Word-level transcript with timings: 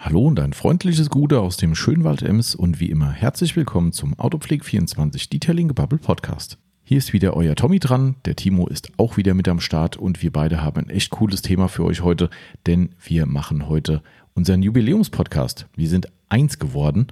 Hallo 0.00 0.28
und 0.28 0.38
ein 0.38 0.52
freundliches 0.52 1.10
Gute 1.10 1.40
aus 1.40 1.56
dem 1.56 1.74
Schönwald 1.74 2.22
Ems 2.22 2.54
und 2.54 2.78
wie 2.78 2.88
immer 2.88 3.10
herzlich 3.10 3.56
willkommen 3.56 3.90
zum 3.90 4.14
Autopflege24 4.14 5.28
Detailing 5.28 5.74
Bubble 5.74 5.98
Podcast. 5.98 6.56
Hier 6.84 6.98
ist 6.98 7.12
wieder 7.12 7.34
euer 7.34 7.56
Tommy 7.56 7.80
dran, 7.80 8.14
der 8.24 8.36
Timo 8.36 8.68
ist 8.68 8.92
auch 8.96 9.16
wieder 9.16 9.34
mit 9.34 9.48
am 9.48 9.58
Start 9.58 9.96
und 9.96 10.22
wir 10.22 10.32
beide 10.32 10.62
haben 10.62 10.82
ein 10.82 10.88
echt 10.88 11.10
cooles 11.10 11.42
Thema 11.42 11.66
für 11.66 11.84
euch 11.84 12.00
heute, 12.02 12.30
denn 12.66 12.90
wir 13.02 13.26
machen 13.26 13.68
heute 13.68 14.00
unseren 14.34 14.62
Jubiläumspodcast. 14.62 15.66
Wir 15.74 15.88
sind 15.88 16.06
eins 16.28 16.60
geworden. 16.60 17.08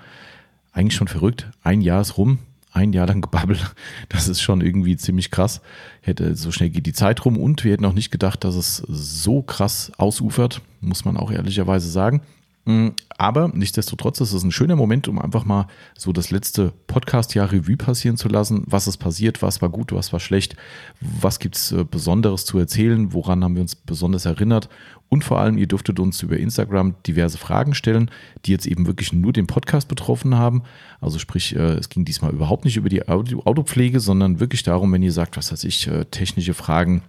Eigentlich 0.70 0.94
schon 0.94 1.08
verrückt. 1.08 1.50
Ein 1.64 1.80
Jahr 1.80 2.02
ist 2.02 2.16
rum, 2.16 2.38
ein 2.70 2.92
Jahr 2.92 3.08
lang 3.08 3.20
gebabbelt. 3.20 3.74
Das 4.08 4.28
ist 4.28 4.40
schon 4.40 4.60
irgendwie 4.60 4.96
ziemlich 4.96 5.32
krass. 5.32 5.60
Hätte, 6.02 6.36
so 6.36 6.52
schnell 6.52 6.70
geht 6.70 6.86
die 6.86 6.92
Zeit 6.92 7.24
rum 7.24 7.36
und 7.36 7.64
wir 7.64 7.72
hätten 7.72 7.84
auch 7.84 7.94
nicht 7.94 8.12
gedacht, 8.12 8.44
dass 8.44 8.54
es 8.54 8.76
so 8.76 9.42
krass 9.42 9.90
ausufert, 9.98 10.62
muss 10.80 11.04
man 11.04 11.16
auch 11.16 11.32
ehrlicherweise 11.32 11.90
sagen. 11.90 12.22
Mm, 12.66 12.88
aber 13.16 13.48
nichtsdestotrotz 13.54 14.20
ist 14.20 14.32
es 14.32 14.42
ein 14.42 14.50
schöner 14.50 14.74
Moment, 14.74 15.06
um 15.06 15.20
einfach 15.20 15.44
mal 15.44 15.68
so 15.96 16.12
das 16.12 16.32
letzte 16.32 16.72
Podcast-Jahr 16.88 17.52
Revue 17.52 17.76
passieren 17.76 18.16
zu 18.16 18.28
lassen. 18.28 18.64
Was 18.66 18.88
ist 18.88 18.96
passiert? 18.96 19.40
Was 19.40 19.62
war 19.62 19.68
gut? 19.68 19.92
Was 19.92 20.12
war 20.12 20.18
schlecht? 20.18 20.56
Was 21.00 21.38
gibt 21.38 21.56
es 21.56 21.70
äh, 21.70 21.84
Besonderes 21.88 22.44
zu 22.44 22.58
erzählen? 22.58 23.12
Woran 23.12 23.44
haben 23.44 23.54
wir 23.54 23.62
uns 23.62 23.76
besonders 23.76 24.24
erinnert? 24.24 24.68
Und 25.08 25.22
vor 25.22 25.38
allem, 25.38 25.56
ihr 25.56 25.68
dürftet 25.68 26.00
uns 26.00 26.20
über 26.22 26.36
Instagram 26.36 26.96
diverse 27.06 27.38
Fragen 27.38 27.74
stellen, 27.74 28.10
die 28.44 28.50
jetzt 28.50 28.66
eben 28.66 28.88
wirklich 28.88 29.12
nur 29.12 29.32
den 29.32 29.46
Podcast 29.46 29.86
betroffen 29.86 30.34
haben. 30.34 30.64
Also 31.00 31.20
sprich, 31.20 31.54
äh, 31.54 31.74
es 31.74 31.88
ging 31.88 32.04
diesmal 32.04 32.32
überhaupt 32.32 32.64
nicht 32.64 32.76
über 32.76 32.88
die 32.88 33.06
Autopflege, 33.06 34.00
sondern 34.00 34.40
wirklich 34.40 34.64
darum, 34.64 34.92
wenn 34.92 35.04
ihr 35.04 35.12
sagt, 35.12 35.36
was 35.36 35.52
weiß 35.52 35.62
ich, 35.62 35.86
äh, 35.86 36.04
technische 36.06 36.54
Fragen, 36.54 37.02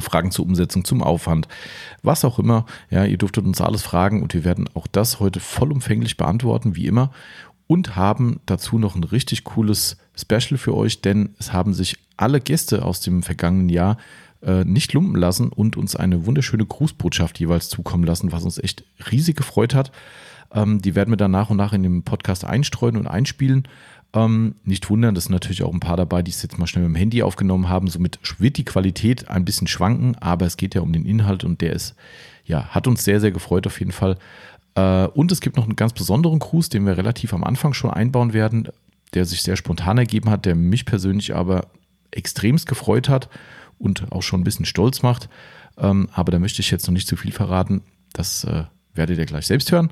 Fragen 0.00 0.30
zur 0.30 0.46
Umsetzung, 0.46 0.84
zum 0.84 1.02
Aufwand, 1.02 1.48
was 2.02 2.24
auch 2.24 2.38
immer. 2.38 2.66
Ja, 2.90 3.04
ihr 3.04 3.18
dürftet 3.18 3.44
uns 3.44 3.60
alles 3.60 3.82
fragen 3.82 4.22
und 4.22 4.34
wir 4.34 4.44
werden 4.44 4.68
auch 4.74 4.86
das 4.86 5.20
heute 5.20 5.40
vollumfänglich 5.40 6.16
beantworten, 6.16 6.76
wie 6.76 6.86
immer. 6.86 7.10
Und 7.66 7.96
haben 7.96 8.40
dazu 8.46 8.78
noch 8.78 8.94
ein 8.94 9.04
richtig 9.04 9.44
cooles 9.44 9.96
Special 10.14 10.58
für 10.58 10.74
euch, 10.74 11.00
denn 11.00 11.34
es 11.38 11.52
haben 11.52 11.72
sich 11.74 11.96
alle 12.16 12.40
Gäste 12.40 12.84
aus 12.84 13.00
dem 13.00 13.22
vergangenen 13.22 13.68
Jahr 13.68 13.96
äh, 14.42 14.64
nicht 14.64 14.92
lumpen 14.92 15.18
lassen 15.18 15.48
und 15.48 15.76
uns 15.76 15.96
eine 15.96 16.26
wunderschöne 16.26 16.66
Grußbotschaft 16.66 17.38
jeweils 17.38 17.68
zukommen 17.68 18.04
lassen, 18.04 18.32
was 18.32 18.44
uns 18.44 18.58
echt 18.58 18.84
riesig 19.10 19.36
gefreut 19.36 19.74
hat. 19.74 19.92
Ähm, 20.52 20.82
die 20.82 20.94
werden 20.94 21.10
wir 21.10 21.16
dann 21.16 21.30
nach 21.30 21.50
und 21.50 21.56
nach 21.56 21.72
in 21.72 21.82
dem 21.82 22.02
Podcast 22.02 22.44
einstreuen 22.44 22.96
und 22.96 23.06
einspielen. 23.06 23.68
Ähm, 24.14 24.56
nicht 24.64 24.90
wundern, 24.90 25.14
das 25.14 25.24
sind 25.24 25.32
natürlich 25.32 25.62
auch 25.62 25.72
ein 25.72 25.80
paar 25.80 25.96
dabei, 25.96 26.22
die 26.22 26.30
es 26.30 26.42
jetzt 26.42 26.58
mal 26.58 26.66
schnell 26.66 26.84
mit 26.84 26.94
dem 26.94 26.98
Handy 26.98 27.22
aufgenommen 27.22 27.68
haben. 27.68 27.88
Somit 27.88 28.18
wird 28.38 28.58
die 28.58 28.64
Qualität 28.64 29.28
ein 29.28 29.44
bisschen 29.44 29.66
schwanken, 29.66 30.16
aber 30.16 30.46
es 30.46 30.56
geht 30.56 30.74
ja 30.74 30.82
um 30.82 30.92
den 30.92 31.06
Inhalt 31.06 31.44
und 31.44 31.60
der 31.62 31.72
ist, 31.72 31.94
ja, 32.44 32.66
hat 32.66 32.86
uns 32.86 33.04
sehr, 33.04 33.20
sehr 33.20 33.30
gefreut 33.30 33.66
auf 33.66 33.78
jeden 33.78 33.92
Fall. 33.92 34.18
Äh, 34.74 35.06
und 35.06 35.32
es 35.32 35.40
gibt 35.40 35.56
noch 35.56 35.64
einen 35.64 35.76
ganz 35.76 35.94
besonderen 35.94 36.38
Gruß, 36.38 36.68
den 36.68 36.84
wir 36.84 36.96
relativ 36.96 37.32
am 37.32 37.44
Anfang 37.44 37.72
schon 37.72 37.90
einbauen 37.90 38.34
werden, 38.34 38.68
der 39.14 39.24
sich 39.24 39.42
sehr 39.42 39.56
spontan 39.56 39.98
ergeben 39.98 40.30
hat, 40.30 40.44
der 40.44 40.54
mich 40.54 40.84
persönlich 40.84 41.34
aber 41.34 41.66
extremst 42.10 42.66
gefreut 42.66 43.08
hat 43.08 43.30
und 43.78 44.12
auch 44.12 44.22
schon 44.22 44.40
ein 44.40 44.44
bisschen 44.44 44.66
stolz 44.66 45.02
macht. 45.02 45.30
Ähm, 45.78 46.08
aber 46.12 46.32
da 46.32 46.38
möchte 46.38 46.60
ich 46.60 46.70
jetzt 46.70 46.86
noch 46.86 46.92
nicht 46.92 47.08
zu 47.08 47.16
viel 47.16 47.32
verraten. 47.32 47.82
Das 48.12 48.44
äh, 48.44 48.64
werdet 48.94 49.18
ihr 49.18 49.26
gleich 49.26 49.46
selbst 49.46 49.72
hören. 49.72 49.90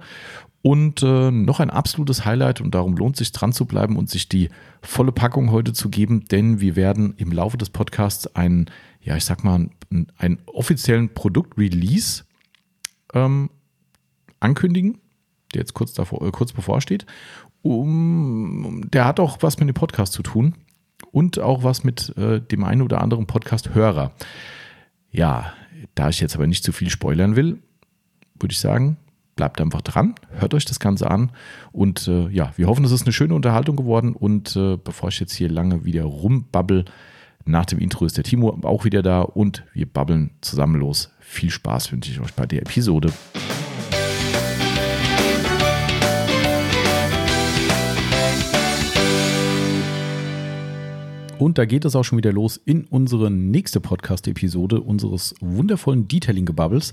Und 0.62 1.03
äh, 1.03 1.30
noch 1.30 1.61
ein 1.61 1.70
absolutes 1.70 2.27
Highlight 2.27 2.61
und 2.61 2.75
darum 2.75 2.94
lohnt 2.97 3.16
sich 3.16 3.33
dran 3.33 3.53
zu 3.53 3.64
bleiben 3.64 3.97
und 3.97 4.11
sich 4.11 4.28
die 4.28 4.50
volle 4.83 5.11
Packung 5.11 5.50
heute 5.50 5.72
zu 5.72 5.89
geben, 5.89 6.27
denn 6.27 6.61
wir 6.61 6.77
werden 6.77 7.14
im 7.16 7.33
Laufe 7.33 7.56
des 7.56 7.70
Podcasts 7.70 8.34
einen, 8.36 8.66
ja, 9.00 9.16
ich 9.16 9.25
sag 9.25 9.42
mal, 9.42 9.70
einen, 9.91 10.06
einen 10.19 10.38
offiziellen 10.47 11.14
Produktrelease 11.14 12.25
ähm, 13.14 13.48
ankündigen, 14.38 14.98
der 15.55 15.61
jetzt 15.61 15.72
kurz, 15.72 15.94
davor, 15.94 16.27
äh, 16.27 16.31
kurz 16.31 16.53
bevorsteht. 16.53 17.06
Um, 17.62 18.83
der 18.91 19.05
hat 19.06 19.20
auch 19.20 19.38
was 19.41 19.58
mit 19.58 19.69
dem 19.69 19.75
Podcast 19.75 20.12
zu 20.12 20.22
tun 20.22 20.55
und 21.11 21.38
auch 21.38 21.62
was 21.62 21.84
mit 21.84 22.16
äh, 22.16 22.41
dem 22.41 22.64
einen 22.64 22.82
oder 22.82 23.00
anderen 23.00 23.26
Podcast-Hörer. 23.26 24.12
Ja, 25.10 25.53
da 25.94 26.09
ich 26.10 26.20
jetzt 26.20 26.37
aber 26.37 26.47
nicht 26.47 26.65
zu 26.65 26.72
viel 26.72 26.91
spoilern 26.91 27.37
will, 27.37 27.62
würde 28.38 28.53
ich 28.53 28.59
sagen, 28.59 28.97
bleibt 29.40 29.58
einfach 29.62 29.80
dran, 29.80 30.16
hört 30.38 30.52
euch 30.52 30.66
das 30.66 30.80
Ganze 30.80 31.10
an 31.10 31.30
und 31.72 32.06
äh, 32.08 32.28
ja, 32.28 32.52
wir 32.56 32.66
hoffen, 32.66 32.84
es 32.84 32.92
ist 32.92 33.04
eine 33.04 33.12
schöne 33.14 33.32
Unterhaltung 33.32 33.74
geworden 33.74 34.12
und 34.12 34.54
äh, 34.54 34.76
bevor 34.76 35.08
ich 35.08 35.18
jetzt 35.18 35.32
hier 35.32 35.48
lange 35.48 35.86
wieder 35.86 36.04
rumbabbel, 36.04 36.84
nach 37.46 37.64
dem 37.64 37.78
Intro 37.78 38.04
ist 38.04 38.18
der 38.18 38.24
Timo 38.24 38.60
auch 38.64 38.84
wieder 38.84 39.00
da 39.00 39.22
und 39.22 39.64
wir 39.72 39.86
babbeln 39.86 40.32
zusammen 40.42 40.78
los. 40.78 41.10
Viel 41.20 41.48
Spaß 41.48 41.90
wünsche 41.90 42.10
ich 42.10 42.20
euch 42.20 42.34
bei 42.34 42.44
der 42.44 42.60
Episode. 42.60 43.14
Und 51.38 51.56
da 51.56 51.64
geht 51.64 51.86
es 51.86 51.96
auch 51.96 52.04
schon 52.04 52.18
wieder 52.18 52.34
los 52.34 52.60
in 52.62 52.84
unsere 52.84 53.30
nächste 53.30 53.80
Podcast-Episode 53.80 54.82
unseres 54.82 55.34
wundervollen 55.40 56.06
Detailing-Gebubbles. 56.06 56.92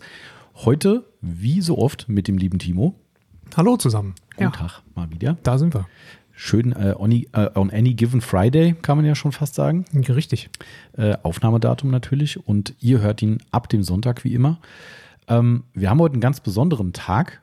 Heute, 0.65 1.05
wie 1.21 1.61
so 1.61 1.77
oft, 1.77 2.09
mit 2.09 2.27
dem 2.27 2.39
lieben 2.39 2.57
Timo. 2.57 2.95
Hallo 3.55 3.77
zusammen. 3.77 4.15
Guten 4.31 4.43
ja. 4.43 4.49
Tag 4.49 4.81
mal 4.95 5.11
wieder. 5.11 5.37
Da 5.43 5.59
sind 5.59 5.75
wir. 5.75 5.87
Schön 6.31 6.71
äh, 6.71 6.95
on, 6.97 7.11
äh, 7.11 7.25
on, 7.53 7.69
any 7.69 7.93
given 7.93 8.21
Friday, 8.21 8.73
kann 8.81 8.97
man 8.97 9.05
ja 9.05 9.13
schon 9.13 9.31
fast 9.31 9.53
sagen. 9.53 9.85
Richtig. 9.93 10.49
Äh, 10.97 11.15
Aufnahmedatum 11.21 11.91
natürlich. 11.91 12.47
Und 12.47 12.73
ihr 12.79 13.01
hört 13.01 13.21
ihn 13.21 13.37
ab 13.51 13.69
dem 13.69 13.83
Sonntag 13.83 14.23
wie 14.23 14.33
immer. 14.33 14.57
Ähm, 15.27 15.63
wir 15.75 15.91
haben 15.91 15.99
heute 15.99 16.13
einen 16.13 16.21
ganz 16.21 16.39
besonderen 16.39 16.91
Tag. 16.91 17.39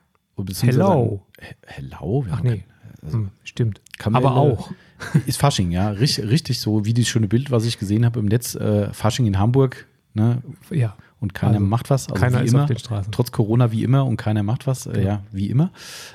Hello. 0.61 1.21
Hello? 1.67 2.25
Ach 2.29 2.43
nee. 2.43 2.65
Also, 3.01 3.19
hm, 3.19 3.31
stimmt. 3.45 3.79
Kamelle, 3.97 4.25
Aber 4.25 4.35
auch. 4.35 4.71
Ist 5.25 5.39
Fasching, 5.39 5.71
ja. 5.71 5.89
Richtig, 5.89 6.27
richtig 6.27 6.59
so 6.59 6.83
wie 6.83 6.93
dieses 6.93 7.09
schöne 7.09 7.29
Bild, 7.29 7.49
was 7.49 7.63
ich 7.63 7.79
gesehen 7.79 8.03
habe 8.03 8.19
im 8.19 8.25
Netz. 8.25 8.55
Äh, 8.55 8.93
Fasching 8.93 9.25
in 9.25 9.39
Hamburg. 9.39 9.87
Ne? 10.13 10.41
Ja 10.69 10.97
und 11.19 11.33
keiner 11.33 11.55
also 11.55 11.65
macht 11.65 11.89
was. 11.89 12.09
Also 12.09 12.21
keiner 12.21 12.41
wie 12.41 12.45
ist 12.45 12.53
immer, 12.53 12.63
auf 12.63 12.67
den 12.67 12.77
Straßen. 12.77 13.11
Trotz 13.11 13.31
Corona 13.31 13.71
wie 13.71 13.83
immer 13.83 14.05
und 14.05 14.17
keiner 14.17 14.43
macht 14.43 14.67
was. 14.67 14.85
Genau. 14.85 14.97
Äh, 14.97 15.05
ja, 15.05 15.23
wie 15.31 15.49
immer. 15.49 15.71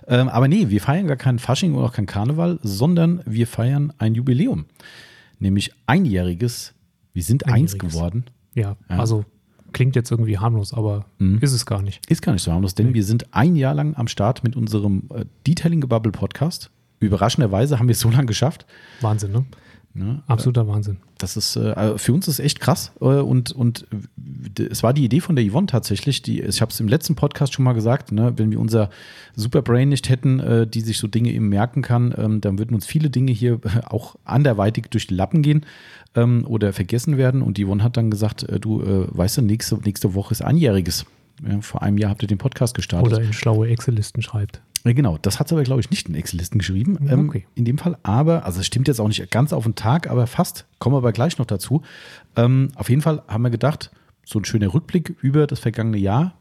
Ähm, 0.07 0.29
aber 0.29 0.49
nee, 0.49 0.69
wir 0.69 0.81
feiern 0.81 1.07
gar 1.07 1.17
keinen 1.17 1.39
Fasching 1.39 1.75
und 1.75 1.83
auch 1.85 1.93
keinen 1.93 2.07
Karneval, 2.07 2.59
sondern 2.63 3.23
wir 3.27 3.47
feiern 3.47 3.93
ein 3.99 4.15
Jubiläum. 4.15 4.67
Nämlich 5.39 5.73
einjähriges. 5.87 6.75
Wir 7.13 7.23
sind 7.23 7.47
einjähriges. 7.47 7.75
eins 7.75 7.93
geworden. 7.93 8.25
Ja, 8.55 8.77
ja, 8.89 8.99
also 8.99 9.25
klingt 9.73 9.97
jetzt 9.97 10.11
irgendwie 10.11 10.39
harmlos, 10.39 10.75
aber 10.75 11.07
mhm. 11.19 11.39
ist 11.41 11.53
es 11.53 11.67
gar 11.67 11.83
nicht. 11.83 12.09
Ist 12.11 12.23
gar 12.23 12.33
nicht 12.33 12.43
so 12.43 12.53
harmlos, 12.53 12.75
denn 12.75 12.89
nee. 12.89 12.95
wir 12.95 13.05
sind 13.05 13.35
ein 13.35 13.57
Jahr 13.57 13.75
lang 13.75 13.97
am 13.97 14.09
Start 14.09 14.45
mit 14.45 14.57
unserem 14.57 15.09
äh, 15.15 15.25
Detailing 15.47 15.81
Gebubble 15.81 16.13
Podcast. 16.13 16.71
Überraschenderweise 16.99 17.79
haben 17.79 17.89
wir 17.89 17.93
es 17.93 18.01
so 18.01 18.11
lange 18.11 18.27
geschafft. 18.27 18.67
Wahnsinn, 19.01 19.33
ne? 19.33 19.47
Ne? 19.93 20.23
Absoluter 20.29 20.69
Wahnsinn. 20.69 20.99
Das 21.19 21.37
ist 21.37 21.57
äh, 21.57 21.73
also 21.73 21.99
für 21.99 22.13
uns 22.13 22.29
ist 22.29 22.39
echt 22.39 22.61
krass 22.61 22.93
äh, 23.01 23.05
und 23.05 23.51
und 23.51 23.87
es 24.57 24.85
war 24.85 24.95
die 24.95 25.05
Idee 25.05 25.21
von 25.21 25.35
der 25.35 25.45
Yvonne 25.49 25.67
tatsächlich. 25.67 26.23
Die, 26.23 26.41
ich 26.41 26.61
habe 26.61 26.71
es 26.71 26.79
im 26.79 26.87
letzten 26.87 27.17
Podcast 27.17 27.55
schon 27.55 27.65
mal 27.65 27.73
gesagt. 27.73 28.13
Ne, 28.13 28.33
wenn 28.37 28.53
wir 28.53 28.61
unser 28.61 28.91
Superbrain 29.35 29.89
nicht 29.89 30.09
hätten, 30.09 30.39
äh, 30.39 30.67
die 30.67 30.81
sich 30.83 30.99
so 30.99 31.09
Dinge 31.09 31.33
eben 31.33 31.49
merken 31.49 31.83
kann, 31.83 32.15
ähm, 32.17 32.41
dann 32.41 32.59
würden 32.59 32.75
uns 32.75 32.87
viele 32.87 33.11
Dinge 33.11 33.33
hier 33.33 33.59
auch 33.87 34.15
anderweitig 34.25 34.87
durch 34.91 35.09
die 35.09 35.15
Lappen 35.15 35.43
gehen 35.43 35.67
ähm, 36.15 36.45
oder 36.47 36.73
vergessen 36.73 37.17
werden. 37.17 37.43
Und 37.43 37.59
Yvonne 37.59 37.83
hat 37.83 37.97
dann 37.97 38.11
gesagt, 38.11 38.45
äh, 38.45 38.61
du 38.61 38.81
weißt 38.81 39.39
du, 39.39 39.43
nächste 39.43 39.77
nächste 39.77 40.15
Woche 40.15 40.33
ist 40.33 40.43
einjähriges. 40.43 41.05
Ja, 41.47 41.61
vor 41.63 41.83
einem 41.83 41.99
Jahr 41.99 42.11
habt 42.11 42.23
ihr 42.23 42.29
den 42.29 42.39
Podcast 42.39 42.75
gestartet. 42.75 43.13
Oder 43.13 43.23
in 43.23 43.33
schlaue 43.33 43.69
Excel-Listen 43.69 44.23
schreibt. 44.23 44.61
Genau, 44.85 45.19
das 45.19 45.39
hat 45.39 45.49
sie 45.49 45.55
aber, 45.55 45.63
glaube 45.63 45.81
ich, 45.81 45.91
nicht 45.91 46.09
in 46.09 46.15
Excel-Listen 46.15 46.59
geschrieben. 46.59 46.99
Ähm, 47.09 47.29
okay. 47.29 47.47
in 47.55 47.65
dem 47.65 47.79
Fall, 47.79 47.99
aber, 48.03 48.45
also 48.47 48.61
es 48.61 48.67
stimmt 48.67 48.89
jetzt 48.89 49.01
auch 49.01 49.09
nicht 49.09 49.31
ganz 49.31 49.53
auf 49.53 49.65
den 49.65 49.75
Tag, 49.75 50.09
aber 50.09 50.27
fast, 50.27 50.67
kommen 50.79 50.95
wir 50.95 50.99
aber 50.99 51.13
gleich 51.13 51.39
noch 51.39 51.47
dazu. 51.47 51.83
Ähm, 52.37 52.71
auf 52.77 52.89
jeden 52.89 53.03
Fall 53.03 53.23
haben 53.29 53.43
wir 53.43 53.51
gedacht, 53.51 53.91
so 54.25 54.39
ein 54.39 54.45
schöner 54.45 54.73
Rückblick 54.73 55.17
über 55.21 55.47
das 55.47 55.61
vergangene 55.61 55.99
Jahr 55.99 56.35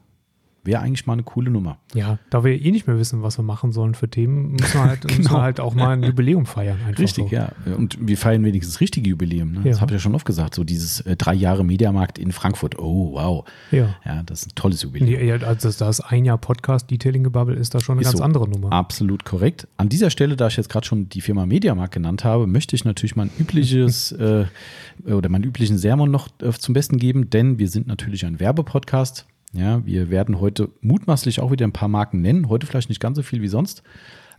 wäre 0.64 0.82
eigentlich 0.82 1.06
mal 1.06 1.14
eine 1.14 1.22
coole 1.22 1.50
Nummer. 1.50 1.78
Ja, 1.94 2.18
da 2.28 2.44
wir 2.44 2.60
eh 2.60 2.70
nicht 2.70 2.86
mehr 2.86 2.98
wissen, 2.98 3.22
was 3.22 3.38
wir 3.38 3.42
machen 3.42 3.72
sollen 3.72 3.94
für 3.94 4.08
Themen, 4.08 4.52
müssen 4.52 4.74
wir 4.74 4.84
halt, 4.84 5.00
genau. 5.02 5.14
müssen 5.16 5.32
wir 5.32 5.42
halt 5.42 5.60
auch 5.60 5.74
mal 5.74 5.92
ein 5.92 6.02
Jubiläum 6.02 6.46
feiern. 6.46 6.78
Richtig, 6.98 7.30
so. 7.30 7.34
ja. 7.34 7.52
Und 7.76 7.96
wir 8.00 8.16
feiern 8.16 8.44
wenigstens 8.44 8.74
das 8.74 8.80
richtige 8.80 9.10
Jubiläum. 9.10 9.52
Ne? 9.52 9.60
Ja. 9.64 9.70
Das 9.70 9.80
habe 9.80 9.92
ich 9.92 9.98
ja 9.98 10.00
schon 10.00 10.14
oft 10.14 10.26
gesagt. 10.26 10.54
So 10.54 10.64
dieses 10.64 11.00
äh, 11.02 11.16
drei 11.16 11.34
Jahre 11.34 11.64
Mediamarkt 11.64 12.18
in 12.18 12.32
Frankfurt. 12.32 12.78
Oh, 12.78 13.12
wow. 13.12 13.44
Ja. 13.70 13.96
Ja, 14.04 14.22
das 14.22 14.42
ist 14.42 14.52
ein 14.52 14.54
tolles 14.54 14.82
Jubiläum. 14.82 15.26
Ja, 15.26 15.36
also 15.46 15.70
das 15.70 16.00
ein 16.00 16.24
Jahr 16.24 16.38
Podcast 16.38 16.90
Detailing 16.90 17.24
Gebubble 17.24 17.54
ist 17.54 17.74
da 17.74 17.80
schon 17.80 17.94
eine 17.94 18.02
ist 18.02 18.08
ganz 18.08 18.18
so. 18.18 18.24
andere 18.24 18.48
Nummer. 18.48 18.72
Absolut 18.72 19.24
korrekt. 19.24 19.66
An 19.76 19.88
dieser 19.88 20.10
Stelle, 20.10 20.36
da 20.36 20.48
ich 20.48 20.56
jetzt 20.56 20.68
gerade 20.68 20.86
schon 20.86 21.08
die 21.08 21.20
Firma 21.20 21.46
Mediamarkt 21.46 21.94
genannt 21.94 22.24
habe, 22.24 22.46
möchte 22.46 22.76
ich 22.76 22.84
natürlich 22.84 23.16
mein 23.16 23.30
übliches 23.38 24.12
äh, 24.12 24.44
oder 25.06 25.28
meinen 25.28 25.44
üblichen 25.44 25.78
Sermon 25.78 26.10
noch 26.10 26.28
äh, 26.42 26.50
zum 26.52 26.74
Besten 26.74 26.98
geben, 26.98 27.30
denn 27.30 27.58
wir 27.58 27.68
sind 27.68 27.86
natürlich 27.86 28.26
ein 28.26 28.40
Werbepodcast. 28.40 29.26
Ja, 29.52 29.84
wir 29.84 30.10
werden 30.10 30.40
heute 30.40 30.70
mutmaßlich 30.80 31.40
auch 31.40 31.50
wieder 31.50 31.66
ein 31.66 31.72
paar 31.72 31.88
Marken 31.88 32.20
nennen. 32.20 32.48
Heute 32.48 32.66
vielleicht 32.66 32.88
nicht 32.88 33.00
ganz 33.00 33.16
so 33.16 33.22
viel 33.22 33.42
wie 33.42 33.48
sonst. 33.48 33.82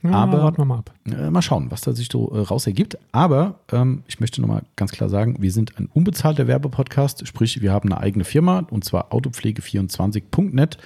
Ja, 0.04 0.12
aber 0.12 0.42
warten 0.42 0.58
wir 0.58 0.66
mal 0.66 0.80
ab. 0.80 0.92
Äh, 1.06 1.30
mal 1.30 1.42
schauen, 1.42 1.70
was 1.70 1.82
da 1.82 1.94
sich 1.94 2.10
so 2.12 2.32
äh, 2.32 2.40
raus 2.40 2.66
ergibt. 2.66 2.98
Aber 3.12 3.60
ähm, 3.72 4.04
ich 4.08 4.20
möchte 4.20 4.42
nochmal 4.42 4.64
ganz 4.76 4.92
klar 4.92 5.10
sagen, 5.10 5.38
wir 5.40 5.52
sind 5.52 5.78
ein 5.78 5.90
unbezahlter 5.94 6.48
Werbepodcast, 6.48 7.28
sprich, 7.28 7.62
wir 7.62 7.72
haben 7.72 7.92
eine 7.92 8.02
eigene 8.02 8.24
Firma 8.24 8.66
und 8.72 8.84
zwar 8.84 9.12
autopflege24.net. 9.14 10.78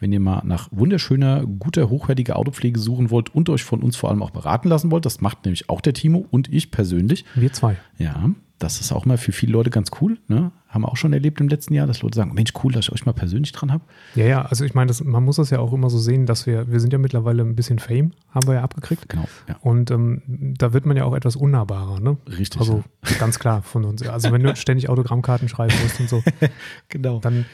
wenn 0.00 0.12
ihr 0.12 0.20
mal 0.20 0.42
nach 0.44 0.68
wunderschöner, 0.70 1.44
guter, 1.46 1.90
hochwertiger 1.90 2.36
Autopflege 2.36 2.78
suchen 2.78 3.10
wollt 3.10 3.34
und 3.34 3.50
euch 3.50 3.62
von 3.62 3.82
uns 3.82 3.96
vor 3.96 4.08
allem 4.10 4.22
auch 4.22 4.30
beraten 4.30 4.68
lassen 4.68 4.90
wollt. 4.90 5.04
Das 5.04 5.20
macht 5.20 5.44
nämlich 5.44 5.68
auch 5.68 5.82
der 5.82 5.92
Timo 5.92 6.26
und 6.30 6.50
ich 6.50 6.70
persönlich. 6.70 7.26
Wir 7.34 7.52
zwei. 7.52 7.76
Ja, 7.98 8.30
das 8.62 8.80
ist 8.80 8.92
auch 8.92 9.04
mal 9.04 9.18
für 9.18 9.32
viele 9.32 9.52
Leute 9.52 9.70
ganz 9.70 9.90
cool. 10.00 10.18
Ne? 10.28 10.52
Haben 10.68 10.82
wir 10.82 10.88
auch 10.88 10.96
schon 10.96 11.12
erlebt 11.12 11.40
im 11.40 11.48
letzten 11.48 11.74
Jahr, 11.74 11.86
dass 11.86 12.02
Leute 12.02 12.16
sagen, 12.16 12.32
Mensch, 12.32 12.52
cool, 12.62 12.72
dass 12.72 12.86
ich 12.86 12.92
euch 12.92 13.04
mal 13.04 13.12
persönlich 13.12 13.52
dran 13.52 13.72
habe. 13.72 13.82
Ja, 14.14 14.24
ja, 14.24 14.42
also 14.42 14.64
ich 14.64 14.74
meine, 14.74 14.86
das, 14.88 15.02
man 15.02 15.24
muss 15.24 15.36
das 15.36 15.50
ja 15.50 15.58
auch 15.58 15.72
immer 15.72 15.90
so 15.90 15.98
sehen, 15.98 16.26
dass 16.26 16.46
wir, 16.46 16.70
wir 16.70 16.78
sind 16.78 16.92
ja 16.92 16.98
mittlerweile 16.98 17.42
ein 17.42 17.56
bisschen 17.56 17.78
Fame, 17.78 18.12
haben 18.30 18.46
wir 18.46 18.54
ja 18.54 18.62
abgekriegt. 18.62 19.08
Genau. 19.08 19.24
Ja. 19.48 19.56
Und 19.60 19.90
ähm, 19.90 20.22
da 20.26 20.72
wird 20.72 20.86
man 20.86 20.96
ja 20.96 21.04
auch 21.04 21.14
etwas 21.14 21.34
unnahbarer, 21.34 22.00
ne? 22.00 22.16
Richtig. 22.38 22.60
Also 22.60 22.84
ganz 23.18 23.38
klar 23.38 23.62
von 23.62 23.84
uns. 23.84 24.02
Also 24.02 24.30
wenn 24.30 24.42
du 24.42 24.54
ständig 24.54 24.88
Autogrammkarten 24.88 25.48
schreiben 25.48 25.74
musst 25.82 26.00
und 26.00 26.08
so, 26.08 26.22
genau. 26.88 27.18
dann 27.18 27.44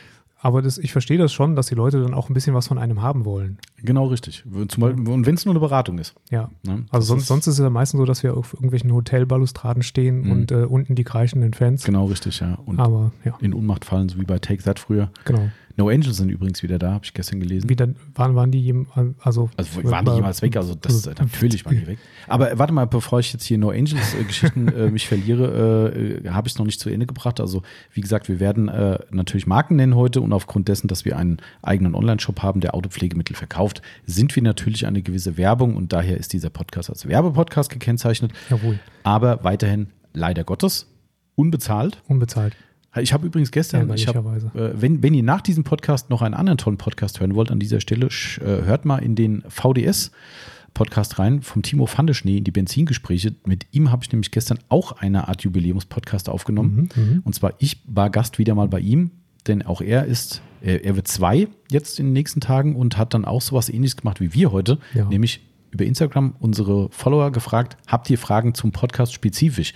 aber 0.41 0.63
das, 0.63 0.79
ich 0.79 0.93
verstehe 0.93 1.19
das 1.19 1.33
schon, 1.33 1.57
dass 1.57 1.67
die 1.67 1.75
Leute 1.75 2.01
dann 2.03 2.15
auch 2.15 2.29
ein 2.31 2.35
bisschen 2.35 2.55
was 2.55 2.69
von 2.69 2.79
einem 2.79 3.03
haben 3.03 3.25
wollen. 3.25 3.59
Genau, 3.83 4.07
richtig. 4.07 4.45
Zum 4.69 4.81
Beispiel, 4.81 5.09
und 5.09 5.27
wenn 5.27 5.35
es 5.35 5.45
nur 5.45 5.53
eine 5.53 5.61
Beratung 5.61 5.99
ist. 5.99 6.15
Ja. 6.31 6.51
Ne? 6.65 6.85
Also 6.91 7.07
sonst, 7.09 7.27
sonst 7.27 7.47
ist 7.49 7.55
es 7.55 7.61
ja 7.61 7.71
meistens 7.71 7.99
so, 7.99 8.05
dass 8.05 8.23
wir 8.23 8.37
auf 8.37 8.55
irgendwelchen 8.55 8.93
Hotelbalustraden 8.93 9.83
stehen 9.83 10.23
Mhm. 10.23 10.31
und 10.31 10.53
äh, 10.53 10.65
unten 10.65 10.95
die 10.95 11.05
kreischenden 11.05 11.55
Fans. 11.55 11.85
Genau, 11.85 12.07
richtig, 12.07 12.41
ja. 12.41 12.59
Und 12.67 12.79
Aber 12.81 13.13
ja, 13.25 13.37
in 13.41 13.53
Unmacht 13.53 13.85
fallen, 13.85 14.09
so 14.09 14.19
wie 14.19 14.25
bei 14.25 14.39
Take 14.39 14.63
That 14.63 14.79
früher. 14.79 15.11
genau. 15.25 15.51
No 15.79 15.89
Angels 15.89 16.17
sind 16.17 16.29
übrigens 16.29 16.63
wieder 16.65 16.79
da, 16.79 16.93
habe 16.93 17.05
ich 17.05 17.15
gestern 17.15 17.39
gelesen. 17.39 17.69
Wieder 17.71 17.89
waren, 18.15 18.35
waren 18.35 18.51
die 18.51 18.61
jem- 18.61 18.89
also, 19.21 19.49
Also 19.57 19.85
waren 19.85 20.05
die 20.05 20.11
jemals 20.11 20.43
weg? 20.43 20.57
Also 20.57 20.75
das 20.75 21.07
also- 21.07 21.23
natürlich 21.23 21.65
waren 21.65 21.77
die 21.79 21.87
weg. 21.87 21.99
Aber 22.27 22.59
warte 22.59 22.73
mal, 22.73 22.85
bevor 22.87 23.21
ich 23.21 23.33
jetzt 23.33 23.45
hier 23.45 23.59
No 23.59 23.71
Angels 23.71 24.15
äh, 24.15 24.25
Geschichten 24.25 24.67
äh, 24.77 24.91
mich 24.91 25.07
verliere, 25.07 26.21
äh, 26.25 26.29
habe 26.31 26.49
ich 26.49 26.55
es 26.55 26.59
noch 26.59 26.67
nicht 26.67 26.81
zu 26.81 26.91
Ende 26.91 27.07
gebracht. 27.07 27.39
Also 27.41 27.63
wie 27.93 28.01
gesagt, 28.01 28.29
wir 28.29 28.41
werden 28.41 28.69
äh, 28.69 28.99
natürlich 29.11 29.47
Marken 29.47 29.77
nennen 29.77 29.95
heute 29.95 30.21
und 30.21 30.33
aufgrund 30.33 30.67
dessen, 30.67 30.89
dass 30.89 31.05
wir 31.05 31.17
einen 31.17 31.39
eigenen 31.63 31.95
Online-Shop 31.95 32.43
haben, 32.43 32.61
der 32.61 32.75
Autopflegemittel 32.75 33.37
verkauft, 33.37 33.81
sind 34.05 34.35
wir 34.35 34.43
natürlich 34.43 34.85
eine 34.85 35.01
gewisse 35.03 35.37
Werbung 35.37 35.77
und 35.77 35.93
daher 35.93 36.17
ist 36.19 36.33
dieser 36.33 36.51
Podcast 36.51 36.91
als 36.91 37.07
Werbepodcast 37.07 37.71
gekennzeichnet. 37.71 38.33
Jawohl, 38.51 38.81
Aber 39.05 39.45
weiterhin 39.45 39.87
leider 40.13 40.43
Gottes 40.43 40.89
unbezahlt. 41.37 42.03
unbezahlt. 42.09 42.57
Ich 43.01 43.13
habe 43.13 43.27
übrigens 43.27 43.51
gestern, 43.51 43.91
ich 43.95 44.07
habe, 44.07 44.19
Ärgerlicherweise. 44.19 44.75
äh, 44.77 44.81
wenn, 44.81 45.03
wenn 45.03 45.15
ihr 45.15 45.23
nach 45.23 45.41
diesem 45.41 45.65
Podcast 45.65 46.11
noch 46.11 46.23
einen 46.23 46.35
anderen 46.35 46.59
tollen 46.59 46.77
Podcast 46.79 47.21
hören 47.21 47.35
wollt, 47.35 47.51
an 47.51 47.59
dieser 47.59 47.81
Stelle, 47.81 48.07
sch- 48.09 48.41
äh, 48.43 48.65
hört 48.65 48.85
mal 48.85 48.99
in 48.99 49.15
den 49.15 49.43
VDS-Podcast 49.49 51.19
rein 51.19 51.43
vom 51.43 51.63
Timo 51.63 51.87
Fandeschnee 51.87 52.39
in 52.39 52.45
die 52.45 52.51
Benzingespräche. 52.51 53.35
Mit 53.47 53.67
ihm 53.73 53.91
habe 53.91 54.05
ich 54.05 54.13
nämlich 54.13 54.31
gestern 54.31 54.59
auch 54.69 54.93
eine 54.93 55.29
Art 55.29 55.43
Jubiläums-Podcast 55.43 56.29
aufgenommen. 56.29 56.89
Mhm, 56.95 57.03
mhm. 57.03 57.23
Und 57.25 57.35
zwar, 57.35 57.55
ich 57.59 57.81
war 57.87 58.11
Gast 58.11 58.39
wieder 58.39 58.55
mal 58.55 58.69
bei 58.69 58.81
ihm, 58.81 59.11
denn 59.47 59.63
auch 59.65 59.81
er 59.81 60.05
ist, 60.05 60.43
er, 60.61 60.85
er 60.85 60.97
wird 60.97 61.09
zwei 61.09 61.49
jetzt 61.71 61.99
in 61.99 62.07
den 62.07 62.13
nächsten 62.13 62.41
Tagen 62.41 62.77
und 62.77 62.97
hat 62.99 63.15
dann 63.15 63.25
auch 63.25 63.43
sowas 63.43 63.69
ähnliches 63.69 63.97
gemacht 63.97 64.21
wie 64.21 64.35
wir 64.35 64.53
heute, 64.53 64.79
Ja. 64.95 65.07
nämlich 65.07 65.41
über 65.71 65.85
Instagram 65.85 66.35
unsere 66.39 66.89
Follower 66.91 67.31
gefragt, 67.31 67.77
habt 67.87 68.09
ihr 68.09 68.17
Fragen 68.19 68.55
zum 68.55 68.73
Podcast 68.73 69.13
spezifisch? 69.13 69.75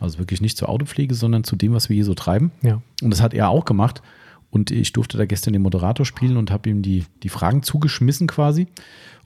Also 0.00 0.18
wirklich 0.18 0.40
nicht 0.40 0.56
zur 0.56 0.68
Autopflege, 0.68 1.14
sondern 1.14 1.44
zu 1.44 1.54
dem, 1.56 1.72
was 1.74 1.88
wir 1.88 1.94
hier 1.94 2.04
so 2.04 2.14
treiben. 2.14 2.50
Ja, 2.62 2.80
Und 3.02 3.10
das 3.10 3.20
hat 3.22 3.34
er 3.34 3.48
auch 3.50 3.64
gemacht. 3.64 4.02
Und 4.50 4.70
ich 4.72 4.92
durfte 4.92 5.16
da 5.18 5.26
gestern 5.26 5.52
den 5.52 5.62
Moderator 5.62 6.04
spielen 6.04 6.36
und 6.36 6.50
habe 6.50 6.68
ihm 6.70 6.82
die, 6.82 7.04
die 7.22 7.28
Fragen 7.28 7.62
zugeschmissen 7.62 8.26
quasi. 8.26 8.66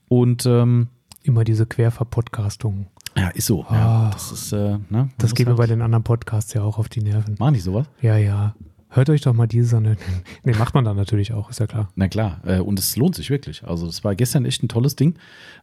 Und 0.09 0.45
ähm, 0.47 0.89
immer 1.23 1.45
diese 1.45 1.65
Querverpodcastungen. 1.65 2.87
ja, 3.17 3.29
ist 3.29 3.47
so. 3.47 3.65
Ah. 3.69 3.75
Ja, 3.75 4.11
das 4.13 4.33
ist, 4.33 4.53
äh, 4.53 4.79
ne, 4.91 5.09
Das 5.19 5.35
geht 5.35 5.47
mir 5.47 5.53
halt- 5.53 5.59
bei 5.59 5.67
den 5.67 5.81
anderen 5.81 6.05
Podcasts 6.05 6.53
ja 6.53 6.63
auch 6.63 6.79
auf 6.79 6.89
die 6.89 7.01
Nerven. 7.01 7.37
Machen 7.39 7.55
die 7.55 7.61
sowas? 7.61 7.87
Ja, 8.03 8.17
ja. 8.17 8.55
Hört 8.91 9.11
euch 9.11 9.23
doch 9.23 9.33
mal 9.33 9.47
dieses 9.49 9.73
an. 9.75 9.97
Nee, 10.45 10.53
macht 10.59 10.75
man 10.75 10.85
dann 10.85 10.97
natürlich 10.97 11.33
auch, 11.33 11.51
ist 11.51 11.59
ja 11.61 11.67
klar. 11.67 11.89
Na 11.97 12.09
klar. 12.09 12.41
Äh, 12.45 12.59
und 12.61 12.79
es 12.79 12.97
lohnt 12.97 13.15
sich 13.15 13.31
wirklich. 13.31 13.65
Also, 13.65 13.87
das 13.87 14.05
war 14.05 14.15
gestern 14.15 14.45
echt 14.45 14.63
ein 14.63 14.69
tolles 14.69 14.95
Ding. 14.95 15.15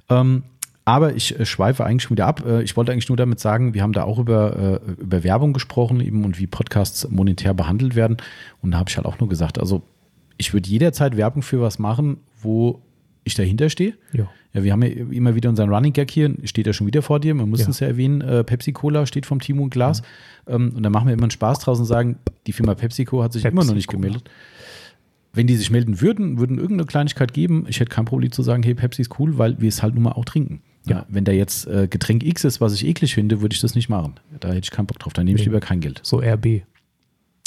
Ähm, 0.10 0.44
aber 0.86 1.16
ich 1.16 1.40
äh, 1.40 1.46
schweife 1.46 1.86
eigentlich 1.86 2.04
schon 2.04 2.12
wieder 2.12 2.28
ab. 2.28 2.44
Äh, 2.46 2.64
ich 2.64 2.76
wollte 2.76 2.92
eigentlich 2.92 3.10
nur 3.10 3.18
damit 3.18 3.40
sagen, 3.40 3.74
wir 3.74 3.84
haben 3.84 3.94
da 3.94 4.04
auch 4.04 4.20
über, 4.20 4.82
äh, 4.88 5.02
über 5.02 5.24
Werbung 5.24 5.54
gesprochen 5.54 6.00
eben 6.02 6.26
und 6.26 6.40
wie 6.40 6.48
Podcasts 6.48 7.08
monetär 7.10 7.54
behandelt 7.54 7.96
werden. 7.96 8.18
Und 8.62 8.72
da 8.72 8.80
habe 8.80 8.90
ich 8.90 8.98
halt 8.98 9.06
auch 9.06 9.20
nur 9.20 9.30
gesagt, 9.30 9.60
also 9.60 9.84
ich 10.38 10.54
würde 10.54 10.68
jederzeit 10.70 11.18
Werbung 11.18 11.44
für 11.44 11.62
was 11.62 11.78
machen, 11.80 12.18
wo 12.42 12.82
ich 13.24 13.36
dahinter 13.36 13.70
stehe. 13.70 13.94
Ja. 14.14 14.28
Ja, 14.54 14.64
wir 14.64 14.74
haben 14.74 14.82
ja 14.84 14.90
immer 14.90 15.36
wieder 15.36 15.50
unseren 15.50 15.70
Running 15.74 15.94
Gag 15.94 16.12
hier, 16.12 16.36
steht 16.44 16.68
ja 16.68 16.74
schon 16.74 16.86
wieder 16.88 17.02
vor 17.02 17.22
dir, 17.22 17.34
man 17.34 17.50
muss 17.50 17.62
Ja. 17.62 17.70
es 17.70 17.80
ja 17.80 17.88
erwähnen, 17.88 18.20
äh, 18.20 18.44
Pepsi 18.44 18.74
Cola 18.74 19.06
steht 19.06 19.26
vom 19.26 19.40
Timo 19.40 19.64
und 19.64 19.70
Glas. 19.70 20.02
Ähm, 20.48 20.74
und 20.76 20.84
da 20.84 20.90
machen 20.90 21.08
wir 21.08 21.14
immer 21.14 21.24
einen 21.24 21.32
Spaß 21.32 21.60
draus 21.60 21.80
und 21.80 21.86
sagen, 21.86 22.18
die 22.48 22.52
Firma 22.54 22.74
PepsiCo 22.76 23.24
hat 23.24 23.32
sich 23.34 23.46
immer 23.46 23.64
noch 23.64 23.76
nicht 23.76 23.88
gemeldet. 23.88 24.30
Wenn 25.34 25.48
die 25.48 25.56
sich 25.56 25.72
melden 25.72 26.02
würden, 26.02 26.40
würden 26.40 26.58
irgendeine 26.58 26.86
Kleinigkeit 26.86 27.34
geben. 27.34 27.66
Ich 27.70 27.80
hätte 27.80 27.90
kein 27.90 28.04
Problem 28.04 28.32
zu 28.34 28.42
sagen, 28.44 28.64
hey, 28.64 28.74
Pepsi 28.74 29.04
ist 29.04 29.18
cool, 29.20 29.38
weil 29.38 29.62
wir 29.62 29.70
es 29.70 29.82
halt 29.82 29.94
nun 29.94 30.04
mal 30.04 30.12
auch 30.14 30.26
trinken. 30.26 30.62
Ja, 30.86 31.06
wenn 31.10 31.24
da 31.26 31.32
jetzt 31.32 31.68
äh, 31.68 31.88
Getränk 31.88 32.24
X 32.24 32.44
ist, 32.44 32.60
was 32.60 32.74
ich 32.74 32.86
eklig 32.86 33.14
finde, 33.14 33.42
würde 33.42 33.54
ich 33.54 33.62
das 33.62 33.76
nicht 33.76 33.88
machen. 33.90 34.16
Da 34.40 34.50
hätte 34.50 34.60
ich 34.64 34.72
keinen 34.72 34.88
Bock 34.88 34.98
drauf. 35.00 35.14
Da 35.14 35.24
nehme 35.24 35.38
ich 35.40 35.46
lieber 35.46 35.60
kein 35.60 35.80
Geld. 35.80 36.00
So 36.04 36.20
RB. 36.20 36.46
Äh, 36.46 36.62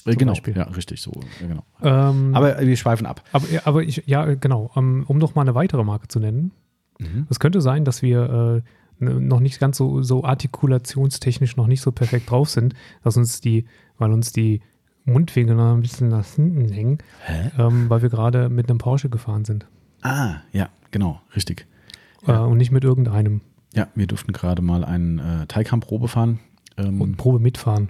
Zum 0.05 0.19
genau, 0.19 0.33
Beispiel. 0.33 0.57
ja, 0.57 0.65
richtig, 0.65 1.01
so. 1.01 1.13
Ja, 1.41 1.49
genau. 1.49 1.65
Ähm, 1.83 2.35
Aber 2.35 2.59
äh, 2.61 2.67
wir 2.67 2.77
schweifen 2.77 3.07
ab. 3.07 3.23
aber, 3.33 3.49
ja, 3.51 3.63
aber 3.65 3.83
ich, 3.83 4.05
ja, 4.07 4.35
genau. 4.35 4.71
Ähm, 4.77 5.05
um 5.09 5.19
noch 5.19 5.35
mal 5.35 5.43
eine 5.43 5.55
weitere 5.55 5.83
Marke 5.83 6.09
zu 6.09 6.21
nennen. 6.21 6.53
Mhm. 6.99 7.27
Es 7.31 7.41
könnte 7.41 7.61
sein, 7.61 7.85
dass 7.85 8.03
wir 8.03 8.63
äh, 9.01 9.05
noch 9.05 9.41
nicht 9.41 9.59
ganz 9.59 9.77
so, 9.79 10.03
so 10.03 10.25
artikulationstechnisch 10.25 11.57
noch 11.57 11.67
nicht 11.67 11.81
so 11.81 11.91
perfekt 11.91 12.31
drauf 12.31 12.51
sind, 12.51 12.75
dass 13.03 13.17
uns 13.17 13.41
die, 13.41 13.67
weil 13.99 14.13
uns 14.13 14.33
die 14.33 14.61
Mundwinkel 15.05 15.57
noch 15.57 15.75
ein 15.75 15.81
bisschen 15.83 16.09
nach 16.09 16.25
hinten 16.27 16.69
hängen, 16.71 16.99
Hä? 17.25 17.51
ähm, 17.59 17.91
weil 17.91 18.03
wir 18.03 18.09
gerade 18.09 18.49
mit 18.49 18.69
einem 18.71 18.79
Porsche 18.79 19.09
gefahren 19.09 19.45
sind. 19.45 19.67
Ah, 20.03 20.37
ja, 20.53 20.69
genau, 20.91 21.21
richtig. 21.35 21.67
Äh, 22.27 22.33
und 22.39 22.59
nicht 22.59 22.71
mit 22.71 22.85
irgendeinem. 22.85 23.41
Ja, 23.75 23.89
wir 23.95 24.07
durften 24.07 24.33
gerade 24.33 24.63
mal 24.63 24.85
einen 24.85 25.19
äh, 25.19 25.47
Taycan-Probe 25.47 26.09
fahren. 26.09 26.39
Ähm, 26.77 27.01
Und 27.01 27.17
Probe 27.17 27.39
mitfahren. 27.39 27.89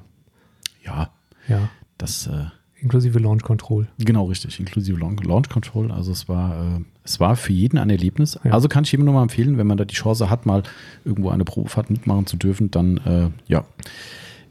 ja, 0.85 1.11
Ja. 1.49 1.69
das 1.99 2.27
äh, 2.27 2.47
Inklusive 2.81 3.19
Launch 3.19 3.43
Control. 3.43 3.87
genau 3.99 4.27
richtig, 4.27 4.61
inklusive 4.61 4.99
Launch, 4.99 5.23
Launch 5.25 5.49
Control. 5.49 5.91
Also 5.91 6.13
es 6.13 6.29
war, 6.29 6.77
äh, 6.77 6.81
es 7.03 7.19
war 7.19 7.35
für 7.37 7.53
jeden 7.55 7.79
ein 7.79 7.89
Erlebnis. 7.89 8.39
Ja. 8.45 8.51
Also 8.53 8.69
kann 8.69 8.85
ich 8.85 8.93
jedem 8.93 9.07
nur 9.07 9.15
mal 9.15 9.23
empfehlen, 9.23 9.57
wenn 9.57 9.67
man 9.67 9.79
da 9.79 9.87
die 9.87 9.95
Chance 9.95 10.29
hat, 10.29 10.45
mal 10.45 10.63
irgendwo 11.05 11.31
eine 11.31 11.45
Probefahrt 11.45 11.89
mitmachen 11.89 12.27
zu 12.27 12.37
dürfen, 12.37 12.71
dann 12.71 12.99
äh, 12.99 13.31
ja, 13.47 13.65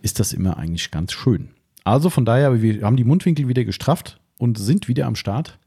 ist 0.01 0.19
das 0.19 0.33
immer 0.33 0.57
eigentlich 0.57 0.89
ganz 0.89 1.11
schön. 1.13 1.49
Also 1.83 2.09
von 2.09 2.25
daher, 2.25 2.61
wir 2.61 2.81
haben 2.83 2.95
die 2.97 3.03
Mundwinkel 3.03 3.47
wieder 3.47 3.65
gestrafft 3.65 4.19
und 4.39 4.57
sind 4.57 4.87
wieder 4.87 5.05
am 5.05 5.15
Start 5.15 5.59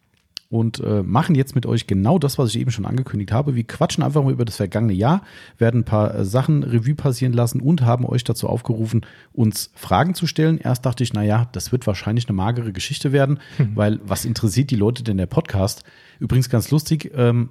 und 0.48 0.80
äh, 0.80 1.02
machen 1.02 1.34
jetzt 1.34 1.54
mit 1.54 1.66
euch 1.66 1.86
genau 1.86 2.18
das, 2.18 2.38
was 2.38 2.50
ich 2.50 2.60
eben 2.60 2.70
schon 2.70 2.86
angekündigt 2.86 3.32
habe. 3.32 3.56
Wir 3.56 3.64
quatschen 3.64 4.04
einfach 4.04 4.22
mal 4.22 4.32
über 4.32 4.44
das 4.44 4.56
vergangene 4.56 4.92
Jahr, 4.92 5.22
werden 5.58 5.80
ein 5.80 5.84
paar 5.84 6.14
äh, 6.14 6.24
Sachen 6.24 6.62
Revue 6.62 6.94
passieren 6.94 7.32
lassen 7.32 7.60
und 7.60 7.82
haben 7.82 8.04
euch 8.04 8.22
dazu 8.22 8.48
aufgerufen, 8.48 9.04
uns 9.32 9.70
Fragen 9.74 10.14
zu 10.14 10.26
stellen. 10.26 10.58
Erst 10.58 10.86
dachte 10.86 11.02
ich, 11.02 11.12
naja, 11.12 11.48
das 11.52 11.72
wird 11.72 11.86
wahrscheinlich 11.86 12.28
eine 12.28 12.36
magere 12.36 12.72
Geschichte 12.72 13.12
werden, 13.12 13.40
weil 13.74 14.00
was 14.04 14.24
interessiert 14.24 14.70
die 14.70 14.76
Leute 14.76 15.02
denn 15.02 15.16
der 15.16 15.26
Podcast? 15.26 15.82
Übrigens 16.20 16.48
ganz 16.48 16.70
lustig, 16.70 17.12
ähm, 17.14 17.50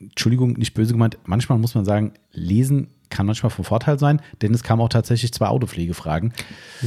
Entschuldigung, 0.00 0.54
nicht 0.54 0.74
böse 0.74 0.92
gemeint, 0.92 1.18
manchmal 1.24 1.58
muss 1.58 1.76
man 1.76 1.84
sagen, 1.84 2.12
lesen 2.32 2.88
kann 3.12 3.26
manchmal 3.26 3.50
von 3.50 3.64
Vorteil 3.64 3.98
sein, 3.98 4.20
denn 4.40 4.52
es 4.52 4.62
kamen 4.64 4.82
auch 4.82 4.88
tatsächlich 4.88 5.32
zwei 5.32 5.46
Autopflegefragen. 5.46 6.32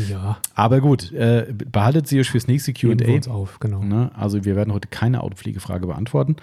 Ja. 0.10 0.38
Aber 0.56 0.82
gut, 0.82 1.12
äh, 1.14 1.54
behaltet 1.54 2.08
sie 2.08 2.20
euch 2.20 2.30
fürs 2.30 2.48
nächste 2.48 2.74
QA. 2.74 2.96
auf, 3.30 3.60
genau. 3.60 3.82
Ne? 3.84 4.12
Also 4.16 4.44
wir 4.44 4.56
werden 4.58 4.74
heute 4.74 4.90
keine 4.90 5.22
Autopflegefrage 5.22 5.88
beantworten. 5.88 6.36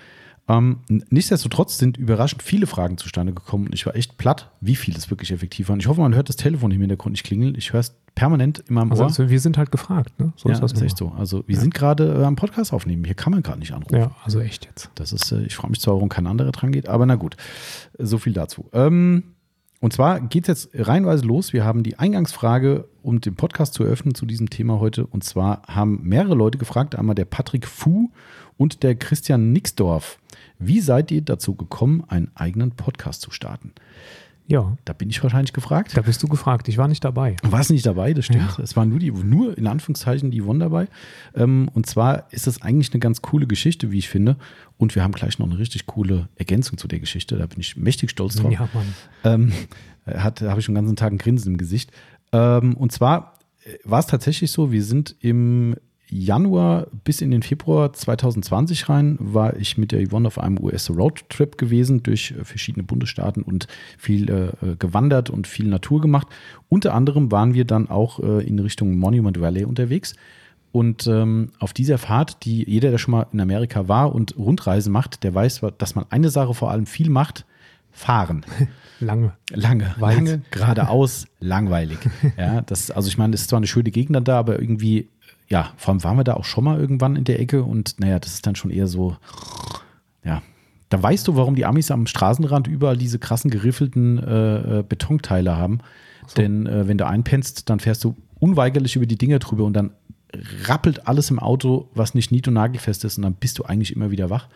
Ähm, 0.48 0.78
nichtsdestotrotz 0.88 1.78
sind 1.78 1.96
überraschend 1.96 2.42
viele 2.42 2.66
Fragen 2.66 2.98
zustande 2.98 3.32
gekommen 3.32 3.66
und 3.66 3.74
ich 3.74 3.86
war 3.86 3.94
echt 3.94 4.18
platt, 4.18 4.50
wie 4.60 4.74
viele 4.74 4.98
es 4.98 5.08
wirklich 5.08 5.30
effektiv 5.30 5.68
waren. 5.68 5.78
Ich 5.78 5.86
hoffe, 5.86 6.00
man 6.00 6.14
hört 6.16 6.28
das 6.28 6.36
Telefon 6.36 6.72
im 6.72 6.80
Hintergrund 6.80 7.12
nicht 7.12 7.22
klingeln. 7.24 7.54
Ich 7.56 7.72
höre 7.72 7.80
es 7.80 7.94
permanent 8.16 8.58
in 8.68 8.74
meinem 8.74 8.90
Also, 8.90 9.04
Ohr. 9.04 9.08
also 9.08 9.30
wir 9.30 9.38
sind 9.40 9.56
halt 9.56 9.70
gefragt, 9.70 10.18
ne? 10.18 10.32
So 10.36 10.48
ja, 10.48 10.54
ist 10.54 10.60
das 10.60 10.72
ist 10.72 10.82
echt 10.82 10.96
so. 10.98 11.12
Also 11.16 11.44
wir 11.46 11.56
sind 11.56 11.72
gerade 11.72 12.20
äh, 12.20 12.24
am 12.24 12.34
Podcast 12.34 12.72
aufnehmen. 12.72 13.04
Hier 13.04 13.14
kann 13.14 13.32
man 13.32 13.42
gerade 13.42 13.60
nicht 13.60 13.72
anrufen. 13.72 13.96
Ja, 13.96 14.10
also 14.24 14.40
echt 14.40 14.66
jetzt. 14.66 14.90
Das 14.96 15.12
ist, 15.12 15.30
äh, 15.30 15.42
ich 15.42 15.54
frage 15.54 15.70
mich 15.70 15.80
zwar, 15.80 15.94
warum 15.94 16.08
kein 16.08 16.26
anderer 16.26 16.50
dran 16.50 16.72
geht, 16.72 16.88
aber 16.88 17.06
na 17.06 17.14
gut. 17.14 17.36
So 17.98 18.18
viel 18.18 18.32
dazu. 18.32 18.68
Ähm, 18.72 19.22
und 19.82 19.92
zwar 19.92 20.20
geht 20.20 20.48
es 20.48 20.70
jetzt 20.72 20.88
reihenweise 20.88 21.24
los. 21.24 21.52
Wir 21.52 21.64
haben 21.64 21.82
die 21.82 21.98
Eingangsfrage, 21.98 22.88
um 23.02 23.20
den 23.20 23.34
Podcast 23.34 23.74
zu 23.74 23.82
eröffnen 23.82 24.14
zu 24.14 24.26
diesem 24.26 24.48
Thema 24.48 24.78
heute. 24.78 25.04
Und 25.04 25.24
zwar 25.24 25.62
haben 25.66 25.98
mehrere 26.04 26.36
Leute 26.36 26.56
gefragt, 26.56 26.94
einmal 26.94 27.16
der 27.16 27.24
Patrick 27.24 27.66
Fu 27.66 28.12
und 28.56 28.84
der 28.84 28.94
Christian 28.94 29.50
Nixdorf. 29.50 30.20
Wie 30.60 30.78
seid 30.78 31.10
ihr 31.10 31.22
dazu 31.22 31.56
gekommen, 31.56 32.04
einen 32.06 32.30
eigenen 32.36 32.70
Podcast 32.70 33.22
zu 33.22 33.32
starten? 33.32 33.72
Ja, 34.52 34.76
Da 34.84 34.92
bin 34.92 35.08
ich 35.08 35.22
wahrscheinlich 35.22 35.54
gefragt. 35.54 35.96
da 35.96 36.02
bist 36.02 36.22
du 36.22 36.28
gefragt. 36.28 36.68
Ich 36.68 36.76
war 36.76 36.86
nicht 36.86 37.02
dabei. 37.02 37.36
Du 37.42 37.50
warst 37.52 37.70
nicht 37.70 37.86
dabei, 37.86 38.12
das 38.12 38.26
stimmt. 38.26 38.58
Ja. 38.58 38.62
Es 38.62 38.76
waren 38.76 38.90
nur, 38.90 38.98
die, 38.98 39.10
nur 39.10 39.56
in 39.56 39.66
Anführungszeichen 39.66 40.30
die 40.30 40.42
Yvonne 40.42 40.58
dabei. 40.58 40.88
Ähm, 41.34 41.70
und 41.72 41.86
zwar 41.86 42.30
ist 42.32 42.46
das 42.46 42.60
eigentlich 42.60 42.92
eine 42.92 43.00
ganz 43.00 43.22
coole 43.22 43.46
Geschichte, 43.46 43.90
wie 43.90 43.98
ich 43.98 44.10
finde. 44.10 44.36
Und 44.76 44.94
wir 44.94 45.02
haben 45.04 45.12
gleich 45.12 45.38
noch 45.38 45.46
eine 45.46 45.58
richtig 45.58 45.86
coole 45.86 46.28
Ergänzung 46.36 46.76
zu 46.76 46.86
der 46.86 47.00
Geschichte. 47.00 47.38
Da 47.38 47.46
bin 47.46 47.60
ich 47.60 47.78
mächtig 47.78 48.10
stolz 48.10 48.36
drauf. 48.36 48.52
Ja, 48.52 48.68
Mann. 48.74 48.94
Ähm, 49.24 49.52
hat, 50.06 50.42
habe 50.42 50.60
ich 50.60 50.66
schon 50.66 50.74
den 50.74 50.84
ganzen 50.84 50.96
Tag 50.96 51.12
ein 51.12 51.18
Grinsen 51.18 51.52
im 51.52 51.56
Gesicht. 51.56 51.90
Ähm, 52.32 52.76
und 52.76 52.92
zwar 52.92 53.38
äh, 53.64 53.78
war 53.84 54.00
es 54.00 54.06
tatsächlich 54.06 54.50
so, 54.52 54.70
wir 54.70 54.84
sind 54.84 55.16
im 55.20 55.76
Januar 56.12 56.88
bis 57.04 57.22
in 57.22 57.30
den 57.30 57.42
Februar 57.42 57.92
2020 57.92 58.90
rein 58.90 59.16
war 59.18 59.56
ich 59.56 59.78
mit 59.78 59.92
der 59.92 60.06
Yvonne 60.06 60.28
auf 60.28 60.38
einem 60.38 60.62
US-Roadtrip 60.62 61.56
gewesen 61.56 62.02
durch 62.02 62.32
äh, 62.32 62.44
verschiedene 62.44 62.84
Bundesstaaten 62.84 63.42
und 63.42 63.66
viel 63.96 64.30
äh, 64.30 64.76
gewandert 64.78 65.30
und 65.30 65.46
viel 65.46 65.66
Natur 65.66 66.02
gemacht. 66.02 66.28
Unter 66.68 66.92
anderem 66.94 67.32
waren 67.32 67.54
wir 67.54 67.64
dann 67.64 67.88
auch 67.88 68.20
äh, 68.20 68.46
in 68.46 68.58
Richtung 68.58 68.98
Monument 68.98 69.40
Valley 69.40 69.64
unterwegs. 69.64 70.14
Und 70.70 71.06
ähm, 71.06 71.50
auf 71.58 71.72
dieser 71.72 71.98
Fahrt, 71.98 72.44
die 72.44 72.68
jeder, 72.68 72.90
der 72.90 72.98
schon 72.98 73.12
mal 73.12 73.26
in 73.32 73.40
Amerika 73.40 73.88
war 73.88 74.14
und 74.14 74.36
Rundreisen 74.36 74.92
macht, 74.92 75.22
der 75.24 75.34
weiß, 75.34 75.62
dass 75.78 75.94
man 75.94 76.06
eine 76.10 76.28
Sache 76.28 76.54
vor 76.54 76.70
allem 76.70 76.86
viel 76.86 77.08
macht, 77.08 77.46
fahren. 77.90 78.44
Lange. 79.00 79.32
Lange, 79.50 79.94
Weit. 79.98 80.16
lange, 80.16 80.42
geradeaus, 80.50 81.26
langweilig. 81.40 81.98
Ja, 82.38 82.60
das, 82.60 82.92
also 82.92 83.08
ich 83.08 83.18
meine, 83.18 83.34
es 83.34 83.42
ist 83.42 83.50
zwar 83.50 83.56
eine 83.56 83.66
schöne 83.66 83.90
Gegend 83.90 84.28
da, 84.28 84.38
aber 84.38 84.60
irgendwie, 84.60 85.08
ja, 85.52 85.74
vor 85.76 85.92
allem 85.92 86.02
waren 86.02 86.16
wir 86.16 86.24
da 86.24 86.32
auch 86.32 86.46
schon 86.46 86.64
mal 86.64 86.80
irgendwann 86.80 87.14
in 87.14 87.24
der 87.24 87.38
Ecke 87.38 87.62
und 87.62 88.00
naja, 88.00 88.18
das 88.18 88.32
ist 88.32 88.46
dann 88.46 88.56
schon 88.56 88.70
eher 88.70 88.86
so, 88.86 89.18
ja, 90.24 90.40
da 90.88 91.02
weißt 91.02 91.28
du, 91.28 91.36
warum 91.36 91.56
die 91.56 91.66
Amis 91.66 91.90
am 91.90 92.06
Straßenrand 92.06 92.68
überall 92.68 92.96
diese 92.96 93.18
krassen 93.18 93.50
geriffelten 93.50 94.16
äh, 94.16 94.78
äh 94.78 94.82
Betonteile 94.82 95.54
haben. 95.54 95.80
So. 96.26 96.36
Denn 96.36 96.66
äh, 96.66 96.88
wenn 96.88 96.96
du 96.96 97.06
einpennst, 97.06 97.68
dann 97.68 97.80
fährst 97.80 98.02
du 98.02 98.16
unweigerlich 98.40 98.96
über 98.96 99.04
die 99.04 99.18
Dinger 99.18 99.40
drüber 99.40 99.64
und 99.64 99.74
dann 99.74 99.90
rappelt 100.64 101.06
alles 101.06 101.30
im 101.30 101.38
Auto, 101.38 101.90
was 101.94 102.14
nicht 102.14 102.32
nied- 102.32 102.48
und 102.48 102.54
nagelfest 102.54 103.04
ist 103.04 103.18
und 103.18 103.24
dann 103.24 103.34
bist 103.34 103.58
du 103.58 103.64
eigentlich 103.64 103.94
immer 103.94 104.10
wieder 104.10 104.30
wach. 104.30 104.48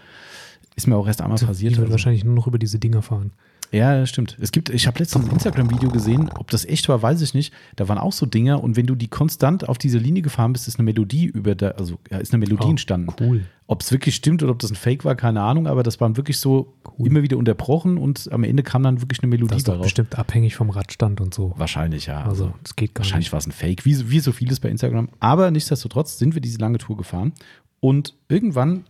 Ist 0.76 0.86
mir 0.86 0.96
auch 0.96 1.06
erst 1.06 1.20
einmal 1.20 1.38
passiert. 1.38 1.72
Ich 1.72 1.76
würde 1.76 1.88
also. 1.88 1.92
wahrscheinlich 1.92 2.24
nur 2.24 2.34
noch 2.34 2.46
über 2.46 2.58
diese 2.58 2.78
Dinger 2.78 3.02
fahren. 3.02 3.32
Ja, 3.72 4.06
stimmt. 4.06 4.36
Es 4.40 4.52
gibt, 4.52 4.70
ich 4.70 4.86
habe 4.86 4.98
letztens 4.98 5.26
ein 5.26 5.32
Instagram-Video 5.32 5.90
gesehen, 5.90 6.30
ob 6.38 6.50
das 6.50 6.64
echt 6.64 6.88
war, 6.88 7.02
weiß 7.02 7.20
ich 7.22 7.34
nicht. 7.34 7.52
Da 7.76 7.88
waren 7.88 7.98
auch 7.98 8.12
so 8.12 8.26
Dinger 8.26 8.62
und 8.62 8.76
wenn 8.76 8.86
du 8.86 8.94
die 8.94 9.08
konstant 9.08 9.68
auf 9.68 9.78
diese 9.78 9.98
Linie 9.98 10.22
gefahren 10.22 10.52
bist, 10.52 10.68
ist 10.68 10.78
eine 10.78 10.84
Melodie 10.84 11.26
über 11.26 11.54
der, 11.54 11.78
also 11.78 11.98
ja, 12.10 12.18
ist 12.18 12.32
eine 12.32 12.40
Melodie 12.40 12.66
oh, 12.66 12.70
entstanden. 12.70 13.14
Cool. 13.20 13.44
Ob 13.66 13.82
es 13.82 13.90
wirklich 13.90 14.14
stimmt 14.14 14.42
oder 14.42 14.52
ob 14.52 14.60
das 14.60 14.70
ein 14.70 14.76
Fake 14.76 15.04
war, 15.04 15.16
keine 15.16 15.42
Ahnung, 15.42 15.66
aber 15.66 15.82
das 15.82 16.00
waren 16.00 16.16
wirklich 16.16 16.38
so 16.38 16.74
cool. 16.98 17.08
immer 17.08 17.22
wieder 17.22 17.36
unterbrochen 17.36 17.98
und 17.98 18.30
am 18.32 18.44
Ende 18.44 18.62
kam 18.62 18.82
dann 18.84 19.00
wirklich 19.00 19.20
eine 19.22 19.28
Melodie 19.28 19.50
das 19.50 19.58
ist 19.58 19.68
darauf. 19.68 19.82
bestimmt 19.82 20.16
abhängig 20.18 20.54
vom 20.54 20.70
Radstand 20.70 21.20
und 21.20 21.34
so. 21.34 21.52
Wahrscheinlich, 21.56 22.06
ja. 22.06 22.24
Also, 22.24 22.54
das 22.62 22.76
geht 22.76 22.94
gar 22.94 23.04
Wahrscheinlich 23.04 23.32
war 23.32 23.38
es 23.38 23.46
ein 23.46 23.52
Fake, 23.52 23.84
wie, 23.84 24.10
wie 24.10 24.20
so 24.20 24.32
vieles 24.32 24.60
bei 24.60 24.68
Instagram. 24.68 25.08
Aber 25.18 25.50
nichtsdestotrotz 25.50 26.18
sind 26.18 26.34
wir 26.34 26.40
diese 26.40 26.58
lange 26.58 26.78
Tour 26.78 26.96
gefahren 26.96 27.32
und 27.80 28.14
irgendwann 28.28 28.84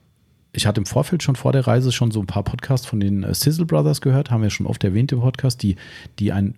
ich 0.56 0.66
hatte 0.66 0.80
im 0.80 0.86
Vorfeld 0.86 1.22
schon 1.22 1.36
vor 1.36 1.52
der 1.52 1.66
Reise 1.66 1.92
schon 1.92 2.10
so 2.10 2.20
ein 2.20 2.26
paar 2.26 2.42
Podcasts 2.42 2.86
von 2.86 3.00
den 3.00 3.22
äh, 3.22 3.34
Sizzle 3.34 3.66
Brothers 3.66 4.00
gehört, 4.00 4.30
haben 4.30 4.42
wir 4.42 4.50
schon 4.50 4.66
oft 4.66 4.82
erwähnt 4.84 5.12
im 5.12 5.20
Podcast, 5.20 5.62
die, 5.62 5.76
die 6.18 6.32
einen 6.32 6.54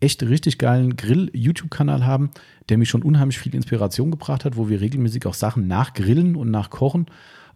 echt 0.00 0.22
richtig 0.22 0.58
geilen 0.58 0.96
Grill-YouTube-Kanal 0.96 2.04
haben, 2.04 2.30
der 2.68 2.78
mich 2.78 2.88
schon 2.88 3.02
unheimlich 3.02 3.38
viel 3.38 3.54
Inspiration 3.54 4.10
gebracht 4.10 4.44
hat, 4.44 4.56
wo 4.56 4.68
wir 4.68 4.80
regelmäßig 4.80 5.26
auch 5.26 5.34
Sachen 5.34 5.68
nachgrillen 5.68 6.34
und 6.34 6.50
nachkochen. 6.50 7.06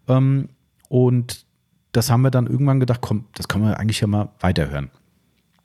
Ähm, 0.07 0.49
und 0.89 1.45
das 1.93 2.11
haben 2.11 2.23
wir 2.23 2.31
dann 2.31 2.47
irgendwann 2.47 2.79
gedacht, 2.79 3.01
komm, 3.01 3.25
das 3.35 3.49
können 3.49 3.65
wir 3.65 3.81
eigentlich 3.81 4.01
ja 4.01 4.07
mal 4.07 4.29
weiterhören. 4.41 4.91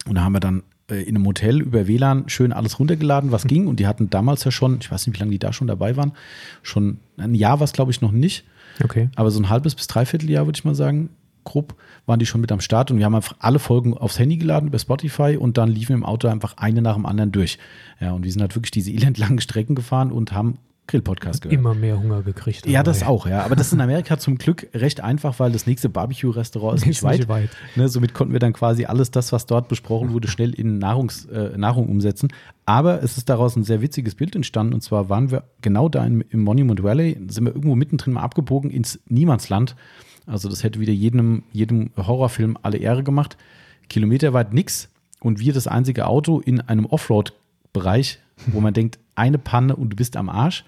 Und 0.08 0.16
da 0.16 0.24
haben 0.24 0.34
wir 0.34 0.40
dann 0.40 0.64
äh, 0.90 1.04
in 1.04 1.16
einem 1.16 1.28
Hotel 1.28 1.62
über 1.62 1.88
WLAN 1.88 2.30
schön 2.30 2.54
alles 2.54 2.80
runtergeladen, 2.80 3.32
was 3.32 3.44
ging. 3.48 3.68
Und 3.68 3.80
die 3.80 3.88
hatten 3.88 4.10
damals 4.10 4.44
ja 4.44 4.52
schon, 4.52 4.80
ich 4.82 4.92
weiß 4.92 5.06
nicht, 5.08 5.16
wie 5.16 5.20
lange 5.20 5.32
die 5.32 5.40
da 5.40 5.54
schon 5.54 5.68
dabei 5.68 5.98
waren, 5.98 6.14
schon 6.64 7.00
ein 7.18 7.36
Jahr 7.36 7.60
war 7.60 7.66
es, 7.66 7.74
glaube 7.74 7.92
ich, 7.92 8.02
noch 8.02 8.12
nicht. 8.12 8.46
Okay. 8.84 9.10
Aber 9.16 9.32
so 9.32 9.40
ein 9.40 9.50
halbes 9.50 9.76
bis 9.76 9.88
dreiviertel 9.88 10.30
Jahr, 10.30 10.46
würde 10.46 10.58
ich 10.58 10.66
mal 10.66 10.76
sagen, 10.76 11.10
grob, 11.44 11.76
waren 12.06 12.20
die 12.20 12.26
schon 12.26 12.42
mit 12.42 12.52
am 12.52 12.62
Start 12.62 12.92
und 12.92 12.98
wir 12.98 13.06
haben 13.06 13.16
einfach 13.16 13.36
alle 13.40 13.60
Folgen 13.60 13.98
aufs 13.98 14.20
Handy 14.20 14.38
geladen 14.38 14.68
über 14.68 14.80
Spotify 14.80 15.38
und 15.40 15.58
dann 15.58 15.70
liefen 15.70 15.94
im 15.94 16.06
Auto 16.06 16.28
einfach 16.28 16.58
eine 16.58 16.82
nach 16.82 16.96
dem 16.96 17.06
anderen 17.06 17.32
durch. 17.32 17.58
Ja, 18.00 18.12
und 18.14 18.24
wir 18.24 18.32
sind 18.32 18.42
halt 18.42 18.56
wirklich 18.56 18.72
diese 18.72 18.92
elendlangen 18.92 19.40
Strecken 19.40 19.76
gefahren 19.76 20.12
und 20.12 20.32
haben 20.32 20.58
Grill-Podcast 20.92 21.42
gehört. 21.42 21.58
Immer 21.60 21.74
mehr 21.74 21.98
Hunger 21.98 22.22
gekriegt. 22.22 22.68
Ja, 22.68 22.84
das 22.84 23.04
auch, 23.04 23.26
ja. 23.26 23.44
Aber 23.44 23.56
das 23.56 23.68
ist 23.68 23.74
in 23.74 23.82
Amerika 23.82 24.20
zum 24.20 24.38
Glück 24.38 24.68
recht 24.74 25.02
einfach, 25.02 25.40
weil 25.40 25.52
das 25.52 25.66
nächste 25.66 25.90
Barbecue-Restaurant 25.90 26.78
ist, 26.78 26.86
nicht, 26.86 27.04
weit. 27.04 27.28
weit. 27.30 27.50
Ne, 27.76 27.88
somit 27.88 28.14
konnten 28.14 28.34
wir 28.34 28.40
dann 28.40 28.54
quasi 28.54 28.86
alles 28.86 29.10
das, 29.10 29.32
was 29.32 29.46
dort 29.46 29.70
besprochen 29.70 30.14
wurde, 30.14 30.28
schnell 30.28 30.54
in 30.54 30.78
Nahrungs, 30.78 31.26
äh, 31.26 31.58
Nahrung 31.58 31.88
umsetzen. 31.88 32.28
Aber 32.66 33.02
es 33.02 33.18
ist 33.18 33.30
daraus 33.30 33.56
ein 33.56 33.64
sehr 33.64 33.82
witziges 33.82 34.16
Bild 34.16 34.36
entstanden. 34.36 34.74
Und 34.74 34.82
zwar 34.82 35.10
waren 35.10 35.32
wir 35.32 35.44
genau 35.62 35.90
da 35.90 36.06
im, 36.06 36.24
im 36.30 36.44
Monument 36.44 36.84
Valley, 36.84 37.18
sind 37.30 37.46
wir 37.46 37.56
irgendwo 37.56 37.76
mittendrin 37.76 38.14
mal 38.14 38.22
abgebogen 38.22 38.70
ins 38.70 39.00
Niemandsland. 39.08 39.76
Also 40.28 40.50
das 40.50 40.64
hätte 40.64 40.80
wieder 40.80 40.94
jedem, 40.94 41.44
jedem 41.52 41.92
Horrorfilm 41.98 42.58
alle 42.62 42.78
Ehre 42.78 43.04
gemacht. 43.04 43.38
Kilometerweit 43.90 44.54
nix. 44.54 44.90
Und 45.20 45.40
wir 45.40 45.54
das 45.54 45.68
einzige 45.68 46.08
Auto 46.08 46.40
in 46.40 46.62
einem 46.62 46.86
Offroad-Bereich, 46.88 48.20
wo 48.48 48.62
man 48.62 48.74
denkt, 48.74 49.00
eine 49.16 49.38
Panne 49.38 49.76
und 49.76 49.92
du 49.92 49.96
bist 49.96 50.18
am 50.18 50.30
Arsch. 50.30 50.64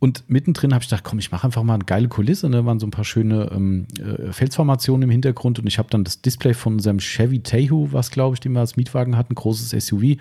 Und 0.00 0.30
mittendrin 0.30 0.72
habe 0.72 0.82
ich 0.82 0.88
gedacht, 0.88 1.02
komm, 1.02 1.18
ich 1.18 1.32
mache 1.32 1.44
einfach 1.44 1.64
mal 1.64 1.74
eine 1.74 1.84
geile 1.84 2.06
Kulisse. 2.06 2.48
Da 2.48 2.58
ne? 2.58 2.66
waren 2.66 2.78
so 2.78 2.86
ein 2.86 2.92
paar 2.92 3.04
schöne 3.04 3.50
ähm, 3.52 3.88
äh, 3.98 4.32
Felsformationen 4.32 5.02
im 5.02 5.10
Hintergrund 5.10 5.58
und 5.58 5.66
ich 5.66 5.78
habe 5.78 5.90
dann 5.90 6.04
das 6.04 6.22
Display 6.22 6.54
von 6.54 6.74
unserem 6.74 6.98
Chevy 7.00 7.40
Tahoe, 7.40 7.92
was 7.92 8.12
glaube 8.12 8.34
ich, 8.34 8.40
den 8.40 8.52
wir 8.52 8.60
als 8.60 8.76
Mietwagen 8.76 9.16
hatten, 9.16 9.34
großes 9.34 9.70
SUV, 9.86 10.16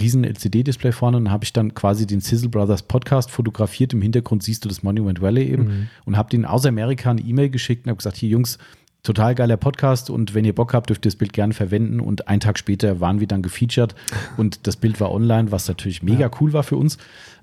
riesen 0.00 0.24
LCD-Display 0.24 0.92
vorne. 0.92 1.18
Und 1.18 1.26
dann 1.26 1.32
habe 1.32 1.44
ich 1.44 1.52
dann 1.52 1.74
quasi 1.74 2.06
den 2.06 2.20
Sizzle 2.20 2.48
Brothers 2.48 2.84
Podcast 2.84 3.30
fotografiert. 3.30 3.92
Im 3.92 4.00
Hintergrund 4.00 4.42
siehst 4.42 4.64
du 4.64 4.68
das 4.70 4.82
Monument 4.82 5.20
Valley 5.20 5.44
eben 5.44 5.64
mhm. 5.64 5.88
und 6.06 6.16
habe 6.16 6.30
den 6.30 6.46
aus 6.46 6.64
Amerika 6.64 7.10
eine 7.10 7.20
E-Mail 7.20 7.50
geschickt 7.50 7.84
und 7.84 7.90
habe 7.90 7.98
gesagt, 7.98 8.16
hier 8.16 8.30
Jungs, 8.30 8.56
total 9.02 9.34
geiler 9.34 9.56
Podcast 9.56 10.10
und 10.10 10.34
wenn 10.34 10.44
ihr 10.44 10.54
Bock 10.54 10.74
habt, 10.74 10.90
dürft 10.90 11.06
ihr 11.06 11.10
das 11.10 11.16
Bild 11.16 11.32
gerne 11.32 11.54
verwenden. 11.54 12.00
Und 12.00 12.28
einen 12.28 12.40
Tag 12.40 12.58
später 12.58 13.00
waren 13.00 13.20
wir 13.20 13.26
dann 13.26 13.42
gefeatured 13.42 13.94
und 14.36 14.66
das 14.66 14.76
Bild 14.76 15.00
war 15.00 15.12
online, 15.12 15.50
was 15.50 15.68
natürlich 15.68 16.02
mega 16.02 16.20
ja. 16.20 16.30
cool 16.40 16.52
war 16.52 16.62
für 16.62 16.76
uns. 16.76 16.98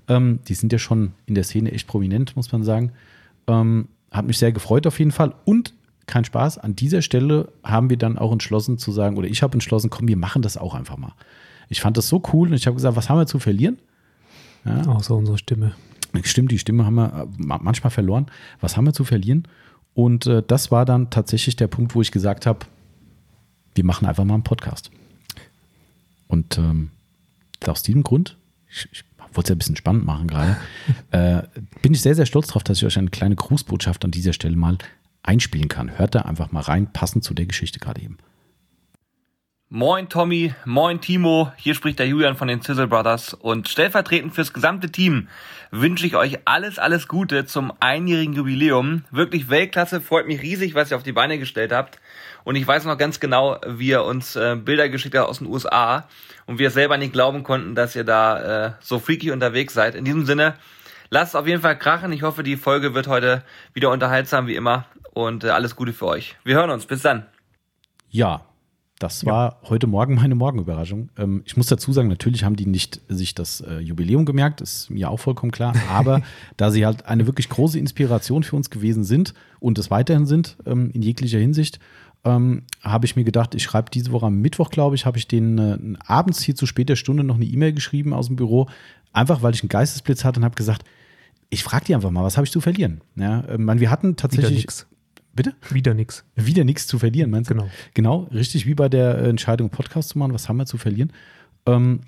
Ähm, 0.07 0.39
die 0.47 0.53
sind 0.53 0.71
ja 0.71 0.79
schon 0.79 1.13
in 1.25 1.35
der 1.35 1.43
Szene 1.43 1.71
echt 1.71 1.87
prominent, 1.87 2.35
muss 2.35 2.51
man 2.51 2.63
sagen. 2.63 2.91
Ähm, 3.47 3.87
hat 4.11 4.25
mich 4.25 4.37
sehr 4.37 4.51
gefreut 4.51 4.85
auf 4.87 4.99
jeden 4.99 5.11
Fall. 5.11 5.33
Und 5.45 5.73
kein 6.07 6.25
Spaß, 6.25 6.59
an 6.59 6.75
dieser 6.75 7.01
Stelle 7.01 7.49
haben 7.63 7.89
wir 7.89 7.97
dann 7.97 8.17
auch 8.17 8.31
entschlossen 8.31 8.77
zu 8.77 8.91
sagen, 8.91 9.17
oder 9.17 9.27
ich 9.27 9.41
habe 9.41 9.53
entschlossen, 9.53 9.89
komm, 9.89 10.07
wir 10.07 10.17
machen 10.17 10.41
das 10.41 10.57
auch 10.57 10.75
einfach 10.75 10.97
mal. 10.97 11.13
Ich 11.67 11.81
fand 11.81 11.97
das 11.97 12.07
so 12.07 12.21
cool 12.31 12.49
und 12.49 12.53
ich 12.53 12.67
habe 12.67 12.75
gesagt, 12.75 12.95
was 12.95 13.09
haben 13.09 13.17
wir 13.17 13.25
zu 13.25 13.39
verlieren? 13.39 13.79
Ja. 14.65 14.83
Außer 14.87 15.15
unsere 15.15 15.37
Stimme. 15.37 15.73
Stimmt, 16.23 16.51
die 16.51 16.59
Stimme 16.59 16.85
haben 16.85 16.95
wir 16.95 17.23
äh, 17.23 17.25
manchmal 17.37 17.91
verloren. 17.91 18.27
Was 18.61 18.77
haben 18.77 18.85
wir 18.85 18.93
zu 18.93 19.03
verlieren? 19.03 19.47
Und 19.95 20.27
äh, 20.27 20.43
das 20.45 20.69
war 20.71 20.85
dann 20.85 21.09
tatsächlich 21.09 21.55
der 21.55 21.67
Punkt, 21.67 21.95
wo 21.95 22.01
ich 22.01 22.11
gesagt 22.11 22.45
habe, 22.45 22.59
wir 23.73 23.85
machen 23.85 24.05
einfach 24.05 24.25
mal 24.25 24.35
einen 24.35 24.43
Podcast. 24.43 24.91
Und 26.27 26.57
ähm, 26.57 26.91
aus 27.65 27.81
diesem 27.81 28.03
Grund, 28.03 28.37
ich, 28.69 28.87
ich 28.91 29.03
wollte 29.33 29.47
es 29.47 29.49
ja 29.49 29.55
ein 29.55 29.59
bisschen 29.59 29.75
spannend 29.77 30.05
machen 30.05 30.27
gerade, 30.27 30.57
äh, 31.11 31.43
bin 31.81 31.93
ich 31.93 32.01
sehr, 32.01 32.13
sehr 32.13 32.25
stolz 32.25 32.47
darauf, 32.47 32.63
dass 32.63 32.77
ich 32.77 32.85
euch 32.85 32.97
eine 32.97 33.09
kleine 33.09 33.35
Grußbotschaft 33.35 34.03
an 34.05 34.11
dieser 34.11 34.33
Stelle 34.33 34.57
mal 34.57 34.77
einspielen 35.23 35.69
kann. 35.69 35.97
Hört 35.97 36.13
da 36.13 36.21
einfach 36.21 36.51
mal 36.51 36.61
rein, 36.61 36.91
passend 36.91 37.23
zu 37.23 37.33
der 37.33 37.45
Geschichte 37.45 37.79
gerade 37.79 38.01
eben. 38.01 38.17
Moin 39.69 40.09
Tommy, 40.09 40.53
moin 40.63 41.01
Timo, 41.01 41.51
hier 41.57 41.73
spricht 41.73 41.97
der 41.97 42.07
Julian 42.07 42.35
von 42.35 42.47
den 42.47 42.61
Sizzle 42.61 42.85
Brothers 42.85 43.33
und 43.33 43.67
stellvertretend 43.67 44.35
fürs 44.35 44.53
gesamte 44.53 44.91
Team 44.91 45.27
wünsche 45.71 46.05
ich 46.05 46.15
euch 46.15 46.37
alles, 46.45 46.77
alles 46.77 47.07
Gute 47.07 47.47
zum 47.47 47.73
einjährigen 47.79 48.35
Jubiläum. 48.35 49.05
Wirklich 49.09 49.49
Weltklasse, 49.49 50.01
freut 50.01 50.27
mich 50.27 50.43
riesig, 50.43 50.75
was 50.75 50.91
ihr 50.91 50.97
auf 50.97 51.01
die 51.01 51.13
Beine 51.13 51.39
gestellt 51.39 51.71
habt. 51.71 51.99
Und 52.43 52.57
ich 52.57 52.67
weiß 52.67 52.85
noch 52.85 52.95
ganz 52.95 53.19
genau, 53.19 53.59
wie 53.65 53.87
ihr 53.87 54.03
uns 54.03 54.35
äh, 54.35 54.55
Bilder 54.55 54.87
geschickt 54.87 55.17
habt 55.17 55.27
aus 55.27 55.39
den 55.39 55.47
USA 55.47 56.07
und 56.45 56.59
wir 56.59 56.69
selber 56.69 56.97
nicht 56.97 57.13
glauben 57.13 57.41
konnten, 57.41 57.73
dass 57.73 57.95
ihr 57.95 58.03
da 58.03 58.67
äh, 58.67 58.71
so 58.81 58.99
freaky 58.99 59.31
unterwegs 59.31 59.73
seid. 59.73 59.95
In 59.95 60.05
diesem 60.05 60.27
Sinne, 60.27 60.53
lasst 61.09 61.29
es 61.29 61.35
auf 61.35 61.47
jeden 61.47 61.63
Fall 61.63 61.79
krachen. 61.79 62.11
Ich 62.11 62.21
hoffe, 62.21 62.43
die 62.43 62.55
Folge 62.55 62.93
wird 62.93 63.07
heute 63.07 63.43
wieder 63.73 63.89
unterhaltsam 63.89 64.45
wie 64.45 64.55
immer 64.55 64.85
und 65.13 65.43
äh, 65.43 65.49
alles 65.49 65.75
Gute 65.75 65.91
für 65.91 66.05
euch. 66.05 66.35
Wir 66.43 66.53
hören 66.55 66.69
uns. 66.69 66.85
Bis 66.85 67.01
dann. 67.01 67.25
Ja, 68.11 68.45
das 69.05 69.25
war 69.25 69.59
ja. 69.63 69.69
heute 69.69 69.87
Morgen 69.87 70.15
meine 70.21 70.35
Morgenüberraschung. 70.35 71.09
Ähm, 71.17 71.43
ich 71.45 71.55
muss 71.57 71.67
dazu 71.67 71.93
sagen, 71.93 72.07
natürlich 72.07 72.43
haben 72.43 72.55
die 72.55 72.65
nicht 72.65 73.01
sich 73.07 73.35
das 73.35 73.61
äh, 73.61 73.79
Jubiläum 73.79 74.25
gemerkt, 74.25 74.61
ist 74.61 74.89
mir 74.89 75.09
auch 75.09 75.19
vollkommen 75.19 75.51
klar. 75.51 75.73
Aber 75.89 76.21
da 76.57 76.71
sie 76.71 76.85
halt 76.85 77.05
eine 77.05 77.27
wirklich 77.27 77.49
große 77.49 77.79
Inspiration 77.79 78.43
für 78.43 78.55
uns 78.55 78.69
gewesen 78.69 79.03
sind 79.03 79.33
und 79.59 79.77
es 79.77 79.91
weiterhin 79.91 80.25
sind, 80.25 80.57
ähm, 80.65 80.89
in 80.91 81.01
jeglicher 81.01 81.39
Hinsicht, 81.39 81.79
ähm, 82.23 82.63
habe 82.81 83.05
ich 83.05 83.15
mir 83.15 83.23
gedacht, 83.23 83.53
ich 83.53 83.63
schreibe 83.63 83.91
diese 83.91 84.11
Woche 84.11 84.25
am 84.25 84.41
Mittwoch, 84.41 84.71
glaube 84.71 84.95
ich, 84.95 85.05
habe 85.05 85.17
ich 85.17 85.27
den 85.27 85.57
äh, 85.59 85.77
abends 86.05 86.41
hier 86.41 86.55
zu 86.55 86.65
später 86.65 86.95
Stunde 86.95 87.23
noch 87.23 87.35
eine 87.35 87.45
E-Mail 87.45 87.73
geschrieben 87.73 88.13
aus 88.13 88.27
dem 88.27 88.35
Büro, 88.35 88.67
einfach 89.13 89.43
weil 89.43 89.53
ich 89.53 89.61
einen 89.61 89.69
Geistesblitz 89.69 90.23
hatte 90.23 90.39
und 90.39 90.43
habe 90.43 90.55
gesagt, 90.55 90.83
ich 91.51 91.63
frage 91.63 91.85
die 91.85 91.95
einfach 91.95 92.09
mal, 92.09 92.23
was 92.23 92.37
habe 92.37 92.45
ich 92.45 92.51
zu 92.51 92.61
verlieren? 92.61 93.01
Ja, 93.15 93.41
äh, 93.41 93.79
wir 93.79 93.91
hatten 93.91 94.15
tatsächlich 94.15 94.65
Bitte? 95.35 95.53
Wieder 95.69 95.93
nichts. 95.93 96.23
Wieder 96.35 96.63
nichts 96.63 96.87
zu 96.87 96.97
verlieren, 96.97 97.29
meinst 97.29 97.49
du? 97.49 97.55
Genau. 97.55 97.69
Genau, 97.93 98.19
richtig 98.31 98.65
wie 98.65 98.73
bei 98.73 98.89
der 98.89 99.17
Entscheidung, 99.19 99.69
Podcast 99.69 100.09
zu 100.09 100.17
machen. 100.17 100.33
Was 100.33 100.47
haben 100.47 100.57
wir 100.57 100.65
zu 100.65 100.77
verlieren? 100.77 101.11
Ähm, 101.65 102.01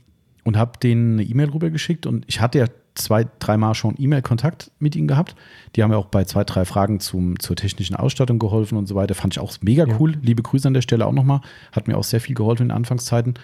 und 0.44 0.56
habe 0.56 0.80
denen 0.80 1.20
eine 1.20 1.24
E-Mail 1.24 1.50
rübergeschickt 1.50 2.06
und 2.06 2.24
ich 2.28 2.40
hatte 2.40 2.60
ja 2.60 2.68
zwei, 2.96 3.28
dreimal 3.40 3.76
schon 3.76 3.96
E-Mail-Kontakt 3.98 4.72
mit 4.80 4.96
ihnen 4.96 5.08
gehabt. 5.08 5.36
Die 5.76 5.84
haben 5.84 5.92
mir 5.92 5.98
auch 5.98 6.08
bei 6.08 6.24
zwei, 6.26 6.44
drei 6.44 6.66
Fragen 6.66 7.00
zum, 7.00 7.40
zur 7.40 7.56
technischen 7.56 7.96
Ausstattung 7.96 8.40
geholfen 8.40 8.78
und 8.78 8.88
so 8.88 8.96
weiter. 8.96 9.14
Fand 9.14 9.34
ich 9.34 9.40
auch 9.40 9.54
mega 9.62 9.86
ja. 9.86 9.98
cool. 10.00 10.18
Liebe 10.22 10.42
Grüße 10.42 10.68
an 10.68 10.74
der 10.74 10.82
Stelle 10.82 11.06
auch 11.06 11.12
nochmal. 11.12 11.42
Hat 11.72 11.88
mir 11.88 11.98
auch 11.98 12.04
sehr 12.04 12.22
viel 12.22 12.36
geholfen 12.36 12.64
in 12.64 12.72
Anfangszeiten. 12.72 13.36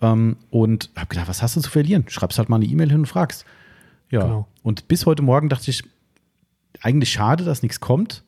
Ähm, 0.00 0.36
und 0.50 0.90
habe 0.96 1.08
gedacht, 1.08 1.28
was 1.28 1.42
hast 1.42 1.56
du 1.56 1.60
zu 1.60 1.70
verlieren? 1.70 2.04
Schreibst 2.08 2.38
halt 2.38 2.48
mal 2.48 2.56
eine 2.56 2.64
E-Mail 2.64 2.90
hin 2.90 3.00
und 3.00 3.06
fragst. 3.06 3.44
Ja. 4.10 4.22
Genau. 4.22 4.48
Und 4.62 4.88
bis 4.88 5.04
heute 5.04 5.22
Morgen 5.22 5.48
dachte 5.48 5.70
ich, 5.70 5.82
eigentlich 6.80 7.12
schade, 7.12 7.44
dass 7.44 7.62
nichts 7.62 7.80
kommt, 7.80 8.24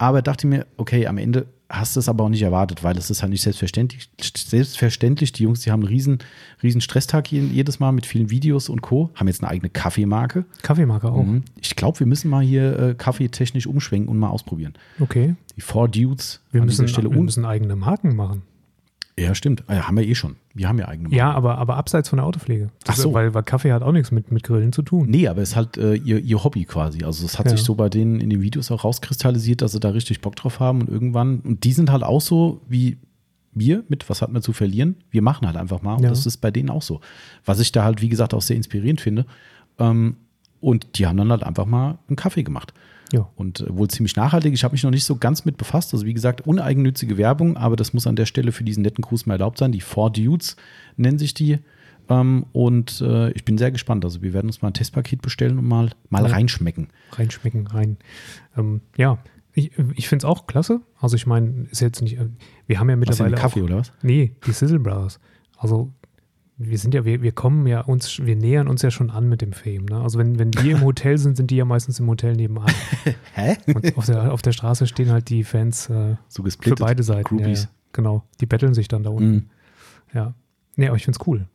aber 0.00 0.22
dachte 0.22 0.46
mir, 0.46 0.66
okay, 0.78 1.06
am 1.06 1.18
Ende 1.18 1.46
hast 1.68 1.94
du 1.94 2.00
es 2.00 2.08
aber 2.08 2.24
auch 2.24 2.30
nicht 2.30 2.40
erwartet, 2.40 2.82
weil 2.82 2.96
es 2.96 3.10
ist 3.10 3.20
halt 3.20 3.30
nicht 3.30 3.42
selbstverständlich. 3.42 4.08
Selbstverständlich, 4.18 5.32
die 5.32 5.42
Jungs, 5.42 5.60
die 5.60 5.70
haben 5.70 5.80
einen 5.80 5.88
riesen, 5.88 6.18
riesen 6.62 6.80
Stresstag 6.80 7.30
jedes 7.30 7.80
Mal 7.80 7.92
mit 7.92 8.06
vielen 8.06 8.30
Videos 8.30 8.70
und 8.70 8.80
Co. 8.80 9.10
Haben 9.14 9.28
jetzt 9.28 9.42
eine 9.42 9.50
eigene 9.50 9.68
Kaffeemarke. 9.68 10.46
Kaffeemarke 10.62 11.12
auch. 11.12 11.24
Mhm. 11.24 11.42
Ich 11.60 11.76
glaube, 11.76 12.00
wir 12.00 12.06
müssen 12.06 12.30
mal 12.30 12.42
hier 12.42 12.78
äh, 12.78 12.94
kaffeetechnisch 12.94 13.66
umschwenken 13.66 14.08
und 14.08 14.18
mal 14.18 14.30
ausprobieren. 14.30 14.72
Okay. 15.00 15.36
Die 15.56 15.60
Four 15.60 15.88
Dudes 15.88 16.40
Wir 16.50 16.62
an 16.62 16.66
müssen, 16.66 16.86
dieser 16.86 16.94
Stelle 16.94 17.10
wir 17.14 17.20
müssen 17.20 17.44
eigene 17.44 17.76
Marken 17.76 18.16
machen. 18.16 18.40
Ja, 19.20 19.34
stimmt. 19.34 19.64
Ah, 19.66 19.74
Ja, 19.74 19.86
haben 19.88 19.96
wir 19.96 20.06
eh 20.06 20.14
schon. 20.14 20.36
Wir 20.54 20.68
haben 20.68 20.78
ja 20.78 20.88
eigene 20.88 21.04
Marken. 21.08 21.16
Ja, 21.16 21.32
aber, 21.32 21.58
aber 21.58 21.76
abseits 21.76 22.08
von 22.08 22.16
der 22.18 22.26
Autopflege. 22.26 22.70
Ach 22.86 22.96
so. 22.96 23.12
Weil, 23.14 23.34
weil 23.34 23.42
Kaffee 23.42 23.72
hat 23.72 23.82
auch 23.82 23.92
nichts 23.92 24.10
mit, 24.10 24.30
mit 24.32 24.42
Grillen 24.42 24.72
zu 24.72 24.82
tun. 24.82 25.08
Nee, 25.08 25.28
aber 25.28 25.42
es 25.42 25.50
ist 25.50 25.56
halt 25.56 25.76
äh, 25.76 25.94
ihr, 25.94 26.18
ihr 26.18 26.42
Hobby 26.42 26.64
quasi. 26.64 27.04
Also 27.04 27.24
es 27.24 27.38
hat 27.38 27.46
Ja. 27.46 27.52
sich 27.52 27.62
so 27.62 27.74
bei 27.74 27.88
denen 27.88 28.20
in 28.20 28.30
den 28.30 28.40
Videos 28.42 28.70
auch 28.70 28.84
rauskristallisiert, 28.84 29.62
dass 29.62 29.72
sie 29.72 29.80
da 29.80 29.90
richtig 29.90 30.20
Bock 30.20 30.36
drauf 30.36 30.58
haben 30.60 30.80
und 30.82 30.88
irgendwann, 30.88 31.40
und 31.40 31.64
die 31.64 31.72
sind 31.72 31.90
halt 31.90 32.02
auch 32.02 32.20
so 32.20 32.60
wie 32.68 32.98
wir 33.52 33.82
mit, 33.88 34.08
was 34.08 34.22
hat 34.22 34.30
man 34.32 34.42
zu 34.42 34.52
verlieren? 34.52 34.96
Wir 35.10 35.22
machen 35.22 35.46
halt 35.46 35.56
einfach 35.56 35.82
mal 35.82 35.94
und 35.94 36.04
Ja. 36.04 36.08
das 36.10 36.24
ist 36.24 36.36
bei 36.38 36.50
denen 36.52 36.70
auch 36.70 36.82
so. 36.82 37.00
Was 37.44 37.58
ich 37.60 37.72
da 37.72 37.82
halt, 37.84 38.00
wie 38.00 38.08
gesagt, 38.08 38.32
auch 38.32 38.42
sehr 38.42 38.56
inspirierend 38.56 39.00
finde. 39.00 39.26
Ähm, 39.78 40.16
und 40.60 40.98
die 40.98 41.06
haben 41.06 41.16
dann 41.16 41.30
halt 41.30 41.42
einfach 41.42 41.66
mal 41.66 41.98
einen 42.08 42.16
Kaffee 42.16 42.42
gemacht. 42.44 42.74
Ja. 43.12 43.28
Und 43.36 43.60
äh, 43.60 43.76
wohl 43.76 43.88
ziemlich 43.88 44.16
nachhaltig. 44.16 44.52
Ich 44.54 44.62
habe 44.64 44.72
mich 44.72 44.82
noch 44.84 44.90
nicht 44.90 45.04
so 45.04 45.16
ganz 45.16 45.44
mit 45.44 45.56
befasst. 45.56 45.92
Also 45.92 46.06
wie 46.06 46.14
gesagt, 46.14 46.46
uneigennützige 46.46 47.16
Werbung, 47.18 47.56
aber 47.56 47.76
das 47.76 47.92
muss 47.92 48.06
an 48.06 48.16
der 48.16 48.26
Stelle 48.26 48.52
für 48.52 48.64
diesen 48.64 48.82
netten 48.82 49.02
Gruß 49.02 49.26
mal 49.26 49.34
erlaubt 49.34 49.58
sein. 49.58 49.72
Die 49.72 49.80
Four 49.80 50.10
Dudes 50.12 50.56
nennen 50.96 51.18
sich 51.18 51.34
die. 51.34 51.58
Ähm, 52.08 52.46
und 52.52 53.00
äh, 53.00 53.30
ich 53.32 53.44
bin 53.44 53.58
sehr 53.58 53.70
gespannt. 53.70 54.04
Also 54.04 54.22
wir 54.22 54.32
werden 54.32 54.46
uns 54.46 54.62
mal 54.62 54.68
ein 54.68 54.74
Testpaket 54.74 55.22
bestellen 55.22 55.58
und 55.58 55.66
mal, 55.66 55.90
mal 56.08 56.22
Ja. 56.24 56.28
reinschmecken. 56.30 56.88
Reinschmecken, 57.12 57.66
rein. 57.66 57.96
Ähm, 58.56 58.80
ja, 58.96 59.18
ich, 59.52 59.72
ich 59.94 60.08
finde 60.08 60.24
es 60.24 60.30
auch 60.30 60.46
klasse. 60.46 60.80
Also 61.00 61.16
ich 61.16 61.26
meine, 61.26 61.66
ist 61.70 61.80
jetzt 61.80 62.02
nicht, 62.02 62.18
äh, 62.18 62.28
wir 62.66 62.78
haben 62.80 62.88
ja 62.90 62.96
Was 63.00 63.08
mittlerweile 63.08 63.36
Kaffee 63.36 63.60
auch, 63.60 63.64
oder 63.64 63.76
was? 63.78 63.92
Nee, 64.02 64.32
die 64.46 64.52
Sizzle 64.52 64.78
Brothers. 64.80 65.20
Also 65.56 65.92
wir 66.62 66.78
sind 66.78 66.92
ja, 66.92 67.06
wir, 67.06 67.22
wir 67.22 67.32
kommen 67.32 67.66
ja 67.66 67.80
uns, 67.80 68.20
wir 68.22 68.36
nähern 68.36 68.68
uns 68.68 68.82
ja 68.82 68.90
schon 68.90 69.10
an 69.10 69.28
mit 69.28 69.40
dem 69.40 69.52
Fame. 69.52 69.86
Ne? 69.86 69.98
Also 70.00 70.18
wenn, 70.18 70.38
wenn 70.38 70.50
die 70.50 70.72
im 70.72 70.82
Hotel 70.82 71.16
sind, 71.16 71.38
sind 71.38 71.50
die 71.50 71.56
ja 71.56 71.64
meistens 71.64 71.98
im 72.00 72.06
Hotel 72.06 72.36
nebenan. 72.36 72.70
Hä? 73.34 73.56
Und 73.66 73.96
auf 73.96 74.04
der, 74.04 74.32
auf 74.32 74.42
der 74.42 74.52
Straße 74.52 74.86
stehen 74.86 75.10
halt 75.10 75.30
die 75.30 75.42
Fans 75.42 75.88
äh, 75.88 76.16
So 76.28 76.44
für 76.44 76.74
beide 76.74 77.02
Seiten. 77.02 77.38
Ja, 77.38 77.44
Groupies. 77.44 77.62
ja, 77.64 77.68
genau. 77.94 78.24
Die 78.40 78.46
betteln 78.46 78.74
sich 78.74 78.88
dann 78.88 79.02
da 79.02 79.10
unten. 79.10 79.30
Mhm. 79.30 79.50
Ja. 80.12 80.34
Nee, 80.76 80.88
aber 80.88 80.96
ich 80.96 81.04
finde 81.04 81.18
es 81.18 81.26
cool. 81.26 81.46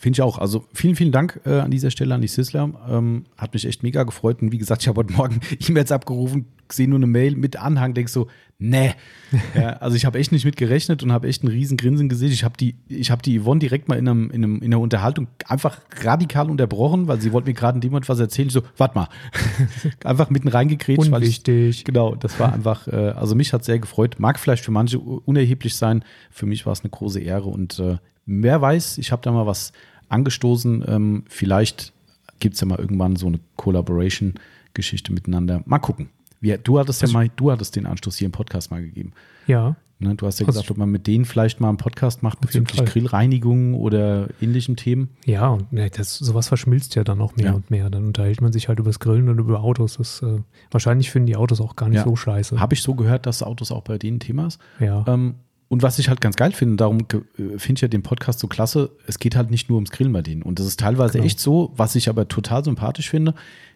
Finde 0.00 0.16
ich 0.16 0.22
auch. 0.22 0.38
Also 0.38 0.64
vielen, 0.72 0.96
vielen 0.96 1.12
Dank 1.12 1.42
äh, 1.44 1.58
an 1.58 1.70
dieser 1.70 1.90
Stelle 1.90 2.14
an 2.14 2.22
die 2.22 2.26
Sizzler. 2.26 2.70
Ähm, 2.88 3.26
hat 3.36 3.52
mich 3.52 3.66
echt 3.66 3.82
mega 3.82 4.04
gefreut. 4.04 4.40
Und 4.40 4.50
wie 4.50 4.56
gesagt, 4.56 4.80
ich 4.80 4.88
habe 4.88 5.00
heute 5.00 5.12
Morgen 5.12 5.40
E-Mails 5.68 5.92
abgerufen, 5.92 6.46
sehe 6.72 6.88
nur 6.88 6.98
eine 6.98 7.06
Mail 7.06 7.36
mit 7.36 7.56
Anhang, 7.56 7.92
denk 7.92 8.08
so, 8.08 8.26
nee. 8.58 8.94
ja, 9.54 9.74
also 9.74 9.96
ich 9.96 10.06
habe 10.06 10.18
echt 10.18 10.32
nicht 10.32 10.46
mit 10.46 10.56
gerechnet 10.56 11.02
und 11.02 11.12
habe 11.12 11.28
echt 11.28 11.42
einen 11.42 11.52
riesen 11.52 11.76
Grinsen 11.76 12.08
gesehen. 12.08 12.32
Ich 12.32 12.44
habe 12.44 12.56
die, 12.58 12.76
ich 12.88 13.10
habe 13.10 13.20
die 13.20 13.42
Yvonne 13.42 13.58
direkt 13.58 13.90
mal 13.90 13.98
in, 13.98 14.08
einem, 14.08 14.30
in, 14.30 14.42
einem, 14.42 14.56
in 14.62 14.72
einer 14.72 14.80
Unterhaltung 14.80 15.26
einfach 15.46 15.82
radikal 16.02 16.48
unterbrochen, 16.48 17.06
weil 17.06 17.20
sie 17.20 17.34
wollte 17.34 17.48
mir 17.48 17.54
gerade 17.54 17.76
in 17.76 17.82
dem 17.82 17.90
Moment 17.90 18.08
was 18.08 18.20
erzählen. 18.20 18.48
Ich 18.48 18.54
so, 18.54 18.62
warte 18.78 18.94
mal. 18.94 19.08
einfach 20.02 20.30
mitten 20.30 20.48
reingekrätscht, 20.48 21.10
weil 21.10 21.24
ich, 21.24 21.40
Unwichtig. 21.46 21.84
Genau, 21.84 22.14
das 22.14 22.40
war 22.40 22.54
einfach, 22.54 22.88
äh, 22.88 23.10
also 23.10 23.34
mich 23.34 23.52
hat 23.52 23.66
sehr 23.66 23.78
gefreut. 23.78 24.16
Mag 24.18 24.38
vielleicht 24.38 24.64
für 24.64 24.70
manche 24.70 24.98
unerheblich 24.98 25.76
sein. 25.76 26.06
Für 26.30 26.46
mich 26.46 26.64
war 26.64 26.72
es 26.72 26.80
eine 26.80 26.88
große 26.88 27.20
Ehre 27.20 27.50
und 27.50 27.78
äh, 27.80 27.98
wer 28.24 28.60
weiß, 28.60 28.98
ich 28.98 29.12
habe 29.12 29.22
da 29.22 29.32
mal 29.32 29.46
was 29.46 29.72
angestoßen. 30.10 30.84
Ähm, 30.86 31.24
vielleicht 31.28 31.92
gibt 32.38 32.54
es 32.54 32.60
ja 32.60 32.66
mal 32.66 32.78
irgendwann 32.78 33.16
so 33.16 33.26
eine 33.26 33.40
Collaboration-Geschichte 33.56 35.12
miteinander. 35.12 35.62
Mal 35.66 35.78
gucken. 35.78 36.10
Wie, 36.40 36.56
du 36.62 36.78
hattest 36.78 37.02
ja 37.02 37.06
Also- 37.06 37.14
mal, 37.14 37.28
du 37.36 37.50
hattest 37.50 37.76
den 37.76 37.86
Anstoß 37.86 38.16
hier 38.16 38.26
im 38.26 38.32
Podcast 38.32 38.70
mal 38.70 38.80
gegeben. 38.82 39.12
Ja. 39.46 39.76
Ne? 40.02 40.14
Du 40.14 40.26
hast 40.26 40.40
ja 40.40 40.46
gesagt, 40.46 40.70
ob 40.70 40.78
man 40.78 40.88
mit 40.88 41.06
denen 41.06 41.26
vielleicht 41.26 41.60
mal 41.60 41.68
einen 41.68 41.76
Podcast 41.76 42.22
macht 42.22 42.40
bezüglich 42.40 42.78
Fall. 42.78 42.86
Grillreinigung 42.86 43.74
oder 43.74 44.28
ähnlichen 44.40 44.76
Themen. 44.76 45.10
Ja, 45.26 45.48
und 45.48 45.70
ne, 45.74 45.90
das, 45.90 46.16
sowas 46.16 46.48
verschmilzt 46.48 46.94
ja 46.94 47.04
dann 47.04 47.18
noch 47.18 47.36
mehr 47.36 47.46
Ja. 47.48 47.52
und 47.52 47.70
mehr. 47.70 47.90
Dann 47.90 48.06
unterhält 48.06 48.40
man 48.40 48.50
sich 48.50 48.68
halt 48.68 48.78
über 48.78 48.88
das 48.88 48.98
Grillen 48.98 49.28
und 49.28 49.38
über 49.38 49.60
Autos. 49.60 49.98
Das, 49.98 50.22
äh, 50.22 50.38
wahrscheinlich 50.70 51.10
finden 51.10 51.26
die 51.26 51.36
Autos 51.36 51.60
auch 51.60 51.76
gar 51.76 51.90
nicht 51.90 51.98
Ja. 51.98 52.04
so 52.04 52.16
scheiße. 52.16 52.58
Habe 52.58 52.72
ich 52.72 52.80
so 52.82 52.94
gehört, 52.94 53.26
dass 53.26 53.42
Autos 53.42 53.70
auch 53.72 53.82
bei 53.82 53.98
denen 53.98 54.20
Thema 54.20 54.46
ist. 54.46 54.58
ja. 54.78 55.04
Ähm, 55.06 55.34
und 55.70 55.84
was 55.84 56.00
ich 56.00 56.08
halt 56.08 56.20
ganz 56.20 56.34
geil 56.34 56.50
finde, 56.50 56.74
darum 56.74 56.98
äh, 56.98 57.56
finde 57.56 57.78
ich 57.78 57.80
ja 57.82 57.86
den 57.86 58.02
Podcast 58.02 58.40
so 58.40 58.48
klasse, 58.48 58.90
es 59.06 59.20
geht 59.20 59.36
halt 59.36 59.52
nicht 59.52 59.68
nur 59.68 59.76
ums 59.76 59.92
Grillen 59.92 60.12
bei 60.12 60.20
denen. 60.20 60.42
Und 60.42 60.58
das 60.58 60.66
ist 60.66 60.80
teilweise 60.80 61.12
Genau. 61.12 61.24
echt 61.24 61.38
so, 61.38 61.72
was 61.76 61.94
ich 61.94 62.08
aber 62.08 62.26
total 62.26 62.64
sympathisch 62.64 63.08
finde, 63.08 63.34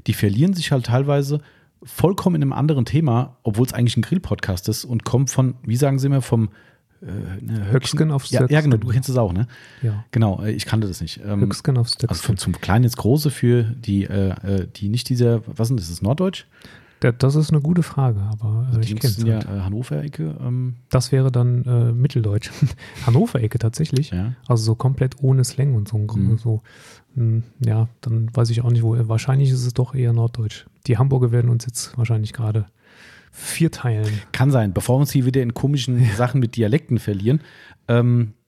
die 0.08 0.12
verlieren 0.12 0.54
sich 0.54 0.72
halt 0.72 0.86
teilweise 0.86 1.40
vollkommen 1.84 2.34
in 2.34 2.42
einem 2.42 2.52
anderen 2.52 2.84
Thema, 2.84 3.36
obwohl 3.44 3.64
es 3.64 3.72
eigentlich 3.72 3.96
ein 3.96 4.02
Grill-Podcast 4.02 4.68
ist 4.68 4.84
und 4.84 5.04
kommt 5.04 5.30
von, 5.30 5.54
wie 5.62 5.76
sagen 5.76 6.00
sie 6.00 6.08
immer, 6.08 6.20
vom 6.20 6.48
äh, 7.00 7.06
ne, 7.40 7.70
Höcksken 7.70 8.10
aufs 8.10 8.30
ja, 8.32 8.44
ja, 8.48 8.60
genau, 8.60 8.76
du 8.76 8.88
kennst 8.88 9.08
es 9.08 9.16
auch, 9.16 9.32
ne? 9.32 9.46
ja. 9.80 10.04
Genau, 10.10 10.42
äh, 10.42 10.50
ich 10.50 10.66
kannte 10.66 10.88
das 10.88 11.00
nicht. 11.00 11.20
Ähm, 11.24 11.42
Höchstgen 11.42 11.78
aufs 11.78 11.92
also 11.92 12.06
Stöcksken. 12.06 12.26
von, 12.26 12.36
zum 12.38 12.60
Kleinen 12.60 12.86
ins 12.86 12.96
Große 12.96 13.30
für 13.30 13.62
die, 13.62 14.02
äh, 14.02 14.30
äh, 14.30 14.66
die 14.74 14.88
nicht 14.88 15.08
dieser, 15.10 15.42
was 15.46 15.68
das, 15.68 15.82
ist 15.82 15.92
das 15.92 16.02
Norddeutsch? 16.02 16.46
Da- 17.00 17.12
Das 17.12 17.34
ist 17.34 17.50
eine 17.50 17.60
gute 17.60 17.82
Frage, 17.82 18.20
aber 18.20 18.68
äh, 18.72 18.80
Die 18.80 18.94
ich 18.94 19.00
kenne 19.00 19.10
es 19.10 19.16
sind 19.16 19.26
ja 19.26 19.34
halt. 19.36 19.46
äh, 19.48 19.60
Hannover-Ecke. 19.60 20.36
Ähm, 20.40 20.76
Das 20.90 21.12
wäre 21.12 21.30
dann 21.30 21.64
äh, 21.64 21.92
Mitteldeutsch. 21.92 22.50
Hannover-Ecke 23.06 23.58
tatsächlich. 23.58 24.10
ja. 24.10 24.32
Also 24.48 24.64
so 24.64 24.74
komplett 24.74 25.16
ohne 25.22 25.44
Slang 25.44 25.74
und 25.74 25.88
so. 25.88 25.98
Mhm. 25.98 26.38
so 26.38 26.62
hm, 27.14 27.42
ja, 27.64 27.88
dann 28.00 28.28
weiß 28.34 28.50
ich 28.50 28.62
auch 28.62 28.70
nicht, 28.70 28.82
wo. 28.82 28.96
Wahrscheinlich 29.08 29.50
ist 29.50 29.64
es 29.66 29.74
doch 29.74 29.94
eher 29.94 30.12
Norddeutsch. 30.12 30.66
Die 30.86 30.98
Hamburger 30.98 31.30
werden 31.32 31.50
uns 31.50 31.66
jetzt 31.66 31.96
wahrscheinlich 31.98 32.32
gerade 32.32 32.66
vierteilen. 33.30 34.20
Kann 34.32 34.50
sein, 34.50 34.72
bevor 34.72 34.96
wir 34.96 35.00
uns 35.02 35.12
hier 35.12 35.26
wieder 35.26 35.42
in 35.42 35.54
komischen 35.54 36.04
Sachen 36.16 36.40
mit 36.40 36.56
Dialekten 36.56 36.98
verlieren. 36.98 37.40
Ähm, 37.88 38.32
äh, 38.32 38.43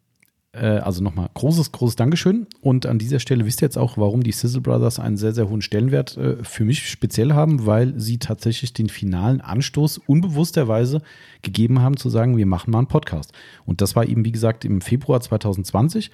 also 0.60 1.02
nochmal 1.02 1.28
großes, 1.34 1.72
großes 1.72 1.96
Dankeschön. 1.96 2.46
Und 2.60 2.86
an 2.86 2.98
dieser 2.98 3.20
Stelle 3.20 3.44
wisst 3.44 3.62
ihr 3.62 3.66
jetzt 3.66 3.78
auch, 3.78 3.96
warum 3.96 4.22
die 4.22 4.32
Sizzle 4.32 4.60
Brothers 4.60 4.98
einen 4.98 5.16
sehr, 5.16 5.32
sehr 5.32 5.48
hohen 5.48 5.62
Stellenwert 5.62 6.16
äh, 6.16 6.42
für 6.42 6.64
mich 6.64 6.88
speziell 6.88 7.32
haben, 7.32 7.66
weil 7.66 7.98
sie 7.98 8.18
tatsächlich 8.18 8.72
den 8.72 8.88
finalen 8.88 9.40
Anstoß 9.40 9.98
unbewussterweise 9.98 11.02
gegeben 11.42 11.80
haben, 11.80 11.96
zu 11.96 12.08
sagen, 12.08 12.36
wir 12.36 12.46
machen 12.46 12.70
mal 12.70 12.78
einen 12.78 12.86
Podcast. 12.86 13.32
Und 13.64 13.80
das 13.80 13.96
war 13.96 14.06
eben, 14.06 14.24
wie 14.24 14.32
gesagt, 14.32 14.64
im 14.64 14.80
Februar 14.80 15.20
2020. 15.20 16.10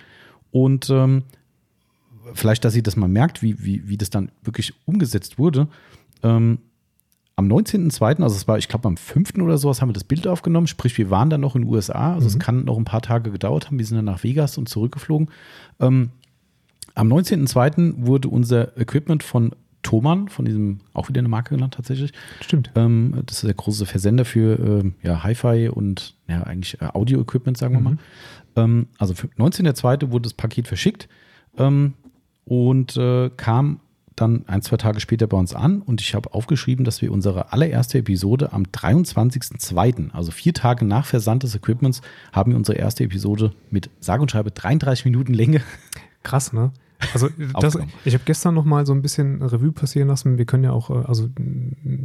Und 0.50 0.90
ähm, 0.90 1.22
vielleicht, 2.34 2.64
dass 2.64 2.76
ihr 2.76 2.82
das 2.82 2.96
mal 2.96 3.08
merkt, 3.08 3.42
wie, 3.42 3.64
wie, 3.64 3.88
wie 3.88 3.96
das 3.96 4.10
dann 4.10 4.30
wirklich 4.42 4.74
umgesetzt 4.86 5.38
wurde. 5.38 5.68
Ähm, 6.22 6.58
am 7.36 7.46
19.02., 7.48 8.22
also 8.22 8.36
es 8.36 8.46
war, 8.46 8.58
ich 8.58 8.68
glaube, 8.68 8.86
am 8.88 8.96
5. 8.96 9.34
oder 9.38 9.56
sowas, 9.58 9.80
haben 9.80 9.88
wir 9.88 9.94
das 9.94 10.04
Bild 10.04 10.26
aufgenommen. 10.26 10.66
Sprich, 10.66 10.96
wir 10.98 11.10
waren 11.10 11.30
dann 11.30 11.40
noch 11.40 11.56
in 11.56 11.62
den 11.62 11.70
USA. 11.70 12.14
Also 12.14 12.26
es 12.26 12.38
kann 12.38 12.64
noch 12.64 12.76
ein 12.78 12.84
paar 12.84 13.02
Tage 13.02 13.30
gedauert 13.30 13.66
haben. 13.66 13.78
Wir 13.78 13.86
sind 13.86 13.96
dann 13.96 14.04
nach 14.04 14.22
Vegas 14.22 14.58
und 14.58 14.68
zurückgeflogen. 14.68 15.28
Ähm, 15.80 16.10
am 16.94 17.08
19.02. 17.10 17.94
wurde 18.06 18.28
unser 18.28 18.76
Equipment 18.78 19.22
von 19.22 19.52
Thomann, 19.82 20.28
von 20.28 20.44
diesem, 20.44 20.80
auch 20.92 21.08
wieder 21.08 21.18
eine 21.20 21.28
Marke 21.28 21.54
genannt 21.54 21.74
tatsächlich. 21.74 22.12
Stimmt. 22.40 22.70
Ähm, 22.76 23.14
das 23.26 23.38
ist 23.38 23.44
der 23.44 23.54
große 23.54 23.86
Versender 23.86 24.24
für 24.24 24.58
ähm, 24.58 24.94
ja, 25.02 25.22
Hi-Fi 25.24 25.70
und 25.70 26.14
ja, 26.28 26.42
eigentlich 26.42 26.80
äh, 26.80 26.84
Audio-Equipment, 26.92 27.56
sagen 27.56 27.74
wir 27.74 27.80
Mhm. 27.80 27.84
mal. 27.84 27.96
Ähm, 28.56 28.86
also 28.98 29.14
für 29.14 29.26
19.02. 29.28 30.10
wurde 30.12 30.24
das 30.24 30.34
Paket 30.34 30.68
verschickt 30.68 31.08
ähm, 31.58 31.94
und 32.44 32.96
äh, 32.96 33.30
kam 33.36 33.80
dann 34.22 34.44
ein, 34.46 34.62
zwei 34.62 34.76
Tage 34.76 35.00
später 35.00 35.26
bei 35.26 35.36
uns 35.36 35.54
an 35.54 35.82
und 35.82 36.00
ich 36.00 36.14
habe 36.14 36.32
aufgeschrieben, 36.32 36.84
dass 36.84 37.02
wir 37.02 37.12
unsere 37.12 37.52
allererste 37.52 37.98
Episode 37.98 38.52
am 38.52 38.62
23.02., 38.64 40.10
also 40.12 40.30
vier 40.30 40.54
Tage 40.54 40.84
nach 40.84 41.06
Versand 41.06 41.42
des 41.42 41.54
Equipments, 41.54 42.00
haben 42.32 42.52
wir 42.52 42.56
unsere 42.56 42.78
erste 42.78 43.04
Episode 43.04 43.52
mit 43.70 43.90
sage 44.00 44.22
und 44.22 44.30
schreibe 44.30 44.50
33 44.50 45.04
Minuten 45.04 45.34
Länge. 45.34 45.60
Krass, 46.22 46.52
ne? 46.52 46.72
Also 47.12 47.28
das, 47.60 47.74
Aufgenommen. 47.74 47.92
ich 48.04 48.14
habe 48.14 48.22
gestern 48.24 48.54
noch 48.54 48.64
mal 48.64 48.86
so 48.86 48.92
ein 48.92 49.02
bisschen 49.02 49.42
Revue 49.42 49.72
passieren 49.72 50.06
lassen. 50.06 50.38
Wir 50.38 50.44
können 50.44 50.62
ja 50.62 50.70
auch, 50.70 50.88
äh, 50.90 51.04
also 51.04 51.28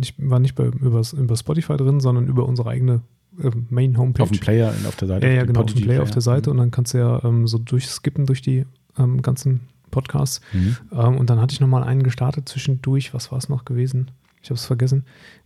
ich 0.01 0.15
war 0.17 0.39
nicht 0.39 0.55
bei, 0.55 0.65
über, 0.65 1.03
über 1.15 1.35
Spotify 1.35 1.77
drin, 1.77 1.99
sondern 1.99 2.25
über 2.27 2.47
unsere 2.47 2.69
eigene 2.69 3.01
äh, 3.39 3.51
Main 3.69 3.97
Homepage. 3.97 4.23
Auf 4.23 4.31
dem 4.31 4.39
Player 4.39 4.73
auf 4.87 4.95
der 4.95 5.07
Seite. 5.07 5.27
Ja, 5.27 5.33
ja, 5.33 5.45
genau, 5.45 5.59
auf 5.59 5.65
dem 5.67 5.73
Podigy 5.73 5.85
Player 5.85 6.01
auf 6.01 6.09
der 6.11 6.21
Seite 6.23 6.49
Mhm. 6.49 6.51
und 6.51 6.57
dann 6.57 6.71
kannst 6.71 6.95
du 6.95 6.97
ja 6.97 7.23
ähm, 7.23 7.45
so 7.47 7.59
durchskippen 7.59 8.25
durch 8.25 8.41
die 8.41 8.65
ähm, 8.97 9.21
ganzen 9.21 9.61
Podcasts. 9.91 10.41
Mhm. 10.53 10.77
Ähm, 10.91 11.17
und 11.17 11.29
dann 11.29 11.39
hatte 11.41 11.53
ich 11.53 11.59
nochmal 11.59 11.83
einen 11.83 12.03
gestartet 12.03 12.47
zwischendurch. 12.49 13.13
Was 13.13 13.31
war 13.31 13.37
es 13.37 13.49
noch 13.49 13.65
gewesen? 13.65 14.11
Ich 14.41 14.49
habe 14.49 14.55
es 14.55 14.65
vergessen. 14.65 15.05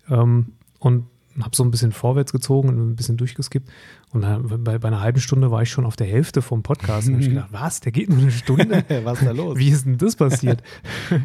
Ähm, 0.09 0.53
und 0.79 1.05
habe 1.39 1.55
so 1.55 1.63
ein 1.63 1.71
bisschen 1.71 1.91
vorwärts 1.91 2.31
gezogen 2.31 2.69
und 2.69 2.91
ein 2.91 2.95
bisschen 2.95 3.17
durchgeskippt. 3.17 3.69
Und 4.11 4.63
bei, 4.63 4.77
bei 4.77 4.87
einer 4.87 5.01
halben 5.01 5.19
Stunde 5.19 5.49
war 5.49 5.61
ich 5.61 5.69
schon 5.69 5.85
auf 5.85 5.95
der 5.95 6.07
Hälfte 6.07 6.41
vom 6.41 6.63
Podcast. 6.63 7.07
Und 7.07 7.15
hab 7.15 7.21
ich 7.21 7.29
gedacht, 7.29 7.49
was? 7.51 7.79
Der 7.79 7.91
geht 7.91 8.09
nur 8.09 8.19
eine 8.19 8.31
Stunde? 8.31 8.83
Was 9.03 9.19
ist 9.19 9.27
da 9.27 9.31
los? 9.31 9.57
Wie 9.57 9.69
ist 9.69 9.85
denn 9.85 9.97
das 9.97 10.15
passiert? 10.15 10.61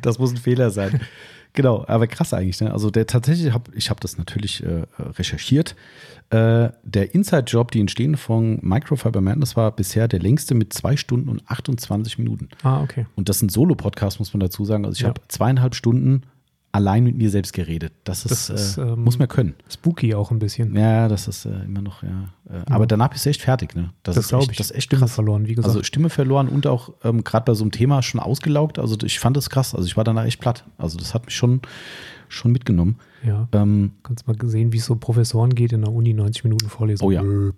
Das 0.02 0.18
muss 0.18 0.30
ein 0.30 0.36
Fehler 0.36 0.70
sein. 0.70 1.00
Genau, 1.56 1.84
aber 1.88 2.06
krass 2.06 2.32
eigentlich. 2.32 2.60
Ne? 2.60 2.72
Also 2.72 2.90
der 2.90 3.06
tatsächlich, 3.08 3.52
hab, 3.52 3.74
ich 3.74 3.90
habe 3.90 3.98
das 3.98 4.16
natürlich 4.18 4.62
äh, 4.62 4.84
recherchiert. 4.98 5.74
Äh, 6.30 6.70
der 6.84 7.14
Inside-Job, 7.14 7.70
die 7.70 7.80
entstehen 7.80 8.16
von 8.16 8.58
Microfiber 8.62 9.20
Madness, 9.20 9.56
war 9.56 9.72
bisher 9.72 10.06
der 10.06 10.20
längste 10.20 10.54
mit 10.54 10.72
zwei 10.72 10.96
Stunden 10.96 11.28
und 11.28 11.42
28 11.48 12.18
Minuten. 12.18 12.48
ah, 12.62 12.82
okay. 12.82 13.06
Und 13.16 13.28
das 13.28 13.38
sind 13.40 13.50
Solo-Podcasts, 13.50 14.18
muss 14.18 14.32
man 14.32 14.40
dazu 14.40 14.64
sagen. 14.64 14.84
Also 14.84 14.94
ich 14.96 15.00
Ja. 15.02 15.08
habe 15.08 15.20
zweieinhalb 15.28 15.74
Stunden 15.74 16.22
allein 16.76 17.02
mit 17.04 17.16
mir 17.16 17.30
selbst 17.30 17.52
geredet. 17.52 17.92
Das 18.04 18.22
Das 18.22 18.48
ist, 18.50 18.76
äh, 18.78 18.82
ähm, 18.82 19.02
muss 19.02 19.18
man 19.18 19.26
können. 19.28 19.54
Spooky 19.68 20.14
auch 20.14 20.30
ein 20.30 20.38
bisschen. 20.38 20.76
Ja, 20.76 21.08
das 21.08 21.26
ist 21.26 21.44
äh, 21.46 21.64
immer 21.64 21.80
noch, 21.82 22.02
ja. 22.02 22.28
Äh, 22.48 22.62
Aber 22.70 22.86
danach 22.86 23.08
bist 23.10 23.26
du 23.26 23.30
echt 23.30 23.42
fertig, 23.42 23.74
ne? 23.74 23.90
Das 24.02 24.16
ist 24.16 24.28
glaube 24.28 24.42
echt, 24.44 24.52
ich. 24.52 24.58
Das 24.58 24.70
ist 24.70 24.76
echt 24.76 24.84
Stimme 24.84 25.00
krass. 25.00 25.14
verloren, 25.14 25.46
wie 25.46 25.54
gesagt. 25.54 25.68
Also 25.68 25.82
Stimme 25.82 26.10
verloren 26.10 26.48
und 26.48 26.66
auch 26.66 26.92
ähm, 27.02 27.24
gerade 27.24 27.44
bei 27.44 27.54
so 27.54 27.64
einem 27.64 27.72
Thema 27.72 28.02
schon 28.02 28.20
ausgelaugt. 28.20 28.78
Also 28.78 28.96
ich 29.04 29.18
fand 29.18 29.36
das 29.36 29.50
krass. 29.50 29.74
Also 29.74 29.86
ich 29.86 29.96
war 29.96 30.04
danach 30.04 30.24
echt 30.24 30.40
platt. 30.40 30.64
Also 30.78 30.98
das 30.98 31.14
hat 31.14 31.26
mich 31.26 31.34
schon, 31.34 31.62
schon 32.28 32.52
mitgenommen. 32.52 32.96
ja. 33.24 33.48
Ähm, 33.52 33.92
Kannst 34.02 34.26
mal 34.28 34.36
sehen, 34.44 34.72
wie 34.72 34.78
es 34.78 34.84
so 34.86 34.96
Professoren 34.96 35.54
geht 35.54 35.72
in 35.72 35.80
der 35.82 35.92
Uni, 35.92 36.12
90 36.14 36.44
Minuten 36.44 36.68
Vorlesung. 36.68 37.08
Oh 37.08 37.10
ja. 37.10 37.22
Genau. 37.22 37.52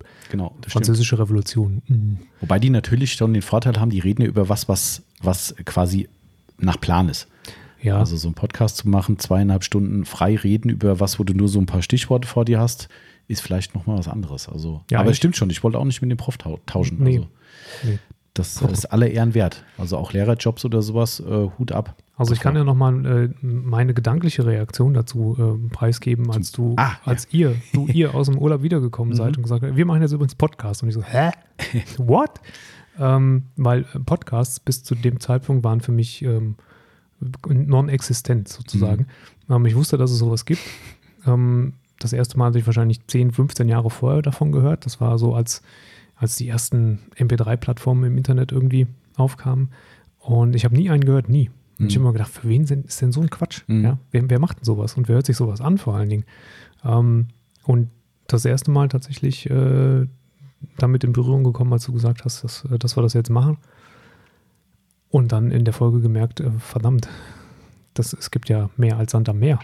Das 0.60 0.70
stimmt. 0.70 0.72
Französische 0.72 1.18
Revolution. 1.18 1.82
Mhm. 1.88 2.18
Wobei 2.40 2.58
die 2.58 2.70
natürlich 2.70 3.12
schon 3.12 3.32
den 3.34 3.42
Vorteil 3.42 3.78
haben, 3.78 3.90
die 3.90 3.98
reden 4.00 4.22
ja 4.22 4.28
über 4.28 4.48
was, 4.48 4.68
was, 4.68 5.02
was 5.22 5.54
quasi 5.64 6.08
nach 6.58 6.80
Plan 6.80 7.08
ist. 7.08 7.28
Ja, 7.80 7.98
Also 7.98 8.16
so 8.16 8.28
einen 8.28 8.34
Podcast 8.34 8.78
zu 8.78 8.88
machen, 8.88 9.18
zweieinhalb 9.18 9.64
Stunden 9.64 10.04
frei 10.04 10.36
reden 10.36 10.68
über 10.68 11.00
was, 11.00 11.18
wo 11.18 11.24
du 11.24 11.32
nur 11.34 11.48
so 11.48 11.58
ein 11.60 11.66
paar 11.66 11.82
Stichworte 11.82 12.26
vor 12.26 12.44
dir 12.44 12.58
hast, 12.58 12.88
ist 13.28 13.40
vielleicht 13.40 13.74
nochmal 13.74 13.98
was 13.98 14.08
anderes. 14.08 14.48
Also, 14.48 14.82
Ja, 14.90 15.00
aber 15.00 15.10
es 15.10 15.16
stimmt 15.16 15.36
schon, 15.36 15.50
ich 15.50 15.62
wollte 15.62 15.78
auch 15.78 15.84
nicht 15.84 16.00
mit 16.02 16.10
dem 16.10 16.16
Prof 16.18 16.38
tau 16.38 16.58
tauschen. 16.66 16.98
Nee. 17.00 17.18
Also, 17.18 17.28
nee. 17.84 17.98
das 18.34 18.62
ist 18.62 18.86
alle 18.86 19.08
Ehren 19.08 19.34
wert. 19.34 19.64
Also 19.76 19.96
auch 19.96 20.12
Lehrerjobs 20.12 20.64
oder 20.64 20.82
sowas, 20.82 21.20
äh, 21.20 21.48
Hut 21.58 21.72
ab. 21.72 21.94
Also 22.16 22.34
ich 22.34 22.40
kann 22.40 22.56
ja 22.56 22.64
nochmal 22.64 23.06
äh, 23.06 23.28
meine 23.42 23.94
gedankliche 23.94 24.44
Reaktion 24.44 24.92
dazu 24.92 25.36
äh, 25.38 25.68
preisgeben, 25.72 26.32
als 26.32 26.50
du, 26.50 26.74
Ah, 26.76 26.96
als 27.04 27.28
ihr, 27.32 27.54
du 27.72 27.86
ihr 27.86 28.12
aus 28.12 28.26
dem 28.26 28.38
Urlaub 28.38 28.62
wiedergekommen 28.62 29.14
seid 29.14 29.36
und 29.36 29.44
gesagt 29.44 29.62
habt, 29.62 29.76
wir 29.76 29.86
machen 29.86 30.02
jetzt 30.02 30.10
übrigens 30.10 30.34
Podcast. 30.34 30.82
Und 30.82 30.88
ich 30.88 30.96
so, 30.96 31.02
hä? 31.04 31.30
What? 31.98 32.40
ähm, 32.98 33.44
weil 33.56 33.82
äh, 33.94 34.00
Podcasts 34.00 34.58
bis 34.58 34.82
zu 34.82 34.94
dem 34.94 35.20
Zeitpunkt 35.20 35.62
waren 35.62 35.80
für 35.80 35.92
mich 35.92 36.22
ähm, 36.22 36.56
non-existent 37.20 38.48
sozusagen. 38.48 39.06
Ähm, 39.48 39.66
ich 39.66 39.74
wusste, 39.74 39.96
dass 39.98 40.10
es 40.10 40.18
sowas 40.18 40.44
gibt. 40.44 40.62
Ähm, 41.26 41.74
das 41.98 42.12
erste 42.12 42.38
Mal 42.38 42.48
hatte 42.48 42.58
ich 42.58 42.66
wahrscheinlich 42.66 43.06
10, 43.06 43.32
15 43.32 43.68
Jahre 43.68 43.90
vorher 43.90 44.22
davon 44.22 44.52
gehört. 44.52 44.86
Das 44.86 45.00
war 45.00 45.18
so, 45.18 45.34
als, 45.34 45.62
als 46.14 46.36
die 46.36 46.48
ersten 46.48 47.00
MP3-Plattformen 47.16 48.04
im 48.04 48.16
Internet 48.16 48.52
irgendwie 48.52 48.86
aufkamen. 49.16 49.70
Und 50.18 50.54
ich 50.54 50.64
habe 50.64 50.76
nie 50.76 50.90
einen 50.90 51.04
gehört, 51.04 51.28
nie. 51.28 51.50
Und 51.78 51.86
ich 51.86 51.94
habe 51.94 52.04
immer 52.04 52.12
gedacht, 52.12 52.30
für 52.30 52.48
wen 52.48 52.66
sind, 52.66 52.86
ist 52.86 53.00
denn 53.00 53.12
so 53.12 53.20
ein 53.20 53.30
Quatsch? 53.30 53.62
Mhm. 53.68 53.84
Ja? 53.84 53.98
Wer, 54.10 54.28
wer 54.28 54.40
macht 54.40 54.58
denn 54.58 54.64
sowas? 54.64 54.94
Und 54.94 55.08
wer 55.08 55.14
hört 55.14 55.26
sich 55.26 55.36
sowas 55.36 55.60
an 55.60 55.78
vor 55.78 55.94
allen 55.94 56.08
Dingen? 56.08 56.24
Ähm, 56.84 57.28
und 57.64 57.90
das 58.26 58.44
erste 58.44 58.70
Mal 58.70 58.88
tatsächlich 58.88 59.48
äh, 59.48 60.06
damit 60.76 61.04
in 61.04 61.12
Berührung 61.12 61.44
gekommen, 61.44 61.72
als 61.72 61.84
du 61.84 61.92
gesagt 61.92 62.24
hast, 62.24 62.42
dass, 62.42 62.64
äh, 62.64 62.78
dass 62.78 62.96
wir 62.96 63.02
das 63.02 63.14
jetzt 63.14 63.30
machen. 63.30 63.58
Und 65.10 65.32
dann 65.32 65.50
in 65.50 65.64
der 65.64 65.74
Folge 65.74 66.00
gemerkt, 66.00 66.40
äh, 66.40 66.50
verdammt, 66.58 67.08
das, 67.94 68.12
es 68.12 68.30
gibt 68.30 68.48
ja 68.48 68.70
mehr 68.76 68.98
als 68.98 69.12
Sand 69.12 69.28
am 69.28 69.38
Meer. 69.38 69.58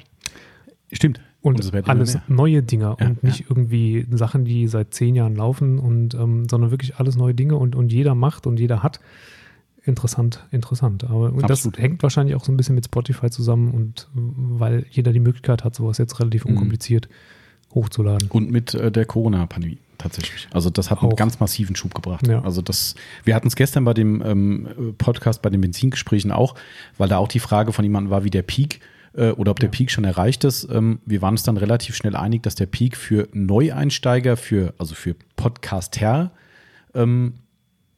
Stimmt. 0.92 1.20
Und, 1.40 1.61
immer 1.74 1.87
alles 1.88 2.18
neue 2.26 2.62
Dinge 2.62 2.96
Ja, 2.98 3.07
und 3.07 3.22
nicht 3.22 3.50
irgendwie 3.50 4.07
Sachen, 4.11 4.46
die 4.46 4.66
seit 4.66 4.94
zehn 4.94 5.14
Jahren 5.14 5.37
laufen 5.37 5.78
und 5.78 6.14
ähm, 6.14 6.48
sondern 6.48 6.70
wirklich 6.70 6.96
alles 6.96 7.16
neue 7.16 7.35
Dinge 7.35 7.57
und, 7.57 7.76
und 7.76 7.92
jeder 7.92 8.14
macht 8.14 8.46
und 8.46 8.59
jeder 8.59 8.83
hat. 8.83 9.00
Interessant, 9.83 10.46
interessant. 10.50 11.04
Aber 11.04 11.30
und 11.35 11.48
das 11.50 11.68
hängt 11.76 12.02
wahrscheinlich 12.02 12.35
auch 12.35 12.44
so 12.44 12.50
ein 12.50 12.57
bisschen 12.57 12.74
mit 12.74 12.87
Spotify 12.87 13.28
zusammen 13.28 13.72
und 13.72 14.09
weil 14.14 14.87
jeder 14.88 15.12
die 15.12 15.20
Möglichkeit 15.20 15.64
hat, 15.64 15.74
sowas 15.74 15.98
jetzt 15.98 16.18
relativ 16.18 16.46
Mhm. 16.46 16.52
unkompliziert 16.52 17.11
hochzuladen. 17.74 18.30
Und 18.30 18.50
mit 18.50 18.72
äh, 18.72 18.90
der 18.90 19.04
Corona-Pandemie 19.04 19.78
tatsächlich. 20.04 20.46
Also 20.52 20.70
das 20.70 20.90
hat 20.90 21.02
einen 21.02 21.12
Auch. 21.12 21.16
ganz 21.16 21.40
massiven 21.40 21.74
Schub 21.74 21.94
gebracht. 21.94 22.26
Ja. 22.28 22.42
Also 22.44 22.62
das, 22.62 22.94
wir 23.24 23.34
hatten 23.34 23.48
es 23.48 23.56
gestern 23.56 23.84
bei 23.84 23.92
dem 23.94 24.22
ähm, 24.24 24.94
Podcast, 24.98 25.42
bei 25.42 25.50
den 25.50 25.60
Benzingesprächen 25.60 26.30
auch, 26.30 26.54
weil 26.96 27.08
da 27.08 27.18
auch 27.18 27.26
die 27.28 27.40
Frage 27.40 27.72
von 27.72 27.84
jemandem 27.84 28.10
war, 28.10 28.22
wie 28.22 28.30
der 28.30 28.42
Peak 28.42 28.80
äh, 29.14 29.30
oder 29.30 29.50
ob 29.50 29.58
der 29.58 29.68
Ja. 29.68 29.72
Peak 29.72 29.90
schon 29.90 30.04
erreicht 30.04 30.44
ist. 30.44 30.68
Ähm, 30.70 31.00
wir 31.06 31.20
waren 31.22 31.34
uns 31.34 31.42
dann 31.42 31.56
relativ 31.56 31.96
schnell 31.96 32.14
einig, 32.14 32.42
dass 32.44 32.54
der 32.54 32.66
Peak 32.66 32.96
für 32.96 33.28
Neueinsteiger, 33.32 34.36
für, 34.36 34.74
also 34.78 34.94
für 34.94 35.16
Podcaster, 35.36 36.30
ähm, 36.94 37.34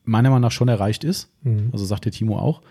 meiner 0.04 0.30
Meinung 0.30 0.42
nach 0.42 0.52
schon 0.52 0.68
erreicht 0.68 1.04
ist. 1.04 1.28
Mhm. 1.42 1.70
Also 1.72 1.84
sagt 1.84 2.04
der 2.04 2.12
Timo 2.12 2.38
auch. 2.38 2.62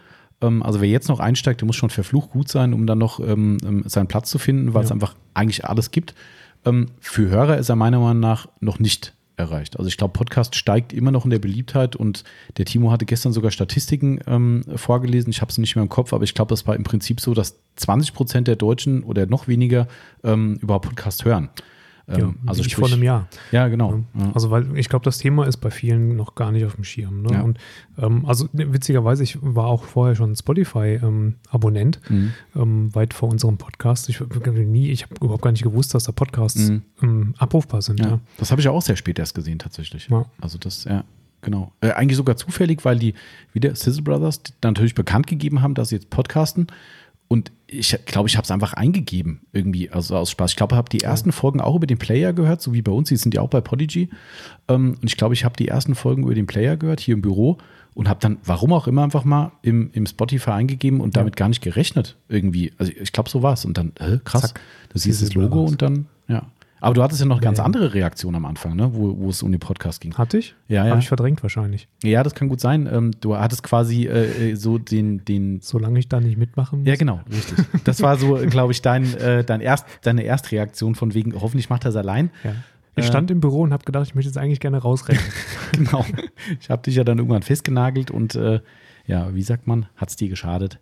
Ähm, 0.42 0.64
also 0.64 0.80
wer 0.82 0.88
jetzt 0.90 1.10
noch 1.10 1.20
einsteigt, 1.20 1.62
der 1.62 1.66
muss 1.66 1.76
schon 1.76 1.90
verflucht 1.90 2.30
gut 2.32 2.48
sein, 2.50 2.74
um 2.74 2.88
dann 2.88 2.98
noch 2.98 3.20
ähm, 3.20 3.58
ähm, 3.66 3.84
seinen 3.88 4.08
Platz 4.08 4.30
zu 4.30 4.38
finden, 4.40 4.74
weil 4.74 4.84
es 4.84 4.90
Ja. 4.90 4.94
einfach 4.96 5.16
eigentlich 5.34 5.66
alles 5.66 5.92
gibt. 5.92 6.14
Ähm, 6.66 6.88
für 7.00 7.28
Hörer 7.30 7.58
ist 7.58 7.70
er 7.70 7.76
meiner 7.76 8.00
Meinung 8.00 8.20
nach 8.22 8.48
noch 8.60 8.80
nicht 8.80 9.14
erreicht. 9.38 9.78
Also 9.78 9.88
ich 9.88 9.98
glaube, 9.98 10.14
Podcast 10.14 10.56
steigt 10.56 10.94
immer 10.94 11.12
noch 11.12 11.26
in 11.26 11.32
der 11.32 11.40
Beliebtheit 11.40 11.96
und 11.96 12.24
der 12.58 12.66
Timo 12.66 12.92
hatte 12.92 13.06
gestern 13.06 13.34
sogar 13.34 13.52
Statistiken 13.52 14.20
ähm, 14.28 14.64
vorgelesen. 14.76 15.30
Ich 15.30 15.42
habe 15.42 15.52
es 15.52 15.58
nicht 15.58 15.76
mehr 15.76 15.84
im 15.84 15.90
Kopf, 15.90 16.14
aber 16.14 16.24
ich 16.24 16.34
glaube, 16.34 16.50
das 16.50 16.68
war 16.68 16.76
im 16.76 16.84
Prinzip 16.84 17.20
so, 17.20 17.34
dass 17.34 17.60
20 17.76 18.14
Prozent 18.14 18.48
der 18.48 18.56
Deutschen 18.56 19.04
oder 19.04 19.26
noch 19.26 19.48
weniger 19.48 19.88
ähm, 20.24 20.58
überhaupt 20.62 20.86
Podcast 20.86 21.26
hören. 21.26 21.50
Ähm, 22.08 22.20
ja, 22.20 22.34
also 22.46 22.62
sprich, 22.62 22.76
vor 22.76 22.88
einem 22.88 23.02
Jahr. 23.02 23.28
Ja, 23.52 23.68
genau. 23.68 24.04
Ja. 24.14 24.32
Also, 24.34 24.52
weil 24.52 24.78
ich 24.78 24.90
glaube, 24.90 25.04
das 25.06 25.18
Thema 25.18 25.46
ist 25.48 25.58
bei 25.58 25.72
vielen 25.72 26.16
noch 26.16 26.36
gar 26.36 26.52
nicht 26.52 26.64
auf 26.66 26.76
dem 26.76 26.84
Schirm. 26.84 27.24
Ne? 27.24 27.34
Ja. 27.34 27.42
Und 27.42 27.58
ähm, 27.98 28.26
also 28.28 28.48
witzigerweise, 28.54 29.24
ich 29.24 29.40
war 29.42 29.66
auch 29.66 29.84
vorher 29.86 30.16
schon 30.16 30.36
Spotify-Abonnent, 30.36 32.00
Mhm. 32.10 32.34
ähm, 32.56 32.96
weit 32.96 33.14
vor 33.14 33.30
unserem 33.30 33.58
Podcast. 33.58 34.10
Ich, 34.10 34.20
nie, 34.20 34.90
ich 34.90 35.04
habe 35.04 35.16
überhaupt 35.22 35.42
gar 35.42 35.52
nicht 35.52 35.64
gewusst, 35.64 35.94
dass 35.94 36.04
da 36.06 36.12
Podcasts 36.12 36.70
Mhm. 36.70 36.82
ähm, 37.02 37.34
abrufbar 37.38 37.82
sind. 37.82 38.00
Ja, 38.00 38.08
Ja. 38.10 38.20
das 38.38 38.52
habe 38.52 38.62
ich 38.62 38.68
auch 38.68 38.82
sehr 38.82 38.96
spät 38.96 39.20
erst 39.20 39.36
gesehen, 39.36 39.60
tatsächlich. 39.60 40.08
Ja. 40.10 40.26
Also 40.42 40.58
das, 40.58 40.84
ja, 40.86 41.04
genau. 41.42 41.72
Äh, 41.82 41.92
eigentlich 41.92 42.18
sogar 42.18 42.38
zufällig, 42.38 42.86
weil 42.86 43.00
die 43.00 43.14
wieder 43.54 43.76
Sizzle 43.76 44.04
Brothers 44.04 44.42
natürlich 44.64 44.96
bekannt 44.96 45.28
gegeben 45.28 45.62
haben, 45.62 45.74
dass 45.74 45.90
sie 45.90 45.96
jetzt 45.96 46.10
podcasten. 46.10 46.68
Und 47.28 47.52
ich 47.68 47.98
glaube, 48.06 48.30
ich 48.30 48.38
habe 48.38 48.46
es 48.46 48.52
einfach 48.52 48.74
eingegeben, 48.74 49.42
irgendwie, 49.52 49.90
also 49.90 50.16
aus 50.16 50.30
Spaß. 50.32 50.52
Ich 50.52 50.58
glaube, 50.58 50.76
ich 50.76 50.78
habe 50.78 50.90
die 50.90 51.02
ersten 51.02 51.32
Folgen 51.32 51.60
auch 51.60 51.76
über 51.76 51.88
den 51.88 51.98
Player 51.98 52.34
gehört, 52.34 52.62
so 52.62 52.74
wie 52.74 52.82
bei 52.82 52.92
uns. 52.92 53.10
Die 53.10 53.18
sind 53.18 53.34
ja 53.34 53.42
auch 53.42 53.50
bei 53.50 53.62
Podigy. 53.62 54.10
Ähm, 54.68 54.98
und 55.02 55.04
ich 55.04 55.18
glaube, 55.18 55.34
ich 55.34 55.44
habe 55.44 55.56
die 55.56 55.68
ersten 55.68 55.96
Folgen 55.96 56.24
über 56.24 56.36
den 56.36 56.46
Player 56.46 56.78
gehört, 56.78 57.00
hier 57.00 57.16
im 57.16 57.22
Büro. 57.22 57.58
Und 57.96 58.10
habe 58.10 58.20
dann, 58.20 58.38
warum 58.44 58.74
auch 58.74 58.88
immer, 58.88 59.04
einfach 59.04 59.24
mal 59.24 59.54
im, 59.62 59.90
im 59.94 60.06
Spotify 60.06 60.52
eingegeben 60.52 61.00
und 61.00 61.16
damit 61.16 61.38
gar 61.38 61.48
nicht 61.48 61.62
gerechnet, 61.62 62.18
irgendwie. 62.28 62.74
Also 62.78 62.92
ich 62.92 63.14
glaube, 63.14 63.30
so 63.30 63.42
war 63.42 63.54
es. 63.54 63.64
Und 63.64 63.78
dann, 63.78 63.94
äh, 64.00 64.20
krass, 64.24 64.50
Zack, 64.50 64.62
du 64.90 65.00
siehst 65.00 65.22
das 65.22 65.34
Logo 65.34 65.64
und 65.64 65.82
dann, 65.82 66.08
ja. 66.28 66.44
Aber 66.82 66.94
du 66.94 67.02
hattest 67.02 67.22
ja 67.22 67.26
noch 67.26 67.42
ganz 67.42 67.60
andere 67.60 67.94
Reaktionen 67.94 68.36
am 68.36 68.46
Anfang, 68.46 68.76
ne? 68.76 68.94
wo, 68.94 69.18
wo 69.18 69.30
es 69.30 69.42
um 69.42 69.52
den 69.52 69.60
Podcast 69.60 70.02
ging. 70.02 70.14
Hatte 70.16 70.38
ich? 70.38 70.56
Ja, 70.68 70.84
ja. 70.86 70.92
Habe 70.92 71.00
ich 71.00 71.08
verdrängt 71.08 71.42
wahrscheinlich. 71.42 71.88
Ja, 72.04 72.22
das 72.22 72.36
kann 72.36 72.50
gut 72.50 72.60
sein. 72.60 72.88
Ähm, 72.92 73.12
du 73.22 73.38
hattest 73.38 73.64
quasi 73.64 74.06
äh, 74.06 74.52
äh, 74.52 74.56
so 74.56 74.78
den, 74.78 75.24
den. 75.26 75.62
Solange 75.62 76.00
ich 76.00 76.10
da 76.10 76.20
nicht 76.20 76.38
mitmachen 76.38 76.80
muss. 76.80 76.88
Ja, 76.88 76.96
genau, 76.96 77.22
richtig. 77.32 77.66
Das 77.86 78.02
war 78.02 78.18
so, 78.18 78.36
glaube 78.50 78.74
ich, 78.74 78.82
dein, 78.82 79.14
äh, 79.16 79.44
dein 79.44 79.62
Erst, 79.62 79.86
deine 80.04 80.24
Erstreaktion 80.24 80.96
von 80.96 81.14
wegen, 81.14 81.34
hoffentlich 81.40 81.70
macht 81.70 81.86
er 81.86 81.90
es 81.90 81.96
allein. 81.96 82.30
Ja. 82.44 82.54
Ich 82.98 83.08
stand 83.08 83.30
im 83.30 83.42
Büro 83.42 83.62
und 83.62 83.74
habe 83.74 83.84
gedacht, 83.84 84.08
ich 84.08 84.16
möchte 84.16 84.30
jetzt 84.30 84.38
eigentlich 84.38 84.60
gerne 84.60 84.78
rausrennen. 84.78 85.22
Genau. 85.74 86.06
Ich 86.62 86.70
habe 86.70 86.84
dich 86.84 86.96
ja 86.96 87.04
dann 87.04 87.18
irgendwann 87.18 87.42
festgenagelt 87.42 88.10
und 88.10 88.36
äh, 88.36 88.62
ja, 89.08 89.36
wie 89.36 89.42
sagt 89.42 89.68
man, 89.68 89.88
hat 89.98 90.10
es 90.10 90.16
dir 90.16 90.30
geschadet? 90.30 90.80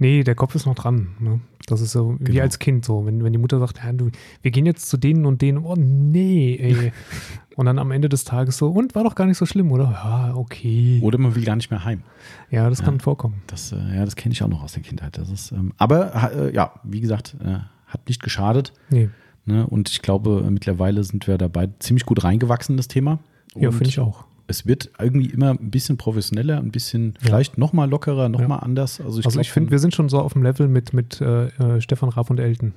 Nee, 0.00 0.24
der 0.24 0.34
Kopf 0.34 0.56
ist 0.56 0.66
noch 0.66 0.74
dran. 0.74 1.08
Ne? 1.20 1.40
Das 1.66 1.80
ist 1.80 1.92
so 1.92 2.16
wie 2.18 2.32
Genau. 2.32 2.42
als 2.42 2.58
Kind 2.58 2.84
so, 2.84 3.06
wenn, 3.06 3.22
wenn 3.22 3.32
die 3.32 3.38
Mutter 3.38 3.60
sagt, 3.60 3.78
ja, 3.84 3.92
du, 3.92 4.10
wir 4.42 4.50
gehen 4.50 4.66
jetzt 4.66 4.88
zu 4.90 4.96
denen 4.96 5.24
und 5.26 5.40
denen. 5.40 5.58
Oh 5.58 5.76
nee, 5.76 6.56
ey. 6.56 6.92
und 7.56 7.66
dann 7.66 7.78
am 7.78 7.92
Ende 7.92 8.08
des 8.08 8.24
Tages 8.24 8.56
so, 8.56 8.70
und 8.70 8.96
war 8.96 9.04
doch 9.04 9.14
gar 9.14 9.26
nicht 9.26 9.36
so 9.38 9.46
schlimm, 9.46 9.70
oder? 9.70 9.84
Ja, 9.92 10.32
okay. 10.34 10.98
Oder 11.02 11.18
man 11.18 11.36
will 11.36 11.44
gar 11.44 11.54
nicht 11.54 11.70
mehr 11.70 11.84
heim. 11.84 12.02
Ja, 12.50 12.68
das 12.68 12.82
kann 12.82 12.98
vorkommen. 12.98 13.42
Das, 13.46 13.70
äh, 13.70 13.76
ja, 13.76 14.04
das 14.04 14.16
kenne 14.16 14.32
ich 14.32 14.42
auch 14.42 14.48
noch 14.48 14.64
aus 14.64 14.72
der 14.72 14.82
Kindheit. 14.82 15.16
Das 15.18 15.30
ist, 15.30 15.52
ähm, 15.52 15.72
aber 15.76 16.32
äh, 16.34 16.54
ja, 16.54 16.72
wie 16.82 17.00
gesagt, 17.00 17.36
äh, 17.44 17.58
hat 17.86 18.08
nicht 18.08 18.22
geschadet. 18.22 18.72
Nee. 18.88 19.10
Ne? 19.44 19.66
Und 19.66 19.90
ich 19.90 20.02
glaube, 20.02 20.46
mittlerweile 20.50 21.04
sind 21.04 21.26
wir 21.26 21.38
dabei 21.38 21.68
ziemlich 21.78 22.04
gut 22.06 22.24
reingewachsen, 22.24 22.76
das 22.76 22.88
Thema. 22.88 23.18
Ja, 23.56 23.68
Und 23.68 23.74
finde 23.74 23.88
ich 23.90 23.98
auch. 24.00 24.24
Es 24.50 24.66
wird 24.66 24.90
irgendwie 24.98 25.26
immer 25.30 25.50
ein 25.50 25.70
bisschen 25.70 25.96
professioneller, 25.96 26.58
ein 26.58 26.70
bisschen 26.72 27.14
vielleicht 27.20 27.56
noch 27.56 27.72
mal 27.72 27.88
lockerer, 27.88 28.28
noch 28.28 28.40
Ja. 28.40 28.48
mal 28.48 28.56
anders. 28.56 29.00
Also 29.00 29.20
ich, 29.20 29.26
also 29.26 29.40
ich 29.40 29.50
finde, 29.52 29.70
wir 29.70 29.78
sind 29.78 29.94
schon 29.94 30.08
so 30.08 30.18
auf 30.20 30.32
dem 30.34 30.42
Level 30.42 30.68
mit, 30.68 30.92
mit 30.92 31.20
äh, 31.20 31.46
äh, 31.46 31.80
Stefan 31.80 32.08
Raab 32.08 32.30
und 32.30 32.40
Elton. 32.40 32.74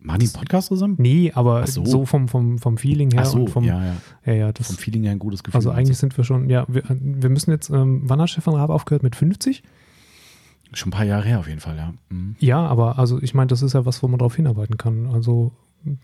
machen 0.00 0.20
die 0.20 0.26
einen 0.26 0.32
Podcast 0.32 0.68
zusammen? 0.68 0.94
Nee, 0.98 1.30
aber 1.34 1.66
so. 1.66 1.84
so, 1.84 2.06
vom, 2.06 2.26
vom, 2.26 2.58
vom 2.58 2.78
Feeling 2.78 3.10
her 3.12 3.22
Ach 3.22 3.26
so, 3.26 3.40
und 3.40 3.50
vom, 3.50 3.64
ja, 3.64 3.84
ja. 3.84 3.96
ja, 4.24 4.32
ja, 4.32 4.52
das, 4.52 4.68
Vom 4.68 4.76
Feeling 4.76 5.02
her 5.02 5.12
ein 5.12 5.18
gutes 5.18 5.42
Gefühl. 5.42 5.58
also 5.58 5.70
eigentlich 5.70 5.98
sind 5.98 6.16
wir 6.16 6.24
schon, 6.24 6.48
ja, 6.48 6.64
wir, 6.68 6.82
wir 6.88 7.28
müssen 7.30 7.50
jetzt, 7.50 7.68
ähm, 7.70 8.02
wann 8.04 8.20
hat 8.20 8.30
Stefan 8.30 8.54
Raab 8.54 8.70
aufgehört? 8.70 9.02
Mit 9.02 9.14
50? 9.14 9.62
du? 9.62 10.76
Schon 10.76 10.88
ein 10.88 10.92
paar 10.92 11.04
Jahre 11.04 11.24
her 11.26 11.38
auf 11.40 11.48
jeden 11.48 11.60
Fall, 11.60 11.76
ja. 11.76 11.92
Mhm. 12.08 12.36
Ja, 12.38 12.64
aber 12.66 12.98
also 12.98 13.20
ich 13.20 13.34
meine, 13.34 13.48
das 13.48 13.60
ist 13.60 13.72
ja 13.74 13.84
was, 13.84 14.02
wo 14.02 14.08
man 14.08 14.18
drauf 14.18 14.36
hinarbeiten 14.36 14.78
kann. 14.78 15.06
Also 15.06 15.52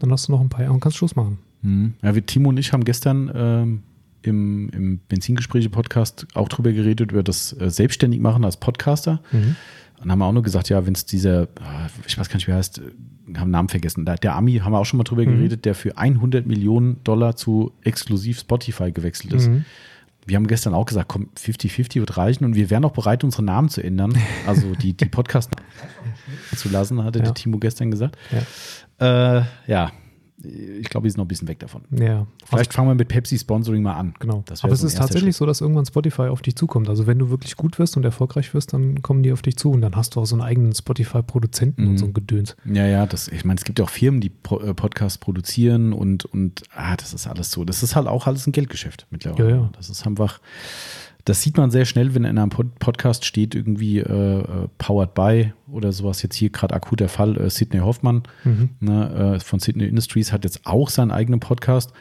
dann 0.01 0.11
hast 0.13 0.29
du 0.29 0.33
noch 0.33 0.41
ein 0.41 0.49
paar 0.49 0.63
Jahre 0.63 0.75
und 0.75 0.81
kannst 0.81 0.99
Schluss 0.99 1.17
machen. 1.17 1.39
Mhm. 1.63 1.95
Ja, 2.03 2.15
wir, 2.15 2.27
Timo 2.27 2.49
und 2.51 2.59
ich 2.59 2.73
haben 2.73 2.85
gestern 2.85 3.31
ähm, 3.35 3.83
im, 4.27 4.69
im 4.71 4.99
Benzingespräche-Podcast 5.09 6.27
auch 6.35 6.49
drüber 6.49 6.73
geredet, 6.73 7.13
über 7.13 7.23
das 7.23 7.53
äh, 7.61 7.71
Selbstständigmachen 7.71 8.45
als 8.45 8.57
Podcaster. 8.57 9.21
Und 10.03 10.11
haben 10.13 10.21
auch 10.23 10.33
nur 10.33 10.43
gesagt, 10.43 10.69
ja, 10.69 10.85
wenn 10.87 10.95
es 10.95 11.07
dieser, 11.07 11.49
ah, 11.61 11.87
ich 12.07 12.19
weiß 12.19 12.29
gar 12.29 12.37
nicht, 12.37 12.47
wie 12.47 12.51
er 12.53 12.59
heißt, 12.59 12.79
äh, 12.79 13.39
haben 13.39 13.51
Namen 13.51 13.69
vergessen. 13.69 14.05
Der, 14.05 14.17
der 14.17 14.35
Ami, 14.37 14.59
haben 14.59 14.73
wir 14.73 14.79
auch 14.79 14.85
schon 14.87 14.99
mal 14.99 15.05
drüber 15.05 15.23
Mhm. 15.23 15.37
geredet, 15.39 15.65
der 15.65 15.75
für 15.75 15.97
100 15.97 16.47
Millionen 16.47 17.03
Dollar 17.05 17.35
zu 17.37 17.73
exklusiv 17.83 18.39
Spotify 18.41 18.93
gewechselt 18.93 19.33
ist. 19.33 19.49
Mhm. 19.49 19.65
wir 20.29 20.35
haben 20.37 20.49
gestern 20.49 20.75
auch 20.75 20.87
gesagt, 20.87 21.07
komm, 21.09 21.29
50-50 21.39 22.01
wird 22.01 22.17
reichen 22.17 22.45
und 22.45 22.57
wir 22.57 22.69
wären 22.69 22.85
auch 22.85 22.91
bereit, 22.93 23.23
unsere 23.23 23.45
Namen 23.45 23.69
zu 23.69 23.81
ändern. 23.83 24.13
Also 24.47 24.75
die, 24.75 24.93
die 24.93 25.05
Podcast 25.07 25.51
zu 26.57 26.69
lassen, 26.69 27.03
hatte 27.05 27.21
Ja. 27.21 27.27
der 27.27 27.35
Timo 27.35 27.59
gestern 27.59 27.91
gesagt. 27.93 28.17
Ja. 29.01 29.39
Äh, 29.39 29.45
ja, 29.69 29.93
ich 30.81 30.89
glaube, 30.89 31.05
wir 31.05 31.11
sind 31.11 31.19
noch 31.19 31.25
ein 31.25 31.29
bisschen 31.29 31.49
weg 31.49 31.59
davon. 31.59 31.83
Ja, 31.91 32.27
Vielleicht 32.45 32.73
fangen 32.73 32.89
wir 32.89 32.95
mit 32.95 33.09
Pepsi 33.09 33.39
Sponsoring 33.39 33.83
mal 33.83 33.95
an. 33.95 34.15
Genau. 34.21 34.45
Aber 34.63 34.73
es 34.73 34.81
so 34.81 34.87
ist 34.87 34.97
tatsächlich 34.97 35.35
Schritt. 35.35 35.39
so, 35.39 35.47
dass 35.47 35.61
irgendwann 35.61 35.87
Spotify 35.87 36.23
auf 36.23 36.43
dich 36.43 36.57
zukommt. 36.57 36.89
Also 36.89 37.07
wenn 37.07 37.19
du 37.19 37.31
wirklich 37.31 37.57
gut 37.57 37.79
wirst 37.79 37.97
und 37.97 38.05
erfolgreich 38.05 38.53
wirst, 38.55 38.73
dann 38.73 39.03
kommen 39.03 39.23
die 39.23 39.33
auf 39.33 39.43
dich 39.43 39.57
zu 39.57 39.71
und 39.71 39.81
dann 39.81 39.95
hast 39.97 40.15
du 40.17 40.21
auch 40.21 40.27
so 40.27 40.35
einen 40.37 40.43
eigenen 40.43 40.75
Spotify-Produzenten 40.75 41.83
Mhm. 41.85 41.89
und 41.91 41.99
so 41.99 42.07
ein 42.07 42.15
Gedöns. 42.15 42.57
Ja, 42.65 42.87
ja, 42.87 43.07
das, 43.07 43.29
ich 43.29 43.45
meine, 43.45 43.59
es 43.59 43.65
gibt 43.65 43.79
ja 43.79 43.85
auch 43.85 43.91
Firmen, 43.91 44.21
die 44.21 44.31
äh, 44.51 44.75
Podcasts 44.75 45.19
produzieren 45.19 45.93
und, 45.93 46.25
und 46.25 46.63
ah, 46.75 46.97
das 46.97 47.13
ist 47.15 47.27
alles 47.27 47.51
so. 47.51 47.65
Das 47.65 47.83
ist 47.83 47.97
halt 47.97 48.07
auch 48.07 48.27
alles 48.27 48.47
ein 48.47 48.53
Geldgeschäft 48.53 49.07
mittlerweile. 49.11 49.51
Ja, 49.51 49.57
ja. 49.57 49.71
Das 49.77 49.91
ist 49.91 50.07
einfach, 50.07 50.41
das 51.27 51.43
sieht 51.43 51.57
man 51.59 51.71
sehr 51.71 51.85
schnell, 51.85 52.15
wenn 52.15 52.25
in 52.25 52.39
einem 52.39 52.49
Pod 52.51 52.79
Podcast 52.79 53.25
steht, 53.27 53.55
irgendwie 53.55 53.99
äh, 53.99 54.39
äh, 54.41 54.69
Powered 54.79 55.13
by 55.13 55.53
oder 55.71 55.93
sowas. 55.93 56.23
Jetzt 56.23 56.37
hier 56.37 56.49
gerade 56.51 56.75
akut 56.75 57.01
der 57.01 57.09
Fall, 57.11 57.37
äh, 57.37 57.51
Sidney 57.51 57.81
Hoffmann 57.81 58.23
Mhm. 58.45 58.71
ne, 58.81 59.35
äh, 59.37 59.41
von 59.41 59.59
Sydney 59.61 59.85
Industries 59.87 60.33
hat 60.33 60.45
jetzt 60.45 60.63
auch 60.65 60.89
seinen 60.89 61.11
eigenen 61.11 61.41
Podcast. 61.41 61.93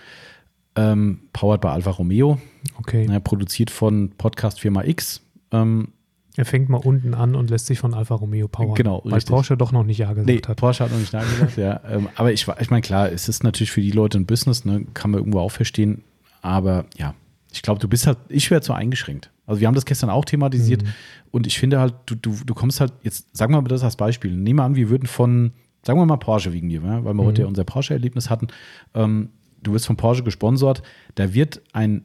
Ähm, 0.77 1.19
powered 1.33 1.61
by 1.61 1.69
Alfa 1.69 1.91
Romeo, 1.91 2.37
Okay. 2.79 3.07
ne, 3.07 3.19
produziert 3.21 3.71
von 3.71 4.11
Podcast 4.17 4.59
Firma 4.59 4.83
X. 4.83 5.21
Ähm, 5.51 5.89
Er 6.37 6.43
fängt 6.43 6.67
mal 6.67 6.77
unten 6.83 7.13
an 7.13 7.33
und 7.33 7.49
lässt 7.49 7.67
sich 7.67 7.79
von 7.79 7.93
Alfa 7.93 8.15
Romeo 8.15 8.49
powern. 8.49 8.75
Genau, 8.75 9.01
Weil 9.05 9.13
richtig. 9.13 9.31
Porsche 9.33 9.55
doch 9.55 9.71
noch 9.71 9.83
nicht 9.85 9.99
Ja 9.99 10.11
gesagt 10.11 10.27
Nee, 10.27 10.41
hat. 10.45 10.57
Porsche 10.57 10.83
hat 10.83 10.91
noch 10.91 10.99
nicht 10.99 11.13
Nein 11.13 11.25
gesagt, 11.31 11.55
ja. 11.57 11.79
Ähm, 11.89 12.09
aber 12.15 12.33
ich, 12.33 12.45
ich 12.59 12.69
meine, 12.69 12.81
klar, 12.81 13.09
es 13.09 13.29
ist 13.29 13.43
natürlich 13.45 13.71
für 13.71 13.79
die 13.81 13.91
Leute 13.91 14.17
ein 14.19 14.25
Business, 14.25 14.65
ne, 14.65 14.85
kann 14.93 15.11
man 15.11 15.19
irgendwo 15.21 15.39
auch 15.39 15.51
verstehen. 15.51 16.03
Aber 16.41 16.85
ja, 16.97 17.13
ich 17.55 17.61
glaube, 17.61 17.79
du 17.79 17.87
bist 17.87 18.05
halt, 18.05 18.17
ich 18.29 18.51
wäre 18.51 18.61
zu 18.61 18.73
eingeschränkt. 18.73 19.31
Also 19.45 19.61
wir 19.61 19.67
haben 19.67 19.75
das 19.75 19.85
gestern 19.85 20.09
auch 20.09 20.25
thematisiert 20.25 20.83
Mhm. 20.83 20.87
und 21.31 21.47
ich 21.47 21.57
finde 21.57 21.79
halt, 21.79 21.93
du, 22.05 22.15
du, 22.15 22.35
du 22.45 22.53
kommst 22.53 22.79
halt, 22.81 22.93
jetzt 23.03 23.35
sagen 23.35 23.53
wir 23.53 23.61
mal 23.61 23.67
das 23.67 23.83
als 23.83 23.95
Beispiel. 23.95 24.31
Nehmen 24.35 24.59
wir 24.59 24.63
an, 24.63 24.75
wir 24.75 24.89
würden 24.89 25.07
von, 25.07 25.53
sagen 25.83 25.99
wir 25.99 26.05
mal 26.05 26.17
Porsche 26.17 26.51
wegen 26.53 26.69
dir, 26.69 26.83
weil 26.83 27.13
wir 27.13 27.23
heute 27.23 27.43
ja 27.43 27.47
unser 27.47 27.63
Porsche-Erlebnis 27.63 28.29
hatten. 28.29 28.47
Ähm, 28.93 29.29
du 29.63 29.73
wirst 29.73 29.85
von 29.87 29.95
Porsche 29.97 30.23
gesponsert, 30.23 30.83
da 31.15 31.33
wird 31.33 31.61
ein 31.73 32.03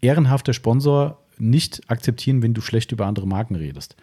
ehrenhafter 0.00 0.52
Sponsor 0.52 1.18
nicht 1.40 1.82
akzeptieren, 1.88 2.42
wenn 2.42 2.54
du 2.54 2.60
schlecht 2.60 2.92
über 2.92 3.06
andere 3.06 3.26
Marken 3.26 3.54
redest. 3.56 3.96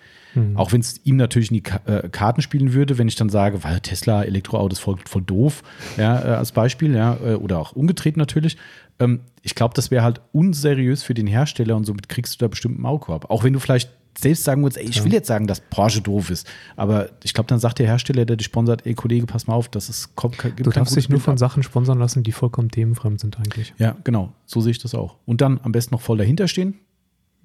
Auch 0.56 0.71
wenn 0.71 0.82
es 0.82 1.00
ihm 1.04 1.15
natürlich 1.15 1.50
in 1.50 1.56
die 1.56 1.63
Ka 1.63 1.82
äh, 1.86 2.10
Karten 2.10 2.41
spielen 2.41 2.73
würde, 2.73 2.97
wenn 3.00 3.08
ich 3.08 3.15
dann 3.15 3.30
sage, 3.30 3.63
weil 3.63 3.80
Tesla 3.80 4.23
Elektroauto 4.23 4.73
ist 4.73 4.80
voll, 4.80 4.97
voll 5.06 5.23
doof, 5.23 5.63
ja, 5.97 6.19
äh, 6.19 6.36
als 6.36 6.52
Beispiel, 6.52 6.93
ja, 6.93 7.17
äh, 7.26 7.34
oder 7.34 7.58
auch 7.58 7.71
umgedreht 7.71 8.17
natürlich. 8.17 8.56
Ähm, 9.00 9.21
ich 9.41 9.56
glaube, 9.56 9.73
das 9.73 9.89
wäre 9.89 10.04
halt 10.04 10.21
unseriös 10.34 11.02
für 11.02 11.15
den 11.15 11.26
Hersteller 11.26 11.76
und 11.76 11.86
somit 11.86 12.08
kriegst 12.08 12.36
du 12.36 12.45
da 12.45 12.50
bestimmt 12.50 12.76
einen 12.76 12.84
Maulkorb. 12.84 13.32
Auch 13.32 13.43
wenn 13.43 13.54
du 13.54 13.60
vielleicht 13.60 13.89
selbst 14.19 14.43
sagen 14.43 14.63
würdest, 14.63 14.80
ey, 14.80 14.89
ich 14.89 15.04
will 15.04 15.13
jetzt 15.13 15.28
sagen, 15.28 15.47
dass 15.47 15.60
Porsche 15.60 16.02
doof 16.02 16.30
ist. 16.30 16.47
Aber 16.76 17.10
ich 17.23 17.34
glaube, 17.34 17.47
dann 17.47 17.60
sagt 17.60 17.80
der 17.80 17.88
Hersteller, 17.88 18.26
der 18.26 18.36
dich 18.36 18.45
sponsert, 18.45 18.86
ey 18.86 18.93
Kollege, 18.93 19.26
pass 19.28 19.47
mal 19.47 19.54
auf, 19.54 19.69
das 19.69 19.89
ist 19.89 20.15
kommt, 20.15 20.38
gibt 20.38 20.65
Du 20.65 20.71
darfst 20.71 20.95
dich 20.95 21.10
nur 21.10 21.19
von 21.19 21.34
ab. 21.34 21.39
Sachen 21.39 21.63
sponsern 21.63 22.00
lassen, 22.00 22.23
die 22.23 22.32
vollkommen 22.32 22.69
themenfremd 22.69 23.19
sind 23.19 23.38
eigentlich. 23.38 23.73
Ja, 23.78 23.95
genau. 24.04 24.34
So 24.45 24.62
sehe 24.62 24.71
ich 24.71 24.80
das 24.80 24.95
auch. 24.95 25.17
Und 25.26 25.41
dann 25.41 25.60
am 25.63 25.71
besten 25.71 25.93
noch 25.93 26.02
voll 26.02 26.17
dahinter 26.17 26.47
stehen. 26.47 26.76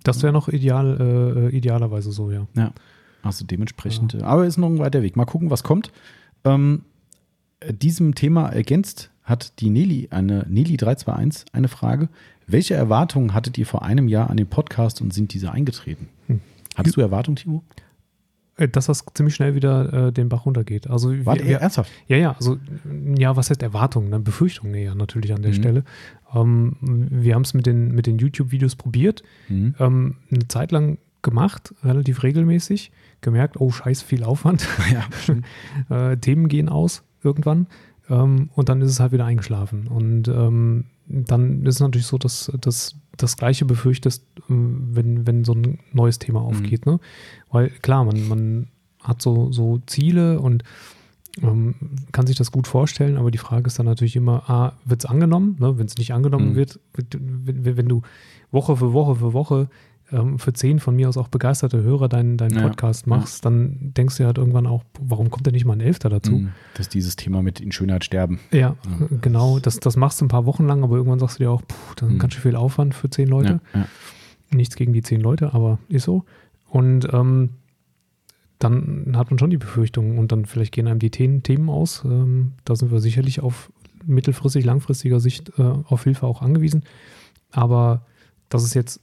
Das 0.02 0.22
wäre 0.22 0.32
noch 0.32 0.48
ideal, 0.48 1.48
äh, 1.50 1.56
idealerweise 1.56 2.12
so, 2.12 2.30
ja. 2.30 2.46
Ja. 2.56 2.72
Also 3.22 3.44
dementsprechend. 3.44 4.14
äh, 4.14 4.22
Aber 4.22 4.46
ist 4.46 4.58
noch 4.58 4.68
ein 4.68 4.78
weiter 4.78 5.02
Weg. 5.02 5.16
Mal 5.16 5.24
gucken, 5.24 5.50
was 5.50 5.62
kommt. 5.62 5.92
Ähm, 6.44 6.82
äh, 7.60 7.72
diesem 7.72 8.14
Thema 8.14 8.48
ergänzt 8.48 9.10
hat 9.22 9.60
die 9.60 9.70
Nelly, 9.70 10.08
eine 10.10 10.44
Nelly 10.48 10.76
321, 10.76 11.46
eine 11.52 11.68
Frage. 11.68 12.08
Welche 12.46 12.74
Erwartungen 12.74 13.34
hattet 13.34 13.56
ihr 13.56 13.66
vor 13.66 13.82
einem 13.82 14.08
Jahr 14.08 14.28
an 14.30 14.36
den 14.36 14.48
Podcast 14.48 15.00
und 15.00 15.14
sind 15.14 15.32
diese 15.32 15.52
eingetreten? 15.52 16.08
Hm. 16.26 16.40
Hattest 16.74 16.96
du 16.96 17.00
Erwartungen, 17.00 17.36
Timo? 17.36 17.62
Äh, 18.56 18.68
Dass 18.68 18.86
das 18.86 19.04
ziemlich 19.14 19.34
schnell 19.34 19.54
wieder 19.54 20.08
äh, 20.08 20.12
den 20.12 20.28
Bach 20.28 20.44
runtergeht. 20.46 20.88
Also 20.90 21.12
wir, 21.12 21.24
Wart 21.26 21.40
ihr 21.40 21.46
wir, 21.46 21.58
ernsthaft? 21.60 21.90
Ja, 22.06 22.16
ja, 22.16 22.32
also 22.32 22.58
ja, 23.16 23.34
was 23.36 23.50
heißt 23.50 23.62
Erwartungen? 23.62 24.10
Ne? 24.10 24.20
Befürchtungen 24.20 24.74
eher 24.74 24.94
natürlich 24.94 25.32
an 25.32 25.42
der 25.42 25.52
Mhm. 25.52 25.56
Stelle. 25.56 25.84
Ähm, 26.34 26.76
wir 26.80 27.34
haben 27.34 27.42
es 27.42 27.54
mit 27.54 27.66
den, 27.66 27.94
mit 27.94 28.06
den 28.06 28.18
YouTube-Videos 28.18 28.76
probiert, 28.76 29.22
Mhm. 29.48 29.74
ähm, 29.78 30.16
eine 30.30 30.48
Zeit 30.48 30.70
lang 30.72 30.98
gemacht, 31.22 31.74
relativ 31.84 32.22
regelmäßig, 32.24 32.90
gemerkt, 33.20 33.58
oh 33.60 33.70
scheiß, 33.70 34.02
viel 34.02 34.24
Aufwand. 34.24 34.66
Ja. 35.88 36.10
äh, 36.12 36.16
Themen 36.18 36.48
gehen 36.48 36.68
aus 36.68 37.04
irgendwann 37.22 37.68
ähm, 38.10 38.50
und 38.54 38.68
dann 38.68 38.82
ist 38.82 38.90
es 38.90 39.00
halt 39.00 39.12
wieder 39.12 39.24
eingeschlafen. 39.24 39.86
Und 39.88 40.28
ähm, 40.28 40.86
dann 41.06 41.64
ist 41.64 41.76
es 41.76 41.80
natürlich 41.80 42.06
so, 42.06 42.18
dass 42.18 42.50
dass 42.60 42.96
das 43.18 43.36
Gleiche 43.36 43.64
befürchtest, 43.66 44.24
ähm, 44.48 44.88
wenn, 44.92 45.26
wenn 45.26 45.44
so 45.44 45.52
ein 45.52 45.78
neues 45.92 46.18
Thema 46.18 46.40
aufgeht. 46.40 46.86
Ne? 46.86 46.98
Weil 47.52 47.68
klar, 47.82 48.04
man, 48.04 48.26
man 48.28 48.66
hat 49.02 49.22
so, 49.22 49.52
so 49.52 49.78
Ziele 49.86 50.40
und 50.40 50.64
ähm, 51.42 51.74
kann 52.12 52.26
sich 52.26 52.36
das 52.36 52.52
gut 52.52 52.66
vorstellen, 52.66 53.16
aber 53.16 53.30
die 53.30 53.38
Frage 53.38 53.66
ist 53.66 53.78
dann 53.78 53.86
natürlich 53.86 54.16
immer, 54.16 54.48
A, 54.50 54.72
wird 54.84 55.04
es 55.04 55.10
angenommen? 55.10 55.56
Ne? 55.60 55.78
Wenn 55.78 55.86
es 55.86 55.96
nicht 55.96 56.12
angenommen 56.12 56.50
Mhm. 56.50 56.56
wird, 56.56 56.80
wenn, 56.94 57.76
wenn 57.76 57.88
du 57.88 58.02
Woche 58.50 58.76
für 58.76 58.92
Woche 58.92 59.16
für 59.16 59.32
Woche 59.32 59.68
ähm, 60.10 60.38
für 60.38 60.52
zehn 60.52 60.78
von 60.78 60.94
mir 60.94 61.08
aus 61.08 61.16
auch 61.16 61.28
begeisterte 61.28 61.82
Hörer 61.82 62.10
deinen, 62.10 62.36
deinen 62.36 62.56
Ja, 62.58 62.62
Podcast 62.68 63.06
ja. 63.06 63.16
machst, 63.16 63.46
dann 63.46 63.94
denkst 63.96 64.18
du 64.18 64.26
halt 64.26 64.36
irgendwann 64.36 64.66
auch, 64.66 64.84
warum 65.00 65.30
kommt 65.30 65.46
denn 65.46 65.54
nicht 65.54 65.64
mal 65.64 65.72
ein 65.72 65.80
Elfter 65.80 66.10
dazu? 66.10 66.32
Mhm. 66.32 66.48
Das 66.74 66.86
ist 66.88 66.94
dieses 66.94 67.16
Thema 67.16 67.40
mit 67.40 67.60
in 67.60 67.72
Schönheit 67.72 68.04
sterben. 68.04 68.38
Ja, 68.52 68.76
genau. 69.22 69.58
Das, 69.58 69.80
das 69.80 69.96
machst 69.96 70.20
du 70.20 70.26
ein 70.26 70.28
paar 70.28 70.44
Wochen 70.44 70.66
lang, 70.66 70.84
aber 70.84 70.96
irgendwann 70.96 71.18
sagst 71.18 71.38
du 71.38 71.44
dir 71.44 71.50
auch, 71.50 71.62
puh, 71.66 71.74
das 71.96 72.08
ist 72.08 72.14
Mhm. 72.14 72.18
ganz 72.18 72.34
schön 72.34 72.42
viel 72.42 72.56
Aufwand 72.56 72.94
für 72.94 73.08
zehn 73.08 73.28
Leute. 73.28 73.60
Ja. 73.74 73.86
Nichts 74.50 74.76
gegen 74.76 74.92
die 74.92 75.00
zehn 75.00 75.22
Leute, 75.22 75.54
aber 75.54 75.78
ist 75.88 76.04
so. 76.04 76.24
Und 76.72 77.06
ähm, 77.12 77.50
dann 78.58 79.12
hat 79.16 79.30
man 79.30 79.38
schon 79.38 79.50
die 79.50 79.58
Befürchtung 79.58 80.16
und 80.18 80.32
dann 80.32 80.46
vielleicht 80.46 80.72
gehen 80.72 80.86
einem 80.88 81.00
die 81.00 81.10
Themen, 81.10 81.68
aus. 81.68 82.02
Ähm, 82.06 82.52
da 82.64 82.74
sind 82.76 82.90
wir 82.90 82.98
sicherlich 83.00 83.40
auf 83.40 83.70
mittelfristig, 84.06 84.64
langfristiger 84.64 85.20
Sicht 85.20 85.52
äh, 85.58 85.62
auf 85.62 86.04
Hilfe 86.04 86.26
auch 86.26 86.40
angewiesen. 86.40 86.84
Aber 87.50 88.06
dass 88.48 88.62
es 88.62 88.72
jetzt 88.72 89.00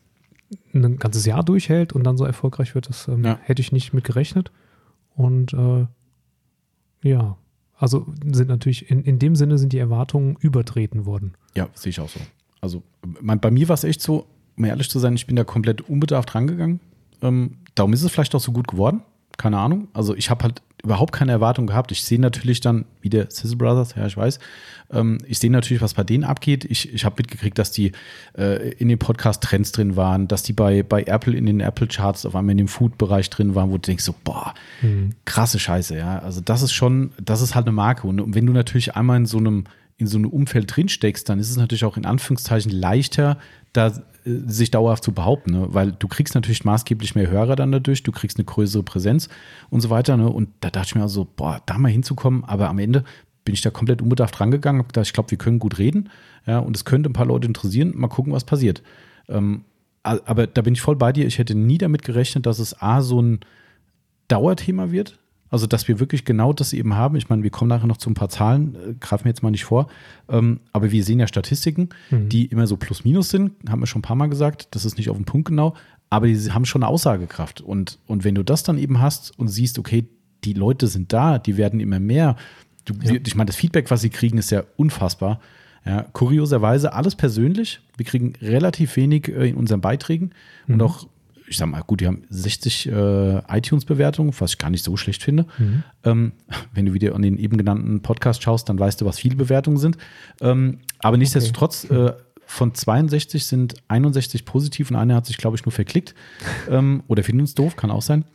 ein 0.73 0.97
ganzes 0.97 1.27
Jahr 1.27 1.43
durchhält 1.43 1.93
und 1.93 2.03
dann 2.05 2.17
so 2.17 2.25
erfolgreich 2.25 2.73
wird, 2.73 2.89
das 2.89 3.07
ähm, 3.07 3.23
Ja. 3.23 3.39
hätte 3.43 3.61
ich 3.61 3.71
nicht 3.71 3.93
mit 3.93 4.03
gerechnet. 4.03 4.51
Und 5.15 5.53
äh, 5.53 5.85
ja, 7.03 7.37
also 7.77 8.07
sind 8.25 8.47
natürlich 8.47 8.89
in, 8.89 9.03
in 9.03 9.19
dem 9.19 9.35
Sinne 9.35 9.59
sind 9.59 9.73
die 9.73 9.77
Erwartungen 9.77 10.37
übertreten 10.39 11.05
worden. 11.05 11.33
Ja, 11.55 11.69
sehe 11.75 11.91
ich 11.91 11.99
auch 11.99 12.09
so. 12.09 12.19
Also 12.61 12.81
mein, 13.21 13.39
bei 13.39 13.51
mir 13.51 13.69
war 13.69 13.75
es 13.75 13.83
echt 13.83 14.01
so, 14.01 14.25
um 14.57 14.65
ehrlich 14.65 14.89
zu 14.89 14.97
sein, 14.97 15.13
ich 15.13 15.27
bin 15.27 15.35
da 15.35 15.43
komplett 15.43 15.81
unbedarft 15.87 16.33
rangegangen. 16.33 16.79
Ähm, 17.21 17.57
darum 17.75 17.93
ist 17.93 18.03
es 18.03 18.11
vielleicht 18.11 18.35
auch 18.35 18.39
so 18.39 18.51
gut 18.51 18.67
geworden. 18.67 19.01
Keine 19.37 19.57
Ahnung. 19.57 19.87
Also 19.93 20.15
ich 20.15 20.29
habe 20.29 20.43
halt 20.43 20.61
überhaupt 20.83 21.11
keine 21.13 21.31
Erwartung 21.31 21.67
gehabt. 21.67 21.91
Ich 21.91 22.03
sehe 22.03 22.19
natürlich 22.19 22.61
dann, 22.61 22.85
wie 23.01 23.09
der 23.09 23.29
Sizzle 23.29 23.57
Brothers, 23.57 23.95
ja, 23.95 24.05
ich 24.05 24.15
weiß, 24.15 24.39
ähm, 24.91 25.17
ich 25.27 25.39
sehe 25.39 25.51
natürlich, 25.51 25.81
was 25.81 25.93
bei 25.93 26.03
denen 26.03 26.23
abgeht. 26.23 26.65
Ich, 26.65 26.93
ich 26.93 27.05
habe 27.05 27.15
mitgekriegt, 27.17 27.57
dass 27.57 27.71
die 27.71 27.91
äh, 28.37 28.71
in 28.73 28.87
den 28.87 28.97
Podcast-Trends 28.97 29.71
drin 29.71 29.95
waren, 29.95 30.27
dass 30.27 30.43
die 30.43 30.53
bei, 30.53 30.83
bei 30.83 31.03
Apple 31.03 31.35
in 31.35 31.45
den 31.45 31.59
Apple-Charts 31.59 32.25
auf 32.25 32.35
einmal 32.35 32.51
in 32.51 32.59
dem 32.59 32.67
Food-Bereich 32.67 33.29
drin 33.29 33.55
waren, 33.55 33.69
wo 33.69 33.73
du 33.75 33.81
denkst 33.81 34.03
so, 34.03 34.15
boah, 34.23 34.53
krasse 35.25 35.59
Scheiße, 35.59 35.97
ja. 35.97 36.19
Also 36.19 36.41
das 36.41 36.61
ist 36.61 36.73
schon, 36.73 37.11
das 37.21 37.41
ist 37.41 37.55
halt 37.55 37.67
eine 37.67 37.73
Marke. 37.73 38.07
Und 38.07 38.33
wenn 38.33 38.45
du 38.45 38.53
natürlich 38.53 38.95
einmal 38.95 39.17
in 39.17 39.25
so 39.25 39.37
einem, 39.37 39.65
in 39.97 40.07
so 40.07 40.17
einem 40.17 40.29
Umfeld 40.29 40.75
drinsteckst, 40.75 41.27
dann 41.27 41.39
ist 41.39 41.49
es 41.49 41.57
natürlich 41.57 41.83
auch 41.85 41.97
in 41.97 42.05
Anführungszeichen 42.05 42.71
leichter, 42.71 43.37
da 43.73 43.91
sich 44.45 44.71
dauerhaft 44.71 45.03
zu 45.03 45.11
behaupten, 45.11 45.51
ne? 45.51 45.67
weil 45.71 45.91
du 45.91 46.07
kriegst 46.07 46.35
natürlich 46.35 46.65
maßgeblich 46.65 47.15
mehr 47.15 47.29
Hörer 47.29 47.55
dann 47.55 47.71
dadurch, 47.71 48.03
du 48.03 48.11
kriegst 48.11 48.37
eine 48.37 48.45
größere 48.45 48.83
Präsenz 48.83 49.29
und 49.69 49.81
so 49.81 49.89
weiter. 49.89 50.17
Ne? 50.17 50.29
Und 50.29 50.49
da 50.61 50.69
dachte 50.69 50.87
ich 50.87 50.95
mir 50.95 51.01
also, 51.01 51.27
boah, 51.35 51.61
da 51.65 51.77
mal 51.77 51.89
hinzukommen, 51.89 52.43
aber 52.43 52.69
am 52.69 52.79
Ende 52.79 53.03
bin 53.45 53.53
ich 53.53 53.61
da 53.61 53.69
komplett 53.69 54.01
unbedarft 54.01 54.39
rangegangen, 54.39 54.79
habe 54.79 54.87
gedacht, 54.87 55.07
ich 55.07 55.13
glaube, 55.13 55.31
wir 55.31 55.37
können 55.37 55.59
gut 55.59 55.77
reden, 55.77 56.09
ja, 56.45 56.59
und 56.59 56.75
es 56.75 56.85
könnte 56.85 57.09
ein 57.09 57.13
paar 57.13 57.25
Leute 57.25 57.47
interessieren, 57.47 57.93
mal 57.95 58.07
gucken, 58.07 58.33
was 58.33 58.43
passiert. 58.43 58.83
Ähm, 59.27 59.63
aber 60.03 60.47
da 60.47 60.61
bin 60.61 60.73
ich 60.73 60.81
voll 60.81 60.95
bei 60.95 61.11
dir. 61.11 61.27
Ich 61.27 61.37
hätte 61.37 61.55
nie 61.55 61.77
damit 61.77 62.03
gerechnet, 62.03 62.45
dass 62.45 62.59
es 62.59 62.81
A, 62.81 63.01
so 63.01 63.21
ein 63.21 63.41
Dauerthema 64.27 64.91
wird. 64.91 65.18
Also, 65.49 65.67
dass 65.67 65.87
wir 65.87 65.99
wirklich 65.99 66.25
genau 66.25 66.53
das 66.53 66.73
eben 66.73 66.95
haben. 66.95 67.15
Ich 67.15 67.29
meine, 67.29 67.43
wir 67.43 67.49
kommen 67.49 67.69
nachher 67.69 67.87
noch 67.87 67.97
zu 67.97 68.09
ein 68.09 68.13
paar 68.13 68.29
Zahlen, 68.29 68.75
äh, 68.75 68.93
greifen 68.99 69.25
wir 69.25 69.29
jetzt 69.29 69.43
mal 69.43 69.51
nicht 69.51 69.65
vor. 69.65 69.87
Ähm, 70.27 70.59
aber 70.73 70.91
wir 70.91 71.03
sehen 71.03 71.19
ja 71.19 71.27
Statistiken, 71.27 71.89
die 72.11 72.45
immer 72.45 72.67
so 72.67 72.77
plus 72.77 73.03
minus 73.03 73.29
sind, 73.29 73.53
haben 73.69 73.79
wir 73.81 73.87
schon 73.87 73.99
ein 73.99 74.03
paar 74.03 74.15
Mal 74.15 74.29
gesagt. 74.29 74.67
Das 74.71 74.85
ist 74.85 74.97
nicht 74.97 75.09
auf 75.09 75.17
den 75.17 75.25
Punkt 75.25 75.47
genau, 75.47 75.75
aber 76.09 76.27
die 76.27 76.51
haben 76.51 76.65
schon 76.65 76.83
eine 76.83 76.89
Aussagekraft. 76.89 77.61
Und, 77.61 77.99
und 78.07 78.23
wenn 78.23 78.35
du 78.35 78.43
das 78.43 78.63
dann 78.63 78.77
eben 78.77 78.99
hast 78.99 79.37
und 79.37 79.47
siehst, 79.47 79.79
okay, 79.79 80.07
die 80.43 80.53
Leute 80.53 80.87
sind 80.87 81.11
da, 81.13 81.37
die 81.37 81.57
werden 81.57 81.79
immer 81.79 81.99
mehr. 81.99 82.35
Du, 82.85 82.93
wir, 82.99 83.21
ich 83.25 83.35
meine, 83.35 83.47
das 83.47 83.55
Feedback, 83.55 83.91
was 83.91 84.01
sie 84.01 84.09
kriegen, 84.09 84.37
ist 84.37 84.51
ja 84.51 84.63
unfassbar. 84.77 85.39
Ja, 85.85 86.03
kurioserweise 86.13 86.93
alles 86.93 87.15
persönlich. 87.15 87.79
Wir 87.97 88.05
kriegen 88.05 88.33
relativ 88.41 88.95
wenig 88.95 89.27
äh, 89.29 89.49
in 89.49 89.55
unseren 89.55 89.81
Beiträgen 89.81 90.31
und 90.67 90.81
auch, 90.81 91.07
ich 91.49 91.57
sag 91.57 91.67
mal, 91.67 91.81
gut, 91.81 92.01
die 92.01 92.07
haben 92.07 92.23
60 92.29 92.87
äh, 92.87 93.41
iTunes-Bewertungen, 93.49 94.33
was 94.37 94.51
ich 94.51 94.57
gar 94.57 94.69
nicht 94.69 94.83
so 94.83 94.95
schlecht 94.97 95.23
finde. 95.23 95.45
Ähm, 96.03 96.33
wenn 96.73 96.85
du 96.85 96.93
wieder 96.93 97.15
an 97.15 97.21
den 97.21 97.37
eben 97.37 97.57
genannten 97.57 98.01
Podcast 98.01 98.43
schaust, 98.43 98.69
dann 98.69 98.79
weißt 98.79 99.01
du, 99.01 99.05
was 99.05 99.19
viele 99.19 99.35
Bewertungen 99.35 99.77
sind. 99.77 99.97
Ähm, 100.41 100.79
aber 100.99 101.17
nichtsdestotrotz 101.17 101.85
äh, 101.85 102.13
von 102.45 102.73
62 102.73 103.45
sind 103.45 103.75
61 103.87 104.45
positiv 104.45 104.91
und 104.91 104.97
einer 104.97 105.15
hat 105.15 105.25
sich, 105.25 105.37
glaube 105.37 105.57
ich, 105.57 105.65
nur 105.65 105.71
verklickt. 105.71 106.13
ähm, 106.69 107.03
oder 107.07 107.23
findet 107.23 107.41
uns 107.41 107.55
doof, 107.55 107.75
kann 107.75 107.91
auch 107.91 108.01
sein. 108.01 108.25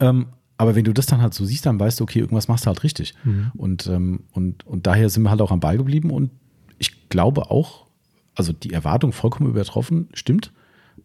Ähm, 0.00 0.26
aber 0.58 0.74
wenn 0.74 0.84
du 0.84 0.92
das 0.92 1.06
dann 1.06 1.20
halt 1.20 1.34
so 1.34 1.44
siehst, 1.44 1.66
dann 1.66 1.78
weißt 1.78 2.00
du, 2.00 2.04
okay, 2.04 2.18
irgendwas 2.18 2.48
machst 2.48 2.64
du 2.64 2.68
halt 2.68 2.82
richtig. 2.82 3.14
Mhm. 3.24 3.52
Und, 3.56 3.86
ähm, 3.86 4.24
und, 4.32 4.66
und 4.66 4.86
daher 4.86 5.10
sind 5.10 5.22
wir 5.22 5.30
halt 5.30 5.42
auch 5.42 5.52
am 5.52 5.60
Ball 5.60 5.76
geblieben 5.76 6.10
und 6.10 6.30
ich 6.78 7.08
glaube 7.08 7.50
auch, 7.50 7.86
also 8.34 8.52
die 8.52 8.72
Erwartung 8.72 9.12
vollkommen 9.12 9.50
übertroffen, 9.50 10.08
stimmt. 10.12 10.52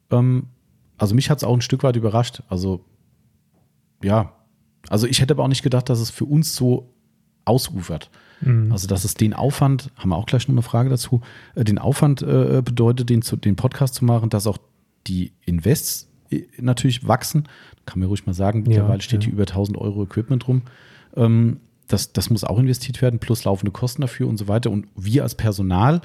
Ähm, 0.10 0.48
also 1.02 1.16
mich 1.16 1.30
hat 1.30 1.40
es 1.40 1.44
auch 1.44 1.54
ein 1.54 1.62
Stück 1.62 1.84
weit 1.84 1.96
überrascht. 1.96 2.44
Also 2.48 2.86
ja, 4.04 4.34
also 4.90 5.08
ich 5.08 5.20
hätte 5.22 5.34
aber 5.34 5.44
auch 5.44 5.48
nicht 5.50 5.64
gedacht, 5.64 5.90
dass 5.90 6.00
es 6.00 6.12
für 6.12 6.26
uns 6.26 6.56
so 6.56 6.94
ausufert. 7.46 8.12
Mhm. 8.42 8.72
Also 8.72 8.88
dass 8.88 9.04
es 9.04 9.16
den 9.16 9.34
Aufwand, 9.34 9.92
haben 9.96 10.10
wir 10.10 10.16
auch 10.16 10.26
gleich 10.26 10.48
noch 10.48 10.54
eine 10.54 10.62
Frage 10.62 10.90
dazu, 10.90 11.22
äh, 11.56 11.64
den 11.64 11.80
Aufwand 11.80 12.22
äh, 12.22 12.62
bedeutet, 12.64 13.10
den, 13.10 13.22
zu, 13.22 13.36
den 13.36 13.56
Podcast 13.56 13.96
zu 13.96 14.06
machen, 14.06 14.30
dass 14.30 14.48
auch 14.48 14.60
die 15.08 15.34
Invests 15.46 16.08
äh, 16.30 16.44
natürlich 16.60 17.08
wachsen. 17.08 17.48
Kann 17.86 18.00
man 18.00 18.08
ruhig 18.08 18.26
mal 18.28 18.34
sagen, 18.34 18.64
mittlerweile 18.68 19.02
steht 19.02 19.24
ja. 19.24 19.26
hier 19.26 19.34
über 19.34 19.44
1000 19.44 19.78
Euro 19.78 20.04
Equipment 20.04 20.48
rum. 20.48 20.62
Ähm, 21.16 21.62
das, 21.88 22.14
das 22.14 22.30
muss 22.30 22.44
auch 22.44 22.60
investiert 22.60 23.02
werden, 23.02 23.20
plus 23.20 23.44
laufende 23.44 23.72
Kosten 23.72 24.02
dafür 24.02 24.28
und 24.28 24.38
so 24.38 24.48
weiter. 24.48 24.72
Und 24.72 24.88
wir 24.96 25.24
als 25.24 25.36
Personal 25.36 26.02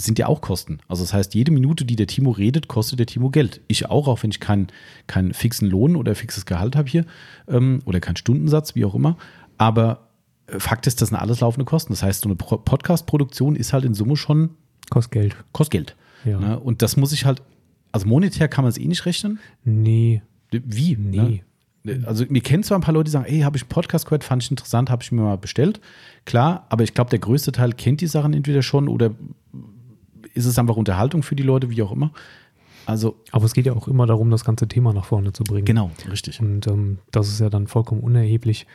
sind 0.00 0.18
ja 0.18 0.26
auch 0.28 0.40
Kosten. 0.40 0.78
Also 0.86 1.02
das 1.02 1.12
heißt, 1.12 1.34
jede 1.34 1.50
Minute, 1.50 1.84
die 1.84 1.96
der 1.96 2.06
Timo 2.06 2.30
redet, 2.30 2.68
kostet 2.68 3.00
der 3.00 3.06
Timo 3.06 3.30
Geld. 3.30 3.60
Ich 3.66 3.86
auch, 3.90 4.06
auch 4.06 4.22
wenn 4.22 4.30
ich 4.30 4.38
keinen 4.38 4.68
keinen 5.08 5.34
fixen 5.34 5.68
Lohn 5.68 5.96
oder 5.96 6.14
fixes 6.14 6.46
Gehalt 6.46 6.76
habe 6.76 6.88
hier 6.88 7.04
ähm, 7.48 7.80
oder 7.84 7.98
keinen 7.98 8.16
Stundensatz, 8.16 8.74
wie 8.76 8.84
auch 8.84 8.94
immer. 8.94 9.16
Aber 9.58 10.08
äh, 10.46 10.60
Fakt 10.60 10.86
ist, 10.86 11.00
das 11.02 11.08
sind 11.08 11.18
alles 11.18 11.40
laufende 11.40 11.64
Kosten. 11.64 11.92
Das 11.92 12.02
heißt, 12.04 12.22
so 12.22 12.28
eine 12.28 12.36
Pro- 12.36 12.58
Podcast-Produktion 12.58 13.56
ist 13.56 13.72
halt 13.72 13.84
in 13.84 13.94
Summe 13.94 14.16
schon, 14.16 14.50
Kostet 14.88 15.12
Geld. 15.12 15.36
kostet 15.52 15.72
Geld. 15.72 15.96
Ja. 16.24 16.38
Ne? 16.38 16.60
Und 16.60 16.80
das 16.82 16.96
muss 16.96 17.12
ich 17.12 17.24
halt, 17.24 17.42
also 17.90 18.06
monetär 18.06 18.46
kann 18.48 18.62
man 18.64 18.70
es 18.70 18.78
eh 18.78 18.86
nicht 18.86 19.04
rechnen. 19.04 19.40
Nee. 19.64 20.22
Wie? 20.52 20.96
Nee. 20.96 21.42
Ne? 21.84 22.02
Also 22.06 22.24
mir 22.28 22.40
kennen 22.42 22.62
zwar 22.62 22.78
ein 22.78 22.82
paar 22.82 22.94
Leute, 22.94 23.04
die 23.06 23.10
sagen, 23.12 23.24
ey, 23.24 23.40
habe 23.40 23.56
ich 23.56 23.64
einen 23.64 23.68
Podcast 23.70 24.04
gehört, 24.06 24.22
fand 24.22 24.42
ich 24.42 24.50
interessant, 24.50 24.90
habe 24.90 25.02
ich 25.02 25.10
mir 25.10 25.22
mal 25.22 25.38
bestellt. 25.38 25.80
Klar, 26.24 26.66
aber 26.68 26.84
ich 26.84 26.94
glaube, 26.94 27.10
der 27.10 27.18
größte 27.18 27.50
Teil 27.50 27.72
kennt 27.72 28.00
die 28.00 28.06
Sachen 28.06 28.34
entweder 28.34 28.62
schon 28.62 28.88
oder 28.88 29.10
ist 30.38 30.46
es 30.46 30.58
einfach 30.58 30.76
Unterhaltung 30.76 31.22
für 31.22 31.36
die 31.36 31.42
Leute, 31.42 31.68
wie 31.70 31.82
auch 31.82 31.92
immer. 31.92 32.12
Also 32.86 33.16
Aber 33.32 33.44
es 33.44 33.52
geht 33.52 33.66
ja 33.66 33.74
auch 33.74 33.86
immer 33.88 34.06
darum, 34.06 34.30
das 34.30 34.44
ganze 34.44 34.66
Thema 34.66 34.94
nach 34.94 35.04
vorne 35.04 35.32
zu 35.32 35.44
bringen. 35.44 35.66
genau, 35.66 35.90
richtig. 36.10 36.40
Und 36.40 36.66
ähm, 36.66 36.98
das 37.10 37.28
ist 37.28 37.40
ja 37.40 37.50
dann 37.50 37.66
vollkommen 37.66 38.00
unerheblich, 38.00 38.66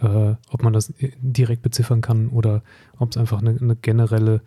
äh, 0.00 0.34
ob 0.50 0.62
man 0.64 0.72
das 0.72 0.92
direkt 1.20 1.62
beziffern 1.62 2.00
kann 2.00 2.28
oder 2.30 2.62
ob 2.98 3.10
es 3.10 3.16
einfach 3.16 3.40
eine, 3.40 3.56
eine 3.60 3.76
generelle 3.76 4.40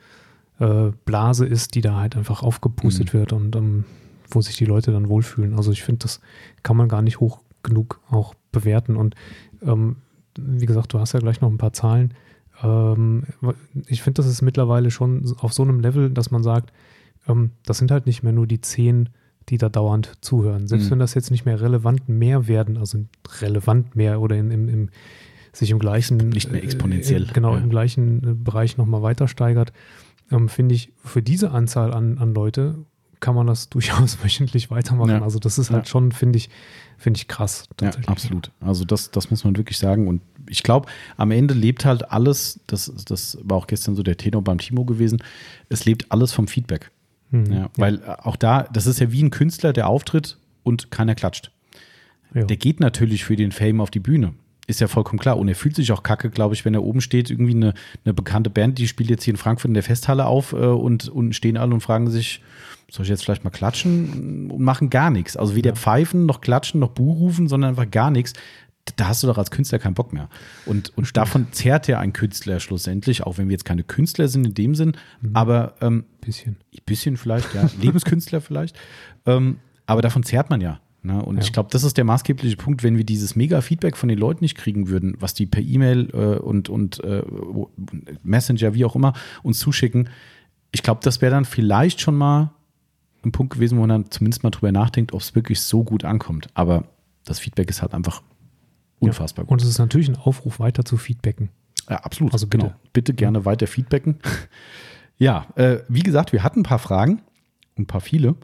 äh, 0.59 0.91
Blase 1.05 1.45
ist, 1.45 1.75
die 1.75 1.81
da 1.81 1.95
halt 1.95 2.17
einfach 2.17 2.43
aufgepustet 2.43 3.13
Mhm. 3.13 3.17
wird 3.17 3.33
und 3.33 3.55
ähm, 3.55 3.86
wo 4.29 4.41
sich 4.41 4.57
die 4.57 4.65
Leute 4.65 4.91
dann 4.91 5.07
wohlfühlen. 5.07 5.53
Also 5.55 5.71
ich 5.71 5.83
finde, 5.83 5.99
das 5.99 6.19
kann 6.63 6.75
man 6.75 6.89
gar 6.89 7.01
nicht 7.01 7.19
hoch 7.21 7.39
genug 7.62 8.01
auch 8.09 8.33
bewerten. 8.51 8.97
Und 8.97 9.15
ähm, 9.62 9.97
wie 10.38 10.65
gesagt, 10.65 10.91
du 10.93 10.99
hast 10.99 11.13
ja 11.13 11.19
gleich 11.19 11.39
noch 11.39 11.49
ein 11.49 11.57
paar 11.59 11.71
Zahlen. 11.73 12.13
Ähm, 12.63 13.23
ich 13.88 14.02
finde, 14.02 14.17
das 14.21 14.28
ist 14.28 14.41
mittlerweile 14.41 14.89
schon 14.89 15.36
auf 15.39 15.54
so 15.54 15.63
einem 15.63 15.80
Level, 15.82 16.10
dass 16.10 16.32
man 16.32 16.43
sagt, 16.43 16.71
ähm, 17.28 17.52
das 17.65 17.78
sind 17.78 17.91
halt 17.91 18.06
nicht 18.06 18.23
mehr 18.23 18.34
nur 18.34 18.47
die 18.47 18.62
zehn, 18.62 19.10
die 19.49 19.58
da 19.58 19.69
dauernd 19.69 20.13
zuhören. 20.21 20.67
Selbst 20.67 20.86
Mhm. 20.86 20.91
wenn 20.91 20.99
das 20.99 21.13
jetzt 21.13 21.32
nicht 21.32 21.45
mehr 21.45 21.60
relevant 21.60 22.08
mehr 22.08 22.47
werden, 22.47 22.78
also 22.78 23.06
relevant 23.41 23.95
mehr 23.95 24.21
oder 24.21 24.38
in, 24.38 24.52
im, 24.52 24.69
im, 24.69 24.89
sich 25.52 25.69
im 25.71 25.80
gleichen 25.80 26.17
Nicht 26.30 26.52
mehr 26.52 26.63
exponentiell, 26.63 27.23
äh, 27.23 27.34
genau, 27.34 27.56
ja. 27.56 27.62
im 27.62 27.69
gleichen 27.69 28.23
äh, 28.23 28.34
Bereich 28.34 28.78
nochmal 28.78 29.02
weiter 29.02 29.28
steigert, 29.28 29.73
ähm, 30.32 30.47
finde 30.49 30.76
ich, 30.76 30.93
für 31.04 31.21
diese 31.21 31.52
Anzahl 31.52 31.93
an, 31.93 32.17
an 32.17 32.34
Leute 32.34 32.76
kann 33.23 33.33
man 33.36 33.47
das 33.47 33.69
durchaus 33.75 34.23
wöchentlich 34.23 34.69
weitermachen. 34.69 35.09
Ja. 35.09 35.21
Also 35.23 35.39
das 35.39 35.57
ist 35.57 35.71
halt 35.71 35.86
Ja. 35.86 35.89
schon, 35.89 36.12
finde 36.12 36.38
ich, 36.38 36.49
finde 36.97 37.17
ich 37.17 37.27
krass. 37.27 37.67
Ja, 37.81 37.91
absolut. 38.05 38.51
Also 38.59 38.86
das, 38.86 39.09
das 39.12 39.31
muss 39.31 39.43
man 39.43 39.55
wirklich 39.57 39.77
sagen. 39.77 40.07
Und 40.07 40.21
ich 40.49 40.62
glaube, 40.62 40.89
am 41.17 41.31
Ende 41.31 41.53
lebt 41.53 41.86
halt 41.86 42.12
alles, 42.12 42.59
das, 42.67 42.91
das 43.05 43.38
war 43.43 43.57
auch 43.57 43.67
gestern 43.67 43.95
so 43.95 44.03
der 44.03 44.17
Tenor 44.17 44.43
beim 44.43 44.57
Timo 44.59 44.83
gewesen, 44.86 45.23
es 45.69 45.86
lebt 45.86 46.12
alles 46.12 46.33
vom 46.33 46.47
Feedback. 46.47 46.91
Mhm. 47.31 47.51
Ja, 47.51 47.69
weil 47.77 48.03
auch 48.05 48.36
da, 48.36 48.63
das 48.63 48.86
ist 48.86 48.99
ja 48.99 49.12
wie 49.12 49.23
ein 49.23 49.31
Künstler, 49.31 49.73
der 49.73 49.88
auftritt 49.88 50.38
und 50.63 50.91
keiner 50.91 51.15
klatscht. 51.15 51.49
Der 52.36 52.57
geht 52.57 52.79
natürlich 52.79 53.23
für 53.25 53.36
den 53.36 53.51
Fame 53.51 53.79
auf 53.79 53.91
die 53.91 53.99
Bühne. 53.99 54.33
Ist 54.73 54.79
ja 54.79 54.88
vollkommen 54.88 55.19
klar. 55.19 55.38
Und 55.38 55.47
er 55.47 55.53
fühlt 55.53 55.75
sich 55.75 55.91
auch 55.91 56.01
kacke, 56.01 56.31
glaube 56.31 56.55
ich, 56.55 56.65
wenn 56.65 56.73
er 56.73 56.81
oben 56.81 56.99
steht. 56.99 57.29
Irgendwie 57.29 57.53
eine, 57.53 57.75
eine 58.05 58.13
bekannte 58.15 58.49
Band, 58.49 58.79
die 58.79 58.88
spielt 58.88 59.12
jetzt 59.12 59.23
hier 59.23 59.36
in 59.36 59.38
Frankfurt 59.38 59.69
in 59.69 59.75
der 59.75 59.83
Festhalle 59.83 60.25
auf 60.25 60.53
äh, 60.53 60.55
und 60.55 61.09
unten 61.09 61.33
stehen 61.33 61.57
alle 61.57 61.75
und 61.75 61.81
fragen 61.81 62.09
sich, 62.09 62.41
soll 62.89 63.03
ich 63.03 63.09
jetzt 63.09 63.23
vielleicht 63.23 63.43
mal 63.43 63.51
klatschen? 63.51 64.49
Und 64.49 64.63
machen 64.63 64.89
gar 64.89 65.12
nichts. 65.12 65.38
Also 65.38 65.53
weder 65.53 65.75
pfeifen, 65.75 66.25
noch 66.25 66.41
klatschen, 66.41 66.79
noch 66.79 66.89
Buh 66.89 67.13
rufen, 67.13 67.47
sondern 67.47 67.69
einfach 67.69 67.91
gar 67.91 68.09
nichts. 68.09 68.33
Da 68.95 69.09
hast 69.09 69.21
du 69.21 69.27
doch 69.27 69.38
als 69.38 69.51
Künstler 69.51 69.77
keinen 69.77 69.93
Bock 69.93 70.12
mehr. 70.12 70.27
Und, 70.65 70.91
und 70.97 71.15
davon 71.15 71.45
zehrt 71.51 71.88
ja 71.88 71.99
ein 71.99 72.12
Künstler 72.12 72.59
schlussendlich, 72.59 73.21
auch 73.21 73.38
wenn 73.38 73.47
wir 73.47 73.53
jetzt 73.53 73.65
keine 73.65 73.83
Künstler 73.83 74.27
sind 74.27 74.43
in 74.43 74.55
dem 74.55 74.73
Sinn, 74.73 74.97
aber 75.33 75.75
ähm, 75.81 76.05
bisschen. 76.19 76.57
ein 76.73 76.81
bisschen 76.83 77.15
vielleicht, 77.15 77.53
ja, 77.53 77.69
Lebenskünstler 77.79 78.41
vielleicht. 78.41 78.75
Ähm, 79.27 79.59
aber 79.86 80.01
davon 80.01 80.23
zehrt 80.23 80.49
man 80.49 80.62
ja. 80.62 80.79
Ne? 81.05 81.21
Und 81.23 81.35
Ja. 81.37 81.41
ich 81.43 81.51
glaube, 81.51 81.69
das 81.71 81.83
ist 81.83 81.97
der 81.97 82.05
maßgebliche 82.05 82.55
Punkt, 82.55 82.81
wenn 82.83 82.95
wir 82.97 83.03
dieses 83.03 83.35
Mega-Feedback 83.35 83.97
von 83.97 84.07
den 84.09 84.17
Leuten 84.17 84.43
nicht 84.43 84.55
kriegen 84.57 84.87
würden, 84.87 85.15
was 85.19 85.33
die 85.33 85.45
per 85.45 85.61
E-Mail 85.61 86.09
äh, 86.13 86.39
und, 86.39 86.69
und 86.69 87.03
äh, 87.03 87.23
Messenger, 88.23 88.73
wie 88.73 88.85
auch 88.85 88.95
immer, 88.95 89.13
uns 89.43 89.59
zuschicken. 89.59 90.09
Ich 90.71 90.81
glaube, 90.81 91.01
das 91.03 91.21
wäre 91.21 91.31
dann 91.31 91.45
vielleicht 91.45 91.99
schon 92.01 92.15
mal 92.15 92.51
ein 93.25 93.31
Punkt 93.31 93.53
gewesen, 93.53 93.77
wo 93.77 93.81
man 93.81 93.89
dann 93.89 94.11
zumindest 94.11 94.43
mal 94.43 94.49
drüber 94.49 94.71
nachdenkt, 94.71 95.13
ob 95.13 95.21
es 95.21 95.35
wirklich 95.35 95.61
so 95.61 95.83
gut 95.83 96.03
ankommt. 96.05 96.47
Aber 96.53 96.85
das 97.25 97.39
Feedback 97.39 97.69
ist 97.69 97.81
halt 97.81 97.93
einfach 97.93 98.21
unfassbar 98.99 99.43
Ja. 99.43 99.47
gut. 99.47 99.51
Und 99.53 99.61
es 99.61 99.67
ist 99.67 99.79
natürlich 99.79 100.07
ein 100.09 100.15
Aufruf, 100.17 100.59
weiter 100.59 100.83
zu 100.85 100.97
feedbacken. 100.97 101.49
Ja, 101.89 101.97
absolut. 101.97 102.31
Also 102.33 102.47
bitte. 102.47 102.67
Genau. 102.67 102.75
Bitte 102.93 103.13
gerne 103.13 103.43
weiter 103.45 103.67
feedbacken. 103.67 104.19
ja, 105.17 105.47
äh, 105.55 105.79
wie 105.89 106.01
gesagt, 106.03 106.31
wir 106.31 106.43
hatten 106.43 106.61
ein 106.61 106.63
paar 106.63 106.79
Fragen, 106.79 107.21
ein 107.77 107.85
paar 107.87 108.01
viele. 108.01 108.35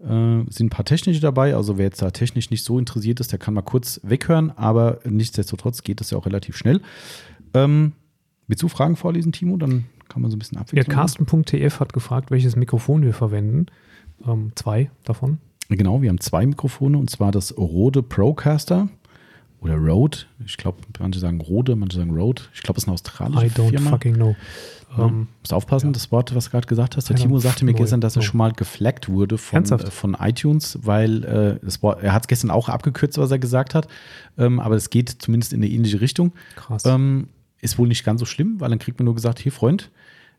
Äh, 0.00 0.44
sind 0.50 0.66
ein 0.66 0.70
paar 0.70 0.84
technische 0.84 1.20
dabei. 1.20 1.54
Also 1.54 1.78
wer 1.78 1.86
jetzt 1.86 2.02
da 2.02 2.10
technisch 2.10 2.50
nicht 2.50 2.64
so 2.64 2.78
interessiert 2.78 3.20
ist, 3.20 3.32
der 3.32 3.38
kann 3.38 3.54
mal 3.54 3.62
kurz 3.62 4.00
weghören, 4.02 4.50
aber 4.56 4.98
nichtsdestotrotz 5.04 5.82
geht 5.82 6.00
das 6.00 6.10
ja 6.10 6.18
auch 6.18 6.26
relativ 6.26 6.56
schnell. 6.56 6.80
Ähm, 7.54 7.92
willst 8.46 8.62
du 8.62 8.68
Fragen 8.68 8.96
vorlesen, 8.96 9.32
Timo? 9.32 9.56
Dann 9.56 9.86
kann 10.08 10.22
man 10.22 10.30
so 10.30 10.36
ein 10.36 10.38
bisschen 10.38 10.56
Ja, 10.56 10.62
abwechseln. 10.62 10.94
Carsten.tf 10.94 11.80
hat 11.80 11.92
gefragt, 11.92 12.30
welches 12.30 12.56
Mikrofon 12.56 13.02
wir 13.02 13.14
verwenden. 13.14 13.66
Ähm, 14.26 14.52
zwei 14.54 14.90
davon. 15.04 15.38
Genau, 15.68 16.00
wir 16.02 16.10
haben 16.10 16.20
zwei 16.20 16.46
Mikrofone 16.46 16.96
und 16.98 17.10
zwar 17.10 17.32
das 17.32 17.56
Rode 17.56 18.02
Procaster 18.02 18.88
oder 19.60 19.76
Rode. 19.76 20.18
Ich 20.44 20.56
glaube, 20.56 20.78
manche 20.98 21.18
sagen 21.20 21.40
Rode, 21.40 21.76
manche 21.76 21.96
sagen 21.98 22.10
Rode. 22.14 22.42
Ich 22.54 22.62
glaube, 22.62 22.78
es 22.78 22.84
ist 22.84 22.88
eine 22.88 22.94
australische 22.94 23.46
I 23.46 23.48
don't 23.50 23.70
Firma. 23.70 23.90
fucking 23.90 24.14
know. 24.14 24.36
Ja, 24.96 25.04
Ähm, 25.06 25.28
musst 25.40 25.52
aufpassen, 25.52 25.92
das 25.92 26.10
Wort, 26.12 26.34
was 26.34 26.44
du 26.46 26.50
gerade 26.52 26.66
gesagt 26.66 26.96
hast. 26.96 27.08
Der 27.10 27.16
I 27.16 27.20
Timo 27.20 27.38
sagte 27.38 27.64
mir 27.64 27.74
gestern, 27.74 28.00
dass 28.00 28.16
er 28.16 28.20
Oh. 28.20 28.24
schon 28.24 28.38
mal 28.38 28.52
geflaggt 28.52 29.08
wurde 29.08 29.36
von, 29.36 29.64
äh, 29.64 29.78
von 29.90 30.16
iTunes, 30.20 30.78
weil 30.82 31.24
äh, 31.24 31.58
das 31.64 31.82
Wort, 31.82 32.02
er 32.02 32.12
hat 32.12 32.22
es 32.24 32.28
gestern 32.28 32.50
auch 32.50 32.68
abgekürzt, 32.68 33.18
was 33.18 33.30
er 33.30 33.38
gesagt 33.38 33.74
hat. 33.74 33.88
Ähm, 34.38 34.60
aber 34.60 34.76
es 34.76 34.88
geht 34.90 35.10
zumindest 35.10 35.52
in 35.52 35.60
eine 35.62 35.68
ähnliche 35.70 36.00
Richtung. 36.00 36.32
krass. 36.54 36.84
Ähm, 36.86 37.28
ist 37.60 37.78
wohl 37.78 37.88
nicht 37.88 38.04
ganz 38.04 38.20
so 38.20 38.26
schlimm, 38.26 38.60
weil 38.60 38.70
dann 38.70 38.78
kriegt 38.78 38.98
man 39.00 39.06
nur 39.06 39.14
gesagt, 39.14 39.38
hier 39.40 39.50
Freund, 39.50 39.90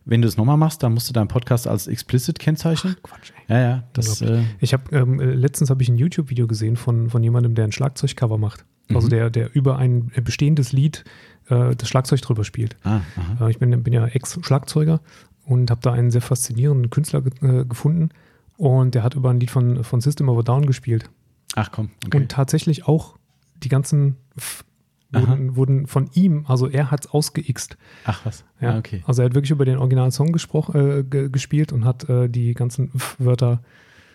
wenn 0.05 0.21
du 0.21 0.27
es 0.27 0.37
nochmal 0.37 0.55
machst, 0.55 0.81
dann 0.83 0.93
musst 0.93 1.09
du 1.09 1.13
deinen 1.13 1.27
Podcast 1.27 1.67
als 1.67 1.87
explicit 1.87 2.39
kennzeichnen. 2.39 2.95
Quatsch, 3.03 3.31
ey. 3.47 3.55
Ja, 3.57 3.61
ja, 3.61 3.83
das 3.93 4.21
äh, 4.21 4.43
Ich 4.61 4.71
habe 4.73 4.95
ähm, 4.95 5.19
äh, 5.19 5.25
letztens 5.33 5.69
habe 5.69 5.83
ich 5.83 5.89
ein 5.89 5.97
YouTube-Video 5.97 6.47
gesehen 6.47 6.77
von, 6.77 7.09
von 7.09 7.21
jemandem, 7.23 7.53
der 7.55 7.65
ein 7.65 7.71
Schlagzeugcover 7.73 8.37
macht. 8.37 8.63
Also 8.93 9.07
Mhm. 9.07 9.11
der, 9.11 9.29
der 9.29 9.55
über 9.55 9.77
ein 9.77 10.11
bestehendes 10.23 10.71
Lied 10.71 11.03
äh, 11.49 11.75
das 11.75 11.87
Schlagzeug 11.89 12.21
drüber 12.21 12.43
spielt. 12.43 12.75
ah. 12.83 13.01
Äh, 13.41 13.49
ich 13.51 13.59
bin, 13.59 13.83
bin 13.83 13.93
ja 13.93 14.05
Ex-Schlagzeuger 14.07 15.01
und 15.45 15.69
habe 15.71 15.81
da 15.81 15.91
einen 15.93 16.11
sehr 16.11 16.21
faszinierenden 16.21 16.89
Künstler 16.89 17.21
ge 17.21 17.33
äh, 17.61 17.65
gefunden. 17.65 18.09
Und 18.57 18.95
der 18.95 19.03
hat 19.03 19.13
über 19.15 19.29
ein 19.29 19.39
Lied 19.39 19.51
von, 19.51 19.83
von 19.83 20.01
System 20.01 20.29
of 20.29 20.39
a 20.39 20.41
Down 20.41 20.65
gespielt. 20.65 21.09
Ach 21.55 21.71
komm, 21.71 21.89
okay. 22.05 22.17
Und 22.17 22.29
tatsächlich 22.29 22.87
auch 22.87 23.17
die 23.63 23.69
ganzen 23.69 24.15
F 24.35 24.63
wurden, 25.11 25.55
wurden 25.55 25.87
von 25.87 26.09
ihm, 26.13 26.43
also 26.47 26.67
er 26.67 26.91
hat 26.91 27.05
es 27.05 27.11
ausgeixt. 27.11 27.77
Ach 28.03 28.25
was, 28.25 28.43
Ja, 28.59 28.73
ah, 28.73 28.77
okay. 28.77 29.03
Also 29.07 29.21
er 29.21 29.25
hat 29.27 29.35
wirklich 29.35 29.51
über 29.51 29.63
den 29.63 29.77
Original-Song 29.77 30.35
gespro- 30.35 30.75
äh, 30.75 31.03
ge 31.03 31.29
gespielt 31.29 31.71
und 31.71 31.85
hat 31.85 32.09
äh, 32.09 32.27
die 32.29 32.53
ganzen 32.53 32.91
F-Wörter 32.93 33.61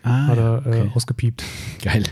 Ah, 0.03 0.27
hat 0.27 0.37
ja, 0.37 0.57
er 0.59 0.66
äh, 0.66 0.68
okay. 0.81 0.91
ausgepiept. 0.95 1.45
Geil. 1.83 2.03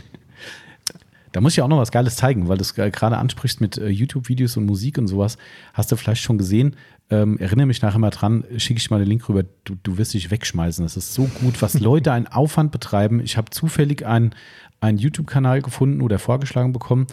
Da 1.31 1.41
muss 1.41 1.53
ich 1.53 1.57
ja 1.57 1.63
auch 1.63 1.69
noch 1.69 1.77
was 1.77 1.91
Geiles 1.91 2.15
zeigen, 2.15 2.47
weil 2.47 2.57
du 2.57 2.61
es 2.61 2.73
gerade 2.73 3.17
ansprichst 3.17 3.61
mit 3.61 3.77
äh, 3.77 3.87
YouTube-Videos 3.87 4.57
und 4.57 4.65
Musik 4.65 4.97
und 4.97 5.07
sowas. 5.07 5.37
Hast 5.73 5.91
du 5.91 5.95
vielleicht 5.95 6.21
schon 6.21 6.37
gesehen? 6.37 6.75
Ähm, 7.09 7.37
erinnere 7.39 7.65
mich 7.65 7.81
nachher 7.81 7.99
mal 7.99 8.09
dran, 8.09 8.43
schicke 8.57 8.79
ich 8.79 8.89
mal 8.89 8.99
den 8.99 9.07
Link 9.07 9.27
rüber. 9.27 9.43
Du, 9.63 9.75
du 9.83 9.97
wirst 9.97 10.13
dich 10.13 10.31
wegschmeißen. 10.31 10.83
Das 10.83 10.97
ist 10.97 11.13
so 11.13 11.25
gut, 11.41 11.61
was 11.61 11.73
Leute 11.79 12.11
einen 12.11 12.27
Aufwand 12.27 12.71
betreiben. 12.71 13.19
Ich 13.21 13.37
habe 13.37 13.49
zufällig 13.49 14.05
einen, 14.05 14.33
einen 14.79 14.97
YouTube-Kanal 14.97 15.61
gefunden 15.61 16.01
oder 16.01 16.19
vorgeschlagen 16.19 16.73
bekommen. 16.73 17.07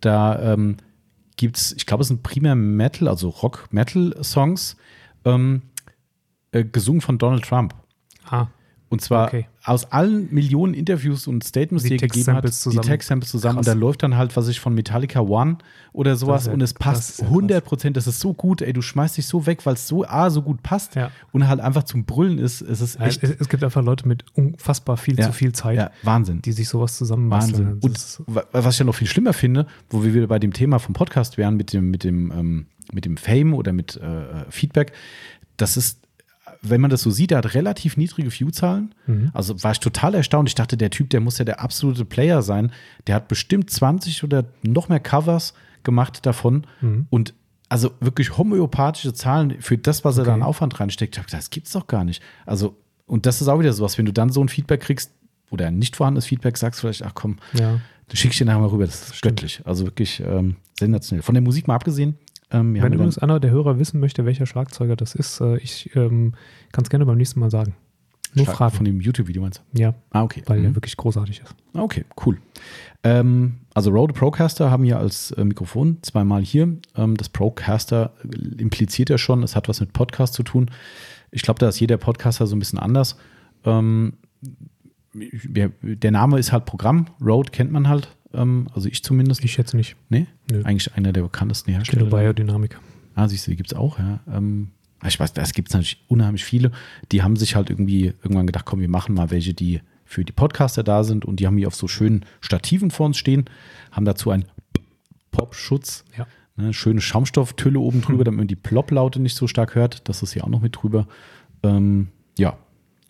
Da 0.00 0.54
ähm, 0.54 0.76
gibt 1.36 1.56
es, 1.56 1.72
ich 1.72 1.86
glaube, 1.86 2.02
es 2.02 2.08
sind 2.08 2.22
primär 2.22 2.54
Metal, 2.54 3.08
also 3.08 3.28
Rock-Metal-Songs, 3.28 4.76
ähm, 5.24 5.62
äh, 6.52 6.64
gesungen 6.64 7.00
von 7.00 7.18
Donald 7.18 7.44
Trump. 7.44 7.74
Ah, 8.28 8.48
Und 8.94 9.00
zwar 9.00 9.26
Okay. 9.28 9.46
aus 9.64 9.92
allen 9.92 10.32
Millionen 10.32 10.72
Interviews 10.74 11.26
und 11.26 11.44
Statements, 11.44 11.82
Die 11.84 11.90
die, 11.90 11.94
er 11.96 12.08
gegeben 12.08 12.32
hat, 12.34 12.52
zusammen. 12.54 12.80
die 12.82 12.88
Text-Samples 12.88 13.30
zusammen. 13.30 13.56
Krass. 13.56 13.66
Und 13.68 13.74
da 13.74 13.78
läuft 13.78 14.02
dann 14.02 14.16
halt, 14.16 14.34
was 14.36 14.48
ich 14.48 14.58
von 14.60 14.74
Metallica 14.74 15.20
One 15.20 15.58
oder 15.92 16.16
sowas. 16.16 16.46
Ja- 16.46 16.52
und 16.52 16.60
es 16.62 16.72
passt 16.74 17.20
ja 17.20 17.26
100 17.28 17.64
Prozent. 17.64 17.96
Das 17.96 18.06
ist 18.06 18.20
so 18.20 18.32
gut, 18.34 18.62
ey. 18.62 18.72
Du 18.72 18.80
schmeißt 18.82 19.16
dich 19.18 19.26
so 19.26 19.46
weg, 19.46 19.64
weil 19.66 19.74
es 19.74 19.86
so 19.86 20.04
A, 20.06 20.30
so 20.30 20.42
gut 20.42 20.62
passt. 20.62 20.94
Ja. 20.94 21.10
Und 21.32 21.46
halt 21.46 21.60
einfach 21.60 21.82
zum 21.82 22.04
Brüllen 22.04 22.38
ist. 22.38 22.60
Es 22.62 22.80
ist 22.80 22.98
echt. 23.00 23.22
es, 23.22 23.30
es 23.38 23.48
gibt 23.48 23.62
einfach 23.62 23.82
Leute 23.82 24.08
mit 24.08 24.24
unfassbar 24.34 24.96
viel 24.96 25.18
zu 25.18 25.32
viel 25.32 25.52
Zeit, 25.52 25.90
Wahnsinn. 26.02 26.40
die 26.42 26.52
sich 26.52 26.68
sowas 26.68 26.96
zusammen 26.96 27.30
Wahnsinn. 27.30 27.78
Und 27.80 28.20
was 28.52 28.74
ich 28.74 28.78
ja 28.78 28.84
noch 28.84 28.94
viel 28.94 29.06
schlimmer 29.08 29.32
finde, 29.32 29.66
wo 29.90 30.02
wir 30.04 30.14
wieder 30.14 30.26
bei 30.26 30.38
dem 30.38 30.52
Thema 30.52 30.78
vom 30.78 30.94
Podcast 30.94 31.36
wären, 31.38 31.56
mit 31.56 31.72
dem, 31.72 31.90
mit 31.90 32.04
dem, 32.04 32.30
ähm, 32.32 32.66
mit 32.92 33.04
dem 33.04 33.16
Fame 33.16 33.54
oder 33.54 33.72
mit 33.72 33.96
äh, 33.96 34.44
Feedback, 34.50 34.92
das 35.56 35.76
ist, 35.76 36.00
wenn 36.68 36.80
man 36.80 36.90
das 36.90 37.02
so 37.02 37.10
sieht, 37.10 37.30
der 37.30 37.38
hat 37.38 37.54
relativ 37.54 37.96
niedrige 37.96 38.30
View-Zahlen. 38.32 38.94
Mhm. 39.06 39.30
Also 39.32 39.62
war 39.62 39.72
ich 39.72 39.80
total 39.80 40.14
erstaunt. 40.14 40.48
Ich 40.48 40.54
dachte, 40.54 40.76
der 40.76 40.90
Typ, 40.90 41.10
der 41.10 41.20
muss 41.20 41.38
ja 41.38 41.44
der 41.44 41.60
absolute 41.60 42.04
Player 42.04 42.42
sein. 42.42 42.72
Der 43.06 43.14
hat 43.14 43.28
bestimmt 43.28 43.70
20 43.70 44.24
oder 44.24 44.44
noch 44.62 44.88
mehr 44.88 45.00
Covers 45.00 45.54
gemacht 45.82 46.24
davon. 46.26 46.66
Mhm. 46.80 47.06
Und 47.10 47.34
also 47.68 47.90
wirklich 48.00 48.36
homöopathische 48.38 49.14
Zahlen 49.14 49.56
für 49.60 49.78
das, 49.78 50.04
was 50.04 50.18
er 50.18 50.24
da 50.24 50.32
Okay. 50.32 50.40
an 50.40 50.46
Aufwand 50.46 50.78
reinsteckt. 50.80 51.14
Ich 51.14 51.18
hab 51.18 51.26
gedacht, 51.26 51.40
Das 51.42 51.50
gibt's 51.50 51.72
doch 51.72 51.86
gar 51.86 52.04
nicht. 52.04 52.22
Also, 52.46 52.76
und 53.06 53.26
das 53.26 53.40
ist 53.40 53.48
auch 53.48 53.58
wieder 53.58 53.72
sowas, 53.72 53.98
wenn 53.98 54.06
du 54.06 54.12
dann 54.12 54.30
so 54.30 54.42
ein 54.42 54.48
Feedback 54.48 54.80
kriegst 54.80 55.10
oder 55.50 55.66
ein 55.68 55.78
nicht 55.78 55.96
vorhandenes 55.96 56.26
Feedback, 56.26 56.56
sagst 56.56 56.80
du 56.80 56.82
vielleicht, 56.82 57.02
ach 57.04 57.12
komm, 57.14 57.36
ja. 57.52 57.80
schicke 58.12 58.32
ich 58.32 58.38
dir 58.38 58.44
nachher 58.46 58.60
mal 58.60 58.68
rüber. 58.68 58.86
Das 58.86 59.02
ist 59.08 59.16
Stimmt. 59.16 59.36
göttlich. 59.36 59.60
Also 59.64 59.84
wirklich 59.84 60.20
ähm, 60.20 60.56
sensationell. 60.78 61.22
Von 61.22 61.34
der 61.34 61.42
Musik 61.42 61.68
mal 61.68 61.74
abgesehen. 61.74 62.16
Ähm, 62.54 62.74
Wenn 62.74 62.92
übrigens 62.92 63.18
einer 63.18 63.40
der 63.40 63.50
Hörer 63.50 63.78
wissen 63.78 64.00
möchte, 64.00 64.24
welcher 64.24 64.46
Schlagzeuger 64.46 64.96
das 64.96 65.14
ist, 65.14 65.40
äh, 65.40 65.56
ich 65.58 65.94
ähm, 65.96 66.34
kann 66.72 66.84
es 66.84 66.90
gerne 66.90 67.04
beim 67.06 67.18
nächsten 67.18 67.40
Mal 67.40 67.50
sagen. 67.50 67.74
Nur 68.36 68.46
Schlag- 68.46 68.56
fragen. 68.56 68.76
Von 68.76 68.84
dem 68.84 69.00
YouTube-Video 69.00 69.42
meinst 69.42 69.62
du? 69.72 69.80
ja, 69.80 69.94
Ah, 70.10 70.22
okay. 70.22 70.42
weil 70.46 70.58
Mhm. 70.58 70.62
der 70.64 70.74
wirklich 70.76 70.96
großartig 70.96 71.40
ist. 71.42 71.54
Okay, 71.72 72.04
cool. 72.26 72.38
Ähm, 73.04 73.60
also 73.74 73.90
Rode 73.90 74.12
Procaster 74.12 74.70
haben 74.70 74.82
wir 74.84 74.98
als 74.98 75.30
äh, 75.32 75.44
Mikrofon 75.44 75.98
zweimal 76.02 76.42
hier. 76.42 76.76
Ähm, 76.96 77.16
das 77.16 77.28
Procaster 77.28 78.12
impliziert 78.58 79.08
ja 79.10 79.18
schon, 79.18 79.42
es 79.42 79.54
hat 79.54 79.68
was 79.68 79.80
mit 79.80 79.92
Podcast 79.92 80.34
zu 80.34 80.42
tun. 80.42 80.70
Ich 81.30 81.42
glaube, 81.42 81.58
da 81.60 81.68
ist 81.68 81.78
jeder 81.80 81.96
Podcaster 81.96 82.46
so 82.46 82.56
ein 82.56 82.58
bisschen 82.58 82.78
anders. 82.78 83.16
Ähm, 83.64 84.14
der 85.14 86.10
Name 86.10 86.38
ist 86.38 86.50
halt 86.52 86.64
Programm. 86.64 87.06
Rode 87.24 87.50
kennt 87.50 87.70
man 87.70 87.88
halt. 87.88 88.08
Ähm, 88.34 88.68
also 88.74 88.88
ich 88.88 89.02
zumindest. 89.02 89.44
Ich 89.44 89.52
schätze 89.52 89.76
nicht. 89.76 89.96
Nee? 90.08 90.26
Nö. 90.50 90.62
Eigentlich 90.64 90.94
einer 90.94 91.12
der 91.12 91.22
bekanntesten 91.22 91.72
Hersteller. 91.72 92.06
Biodynamik. 92.06 92.78
Ah, 93.14 93.28
siehst 93.28 93.46
du, 93.46 93.50
die 93.52 93.56
gibt 93.56 93.72
es 93.72 93.78
auch, 93.78 93.98
ja. 93.98 94.20
Ähm, 94.32 94.70
ich 95.06 95.20
weiß, 95.20 95.32
das 95.34 95.52
gibt 95.52 95.68
es 95.68 95.74
natürlich 95.74 96.02
unheimlich 96.08 96.44
viele. 96.44 96.72
Die 97.12 97.22
haben 97.22 97.36
sich 97.36 97.56
halt 97.56 97.70
irgendwie 97.70 98.06
irgendwann 98.22 98.46
gedacht, 98.46 98.64
komm, 98.64 98.80
wir 98.80 98.88
machen 98.88 99.14
mal 99.14 99.30
welche, 99.30 99.52
die 99.54 99.80
für 100.04 100.24
die 100.24 100.32
Podcaster 100.32 100.82
da 100.82 101.04
sind 101.04 101.24
und 101.24 101.40
die 101.40 101.46
haben 101.46 101.56
hier 101.58 101.66
auf 101.68 101.74
so 101.74 101.88
schönen 101.88 102.24
Stativen 102.40 102.90
vor 102.90 103.06
uns 103.06 103.18
stehen, 103.18 103.44
haben 103.92 104.04
dazu 104.04 104.30
einen 104.30 104.46
Popschutz, 105.30 106.04
Ja. 106.16 106.26
ne, 106.56 106.72
schöne 106.72 107.00
Schaumstofftülle 107.00 107.78
oben 107.78 108.00
drüber, 108.00 108.24
damit 108.24 108.38
man 108.38 108.46
die 108.48 108.56
Plop-Laute 108.56 109.20
nicht 109.20 109.36
so 109.36 109.46
stark 109.46 109.74
hört. 109.74 110.08
Das 110.08 110.22
ist 110.22 110.32
hier 110.32 110.44
auch 110.44 110.48
noch 110.48 110.60
mit 110.60 110.76
drüber. 110.82 111.06
Ähm, 111.62 112.08
ja, 112.38 112.56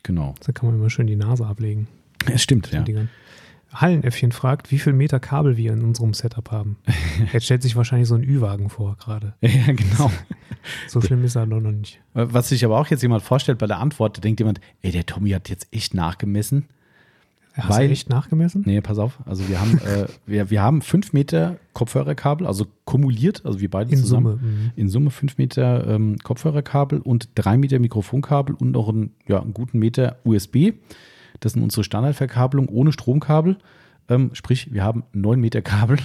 genau. 0.02 0.34
Da 0.44 0.52
kann 0.52 0.68
man 0.68 0.78
immer 0.78 0.90
schön 0.90 1.06
die 1.06 1.16
Nase 1.16 1.46
ablegen. 1.46 1.86
Es 2.32 2.42
stimmt, 2.42 2.70
ja. 2.72 2.82
Dingern. 2.82 3.08
Hallenäffchen 3.74 4.32
fragt, 4.32 4.70
wie 4.70 4.78
viel 4.78 4.92
Meter 4.92 5.20
Kabel 5.20 5.56
wir 5.56 5.72
in 5.72 5.82
unserem 5.82 6.14
Setup 6.14 6.50
haben. 6.50 6.76
Jetzt 7.32 7.44
stellt 7.46 7.62
sich 7.62 7.76
wahrscheinlich 7.76 8.08
so 8.08 8.14
ein 8.14 8.22
Ü-Wagen 8.24 8.70
vor 8.70 8.96
gerade. 8.96 9.34
Ja, 9.42 9.72
genau. 9.72 10.10
So 10.88 11.02
schlimm 11.02 11.22
ist 11.24 11.36
er 11.36 11.44
noch 11.44 11.60
nicht. 11.60 12.00
Was 12.14 12.48
sich 12.48 12.64
aber 12.64 12.78
auch 12.80 12.86
jetzt 12.86 13.02
jemand 13.02 13.22
vorstellt 13.22 13.58
bei 13.58 13.66
der 13.66 13.80
Antwort, 13.80 14.16
da 14.16 14.20
denkt 14.22 14.40
jemand, 14.40 14.60
ey, 14.80 14.92
der 14.92 15.04
Tommy 15.04 15.28
hat 15.30 15.50
jetzt 15.50 15.68
echt 15.72 15.92
nachgemessen. 15.92 16.64
Hast 17.52 17.68
Weil- 17.68 17.88
du 17.88 17.92
echt 17.92 18.08
nachgemessen? 18.08 18.62
Nee, 18.64 18.80
pass 18.80 18.98
auf. 18.98 19.18
Also 19.26 19.46
wir 19.48 19.60
haben, 19.60 19.78
äh, 19.78 20.06
wir, 20.26 20.48
wir 20.50 20.62
haben 20.62 20.80
fünf 20.80 21.12
Meter 21.12 21.56
Kopfhörerkabel, 21.74 22.46
also 22.46 22.66
kumuliert, 22.86 23.44
also 23.44 23.60
wir 23.60 23.68
beide 23.70 23.92
In 23.92 23.98
zusammen. 23.98 24.38
Summe. 24.38 24.42
mhm. 24.42 24.70
In 24.74 24.88
Summe 24.88 25.10
fünf 25.10 25.36
Meter 25.36 25.86
ähm, 25.86 26.16
Kopfhörerkabel 26.22 27.00
und 27.00 27.28
drei 27.34 27.58
Meter 27.58 27.78
Mikrofonkabel 27.78 28.54
und 28.56 28.70
noch 28.70 28.88
einen, 28.88 29.12
ja, 29.28 29.42
einen 29.42 29.52
guten 29.52 29.78
Meter 29.78 30.16
USB. 30.24 30.72
Das 31.40 31.52
sind 31.52 31.62
unsere 31.62 31.84
Standardverkabelung 31.84 32.68
ohne 32.68 32.92
Stromkabel. 32.92 33.58
Ähm, 34.08 34.30
sprich, 34.34 34.72
wir 34.72 34.84
haben 34.84 35.04
neun 35.12 35.40
Meter 35.40 35.62
Kabel 35.62 35.98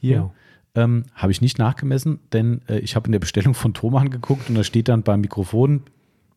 hier. 0.00 0.16
Ja. 0.16 0.82
Ähm, 0.84 1.04
habe 1.14 1.32
ich 1.32 1.40
nicht 1.42 1.58
nachgemessen, 1.58 2.20
denn 2.32 2.62
äh, 2.68 2.78
ich 2.78 2.96
habe 2.96 3.06
in 3.06 3.12
der 3.12 3.18
Bestellung 3.18 3.52
von 3.54 3.74
Thomann 3.74 4.08
geguckt 4.10 4.48
und 4.48 4.54
da 4.54 4.64
steht 4.64 4.88
dann 4.88 5.02
beim 5.02 5.20
Mikrofon 5.20 5.82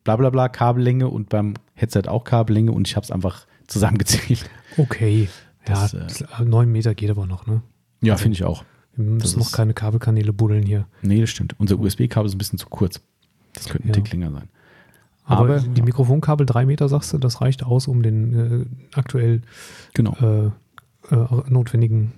bla 0.04 0.16
bla 0.16 0.28
bla 0.30 0.48
Kabellänge 0.48 1.08
und 1.08 1.30
beim 1.30 1.54
Headset 1.74 2.02
auch 2.08 2.24
Kabellänge 2.24 2.70
und 2.72 2.86
ich 2.86 2.96
habe 2.96 3.04
es 3.04 3.10
einfach 3.10 3.46
zusammengezählt. 3.66 4.48
Okay. 4.76 5.28
Das, 5.64 5.92
ja, 5.92 6.00
äh, 6.00 6.02
das- 6.02 6.24
neun 6.44 6.70
Meter 6.70 6.94
geht 6.94 7.08
aber 7.10 7.26
noch, 7.26 7.46
ne? 7.46 7.62
Ja, 8.02 8.16
finde 8.16 8.34
ich 8.34 8.44
auch. 8.44 8.62
Wir 8.94 9.04
müssen 9.06 9.20
Das 9.20 9.36
noch 9.36 9.52
keine 9.56 9.72
Kabelkanäle 9.74 10.32
buddeln 10.34 10.64
hier. 10.64 10.86
Nee, 11.02 11.20
das 11.20 11.30
stimmt. 11.30 11.54
Unser 11.58 11.78
USB-Kabel 11.78 12.26
ist 12.26 12.34
ein 12.34 12.38
bisschen 12.38 12.58
zu 12.58 12.68
kurz. 12.68 13.00
Das 13.54 13.68
könnte 13.68 13.84
ein 13.86 13.88
Ja. 13.88 13.94
Tick 13.94 14.12
länger 14.12 14.30
sein. 14.32 14.48
Aber, 15.26 15.56
Aber, 15.56 15.60
die. 15.60 15.82
Mikrofonkabel 15.82 16.46
drei 16.46 16.66
Meter, 16.66 16.88
sagst 16.88 17.12
du, 17.12 17.18
das 17.18 17.40
reicht 17.40 17.64
aus, 17.64 17.88
um 17.88 18.02
den 18.02 18.34
äh, 18.62 18.96
aktuell 18.96 19.42
Genau. 19.92 20.16
äh, 20.20 20.46
äh, 21.14 21.26
notwendigen 21.48 22.12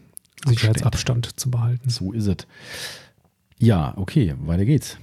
Sicherheitsabstand 0.46 1.38
zu 1.40 1.50
behalten. 1.50 1.88
So 1.88 2.12
ist 2.12 2.26
es. 2.26 2.36
Ja, 3.59 3.94
okay, 3.96 4.34
weiter 4.40 4.64
geht's. 4.64 4.98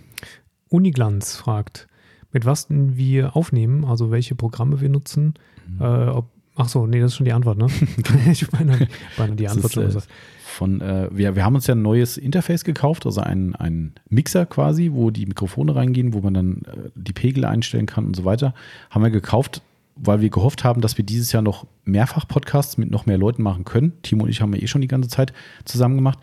Uniglanz 0.70 1.36
fragt, 1.36 1.88
mit 2.32 2.46
was 2.46 2.68
wir 2.70 3.36
aufnehmen, 3.36 3.86
also 3.86 4.12
welche 4.12 4.36
Programme 4.36 4.82
wir 4.82 4.90
nutzen. 4.90 5.34
Mhm. 5.68 5.82
Äh, 5.82 6.08
ob, 6.10 6.30
ach 6.56 6.70
so, 6.70 6.86
nee, 6.86 7.00
das 7.00 7.12
ist 7.12 7.18
schon 7.18 7.26
die 7.26 7.34
Antwort, 7.34 7.58
ne? 7.58 7.68
ich 8.32 8.52
meine, 8.52 8.88
meine 9.18 9.36
die 9.36 9.48
Antwort 9.48 9.66
ist, 9.66 9.74
schon 9.74 9.84
äh, 9.84 9.88
gesagt. 9.88 10.08
Von, 10.56 10.82
äh, 10.82 11.10
wir, 11.12 11.36
wir 11.36 11.44
haben 11.44 11.56
uns 11.56 11.68
ja 11.68 11.76
ein 11.76 11.82
neues 11.82 12.18
Interface 12.18 12.64
gekauft, 12.64 13.06
also 13.06 13.22
ein, 13.22 13.56
ein 13.56 13.94
Mixer 14.10 14.46
quasi, 14.46 14.92
wo 14.94 15.12
die 15.12 15.26
Mikrofone 15.26 15.76
reingehen, 15.76 16.14
wo 16.14 16.22
man 16.22 16.34
dann 16.34 16.62
äh, 16.66 16.90
die 16.96 17.14
Pegel 17.14 17.46
einstellen 17.46 17.86
kann 17.86 18.06
und 18.06 18.16
so 18.16 18.26
weiter. 18.26 18.54
Haben 18.90 19.04
wir 19.04 19.12
gekauft, 19.12 19.62
weil 19.96 20.22
wir 20.22 20.30
gehofft 20.30 20.64
haben, 20.64 20.82
dass 20.82 20.98
wir 20.98 21.06
dieses 21.06 21.32
Jahr 21.32 21.44
noch 21.44 21.66
mehrfach 21.84 22.28
Podcasts 22.28 22.78
mit 22.78 22.90
noch 22.90 23.06
mehr 23.06 23.18
Leuten 23.18 23.44
machen 23.44 23.66
können. 23.66 23.94
Timo 24.02 24.24
und 24.24 24.30
ich 24.30 24.42
haben 24.42 24.54
ja 24.54 24.62
eh 24.62 24.68
schon 24.68 24.82
die 24.82 24.88
ganze 24.88 25.10
Zeit 25.10 25.34
zusammen 25.66 25.96
gemacht. 25.96 26.20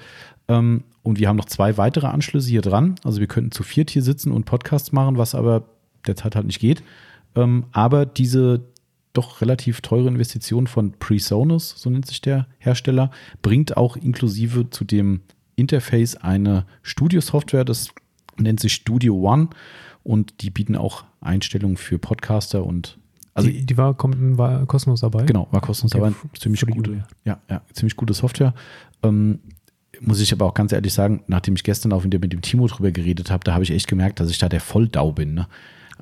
Ähm, 0.49 0.85
und 1.03 1.19
wir 1.19 1.29
haben 1.29 1.37
noch 1.37 1.47
zwei 1.47 1.77
weitere 1.77 2.07
Anschlüsse 2.07 2.49
hier 2.49 2.63
dran. 2.63 2.97
Also 3.05 3.21
wir 3.21 3.27
könnten 3.27 3.53
zu 3.53 3.63
viert 3.63 3.91
hier 3.91 4.03
sitzen 4.03 4.33
und 4.33 4.45
Podcasts 4.45 4.93
machen, 4.93 5.19
was 5.19 5.35
aber 5.35 5.65
derzeit 6.07 6.37
halt 6.37 6.47
nicht 6.47 6.61
geht. 6.61 6.83
Ähm, 7.35 7.65
aber 7.73 8.07
diese 8.07 8.61
doch 9.13 9.41
relativ 9.41 9.81
teure 9.83 10.09
Investition 10.09 10.67
von 10.67 10.93
PreSonus, 10.93 11.75
so 11.77 11.91
nennt 11.91 12.07
sich 12.07 12.21
der 12.21 12.47
Hersteller, 12.59 13.11
bringt 13.43 13.77
auch 13.77 13.97
inklusive 13.97 14.71
zu 14.71 14.85
dem 14.85 15.21
Interface 15.57 16.17
eine 16.17 16.65
Studio-Software, 16.83 17.65
das 17.65 17.89
nennt 18.39 18.61
sich 18.61 18.73
Studio 18.73 19.15
One 19.21 19.49
und 20.03 20.41
die 20.41 20.51
bieten 20.51 20.77
auch 20.77 21.05
Einstellungen 21.21 21.77
für 21.77 21.99
Podcaster 21.99 22.65
und 22.65 22.99
also 23.35 23.49
die, 23.49 23.65
die 23.65 23.77
war, 23.79 23.95
kommt, 23.95 24.37
war 24.37 24.67
kostenlos 24.67 25.01
dabei? 25.01 25.25
Genau, 25.25 25.49
war 25.53 25.61
kostenlos, 25.63 25.95
Okay, 25.95 26.15
f- 26.35 26.41
ziemlich 26.41 26.61
gute, 26.67 27.05
ja, 27.25 27.41
ja, 27.49 27.63
ziemlich 27.73 27.97
gute 27.97 28.13
Software. 28.13 28.53
Ähm, 29.03 29.39
muss 30.01 30.21
ich 30.21 30.33
aber 30.33 30.47
auch 30.47 30.55
ganz 30.55 30.73
ehrlich 30.73 30.93
sagen, 30.93 31.23
nachdem 31.29 31.55
ich 31.55 31.63
gestern 31.65 31.93
auch 31.93 32.05
wieder 32.05 32.19
mit 32.19 32.33
dem 32.33 32.43
Timo 32.43 32.67
drüber 32.67 32.91
geredet 32.93 33.31
habe, 33.31 33.45
da 33.45 33.55
habe 33.55 33.65
ich 33.65 33.71
echt 33.71 33.89
gemerkt, 33.89 34.21
dass 34.21 34.31
ich 34.31 34.39
da 34.39 34.49
der 34.51 34.61
Volldau 34.61 35.13
bin. 35.13 35.35
Ne? 35.35 35.47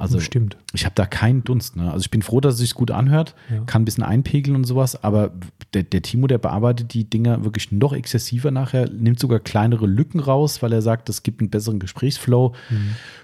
Also 0.00 0.18
Stimmt. 0.18 0.56
ich 0.72 0.84
habe 0.86 0.94
da 0.94 1.04
keinen 1.06 1.44
Dunst. 1.44 1.76
Ne? 1.76 1.90
Also 1.92 2.02
ich 2.04 2.10
bin 2.10 2.22
froh, 2.22 2.40
dass 2.40 2.54
es 2.54 2.60
sich 2.60 2.74
gut 2.74 2.90
anhört, 2.90 3.34
Ja. 3.50 3.60
kann 3.64 3.82
ein 3.82 3.84
bisschen 3.84 4.02
einpegeln 4.02 4.56
und 4.56 4.64
sowas, 4.64 5.02
aber 5.04 5.30
der, 5.74 5.82
der 5.82 6.02
Timo, 6.02 6.26
der 6.26 6.38
bearbeitet 6.38 6.94
die 6.94 7.04
Dinger 7.04 7.44
wirklich 7.44 7.70
noch 7.70 7.92
exzessiver 7.92 8.50
nachher, 8.50 8.88
nimmt 8.90 9.20
sogar 9.20 9.40
kleinere 9.40 9.86
Lücken 9.86 10.18
raus, 10.20 10.62
weil 10.62 10.72
er 10.72 10.82
sagt, 10.82 11.08
es 11.10 11.22
gibt 11.22 11.40
einen 11.40 11.50
besseren 11.50 11.78
Gesprächsflow. 11.78 12.54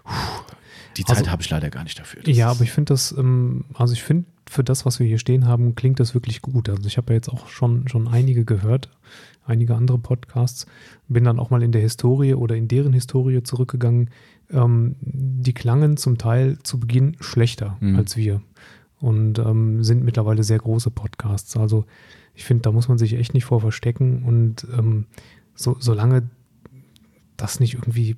Puh, 0.05 0.12
die 0.97 1.05
Zeit 1.05 1.18
Also- 1.18 1.31
habe 1.31 1.43
ich 1.43 1.51
leider 1.51 1.70
gar 1.70 1.83
nicht 1.85 1.99
dafür. 1.99 2.22
Das 2.22 2.37
Ja, 2.37 2.51
aber 2.51 2.62
ich 2.62 2.72
finde 2.72 2.93
das, 2.93 3.12
ähm, 3.16 3.64
also 3.74 3.93
ich 3.95 4.03
finde, 4.03 4.27
für 4.49 4.62
das, 4.62 4.87
was 4.87 5.01
wir 5.01 5.07
hier 5.07 5.18
stehen 5.18 5.47
haben, 5.47 5.74
klingt 5.74 5.99
das 5.99 6.14
wirklich 6.14 6.41
gut. 6.41 6.68
Also 6.68 6.87
ich 6.87 6.97
habe 6.99 7.12
ja 7.12 7.16
jetzt 7.16 7.29
auch 7.29 7.49
schon, 7.49 7.89
schon 7.89 8.07
einige 8.07 8.45
gehört, 8.45 8.89
einige 9.45 9.74
andere 9.74 9.99
Podcasts, 9.99 10.66
bin 11.09 11.24
dann 11.24 11.39
auch 11.41 11.51
mal 11.51 11.62
in 11.62 11.72
der 11.72 11.81
Historie 11.83 12.35
oder 12.35 12.55
in 12.55 12.68
deren 12.68 12.93
Historie 12.93 13.43
zurückgegangen. 13.43 14.11
Ähm, 14.51 14.97
die 15.01 15.53
klangen 15.55 15.97
zum 15.97 16.18
Teil 16.18 16.59
zu 16.62 16.78
Beginn 16.80 17.16
schlechter 17.20 17.76
Mhm. 17.80 17.97
als 17.97 18.16
wir 18.16 18.42
und 19.01 19.38
ähm, 19.38 19.82
sind 19.84 20.05
mittlerweile 20.05 20.42
sehr 20.44 20.59
große 20.59 20.90
Podcasts. 20.90 21.57
Also 21.57 21.84
ich 22.34 22.44
finde, 22.44 22.62
da 22.62 22.72
muss 22.72 22.88
man 22.88 22.99
sich 22.99 23.14
echt 23.14 23.34
nicht 23.34 23.44
vor 23.44 23.61
verstecken 23.61 24.22
und 24.24 24.66
ähm, 24.76 25.07
so, 25.55 25.76
solange 25.80 26.28
das 27.36 27.61
nicht 27.61 27.74
irgendwie 27.74 28.16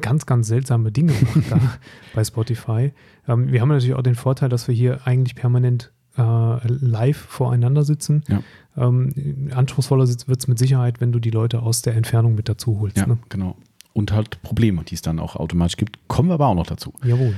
ganz, 0.00 0.24
ganz 0.26 0.48
seltsame 0.48 0.90
Dinge 0.92 1.12
macht 1.12 1.50
da 1.50 1.60
bei 2.14 2.24
Spotify. 2.24 2.92
Ähm, 3.28 3.52
wir 3.52 3.60
haben 3.60 3.68
natürlich 3.68 3.94
auch 3.94 4.02
den 4.02 4.14
Vorteil, 4.14 4.48
dass 4.48 4.68
wir 4.68 4.74
hier 4.74 5.06
eigentlich 5.06 5.34
permanent 5.34 5.92
äh, 6.16 6.66
live 6.66 7.18
voreinander 7.18 7.82
sitzen. 7.84 8.24
Ja. 8.28 8.42
Ähm, 8.76 9.50
anspruchsvoller 9.54 10.06
wird 10.08 10.38
es 10.40 10.48
mit 10.48 10.58
Sicherheit, 10.58 11.00
wenn 11.00 11.12
du 11.12 11.18
die 11.18 11.30
Leute 11.30 11.60
aus 11.60 11.82
der 11.82 11.94
Entfernung 11.94 12.34
mit 12.34 12.48
dazu 12.48 12.80
holst. 12.80 12.96
Ja, 12.96 13.06
Ne? 13.06 13.18
genau. 13.28 13.56
Und 13.96 14.12
halt 14.12 14.42
Probleme, 14.42 14.84
die 14.84 14.94
es 14.94 15.00
dann 15.00 15.18
auch 15.18 15.36
automatisch 15.36 15.78
gibt. 15.78 16.06
Kommen 16.06 16.28
wir 16.28 16.34
aber 16.34 16.48
auch 16.48 16.54
noch 16.54 16.66
dazu. 16.66 16.92
Jawohl. 17.02 17.34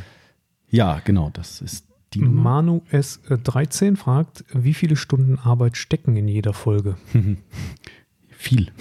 Ja, 0.69 1.01
genau, 1.05 1.31
das 1.33 1.61
ist 1.61 1.87
die 2.15 2.21
Nummer? 2.21 2.43
Manu 2.43 2.83
S13 2.91 3.95
fragt, 3.95 4.45
wie 4.53 4.75
viele 4.75 4.97
Stunden 4.97 5.39
Arbeit 5.39 5.77
stecken 5.77 6.17
in 6.17 6.27
jeder 6.27 6.53
Folge? 6.53 6.97
Viel. 8.29 8.73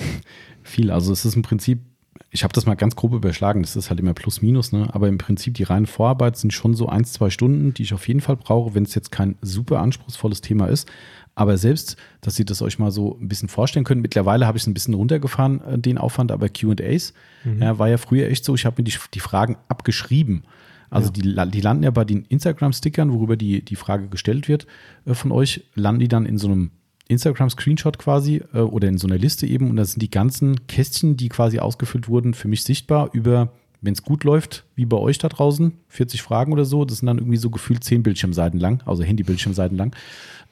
Viel. 0.63 0.89
Also 0.89 1.13
es 1.13 1.23
ist 1.23 1.35
im 1.35 1.43
Prinzip, 1.43 1.81
ich 2.29 2.43
habe 2.43 2.53
das 2.53 2.65
mal 2.65 2.75
ganz 2.75 2.95
grob 2.95 3.13
überschlagen, 3.13 3.61
das 3.61 3.75
ist 3.75 3.89
halt 3.89 3.99
immer 3.99 4.13
plus 4.13 4.41
minus, 4.41 4.71
ne? 4.73 4.89
aber 4.93 5.07
im 5.07 5.17
Prinzip 5.17 5.53
die 5.53 5.63
reine 5.63 5.87
Vorarbeit 5.87 6.37
sind 6.37 6.51
schon 6.53 6.73
so 6.73 6.87
ein, 6.89 7.05
zwei 7.05 7.29
Stunden, 7.29 7.73
die 7.73 7.83
ich 7.83 7.93
auf 7.93 8.07
jeden 8.07 8.19
Fall 8.21 8.35
brauche, 8.35 8.75
wenn 8.75 8.83
es 8.83 8.95
jetzt 8.95 9.11
kein 9.11 9.35
super 9.41 9.79
anspruchsvolles 9.79 10.41
Thema 10.41 10.67
ist. 10.67 10.89
Aber 11.35 11.57
selbst, 11.57 11.97
dass 12.21 12.37
ihr 12.39 12.45
das 12.45 12.61
euch 12.61 12.79
mal 12.79 12.91
so 12.91 13.17
ein 13.21 13.27
bisschen 13.27 13.47
vorstellen 13.47 13.85
könnt, 13.85 14.01
mittlerweile 14.01 14.47
habe 14.47 14.57
ich 14.57 14.63
es 14.63 14.67
ein 14.67 14.73
bisschen 14.73 14.95
runtergefahren, 14.95 15.61
äh, 15.61 15.79
den 15.79 15.97
Aufwand, 15.97 16.31
aber 16.31 16.49
QAs 16.49 17.13
Mhm. 17.43 17.61
ja, 17.61 17.77
war 17.79 17.87
ja 17.87 17.97
früher 17.97 18.27
echt 18.27 18.43
so, 18.43 18.55
ich 18.55 18.65
habe 18.65 18.81
mir 18.81 18.83
die, 18.83 18.97
die 19.13 19.19
Fragen 19.19 19.57
abgeschrieben. 19.69 20.43
Also 20.89 21.07
Ja. 21.09 21.13
die, 21.13 21.51
die 21.51 21.61
landen 21.61 21.83
ja 21.83 21.91
bei 21.91 22.03
den 22.05 22.23
Instagram-Stickern, 22.25 23.11
worüber 23.13 23.37
die, 23.37 23.63
die 23.63 23.75
Frage 23.75 24.07
gestellt 24.07 24.47
wird 24.47 24.65
äh, 25.05 25.13
von 25.13 25.31
euch, 25.31 25.63
landen 25.75 25.99
die 25.99 26.07
dann 26.07 26.25
in 26.25 26.37
so 26.37 26.47
einem 26.47 26.71
Instagram-Screenshot 27.09 27.97
quasi 27.97 28.43
äh, 28.53 28.59
oder 28.59 28.87
in 28.87 28.97
so 28.97 29.07
einer 29.07 29.17
Liste 29.17 29.45
eben 29.47 29.69
und 29.69 29.75
da 29.75 29.85
sind 29.85 30.01
die 30.01 30.11
ganzen 30.11 30.67
Kästchen, 30.67 31.17
die 31.17 31.29
quasi 31.29 31.59
ausgefüllt 31.59 32.07
wurden, 32.07 32.33
für 32.33 32.47
mich 32.47 32.63
sichtbar 32.63 33.09
über, 33.13 33.51
wenn 33.81 33.93
es 33.93 34.03
gut 34.03 34.23
läuft, 34.23 34.65
wie 34.75 34.85
bei 34.85 34.97
euch 34.97 35.17
da 35.17 35.29
draußen, 35.29 35.73
40 35.89 36.21
Fragen 36.21 36.53
oder 36.53 36.65
so, 36.65 36.85
das 36.85 36.99
sind 36.99 37.07
dann 37.07 37.17
irgendwie 37.17 37.37
so 37.37 37.49
gefühlt 37.49 37.83
10 37.83 38.03
Bildschirmseiten 38.03 38.59
lang, 38.59 38.81
also 38.85 39.03
Handy-Bildschirmseiten 39.03 39.77
lang. 39.77 39.95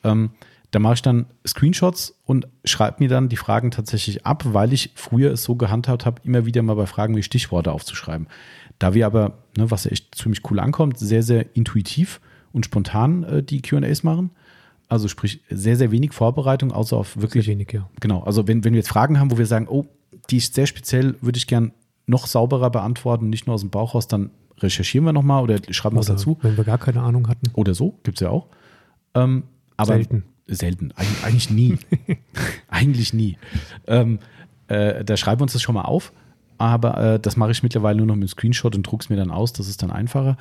Ähm, 0.03 0.31
da 0.71 0.79
mache 0.79 0.95
ich 0.95 1.01
dann 1.01 1.27
Screenshots 1.47 2.19
und 2.25 2.47
schreibe 2.65 2.97
mir 3.01 3.07
dann 3.07 3.29
die 3.29 3.37
Fragen 3.37 3.71
tatsächlich 3.71 4.25
ab, 4.25 4.43
weil 4.45 4.73
ich 4.73 4.91
früher 4.95 5.31
es 5.31 5.43
so 5.43 5.55
gehandhabt 5.55 6.05
habe, 6.05 6.21
immer 6.25 6.45
wieder 6.45 6.61
mal 6.63 6.75
bei 6.75 6.85
Fragen 6.85 7.13
mir 7.13 7.23
Stichworte 7.23 7.71
aufzuschreiben. 7.71 8.27
Da 8.77 8.93
wir 8.93 9.05
aber, 9.05 9.37
ne, 9.57 9.71
was 9.71 9.85
ja 9.85 9.91
echt 9.91 10.15
ziemlich 10.15 10.41
cool 10.49 10.59
ankommt, 10.59 10.99
sehr, 10.99 11.23
sehr 11.23 11.55
intuitiv 11.55 12.19
und 12.51 12.65
spontan 12.65 13.23
äh, 13.23 13.43
die 13.43 13.61
QAs 13.61 14.03
machen. 14.03 14.31
Also 14.87 15.07
sprich, 15.07 15.41
sehr, 15.49 15.75
sehr 15.75 15.91
wenig 15.91 16.13
Vorbereitung, 16.13 16.71
außer 16.71 16.95
auf 16.97 17.13
Sehr 17.13 17.23
wirklich 17.23 17.47
wenig, 17.47 17.71
ja. 17.71 17.89
Genau, 17.99 18.21
also 18.21 18.47
wenn, 18.47 18.63
wenn 18.63 18.73
wir 18.73 18.79
jetzt 18.79 18.89
Fragen 18.89 19.19
haben, 19.19 19.31
wo 19.31 19.37
wir 19.37 19.45
sagen, 19.45 19.67
oh, 19.67 19.85
die 20.29 20.37
ist 20.37 20.53
sehr 20.53 20.67
speziell, 20.67 21.15
würde 21.21 21.37
ich 21.37 21.47
gern 21.47 21.71
noch 22.05 22.27
sauberer 22.27 22.69
beantworten, 22.69 23.29
nicht 23.29 23.47
nur 23.47 23.55
aus 23.55 23.61
dem 23.61 23.71
Bauch 23.71 23.95
raus, 23.95 24.07
dann 24.07 24.29
recherchieren 24.59 25.05
wir 25.05 25.13
nochmal 25.13 25.43
oder 25.43 25.59
schreiben 25.71 25.97
was 25.97 26.05
dazu. 26.05 26.37
Wenn 26.41 26.55
wir 26.55 26.63
gar 26.63 26.77
keine 26.77 27.01
Ahnung 27.01 27.27
hatten. 27.27 27.49
Oder 27.53 27.73
so, 27.73 27.99
gibt 28.03 28.17
es 28.17 28.21
ja 28.21 28.29
auch. 28.29 28.47
Ähm, 29.13 29.43
aber 29.75 29.93
Selten. 29.93 30.23
Selten, 30.47 30.93
Eig 30.95 31.07
eigentlich 31.23 31.49
nie. 31.49 31.77
eigentlich 32.67 33.13
nie. 33.13 33.37
Ähm, 33.87 34.19
äh, 34.67 35.03
da 35.03 35.17
schreiben 35.17 35.39
wir 35.39 35.43
uns 35.43 35.53
das 35.53 35.61
schon 35.61 35.75
mal 35.75 35.83
auf, 35.83 36.13
aber 36.57 37.15
äh, 37.15 37.19
das 37.19 37.35
mache 37.35 37.51
ich 37.51 37.63
mittlerweile 37.63 37.97
nur 37.97 38.05
noch 38.05 38.15
mit 38.15 38.29
dem 38.29 38.31
Screenshot 38.31 38.75
und 38.75 38.83
drucke 38.83 39.03
es 39.03 39.09
mir 39.09 39.15
dann 39.15 39.31
aus, 39.31 39.53
das 39.53 39.67
ist 39.67 39.81
dann 39.81 39.91
einfacher. 39.91 40.37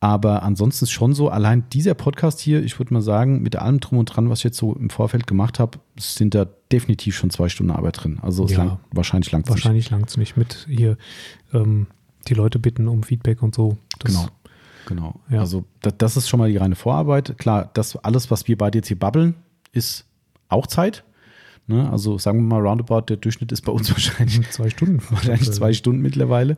Aber 0.00 0.42
ansonsten 0.42 0.84
ist 0.84 0.90
schon 0.90 1.14
so, 1.14 1.30
allein 1.30 1.64
dieser 1.72 1.94
Podcast 1.94 2.40
hier, 2.40 2.62
ich 2.62 2.78
würde 2.78 2.92
mal 2.92 3.00
sagen, 3.00 3.42
mit 3.42 3.56
allem 3.56 3.80
drum 3.80 3.98
und 3.98 4.06
dran, 4.06 4.28
was 4.28 4.40
ich 4.40 4.44
jetzt 4.44 4.58
so 4.58 4.74
im 4.74 4.90
Vorfeld 4.90 5.26
gemacht 5.26 5.58
habe, 5.58 5.78
sind 5.98 6.34
da 6.34 6.46
definitiv 6.70 7.16
schon 7.16 7.30
zwei 7.30 7.48
Stunden 7.48 7.72
Arbeit 7.72 8.04
drin. 8.04 8.18
Also 8.20 8.44
es 8.44 8.52
Ja. 8.52 8.58
lang, 8.58 8.78
wahrscheinlich 8.92 9.32
langfristig. 9.32 9.64
Wahrscheinlich 9.64 9.90
langt 9.90 10.10
es 10.10 10.16
nicht 10.18 10.36
mit 10.36 10.66
hier 10.68 10.98
ähm, 11.54 11.86
die 12.28 12.34
Leute 12.34 12.58
bitten 12.58 12.88
um 12.88 13.02
Feedback 13.02 13.42
und 13.42 13.54
so. 13.54 13.78
Das, 13.98 14.12
Genau. 14.12 14.28
Genau. 14.86 15.20
Ja. 15.30 15.40
Also 15.40 15.64
das, 15.80 15.94
das 15.98 16.16
ist 16.16 16.28
schon 16.28 16.38
mal 16.38 16.50
die 16.50 16.56
reine 16.58 16.76
Vorarbeit. 16.76 17.38
Klar, 17.38 17.70
das 17.74 17.96
alles, 17.96 18.30
was 18.30 18.46
wir 18.48 18.56
beide 18.56 18.78
jetzt 18.78 18.88
hier 18.88 18.98
babbeln, 18.98 19.34
ist 19.72 20.04
auch 20.48 20.66
Zeit. 20.66 21.04
Ne? 21.68 21.90
Also 21.90 22.16
sagen 22.18 22.38
wir 22.38 22.44
mal 22.44 22.66
roundabout, 22.66 23.02
der 23.08 23.16
Durchschnitt 23.16 23.50
ist 23.52 23.62
bei 23.62 23.72
uns 23.72 23.90
wahrscheinlich, 23.90 24.48
Zwei 24.50 24.70
Stunden. 24.70 25.00
wahrscheinlich 25.10 25.50
zwei 25.52 25.72
Stunden 25.72 26.00
mittlerweile. 26.00 26.56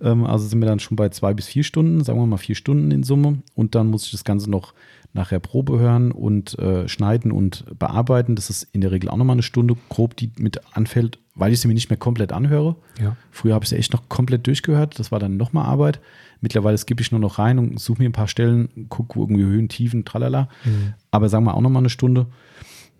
Ja. 0.00 0.12
Ähm, 0.12 0.24
also 0.24 0.46
sind 0.46 0.60
wir 0.60 0.66
dann 0.66 0.80
schon 0.80 0.96
bei 0.96 1.08
zwei 1.10 1.34
bis 1.34 1.46
vier 1.46 1.64
Stunden, 1.64 2.02
sagen 2.02 2.18
wir 2.18 2.26
mal 2.26 2.38
vier 2.38 2.54
Stunden 2.54 2.90
in 2.90 3.02
Summe. 3.02 3.42
Und 3.54 3.74
dann 3.74 3.88
muss 3.88 4.06
ich 4.06 4.12
das 4.12 4.24
Ganze 4.24 4.50
noch 4.50 4.72
nachher 5.12 5.40
Probe 5.40 5.78
hören 5.78 6.12
und 6.12 6.58
äh, 6.58 6.88
schneiden 6.88 7.32
und 7.32 7.64
bearbeiten. 7.78 8.36
Das 8.36 8.50
ist 8.50 8.68
in 8.72 8.80
der 8.80 8.90
Regel 8.90 9.08
auch 9.10 9.16
nochmal 9.16 9.34
eine 9.34 9.42
Stunde 9.42 9.74
grob, 9.88 10.16
die 10.16 10.30
mit 10.38 10.60
anfällt, 10.74 11.18
weil 11.34 11.52
ich 11.52 11.60
sie 11.60 11.68
mir 11.68 11.74
nicht 11.74 11.90
mehr 11.90 11.96
komplett 11.96 12.32
anhöre. 12.32 12.76
Ja. 13.00 13.16
Früher 13.30 13.54
habe 13.54 13.64
ich 13.64 13.70
sie 13.70 13.76
echt 13.76 13.92
noch 13.92 14.08
komplett 14.08 14.46
durchgehört. 14.46 14.98
Das 14.98 15.10
war 15.10 15.18
dann 15.18 15.36
nochmal 15.36 15.66
Arbeit. 15.66 16.00
Mittlerweile 16.40 16.78
skippe 16.78 17.02
ich 17.02 17.10
nur 17.10 17.20
noch 17.20 17.38
rein 17.38 17.58
und 17.58 17.80
suche 17.80 18.02
mir 18.02 18.08
ein 18.08 18.12
paar 18.12 18.28
Stellen, 18.28 18.86
gucke 18.88 19.18
irgendwie 19.18 19.42
Höhen, 19.42 19.68
Tiefen, 19.68 20.04
tralala. 20.04 20.48
Mhm. 20.64 20.94
Aber 21.10 21.28
sagen 21.28 21.44
wir 21.44 21.54
auch 21.54 21.60
nochmal 21.60 21.82
eine 21.82 21.90
Stunde. 21.90 22.26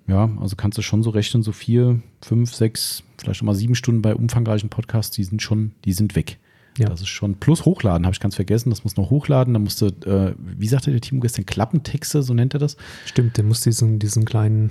Ja, 0.08 0.28
also 0.40 0.56
kannst 0.56 0.78
du 0.78 0.82
schon 0.82 1.02
so 1.02 1.10
rechnen, 1.10 1.42
so 1.42 1.52
vier, 1.52 2.00
fünf, 2.22 2.54
sechs, 2.54 3.02
vielleicht 3.18 3.42
nochmal 3.42 3.54
sieben 3.54 3.74
Stunden 3.74 4.02
bei 4.02 4.14
umfangreichen 4.14 4.70
Podcasts, 4.70 5.14
die 5.14 5.22
sind 5.24 5.42
schon, 5.42 5.72
die 5.84 5.92
sind 5.92 6.16
weg. 6.16 6.38
Ja. 6.78 6.88
Das 6.88 7.00
ist 7.00 7.08
schon, 7.08 7.34
plus 7.34 7.64
hochladen, 7.64 8.06
habe 8.06 8.14
ich 8.14 8.20
ganz 8.20 8.36
vergessen, 8.36 8.70
das 8.70 8.84
muss 8.84 8.96
noch 8.96 9.10
hochladen. 9.10 9.52
Da 9.52 9.58
musste, 9.58 9.86
äh, 10.06 10.34
wie 10.38 10.68
sagte 10.68 10.92
der 10.92 11.00
Timo 11.00 11.20
gestern, 11.20 11.44
Klappentexte, 11.44 12.22
so 12.22 12.34
nennt 12.34 12.54
er 12.54 12.60
das. 12.60 12.76
Stimmt, 13.04 13.36
der 13.36 13.42
muss 13.42 13.60
diesen, 13.62 13.98
diesen 13.98 14.24
kleinen, 14.24 14.70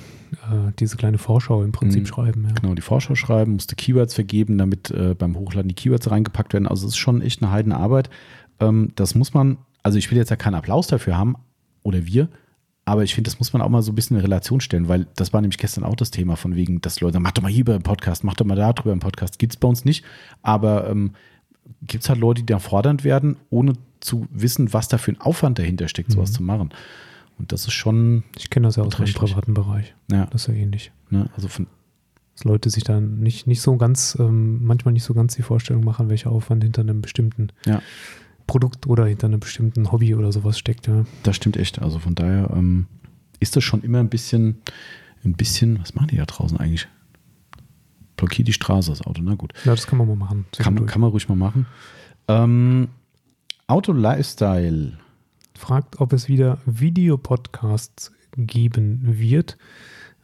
äh, 0.49 0.71
diese 0.79 0.95
kleine 0.95 1.17
Vorschau 1.17 1.63
im 1.63 1.73
Prinzip 1.73 2.03
Mhm. 2.03 2.05
schreiben. 2.07 2.45
Ja. 2.47 2.53
Genau, 2.53 2.75
die 2.75 2.81
Vorschau 2.81 3.15
schreiben, 3.15 3.53
musste 3.53 3.75
Keywords 3.75 4.13
vergeben, 4.13 4.57
damit 4.57 4.89
äh, 4.89 5.15
beim 5.15 5.35
Hochladen 5.37 5.67
die 5.67 5.75
Keywords 5.75 6.09
reingepackt 6.09 6.53
werden. 6.53 6.67
Also 6.67 6.87
es 6.87 6.93
ist 6.93 6.97
schon 6.97 7.21
echt 7.21 7.43
eine 7.43 7.51
Heidenarbeit. 7.51 8.09
Ähm, 8.61 8.93
das 8.95 9.13
muss 9.13 9.33
man, 9.33 9.57
also 9.83 9.97
ich 9.97 10.09
will 10.09 10.17
jetzt 10.17 10.29
ja 10.29 10.37
keinen 10.37 10.55
Applaus 10.55 10.87
dafür 10.87 11.17
haben, 11.17 11.35
oder 11.83 12.05
wir, 12.05 12.29
aber 12.87 13.03
ich 13.03 13.13
finde, 13.13 13.29
das 13.29 13.37
muss 13.39 13.51
man 13.53 13.61
auch 13.61 13.69
mal 13.69 13.81
so 13.81 13.91
ein 13.91 13.95
bisschen 13.95 14.15
in 14.17 14.21
Relation 14.21 14.61
stellen, 14.61 14.87
weil 14.87 15.07
das 15.15 15.33
war 15.33 15.41
nämlich 15.41 15.57
gestern 15.57 15.83
auch 15.83 15.95
das 15.95 16.09
Thema 16.09 16.37
von 16.37 16.55
wegen, 16.55 16.79
dass 16.81 17.01
Leute 17.01 17.13
sagen, 17.13 17.23
mach 17.23 17.31
doch 17.33 17.43
mal 17.43 17.51
hier 17.51 17.61
über 17.61 17.73
einen 17.75 17.83
Podcast, 17.83 18.23
mach 18.23 18.33
doch 18.35 18.45
mal 18.45 18.55
da 18.55 18.71
drüber 18.73 18.91
einen 18.91 19.01
Podcast. 19.01 19.37
Gibt 19.39 19.53
es 19.53 19.57
bei 19.57 19.67
uns 19.67 19.83
nicht, 19.85 20.05
aber 20.41 20.89
ähm, 20.89 21.11
gibt 21.81 22.03
es 22.03 22.09
halt 22.09 22.19
Leute, 22.19 22.41
die 22.43 22.45
da 22.45 22.59
fordernd 22.59 23.03
werden, 23.03 23.35
ohne 23.49 23.73
zu 23.99 24.27
wissen, 24.31 24.71
was 24.73 24.87
da 24.87 24.97
für 24.97 25.11
ein 25.11 25.19
Aufwand 25.19 25.59
dahinter 25.59 25.87
steckt, 25.87 26.11
sowas 26.11 26.31
Mhm. 26.31 26.35
zu 26.35 26.43
machen. 26.43 26.69
Und 27.37 27.51
das 27.51 27.65
ist 27.67 27.73
schon, 27.73 28.23
Ich 28.37 28.49
kenne 28.49 28.67
das 28.67 28.77
ja 28.77 28.83
aus 28.83 28.97
meinem 28.97 29.13
privaten 29.13 29.53
Bereich. 29.53 29.93
ja, 30.11 30.25
Das 30.27 30.43
ist 30.43 30.47
ja 30.47 30.53
ähnlich. 30.53 30.91
ne, 31.09 31.29
also 31.35 31.47
von, 31.49 31.67
Dass 32.35 32.43
Leute 32.45 32.69
sich 32.69 32.83
dann 32.83 33.19
nicht, 33.19 33.47
nicht 33.47 33.61
so 33.61 33.77
ganz, 33.77 34.15
ähm, 34.19 34.63
manchmal 34.63 34.93
nicht 34.93 35.03
so 35.03 35.13
ganz 35.15 35.35
die 35.35 35.41
Vorstellung 35.41 35.83
machen, 35.83 36.07
welcher 36.09 36.31
Aufwand 36.31 36.63
hinter 36.63 36.81
einem 36.81 37.01
bestimmten 37.01 37.49
Ja. 37.65 37.81
Produkt 38.47 38.87
oder 38.87 39.05
hinter 39.05 39.27
einem 39.27 39.39
bestimmten 39.39 39.91
Hobby 39.91 40.15
oder 40.15 40.31
sowas 40.31 40.57
steckt. 40.57 40.87
Ja. 40.87 41.05
Das 41.23 41.35
stimmt 41.35 41.57
echt. 41.57 41.81
Also 41.81 41.99
von 41.99 42.15
daher 42.15 42.49
ähm, 42.55 42.87
ist 43.39 43.55
das 43.55 43.63
schon 43.63 43.81
immer 43.81 43.99
ein 43.99 44.09
bisschen, 44.09 44.61
ein 45.23 45.33
bisschen, 45.33 45.79
was 45.79 45.93
machen 45.93 46.07
die 46.07 46.17
da 46.17 46.25
draußen 46.25 46.57
eigentlich? 46.57 46.87
Blockiert 48.15 48.47
die 48.47 48.53
Straße, 48.53 48.89
das 48.89 49.01
Auto, 49.03 49.21
na 49.21 49.35
gut. 49.35 49.53
ja, 49.63 49.75
das 49.75 49.85
kann 49.85 49.99
man 49.99 50.07
mal 50.07 50.15
machen. 50.15 50.45
Kann, 50.57 50.85
kann 50.87 51.01
man 51.01 51.11
ruhig 51.11 51.29
mal 51.29 51.35
machen. 51.35 51.67
Ähm, 52.27 52.87
Auto 53.67 53.91
Lifestyle. 53.91 54.97
fragt, 55.55 55.99
ob 55.99 56.13
es 56.13 56.27
wieder 56.27 56.57
Videopodcasts 56.65 58.11
geben 58.35 59.01
wird. 59.03 59.57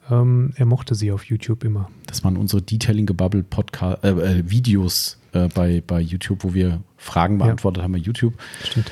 Ähm, 0.10 0.54
er 0.56 0.66
mochte 0.66 0.96
sie 0.96 1.12
auf 1.12 1.26
YouTube 1.26 1.64
immer. 1.64 1.90
Das 2.08 2.24
waren 2.24 2.38
unsere 2.38 2.62
Detailing 2.62 3.06
Gebubble 3.06 3.44
Podcast, 3.44 4.04
äh, 4.04 4.10
äh, 4.10 4.50
Videos 4.50 5.20
äh, 5.34 5.50
bei, 5.54 5.84
bei 5.86 6.00
YouTube, 6.00 6.44
wo 6.44 6.54
wir 6.54 6.82
Fragen 6.98 7.40
Ja. 7.40 7.46
beantwortet 7.46 7.84
haben 7.84 7.92
bei 7.94 7.98
YouTube. 8.00 8.34
Stimmt. 8.64 8.92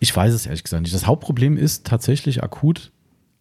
Ich 0.00 0.14
weiß 0.14 0.32
es 0.32 0.46
ehrlich 0.46 0.62
gesagt 0.62 0.82
nicht. 0.82 0.94
Das 0.94 1.06
Hauptproblem 1.06 1.56
ist 1.56 1.86
tatsächlich 1.86 2.42
akut 2.42 2.92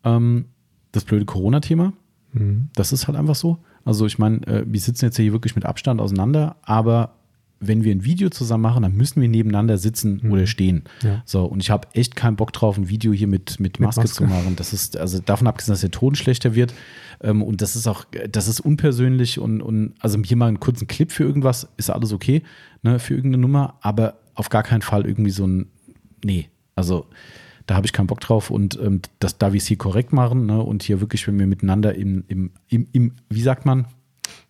ähm, 0.04 0.46
das 0.92 1.04
blöde 1.06 1.26
Corona-Thema. 1.26 1.94
Mhm. 2.34 2.70
Das 2.76 2.92
ist 2.92 3.08
halt 3.08 3.18
einfach 3.18 3.36
so. 3.36 3.60
Also 3.86 4.06
ich 4.06 4.18
meine, 4.18 4.46
äh, 4.48 4.64
wir 4.68 4.80
sitzen 4.80 5.06
jetzt 5.06 5.18
hier 5.18 5.32
wirklich 5.32 5.56
mit 5.56 5.66
Abstand 5.66 6.02
auseinander, 6.02 6.56
aber 6.64 7.17
wenn 7.60 7.84
wir 7.84 7.92
ein 7.94 8.04
Video 8.04 8.30
zusammen 8.30 8.62
machen, 8.64 8.84
dann 8.84 8.94
müssen 8.96 9.22
wir 9.22 9.28
nebeneinander 9.28 9.78
sitzen 9.78 10.20
Mhm. 10.24 10.32
oder 10.32 10.48
stehen. 10.48 10.84
Ja. 11.04 11.22
So, 11.26 11.46
und 11.46 11.62
ich 11.62 11.70
habe 11.70 11.88
echt 11.94 12.16
keinen 12.16 12.36
Bock 12.36 12.54
drauf, 12.54 12.78
ein 12.78 12.90
Video 12.90 13.14
hier 13.14 13.28
mit, 13.28 13.60
mit, 13.60 13.80
Mit 13.80 13.88
Maske, 13.88 14.02
Maske. 14.02 14.16
zu 14.16 14.24
machen. 14.26 14.56
Das 14.56 14.74
ist, 14.74 14.98
also 14.98 15.20
davon 15.20 15.48
abgesehen, 15.48 15.74
dass 15.74 15.82
der 15.82 15.92
Ton 15.92 16.16
schlechter 16.16 16.54
wird. 16.56 16.74
Ähm, 17.22 17.42
und 17.42 17.62
das 17.62 17.76
ist 17.76 17.88
auch, 17.88 18.06
das 18.32 18.48
ist 18.48 18.60
unpersönlich 18.60 19.40
und, 19.40 19.62
und 19.62 19.94
also 20.00 20.20
hier 20.24 20.38
mal 20.38 20.48
einen 20.48 20.60
kurzen 20.60 20.88
Clip 20.88 21.12
für 21.12 21.24
irgendwas, 21.24 21.68
ist 21.78 21.90
alles 21.90 22.14
okay, 22.14 22.44
ne, 22.84 23.00
für 23.00 23.16
irgendeine 23.16 23.42
Nummer, 23.42 23.76
aber 23.82 24.20
auf 24.36 24.50
gar 24.50 24.62
keinen 24.64 24.82
Fall 24.84 25.06
irgendwie 25.08 25.32
so 25.32 25.48
ein, 25.48 25.68
nee, 26.24 26.50
also 26.76 27.08
da 27.66 27.76
habe 27.76 27.86
ich 27.88 27.92
keinen 27.92 28.08
Bock 28.08 28.20
drauf 28.22 28.50
und 28.52 28.80
ähm, 28.82 29.02
das, 29.20 29.40
da 29.40 29.52
wir 29.52 29.58
es 29.58 29.66
hier 29.66 29.78
korrekt 29.78 30.14
machen 30.14 30.46
ne, 30.46 30.62
und 30.62 30.84
hier 30.84 31.02
wirklich, 31.02 31.28
wenn 31.28 31.38
wir 31.40 31.48
miteinander 31.48 31.96
im, 31.96 32.24
im, 32.28 32.52
im, 32.70 32.88
im, 32.94 33.14
wie 33.30 33.42
sagt 33.42 33.66
man, 33.66 33.88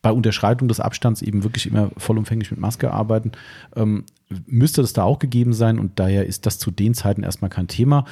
bei 0.08 0.14
Unterschreitung 0.14 0.70
des 0.70 0.80
Abstands 0.80 1.22
eben 1.22 1.44
wirklich 1.44 1.66
immer 1.68 1.92
vollumfänglich 1.98 2.50
mit 2.52 2.62
Maske 2.62 2.92
arbeiten, 2.92 3.34
ähm, 3.76 4.06
müsste 4.46 4.82
das 4.82 4.94
da 4.94 5.04
auch 5.04 5.20
gegeben 5.20 5.52
sein 5.52 5.80
und 5.80 6.00
daher 6.00 6.26
ist 6.26 6.46
das 6.46 6.60
zu 6.60 6.72
den 6.72 6.94
Zeiten 6.94 7.24
erstmal 7.24 7.50
kein 7.50 7.68
Thema. 7.68 8.06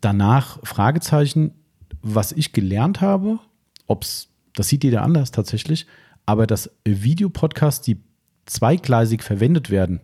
Danach 0.00 0.58
Fragezeichen, 0.62 1.52
was 2.02 2.30
ich 2.32 2.52
gelernt 2.52 3.00
habe, 3.00 3.38
ob's, 3.86 4.28
das 4.54 4.68
sieht 4.68 4.84
jeder 4.84 5.02
anders 5.02 5.30
tatsächlich, 5.32 5.86
aber 6.26 6.46
dass 6.46 6.70
Videopodcasts, 6.84 7.84
die 7.84 7.98
zweigleisig 8.46 9.22
verwendet 9.22 9.70
werden, 9.70 10.00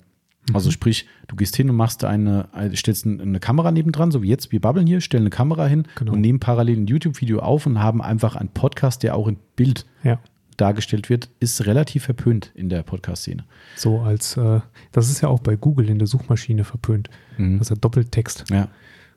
also 0.54 0.70
sprich, 0.72 1.06
du 1.28 1.36
gehst 1.36 1.54
hin 1.54 1.70
und 1.70 1.76
machst 1.76 2.02
eine, 2.04 2.48
eine- 2.52 2.74
stellst 2.74 3.04
ein- 3.06 3.20
eine 3.20 3.38
Kamera 3.38 3.70
nebendran, 3.70 4.10
so 4.10 4.22
wie 4.22 4.28
jetzt, 4.28 4.50
wir 4.50 4.60
babbeln 4.60 4.86
hier, 4.86 5.00
stellen 5.00 5.22
eine 5.24 5.30
Kamera 5.30 5.66
hin 5.66 5.84
Genau. 5.96 6.12
und 6.14 6.20
nehmen 6.22 6.40
parallel 6.40 6.78
ein 6.78 6.86
YouTube-Video 6.86 7.38
auf 7.40 7.66
und 7.66 7.78
haben 7.78 8.02
einfach 8.02 8.34
einen 8.36 8.48
Podcast, 8.48 9.02
der 9.02 9.14
auch 9.16 9.28
in 9.28 9.36
Bild 9.54 9.86
Ja. 10.02 10.18
Dargestellt 10.60 11.08
wird, 11.08 11.28
ist 11.40 11.66
relativ 11.66 12.04
verpönt 12.04 12.50
in 12.54 12.68
der 12.68 12.82
Podcast-Szene. 12.82 13.44
So 13.76 14.00
als, 14.00 14.36
äh, 14.36 14.60
das 14.92 15.10
ist 15.10 15.20
ja 15.20 15.28
auch 15.28 15.40
bei 15.40 15.56
Google 15.56 15.88
in 15.88 15.98
der 15.98 16.06
Suchmaschine 16.06 16.64
verpönt. 16.64 17.10
Mhm. 17.38 17.58
Das 17.58 17.66
ist 17.66 17.70
ja 17.70 17.76
Doppeltext. 17.76 18.44
Ja, 18.50 18.68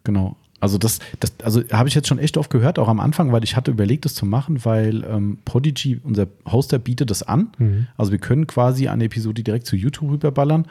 genau. 0.03 0.37
Also 0.59 0.77
das, 0.77 0.99
das 1.19 1.33
also 1.43 1.61
habe 1.73 1.89
ich 1.89 1.95
jetzt 1.95 2.07
schon 2.07 2.19
echt 2.19 2.37
oft 2.37 2.49
gehört, 2.49 2.79
auch 2.79 2.87
am 2.87 3.01
Anfang, 3.01 3.33
weil 3.33 3.43
ich 3.43 3.57
hatte 3.57 3.69
überlegt, 3.69 4.05
das 4.05 4.13
zu 4.15 4.25
machen, 4.25 4.63
weil 4.63 5.03
ähm, 5.03 5.39
Podigy, 5.43 5.99
unser 6.01 6.27
Hoster, 6.49 6.79
bietet 6.79 7.09
das 7.09 7.21
an. 7.21 7.51
Mhm. 7.57 7.87
Also 7.97 8.13
wir 8.13 8.19
können 8.19 8.47
quasi 8.47 8.87
eine 8.87 9.03
Episode 9.03 9.43
direkt 9.43 9.67
zu 9.67 9.75
YouTube 9.75 10.09
rüberballern. 10.09 10.65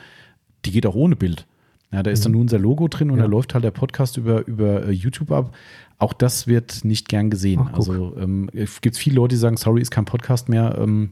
Die 0.65 0.71
geht 0.71 0.87
auch 0.87 0.95
ohne 0.95 1.15
Bild. 1.15 1.45
Ja, 1.93 2.03
da 2.03 2.11
ist 2.11 2.25
dann 2.25 2.33
nur 2.33 2.41
unser 2.41 2.59
Logo 2.59 2.89
drin 2.89 3.11
und 3.11 3.17
Mhm. 3.17 3.21
Ja. 3.21 3.27
da 3.27 3.31
läuft 3.31 3.55
halt 3.55 3.65
der 3.65 3.71
Podcast 3.71 4.17
über, 4.17 4.47
über 4.47 4.87
äh, 4.87 4.91
YouTube 4.93 5.31
ab. 5.31 5.55
Auch 5.99 6.13
das 6.15 6.47
wird 6.47 6.85
nicht 6.85 7.09
gern 7.09 7.29
gesehen. 7.31 7.61
Ach, 7.65 7.75
also 7.75 8.17
ähm, 8.19 8.49
es 8.55 8.81
gibt 8.81 8.97
viele 8.97 9.17
Leute, 9.17 9.35
die 9.35 9.39
sagen, 9.41 9.57
sorry, 9.57 9.81
ist 9.83 9.91
kein 9.91 10.05
Podcast 10.07 10.49
mehr. 10.49 10.77
Ähm, 10.81 11.11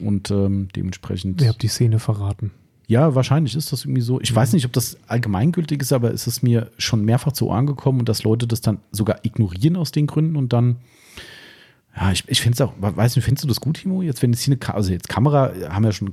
und 0.00 0.30
ähm, 0.30 0.68
dementsprechend. 0.74 1.40
Ihr 1.42 1.48
habt 1.50 1.62
die 1.62 1.68
Szene 1.68 1.98
verraten. 2.00 2.50
Ja, 2.86 3.14
wahrscheinlich 3.14 3.54
ist 3.54 3.70
das 3.72 3.84
irgendwie 3.84 4.00
so. 4.00 4.20
Ich 4.20 4.34
weiß 4.34 4.52
nicht, 4.54 4.66
ob 4.66 4.72
das 4.72 4.96
allgemeingültig 5.06 5.80
ist, 5.80 5.92
aber 5.92 6.12
es 6.12 6.26
ist 6.26 6.42
mir 6.42 6.70
schon 6.78 7.04
mehrfach 7.04 7.32
zu 7.32 7.46
Ohren 7.48 7.66
gekommen 7.66 8.00
und 8.00 8.08
dass 8.08 8.24
Leute 8.24 8.46
das 8.46 8.60
dann 8.60 8.78
sogar 8.92 9.20
ignorieren 9.24 9.76
aus 9.76 9.92
den 9.92 10.06
Gründen 10.06 10.36
und 10.36 10.52
dann, 10.52 10.76
ja, 11.96 12.10
ich, 12.12 12.24
ich 12.28 12.40
finde 12.40 12.54
es 12.54 12.60
auch, 12.60 12.72
weiß 12.78 13.14
nicht, 13.16 13.24
findest 13.24 13.44
du 13.44 13.48
das 13.48 13.60
gut, 13.60 13.76
Timo? 13.76 14.02
Jetzt, 14.02 14.20
wenn 14.22 14.32
jetzt 14.32 14.42
hier 14.42 14.52
eine, 14.52 14.58
Ka- 14.58 14.74
also 14.74 14.90
jetzt 14.92 15.08
Kamera, 15.08 15.52
haben 15.70 15.84
wir 15.84 15.92
schon, 15.92 16.12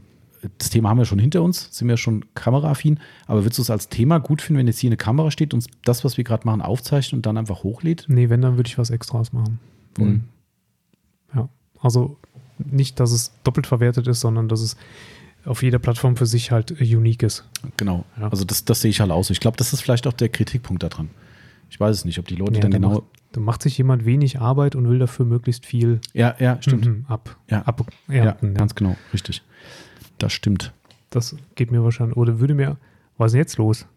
das 0.58 0.70
Thema 0.70 0.90
haben 0.90 0.98
wir 0.98 1.06
schon 1.06 1.20
hinter 1.20 1.42
uns, 1.44 1.70
sind 1.72 1.88
wir 1.88 1.98
schon 1.98 2.26
kameraaffin, 2.34 3.00
aber 3.28 3.44
würdest 3.44 3.58
du 3.60 3.62
es 3.62 3.70
als 3.70 3.90
Thema 3.90 4.20
gut 4.20 4.42
finden, 4.42 4.60
wenn 4.60 4.68
jetzt 4.68 4.80
hier 4.80 4.90
eine 4.90 4.98
Kamera 4.98 5.32
steht 5.32 5.54
und 5.54 5.66
das, 5.86 6.04
was 6.04 6.18
wir 6.18 6.24
gerade 6.24 6.46
machen, 6.46 6.62
aufzeichnet 6.62 7.14
und 7.20 7.26
dann 7.26 7.38
einfach 7.38 7.64
hochlädt? 7.64 8.06
Nee, 8.08 8.30
wenn, 8.30 8.42
dann 8.42 8.58
würde 8.58 8.68
ich 8.68 8.78
was 8.78 8.90
Extras 8.90 9.34
machen. 9.34 9.60
Mhm. 9.98 10.24
Ja. 11.36 11.50
Also 11.80 12.18
nicht, 12.58 13.00
dass 13.00 13.12
es 13.12 13.34
doppelt 13.44 13.68
verwertet 13.68 14.08
ist, 14.08 14.20
sondern 14.22 14.48
dass 14.48 14.62
es 14.62 14.78
auf 15.46 15.64
jeder 15.64 15.80
Plattform 15.80 16.16
für 16.18 16.28
sich 16.28 16.52
halt 16.52 16.80
unique 16.80 17.24
ist. 17.24 17.46
Genau. 17.78 18.06
Ja. 18.20 18.30
Also 18.30 18.46
das, 18.46 18.64
das 18.66 18.82
sehe 18.82 18.92
ich 18.92 19.00
halt 19.02 19.10
aus. 19.12 19.30
Ich 19.32 19.40
glaube, 19.40 19.58
das 19.58 19.74
ist 19.74 19.82
vielleicht 19.82 20.06
auch 20.06 20.14
der 20.14 20.30
Kritikpunkt 20.30 20.84
daran. 20.84 21.10
Ich 21.72 21.80
weiß 21.80 21.96
es 21.98 22.06
nicht, 22.06 22.20
ob 22.20 22.28
die 22.28 22.36
Leute 22.36 22.56
Ja, 22.56 22.60
dann 22.62 22.72
da, 22.72 22.78
genau. 22.78 22.90
macht, 22.96 23.04
da 23.32 23.40
macht 23.42 23.62
sich 23.64 23.78
jemand 23.78 24.06
wenig 24.06 24.40
Arbeit 24.40 24.76
und 24.76 24.88
will 24.90 25.00
dafür 25.00 25.26
möglichst 25.26 25.66
viel 25.66 26.00
Ja, 26.14 26.36
ja, 26.38 26.62
stimmt. 26.62 26.86
mhm, 26.86 27.06
ab, 27.08 27.38
Ja. 27.50 27.62
ab 27.64 27.86
Ja, 28.08 28.26
ernten. 28.26 28.48
Ja, 28.48 28.54
ganz 28.54 28.76
genau, 28.76 28.96
richtig. 29.14 29.42
Das 30.22 30.34
stimmt. 30.34 30.72
Das 31.10 31.36
geht 31.56 31.72
mir 31.72 31.84
wahrscheinlich, 31.84 32.16
oder 32.16 32.40
würde 32.40 32.54
mir, 32.54 32.78
was 33.18 33.28
ist 33.28 33.34
denn 33.34 33.42
jetzt 33.42 33.58
los? 33.58 33.88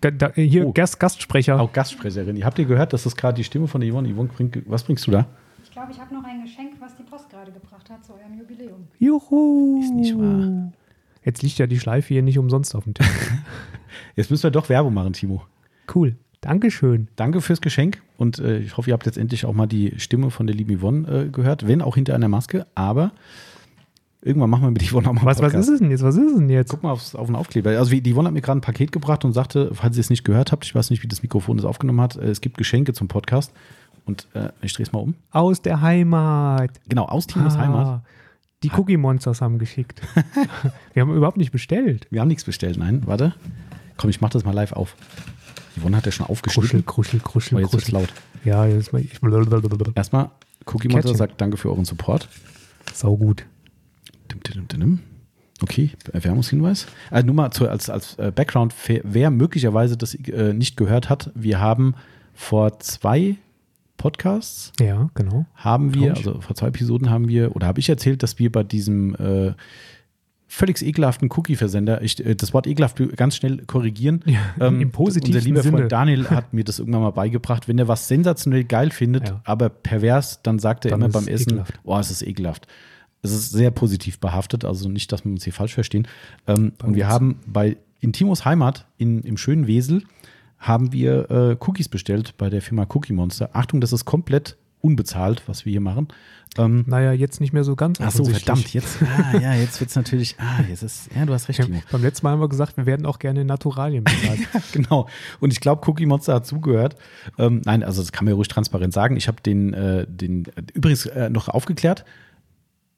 Da, 0.00 0.10
da, 0.10 0.32
hier, 0.34 0.66
Oh. 0.66 0.72
Gast, 0.72 0.98
Gastsprecher. 0.98 1.60
Auch 1.60 1.72
Gastsprecherin. 1.72 2.44
Habt 2.44 2.58
ihr 2.58 2.64
gehört, 2.64 2.92
dass 2.92 3.04
das 3.04 3.14
gerade 3.14 3.36
die 3.36 3.44
Stimme 3.44 3.68
von 3.68 3.80
der 3.80 3.90
Yvonne? 3.92 4.12
Yvonne, 4.12 4.28
bring, 4.34 4.50
was 4.66 4.82
bringst 4.82 5.06
du 5.06 5.12
da? 5.12 5.26
Ich 5.62 5.70
glaube, 5.70 5.92
ich 5.92 6.00
habe 6.00 6.12
noch 6.12 6.24
ein 6.24 6.42
Geschenk, 6.42 6.72
was 6.80 6.96
die 6.96 7.04
Post 7.04 7.30
gerade 7.30 7.52
gebracht 7.52 7.88
hat 7.88 8.04
zu 8.04 8.12
eurem 8.14 8.36
Jubiläum. 8.38 8.88
Juhu. 8.98 9.80
Ist 9.80 9.94
nicht 9.94 10.18
wahr. 10.18 10.72
Jetzt 11.24 11.42
liegt 11.42 11.58
ja 11.58 11.68
die 11.68 11.78
Schleife 11.78 12.08
hier 12.14 12.22
nicht 12.22 12.38
umsonst 12.38 12.74
auf 12.74 12.82
dem 12.84 12.94
Tisch. 12.94 13.06
Jetzt 14.16 14.30
müssen 14.30 14.42
wir 14.44 14.50
doch 14.50 14.68
Werbung 14.68 14.92
machen, 14.94 15.12
Timo. 15.12 15.42
cool. 15.94 16.16
Dankeschön. 16.40 17.06
Danke 17.14 17.40
fürs 17.40 17.60
Geschenk 17.60 18.02
und 18.16 18.40
äh, 18.40 18.58
ich 18.58 18.76
hoffe, 18.76 18.90
ihr 18.90 18.94
habt 18.94 19.06
jetzt 19.06 19.16
endlich 19.16 19.44
auch 19.46 19.52
mal 19.52 19.68
die 19.68 20.00
Stimme 20.00 20.30
von 20.32 20.48
der 20.48 20.56
lieben 20.56 20.76
Yvonne 20.76 21.08
äh, 21.26 21.28
gehört, 21.28 21.68
wenn 21.68 21.80
auch 21.80 21.94
hinter 21.94 22.16
einer 22.16 22.26
Maske, 22.26 22.66
aber 22.74 23.12
irgendwann 24.22 24.50
machen 24.50 24.62
wir 24.64 24.70
mit 24.70 24.82
Yvonne 24.88 25.08
auch 25.08 25.12
mal 25.12 25.24
Was, 25.24 25.40
was 25.42 25.52
ist 25.54 25.68
es 25.68 25.80
denn 25.80 25.90
jetzt? 25.90 26.02
Was 26.02 26.16
ist 26.16 26.30
es 26.32 26.38
denn 26.38 26.48
jetzt? 26.48 26.70
Guck 26.70 26.82
mal 26.82 26.92
aufs, 26.92 27.14
auf 27.14 27.26
den 27.26 27.36
Aufkleber. 27.36 27.70
Also 27.70 27.90
die 27.94 28.12
Yvonne 28.12 28.28
hat 28.28 28.34
mir 28.34 28.40
gerade 28.40 28.58
ein 28.58 28.62
Paket 28.62 28.92
gebracht 28.92 29.24
und 29.24 29.32
sagte, 29.32 29.70
falls 29.74 29.96
ihr 29.96 30.00
es 30.00 30.10
nicht 30.10 30.24
gehört 30.24 30.52
habt, 30.52 30.64
ich 30.64 30.74
weiß 30.74 30.90
nicht, 30.90 31.02
wie 31.02 31.08
das 31.08 31.22
Mikrofon 31.22 31.56
das 31.56 31.66
aufgenommen 31.66 32.00
hat, 32.00 32.16
äh, 32.16 32.28
es 32.30 32.40
gibt 32.40 32.56
Geschenke 32.58 32.92
zum 32.92 33.08
Podcast 33.08 33.52
und 34.06 34.26
äh, 34.34 34.50
ich 34.62 34.72
drehe 34.74 34.84
es 34.84 34.92
mal 34.92 35.00
um. 35.00 35.14
Aus 35.30 35.60
der 35.62 35.80
Heimat. 35.80 36.70
Genau, 36.88 37.04
aus 37.06 37.26
Timos 37.26 37.54
Ah, 37.54 37.58
Heimat. 37.58 38.02
Die 38.62 38.70
Cookie 38.70 38.96
Monsters 38.96 39.40
haben 39.40 39.58
geschickt. 39.58 40.00
Wir 40.94 41.02
haben 41.02 41.14
überhaupt 41.16 41.36
nicht 41.36 41.50
bestellt. 41.50 42.06
Wir 42.10 42.20
haben 42.20 42.28
nichts 42.28 42.44
bestellt, 42.44 42.78
nein, 42.78 43.02
warte. 43.06 43.34
Komm, 43.96 44.08
ich 44.10 44.20
mach 44.20 44.30
das 44.30 44.44
mal 44.44 44.52
live 44.54 44.72
auf. 44.72 44.94
Yvonne 45.78 45.96
hat 45.96 46.06
ja 46.06 46.12
schon 46.12 46.26
Kruschel, 46.26 46.32
aufgeschnitten. 46.50 46.86
kruschel, 46.86 47.20
kruschel, 47.20 47.54
Aber 47.56 47.62
jetzt 47.62 47.70
kruschel. 47.72 47.94
laut. 47.94 48.08
Ja, 48.44 48.66
jetzt 48.66 48.92
mal. 48.92 49.00
Ich, 49.02 49.18
Erstmal, 49.94 50.30
Cookie 50.66 50.88
Monster 50.88 51.14
sagt 51.14 51.40
danke 51.40 51.56
für 51.56 51.70
euren 51.70 51.84
Support. 51.84 52.28
sau 52.92 53.16
gut. 53.16 53.46
Okay, 55.62 55.90
Erwärmungshinweis. 56.12 56.86
Also 57.10 57.26
nur 57.26 57.34
mal 57.36 57.50
zu, 57.52 57.68
als, 57.68 57.88
als 57.88 58.16
äh, 58.18 58.32
Background, 58.34 58.74
wer 59.04 59.30
möglicherweise 59.30 59.96
das 59.96 60.14
äh, 60.14 60.52
nicht 60.52 60.76
gehört 60.76 61.08
hat, 61.08 61.30
wir 61.34 61.60
haben 61.60 61.94
vor 62.34 62.78
zwei 62.80 63.36
Podcasts 63.96 64.72
Ja, 64.80 65.10
genau. 65.14 65.46
haben 65.54 65.94
wir, 65.94 66.16
also 66.16 66.40
vor 66.40 66.56
zwei 66.56 66.68
Episoden 66.68 67.10
haben 67.10 67.28
wir, 67.28 67.54
oder 67.54 67.66
habe 67.68 67.78
ich 67.78 67.88
erzählt, 67.88 68.22
dass 68.24 68.38
wir 68.40 68.50
bei 68.50 68.64
diesem 68.64 69.14
äh, 69.14 69.52
völlig 70.48 70.82
ekelhaften 70.82 71.30
Cookie-Versender, 71.30 72.02
ich, 72.02 72.16
das 72.16 72.52
Wort 72.52 72.66
ekelhaft 72.66 73.00
ganz 73.16 73.36
schnell 73.36 73.58
korrigieren. 73.66 74.24
Ähm, 74.60 74.80
im 74.80 74.90
positivsten 74.90 75.36
Unser 75.36 75.46
lieber 75.46 75.62
Sinne. 75.62 75.78
Freund 75.78 75.92
Daniel 75.92 76.28
hat 76.30 76.52
mir 76.52 76.64
das 76.64 76.78
irgendwann 76.80 77.02
mal 77.02 77.10
beigebracht. 77.10 77.68
Wenn 77.68 77.78
er 77.78 77.86
was 77.88 78.08
sensationell 78.08 78.64
geil 78.64 78.90
findet, 78.90 79.28
Ja. 79.28 79.40
aber 79.44 79.68
pervers, 79.68 80.42
dann 80.42 80.58
sagt 80.58 80.84
er 80.84 80.90
Dann 80.90 81.00
immer 81.02 81.10
beim 81.10 81.22
es 81.22 81.28
Essen, 81.28 81.50
ekelhaft. 81.52 81.80
oh, 81.84 81.98
es 81.98 82.10
ist 82.10 82.22
ekelhaft. 82.22 82.66
Es 83.22 83.32
ist 83.32 83.50
sehr 83.50 83.70
positiv 83.70 84.18
behaftet, 84.18 84.64
also 84.64 84.88
nicht, 84.88 85.12
dass 85.12 85.24
wir 85.24 85.32
uns 85.32 85.44
hier 85.44 85.52
falsch 85.52 85.74
verstehen. 85.74 86.08
Ähm, 86.46 86.72
und 86.82 86.94
wir 86.94 87.08
haben 87.08 87.40
bei 87.46 87.76
Intimos 88.00 88.44
Heimat 88.44 88.86
in, 88.98 89.20
im 89.22 89.36
schönen 89.36 89.66
Wesel 89.66 90.02
haben 90.58 90.92
wir 90.92 91.30
äh, 91.30 91.56
Cookies 91.60 91.88
bestellt 91.88 92.34
bei 92.36 92.50
der 92.50 92.62
Firma 92.62 92.86
Cookie 92.88 93.12
Monster. 93.12 93.50
Achtung, 93.52 93.80
das 93.80 93.92
ist 93.92 94.04
komplett 94.04 94.56
unbezahlt, 94.80 95.42
was 95.46 95.64
wir 95.64 95.70
hier 95.70 95.80
machen. 95.80 96.08
Ähm, 96.58 96.84
Naja, 96.86 97.12
jetzt 97.12 97.40
nicht 97.40 97.52
mehr 97.52 97.64
so 97.64 97.76
ganz. 97.76 98.00
ach 98.00 98.10
so, 98.10 98.24
verdammt, 98.24 98.74
jetzt, 98.74 98.98
ah, 99.02 99.38
ja, 99.38 99.54
jetzt 99.54 99.80
wird 99.80 99.90
es 99.90 99.96
natürlich, 99.96 100.36
ah, 100.38 100.62
jetzt 100.68 100.82
ist, 100.82 101.08
ja, 101.14 101.24
du 101.24 101.32
hast 101.32 101.48
recht, 101.48 101.60
Ja, 101.60 101.66
beim 101.90 102.02
letzten 102.02 102.26
Mal 102.26 102.32
haben 102.32 102.40
wir 102.40 102.48
gesagt, 102.48 102.76
wir 102.76 102.84
werden 102.84 103.06
auch 103.06 103.18
gerne 103.18 103.42
in 103.42 103.46
Naturalien 103.46 104.04
bezahlt. 104.04 104.40
genau. 104.72 105.08
Und 105.40 105.52
ich 105.52 105.60
glaube, 105.60 105.88
Cookie 105.88 106.06
Monster 106.06 106.34
hat 106.34 106.46
zugehört. 106.46 106.96
Ähm, 107.38 107.62
nein, 107.64 107.82
also 107.82 108.02
das 108.02 108.12
kann 108.12 108.24
man 108.24 108.32
ja 108.32 108.36
ruhig 108.36 108.48
transparent 108.48 108.92
sagen. 108.92 109.16
Ich 109.16 109.28
habe 109.28 109.40
den, 109.40 109.72
äh, 109.72 110.06
den, 110.08 110.44
übrigens 110.74 111.06
äh, 111.06 111.30
noch 111.30 111.48
aufgeklärt. 111.48 112.04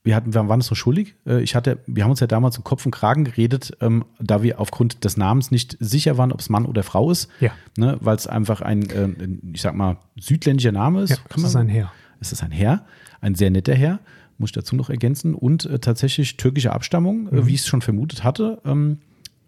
Wir 0.05 0.15
hatten, 0.15 0.35
wir 0.35 0.47
waren 0.49 0.61
es 0.61 0.67
so 0.67 0.75
schuldig. 0.75 1.15
Äh, 1.27 1.41
ich 1.43 1.55
hatte, 1.55 1.79
wir 1.87 2.05
haben 2.05 2.11
uns 2.11 2.21
ja 2.21 2.27
damals 2.27 2.59
um 2.59 2.63
Kopf 2.65 2.85
und 2.85 2.93
Kragen 2.93 3.25
geredet, 3.25 3.77
ähm, 3.81 4.05
da 4.21 4.43
wir 4.43 4.61
aufgrund 4.61 5.03
des 5.05 5.17
Namens 5.17 5.51
nicht 5.51 5.77
sicher 5.81 6.19
waren, 6.19 6.31
ob 6.31 6.41
es 6.41 6.51
Mann 6.51 6.67
oder 6.67 6.83
Frau 6.83 7.11
ist. 7.11 7.29
Ja. 7.41 7.53
Ne, 7.79 7.97
Weil 8.01 8.15
es 8.17 8.27
einfach 8.27 8.61
ein, 8.61 8.89
äh, 8.91 9.09
ich 9.55 9.63
sag 9.63 9.75
mal, 9.75 9.97
südländischer 10.17 10.73
Name 10.73 11.01
ist. 11.03 11.11
ja, 11.11 11.17
Kann 11.17 11.25
das 11.43 11.45
ist 11.45 11.55
man- 11.55 11.67
ein 11.67 11.69
Herr. 11.71 11.93
es 12.21 12.33
ist 12.33 12.43
ein 12.43 12.51
Herr, 12.51 12.85
ein 13.23 13.35
sehr 13.35 13.51
netter 13.51 13.75
Herr, 13.75 13.99
muss 14.37 14.49
ich 14.51 14.55
dazu 14.55 14.77
noch 14.77 14.91
ergänzen, 14.91 15.35
und 15.35 15.65
äh, 15.65 15.79
tatsächlich 15.79 16.37
türkische 16.37 16.73
Abstammung, 16.73 17.29
äh, 17.33 17.47
wie 17.47 17.55
ich 17.55 17.61
es 17.63 17.67
schon 17.67 17.81
vermutet 17.81 18.25
hatte. 18.25 18.61
Ähm, 18.67 18.99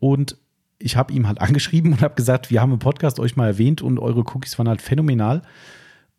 und 0.01 0.39
ich 0.79 0.97
habe 0.97 1.13
ihm 1.13 1.29
halt 1.29 1.39
angeschrieben 1.43 1.93
und 1.93 2.01
habe 2.01 2.15
gesagt, 2.15 2.51
wir 2.51 2.63
haben 2.63 2.73
im 2.73 2.79
Podcast 2.79 3.21
euch 3.21 3.37
mal 3.37 3.47
erwähnt 3.47 3.83
und 3.83 3.99
eure 3.99 4.21
Cookies 4.21 4.59
waren 4.59 4.69
halt 4.69 4.81
phänomenal. 4.81 5.43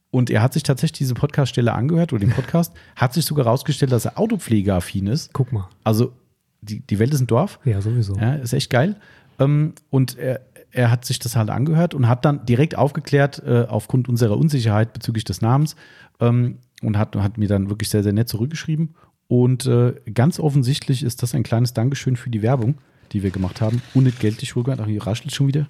Und 0.09 0.29
er 0.29 0.41
hat 0.41 0.53
sich 0.53 0.63
tatsächlich 0.63 0.99
diese 0.99 1.13
Podcast-Stelle 1.13 1.73
angehört 1.73 2.13
oder 2.13 2.21
den 2.21 2.31
Podcast, 2.31 2.73
hat 2.95 3.13
sich 3.13 3.25
sogar 3.25 3.45
rausgestellt, 3.45 3.91
dass 3.91 4.05
er 4.05 4.17
autopflegeaffin 4.17 5.07
ist. 5.07 5.33
Guck 5.33 5.51
mal. 5.51 5.67
Also 5.83 6.13
die, 6.61 6.79
die 6.79 6.99
Welt 6.99 7.13
ist 7.13 7.21
ein 7.21 7.27
Dorf. 7.27 7.59
Ja, 7.65 7.81
sowieso. 7.81 8.15
Ja, 8.15 8.35
ist 8.35 8.53
echt 8.53 8.69
geil. 8.69 8.95
Ähm, 9.39 9.73
und 9.89 10.17
er, 10.17 10.41
er 10.71 10.91
hat 10.91 11.05
sich 11.05 11.19
das 11.19 11.35
halt 11.35 11.49
angehört 11.49 11.93
und 11.93 12.07
hat 12.07 12.25
dann 12.25 12.45
direkt 12.45 12.77
aufgeklärt, 12.77 13.41
äh, 13.45 13.65
aufgrund 13.67 14.09
unserer 14.09 14.37
Unsicherheit 14.37 14.93
bezüglich 14.93 15.23
des 15.23 15.41
Namens, 15.41 15.75
ähm, 16.19 16.59
und 16.81 16.97
hat, 16.97 17.15
hat 17.15 17.37
mir 17.37 17.47
dann 17.47 17.69
wirklich 17.69 17.89
sehr, 17.89 18.03
sehr 18.03 18.13
nett 18.13 18.29
zurückgeschrieben. 18.29 18.95
Und 19.27 19.65
äh, 19.65 19.93
ganz 20.13 20.39
offensichtlich 20.39 21.03
ist 21.03 21.21
das 21.23 21.33
ein 21.35 21.43
kleines 21.43 21.73
Dankeschön 21.73 22.15
für 22.15 22.29
die 22.29 22.41
Werbung, 22.41 22.75
die 23.11 23.23
wir 23.23 23.31
gemacht 23.31 23.61
haben. 23.61 23.81
Unentgeltlich 23.93 24.55
wohlgemerkt. 24.55 24.81
Ach, 24.83 24.87
hier 24.87 25.05
raschelt 25.05 25.33
schon 25.33 25.47
wieder. 25.47 25.67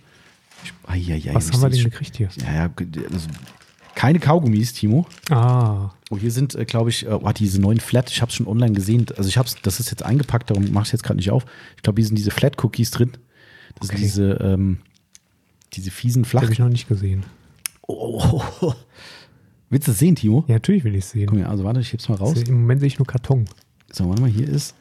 Ich, 0.63 0.73
ai, 0.85 1.01
ai, 1.13 1.29
ai, 1.29 1.35
Was 1.35 1.51
haben 1.51 1.61
wir 1.61 1.69
denn 1.69 1.83
gekriegt 1.83 2.17
hier? 2.17 2.29
Ja, 2.38 2.53
ja, 2.53 2.71
also, 3.11 3.27
keine 3.98 4.20
Kaugummis, 4.20 4.74
Timo. 4.74 5.06
Ah, 5.30 5.91
Oh, 6.10 6.18
hier 6.18 6.32
sind, 6.32 6.56
äh, 6.56 6.64
glaube 6.64 6.89
ich, 6.89 7.06
äh, 7.06 7.10
oh, 7.10 7.30
diese 7.38 7.60
neuen 7.60 7.82
Flat, 7.82 8.10
ich 8.10 8.22
habe 8.22 8.30
es 8.30 8.36
schon 8.36 8.48
online 8.48 8.72
gesehen. 8.72 9.08
Also 9.18 9.28
ich 9.28 9.38
habe 9.38 9.48
es, 9.50 9.56
das 9.62 9.82
ist 9.82 9.91
jetzt 9.91 10.04
eingepackt, 10.06 10.50
darum 10.50 10.72
mache 10.72 10.84
ich 10.84 10.88
es 10.89 10.91
jetzt 10.93 11.04
gerade 11.04 11.18
nicht 11.18 11.32
auf. 11.32 11.45
Ich 11.76 11.84
glaube, 11.84 12.00
hier 12.00 12.08
sind 12.08 12.18
diese 12.18 12.32
Flat-Cookies 12.32 12.91
drin. 12.91 13.12
Das 13.80 13.89
Okay. 13.89 13.98
sind 13.98 14.06
diese, 14.06 14.32
ähm, 14.36 14.78
diese 15.74 15.91
fiesen 15.91 16.24
Flach. 16.24 16.43
habe 16.43 16.54
ich 16.54 16.60
noch 16.60 16.70
nicht 16.70 16.88
gesehen. 16.88 17.26
Oh, 17.88 18.22
oh, 18.24 18.43
oh. 18.62 18.74
Willst 19.70 19.88
du 19.88 19.91
es 19.91 20.00
sehen, 20.00 20.16
Timo? 20.16 20.45
Ja, 20.48 20.54
natürlich 20.56 20.86
will 20.86 20.95
ich 20.95 21.04
es 21.04 21.10
sehen. 21.12 21.26
Guck 21.28 21.39
mal, 21.39 21.48
also 21.48 21.66
warte, 21.66 21.82
ich 21.82 21.91
heb's 21.91 22.08
mal 22.08 22.16
raus. 22.16 22.41
Im 22.48 22.62
Moment 22.62 22.80
sehe 22.80 22.88
ich 22.88 23.00
nur 23.00 23.06
Karton. 23.08 23.45
So, 23.91 24.08
warte 24.08 24.22
mal, 24.22 24.30
hier 24.32 24.48
ist. 24.48 24.76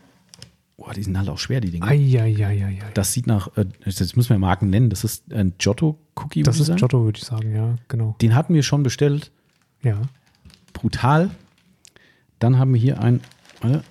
Boah, 0.77 0.93
die 0.93 1.03
sind 1.03 1.16
halt 1.16 1.29
auch 1.31 1.39
schwer, 1.39 1.61
die 1.61 1.70
Dinger. 1.70 1.87
Eieieiei. 1.87 2.79
Das 2.93 3.12
sieht 3.12 3.27
nach, 3.27 3.57
äh, 3.57 3.64
das 3.85 4.14
müssen 4.14 4.31
wir 4.31 4.39
Marken 4.39 4.68
nennen. 4.68 4.91
Das 4.91 5.05
ist 5.05 5.33
ein 5.33 5.55
Giotto-Cookie. 5.59 6.43
Das 6.43 6.61
ist. 6.61 6.74
Giotto, 6.77 7.05
würde 7.05 7.18
ich 7.18 7.24
sagen, 7.24 7.55
ja, 7.55 7.77
genau. 7.89 8.14
Den 8.20 8.35
hatten 8.35 8.53
wir 8.53 8.62
schon 8.62 8.83
bestellt. 8.83 9.33
Ja. 9.83 10.03
brutal. 10.72 11.31
Dann 12.39 12.59
haben 12.59 12.74
wir 12.74 12.81
hier 12.81 13.01
ein. 13.01 13.20
Warte. 13.61 13.83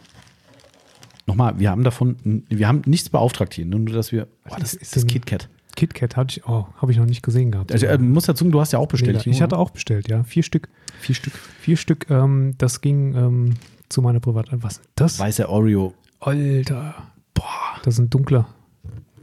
Nochmal, 1.25 1.57
wir 1.57 1.71
haben 1.71 1.83
davon, 1.83 2.43
wir 2.49 2.67
haben 2.67 2.83
nichts 2.85 3.09
beauftragt 3.09 3.55
hier, 3.55 3.65
nur 3.65 3.83
dass 3.85 4.11
wir. 4.11 4.27
Oh, 4.47 4.55
das 4.59 4.75
ist 4.75 4.95
das 4.95 5.07
KitKat. 5.07 5.49
KitKat 5.75 6.15
hatte 6.15 6.37
ich, 6.37 6.47
oh, 6.47 6.67
habe 6.77 6.91
ich 6.91 6.99
noch 6.99 7.07
nicht 7.07 7.23
gesehen 7.23 7.51
gehabt. 7.51 7.71
Also, 7.71 7.87
äh, 7.87 7.97
muss 7.97 8.25
dazu, 8.25 8.47
du 8.47 8.61
hast 8.61 8.73
ja 8.73 8.79
auch 8.79 8.87
bestellt. 8.87 9.25
Nee, 9.25 9.31
ich 9.31 9.41
hatte 9.41 9.57
auch 9.57 9.71
bestellt, 9.71 10.07
ja. 10.07 10.23
Vier 10.23 10.43
Stück. 10.43 10.69
vier 10.99 11.15
Stück. 11.15 11.33
Vier 11.59 11.77
Stück, 11.77 12.09
ähm, 12.11 12.53
das 12.59 12.81
ging 12.81 13.15
ähm, 13.15 13.53
zu 13.89 14.03
meiner 14.03 14.19
Privat. 14.19 14.49
Was 14.51 14.81
das? 14.95 15.17
Weißer 15.17 15.49
Oreo. 15.49 15.93
Alter. 16.25 16.95
Boah, 17.35 17.79
Das 17.83 17.93
ist 17.93 17.99
ein 17.99 18.09
dunkler. 18.09 18.47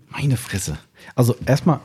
meine 0.09 0.37
Fresse. 0.37 0.79
Also 1.17 1.35
erstmal 1.47 1.81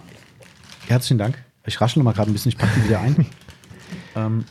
herzlichen 0.87 1.17
Dank. 1.17 1.43
ich 1.65 1.81
raschel 1.81 2.03
mal 2.03 2.13
gerade 2.13 2.29
ein 2.29 2.33
bisschen, 2.33 2.49
ich 2.49 2.57
packe 2.57 2.79
die 2.79 2.87
wieder 2.87 2.99
ein. 2.99 3.25
ähm, 4.15 4.45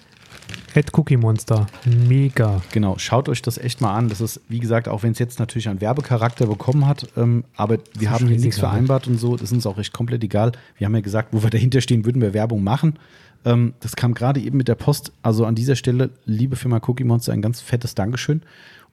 Red 0.74 0.92
Cookie 0.98 1.16
Monster. 1.16 1.68
Mega. 1.84 2.62
Genau, 2.72 2.98
schaut 2.98 3.28
euch 3.28 3.42
das 3.42 3.58
echt 3.58 3.80
mal 3.80 3.94
an. 3.94 4.08
Das 4.08 4.20
ist, 4.20 4.40
wie 4.48 4.58
gesagt, 4.58 4.88
auch 4.88 5.04
wenn 5.04 5.12
es 5.12 5.20
jetzt 5.20 5.38
natürlich 5.38 5.68
einen 5.68 5.80
Werbecharakter 5.80 6.48
bekommen 6.48 6.84
hat, 6.88 7.06
ähm, 7.16 7.44
aber 7.54 7.78
wir 7.96 8.10
haben 8.10 8.26
hier 8.26 8.40
nichts 8.40 8.58
vereinbart 8.58 9.06
und 9.06 9.18
so, 9.18 9.36
das 9.36 9.50
ist 9.50 9.52
uns 9.52 9.66
auch 9.66 9.78
echt 9.78 9.92
komplett 9.92 10.24
egal. 10.24 10.50
Wir 10.78 10.86
haben 10.86 10.96
ja 10.96 11.00
gesagt, 11.00 11.28
wo 11.30 11.44
wir 11.44 11.50
dahinter 11.50 11.80
stehen, 11.80 12.04
würden 12.04 12.20
wir 12.20 12.34
Werbung 12.34 12.64
machen. 12.64 12.98
Ähm, 13.44 13.74
das 13.78 13.94
kam 13.94 14.14
gerade 14.14 14.40
eben 14.40 14.56
mit 14.56 14.66
der 14.66 14.74
Post. 14.74 15.12
Also 15.22 15.46
an 15.46 15.54
dieser 15.54 15.76
Stelle, 15.76 16.10
liebe 16.24 16.56
Firma 16.56 16.80
Cookie 16.88 17.04
Monster, 17.04 17.32
ein 17.32 17.42
ganz 17.42 17.60
fettes 17.60 17.94
Dankeschön. 17.94 18.42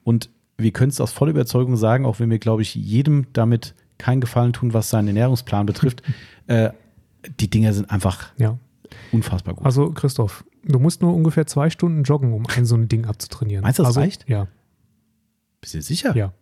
Und 0.04 0.30
wir 0.56 0.70
können 0.72 0.90
es 0.90 1.00
aus 1.00 1.12
voller 1.12 1.30
Überzeugung 1.32 1.76
sagen, 1.76 2.04
auch 2.06 2.20
wenn 2.20 2.30
wir, 2.30 2.38
glaube 2.38 2.62
ich, 2.62 2.74
jedem 2.74 3.26
damit 3.32 3.74
keinen 3.98 4.20
Gefallen 4.20 4.52
tun, 4.52 4.72
was 4.74 4.90
seinen 4.90 5.08
Ernährungsplan 5.08 5.66
betrifft. 5.66 6.02
äh, 6.46 6.70
die 7.40 7.48
Dinger 7.48 7.72
sind 7.72 7.90
einfach 7.90 8.32
Ja. 8.36 8.58
unfassbar 9.12 9.54
gut. 9.54 9.64
Also, 9.64 9.90
Christoph, 9.92 10.44
du 10.64 10.78
musst 10.78 11.00
nur 11.02 11.14
ungefähr 11.14 11.46
zwei 11.46 11.70
Stunden 11.70 12.02
joggen, 12.04 12.32
um 12.32 12.46
ein 12.56 12.64
so 12.66 12.76
ein 12.76 12.88
Ding 12.88 13.06
abzutrainieren. 13.06 13.62
Meinst 13.62 13.78
du, 13.78 13.82
das 13.82 13.88
also, 13.90 14.00
reicht? 14.00 14.28
Ja. 14.28 14.48
Bist 15.60 15.74
du 15.74 15.82
sicher? 15.82 16.14
Ja. 16.16 16.32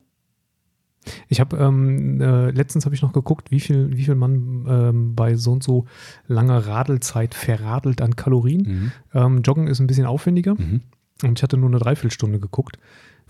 Ich 1.29 1.41
habe 1.41 1.57
ähm, 1.57 2.21
äh, 2.21 2.51
letztens 2.51 2.85
habe 2.85 2.95
ich 2.95 3.03
noch 3.03 3.13
geguckt, 3.13 3.51
wie 3.51 3.59
viel, 3.61 3.97
wie 3.97 4.05
viel 4.05 4.15
man 4.15 4.67
ähm, 4.69 5.15
bei 5.17 5.35
so 5.35 5.51
und 5.53 5.63
so 5.65 5.87
langer 6.29 6.67
Radelzeit 6.67 7.35
verradelt 7.35 8.01
an 8.01 8.15
Kalorien. 8.15 8.63
Mhm. 8.63 8.93
Ähm, 9.13 9.43
Joggen 9.43 9.67
ist 9.67 9.81
ein 9.81 9.89
bisschen 9.89 10.07
aufwendiger 10.07 10.55
Mhm. 10.55 10.83
und 11.25 11.39
ich 11.39 11.43
hatte 11.43 11.57
nur 11.57 11.69
eine 11.71 11.79
Dreiviertelstunde 11.81 12.39
geguckt. 12.39 12.79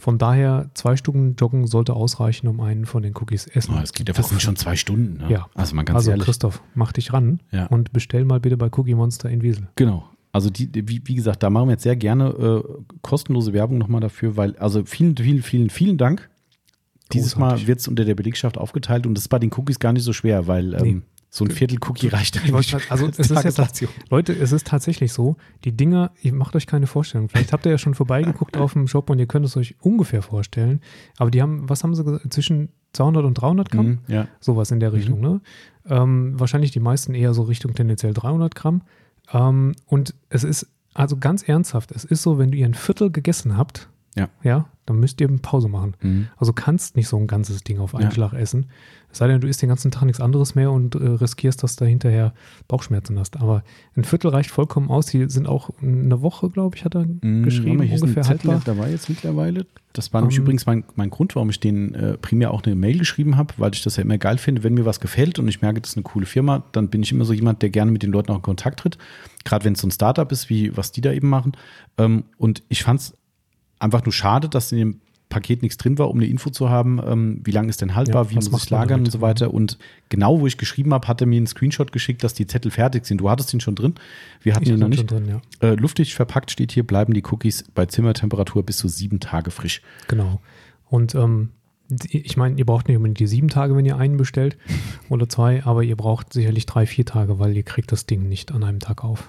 Von 0.02 0.18
daher, 0.18 0.68
zwei 0.74 0.96
Stunden 0.96 1.36
Joggen 1.38 1.68
sollte 1.68 1.94
ausreichen, 1.94 2.48
um 2.48 2.58
einen 2.60 2.86
von 2.86 3.04
den 3.04 3.14
Cookies 3.16 3.46
essen. 3.46 3.74
Oh, 3.76 3.80
das 3.80 3.92
geht 3.92 4.08
ja 4.08 4.14
fast 4.14 4.42
schon 4.42 4.56
zwei 4.56 4.74
Stunden. 4.74 5.18
Ne? 5.18 5.30
Ja. 5.30 5.46
Also 5.54 5.76
man 5.76 5.84
ganz 5.84 5.96
also 5.98 6.10
ehrlich. 6.10 6.24
Christoph, 6.24 6.60
mach 6.74 6.90
dich 6.90 7.12
ran 7.12 7.38
Ja. 7.52 7.66
und 7.66 7.92
bestell 7.92 8.24
mal 8.24 8.40
bitte 8.40 8.56
bei 8.56 8.66
Cookie 8.76 8.96
Monster 8.96 9.30
in 9.30 9.42
Wiesel. 9.42 9.68
Genau. 9.76 10.04
Also 10.32 10.50
die, 10.50 10.68
wie, 10.88 11.00
wie 11.04 11.14
gesagt, 11.14 11.44
da 11.44 11.50
machen 11.50 11.68
wir 11.68 11.74
jetzt 11.74 11.84
sehr 11.84 11.94
gerne 11.94 12.30
äh, 12.30 12.82
kostenlose 13.02 13.52
Werbung 13.52 13.78
nochmal 13.78 14.00
dafür, 14.00 14.36
weil, 14.36 14.56
also 14.56 14.84
vielen, 14.84 15.16
vielen, 15.16 15.40
vielen, 15.42 15.70
vielen 15.70 15.98
Dank. 15.98 16.28
Dieses 17.12 17.34
Großartig. 17.34 17.62
Mal 17.62 17.68
wird 17.68 17.78
es 17.78 17.86
unter 17.86 18.04
der 18.04 18.16
Belegschaft 18.16 18.58
aufgeteilt 18.58 19.06
und 19.06 19.14
das 19.14 19.22
ist 19.26 19.28
bei 19.28 19.38
den 19.38 19.52
Cookies 19.52 19.78
gar 19.78 19.92
nicht 19.92 20.02
so 20.02 20.12
schwer, 20.12 20.48
weil 20.48 20.74
ähm, 20.74 20.82
Nee. 20.82 21.02
So 21.34 21.46
ein 21.46 21.50
Viertel 21.50 21.78
Cookie 21.88 22.08
reicht 22.08 22.36
Ich 22.44 22.52
wollte 22.52 22.72
grad- 22.72 22.90
also 22.90 23.06
als 23.06 23.18
es 23.18 23.30
ist 23.30 23.42
jetzt. 23.44 23.88
Leute, 24.10 24.34
es 24.34 24.52
ist 24.52 24.66
tatsächlich 24.66 25.14
so, 25.14 25.36
die 25.64 25.72
Dinger, 25.72 26.10
ihr 26.20 26.34
macht 26.34 26.54
euch 26.54 26.66
keine 26.66 26.86
Vorstellung. 26.86 27.30
Vielleicht 27.30 27.54
habt 27.54 27.64
ihr 27.64 27.72
ja 27.72 27.78
schon 27.78 27.94
vorbeigeguckt 27.94 28.58
auf 28.58 28.74
dem 28.74 28.86
Shop 28.86 29.08
und 29.08 29.18
ihr 29.18 29.24
könnt 29.26 29.46
es 29.46 29.56
euch 29.56 29.74
ungefähr 29.80 30.20
vorstellen. 30.20 30.82
Aber 31.16 31.30
die 31.30 31.40
haben, 31.40 31.70
was 31.70 31.82
haben 31.84 31.94
sie 31.94 32.04
gesagt, 32.04 32.30
zwischen 32.34 32.68
200 32.92 33.24
und 33.24 33.32
300 33.34 33.70
Gramm? 33.70 33.86
Mhm, 33.86 33.98
ja. 34.08 34.28
Sowas 34.40 34.70
in 34.72 34.80
der 34.80 34.92
Richtung, 34.92 35.20
ne? 35.20 35.40
Ähm, 35.88 36.38
wahrscheinlich 36.38 36.70
die 36.70 36.80
meisten 36.80 37.14
eher 37.14 37.32
so 37.32 37.42
Richtung 37.44 37.72
tendenziell 37.72 38.12
300 38.12 38.54
Gramm. 38.54 38.82
Ähm, 39.32 39.72
und 39.86 40.14
es 40.28 40.44
ist, 40.44 40.66
also 40.92 41.16
ganz 41.16 41.48
ernsthaft, 41.48 41.92
es 41.92 42.04
ist 42.04 42.20
so, 42.22 42.36
wenn 42.38 42.52
ihr 42.52 42.66
ein 42.66 42.74
Viertel 42.74 43.10
gegessen 43.10 43.56
habt, 43.56 43.88
Ja. 44.16 44.28
ja, 44.42 44.66
dann 44.84 45.00
müsst 45.00 45.20
ihr 45.22 45.28
eine 45.28 45.38
Pause 45.38 45.68
machen. 45.68 45.94
Mhm. 46.02 46.28
Also 46.36 46.52
kannst 46.52 46.96
nicht 46.96 47.08
so 47.08 47.16
ein 47.16 47.26
ganzes 47.26 47.64
Ding 47.64 47.78
auf 47.78 47.94
einen 47.94 48.04
Ja. 48.04 48.10
Schlag 48.10 48.34
essen. 48.34 48.66
Es 49.10 49.18
sei 49.18 49.26
denn, 49.26 49.40
du 49.40 49.46
isst 49.48 49.62
den 49.62 49.68
ganzen 49.70 49.90
Tag 49.90 50.04
nichts 50.04 50.20
anderes 50.20 50.54
mehr 50.54 50.70
und 50.70 50.94
äh, 50.94 50.98
riskierst, 50.98 51.62
dass 51.62 51.76
du 51.76 51.86
hinterher 51.86 52.34
Bauchschmerzen 52.68 53.18
hast. 53.18 53.38
Aber 53.38 53.62
ein 53.96 54.04
Viertel 54.04 54.28
reicht 54.30 54.50
vollkommen 54.50 54.90
aus. 54.90 55.06
Die 55.06 55.28
sind 55.30 55.46
auch 55.46 55.70
eine 55.80 56.20
Woche, 56.22 56.50
glaube 56.50 56.76
ich, 56.76 56.84
hat 56.84 56.94
er 56.94 57.06
Mhm, 57.06 57.42
geschrieben, 57.42 57.78
mal, 57.78 57.84
ein 57.86 57.92
ungefähr 58.00 58.26
haltbar. 58.26 58.60
dabei 58.64 58.90
jetzt 58.90 59.08
mittlerweile. 59.08 59.66
Das 59.94 60.12
war 60.12 60.20
nämlich 60.20 60.36
Ähm, 60.38 60.42
übrigens 60.44 60.66
mein, 60.66 60.84
mein 60.94 61.08
Grund, 61.10 61.34
warum 61.36 61.48
ich 61.50 61.60
den 61.60 61.94
äh, 61.94 62.18
primär 62.18 62.50
auch 62.50 62.62
eine 62.62 62.74
Mail 62.74 62.98
geschrieben 62.98 63.36
habe, 63.38 63.54
weil 63.58 63.72
ich 63.74 63.82
das 63.82 63.96
ja 63.96 64.02
immer 64.02 64.18
geil 64.18 64.36
finde, 64.38 64.62
wenn 64.62 64.74
mir 64.74 64.84
was 64.86 65.00
gefällt 65.00 65.38
und 65.38 65.48
ich 65.48 65.62
merke, 65.62 65.80
das 65.80 65.90
ist 65.92 65.96
eine 65.96 66.04
coole 66.04 66.26
Firma, 66.26 66.64
dann 66.72 66.88
bin 66.88 67.02
ich 67.02 67.12
immer 67.12 67.24
so 67.24 67.32
jemand, 67.32 67.62
der 67.62 67.68
gerne 67.70 67.90
mit 67.92 68.02
den 68.02 68.10
Leuten 68.12 68.30
auch 68.32 68.36
in 68.36 68.42
Kontakt 68.42 68.80
tritt. 68.80 68.98
Gerade 69.44 69.64
wenn 69.64 69.72
es 69.74 69.80
so 69.80 69.86
ein 69.88 69.90
Startup 69.90 70.30
ist, 70.32 70.48
wie 70.50 70.74
was 70.76 70.92
die 70.92 71.00
da 71.02 71.12
eben 71.12 71.28
machen. 71.28 71.52
Ähm, 71.98 72.24
und 72.38 72.62
ich 72.68 72.82
fand 72.82 73.00
es 73.00 73.14
einfach 73.82 74.04
nur 74.04 74.12
schade, 74.12 74.48
dass 74.48 74.72
in 74.72 74.78
dem 74.78 75.00
Paket 75.28 75.62
nichts 75.62 75.78
drin 75.78 75.96
war, 75.96 76.10
um 76.10 76.18
eine 76.18 76.26
Info 76.26 76.50
zu 76.50 76.68
haben, 76.68 77.00
ähm, 77.06 77.40
wie 77.44 77.52
lange 77.52 77.70
ist 77.70 77.80
denn 77.80 77.94
haltbar, 77.94 78.24
Ja, 78.24 78.30
wie 78.30 78.36
was 78.36 78.50
muss 78.50 78.64
ich 78.64 78.70
lagern 78.70 79.00
und 79.00 79.10
so 79.10 79.22
weiter. 79.22 79.52
Und 79.54 79.78
genau, 80.10 80.40
wo 80.40 80.46
ich 80.46 80.58
geschrieben 80.58 80.92
habe, 80.92 81.08
hat 81.08 81.22
er 81.22 81.26
mir 81.26 81.38
einen 81.38 81.46
Screenshot 81.46 81.90
geschickt, 81.90 82.22
dass 82.22 82.34
die 82.34 82.46
Zettel 82.46 82.70
fertig 82.70 83.06
sind. 83.06 83.18
Du 83.22 83.30
hattest 83.30 83.52
ihn 83.54 83.60
schon 83.60 83.74
drin. 83.74 83.94
Wir 84.42 84.54
hatten 84.54 84.64
Ich 84.64 84.70
ihn 84.70 84.78
noch 84.78 84.88
nicht. 84.88 85.10
drin, 85.10 85.26
ja. 85.26 85.40
Äh, 85.66 85.74
luftig 85.76 86.14
verpackt 86.14 86.50
steht 86.50 86.70
hier, 86.72 86.86
bleiben 86.86 87.14
die 87.14 87.22
Cookies 87.24 87.64
bei 87.74 87.86
Zimmertemperatur 87.86 88.62
bis 88.62 88.76
zu 88.76 88.88
sieben 88.88 89.20
Tage 89.20 89.50
frisch. 89.50 89.80
Genau. 90.06 90.42
Und 90.90 91.14
ähm, 91.14 91.48
ich 92.10 92.36
meine, 92.36 92.58
ihr 92.58 92.66
braucht 92.66 92.88
nicht 92.88 92.96
unbedingt 92.98 93.18
die 93.18 93.26
sieben 93.26 93.48
Tage, 93.48 93.74
wenn 93.74 93.86
ihr 93.86 93.96
einen 93.96 94.18
bestellt 94.18 94.58
oder 95.08 95.30
zwei, 95.30 95.64
aber 95.64 95.82
ihr 95.82 95.96
braucht 95.96 96.34
sicherlich 96.34 96.66
drei, 96.66 96.84
vier 96.86 97.06
Tage, 97.06 97.38
weil 97.38 97.56
ihr 97.56 97.62
kriegt 97.62 97.90
das 97.90 98.04
Ding 98.04 98.28
nicht 98.28 98.52
an 98.52 98.64
einem 98.64 98.80
Tag 98.80 99.02
auf. 99.02 99.26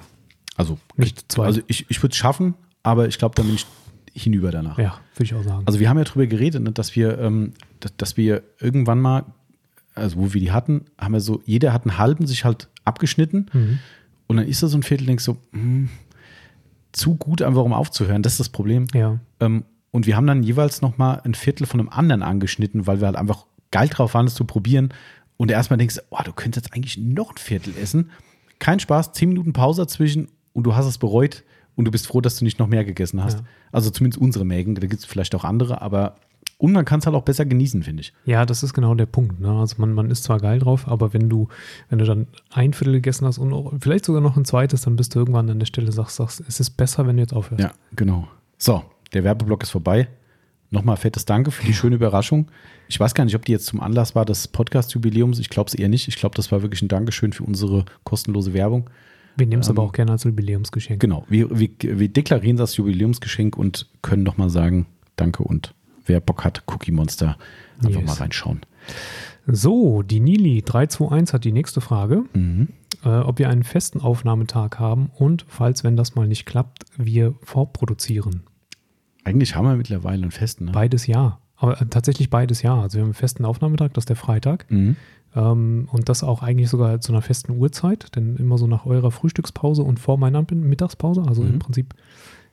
Also, 0.57 0.77
Nicht 0.97 1.31
zwei. 1.31 1.45
also 1.45 1.61
ich, 1.67 1.85
ich 1.89 2.03
würde 2.03 2.11
es 2.11 2.17
schaffen, 2.17 2.55
aber 2.83 3.07
ich 3.07 3.17
glaube, 3.17 3.35
da 3.35 3.43
bin 3.43 3.55
ich 3.55 3.65
hinüber 4.13 4.51
danach. 4.51 4.77
Ja, 4.77 4.99
würde 5.15 5.23
ich 5.23 5.33
auch 5.33 5.43
sagen. 5.43 5.63
Also 5.65 5.79
wir 5.79 5.89
haben 5.89 5.97
ja 5.97 6.03
drüber 6.03 6.27
geredet, 6.27 6.61
ne, 6.63 6.71
dass 6.71 6.95
wir, 6.95 7.17
ähm, 7.19 7.53
dass, 7.79 7.95
dass 7.97 8.17
wir 8.17 8.43
irgendwann 8.59 8.99
mal, 9.01 9.25
also 9.95 10.17
wo 10.17 10.33
wir 10.33 10.41
die 10.41 10.51
hatten, 10.51 10.85
haben 10.99 11.13
wir 11.13 11.19
so, 11.21 11.41
jeder 11.45 11.73
hat 11.73 11.83
einen 11.85 11.97
halben 11.97 12.27
sich 12.27 12.45
halt 12.45 12.67
abgeschnitten 12.85 13.47
Mhm. 13.53 13.79
und 14.27 14.37
dann 14.37 14.47
ist 14.47 14.61
da 14.63 14.67
so 14.67 14.77
ein 14.77 14.83
Viertel, 14.83 15.07
denkst 15.07 15.23
so, 15.23 15.37
hm, 15.51 15.89
zu 16.91 17.15
gut 17.15 17.41
einfach 17.41 17.63
um 17.63 17.73
aufzuhören, 17.73 18.21
das 18.21 18.33
ist 18.33 18.39
das 18.39 18.49
Problem. 18.49 18.87
ja. 18.93 19.19
Ähm, 19.39 19.65
und 19.91 20.07
wir 20.07 20.15
haben 20.17 20.25
dann 20.25 20.41
jeweils 20.41 20.81
noch 20.81 20.97
mal 20.97 21.21
ein 21.23 21.35
Viertel 21.35 21.67
von 21.67 21.79
einem 21.79 21.89
anderen 21.89 22.23
angeschnitten, 22.23 22.87
weil 22.87 22.99
wir 22.99 23.05
halt 23.05 23.15
einfach 23.15 23.45
geil 23.69 23.87
drauf 23.89 24.15
waren, 24.15 24.25
es 24.25 24.33
zu 24.33 24.43
probieren. 24.43 24.89
Und 25.37 25.51
erstmal 25.51 25.77
denkst, 25.77 25.99
oh, 26.09 26.17
du 26.25 26.33
könntest 26.33 26.65
jetzt 26.65 26.73
eigentlich 26.75 26.97
noch 26.97 27.29
ein 27.31 27.37
Viertel 27.37 27.75
essen. 27.79 28.09
Kein 28.57 28.79
Spaß, 28.79 29.11
zehn 29.13 29.29
Minuten 29.29 29.53
Pause 29.53 29.83
dazwischen 29.83 30.29
und 30.53 30.63
du 30.63 30.75
hast 30.75 30.87
es 30.87 30.97
bereut 30.97 31.43
und 31.75 31.85
du 31.85 31.91
bist 31.91 32.07
froh, 32.07 32.21
dass 32.21 32.37
du 32.37 32.45
nicht 32.45 32.59
noch 32.59 32.67
mehr 32.67 32.85
gegessen 32.85 33.23
hast. 33.23 33.39
Ja. 33.39 33.45
Also 33.71 33.89
zumindest 33.89 34.21
unsere 34.21 34.45
Mägen, 34.45 34.75
da 34.75 34.81
gibt 34.81 34.93
es 35.01 35.05
vielleicht 35.05 35.35
auch 35.35 35.43
andere, 35.43 35.81
aber 35.81 36.15
und 36.57 36.71
man 36.71 36.85
kann 36.85 36.99
es 36.99 37.05
halt 37.05 37.15
auch 37.15 37.23
besser 37.23 37.45
genießen, 37.45 37.83
finde 37.83 38.01
ich. 38.01 38.13
Ja, 38.23 38.45
das 38.45 38.63
ist 38.63 38.73
genau 38.73 38.95
der 38.95 39.05
Punkt. 39.05 39.39
Ne? 39.39 39.51
Also 39.51 39.75
man, 39.79 39.91
man 39.93 40.09
ist 40.09 40.23
zwar 40.23 40.39
geil 40.39 40.59
drauf, 40.59 40.87
aber 40.87 41.13
wenn 41.13 41.29
du, 41.29 41.49
wenn 41.89 41.99
du 41.99 42.05
dann 42.05 42.27
ein 42.51 42.73
Viertel 42.73 42.93
gegessen 42.93 43.25
hast 43.25 43.37
und 43.37 43.51
auch, 43.51 43.73
vielleicht 43.81 44.05
sogar 44.05 44.21
noch 44.21 44.37
ein 44.37 44.45
zweites, 44.45 44.83
dann 44.83 44.95
bist 44.95 45.13
du 45.13 45.19
irgendwann 45.19 45.49
an 45.49 45.59
der 45.59 45.65
Stelle 45.65 45.91
sagst, 45.91 46.15
sagst, 46.17 46.41
es 46.47 46.61
ist 46.61 46.71
besser, 46.71 47.05
wenn 47.05 47.17
du 47.17 47.23
jetzt 47.23 47.33
aufhörst. 47.33 47.61
Ja, 47.61 47.73
genau. 47.95 48.27
So, 48.57 48.83
der 49.13 49.25
Werbeblock 49.25 49.63
ist 49.63 49.71
vorbei. 49.71 50.07
Nochmal 50.69 50.97
fettes 50.97 51.25
Danke 51.25 51.51
für 51.51 51.65
die 51.65 51.73
schöne 51.73 51.95
Überraschung. 51.95 52.47
Ich 52.87 52.99
weiß 52.99 53.13
gar 53.13 53.25
nicht, 53.25 53.35
ob 53.35 53.45
die 53.45 53.51
jetzt 53.51 53.65
zum 53.65 53.81
Anlass 53.81 54.15
war 54.15 54.25
des 54.25 54.47
Podcast-Jubiläums. 54.47 55.39
Ich 55.39 55.49
glaube 55.49 55.67
es 55.67 55.75
eher 55.75 55.89
nicht. 55.89 56.07
Ich 56.07 56.15
glaube, 56.15 56.35
das 56.35 56.51
war 56.51 56.61
wirklich 56.61 56.81
ein 56.81 56.87
Dankeschön 56.87 57.33
für 57.33 57.43
unsere 57.43 57.85
kostenlose 58.05 58.53
Werbung. 58.53 58.89
Wir 59.35 59.47
nehmen 59.47 59.61
es 59.61 59.67
Ähm, 59.69 59.77
aber 59.77 59.83
auch 59.87 59.91
gerne 59.93 60.11
als 60.11 60.23
Jubiläumsgeschenk. 60.25 60.99
Genau, 61.01 61.25
wir, 61.27 61.57
wir, 61.59 61.69
wir 61.79 62.07
deklarieren 62.09 62.57
das 62.57 62.77
Jubiläumsgeschenk 62.77 63.57
und 63.57 63.89
können 64.01 64.23
nochmal 64.23 64.49
sagen, 64.49 64.85
danke 65.15 65.43
und 65.43 65.73
wer 66.05 66.19
Bock 66.19 66.43
hat, 66.43 66.63
Cookie 66.67 66.91
Monster, 66.91 67.37
einfach 67.83 67.99
Yes. 68.01 68.05
mal 68.07 68.13
reinschauen. 68.13 68.61
So, 69.45 70.03
die 70.03 70.19
Nili 70.19 70.61
321 70.61 71.33
hat 71.33 71.43
die 71.43 71.51
nächste 71.51 71.81
Frage, 71.81 72.23
Mhm. 72.33 72.69
äh, 73.03 73.09
ob 73.09 73.39
wir 73.39 73.49
einen 73.49 73.63
festen 73.63 73.99
Aufnahmetag 73.99 74.79
haben 74.79 75.09
und 75.15 75.45
falls, 75.47 75.83
wenn 75.83 75.97
das 75.97 76.15
mal 76.15 76.27
nicht 76.27 76.45
klappt, 76.45 76.85
wir 76.97 77.33
vorproduzieren. 77.41 78.43
Eigentlich 79.25 79.55
haben 79.55 79.65
wir 79.65 79.75
mittlerweile 79.75 80.21
einen 80.23 80.31
festen. 80.31 80.65
Ne? 80.65 80.71
Beides 80.71 81.07
ja. 81.07 81.39
Aber 81.63 81.81
äh, 81.81 81.85
tatsächlich 81.85 82.29
beides 82.29 82.61
ja. 82.61 82.79
Also 82.79 82.95
wir 82.97 83.01
haben 83.01 83.07
einen 83.07 83.13
festen 83.13 83.45
Aufnahmetag, 83.45 83.93
das 83.93 84.03
ist 84.03 84.09
der 84.09 84.15
Freitag. 84.17 84.69
Mhm. 84.69 84.97
Ähm, 85.35 85.87
und 85.91 86.09
das 86.09 86.23
auch 86.23 86.43
eigentlich 86.43 86.69
sogar 86.69 86.99
zu 86.99 87.11
einer 87.13 87.21
festen 87.21 87.53
Uhrzeit, 87.57 88.15
denn 88.15 88.35
immer 88.35 88.57
so 88.57 88.67
nach 88.67 88.85
eurer 88.85 89.11
Frühstückspause 89.11 89.81
und 89.81 89.99
vor 89.99 90.17
meiner 90.17 90.45
Mittagspause, 90.51 91.23
also 91.25 91.41
Mhm. 91.41 91.53
im 91.53 91.59
Prinzip 91.59 91.93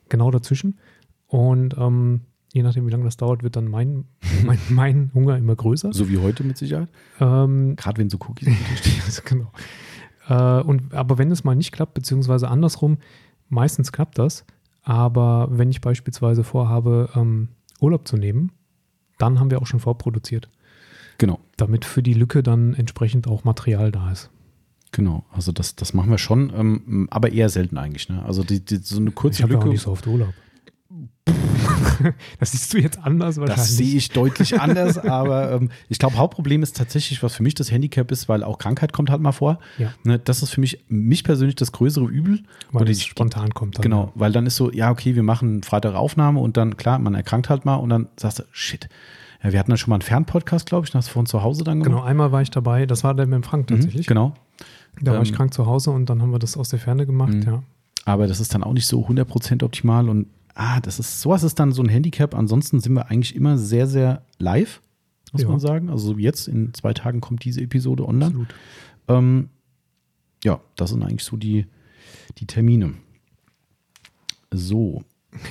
genau 0.08 0.30
dazwischen. 0.30 0.78
Und 1.26 1.76
ähm, 1.76 2.20
je 2.52 2.62
nachdem, 2.62 2.86
wie 2.86 2.90
lange 2.90 3.04
das 3.04 3.16
dauert, 3.16 3.42
wird 3.42 3.56
dann 3.56 3.68
mein, 3.68 4.04
mein, 4.46 4.58
mein 4.68 5.10
Hunger 5.12 5.36
immer 5.36 5.56
größer. 5.56 5.92
So 5.92 6.08
wie 6.08 6.18
heute 6.18 6.44
mit 6.44 6.56
Sicherheit. 6.56 6.88
Ähm, 7.20 7.74
Gerade 7.76 7.98
wenn 7.98 8.10
so 8.10 8.18
Cookies 8.28 8.48
stehen. 8.76 9.02
also 9.04 9.22
genau. 9.24 9.50
Äh, 10.28 10.62
und, 10.62 10.94
aber 10.94 11.18
wenn 11.18 11.30
es 11.32 11.42
mal 11.42 11.56
nicht 11.56 11.72
klappt, 11.72 11.94
beziehungsweise 11.94 12.48
andersrum, 12.48 12.98
meistens 13.48 13.90
klappt 13.90 14.18
das, 14.18 14.44
aber 14.82 15.48
wenn 15.50 15.70
ich 15.70 15.80
beispielsweise 15.80 16.44
vorhabe, 16.44 17.08
ähm, 17.16 17.48
Urlaub 17.80 18.06
zu 18.06 18.16
nehmen, 18.16 18.52
dann 19.22 19.38
haben 19.40 19.50
wir 19.50 19.60
auch 19.62 19.66
schon 19.66 19.80
vorproduziert, 19.80 20.48
Genau, 21.18 21.38
damit 21.56 21.84
für 21.84 22.02
die 22.02 22.14
Lücke 22.14 22.42
dann 22.42 22.72
entsprechend 22.74 23.26
auch 23.28 23.44
Material 23.44 23.92
da 23.92 24.10
ist. 24.10 24.30
genau. 24.92 25.24
Also 25.32 25.52
das, 25.52 25.76
das 25.76 25.92
machen 25.94 26.10
wir 26.10 26.18
schon, 26.18 26.52
ähm, 26.56 27.08
aber 27.10 27.30
eher 27.32 27.48
selten 27.50 27.76
eigentlich. 27.78 28.08
Ne? 28.08 28.22
Also 28.24 28.42
die, 28.42 28.64
die, 28.64 28.76
so 28.76 28.96
eine 28.98 29.10
kurze 29.10 29.38
Ich 29.38 29.42
habe 29.42 29.52
ja 29.52 29.58
auch 29.58 29.62
Lücke. 29.64 29.74
nicht 29.74 29.82
so 29.82 29.90
oft 29.92 30.06
Urlaub. 30.06 30.32
das 32.40 32.52
siehst 32.52 32.72
du 32.74 32.78
jetzt 32.78 32.98
anders 33.02 33.36
wahrscheinlich. 33.38 33.56
Das 33.66 33.76
sehe 33.76 33.96
ich 33.96 34.08
deutlich 34.10 34.60
anders, 34.60 34.98
aber 34.98 35.52
ähm, 35.52 35.70
ich 35.88 35.98
glaube, 35.98 36.16
Hauptproblem 36.16 36.62
ist 36.62 36.76
tatsächlich, 36.76 37.22
was 37.22 37.34
für 37.34 37.42
mich 37.42 37.54
das 37.54 37.70
Handicap 37.70 38.10
ist, 38.10 38.28
weil 38.28 38.42
auch 38.42 38.58
Krankheit 38.58 38.92
kommt 38.92 39.10
halt 39.10 39.20
mal 39.20 39.32
vor. 39.32 39.58
Ja. 39.78 39.92
Ne, 40.04 40.18
das 40.18 40.42
ist 40.42 40.50
für 40.50 40.60
mich, 40.60 40.84
mich 40.88 41.24
persönlich 41.24 41.54
das 41.56 41.72
größere 41.72 42.06
Übel. 42.06 42.40
weil 42.72 42.88
es 42.88 43.02
spontan 43.04 43.52
kommt. 43.54 43.76
Dann, 43.76 43.82
Genau, 43.82 44.12
weil 44.14 44.32
dann 44.32 44.46
ist 44.46 44.56
so, 44.56 44.70
ja, 44.72 44.90
okay, 44.90 45.14
wir 45.14 45.22
machen 45.22 45.62
Freitag 45.62 45.94
Aufnahme 45.94 46.40
und 46.40 46.56
dann, 46.56 46.76
klar, 46.76 46.98
man 46.98 47.14
erkrankt 47.14 47.50
halt 47.50 47.64
mal 47.64 47.76
und 47.76 47.90
dann 47.90 48.08
sagst 48.16 48.40
du, 48.40 48.42
shit. 48.50 48.88
Ja, 49.42 49.52
wir 49.52 49.58
hatten 49.58 49.70
dann 49.70 49.78
schon 49.78 49.90
mal 49.90 49.96
einen 49.96 50.02
Fernpodcast, 50.02 50.66
glaube 50.66 50.84
ich, 50.86 50.90
das 50.92 51.08
von 51.08 51.24
zu 51.26 51.42
Hause 51.42 51.64
dann 51.64 51.80
Genau, 51.82 51.96
gemacht. 51.98 52.10
einmal 52.10 52.32
war 52.32 52.42
ich 52.42 52.50
dabei, 52.50 52.84
das 52.86 53.04
war 53.04 53.14
der 53.14 53.26
mit 53.26 53.36
dem 53.36 53.42
Frank 53.42 53.68
tatsächlich. 53.68 54.06
Mhm, 54.06 54.08
genau. 54.08 54.34
Da 55.00 55.12
war 55.14 55.22
ich 55.22 55.30
Ähm, 55.30 55.36
krank 55.36 55.54
zu 55.54 55.64
Hause 55.66 55.92
und 55.92 56.10
dann 56.10 56.20
haben 56.20 56.30
wir 56.32 56.38
das 56.38 56.56
aus 56.58 56.68
der 56.68 56.78
Ferne 56.78 57.06
gemacht, 57.06 57.32
Mhm. 57.32 57.42
ja. 57.42 57.62
Aber 58.06 58.26
das 58.26 58.40
ist 58.40 58.52
dann 58.54 58.62
auch 58.64 58.72
nicht 58.72 58.86
so 58.86 59.06
100% 59.06 59.62
optimal 59.62 60.08
und 60.08 60.26
ah, 60.60 60.80
das 60.80 60.98
ist, 60.98 61.20
sowas 61.22 61.42
ist 61.42 61.58
dann 61.58 61.72
so 61.72 61.82
ein 61.82 61.88
Handicap. 61.88 62.34
Ansonsten 62.34 62.80
sind 62.80 62.92
wir 62.94 63.10
eigentlich 63.10 63.34
immer 63.34 63.56
sehr, 63.58 63.86
sehr 63.86 64.22
live, 64.38 64.82
muss 65.32 65.42
Ja. 65.42 65.48
man 65.48 65.58
sagen. 65.60 65.88
Also 65.88 66.08
so 66.08 66.18
wie 66.18 66.22
jetzt, 66.22 66.48
in 66.48 66.74
zwei 66.74 66.92
Tagen 66.92 67.20
kommt 67.20 67.44
diese 67.44 67.60
Episode 67.62 68.06
online. 68.06 68.46
Ähm, 69.08 69.48
ja, 70.44 70.60
das 70.76 70.90
sind 70.90 71.02
eigentlich 71.02 71.24
so 71.24 71.36
die, 71.36 71.66
die 72.38 72.46
Termine. 72.46 72.94
So. 74.50 75.02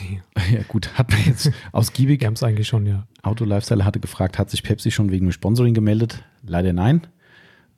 Ja, 0.52 0.62
gut, 0.68 0.98
hat 0.98 1.12
man 1.12 1.20
jetzt 1.26 1.52
ausgiebig. 1.72 2.22
Wir 2.22 2.28
haben 2.28 2.34
es 2.34 2.42
eigentlich 2.44 2.68
schon, 2.68 2.86
ja. 2.88 3.06
Auto 3.22 3.46
Lifestyle 3.46 3.86
hatte 3.86 4.00
gefragt, 4.00 4.38
hat 4.40 4.50
sich 4.50 4.64
Pepsi 4.64 4.90
schon 4.90 5.12
wegen 5.12 5.28
dem 5.28 5.32
Sponsoring 5.32 5.74
gemeldet? 5.76 6.24
Leider 6.44 6.74
nein. 6.74 7.06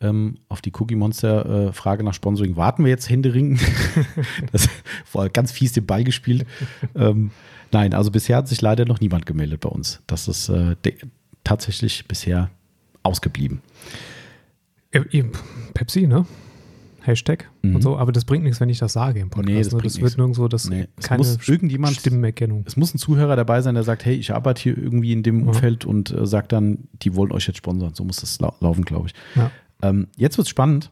Ähm, 0.02 0.38
auf 0.50 0.62
die 0.62 0.72
Cookie 0.80 0.96
Monster 0.96 1.68
äh, 1.70 1.74
Frage 1.74 2.04
nach 2.04 2.14
Sponsoring 2.16 2.56
warten 2.56 2.84
wir 2.84 2.90
jetzt 2.90 3.10
händeringend. 3.10 3.62
das 4.52 4.68
war 5.14 5.30
ganz 5.30 5.52
fies 5.52 5.74
den 5.74 5.86
Ball 5.86 6.04
gespielt. 6.04 6.46
ähm, 6.96 7.32
nein, 7.72 7.94
also 7.94 8.10
bisher 8.12 8.38
hat 8.38 8.48
sich 8.48 8.62
leider 8.62 8.86
noch 8.86 9.00
niemand 9.00 9.26
gemeldet 9.26 9.62
bei 9.62 9.70
uns. 9.70 10.02
Das 10.08 10.28
ist 10.28 10.50
äh, 10.50 10.76
tatsächlich 11.44 12.08
bisher 12.08 12.50
ausgeblieben. 13.04 13.62
Äh, 14.92 15.24
Pepsi, 15.74 16.08
ne? 16.08 16.26
Hashtag 17.04 17.50
Mhm. 17.64 17.76
und 17.78 17.82
so, 17.82 17.98
aber 17.98 18.12
das 18.12 18.26
bringt 18.26 18.44
nichts, 18.44 18.60
wenn 18.60 18.70
ich 18.70 18.78
das 18.78 18.94
sage 18.94 19.20
im 19.22 19.32
Podcast. 19.32 19.50
Nee, 19.50 19.64
das 19.64 19.74
ne? 19.74 19.82
das 19.82 19.94
nichts. 19.96 20.02
wird 20.02 20.18
nirgendwo 20.20 20.48
das 20.48 20.70
Nee, 20.70 20.88
es 20.98 21.08
keine 21.08 21.18
muss 21.18 21.48
irgendjemand- 21.50 21.96
Stimmenerkennung. 21.96 22.64
Es 22.68 22.78
muss 22.78 22.94
ein 22.94 23.00
Zuhörer 23.00 23.36
dabei 23.36 23.62
sein, 23.62 23.74
der 23.74 23.84
sagt, 23.84 24.06
hey, 24.06 24.14
ich 24.16 24.32
arbeite 24.36 24.62
hier 24.62 24.78
irgendwie 24.78 25.12
in 25.12 25.24
dem. 25.24 25.48
Umfeld 25.48 25.84
und 25.86 26.12
äh, 26.12 26.28
sagt 26.28 26.52
dann, 26.52 26.88
die 27.02 27.16
wollen 27.16 27.32
euch 27.32 27.48
jetzt 27.48 27.58
sponsern. 27.58 27.96
So 27.96 28.04
muss 28.04 28.18
das 28.18 28.40
lau 28.40 28.54
laufen, 28.60 28.86
glaube 28.86 29.08
ich. 29.08 29.14
Ja. 29.36 29.50
Ähm, 29.82 30.08
jetzt 30.18 30.38
wird 30.38 30.46
es 30.46 30.50
spannend. 30.50 30.92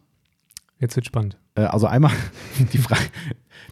Jetzt 0.80 0.96
wird 0.96 1.06
spannend. 1.06 1.38
Äh, 1.56 1.62
Also 1.62 1.88
einmal, 1.88 2.12
die, 2.74 2.78
Fra 2.78 2.96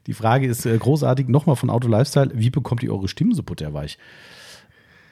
die 0.08 0.14
Frage 0.14 0.48
ist 0.48 0.66
äh, 0.66 0.78
großartig, 0.78 1.28
nochmal 1.28 1.56
von 1.56 1.70
Auto 1.70 1.88
Lifestyle, 1.88 2.32
wie 2.34 2.50
bekommt 2.50 2.84
ihr 2.84 2.92
eure 2.94 3.08
Stimmen 3.08 3.34
so 3.34 3.44
butterweich? 3.44 3.98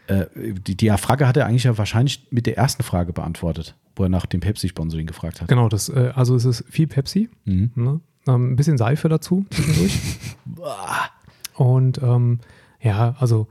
Äh, 0.08 0.26
die, 0.36 0.76
die 0.76 0.90
Frage 0.98 1.28
hat 1.28 1.38
er 1.38 1.46
eigentlich 1.48 1.64
ja 1.64 1.78
wahrscheinlich 1.78 2.28
mit 2.32 2.46
der 2.46 2.58
ersten 2.58 2.84
Frage 2.84 3.14
beantwortet, 3.14 3.76
wo 3.96 4.04
er 4.04 4.10
nach 4.10 4.26
dem 4.26 4.40
Pepsi-Sponsoring 4.42 5.08
gefragt 5.08 5.42
hat. 5.42 5.48
Genau, 5.48 5.70
das, 5.70 5.90
äh, 5.90 6.12
also 6.14 6.36
es 6.36 6.46
ist 6.46 6.64
viel 6.70 6.88
Pepsi, 6.88 7.30
Mhm. 7.46 7.72
ne? 7.76 8.00
ähm, 8.28 8.52
ein 8.52 8.56
bisschen 8.56 8.78
Seife 8.78 9.08
dazu 9.10 9.46
zwischendurch. 9.50 10.00
und 11.56 12.02
ähm, 12.04 12.40
ja, 12.82 13.16
also 13.20 13.48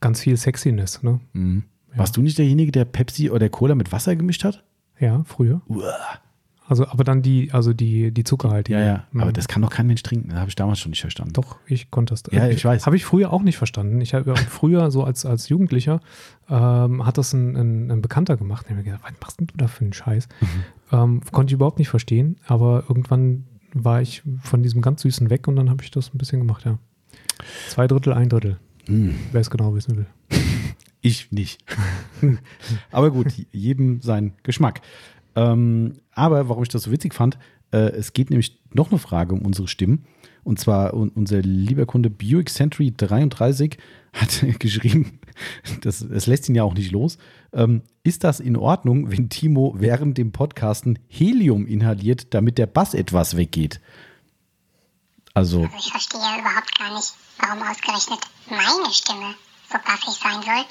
ganz 0.00 0.20
viel 0.20 0.36
Sexiness, 0.36 1.02
ne? 1.02 1.20
Mhm. 1.32 1.64
Warst 1.94 2.16
du 2.16 2.22
nicht 2.22 2.38
derjenige, 2.38 2.72
der 2.72 2.86
Pepsi 2.86 3.28
oder 3.30 3.48
Cola 3.50 3.74
mit 3.74 3.92
Wasser 3.92 4.16
gemischt 4.16 4.44
hat? 4.44 4.64
Ja, 5.02 5.22
früher. 5.24 5.60
Also, 6.68 6.86
aber 6.86 7.04
dann 7.04 7.20
die, 7.22 7.50
also 7.52 7.72
die, 7.74 8.12
die 8.12 8.24
zuckerhaltige. 8.24 8.78
Ja, 8.78 8.84
ja, 8.84 9.04
Mhm. 9.10 9.20
aber 9.20 9.32
das 9.32 9.48
kann 9.48 9.60
doch 9.60 9.68
kein 9.70 9.86
Mensch 9.88 10.02
trinken. 10.02 10.28
Das 10.30 10.38
habe 10.38 10.48
ich 10.48 10.54
damals 10.54 10.78
schon 10.78 10.90
nicht 10.90 11.00
verstanden. 11.02 11.32
Doch, 11.34 11.56
ich 11.66 11.90
konnte 11.90 12.14
das. 12.14 12.22
Ja, 12.30 12.48
ich 12.48 12.64
weiß. 12.64 12.86
Habe 12.86 12.96
ich 12.96 13.04
früher 13.04 13.32
auch 13.32 13.42
nicht 13.42 13.58
verstanden. 13.58 14.00
Ich 14.00 14.14
habe 14.14 14.34
früher, 14.36 14.90
so 14.90 15.04
als, 15.04 15.26
als 15.26 15.48
Jugendlicher, 15.48 16.00
ähm, 16.48 17.04
hat 17.04 17.18
das 17.18 17.32
ein, 17.34 17.56
ein, 17.56 17.90
ein 17.90 18.00
Bekannter 18.00 18.36
gemacht. 18.36 18.66
Der 18.68 18.76
mir 18.76 18.84
gesagt, 18.84 19.02
was 19.04 19.12
machst 19.20 19.40
denn 19.40 19.48
du 19.48 19.56
da 19.58 19.66
für 19.66 19.82
einen 19.84 19.92
Scheiß? 19.92 20.28
Mhm. 20.40 20.46
Ähm, 20.92 21.20
konnte 21.32 21.50
ich 21.50 21.54
überhaupt 21.54 21.78
nicht 21.78 21.88
verstehen, 21.88 22.36
aber 22.46 22.84
irgendwann 22.88 23.44
war 23.74 24.00
ich 24.00 24.22
von 24.40 24.62
diesem 24.62 24.80
ganz 24.82 25.02
Süßen 25.02 25.28
weg 25.30 25.48
und 25.48 25.56
dann 25.56 25.68
habe 25.68 25.82
ich 25.82 25.90
das 25.90 26.14
ein 26.14 26.18
bisschen 26.18 26.38
gemacht, 26.40 26.64
ja. 26.64 26.78
Zwei 27.68 27.86
Drittel, 27.88 28.12
ein 28.12 28.28
Drittel, 28.28 28.58
Mhm. 28.86 29.14
wer 29.32 29.40
es 29.40 29.50
genau 29.50 29.74
wissen 29.74 29.96
will. 29.96 30.06
Ich 31.02 31.32
nicht. 31.32 31.62
aber 32.92 33.10
gut, 33.10 33.26
jedem 33.50 34.00
sein 34.00 34.34
Geschmack. 34.44 34.80
Ähm, 35.34 35.94
aber 36.12 36.48
warum 36.48 36.62
ich 36.62 36.68
das 36.68 36.84
so 36.84 36.92
witzig 36.92 37.12
fand, 37.12 37.38
äh, 37.72 37.90
es 37.90 38.12
geht 38.12 38.30
nämlich 38.30 38.58
noch 38.72 38.90
eine 38.90 38.98
Frage 38.98 39.34
um 39.34 39.42
unsere 39.42 39.66
Stimmen. 39.66 40.04
Und 40.44 40.58
zwar 40.58 40.94
un 40.94 41.08
unser 41.10 41.40
lieber 41.40 41.86
Kunde 41.86 42.10
Buick 42.10 42.48
Century 42.50 42.92
33 42.96 43.78
hat 44.12 44.44
geschrieben, 44.58 45.20
das, 45.82 46.02
es 46.02 46.26
lässt 46.26 46.48
ihn 46.48 46.54
ja 46.54 46.62
auch 46.62 46.74
nicht 46.74 46.92
los. 46.92 47.18
Ähm, 47.52 47.82
ist 48.04 48.24
das 48.24 48.40
in 48.40 48.56
Ordnung, 48.56 49.10
wenn 49.10 49.28
Timo 49.28 49.74
während 49.78 50.18
dem 50.18 50.32
Podcasten 50.32 50.98
Helium 51.08 51.66
inhaliert, 51.66 52.32
damit 52.34 52.58
der 52.58 52.66
Bass 52.66 52.94
etwas 52.94 53.36
weggeht? 53.36 53.80
Also, 55.34 55.62
Also 55.62 55.76
ich 55.78 55.90
verstehe 55.90 56.20
überhaupt 56.20 56.78
gar 56.78 56.94
nicht, 56.94 57.14
warum 57.38 57.62
ausgerechnet 57.62 58.20
meine 58.50 58.92
Stimme 58.92 59.34
so 59.70 59.78
bassig 59.78 60.20
sein 60.20 60.42
soll. 60.42 60.64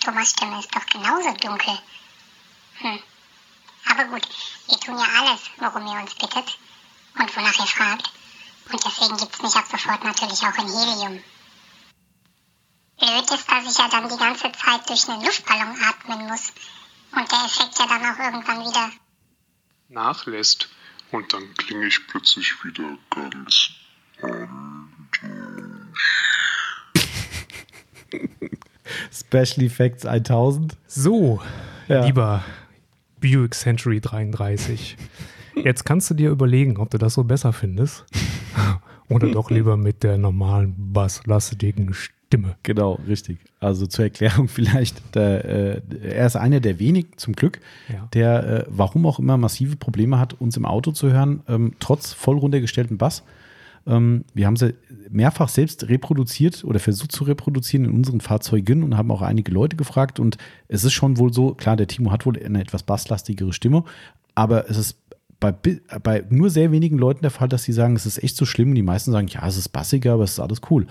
Thomas 0.00 0.30
Stimme 0.30 0.60
ist 0.60 0.74
doch 0.74 0.86
genauso 0.86 1.32
dunkel. 1.34 1.78
Hm. 2.78 3.02
Aber 3.90 4.04
gut, 4.04 4.28
wir 4.68 4.78
tun 4.80 4.98
ja 4.98 5.06
alles, 5.20 5.40
worum 5.56 5.86
ihr 5.86 6.00
uns 6.00 6.14
bittet 6.14 6.58
und 7.18 7.36
wonach 7.36 7.58
ihr 7.58 7.66
fragt. 7.66 8.10
Und 8.70 8.84
deswegen 8.84 9.16
gibt's 9.16 9.42
mich 9.42 9.54
ab 9.56 9.66
sofort 9.70 10.04
natürlich 10.04 10.42
auch 10.42 10.58
in 10.58 10.68
Helium. 10.68 11.24
Blöd 12.98 13.30
ist, 13.30 13.50
dass 13.50 13.70
ich 13.70 13.78
ja 13.78 13.88
dann 13.88 14.08
die 14.08 14.16
ganze 14.16 14.52
Zeit 14.52 14.88
durch 14.88 15.08
einen 15.08 15.24
Luftballon 15.24 15.82
atmen 15.82 16.26
muss. 16.26 16.52
Und 17.12 17.30
der 17.30 17.44
Effekt 17.44 17.78
ja 17.78 17.86
dann 17.86 18.04
auch 18.04 18.18
irgendwann 18.18 18.60
wieder 18.66 18.90
nachlässt 19.88 20.68
und 21.10 21.32
dann 21.32 21.54
klinge 21.54 21.86
ich 21.86 22.06
plötzlich 22.06 22.64
wieder 22.64 22.98
ganz 23.10 23.70
Special 29.12 29.64
Effects 29.66 30.04
1000. 30.06 30.76
So, 30.86 31.40
Ja. 31.88 32.04
lieber 32.06 32.42
Buick 33.20 33.54
Century 33.54 34.00
33. 34.00 34.96
Jetzt 35.64 35.84
kannst 35.84 36.08
du 36.10 36.14
dir 36.14 36.30
überlegen, 36.30 36.76
ob 36.76 36.90
du 36.90 36.98
das 36.98 37.14
so 37.14 37.24
besser 37.24 37.52
findest. 37.52 38.04
Oder 39.08 39.30
doch 39.30 39.50
lieber 39.50 39.76
mit 39.76 40.02
der 40.02 40.18
normalen 40.18 40.74
basslastigen 40.92 41.94
Stimme. 41.94 42.56
Genau, 42.62 42.98
richtig. 43.08 43.38
Also 43.58 43.86
zur 43.86 44.04
Erklärung 44.04 44.48
vielleicht, 44.48 45.14
der, 45.14 45.44
äh, 45.44 45.80
er 46.02 46.26
ist 46.26 46.36
einer 46.36 46.60
der 46.60 46.78
wenigen, 46.78 47.16
zum 47.16 47.32
Glück, 47.34 47.58
Ja. 47.92 48.06
der, 48.12 48.46
äh, 48.46 48.64
warum 48.68 49.06
auch 49.06 49.18
immer, 49.18 49.36
massive 49.38 49.76
Probleme 49.76 50.18
hat, 50.18 50.34
uns 50.40 50.56
im 50.58 50.66
Auto 50.66 50.92
zu 50.92 51.10
hören, 51.10 51.40
ähm, 51.48 51.72
trotz 51.80 52.12
voll 52.12 52.36
runtergestellten 52.38 52.98
Bass. 52.98 53.24
Ähm, 53.88 54.24
wir 54.34 54.46
haben 54.46 54.56
sie 54.56 54.74
mehrfach 55.10 55.48
selbst 55.48 55.88
reproduziert 55.88 56.62
oder 56.64 56.78
versucht 56.78 57.10
zu 57.10 57.24
reproduzieren 57.24 57.86
in 57.86 57.92
unseren 57.92 58.20
Fahrzeugen 58.20 58.84
und 58.84 58.96
haben 58.96 59.10
auch 59.10 59.22
einige 59.22 59.50
Leute 59.50 59.76
gefragt. 59.76 60.20
Und 60.20 60.36
es 60.68 60.84
ist 60.84 60.92
schon 60.92 61.18
wohl 61.18 61.32
so, 61.32 61.54
klar, 61.54 61.76
der 61.76 61.88
Timo 61.88 62.12
hat 62.12 62.26
wohl 62.26 62.38
eine 62.38 62.60
etwas 62.60 62.84
basslastigere 62.84 63.52
Stimme, 63.52 63.84
aber 64.34 64.70
es 64.70 64.76
ist 64.76 64.98
bei, 65.40 65.52
bei 65.52 66.24
nur 66.30 66.50
sehr 66.50 66.72
wenigen 66.72 66.98
Leuten 66.98 67.22
der 67.22 67.30
Fall, 67.30 67.48
dass 67.48 67.62
sie 67.62 67.72
sagen, 67.72 67.96
es 67.96 68.06
ist 68.06 68.22
echt 68.22 68.36
so 68.36 68.44
schlimm. 68.44 68.70
Und 68.70 68.74
die 68.74 68.82
meisten 68.82 69.12
sagen, 69.12 69.28
ja, 69.28 69.46
es 69.46 69.56
ist 69.56 69.68
bassiger, 69.70 70.14
aber 70.14 70.24
es 70.24 70.32
ist 70.32 70.40
alles 70.40 70.60
cool 70.70 70.86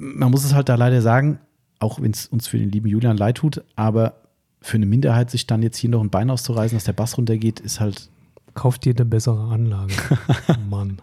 man 0.00 0.30
muss 0.30 0.44
es 0.44 0.54
halt 0.54 0.68
da 0.68 0.74
leider 0.74 1.02
sagen, 1.02 1.38
auch 1.78 2.00
wenn 2.00 2.10
es 2.10 2.26
uns 2.26 2.46
für 2.46 2.58
den 2.58 2.70
lieben 2.70 2.88
Julian 2.88 3.16
leid 3.16 3.36
tut, 3.36 3.62
aber 3.76 4.22
für 4.60 4.76
eine 4.76 4.86
Minderheit 4.86 5.30
sich 5.30 5.46
dann 5.46 5.62
jetzt 5.62 5.76
hier 5.76 5.90
noch 5.90 6.02
ein 6.02 6.10
Bein 6.10 6.30
auszureißen, 6.30 6.76
dass 6.76 6.84
der 6.84 6.92
Bass 6.92 7.16
runtergeht, 7.16 7.60
ist 7.60 7.80
halt. 7.80 8.10
Kauf 8.52 8.80
dir 8.80 8.92
eine 8.96 9.04
bessere 9.04 9.44
Anlage. 9.44 9.94
Mann, 10.70 11.00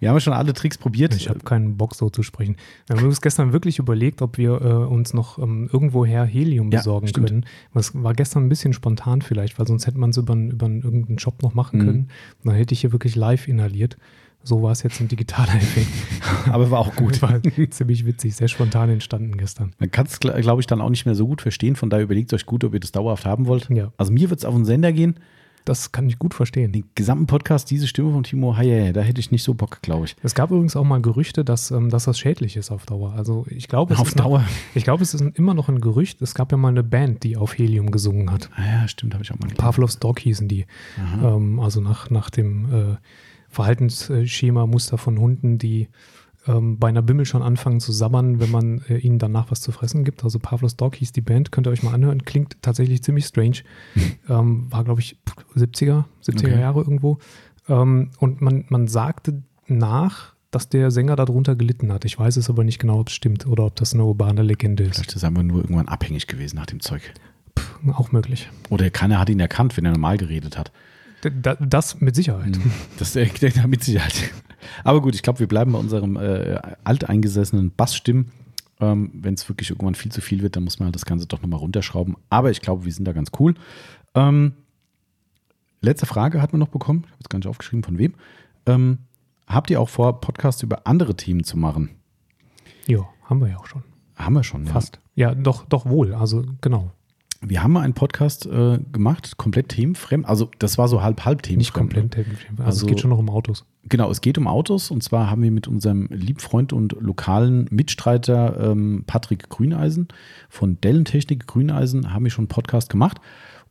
Wir 0.00 0.08
haben 0.10 0.16
ja 0.16 0.20
schon 0.20 0.32
alle 0.34 0.52
Tricks 0.52 0.76
probiert. 0.76 1.14
ich 1.14 1.28
habe 1.30 1.38
keinen 1.40 1.76
Bock 1.78 1.94
so 1.94 2.10
zu 2.10 2.22
sprechen. 2.22 2.56
Wir 2.86 2.96
haben 2.96 3.04
uns 3.06 3.22
gestern 3.22 3.52
wirklich 3.54 3.78
überlegt, 3.78 4.20
ob 4.20 4.36
wir 4.36 4.60
äh, 4.60 4.66
uns 4.92 5.14
noch 5.14 5.38
ähm, 5.38 5.70
irgendwoher 5.72 6.24
Helium 6.24 6.70
Ja, 6.70 6.80
besorgen 6.80 7.08
stimmt. 7.08 7.28
können. 7.28 7.46
Das 7.72 7.92
war 7.94 8.12
gestern 8.12 8.44
ein 8.44 8.48
bisschen 8.50 8.72
spontan 8.74 9.22
vielleicht, 9.22 9.58
weil 9.58 9.66
sonst 9.66 9.86
hätte 9.86 9.98
man 9.98 10.10
es 10.10 10.18
über, 10.18 10.34
über 10.34 10.66
irgendeinen 10.68 11.18
Shop 11.18 11.42
noch 11.42 11.54
machen 11.54 11.78
Mhm. 11.80 11.84
können. 11.84 12.00
Und 12.42 12.48
dann 12.50 12.54
hätte 12.56 12.74
ich 12.74 12.80
hier 12.82 12.92
wirklich 12.92 13.14
live 13.16 13.48
inhaliert. 13.48 13.96
So 14.42 14.62
war 14.62 14.72
es 14.72 14.82
jetzt 14.82 15.00
ein 15.00 15.08
digitaler 15.08 15.54
Effekt. 15.54 15.88
aber 16.52 16.70
war 16.70 16.80
auch 16.80 16.94
gut. 16.96 17.22
War 17.22 17.40
ziemlich 17.70 18.04
witzig, 18.04 18.36
sehr 18.36 18.48
spontan 18.48 18.90
entstanden 18.90 19.38
gestern. 19.38 19.72
Man 19.78 19.90
kann 19.90 20.04
es, 20.04 20.20
glaube 20.20 20.60
ich, 20.60 20.66
dann 20.66 20.82
auch 20.82 20.90
nicht 20.90 21.06
mehr 21.06 21.14
so 21.14 21.26
gut 21.26 21.40
verstehen. 21.40 21.76
Von 21.76 21.88
daher 21.88 22.04
überlegt 22.04 22.34
euch 22.34 22.44
gut, 22.44 22.62
ob 22.64 22.74
ihr 22.74 22.80
das 22.80 22.92
dauerhaft 22.92 23.24
haben 23.24 23.46
wollt. 23.46 23.70
Ja. 23.70 23.90
Also 23.96 24.12
mir 24.12 24.28
wird 24.28 24.40
es 24.40 24.44
auf 24.44 24.54
den 24.54 24.66
Sender 24.66 24.92
gehen. 24.92 25.14
Das 25.66 25.92
kann 25.92 26.06
ich 26.08 26.18
gut 26.18 26.34
verstehen. 26.34 26.72
Den 26.72 26.84
gesamten 26.94 27.26
Podcast, 27.26 27.70
diese 27.70 27.86
Stimme 27.86 28.12
von 28.12 28.22
Timo, 28.22 28.54
hey, 28.54 28.68
hey, 28.68 28.92
da 28.92 29.00
hätte 29.00 29.18
ich 29.20 29.30
nicht 29.30 29.42
so 29.42 29.54
Bock, 29.54 29.80
glaube 29.80 30.04
ich. 30.04 30.14
Es 30.22 30.34
gab 30.34 30.50
übrigens 30.50 30.76
auch 30.76 30.84
mal 30.84 31.00
Gerüchte, 31.00 31.42
dass, 31.42 31.70
ähm, 31.70 31.88
dass 31.88 32.04
das 32.04 32.18
schädlich 32.18 32.56
ist 32.56 32.70
auf 32.70 32.84
Dauer. 32.84 33.14
Also 33.14 33.46
ich 33.48 33.66
glaube, 33.68 33.94
es 33.94 34.00
Auf 34.00 34.08
ist 34.08 34.16
noch- 34.16 34.24
Dauer? 34.24 34.44
ich 34.74 34.84
glaube, 34.84 35.02
es 35.02 35.14
ist 35.14 35.22
immer 35.22 35.54
noch 35.54 35.70
ein 35.70 35.80
Gerücht. 35.80 36.20
Es 36.20 36.34
gab 36.34 36.52
ja 36.52 36.58
mal 36.58 36.68
eine 36.68 36.82
Band, 36.82 37.22
die 37.24 37.38
auf 37.38 37.56
Helium 37.56 37.90
gesungen 37.90 38.30
hat. 38.30 38.50
Ah 38.56 38.64
ja, 38.82 38.88
stimmt, 38.88 39.14
habe 39.14 39.24
ich 39.24 39.30
auch 39.30 39.36
mal 39.36 39.46
gelesen. 39.48 39.56
Pavlovs 39.56 39.98
Dog 39.98 40.18
hießen 40.20 40.48
die. 40.48 40.66
Ähm, 41.22 41.58
also 41.60 41.80
nach, 41.80 42.10
nach 42.10 42.28
dem 42.28 42.66
äh, 42.72 42.96
Verhaltensschema, 43.48 44.66
Muster 44.66 44.98
von 44.98 45.18
Hunden, 45.18 45.58
die 45.58 45.88
ähm, 46.46 46.78
bei 46.78 46.88
einer 46.88 47.02
Bimmel 47.02 47.24
schon 47.26 47.42
anfangen 47.42 47.80
zu 47.80 47.92
sabbern, 47.92 48.40
wenn 48.40 48.50
man 48.50 48.82
äh, 48.88 48.96
ihnen 48.98 49.18
danach 49.18 49.50
was 49.50 49.60
zu 49.60 49.72
fressen 49.72 50.04
gibt. 50.04 50.24
Also 50.24 50.38
Pavlos 50.38 50.76
Dog 50.76 50.94
hieß 50.96 51.12
die 51.12 51.20
Band, 51.20 51.52
könnt 51.52 51.66
ihr 51.66 51.70
euch 51.70 51.82
mal 51.82 51.94
anhören. 51.94 52.24
Klingt 52.24 52.56
tatsächlich 52.62 53.02
ziemlich 53.02 53.24
strange. 53.26 53.58
ähm, 54.28 54.66
war, 54.70 54.84
glaube 54.84 55.00
ich, 55.00 55.18
70er, 55.56 56.04
70er 56.22 56.38
Okay. 56.48 56.60
Jahre 56.60 56.80
irgendwo. 56.80 57.18
Ähm, 57.68 58.10
und 58.18 58.40
man, 58.40 58.64
man 58.68 58.88
sagte 58.88 59.42
nach, 59.66 60.34
dass 60.50 60.68
der 60.68 60.90
Sänger 60.90 61.16
darunter 61.16 61.56
gelitten 61.56 61.92
hat. 61.92 62.04
Ich 62.04 62.18
weiß 62.18 62.36
es 62.36 62.48
aber 62.48 62.62
nicht 62.62 62.78
genau, 62.78 63.00
ob 63.00 63.08
es 63.08 63.14
stimmt 63.14 63.46
oder 63.46 63.64
ob 63.64 63.74
das 63.76 63.92
eine 63.94 64.04
urbane 64.04 64.42
Legende 64.42 64.84
ist. 64.84 64.94
Vielleicht 64.96 65.16
ist 65.16 65.22
er 65.24 65.28
einfach 65.30 65.42
nur 65.42 65.62
irgendwann 65.62 65.88
abhängig 65.88 66.26
gewesen 66.28 66.56
nach 66.56 66.66
dem 66.66 66.80
Zeug. 66.80 67.12
Auch 67.92 68.12
möglich. 68.12 68.48
Oder 68.70 68.88
keiner 68.90 69.18
hat 69.18 69.28
ihn 69.30 69.40
erkannt, 69.40 69.76
wenn 69.76 69.84
er 69.84 69.92
normal 69.92 70.16
geredet 70.16 70.56
hat. 70.56 70.70
D- 71.24 71.30
da- 71.42 71.54
Das 71.56 72.00
mit 72.00 72.14
Sicherheit. 72.14 72.58
Das 72.98 73.16
äh, 73.16 73.28
mit 73.66 73.82
Sicherheit. 73.82 74.30
Aber 74.84 75.00
gut, 75.02 75.14
ich 75.14 75.22
glaube, 75.22 75.40
wir 75.40 75.48
bleiben 75.48 75.72
bei 75.72 75.78
unserem 75.78 76.16
äh, 76.16 76.58
alteingesessenen 76.84 77.70
Bassstimmen. 77.70 78.32
Ähm, 78.80 79.10
Wenn 79.14 79.34
es 79.34 79.48
wirklich 79.48 79.70
irgendwann 79.70 79.94
viel 79.94 80.10
zu 80.12 80.20
viel 80.20 80.42
wird, 80.42 80.56
dann 80.56 80.64
muss 80.64 80.78
man 80.78 80.86
halt 80.86 80.94
das 80.96 81.04
Ganze 81.06 81.26
doch 81.26 81.40
nochmal 81.42 81.60
runterschrauben. 81.60 82.16
Aber 82.30 82.50
ich 82.50 82.60
glaube, 82.60 82.84
wir 82.84 82.92
sind 82.92 83.04
da 83.06 83.12
ganz 83.12 83.30
cool. 83.38 83.54
Ähm, 84.14 84.52
letzte 85.80 86.06
Frage 86.06 86.40
hat 86.42 86.52
man 86.52 86.60
noch 86.60 86.68
bekommen. 86.68 87.00
Ich 87.04 87.10
habe 87.12 87.18
jetzt 87.20 87.30
gar 87.30 87.38
nicht 87.38 87.48
aufgeschrieben, 87.48 87.84
von 87.84 87.98
wem. 87.98 88.14
Ähm, 88.66 88.98
habt 89.46 89.70
ihr 89.70 89.80
auch 89.80 89.88
vor, 89.88 90.20
Podcasts 90.20 90.62
über 90.62 90.86
andere 90.86 91.16
Themen 91.16 91.44
zu 91.44 91.56
machen? 91.56 91.90
Ja, 92.86 93.00
haben 93.24 93.40
wir 93.40 93.48
ja 93.48 93.58
auch 93.58 93.66
schon. 93.66 93.82
Haben 94.16 94.34
wir 94.34 94.44
schon, 94.44 94.64
ja. 94.66 94.72
Fast. 94.72 94.98
Ja, 95.14 95.34
doch, 95.34 95.66
doch 95.66 95.86
wohl. 95.86 96.14
Also 96.14 96.44
genau. 96.60 96.90
Wir 97.40 97.62
haben 97.62 97.72
mal 97.72 97.82
einen 97.82 97.94
Podcast 97.94 98.46
äh, 98.46 98.78
gemacht, 98.92 99.36
komplett 99.36 99.68
themenfremd. 99.68 100.26
Also 100.26 100.50
das 100.58 100.78
war 100.78 100.88
so 100.88 101.02
halb 101.02 101.24
halb 101.24 101.42
themenfremd. 101.42 101.58
Nicht 101.94 102.08
komplett. 102.08 102.26
ne? 102.26 102.36
Also, 102.58 102.62
Also- 102.64 102.86
es 102.86 102.90
geht 102.90 103.00
schon 103.00 103.10
noch 103.10 103.18
um 103.18 103.28
Autos. 103.28 103.66
Genau, 103.88 104.10
es 104.10 104.20
geht 104.22 104.38
um 104.38 104.46
Autos 104.46 104.90
und 104.90 105.02
zwar 105.02 105.30
haben 105.30 105.42
wir 105.42 105.50
mit 105.50 105.68
unserem 105.68 106.06
Liebfreund 106.10 106.72
und 106.72 106.96
lokalen 107.00 107.66
Mitstreiter 107.70 108.70
ähm, 108.72 109.04
Patrick 109.06 109.48
Grüneisen 109.50 110.08
von 110.48 110.80
Dellentechnik 110.80 111.46
Grüneisen 111.46 112.12
haben 112.14 112.24
wir 112.24 112.30
schon 112.30 112.44
einen 112.44 112.48
Podcast 112.48 112.88
gemacht 112.88 113.18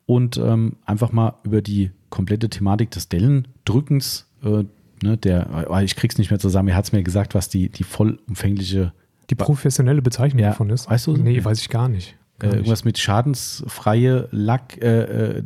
und 0.06 0.38
ähm, 0.38 0.76
einfach 0.86 1.12
mal 1.12 1.34
über 1.44 1.62
die 1.62 1.92
komplette 2.10 2.50
Thematik 2.50 2.92
des 2.92 3.10
Dellendrückens, 3.10 4.28
äh, 4.44 4.64
ne, 5.02 5.18
der, 5.18 5.68
äh, 5.72 5.84
ich 5.84 5.96
krieg's 5.96 6.18
nicht 6.18 6.30
mehr 6.30 6.40
zusammen, 6.40 6.70
er 6.70 6.76
hat 6.76 6.86
es 6.86 6.92
mir 6.92 7.02
gesagt, 7.04 7.34
was 7.34 7.50
die, 7.50 7.70
die 7.70 7.84
vollumfängliche 7.84 8.94
Die 9.30 9.36
professionelle 9.36 10.02
Bezeichnung 10.04 10.42
Ja, 10.44 10.50
davon 10.50 10.70
ist. 10.70 10.90
weißt 10.90 11.08
du? 11.08 11.18
Nee, 11.18 11.38
Ja. 11.38 11.46
weiß 11.46 11.60
ich 11.62 11.70
gar 11.70 11.90
nicht. 11.90 12.10
äh, 12.10 12.40
Gar 12.40 12.48
nicht. 12.50 12.56
irgendwas 12.58 12.84
mit 12.86 12.98
schadensfreie 13.00 14.28
Lack, 14.32 14.78
äh, 14.82 15.40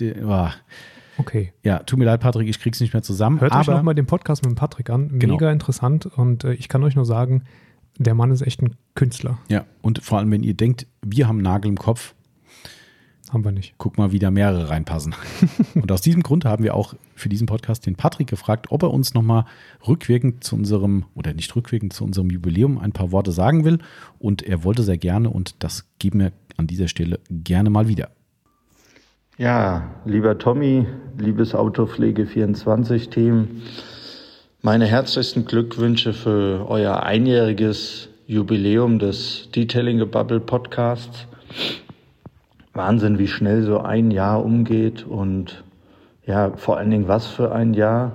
äh, 0.00 0.22
ah. 0.24 0.52
Okay. 1.18 1.52
ja, 1.62 1.80
tut 1.80 1.98
mir 1.98 2.04
leid, 2.06 2.20
Patrick, 2.20 2.48
ich 2.48 2.58
krieg's 2.58 2.80
nicht 2.80 2.92
mehr 2.92 3.02
zusammen. 3.02 3.40
Hört 3.40 3.52
euch 3.52 3.58
aber 3.68 3.74
nochmal 3.76 3.94
den 3.94 4.06
Podcast 4.06 4.42
mit 4.44 4.50
dem 4.50 4.56
Patrick 4.56 4.90
an. 4.90 5.18
Genau. 5.18 5.34
Mega 5.34 5.50
interessant. 5.50 6.06
Und 6.06 6.44
äh, 6.44 6.54
ich 6.54 6.68
kann 6.68 6.82
euch 6.82 6.94
nur 6.96 7.04
sagen, 7.04 7.44
der 7.98 8.14
Mann 8.14 8.30
ist 8.30 8.40
echt 8.42 8.62
ein 8.62 8.76
Künstler. 8.94 9.38
ja, 9.48 9.66
und 9.82 10.02
vor 10.02 10.18
allem, 10.18 10.30
wenn 10.30 10.42
ihr 10.42 10.54
denkt, 10.54 10.86
wir 11.04 11.28
haben 11.28 11.38
Nagel 11.42 11.68
im 11.68 11.76
Kopf, 11.76 12.14
Haben 13.30 13.44
wir 13.44 13.52
nicht. 13.52 13.74
guck 13.78 13.98
mal, 13.98 14.12
wie 14.12 14.18
da 14.18 14.30
mehrere 14.30 14.70
reinpassen. 14.70 15.14
und 15.74 15.92
aus 15.92 16.00
diesem 16.00 16.22
Grund 16.22 16.44
haben 16.46 16.64
wir 16.64 16.74
auch 16.74 16.94
für 17.14 17.28
diesen 17.28 17.46
Podcast 17.46 17.84
den 17.86 17.96
Patrick 17.96 18.28
gefragt, 18.28 18.66
ob 18.70 18.82
er 18.82 18.90
uns 18.90 19.12
nochmal 19.14 19.44
rückwirkend 19.86 20.42
zu 20.44 20.56
unserem, 20.56 21.04
oder 21.14 21.34
nicht 21.34 21.54
rückwirkend 21.54 21.92
zu 21.92 22.04
unserem 22.04 22.30
Jubiläum 22.30 22.78
ein 22.78 22.92
paar 22.92 23.12
Worte 23.12 23.32
sagen 23.32 23.64
will. 23.64 23.78
Und 24.18 24.42
er 24.42 24.64
wollte 24.64 24.82
sehr 24.82 24.98
gerne 24.98 25.28
und 25.28 25.56
das 25.62 25.86
geben 25.98 26.20
wir 26.20 26.32
an 26.56 26.66
dieser 26.66 26.88
Stelle 26.88 27.20
gerne 27.30 27.68
mal 27.70 27.88
wieder. 27.88 28.10
Ja, 29.38 29.84
lieber 30.04 30.36
Tommy, 30.36 30.86
liebes 31.16 31.54
Autopflege24-Team, 31.54 33.62
meine 34.60 34.84
herzlichsten 34.84 35.46
Glückwünsche 35.46 36.12
für 36.12 36.66
euer 36.68 37.02
einjähriges 37.02 38.10
Jubiläum 38.26 38.98
des 38.98 39.48
Detailing 39.50 40.06
Bubble 40.10 40.38
Podcasts. 40.38 41.26
Wahnsinn, 42.74 43.18
wie 43.18 43.26
schnell 43.26 43.62
so 43.62 43.78
ein 43.78 44.10
Jahr 44.10 44.44
umgeht 44.44 45.06
und 45.06 45.64
ja, 46.26 46.52
vor 46.54 46.76
allen 46.76 46.90
Dingen 46.90 47.08
was 47.08 47.26
für 47.26 47.52
ein 47.52 47.72
Jahr 47.72 48.12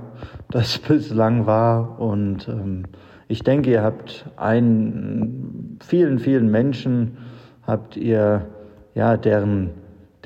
das 0.52 0.78
bislang 0.88 1.48
war. 1.48 2.00
Und 2.00 2.48
ähm, 2.48 2.84
ich 3.28 3.42
denke, 3.42 3.72
ihr 3.72 3.82
habt 3.82 4.28
einen, 4.36 5.80
vielen, 5.84 6.20
vielen 6.20 6.52
Menschen 6.52 7.18
habt 7.66 7.98
ihr 7.98 8.46
ja 8.94 9.18
deren 9.18 9.72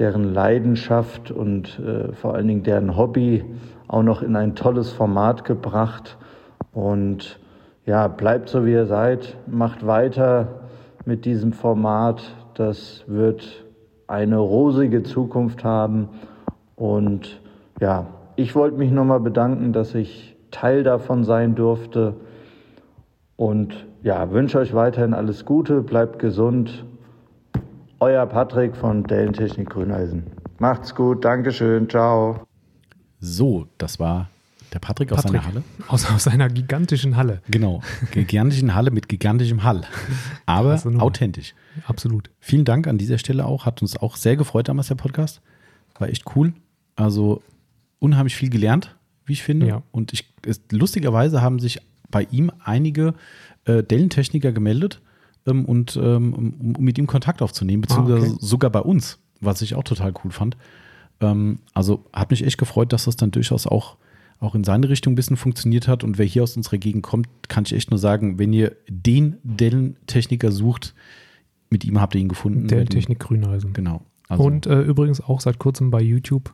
deren 0.01 0.33
Leidenschaft 0.33 1.29
und 1.29 1.79
äh, 1.79 2.11
vor 2.13 2.33
allen 2.33 2.47
Dingen 2.47 2.63
deren 2.63 2.97
Hobby 2.97 3.45
auch 3.87 4.01
noch 4.01 4.23
in 4.23 4.35
ein 4.35 4.55
tolles 4.55 4.91
Format 4.91 5.45
gebracht. 5.45 6.17
Und 6.73 7.39
ja, 7.85 8.07
bleibt 8.07 8.49
so 8.49 8.65
wie 8.65 8.71
ihr 8.71 8.87
seid, 8.87 9.37
macht 9.45 9.85
weiter 9.85 10.61
mit 11.05 11.25
diesem 11.25 11.53
Format. 11.53 12.23
Das 12.55 13.03
wird 13.05 13.63
eine 14.07 14.37
rosige 14.37 15.03
Zukunft 15.03 15.63
haben. 15.63 16.09
Und 16.75 17.39
ja, 17.79 18.07
ich 18.37 18.55
wollte 18.55 18.79
mich 18.79 18.89
nochmal 18.89 19.19
bedanken, 19.19 19.71
dass 19.71 19.93
ich 19.93 20.35
Teil 20.49 20.81
davon 20.81 21.25
sein 21.25 21.53
durfte. 21.53 22.15
Und 23.35 23.85
ja, 24.01 24.31
wünsche 24.31 24.57
euch 24.57 24.73
weiterhin 24.73 25.13
alles 25.13 25.45
Gute, 25.45 25.81
bleibt 25.81 26.17
gesund. 26.17 26.85
Euer 28.01 28.25
Patrick 28.25 28.75
von 28.75 29.03
Dellentechnik 29.03 29.69
Grüneisen. 29.69 30.23
Macht's 30.57 30.95
gut, 30.95 31.23
Dankeschön, 31.23 31.87
ciao. 31.87 32.47
So, 33.19 33.67
das 33.77 33.99
war 33.99 34.27
der 34.73 34.79
Patrick, 34.79 35.11
aus 35.11 35.21
Patrick, 35.21 35.43
seiner 35.43 35.53
Halle. 35.53 35.63
Aus, 35.87 36.09
aus 36.11 36.23
seiner 36.23 36.49
gigantischen 36.49 37.15
Halle. 37.15 37.43
Genau, 37.51 37.83
gigantischen 38.11 38.73
Halle 38.73 38.89
mit 38.89 39.07
gigantischem 39.07 39.63
Hall. 39.63 39.83
Aber 40.47 40.81
authentisch. 40.97 41.53
Absolut. 41.85 42.31
Vielen 42.39 42.65
Dank 42.65 42.87
an 42.87 42.97
dieser 42.97 43.19
Stelle 43.19 43.45
auch. 43.45 43.67
Hat 43.67 43.83
uns 43.83 43.95
auch 43.97 44.15
sehr 44.15 44.35
gefreut 44.35 44.67
damals 44.67 44.87
der 44.87 44.95
Podcast. 44.95 45.39
War 45.99 46.09
echt 46.09 46.35
cool. 46.35 46.53
Also 46.95 47.43
unheimlich 47.99 48.35
viel 48.35 48.49
gelernt, 48.49 48.95
wie 49.25 49.33
ich 49.33 49.43
finde. 49.43 49.67
Ja. 49.67 49.83
Und 49.91 50.11
ich, 50.11 50.33
es, 50.43 50.59
lustigerweise 50.71 51.43
haben 51.43 51.59
sich 51.59 51.79
bei 52.09 52.23
ihm 52.31 52.51
einige 52.63 53.13
äh, 53.65 53.83
Dellentechniker 53.83 54.51
gemeldet 54.51 55.01
ähm, 55.47 55.65
und 55.65 55.97
ähm, 56.01 56.33
um, 56.33 56.75
um 56.77 56.83
mit 56.83 56.97
ihm 56.97 57.07
Kontakt 57.07 57.41
aufzunehmen, 57.41 57.81
beziehungsweise 57.81 58.27
Ah, 58.27 58.29
okay. 58.29 58.37
sogar 58.39 58.69
bei 58.71 58.81
uns, 58.81 59.19
was 59.39 59.61
ich 59.61 59.75
auch 59.75 59.83
total 59.83 60.13
cool 60.23 60.31
fand. 60.31 60.57
Ähm, 61.19 61.59
also 61.73 62.05
hat 62.13 62.31
mich 62.31 62.45
echt 62.45 62.57
gefreut, 62.57 62.93
dass 62.93 63.05
das 63.05 63.15
dann 63.15 63.31
durchaus 63.31 63.67
auch, 63.67 63.97
auch 64.39 64.55
in 64.55 64.63
seine 64.63 64.89
Richtung 64.89 65.13
ein 65.13 65.15
bisschen 65.15 65.37
funktioniert 65.37 65.87
hat. 65.87 66.03
Und 66.03 66.17
wer 66.17 66.25
hier 66.25 66.43
aus 66.43 66.57
unserer 66.57 66.77
Gegend 66.77 67.03
kommt, 67.03 67.27
kann 67.47 67.63
ich 67.65 67.73
echt 67.73 67.91
nur 67.91 67.99
sagen, 67.99 68.39
wenn 68.39 68.53
ihr 68.53 68.75
den 68.89 69.37
Dellentechniker 69.43 70.51
sucht, 70.51 70.93
mit 71.69 71.85
ihm 71.85 72.01
habt 72.01 72.15
ihr 72.15 72.21
ihn 72.21 72.27
gefunden. 72.29 72.67
Der 72.67 72.79
Werden- 72.79 72.89
Technik 72.89 73.19
Grüneisen. 73.19 73.73
Genau. 73.73 74.01
Also, 74.27 74.43
Und 74.43 74.65
äh, 74.65 74.81
übrigens 74.81 75.21
auch 75.21 75.41
seit 75.41 75.59
kurzem 75.59 75.91
bei 75.91 76.01
YouTube. 76.01 76.53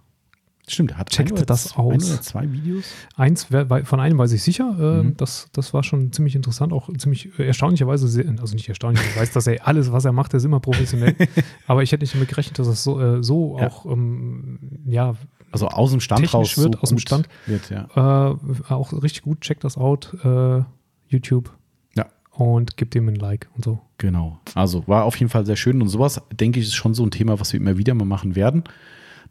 Stimmt, 0.67 0.91
er 0.91 0.97
hat 0.97 1.09
checkt 1.09 1.49
das 1.49 1.63
zwei, 1.65 1.83
ein 1.83 1.95
aus. 1.97 2.11
oder 2.11 2.21
zwei 2.21 2.51
Videos. 2.51 2.85
Eins, 3.15 3.45
von 3.45 3.99
einem 3.99 4.17
weiß 4.17 4.31
ich 4.33 4.43
sicher, 4.43 4.75
äh, 4.79 5.03
Mhm. 5.03 5.17
das, 5.17 5.47
das 5.53 5.73
war 5.73 5.83
schon 5.83 6.11
ziemlich 6.11 6.35
interessant, 6.35 6.73
auch 6.73 6.89
ziemlich 6.97 7.37
äh, 7.39 7.45
erstaunlicherweise, 7.47 8.07
sehr, 8.07 8.25
also 8.39 8.53
nicht 8.55 8.67
erstaunlich, 8.69 9.01
ich 9.05 9.17
weiß, 9.17 9.31
dass 9.31 9.47
er 9.47 9.67
alles, 9.67 9.91
was 9.91 10.05
er 10.05 10.11
macht, 10.11 10.33
ist 10.33 10.43
immer 10.43 10.59
professionell, 10.59 11.15
aber 11.67 11.83
ich 11.83 11.91
hätte 11.91 12.03
nicht 12.03 12.13
damit 12.15 12.29
gerechnet, 12.29 12.59
dass 12.59 12.67
es 12.67 12.83
so, 12.83 12.99
äh, 13.01 13.23
so 13.23 13.57
Ja. 13.59 13.67
auch, 13.67 13.85
ähm, 13.85 14.59
ja, 14.85 15.15
Also 15.51 15.67
aus 15.69 15.91
dem 15.91 15.99
Stand 16.01 16.33
raus. 16.33 16.57
wird, 16.57 16.81
aus 16.81 16.89
dem 16.89 16.99
Stand. 16.99 17.29
Wird, 17.45 17.69
ja. 17.69 17.87
äh, 17.95 18.35
auch 18.73 18.91
richtig 19.01 19.21
gut, 19.23 19.41
checkt 19.41 19.63
das 19.63 19.77
out, 19.77 20.15
äh, 20.23 20.61
YouTube 21.07 21.53
ja, 21.95 22.05
und 22.31 22.75
gibt 22.75 22.93
ihm 22.95 23.07
ein 23.07 23.15
Like 23.15 23.47
und 23.55 23.63
so. 23.63 23.79
genau. 23.97 24.39
Also 24.55 24.85
war 24.87 25.05
auf 25.05 25.15
jeden 25.15 25.29
Fall 25.29 25.45
sehr 25.45 25.55
schön. 25.55 25.81
Und 25.81 25.87
sowas, 25.87 26.21
denke 26.31 26.59
ich, 26.59 26.65
ist 26.67 26.75
schon 26.75 26.93
so 26.93 27.03
ein 27.05 27.11
Thema, 27.11 27.39
was 27.39 27.53
wir 27.53 27.59
immer 27.61 27.77
wieder 27.77 27.93
mal 27.93 28.03
machen 28.05 28.35
werden. 28.35 28.63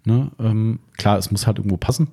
Ne? 0.07 0.30
Ähm, 0.38 0.78
klar, 0.96 1.18
es 1.18 1.30
muss 1.30 1.46
halt 1.46 1.59
irgendwo 1.59 1.76
passen. 1.76 2.09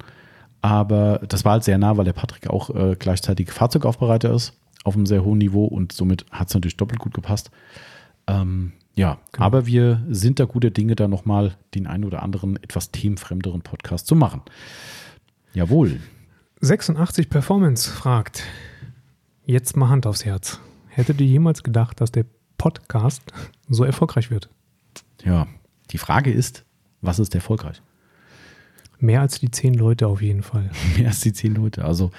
Aber 0.61 1.19
das 1.27 1.45
war 1.45 1.53
halt 1.53 1.63
sehr 1.63 1.77
nah, 1.77 1.97
weil 1.97 2.05
der 2.05 2.13
Patrick 2.13 2.49
auch 2.49 2.69
äh, 2.69 2.95
gleichzeitig 2.97 3.51
Fahrzeugaufbereiter 3.51 4.33
ist, 4.33 4.53
auf 4.83 4.95
einem 4.95 5.05
sehr 5.05 5.23
hohen 5.23 5.37
Niveau 5.37 5.65
und 5.65 5.91
somit 5.91 6.25
hat 6.31 6.47
es 6.47 6.53
natürlich 6.53 6.77
doppelt 6.77 6.99
gut 6.99 7.13
gepasst. 7.13 7.51
Ähm, 8.27 8.71
ja, 8.95 9.17
Genau. 9.31 9.45
aber 9.45 9.65
wir 9.65 10.03
sind 10.09 10.39
da 10.39 10.45
guter 10.45 10.69
Dinge, 10.69 10.95
da 10.95 11.07
nochmal 11.07 11.55
den 11.75 11.87
einen 11.87 12.05
oder 12.05 12.23
anderen 12.23 12.55
etwas 12.63 12.91
themenfremderen 12.91 13.61
Podcast 13.61 14.07
zu 14.07 14.15
machen. 14.15 14.41
Jawohl. 15.53 15.99
86 16.61 17.29
Performance 17.29 17.89
fragt, 17.91 18.43
jetzt 19.45 19.75
mal 19.75 19.89
Hand 19.89 20.05
aufs 20.07 20.23
Herz. 20.25 20.59
Hättet 20.87 21.19
ihr 21.19 21.27
jemals 21.27 21.63
gedacht, 21.63 21.99
dass 21.99 22.11
der 22.11 22.25
Podcast 22.57 23.21
so 23.67 23.83
erfolgreich 23.83 24.31
wird? 24.31 24.49
Ja, 25.25 25.47
die 25.91 25.97
Frage 25.97 26.31
ist, 26.31 26.63
was 27.03 27.19
ist 27.19 27.35
erfolgreich? 27.35 27.81
Mehr 28.99 29.21
als 29.21 29.39
die 29.39 29.51
zehn 29.51 29.73
Leute 29.73 30.07
auf 30.07 30.21
jeden 30.21 30.43
Fall. 30.43 30.71
Mehr 30.97 31.07
als 31.07 31.19
die 31.19 31.33
zehn 31.33 31.53
Leute. 31.55 31.85
Also, 31.85 32.11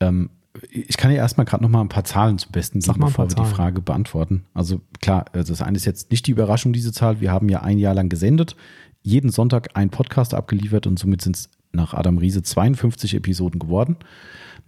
ähm, 0.00 0.30
ich 0.70 0.96
kann 0.96 1.10
ja 1.10 1.18
erstmal 1.18 1.44
gerade 1.44 1.62
noch 1.62 1.70
mal 1.70 1.80
ein 1.80 1.88
paar 1.88 2.04
Zahlen 2.04 2.38
zum 2.38 2.52
Besten 2.52 2.80
Sag 2.80 2.94
geben, 2.94 3.00
mal 3.00 3.06
ein 3.08 3.10
bevor 3.10 3.24
wir 3.24 3.28
die 3.28 3.34
Zahlen. 3.34 3.54
Frage 3.54 3.80
beantworten. 3.80 4.44
Also 4.54 4.80
klar, 5.00 5.26
also 5.32 5.52
das 5.52 5.62
eine 5.62 5.76
ist 5.76 5.84
jetzt 5.84 6.10
nicht 6.10 6.26
die 6.26 6.30
Überraschung, 6.30 6.72
diese 6.72 6.92
Zahl. 6.92 7.20
Wir 7.20 7.32
haben 7.32 7.48
ja 7.48 7.62
ein 7.62 7.78
Jahr 7.78 7.94
lang 7.94 8.08
gesendet, 8.08 8.56
jeden 9.02 9.30
Sonntag 9.30 9.70
ein 9.74 9.90
Podcast 9.90 10.32
abgeliefert 10.32 10.86
und 10.86 10.98
somit 10.98 11.22
sind 11.22 11.36
es 11.36 11.50
nach 11.72 11.92
Adam 11.92 12.18
Riese 12.18 12.42
52 12.42 13.14
Episoden 13.14 13.58
geworden. 13.58 13.96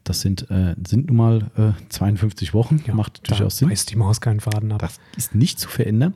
Das 0.03 0.21
sind, 0.21 0.51
äh, 0.51 0.75
sind 0.87 1.09
nun 1.09 1.17
mal 1.17 1.51
äh, 1.57 1.73
52 1.89 2.55
Wochen. 2.55 2.83
Macht 2.93 3.21
da 3.25 3.29
durchaus 3.29 3.59
Sinn. 3.59 3.69
Beißt 3.69 3.91
die 3.91 3.97
Maus 3.97 4.21
keinen 4.21 4.41
Faden 4.41 4.73
ab. 4.73 4.81
Das 4.81 5.01
ist 5.17 5.35
nicht 5.35 5.59
zu 5.59 5.69
verändern. 5.69 6.15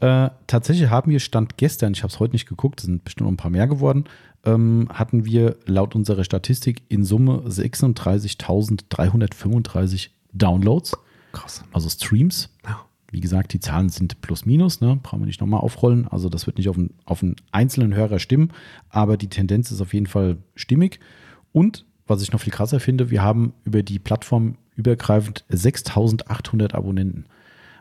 Äh, 0.00 0.30
tatsächlich 0.46 0.88
haben 0.88 1.10
wir 1.10 1.20
Stand 1.20 1.58
gestern, 1.58 1.92
ich 1.92 2.02
habe 2.02 2.10
es 2.10 2.18
heute 2.20 2.32
nicht 2.32 2.48
geguckt, 2.48 2.80
es 2.80 2.86
sind 2.86 3.04
bestimmt 3.04 3.26
noch 3.26 3.32
ein 3.32 3.36
paar 3.36 3.50
mehr 3.50 3.66
geworden, 3.66 4.04
ähm, 4.44 4.88
hatten 4.90 5.26
wir 5.26 5.56
laut 5.66 5.94
unserer 5.94 6.24
Statistik 6.24 6.80
in 6.88 7.04
Summe 7.04 7.42
36.335 7.46 10.08
Downloads, 10.32 10.96
Krass. 11.32 11.62
also 11.72 11.90
Streams. 11.90 12.48
Ja. 12.64 12.80
wie 13.12 13.20
gesagt, 13.20 13.52
die 13.52 13.60
Zahlen 13.60 13.90
sind 13.90 14.22
plus 14.22 14.46
minus, 14.46 14.80
ne? 14.80 14.98
brauchen 15.02 15.20
wir 15.20 15.26
nicht 15.26 15.40
nochmal 15.40 15.60
aufrollen. 15.60 16.08
Also 16.08 16.30
das 16.30 16.46
wird 16.46 16.56
nicht 16.56 16.70
auf 16.70 16.78
einen, 16.78 16.94
auf 17.04 17.22
einen 17.22 17.36
einzelnen 17.52 17.94
Hörer 17.94 18.18
stimmen, 18.20 18.52
aber 18.88 19.18
die 19.18 19.28
Tendenz 19.28 19.70
ist 19.70 19.82
auf 19.82 19.92
jeden 19.92 20.06
Fall 20.06 20.38
stimmig. 20.54 20.98
Und 21.52 21.84
was 22.06 22.22
ich 22.22 22.32
noch 22.32 22.40
viel 22.40 22.52
krasser 22.52 22.80
finde, 22.80 23.10
wir 23.10 23.22
haben 23.22 23.52
über 23.64 23.82
die 23.82 23.98
Plattform 23.98 24.56
übergreifend 24.76 25.44
6800 25.50 26.74
Abonnenten. 26.74 27.26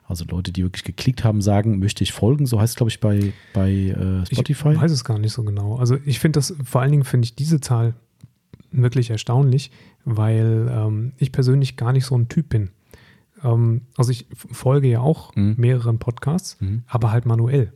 Also 0.10 0.26
Leute, 0.28 0.52
die 0.52 0.64
wirklich 0.64 0.84
geklickt 0.84 1.24
haben, 1.24 1.42
sagen, 1.42 1.80
möchte 1.80 2.04
ich 2.04 2.12
folgen. 2.14 2.46
So 2.48 2.60
heißt 2.60 2.72
es, 2.72 2.76
glaube 2.76 2.90
ich, 2.90 3.00
bei, 3.00 3.32
bei 3.54 3.72
äh, 3.72 4.26
Spotify. 4.26 4.72
Ich 4.74 4.82
weiß 4.82 4.92
es 4.92 5.04
gar 5.06 5.20
nicht 5.20 5.32
so 5.32 5.44
genau. 5.44 5.76
Also 5.78 5.98
ich 6.04 6.20
finde 6.20 6.40
das, 6.40 6.54
vor 6.64 6.82
allen 6.82 6.92
Dingen 6.92 7.04
finde 7.06 7.26
ich 7.26 7.36
diese 7.36 7.62
Zahl 7.62 7.94
wirklich 8.72 9.10
erstaunlich, 9.12 9.72
weil 10.06 10.68
ähm, 10.72 11.14
ich 11.18 11.32
persönlich 11.32 11.78
gar 11.78 11.94
nicht 11.94 12.06
so 12.06 12.16
ein 12.18 12.28
Typ 12.28 12.50
bin. 12.50 12.72
Ähm, 13.44 13.82
also 13.98 14.12
ich 14.12 14.26
folge 14.52 14.88
ja 14.90 15.00
auch 15.00 15.36
Mhm. 15.36 15.56
mehreren 15.58 16.00
Podcasts, 16.00 16.60
Mhm. 16.60 16.84
aber 16.88 17.12
halt 17.12 17.26
manuell. 17.26 17.72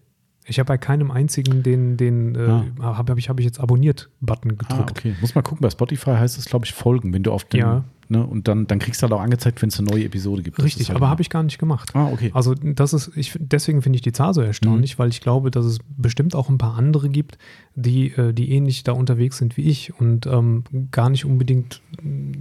Ich 0.45 0.59
habe 0.59 0.67
bei 0.67 0.77
keinem 0.77 1.09
einzigen 1.11 1.63
den, 1.63 1.95
den 1.97 2.36
äh, 2.36 2.39
Ah. 2.39 2.65
habe 2.97 3.11
hab 3.11 3.17
ich, 3.17 3.29
hab 3.29 3.39
ich 3.39 3.45
jetzt 3.45 3.59
Abonniert-Button 3.59 4.51
Ah, 4.51 4.55
gedrückt. 4.55 4.91
okay. 4.91 5.15
Muss 5.21 5.36
mal 5.36 5.41
gucken, 5.41 5.61
bei 5.61 5.69
Spotify 5.69 6.11
heißt 6.11 6.38
es, 6.38 6.45
glaube 6.45 6.65
ich, 6.65 6.73
folgen, 6.73 7.13
wenn 7.13 7.23
du 7.23 7.31
auf 7.31 7.45
den, 7.45 7.59
Ja. 7.61 7.86
Ne, 8.14 8.26
und 8.26 8.47
dann, 8.47 8.66
dann 8.68 8.80
kriegst 8.80 9.01
du 9.01 9.03
halt 9.03 9.14
auch 9.14 9.20
angezeigt, 9.22 9.61
wenn 9.61 9.70
es 9.70 9.78
eine 9.80 9.89
neue 9.89 10.05
Episode 10.05 10.41
gibt. 10.43 10.61
Richtig, 10.64 10.88
halt 10.89 10.95
aber 10.95 11.09
habe 11.09 11.22
ich 11.22 11.30
gar 11.30 11.43
nicht 11.43 11.57
gemacht. 11.57 11.91
Ah, 11.93 12.07
okay. 12.11 12.32
Also 12.34 12.53
das 12.55 12.93
ist, 12.93 13.11
ich, 13.16 13.36
deswegen 13.39 13.82
finde 13.82 13.97
ich 13.97 14.01
die 14.01 14.11
Zahl 14.14 14.34
so 14.34 14.41
Mhm. 14.41 14.47
erstaunlich, 14.47 14.97
weil 14.99 15.09
ich 15.09 15.20
glaube, 15.22 15.51
dass 15.51 15.66
es 15.66 15.80
bestimmt 15.97 16.36
auch 16.36 16.49
ein 16.49 16.57
paar 16.57 16.76
andere 16.76 17.09
gibt, 17.09 17.38
die, 17.76 18.11
äh, 18.11 18.34
die 18.34 18.51
ähnlich 18.51 18.84
da 18.84 18.91
unterwegs 18.93 19.38
sind 19.38 19.57
wie 19.57 19.64
ich 19.64 19.93
und 19.99 20.26
ähm, 20.28 20.64
gar 20.91 21.09
nicht 21.09 21.26
unbedingt 21.26 21.82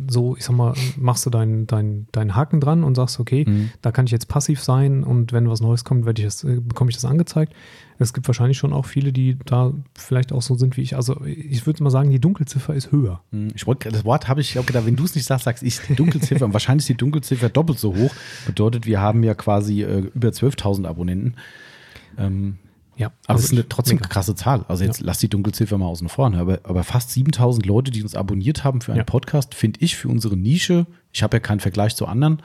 so, 0.08 0.36
ich 0.36 0.44
sag 0.44 0.56
mal, 0.56 0.74
machst 0.96 1.24
du 1.26 1.30
deinen 1.30 1.66
deinen 1.66 2.06
deinen 2.12 2.34
Haken 2.34 2.60
dran 2.60 2.84
und 2.84 2.94
sagst, 2.96 3.18
okay, 3.20 3.44
Mhm. 3.46 3.70
da 3.80 3.92
kann 3.92 4.04
ich 4.06 4.12
jetzt 4.12 4.28
passiv 4.28 4.62
sein 4.62 5.04
und 5.04 5.32
wenn 5.32 5.48
was 5.48 5.60
Neues 5.60 5.84
kommt, 5.84 6.04
werde 6.04 6.20
ich 6.22 6.26
das, 6.26 6.44
äh, 6.44 6.60
bekomme 6.60 6.90
ich 6.90 6.96
das 6.96 7.04
angezeigt. 7.04 7.52
Es 7.98 8.12
gibt 8.12 8.26
wahrscheinlich 8.28 8.58
schon 8.58 8.72
auch 8.72 8.84
viele, 8.86 9.12
die 9.12 9.36
da 9.44 9.72
vielleicht 9.96 10.32
auch 10.32 10.42
so 10.42 10.56
sind 10.56 10.76
wie 10.76 10.80
ich. 10.82 10.96
Also 10.96 11.20
ich 11.24 11.66
würde 11.66 11.82
mal 11.84 11.90
sagen, 11.90 12.10
die 12.10 12.18
Dunkelziffer 12.18 12.74
ist 12.74 12.90
höher. 12.90 13.20
Hm, 13.30 13.48
Ich 13.54 13.66
wollte, 13.66 13.90
das 13.90 14.04
Wort 14.04 14.28
habe 14.28 14.40
ich 14.40 14.54
gedacht, 14.54 14.84
wenn 14.86 14.96
du 14.96 15.04
es 15.04 15.14
nicht 15.14 15.24
sagst, 15.24 15.44
sagst 15.44 15.61
ich 15.62 15.80
die 15.88 15.94
Dunkelziffer. 15.94 16.44
Und 16.44 16.52
wahrscheinlich 16.54 16.84
ist 16.84 16.88
die 16.88 16.96
Dunkelziffer 16.96 17.48
doppelt 17.48 17.78
so 17.78 17.94
hoch. 17.96 18.14
Bedeutet, 18.46 18.86
wir 18.86 19.00
haben 19.00 19.22
ja 19.22 19.34
quasi 19.34 19.82
äh, 19.82 20.10
über 20.14 20.28
12.000 20.28 20.86
Abonnenten. 20.86 21.34
Ähm, 22.18 22.58
Ja, 22.96 23.10
aber 23.26 23.36
das 23.38 23.44
ist 23.46 23.52
eine 23.52 23.68
trotzdem 23.68 23.96
mega. 23.96 24.08
krasse 24.08 24.34
Zahl. 24.34 24.64
Also 24.68 24.84
jetzt 24.84 25.00
lass 25.00 25.18
die 25.18 25.28
Dunkelziffer 25.28 25.78
mal 25.78 25.86
außen 25.86 26.08
vor. 26.08 26.32
Aber, 26.34 26.60
aber 26.64 26.84
fast 26.84 27.10
7000 27.10 27.64
Leute, 27.66 27.90
die 27.90 28.02
uns 28.02 28.14
abonniert 28.14 28.64
haben 28.64 28.80
für 28.80 28.92
einen 28.92 28.98
Ja. 28.98 29.04
Podcast, 29.04 29.54
finde 29.54 29.80
ich 29.82 29.96
für 29.96 30.08
unsere 30.08 30.36
Nische, 30.36 30.86
ich 31.12 31.22
habe 31.22 31.36
ja 31.36 31.40
keinen 31.40 31.60
Vergleich 31.60 31.96
zu 31.96 32.06
anderen, 32.06 32.42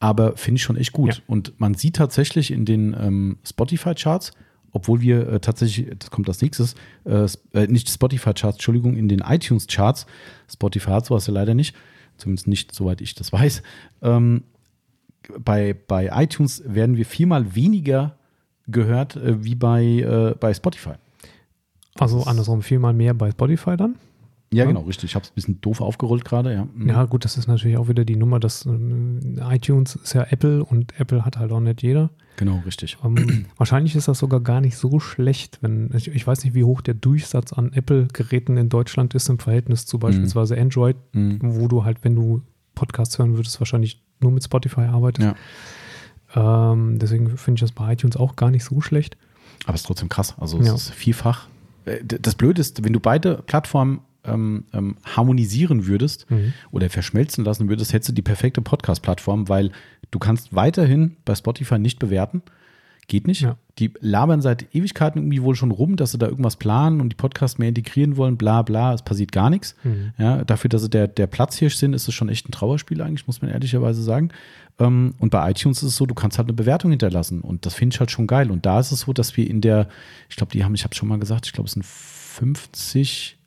aber 0.00 0.36
finde 0.36 0.58
ich 0.58 0.62
schon 0.62 0.76
echt 0.76 0.92
gut. 0.92 1.14
Ja. 1.16 1.22
Und 1.26 1.58
man 1.58 1.74
sieht 1.74 1.96
tatsächlich 1.96 2.50
in 2.52 2.64
den 2.64 2.94
ähm, 3.00 3.38
Spotify-Charts, 3.44 4.32
obwohl 4.72 5.00
wir 5.00 5.26
äh, 5.28 5.40
tatsächlich, 5.40 5.88
das 5.98 6.10
kommt 6.10 6.28
als 6.28 6.40
nächstes, 6.42 6.74
äh, 7.04 7.26
äh, 7.54 7.66
nicht 7.66 7.88
Spotify-Charts, 7.88 8.56
Entschuldigung, 8.58 8.96
in 8.96 9.08
den 9.08 9.20
iTunes-Charts, 9.20 10.06
Spotify 10.52 10.90
hat 10.90 11.06
sowas 11.06 11.26
ja 11.26 11.32
leider 11.32 11.54
nicht, 11.54 11.74
zumindest 12.18 12.48
nicht, 12.48 12.74
soweit 12.74 13.00
ich 13.00 13.14
das 13.14 13.32
weiß, 13.32 13.62
ähm, 14.02 14.42
bei, 15.38 15.74
bei 15.74 16.10
iTunes 16.14 16.62
werden 16.66 16.96
wir 16.96 17.04
viermal 17.06 17.54
weniger 17.54 18.16
gehört 18.66 19.16
äh, 19.16 19.44
wie 19.44 19.54
bei, 19.54 19.82
äh, 19.84 20.34
bei 20.38 20.52
Spotify. 20.54 20.94
Also 21.98 22.22
andersrum 22.24 22.62
viermal 22.62 22.92
mehr 22.92 23.14
bei 23.14 23.30
Spotify 23.30 23.76
dann. 23.76 23.96
Ja, 24.52 24.64
Ja. 24.64 24.70
genau, 24.70 24.82
richtig. 24.82 25.10
Ich 25.10 25.14
habe 25.14 25.24
es 25.24 25.30
ein 25.30 25.34
bisschen 25.34 25.60
doof 25.60 25.80
aufgerollt 25.80 26.24
gerade, 26.24 26.54
ja. 26.54 26.66
Mhm. 26.72 26.88
Ja, 26.88 27.04
gut, 27.04 27.24
das 27.24 27.36
ist 27.36 27.48
natürlich 27.48 27.76
auch 27.76 27.88
wieder 27.88 28.04
die 28.04 28.16
Nummer, 28.16 28.40
dass 28.40 28.64
ähm, 28.66 29.38
iTunes 29.50 29.96
ist 29.96 30.14
ja 30.14 30.26
Apple 30.30 30.64
und 30.64 30.98
Apple 30.98 31.24
hat 31.24 31.36
halt 31.38 31.52
auch 31.52 31.60
nicht 31.60 31.82
jeder. 31.82 32.10
Genau, 32.38 32.62
richtig. 32.64 32.96
Ähm, 33.04 33.44
wahrscheinlich 33.58 33.94
ist 33.96 34.08
das 34.08 34.18
sogar 34.20 34.40
gar 34.40 34.60
nicht 34.62 34.76
so 34.78 34.98
schlecht, 35.00 35.58
wenn 35.60 35.90
ich, 35.94 36.08
ich 36.08 36.26
weiß 36.26 36.44
nicht, 36.44 36.54
wie 36.54 36.64
hoch 36.64 36.80
der 36.80 36.94
Durchsatz 36.94 37.52
an 37.52 37.72
Apple-Geräten 37.74 38.56
in 38.56 38.68
Deutschland 38.70 39.12
ist 39.14 39.28
im 39.28 39.38
Verhältnis 39.38 39.84
zu 39.84 39.98
beispielsweise 39.98 40.56
Android, 40.58 40.96
Mhm. 41.12 41.38
wo 41.42 41.68
du 41.68 41.84
halt, 41.84 41.98
wenn 42.04 42.14
du 42.14 42.40
Podcasts 42.74 43.18
hören 43.18 43.36
würdest, 43.36 43.60
wahrscheinlich 43.60 44.00
nur 44.20 44.30
mit 44.32 44.44
Spotify 44.44 44.82
arbeitest. 44.82 45.34
Ja. 46.34 46.72
Ähm, 46.72 46.98
deswegen 46.98 47.36
finde 47.36 47.56
ich 47.58 47.60
das 47.62 47.72
bei 47.72 47.92
iTunes 47.92 48.16
auch 48.16 48.36
gar 48.36 48.50
nicht 48.50 48.64
so 48.64 48.80
schlecht. 48.80 49.16
Aber 49.64 49.74
es 49.74 49.80
ist 49.80 49.86
trotzdem 49.86 50.08
krass. 50.08 50.34
Also 50.38 50.58
es 50.60 50.66
Ja. 50.66 50.74
ist 50.74 50.90
vielfach. 50.90 51.48
Äh, 51.86 51.98
Das 52.04 52.34
Blöde 52.34 52.60
ist, 52.60 52.84
wenn 52.84 52.92
du 52.92 53.00
beide 53.00 53.42
Plattformen 53.46 54.00
ähm, 54.32 54.64
ähm, 54.72 54.96
harmonisieren 55.04 55.86
würdest 55.86 56.30
Mhm. 56.30 56.52
oder 56.70 56.88
verschmelzen 56.90 57.44
lassen 57.44 57.68
würdest, 57.68 57.92
hättest 57.92 58.10
du 58.10 58.12
die 58.14 58.22
perfekte 58.22 58.60
Podcast-Plattform, 58.62 59.48
weil 59.48 59.70
du 60.10 60.18
kannst 60.18 60.54
weiterhin 60.54 61.16
bei 61.24 61.34
Spotify 61.34 61.78
nicht 61.78 61.98
bewerten. 61.98 62.42
Geht 63.10 63.26
nicht. 63.26 63.40
Ja. 63.40 63.56
Die 63.78 63.90
labern 64.00 64.42
seit 64.42 64.74
Ewigkeiten 64.74 65.18
irgendwie 65.22 65.40
wohl 65.42 65.54
schon 65.54 65.70
rum, 65.70 65.96
dass 65.96 66.12
sie 66.12 66.18
da 66.18 66.26
irgendwas 66.26 66.56
planen 66.56 67.00
und 67.00 67.08
die 67.08 67.16
Podcasts 67.16 67.56
mehr 67.58 67.70
integrieren 67.70 68.18
wollen, 68.18 68.36
bla 68.36 68.60
bla, 68.60 68.92
es 68.92 69.00
passiert 69.00 69.32
gar 69.32 69.48
nichts. 69.48 69.76
Mhm. 69.82 70.12
Ja, 70.18 70.44
dafür, 70.44 70.68
dass 70.68 70.82
sie 70.82 70.90
der, 70.90 71.08
der 71.08 71.26
Platzhirsch 71.26 71.76
sind, 71.76 71.94
ist 71.94 72.06
es 72.06 72.12
schon 72.14 72.28
echt 72.28 72.46
ein 72.46 72.52
Trauerspiel 72.52 73.00
eigentlich, 73.00 73.26
muss 73.26 73.40
man 73.40 73.50
ehrlicherweise 73.50 74.02
sagen. 74.02 74.28
Ähm, 74.78 75.14
und 75.20 75.30
bei 75.30 75.50
iTunes 75.50 75.78
ist 75.78 75.88
es 75.88 75.96
so, 75.96 76.04
du 76.04 76.14
kannst 76.14 76.36
halt 76.36 76.48
eine 76.48 76.52
Bewertung 76.52 76.90
hinterlassen 76.90 77.40
und 77.40 77.64
das 77.64 77.72
finde 77.72 77.94
ich 77.94 78.00
halt 78.00 78.10
schon 78.10 78.26
geil. 78.26 78.50
Und 78.50 78.66
da 78.66 78.78
ist 78.78 78.92
es 78.92 79.00
so, 79.00 79.14
dass 79.14 79.38
wir 79.38 79.48
in 79.48 79.62
der, 79.62 79.88
ich 80.28 80.36
glaube, 80.36 80.52
die 80.52 80.62
haben, 80.62 80.74
ich 80.74 80.84
habe 80.84 80.94
schon 80.94 81.08
mal 81.08 81.18
gesagt, 81.18 81.46
ich 81.46 81.52
glaube, 81.54 81.68
es 81.68 81.72
sind 81.72 81.86
50 81.86 83.37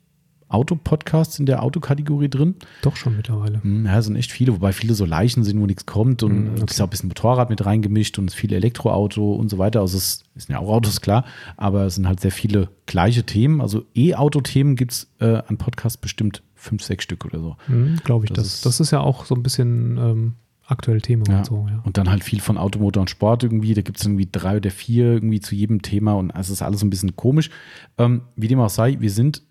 Autopodcasts 0.52 1.38
in 1.38 1.46
der 1.46 1.62
Autokategorie 1.62 2.28
drin. 2.28 2.54
Doch 2.82 2.96
schon 2.96 3.16
mittlerweile. 3.16 3.62
Hm, 3.62 3.86
Ja, 3.86 3.98
es 3.98 4.04
sind 4.06 4.16
echt 4.16 4.30
viele, 4.32 4.52
wobei 4.52 4.72
viele 4.72 4.94
so 4.94 5.04
Leichen 5.04 5.44
sind, 5.44 5.60
wo 5.60 5.66
nichts 5.66 5.86
kommt 5.86 6.22
und 6.22 6.32
Hm, 6.56 6.64
es 6.64 6.72
ist 6.74 6.80
auch 6.80 6.86
ein 6.86 6.90
bisschen 6.90 7.08
Motorrad 7.08 7.50
mit 7.50 7.64
reingemischt 7.64 8.18
und 8.18 8.32
viel 8.32 8.52
Elektroauto 8.52 9.34
und 9.34 9.48
so 9.48 9.58
weiter. 9.58 9.80
Also 9.80 9.96
es 9.98 10.24
es 10.34 10.44
sind 10.44 10.54
ja 10.54 10.60
auch 10.60 10.68
Autos, 10.70 11.00
klar, 11.00 11.24
aber 11.56 11.84
es 11.84 11.96
sind 11.96 12.06
halt 12.08 12.20
sehr 12.20 12.30
viele 12.32 12.68
gleiche 12.86 13.24
Themen. 13.24 13.60
Also 13.60 13.84
E-Auto-Themen 13.94 14.76
gibt 14.76 14.92
es 14.92 15.10
äh, 15.20 15.42
an 15.46 15.58
Podcasts 15.58 15.96
bestimmt 15.98 16.42
fünf, 16.54 16.82
sechs 16.82 17.04
Stück 17.04 17.24
oder 17.24 17.38
so. 17.40 17.56
Mhm, 17.68 17.96
Glaube 18.04 18.24
ich. 18.24 18.30
Das 18.32 18.44
Das, 18.44 18.54
ist- 18.54 18.66
das 18.66 18.80
ist 18.80 18.90
ja 18.92 19.00
auch 19.00 19.24
so 19.26 19.34
ein 19.34 19.42
bisschen 19.42 19.98
ähm, 19.98 20.34
aktuell 20.64 21.00
Thema 21.02 21.24
Ja. 21.28 21.38
und 21.38 21.44
so, 21.46 21.66
ja. 21.68 21.80
Und 21.84 21.98
dann 21.98 22.08
halt 22.08 22.24
viel 22.24 22.40
von 22.40 22.56
Automotor 22.56 23.02
und 23.02 23.10
Sport 23.10 23.42
irgendwie. 23.42 23.74
Da 23.74 23.82
gibt 23.82 23.98
es 23.98 24.04
irgendwie 24.06 24.28
drei 24.30 24.56
oder 24.56 24.70
vier 24.70 25.04
irgendwie 25.12 25.40
zu 25.40 25.54
jedem 25.54 25.82
Thema 25.82 26.14
und 26.14 26.30
es 26.34 26.48
ist 26.48 26.62
alles 26.62 26.82
ein 26.82 26.88
bisschen 26.88 27.14
komisch. 27.16 27.50
Ähm, 27.98 28.22
wie 28.36 28.48
dem 28.48 28.60
auch 28.60 28.70
sei, 28.70 28.96
wir 29.00 29.10
sind 29.10 29.42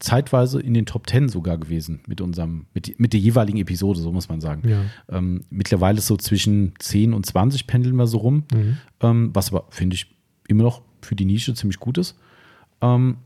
zeitweise 0.00 0.60
in 0.60 0.74
den 0.74 0.86
Top 0.86 1.06
Ten 1.06 1.28
sogar 1.28 1.56
gewesen 1.58 2.00
mit 2.06 2.20
unserem, 2.20 2.66
mit, 2.74 2.98
mit 2.98 3.12
der 3.12 3.20
jeweiligen 3.20 3.58
Episode, 3.58 4.00
so 4.00 4.10
muss 4.12 4.28
man 4.28 4.40
sagen. 4.40 4.68
Ja. 4.68 4.80
Ähm, 5.08 5.42
mittlerweile 5.50 5.98
ist 5.98 6.06
so 6.06 6.16
zwischen 6.16 6.74
10 6.78 7.12
und 7.14 7.24
20 7.26 7.66
pendeln 7.66 7.94
wir 7.96 8.06
so 8.06 8.18
rum, 8.18 8.44
Mhm. 8.52 8.76
ähm, 9.00 9.30
was 9.34 9.52
aber, 9.52 9.64
finde 9.70 9.94
ich, 9.94 10.06
immer 10.48 10.62
noch 10.64 10.82
für 11.02 11.14
die 11.14 11.24
Nische 11.26 11.54
ziemlich 11.54 11.78
gut 11.78 11.96
ist. 11.98 12.16
Ähm, 12.80 13.18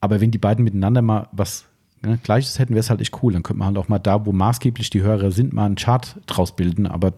aber 0.00 0.20
wenn 0.20 0.30
die 0.30 0.38
beiden 0.38 0.64
miteinander 0.64 1.02
mal 1.02 1.28
was 1.32 1.66
ne, 2.02 2.18
Gleiches 2.22 2.58
hätten, 2.58 2.74
wäre 2.74 2.80
es 2.80 2.90
halt 2.90 3.00
echt 3.00 3.22
cool. 3.22 3.32
Dann 3.32 3.42
könnte 3.42 3.58
man 3.58 3.68
halt 3.68 3.78
auch 3.78 3.88
mal 3.88 3.98
da, 3.98 4.26
wo 4.26 4.32
maßgeblich 4.32 4.90
die 4.90 5.02
Hörer 5.02 5.30
sind, 5.30 5.52
mal 5.52 5.66
einen 5.66 5.76
Chart 5.76 6.16
draus 6.26 6.54
bilden, 6.54 6.86
aber 6.86 7.14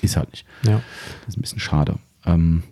ist 0.00 0.16
halt 0.16 0.30
nicht. 0.30 0.46
ja. 0.64 0.80
Das 1.24 1.34
ist 1.34 1.38
ein 1.38 1.42
bisschen 1.42 1.60
schade. 1.60 1.96
Ähm, 2.24 2.62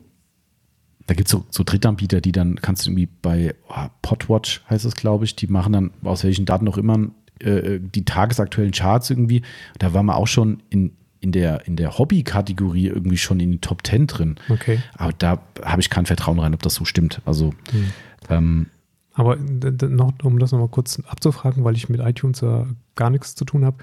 da 1.06 1.14
gibt 1.14 1.28
es 1.28 1.32
so, 1.32 1.44
so 1.50 1.62
Drittanbieter, 1.64 2.20
die 2.20 2.32
dann, 2.32 2.56
kannst 2.56 2.84
du 2.84 2.90
irgendwie 2.90 3.08
bei 3.22 3.54
oh, 3.68 3.86
Podwatch 4.02 4.62
heißt 4.68 4.84
es, 4.84 4.96
glaube 4.96 5.24
ich, 5.24 5.36
die 5.36 5.46
machen 5.46 5.72
dann 5.72 5.90
aus 6.02 6.24
welchen 6.24 6.46
Daten 6.46 6.66
auch 6.68 6.78
immer 6.78 7.10
äh, 7.40 7.78
die 7.80 8.04
tagesaktuellen 8.04 8.72
Charts 8.72 9.10
irgendwie. 9.10 9.42
Da 9.78 9.94
waren 9.94 10.06
wir 10.06 10.16
auch 10.16 10.26
schon 10.26 10.62
in, 10.70 10.92
in 11.20 11.32
der, 11.32 11.66
in 11.66 11.76
der 11.76 11.98
Hobby-Kategorie 11.98 12.88
irgendwie 12.88 13.18
schon 13.18 13.38
in 13.40 13.52
die 13.52 13.60
Top 13.60 13.86
10 13.86 14.06
drin. 14.08 14.36
Okay. 14.48 14.80
Aber 14.94 15.12
da 15.12 15.42
habe 15.62 15.80
ich 15.80 15.90
kein 15.90 16.06
Vertrauen 16.06 16.40
rein, 16.40 16.54
ob 16.54 16.62
das 16.62 16.74
so 16.74 16.84
stimmt. 16.84 17.20
Also, 17.24 17.54
ähm, 18.28 18.66
Aber 19.14 19.36
noch, 19.36 20.12
um 20.24 20.38
das 20.40 20.50
nochmal 20.50 20.68
kurz 20.68 21.00
abzufragen, 21.06 21.62
weil 21.62 21.76
ich 21.76 21.88
mit 21.88 22.00
iTunes 22.00 22.40
ja 22.40 22.66
gar 22.96 23.10
nichts 23.10 23.34
zu 23.36 23.44
tun 23.44 23.64
habe. 23.64 23.76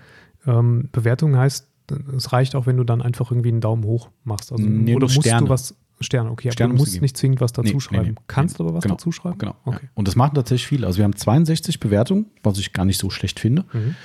Ähm, 0.45 0.89
Bewertung 0.91 1.37
heißt, 1.37 1.67
es 2.15 2.33
reicht 2.33 2.55
auch, 2.55 2.65
wenn 2.65 2.77
du 2.77 2.83
dann 2.83 3.01
einfach 3.01 3.31
irgendwie 3.31 3.49
einen 3.49 3.61
Daumen 3.61 3.83
hoch 3.83 4.09
machst. 4.23 4.51
Also, 4.51 4.63
Nee, 4.63 4.95
oder 4.95 5.07
musst 5.07 5.21
Sterne. 5.21 5.45
du 5.45 5.49
was, 5.49 5.75
Sterne, 6.03 6.29
okay, 6.31 6.49
aber 6.49 6.53
Sterne 6.53 6.73
du 6.73 6.79
musst 6.79 6.91
du 6.91 6.95
musst 6.95 7.01
nicht 7.01 7.17
zwingend 7.17 7.41
was 7.41 7.51
dazu 7.51 7.67
Nee, 7.67 7.73
nee, 7.73 7.79
schreiben. 7.79 8.09
nee. 8.09 8.15
Kannst 8.27 8.59
aber 8.59 8.73
was 8.73 8.83
genau, 8.83 8.95
dazu 8.95 9.11
schreiben? 9.11 9.37
Genau. 9.37 9.55
Okay. 9.65 9.79
Ja. 9.83 9.89
Und 9.95 10.07
das 10.07 10.15
machen 10.15 10.35
tatsächlich 10.35 10.67
viele. 10.67 10.87
Also 10.87 10.97
wir 10.97 11.05
haben 11.05 11.15
62 11.15 11.79
Bewertungen, 11.79 12.27
was 12.43 12.57
ich 12.59 12.73
gar 12.73 12.85
nicht 12.85 12.99
so 12.99 13.09
schlecht 13.09 13.39
finde. 13.39 13.65
Mhm. 13.73 13.95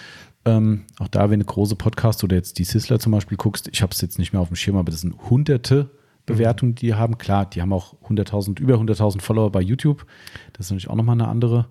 Ähm, 0.44 0.84
auch 0.98 1.08
da, 1.08 1.30
wenn 1.30 1.40
du 1.40 1.46
große 1.46 1.76
Podcasts 1.76 2.22
oder 2.24 2.36
jetzt 2.36 2.58
die 2.58 2.64
Sizzler 2.64 2.98
zum 2.98 3.12
Beispiel 3.12 3.36
guckst, 3.36 3.68
ich 3.72 3.82
habe 3.82 3.92
es 3.92 4.00
jetzt 4.00 4.18
nicht 4.18 4.32
mehr 4.32 4.40
auf 4.40 4.48
dem 4.48 4.56
Schirm, 4.56 4.76
aber 4.76 4.90
das 4.90 5.00
sind 5.02 5.14
hunderte 5.28 5.90
Bewertungen, 6.26 6.74
die 6.74 6.86
die 6.86 6.94
haben. 6.94 7.18
Klar, 7.18 7.46
die 7.46 7.60
haben 7.60 7.72
auch 7.72 7.94
100.000, 8.08 8.60
über 8.60 8.74
100.000 8.74 9.20
Follower 9.20 9.50
bei 9.50 9.60
YouTube. 9.60 10.06
Das 10.52 10.66
ist 10.66 10.70
natürlich 10.70 10.88
auch 10.88 10.94
nochmal 10.94 11.14
eine 11.14 11.28
andere 11.28 11.66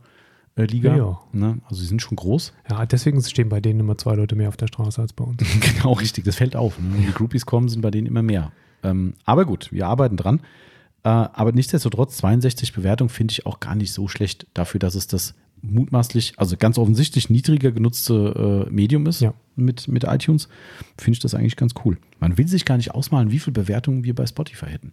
äh, 0.55 0.65
Liga. 0.65 0.95
Ja. 0.95 1.19
Ne? 1.31 1.59
Also 1.65 1.81
sie 1.81 1.87
sind 1.87 2.01
schon 2.01 2.15
groß. 2.15 2.53
Ja, 2.69 2.85
deswegen 2.85 3.21
stehen 3.23 3.49
bei 3.49 3.61
denen 3.61 3.79
immer 3.79 3.97
zwei 3.97 4.15
Leute 4.15 4.35
mehr 4.35 4.49
auf 4.49 4.57
der 4.57 4.67
Straße 4.67 5.01
als 5.01 5.13
bei 5.13 5.23
uns. 5.23 5.37
genau, 5.61 5.93
richtig. 5.93 6.25
Das 6.25 6.35
fällt 6.35 6.55
auf. 6.55 6.79
Ne? 6.79 6.89
Wenn 6.93 7.05
die 7.05 7.13
Groupies 7.13 7.45
kommen, 7.45 7.69
sind 7.69 7.81
bei 7.81 7.91
denen 7.91 8.07
immer 8.07 8.23
mehr. 8.23 8.51
Ähm, 8.83 9.13
aber 9.25 9.45
gut, 9.45 9.71
wir 9.71 9.87
arbeiten 9.87 10.17
dran. 10.17 10.41
Äh, 11.03 11.09
aber 11.09 11.51
nichtsdestotrotz, 11.51 12.17
62 12.17 12.73
Bewertungen 12.73 13.09
finde 13.09 13.31
ich 13.33 13.45
auch 13.45 13.59
gar 13.59 13.75
nicht 13.75 13.91
so 13.93 14.07
schlecht 14.07 14.47
dafür, 14.53 14.79
dass 14.79 14.95
es 14.95 15.07
das 15.07 15.35
mutmaßlich, 15.61 16.33
also 16.37 16.55
ganz 16.57 16.77
offensichtlich 16.77 17.29
niedriger 17.31 17.71
genutzte 17.71 18.65
äh, 18.67 18.71
Medium 18.71 19.05
ist 19.07 19.21
Ja. 19.21 19.33
mit, 19.55 19.87
mit 19.87 20.03
iTunes, 20.03 20.49
finde 20.97 21.13
ich 21.15 21.19
das 21.19 21.33
eigentlich 21.33 21.55
ganz 21.55 21.73
cool. 21.83 21.97
Man 22.19 22.37
will 22.37 22.47
sich 22.47 22.63
gar 22.65 22.77
nicht 22.77 22.91
ausmalen, 22.93 23.31
wie 23.31 23.39
viele 23.39 23.53
Bewertungen 23.53 24.03
wir 24.03 24.13
bei 24.13 24.25
Spotify 24.27 24.67
hätten. 24.67 24.91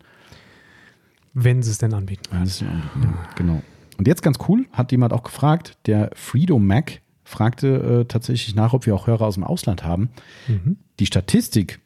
Wenn 1.34 1.62
sie 1.62 1.70
es 1.70 1.78
denn 1.78 1.92
anbieten. 1.92 2.22
Ja, 2.32 2.40
das 2.40 2.48
ist 2.50 2.60
ja 2.60 2.68
auch- 2.68 3.34
Genau. 3.36 3.62
Und 3.98 4.08
jetzt 4.08 4.22
ganz 4.22 4.38
cool, 4.48 4.66
hat 4.72 4.90
jemand 4.92 5.12
auch 5.12 5.22
gefragt, 5.22 5.76
der 5.86 6.10
Fredo 6.14 6.58
Mac 6.58 7.00
fragte 7.24 8.00
äh, 8.02 8.04
tatsächlich 8.06 8.54
nach, 8.54 8.72
ob 8.72 8.86
wir 8.86 8.94
auch 8.94 9.06
Hörer 9.06 9.26
aus 9.26 9.34
dem 9.34 9.44
Ausland 9.44 9.84
haben. 9.84 10.10
Mhm. 10.48 10.76
Die 11.00 11.06
Statistik, 11.06 11.80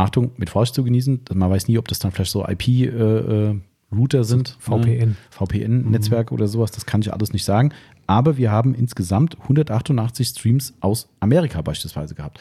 Achtung, 0.00 0.32
mit 0.36 0.50
Vorsicht 0.50 0.74
zu 0.74 0.84
genießen, 0.84 1.20
man 1.34 1.50
weiß 1.50 1.68
nie, 1.68 1.78
ob 1.78 1.88
das 1.88 1.98
dann 1.98 2.10
vielleicht 2.10 2.30
so 2.30 2.46
IP-Router 2.46 4.24
sind. 4.24 4.56
VPN. 4.58 5.10
Ne? 5.10 5.16
VPN-Netzwerke 5.30 6.34
oder 6.34 6.48
sowas, 6.48 6.70
das 6.70 6.86
kann 6.86 7.00
ich 7.02 7.12
alles 7.12 7.32
nicht 7.32 7.44
sagen. 7.44 7.72
Aber 8.06 8.36
wir 8.36 8.50
haben 8.50 8.74
insgesamt 8.74 9.40
188 9.42 10.28
Streams 10.28 10.74
aus 10.80 11.08
Amerika 11.20 11.62
beispielsweise 11.62 12.14
gehabt. 12.14 12.40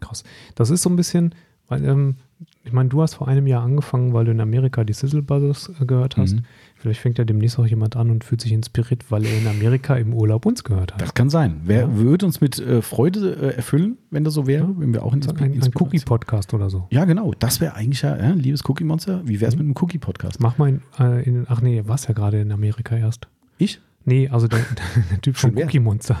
Krass. 0.00 0.24
Das 0.54 0.70
ist 0.70 0.82
so 0.82 0.90
ein 0.90 0.96
bisschen, 0.96 1.34
weil, 1.68 1.84
ähm, 1.84 2.16
ich 2.64 2.72
meine, 2.72 2.88
du 2.88 3.02
hast 3.02 3.14
vor 3.14 3.28
einem 3.28 3.46
Jahr 3.46 3.62
angefangen, 3.62 4.12
weil 4.12 4.24
du 4.24 4.30
in 4.30 4.40
Amerika 4.40 4.84
die 4.84 4.92
Sizzle 4.92 5.22
Brothers 5.22 5.70
äh, 5.80 5.84
gehört 5.84 6.16
hast. 6.16 6.34
Mhm. 6.36 6.42
Vielleicht 6.80 7.00
fängt 7.00 7.18
ja 7.18 7.24
demnächst 7.24 7.58
auch 7.58 7.66
jemand 7.66 7.96
an 7.96 8.08
und 8.10 8.22
fühlt 8.22 8.40
sich 8.40 8.52
inspiriert, 8.52 9.10
weil 9.10 9.24
er 9.26 9.36
in 9.36 9.48
Amerika 9.48 9.96
im 9.96 10.14
Urlaub 10.14 10.46
uns 10.46 10.62
gehört 10.62 10.92
hat. 10.92 11.00
Das 11.00 11.12
kann 11.12 11.28
sein. 11.28 11.60
Wer 11.64 11.80
Ja. 11.82 11.96
würde 11.96 12.24
uns 12.24 12.40
mit 12.40 12.58
äh, 12.60 12.82
Freude 12.82 13.34
äh, 13.34 13.56
erfüllen, 13.56 13.98
wenn 14.10 14.22
das 14.22 14.34
so 14.34 14.46
wäre, 14.46 14.72
wenn 14.78 14.92
wir 14.94 15.02
auch 15.02 15.12
in 15.12 15.22
ein, 15.28 15.60
ein 15.60 15.70
Cookie-Podcast 15.74 16.54
oder 16.54 16.70
so. 16.70 16.86
Ja, 16.90 17.04
genau. 17.04 17.32
Das 17.40 17.60
wäre 17.60 17.74
eigentlich 17.74 18.02
ja, 18.02 18.16
ja 18.16 18.30
liebes 18.30 18.64
Cookie 18.68 18.84
Monster. 18.84 19.22
Wie 19.26 19.40
wäre 19.40 19.48
es 19.48 19.56
mit 19.56 19.64
einem 19.64 19.74
Cookie-Podcast? 19.76 20.40
Mach 20.40 20.56
mal 20.58 20.68
in, 20.68 20.82
äh, 21.00 21.22
in 21.24 21.46
ach 21.48 21.60
nee, 21.60 21.82
warst 21.86 22.06
ja 22.06 22.14
gerade 22.14 22.40
in 22.40 22.52
Amerika 22.52 22.96
erst. 22.96 23.26
Ich? 23.58 23.80
Nee, 24.04 24.28
also 24.28 24.46
der, 24.46 24.60
der 25.10 25.20
Typ 25.20 25.36
vom 25.36 25.50
Schon 25.50 25.56
wer? 25.56 25.66
Cookie 25.66 25.80
Monster. 25.80 26.18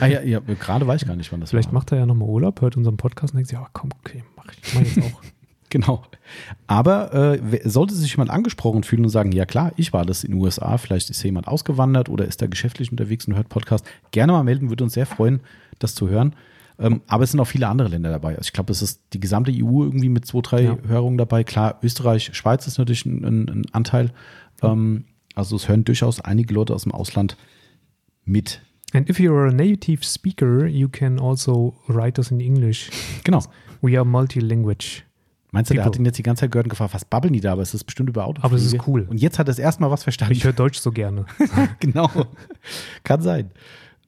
Ah 0.00 0.06
ja, 0.06 0.22
ja 0.22 0.40
gerade 0.40 0.86
weiß 0.86 1.02
ich 1.02 1.08
gar 1.08 1.16
nicht, 1.16 1.30
wann 1.30 1.40
das 1.40 1.50
Vielleicht 1.50 1.68
war. 1.68 1.74
macht 1.74 1.92
er 1.92 1.98
ja 1.98 2.06
nochmal 2.06 2.28
Urlaub, 2.28 2.60
hört 2.62 2.76
unseren 2.76 2.96
Podcast 2.96 3.34
und 3.34 3.38
denkt 3.38 3.50
sich, 3.50 3.58
ja 3.58 3.66
komm, 3.72 3.90
okay, 4.00 4.24
mach 4.36 4.46
ich 4.62 4.74
mach 4.74 4.80
jetzt 4.80 4.98
auch. 5.02 5.20
Genau. 5.70 6.02
Aber 6.66 7.14
äh, 7.14 7.60
sollte 7.68 7.94
sich 7.94 8.10
jemand 8.12 8.30
angesprochen 8.30 8.82
fühlen 8.82 9.04
und 9.04 9.08
sagen, 9.10 9.32
ja 9.32 9.46
klar, 9.46 9.72
ich 9.76 9.92
war 9.92 10.04
das 10.04 10.24
in 10.24 10.32
den 10.32 10.40
USA, 10.40 10.76
vielleicht 10.78 11.10
ist 11.10 11.22
jemand 11.22 11.48
ausgewandert 11.48 12.08
oder 12.08 12.24
ist 12.26 12.42
da 12.42 12.46
geschäftlich 12.46 12.90
unterwegs 12.90 13.26
und 13.26 13.34
hört 13.36 13.48
Podcast, 13.48 13.84
gerne 14.10 14.32
mal 14.32 14.42
melden, 14.42 14.68
würde 14.68 14.84
uns 14.84 14.94
sehr 14.94 15.06
freuen, 15.06 15.40
das 15.78 15.94
zu 15.94 16.08
hören. 16.08 16.34
Ähm, 16.78 17.02
aber 17.06 17.24
es 17.24 17.30
sind 17.30 17.40
auch 17.40 17.46
viele 17.46 17.68
andere 17.68 17.88
Länder 17.88 18.10
dabei. 18.10 18.30
Also 18.30 18.42
ich 18.48 18.52
glaube, 18.52 18.72
es 18.72 18.82
ist 18.82 19.00
die 19.12 19.20
gesamte 19.20 19.50
EU 19.52 19.82
irgendwie 19.84 20.08
mit 20.08 20.26
zwei, 20.26 20.40
drei 20.40 20.62
Ja. 20.62 20.78
Hörungen 20.86 21.18
dabei. 21.18 21.44
Klar, 21.44 21.78
Österreich, 21.82 22.30
Schweiz 22.32 22.66
ist 22.66 22.78
natürlich 22.78 23.04
ein, 23.06 23.24
ein, 23.24 23.48
ein 23.48 23.62
Anteil. 23.72 24.12
Ähm, 24.62 25.04
also 25.34 25.56
es 25.56 25.68
hören 25.68 25.84
durchaus 25.84 26.20
einige 26.20 26.52
Leute 26.54 26.74
aus 26.74 26.82
dem 26.84 26.92
Ausland 26.92 27.36
mit. 28.24 28.62
And 28.92 29.08
if 29.08 29.18
you're 29.20 29.48
a 29.48 29.52
native 29.52 30.02
speaker, 30.02 30.66
you 30.66 30.88
can 30.88 31.20
also 31.20 31.74
write 31.86 32.18
us 32.20 32.30
in 32.30 32.40
English. 32.40 32.90
Genau. 33.24 33.42
We 33.82 33.96
are 33.96 34.04
multilanguage. 34.04 35.04
Meinst 35.52 35.70
du, 35.70 35.74
der 35.74 35.82
People. 35.82 35.94
hat 35.94 35.98
ihn 36.00 36.04
jetzt 36.04 36.18
die 36.18 36.22
ganze 36.22 36.40
Zeit 36.42 36.52
gehört 36.52 36.66
und 36.66 36.70
gefragt, 36.70 36.94
was 36.94 37.04
babbeln 37.04 37.32
die 37.32 37.40
da? 37.40 37.52
Aber 37.52 37.62
es 37.62 37.74
ist 37.74 37.84
bestimmt 37.84 38.08
über 38.08 38.24
Auto. 38.26 38.42
Aber 38.42 38.54
es 38.56 38.64
ist 38.64 38.86
cool. 38.86 39.06
Und 39.10 39.20
jetzt 39.20 39.38
hat 39.38 39.46
er 39.46 39.50
das 39.52 39.58
erstmal 39.58 39.90
was 39.90 40.02
verstanden. 40.04 40.34
Ich 40.34 40.44
höre 40.44 40.52
Deutsch 40.52 40.78
so 40.78 40.92
gerne. 40.92 41.26
genau. 41.80 42.08
Kann 43.04 43.20
sein. 43.22 43.50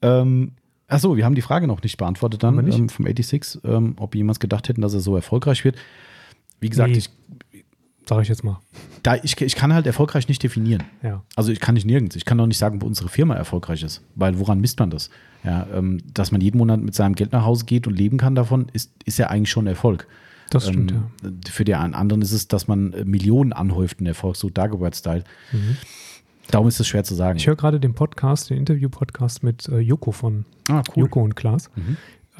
Ähm, 0.02 0.52
achso, 0.88 1.16
wir 1.16 1.24
haben 1.24 1.34
die 1.34 1.42
Frage 1.42 1.66
noch 1.66 1.82
nicht 1.82 1.96
beantwortet 1.96 2.42
dann 2.42 2.56
nicht? 2.64 2.78
ähm, 2.78 2.88
vom 2.88 3.04
86, 3.06 3.60
ähm, 3.64 3.94
ob 3.98 4.14
jemals 4.14 4.38
gedacht 4.40 4.68
hätten, 4.68 4.82
dass 4.82 4.94
er 4.94 5.00
so 5.00 5.16
erfolgreich 5.16 5.64
wird. 5.64 5.76
Wie 6.60 6.68
gesagt, 6.70 6.90
Nee. 6.90 6.98
ich, 6.98 7.10
Sag 8.08 8.20
ich 8.22 8.28
jetzt 8.28 8.42
mal. 8.42 8.58
da, 9.04 9.14
ich, 9.16 9.40
ich 9.40 9.54
kann 9.54 9.72
halt 9.72 9.86
erfolgreich 9.86 10.26
nicht 10.28 10.42
definieren. 10.42 10.82
Ja. 11.04 11.22
Also 11.36 11.52
ich 11.52 11.60
kann 11.60 11.74
nicht 11.74 11.86
nirgends. 11.86 12.16
Ich 12.16 12.24
kann 12.24 12.38
auch 12.40 12.46
nicht 12.46 12.58
sagen, 12.58 12.82
wo 12.82 12.86
unsere 12.86 13.08
Firma 13.08 13.34
erfolgreich 13.34 13.82
ist. 13.84 14.02
Weil 14.16 14.38
woran 14.40 14.60
misst 14.60 14.80
man 14.80 14.90
das? 14.90 15.08
Ja, 15.44 15.66
ähm, 15.72 16.00
dass 16.12 16.32
man 16.32 16.40
jeden 16.40 16.58
Monat 16.58 16.80
mit 16.80 16.94
seinem 16.94 17.14
Geld 17.14 17.32
nach 17.32 17.44
Hause 17.44 17.64
geht 17.64 17.86
und 17.86 17.96
leben 17.96 18.16
kann 18.18 18.34
davon, 18.34 18.66
ist, 18.72 18.92
ist 19.04 19.18
ja 19.18 19.28
eigentlich 19.28 19.50
schon 19.50 19.66
Erfolg. 19.68 20.08
Das 20.54 20.68
stimmt, 20.68 20.92
ähm, 20.92 21.40
Für 21.48 21.64
die 21.64 21.74
anderen 21.74 22.22
ist 22.22 22.32
es, 22.32 22.48
dass 22.48 22.68
man 22.68 22.92
äh, 22.92 23.04
Millionen 23.04 23.52
anhäuft 23.52 24.00
in 24.00 24.06
Erfolg, 24.06 24.36
so 24.36 24.50
Dagobert-Style. 24.50 25.24
Darum 26.50 26.68
ist 26.68 26.80
es 26.80 26.86
schwer 26.86 27.04
zu 27.04 27.14
sagen. 27.14 27.34
Mhm. 27.34 27.38
Ich 27.38 27.46
höre 27.46 27.56
gerade 27.56 27.80
den 27.80 27.94
Podcast, 27.94 28.50
den 28.50 28.58
Interview-Podcast 28.58 29.42
mit 29.42 29.68
äh, 29.68 29.78
Joko 29.78 30.12
von 30.12 30.44
ah, 30.68 30.82
Joko 30.94 31.22
und 31.22 31.36
Klaas. 31.36 31.70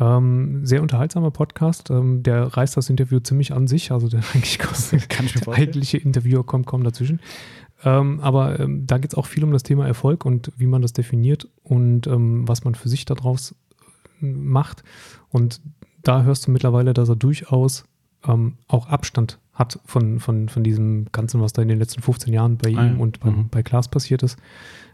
Ähm, 0.01 0.65
sehr 0.65 0.83
unterhaltsamer 0.83 1.31
Podcast. 1.31 1.91
Ähm, 1.91 2.23
der 2.23 2.45
reißt 2.45 2.77
das 2.77 2.91
Interview 2.91 3.21
ziemlich 3.21 3.53
an 3.53 3.67
sich. 3.67 3.93
Also 3.93 4.09
der 4.09 4.21
eigentlich 4.35 4.59
kostet, 4.59 5.09
Kann 5.09 5.27
ich 5.27 5.35
der 5.35 5.49
eigentliche 5.53 5.99
Interviewer 5.99 6.45
kommt 6.45 6.67
kaum 6.67 6.85
dazwischen. 6.85 7.21
Ähm, 7.85 8.21
aber 8.21 8.61
ähm, 8.61 8.87
da 8.87 8.99
geht 8.99 9.13
es 9.13 9.19
auch 9.19 9.27
viel 9.27 9.45
um 9.45 9.53
das 9.53 9.63
Thema 9.63 9.87
Erfolg 9.87 10.25
und 10.25 10.53
wie 10.57 10.67
man 10.67 10.83
das 10.83 10.93
definiert 10.93 11.49
und 11.63 12.07
ähm, 12.07 12.47
was 12.47 12.65
man 12.65 12.75
für 12.75 12.89
sich 12.89 13.05
daraus 13.05 13.55
äh, 14.21 14.27
macht. 14.27 14.85
Und 15.31 15.61
da 16.03 16.23
hörst 16.23 16.47
du 16.47 16.51
mittlerweile, 16.51 16.95
dass 16.95 17.09
er 17.09 17.17
durchaus 17.17 17.85
ähm, 18.27 18.55
auch 18.69 18.89
Abstand 18.89 19.39
hat 19.55 19.79
von, 19.85 20.19
von, 20.21 20.49
von 20.49 20.63
diesem 20.65 21.07
Ganzen, 21.13 21.41
was 21.41 21.53
da 21.53 21.61
in 21.63 21.69
den 21.69 21.79
letzten 21.79 22.01
15 22.03 22.33
Jahren 22.33 22.57
bei 22.57 22.71
Ah 22.71 22.73
ja. 22.73 22.87
ihm 22.87 23.01
und 23.01 23.21
bei, 23.21 23.31
Mhm. 23.31 23.49
bei 23.51 23.63
Klaas 23.63 23.89
passiert 23.89 24.23
ist. 24.23 24.39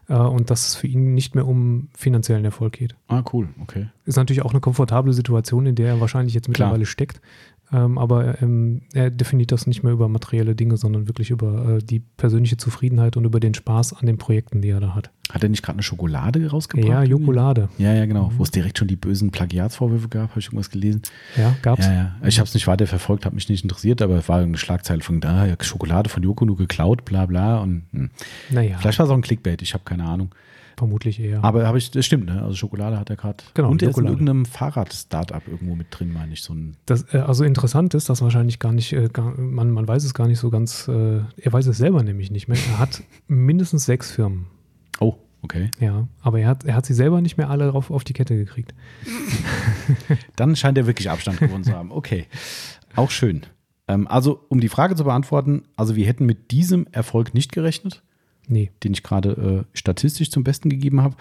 Äh, 0.09 0.15
und 0.15 0.51
dass 0.51 0.69
es 0.69 0.75
für 0.75 0.87
ihn 0.89 1.15
nicht 1.15 1.35
mehr 1.35 1.47
um 1.47 1.89
finanziellen 1.95 2.45
Erfolg 2.45 2.73
geht. 2.73 2.97
Ah, 3.09 3.23
cool, 3.33 3.49
okay. 3.63 3.89
Ist 4.05 4.17
natürlich 4.17 4.43
auch 4.43 4.51
eine 4.51 4.61
komfortable 4.61 5.13
Situation, 5.13 5.67
in 5.67 5.75
der 5.75 5.89
er 5.89 6.01
wahrscheinlich 6.01 6.35
jetzt 6.35 6.47
Klar. 6.53 6.69
mittlerweile 6.69 6.87
steckt. 6.87 7.21
Ähm, 7.73 7.99
aber 7.99 8.41
ähm, 8.41 8.83
er 8.95 9.11
definiert 9.11 9.53
das 9.53 9.67
nicht 9.67 9.83
mehr 9.83 9.93
über 9.93 10.09
materielle 10.09 10.55
Dinge, 10.55 10.77
sondern 10.77 11.07
wirklich 11.07 11.31
über 11.31 11.77
äh, 11.77 11.79
die 11.83 12.01
persönliche 12.01 12.57
Zufriedenheit 12.57 13.17
und 13.17 13.25
über 13.25 13.41
den 13.41 13.53
Spaß 13.53 13.93
an 13.95 14.07
den 14.07 14.17
Projekten, 14.17 14.63
die 14.63 14.71
er 14.71 14.81
da 14.81 14.95
hat. 14.95 15.11
Hat 15.31 15.43
er 15.43 15.51
nicht 15.51 15.63
gerade 15.63 15.77
eine 15.77 15.83
Schokolade 15.83 16.51
rausgebracht? 16.51 16.89
Ja, 16.89 17.03
Jokolade. 17.03 17.69
Ja, 17.77 17.93
ja, 17.93 18.07
genau. 18.07 18.31
Mhm. 18.31 18.39
Wo 18.39 18.43
es 18.43 18.51
direkt 18.51 18.79
schon 18.79 18.89
die 18.89 18.97
bösen 18.97 19.31
Plagiatsvorwürfe 19.31 20.09
gab, 20.09 20.31
habe 20.31 20.41
ich 20.41 20.47
irgendwas 20.47 20.71
gelesen. 20.71 21.03
Ja, 21.37 21.55
gab's. 21.61 21.85
Ja, 21.85 21.93
ja. 21.93 22.17
Ich 22.27 22.39
habe 22.39 22.49
es 22.49 22.55
nicht 22.55 22.67
weiter 22.67 22.87
verfolgt, 22.87 23.27
habe 23.27 23.35
mich 23.35 23.49
nicht 23.51 23.63
interessiert, 23.63 24.01
aber 24.01 24.17
es 24.17 24.29
war 24.29 24.39
irgendeine 24.39 24.59
Schlagzeile 24.61 25.03
von 25.03 25.21
da, 25.21 25.47
Schokolade 25.61 26.09
von 26.09 26.23
Joko 26.23 26.47
nur 26.47 26.57
geklaut, 26.57 27.05
bla 27.05 27.27
bla. 27.27 27.59
Und 27.59 27.83
hm. 27.93 28.11
Naja, 28.49 28.79
vielleicht 28.79 28.99
war 28.99 29.05
es 29.05 29.11
auch 29.11 29.17
ein 29.17 29.23
Clickbait, 29.23 29.61
ich 29.61 29.75
habe 29.75 29.85
keine 29.85 30.05
Ahnung. 30.05 30.31
Vermutlich 30.79 31.21
eher. 31.21 31.45
Aber 31.45 31.67
habe 31.67 31.79
ich, 31.79 31.91
das 31.91 32.07
stimmt, 32.07 32.27
ne? 32.27 32.43
Also 32.43 32.57
Schokolade 32.57 32.99
hat 32.99 33.11
er 33.11 33.17
gerade. 33.17 33.45
Genau, 33.55 33.71
Und 33.71 33.83
er 33.83 33.91
ist 33.91 33.99
in 33.99 34.07
irgendeinem 34.07 34.47
Fahrrad-Startup 34.47 35.47
irgendwo 35.47 35.75
mit 35.75 35.89
drin, 35.91 36.13
meine 36.13 36.33
ich. 36.33 36.43
So 36.43 36.55
ein, 36.55 36.77
Das, 36.87 37.13
äh, 37.13 37.19
also 37.19 37.45
interessant 37.45 37.95
ist, 37.95 38.09
dass 38.09 38.23
wahrscheinlich 38.23 38.59
gar 38.59 38.73
nicht, 38.73 38.93
äh, 38.93 39.09
gar, 39.13 39.39
man, 39.39 39.71
man 39.71 39.87
weiß 39.87 40.05
es 40.05 40.15
gar 40.15 40.27
nicht 40.29 40.39
so 40.39 40.51
ganz, 40.51 40.89
äh, 40.89 41.19
er 41.37 41.53
weiß 41.53 41.67
es 41.67 41.77
selber 41.79 42.03
nämlich 42.03 42.31
nicht 42.31 42.49
mehr. 42.49 42.59
Er 42.71 42.79
hat 42.79 43.03
mindestens 43.27 43.85
sechs 43.85 44.11
Firmen. 44.11 44.47
oh, 45.01 45.17
okay. 45.43 45.71
Ja, 45.81 46.09
aber 46.23 46.41
er 46.41 46.49
hat, 46.49 46.65
er 46.65 46.75
hat 46.75 46.87
sie 46.87 46.95
selber 46.95 47.21
nicht 47.21 47.37
mehr 47.37 47.51
alle 47.51 47.75
auf, 47.75 47.91
auf 47.91 48.05
die 48.05 48.15
Kette 48.15 48.37
gekriegt. 48.37 48.75
Dann 50.37 50.57
scheint 50.57 50.79
er 50.79 50.87
wirklich 50.87 51.11
Abstand 51.11 51.41
gewonnen 51.41 51.65
zu 51.65 51.73
haben. 51.73 51.91
Okay. 51.93 52.27
Auch 52.97 53.11
schön. 53.11 53.43
Ähm, 53.89 54.07
also, 54.07 54.45
um 54.49 54.61
die 54.61 54.69
Frage 54.69 54.95
zu 54.95 55.05
beantworten, 55.05 55.63
also 55.77 55.97
wir 55.97 56.07
hätten 56.07 56.27
mit 56.27 56.51
diesem 56.51 56.87
Erfolg 56.93 57.35
nicht 57.35 57.53
gerechnet. 57.53 58.03
Nee, 58.49 58.71
den 58.83 58.93
ich 58.93 59.03
gerade 59.03 59.67
äh, 59.67 59.77
statistisch 59.77 60.31
zum 60.31 60.43
Besten 60.43 60.71
gegeben 60.71 61.03
habe. 61.03 61.17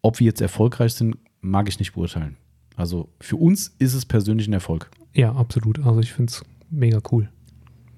Ob 0.00 0.18
wir 0.20 0.26
jetzt 0.26 0.40
erfolgreich 0.40 0.94
sind, 0.94 1.16
mag 1.40 1.68
ich 1.68 1.78
nicht 1.78 1.92
beurteilen. 1.92 2.36
Also 2.76 3.08
für 3.20 3.36
uns 3.36 3.74
ist 3.78 3.94
es 3.94 4.06
persönlich 4.06 4.48
ein 4.48 4.52
Erfolg. 4.54 4.90
ja, 5.14 5.32
absolut. 5.32 5.78
Also 5.84 6.00
ich 6.00 6.12
finde 6.12 6.30
es 6.32 6.42
mega 6.70 7.00
cool. 7.12 7.28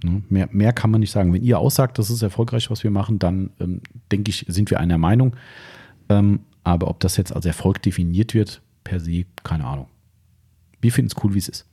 Ne? 0.03 0.23
Mehr, 0.29 0.49
mehr 0.51 0.73
kann 0.73 0.91
man 0.91 1.01
nicht 1.01 1.13
sagen. 1.13 1.33
Wenn 1.33 1.43
ihr 1.43 1.59
aussagt, 1.59 1.99
das 1.99 2.11
ist 2.11 2.21
erfolgreich, 2.23 2.71
was 2.71 2.83
wir 2.83 2.91
machen, 2.91 3.19
dann 3.19 3.51
ähm, 3.61 3.81
denke 4.11 4.31
ich, 4.31 4.45
sind 4.49 4.71
wir 4.71 4.81
einer 4.81 4.99
Meinung. 4.99 5.37
Ähm, 6.09 6.41
aber 6.65 6.89
ob 6.89 7.01
das 7.01 7.17
jetzt 7.17 7.35
als 7.35 7.47
Erfolg 7.47 7.81
definiert 7.83 8.35
wird, 8.35 8.61
per 8.83 9.01
se, 9.01 9.25
keine 9.45 9.65
Ahnung. 9.65 9.87
Wir 10.81 10.93
finden 10.93 11.11
es 11.15 11.25
cool, 11.25 11.35
wie 11.35 11.39
es 11.39 11.49
ist. 11.49 11.67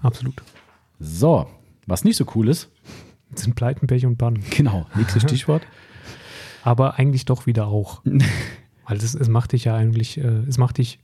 Absolut. 0.00 0.42
So, 0.98 1.46
was 1.86 2.04
nicht 2.04 2.16
so 2.16 2.24
cool 2.34 2.48
ist, 2.48 2.70
Das 3.32 3.42
sind 3.42 3.54
Pleiten, 3.54 3.86
Pech 3.86 4.06
und 4.06 4.16
Bannen. 4.16 4.42
genau, 4.50 4.86
nächstes 4.94 5.22
Stichwort. 5.28 5.62
Aber 6.62 6.98
eigentlich 6.98 7.24
doch 7.24 7.46
wieder 7.46 7.66
auch. 7.66 8.02
Weil 8.86 8.96
es, 8.96 9.14
es 9.14 9.28
macht 9.28 9.52
dich 9.52 9.64
ja 9.64 9.74
eigentlich, 9.76 10.18
äh, 10.18 10.44
es 10.48 10.58
macht 10.58 10.78
dich 10.78 10.98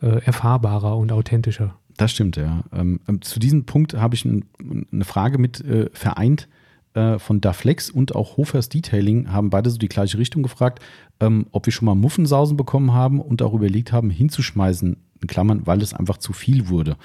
äh, 0.00 0.22
erfahrbarer 0.24 0.96
und 0.96 1.12
authentischer. 1.12 1.76
Das 1.96 2.12
stimmt, 2.12 2.36
ja. 2.36 2.64
Ähm, 2.72 3.00
ähm, 3.08 3.22
zu 3.22 3.38
diesem 3.38 3.64
Punkt 3.64 3.94
habe 3.94 4.14
ich 4.14 4.24
ein, 4.24 4.44
eine 4.92 5.04
Frage 5.04 5.38
mit 5.38 5.60
äh, 5.62 5.88
vereint 5.92 6.48
äh, 6.94 7.18
von 7.18 7.40
Daflex 7.40 7.90
und 7.90 8.14
auch 8.14 8.36
Hofers 8.36 8.68
Detailing, 8.68 9.32
haben 9.32 9.50
beide 9.50 9.70
so 9.70 9.78
die 9.78 9.88
gleiche 9.88 10.18
Richtung 10.18 10.42
gefragt, 10.42 10.82
ähm, 11.20 11.46
ob 11.52 11.66
wir 11.66 11.72
schon 11.72 11.86
mal 11.86 11.94
Muffensausen 11.94 12.56
bekommen 12.56 12.92
haben 12.92 13.20
und 13.20 13.42
auch 13.42 13.54
überlegt 13.54 13.92
haben, 13.92 14.10
hinzuschmeißen, 14.10 14.96
in 15.22 15.28
Klammern, 15.28 15.66
weil 15.66 15.80
es 15.80 15.94
einfach 15.94 16.18
zu 16.18 16.32
viel 16.32 16.68
wurde. 16.68 16.96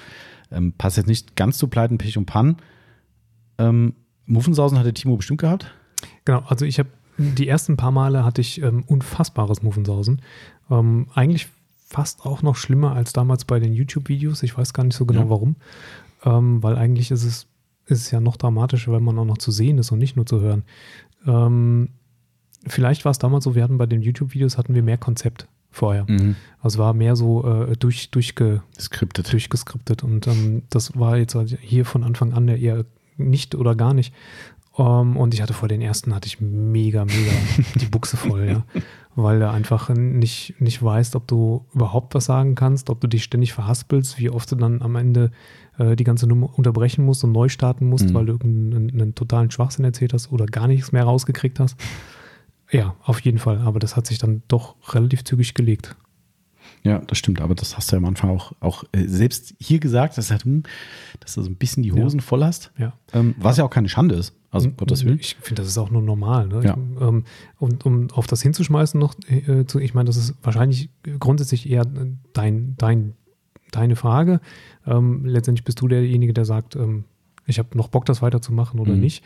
Ähm, 0.50 0.72
passt 0.76 0.98
jetzt 0.98 1.06
nicht 1.06 1.36
ganz 1.36 1.56
zu 1.56 1.68
Pleiten, 1.68 1.98
Pech 1.98 2.18
und 2.18 2.26
Pannen. 2.26 2.56
Ähm, 3.58 3.94
Muffensausen 4.26 4.78
hat 4.78 4.86
der 4.86 4.94
Timo 4.94 5.16
bestimmt 5.16 5.40
gehabt. 5.40 5.72
Genau, 6.24 6.42
also 6.46 6.64
ich 6.64 6.78
habe 6.78 6.90
die 7.18 7.48
ersten 7.48 7.76
paar 7.76 7.90
Male 7.92 8.24
hatte 8.24 8.40
ich 8.40 8.62
ähm, 8.62 8.84
unfassbares 8.86 9.62
Muffensausen. 9.62 10.22
Ähm, 10.70 11.06
eigentlich 11.14 11.48
fast 11.88 12.24
auch 12.24 12.42
noch 12.42 12.56
schlimmer 12.56 12.94
als 12.94 13.12
damals 13.12 13.44
bei 13.44 13.60
den 13.60 13.72
YouTube-Videos. 13.74 14.42
Ich 14.42 14.56
weiß 14.56 14.72
gar 14.72 14.84
nicht 14.84 14.96
so 14.96 15.04
genau 15.04 15.22
Ja. 15.24 15.30
warum. 15.30 15.56
Ähm, 16.24 16.62
weil 16.62 16.76
eigentlich 16.76 17.10
ist 17.10 17.24
es, 17.24 17.46
ist 17.86 18.00
es 18.00 18.10
ja 18.10 18.20
noch 18.20 18.36
dramatischer, 18.36 18.92
weil 18.92 19.00
man 19.00 19.18
auch 19.18 19.24
noch 19.24 19.38
zu 19.38 19.50
sehen 19.50 19.78
ist 19.78 19.90
und 19.92 19.98
nicht 19.98 20.16
nur 20.16 20.24
zu 20.24 20.40
hören. 20.40 20.62
Ähm, 21.26 21.88
vielleicht 22.66 23.04
war 23.04 23.10
es 23.10 23.18
damals 23.18 23.44
so, 23.44 23.54
wir 23.54 23.62
hatten 23.62 23.78
bei 23.78 23.86
den 23.86 24.02
YouTube-Videos 24.02 24.56
hatten 24.56 24.74
wir 24.74 24.82
mehr 24.82 24.98
Konzept 24.98 25.48
vorher. 25.70 26.04
Mhm. 26.08 26.36
Also 26.60 26.78
war 26.78 26.94
mehr 26.94 27.16
so 27.16 27.44
äh, 27.46 27.76
durch, 27.76 28.10
durchge, 28.10 28.62
Skriptet. 28.78 29.32
durchgeskriptet 29.32 30.02
und 30.02 30.26
ähm, 30.26 30.62
das 30.70 30.98
war 30.98 31.16
jetzt 31.16 31.34
halt 31.34 31.58
hier 31.60 31.84
von 31.84 32.04
Anfang 32.04 32.32
an 32.32 32.48
eher 32.48 32.84
nicht 33.16 33.54
oder 33.54 33.74
gar 33.74 33.94
nicht. 33.94 34.14
Ähm, 34.78 35.16
und 35.16 35.34
ich 35.34 35.42
hatte 35.42 35.52
vor 35.52 35.68
den 35.68 35.80
ersten 35.82 36.14
hatte 36.14 36.26
ich 36.26 36.40
mega, 36.40 37.04
mega 37.04 37.32
die 37.80 37.86
Buchse 37.86 38.16
voll, 38.16 38.46
ja. 38.48 38.64
Weil 39.14 39.40
du 39.40 39.50
einfach 39.50 39.90
nicht, 39.90 40.54
nicht 40.58 40.82
weißt, 40.82 41.16
ob 41.16 41.26
du 41.28 41.66
überhaupt 41.74 42.14
was 42.14 42.24
sagen 42.24 42.54
kannst, 42.54 42.88
ob 42.88 43.00
du 43.02 43.06
dich 43.08 43.24
ständig 43.24 43.52
verhaspelst, 43.52 44.18
wie 44.18 44.30
oft 44.30 44.50
du 44.50 44.56
dann 44.56 44.80
am 44.80 44.96
Ende 44.96 45.30
äh, 45.78 45.96
die 45.96 46.04
ganze 46.04 46.26
Nummer 46.26 46.48
unterbrechen 46.56 47.04
musst 47.04 47.22
und 47.22 47.32
neu 47.32 47.50
starten 47.50 47.86
musst, 47.90 48.08
Mhm. 48.08 48.14
weil 48.14 48.26
du 48.26 48.32
irgendeinen 48.32 48.90
einen 48.90 49.14
totalen 49.14 49.50
Schwachsinn 49.50 49.84
erzählt 49.84 50.14
hast 50.14 50.32
oder 50.32 50.46
gar 50.46 50.66
nichts 50.66 50.92
mehr 50.92 51.04
rausgekriegt 51.04 51.60
hast. 51.60 51.76
Ja, 52.70 52.94
auf 53.04 53.20
jeden 53.20 53.38
Fall. 53.38 53.58
Aber 53.58 53.78
das 53.78 53.96
hat 53.96 54.06
sich 54.06 54.16
dann 54.18 54.42
doch 54.48 54.76
relativ 54.94 55.24
zügig 55.24 55.52
gelegt. 55.52 55.94
Ja, 56.84 56.98
das 56.98 57.18
stimmt, 57.18 57.40
aber 57.40 57.54
das 57.54 57.76
hast 57.76 57.90
du 57.92 57.96
ja 57.96 57.98
am 57.98 58.06
Anfang 58.06 58.30
auch, 58.30 58.52
auch 58.58 58.82
äh, 58.92 59.06
selbst 59.06 59.54
hier 59.60 59.78
gesagt, 59.78 60.18
dass, 60.18 60.30
halt, 60.32 60.44
hm, 60.44 60.64
dass 61.20 61.34
du 61.34 61.42
so 61.42 61.48
ein 61.48 61.54
bisschen 61.56 61.82
die 61.84 61.92
Hosen 61.92 62.20
voll 62.20 62.42
hast. 62.42 62.72
Ja. 62.76 62.92
Ähm, 63.12 63.34
was 63.38 63.56
ja 63.56 63.64
auch 63.64 63.70
keine 63.70 63.88
Schande 63.88 64.16
ist. 64.16 64.34
Also, 64.50 64.68
um 64.68 64.76
Gottes 64.76 65.04
Willen. 65.04 65.18
Ich 65.20 65.36
finde, 65.36 65.62
das 65.62 65.68
ist 65.68 65.78
auch 65.78 65.90
nur 65.90 66.02
normal. 66.02 66.48
Ne? 66.48 66.60
Ja. 66.64 66.76
Ich, 66.76 67.00
ähm, 67.00 67.24
und 67.58 67.86
um 67.86 68.10
auf 68.10 68.26
das 68.26 68.42
hinzuschmeißen 68.42 68.98
noch, 68.98 69.14
äh, 69.28 69.64
zu, 69.64 69.78
ich 69.78 69.94
meine, 69.94 70.08
das 70.08 70.16
ist 70.16 70.34
wahrscheinlich 70.42 70.90
grundsätzlich 71.20 71.70
eher 71.70 71.84
dein, 72.32 72.74
dein, 72.78 73.14
deine 73.70 73.96
Frage. 73.96 74.40
Ähm, 74.84 75.24
letztendlich 75.24 75.64
bist 75.64 75.80
du 75.80 75.88
derjenige, 75.88 76.34
der 76.34 76.44
sagt, 76.44 76.74
ähm, 76.76 77.04
ich 77.46 77.58
habe 77.58 77.76
noch 77.78 77.88
Bock, 77.88 78.04
das 78.06 78.22
weiterzumachen 78.22 78.78
oder 78.80 78.92
Mhm. 78.92 79.00
nicht. 79.00 79.24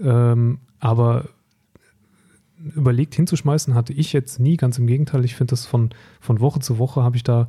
Ähm, 0.00 0.58
aber 0.78 1.28
überlegt 2.58 3.14
hinzuschmeißen 3.14 3.74
hatte 3.74 3.92
ich 3.92 4.12
jetzt 4.12 4.40
nie, 4.40 4.56
ganz 4.56 4.78
im 4.78 4.86
Gegenteil. 4.86 5.24
Ich 5.24 5.34
finde 5.34 5.52
das 5.52 5.66
von, 5.66 5.90
von 6.20 6.40
Woche 6.40 6.60
zu 6.60 6.78
Woche 6.78 7.02
habe 7.02 7.16
ich 7.16 7.22
da 7.22 7.48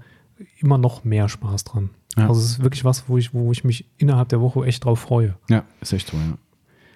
immer 0.57 0.77
noch 0.77 1.03
mehr 1.03 1.29
Spaß 1.29 1.63
dran. 1.63 1.89
Ja. 2.17 2.27
Also 2.27 2.41
es 2.41 2.51
ist 2.51 2.63
wirklich 2.63 2.85
was, 2.85 3.09
wo 3.09 3.17
ich, 3.17 3.33
wo 3.33 3.51
ich 3.51 3.63
mich 3.63 3.89
innerhalb 3.97 4.29
der 4.29 4.41
Woche 4.41 4.65
echt 4.65 4.85
drauf 4.85 4.99
freue. 4.99 5.37
Ja, 5.49 5.65
ist 5.81 5.93
echt 5.93 6.07
so, 6.07 6.17
ja. 6.17 6.37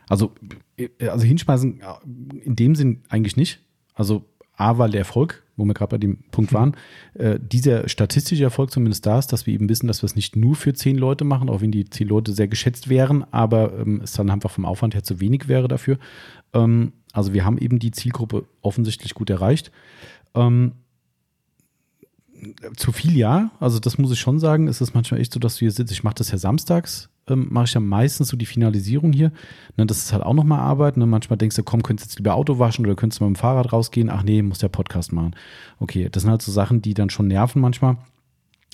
Also, 0.09 0.31
äh, 0.77 0.89
also 1.07 1.25
hinschmeißen 1.25 1.81
äh, 1.81 2.45
in 2.45 2.55
dem 2.55 2.75
Sinn 2.75 3.03
eigentlich 3.09 3.37
nicht. 3.37 3.59
Also 3.93 4.25
A, 4.55 4.77
weil 4.77 4.91
der 4.91 4.99
Erfolg, 4.99 5.43
wo 5.55 5.65
wir 5.65 5.73
gerade 5.73 5.91
bei 5.91 5.97
dem 5.97 6.19
Punkt 6.31 6.53
waren, 6.53 6.75
äh, 7.15 7.39
dieser 7.39 7.89
statistische 7.89 8.43
Erfolg 8.43 8.71
zumindest 8.71 9.05
da 9.05 9.17
ist, 9.17 9.33
dass 9.33 9.47
wir 9.47 9.53
eben 9.53 9.69
wissen, 9.69 9.87
dass 9.87 10.03
wir 10.03 10.05
es 10.05 10.15
nicht 10.15 10.35
nur 10.35 10.55
für 10.55 10.73
zehn 10.73 10.97
Leute 10.97 11.23
machen, 11.25 11.49
auch 11.49 11.61
wenn 11.61 11.71
die 11.71 11.89
zehn 11.89 12.07
Leute 12.07 12.33
sehr 12.33 12.47
geschätzt 12.47 12.89
wären, 12.89 13.25
aber 13.31 13.73
ähm, 13.79 14.01
es 14.03 14.13
dann 14.13 14.29
einfach 14.29 14.51
vom 14.51 14.65
Aufwand 14.65 14.93
her 14.93 15.03
zu 15.03 15.19
wenig 15.19 15.47
wäre 15.47 15.67
dafür. 15.67 15.97
Ähm, 16.53 16.93
also 17.13 17.31
wir 17.31 17.45
haben 17.45 17.57
eben 17.57 17.79
die 17.79 17.91
Zielgruppe 17.91 18.45
offensichtlich 18.61 19.13
gut 19.13 19.29
erreicht. 19.29 19.71
Ähm, 20.35 20.73
zu 22.75 22.91
viel 22.91 23.15
ja, 23.15 23.51
also 23.59 23.79
das 23.79 23.97
muss 23.97 24.11
ich 24.11 24.19
schon 24.19 24.39
sagen. 24.39 24.67
Es 24.67 24.81
ist 24.81 24.93
manchmal 24.93 25.21
echt 25.21 25.31
so, 25.31 25.39
dass 25.39 25.55
du 25.55 25.59
hier 25.59 25.71
sitzt. 25.71 25.93
Ich 25.93 26.03
mache 26.03 26.15
das 26.15 26.31
ja 26.31 26.37
samstags, 26.37 27.09
ähm, 27.27 27.47
mache 27.51 27.65
ich 27.65 27.73
ja 27.73 27.79
meistens 27.79 28.27
so 28.27 28.35
die 28.35 28.45
Finalisierung 28.45 29.13
hier. 29.13 29.31
Ne, 29.77 29.85
das 29.85 29.99
ist 29.99 30.11
halt 30.11 30.23
auch 30.23 30.33
nochmal 30.33 30.59
Arbeit. 30.59 30.97
Ne? 30.97 31.05
Manchmal 31.05 31.37
denkst 31.37 31.55
du, 31.55 31.63
komm, 31.63 31.83
könntest 31.83 32.09
jetzt 32.09 32.17
lieber 32.17 32.33
Auto 32.33 32.59
waschen 32.59 32.85
oder 32.85 32.95
könntest 32.95 33.21
du 33.21 33.25
mit 33.25 33.37
dem 33.37 33.39
Fahrrad 33.39 33.71
rausgehen. 33.71 34.09
Ach 34.09 34.23
nee, 34.23 34.41
muss 34.41 34.59
der 34.59 34.69
Podcast 34.69 35.13
machen. 35.13 35.35
Okay, 35.79 36.09
das 36.11 36.23
sind 36.23 36.31
halt 36.31 36.41
so 36.41 36.51
Sachen, 36.51 36.81
die 36.81 36.93
dann 36.93 37.09
schon 37.09 37.27
nerven 37.27 37.61
manchmal. 37.61 37.97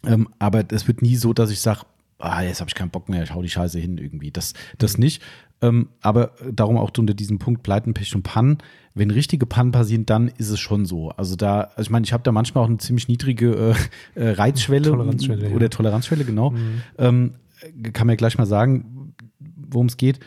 Ähm, 0.06 0.30
aber 0.40 0.64
es 0.72 0.88
wird 0.88 1.02
nie 1.02 1.18
so, 1.18 1.34
dass 1.34 1.52
ich 1.52 1.60
sage, 1.60 1.82
ah, 2.20 2.42
jetzt 2.42 2.62
habe 2.62 2.70
ich 2.70 2.76
keinen 2.76 2.90
Bock 2.90 3.10
mehr, 3.10 3.24
ich 3.24 3.34
hau 3.34 3.42
die 3.42 3.50
Scheiße 3.50 3.80
hin 3.80 3.98
irgendwie. 3.98 4.32
Das, 4.32 4.54
das 4.78 4.98
nicht. 4.98 5.22
Ähm, 5.62 5.90
aber 6.02 6.32
darum 6.52 6.78
auch 6.78 6.92
unter 6.98 7.14
diesem 7.14 7.38
Punkt 7.40 7.64
Pleiten, 7.64 7.94
Pech 7.94 8.16
und 8.16 8.24
Pannen. 8.24 8.60
Wenn 8.94 9.12
richtige 9.12 9.46
Pannen 9.46 9.72
passieren, 9.72 10.06
dann 10.06 10.30
ist 10.30 10.50
es 10.50 10.60
schon 10.60 10.86
so. 10.86 11.10
Also 11.10 11.36
da, 11.36 11.62
also 11.62 11.82
ich 11.82 11.90
meine, 11.90 12.06
ich 12.06 12.14
habe 12.14 12.24
da 12.24 12.32
manchmal 12.32 12.64
auch 12.64 12.70
eine 12.70 12.78
ziemlich 12.78 13.08
niedrige 13.08 13.76
äh, 14.16 14.20
äh, 14.20 14.32
Reizschwelle 14.32 14.84
Toleranzschwelle, 14.90 15.50
oder 15.50 15.66
ja. 15.66 15.70
Toleranzschwelle, 15.70 16.24
genau. 16.24 16.54
Ähm, 16.98 17.36
kann 17.94 18.08
mir 18.08 18.16
gleich 18.16 18.38
mal 18.38 18.46
sagen, 18.46 19.14
worum 19.40 19.88
es 19.88 19.98
geht. 19.98 20.20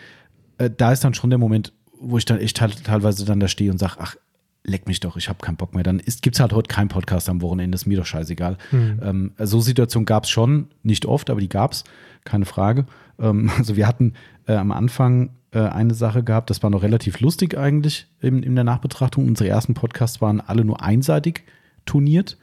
Äh, 0.58 0.70
da 0.76 0.92
ist 0.92 1.02
dann 1.02 1.14
schon 1.14 1.30
der 1.30 1.38
Moment, 1.38 1.72
wo 1.98 2.18
ich 2.18 2.24
dann 2.24 2.38
echt 2.38 2.60
halt 2.60 2.84
teilweise 2.84 3.24
dann 3.24 3.40
da 3.40 3.48
stehe 3.48 3.70
und 3.70 3.78
sage, 3.78 3.94
ach, 3.98 4.16
leck 4.64 4.86
mich 4.86 5.00
doch, 5.00 5.16
ich 5.16 5.28
habe 5.28 5.40
keinen 5.40 5.56
Bock 5.56 5.74
mehr. 5.74 5.82
Dann 5.82 6.00
gibt 6.20 6.36
es 6.36 6.40
halt 6.40 6.52
heute 6.52 6.68
keinen 6.68 6.88
Podcast 6.88 7.28
am 7.28 7.40
Wochenende, 7.42 7.74
ist 7.74 7.86
mir 7.86 7.98
doch 7.98 8.06
scheißegal. 8.06 8.58
Ähm, 8.72 9.32
so 9.38 9.60
Situationen 9.60 10.06
gab 10.06 10.24
es 10.24 10.30
schon, 10.30 10.68
nicht 10.82 11.06
oft, 11.06 11.30
aber 11.30 11.40
die 11.40 11.48
gab 11.48 11.72
es, 11.72 11.84
keine 12.24 12.44
Frage. 12.44 12.86
Ähm, 13.18 13.50
also 13.58 13.76
wir 13.76 13.86
hatten 13.86 14.14
äh, 14.46 14.54
am 14.54 14.72
Anfang 14.72 15.30
äh, 15.52 15.60
eine 15.60 15.94
Sache 15.94 16.22
gehabt, 16.22 16.50
das 16.50 16.62
war 16.62 16.70
noch 16.70 16.82
relativ 16.82 17.20
lustig 17.20 17.56
eigentlich 17.56 18.06
in, 18.20 18.42
in 18.42 18.54
der 18.54 18.64
Nachbetrachtung. 18.64 19.26
Unsere 19.26 19.48
ersten 19.50 19.74
Podcasts 19.74 20.20
waren 20.20 20.40
alle 20.40 20.64
nur 20.64 20.82
einseitig 20.82 21.44
turniert. 21.84 22.38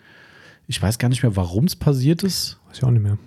Ich 0.67 0.81
weiß 0.81 0.99
gar 0.99 1.09
nicht 1.09 1.23
mehr, 1.23 1.35
warum 1.35 1.65
es 1.65 1.75
passiert 1.75 2.23
ist. 2.23 2.59
Weiß 2.67 2.77
ich 2.77 2.83
auch 2.83 2.91
nicht 2.91 3.01
mehr. 3.03 3.17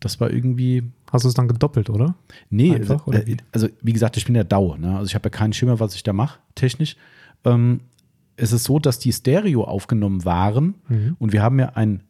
Das 0.00 0.20
war 0.20 0.30
irgendwie, 0.30 0.82
Hast 1.12 1.24
du 1.24 1.28
es 1.28 1.34
dann 1.34 1.48
gedoppelt, 1.48 1.90
oder? 1.90 2.14
Nee, 2.50 2.74
Einfach, 2.74 3.06
äh, 3.06 3.10
oder 3.10 3.26
wie? 3.26 3.36
also 3.52 3.68
wie 3.82 3.92
gesagt, 3.92 4.16
ich 4.16 4.24
bin 4.26 4.34
ja 4.34 4.44
DAO. 4.44 4.76
Ne? 4.76 4.92
Also 4.96 5.06
ich 5.06 5.14
habe 5.14 5.26
ja 5.26 5.30
keinen 5.30 5.52
Schimmer, 5.52 5.80
was 5.80 5.94
ich 5.94 6.02
da 6.02 6.12
mache, 6.12 6.38
technisch. 6.54 6.96
Ähm, 7.44 7.80
es 8.36 8.52
ist 8.52 8.64
so, 8.64 8.78
dass 8.78 8.98
die 8.98 9.12
Stereo 9.12 9.64
aufgenommen 9.64 10.24
waren 10.24 10.74
Mhm. 10.88 11.16
und 11.18 11.32
wir 11.32 11.42
haben 11.42 11.58
ja 11.58 11.70
ein 11.70 12.02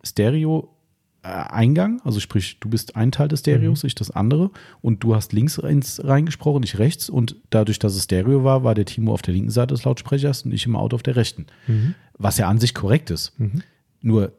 Stereo-Eingang, 1.23 2.01
also 2.05 2.21
sprich, 2.21 2.59
du 2.61 2.69
bist 2.69 2.97
ein 2.97 3.13
Teil 3.13 3.29
des 3.29 3.41
Stereos, 3.41 3.85
ich 3.85 3.95
das 3.95 4.11
andere 4.11 4.51
und 4.81 5.03
du 5.03 5.15
hast 5.15 5.33
links 5.33 5.59
ins 5.59 6.03
reingesprochen, 6.05 6.63
ich 6.63 6.79
rechts 6.79 7.09
und 7.09 7.37
dadurch, 7.51 7.79
dass 7.79 7.95
es 7.95 8.05
Stereo 8.05 8.45
war, 8.45 8.65
war 8.65 8.75
der 8.75 8.85
Timo 8.85 9.13
auf 9.13 9.23
der 9.23 9.35
linken 9.35 9.51
Seite 9.51 9.75
des 9.75 9.85
Lautsprechers 9.85 10.43
und 10.43 10.53
ich 10.53 10.67
im 10.67 10.77
Auto 10.77 10.97
auf 10.97 11.03
der 11.03 11.17
rechten. 11.17 11.47
Was 12.19 12.39
ja 12.39 12.49
an 12.49 12.59
sich 12.59 12.75
korrekt 12.75 13.11
ist. 13.11 13.33
Nur 14.03 14.33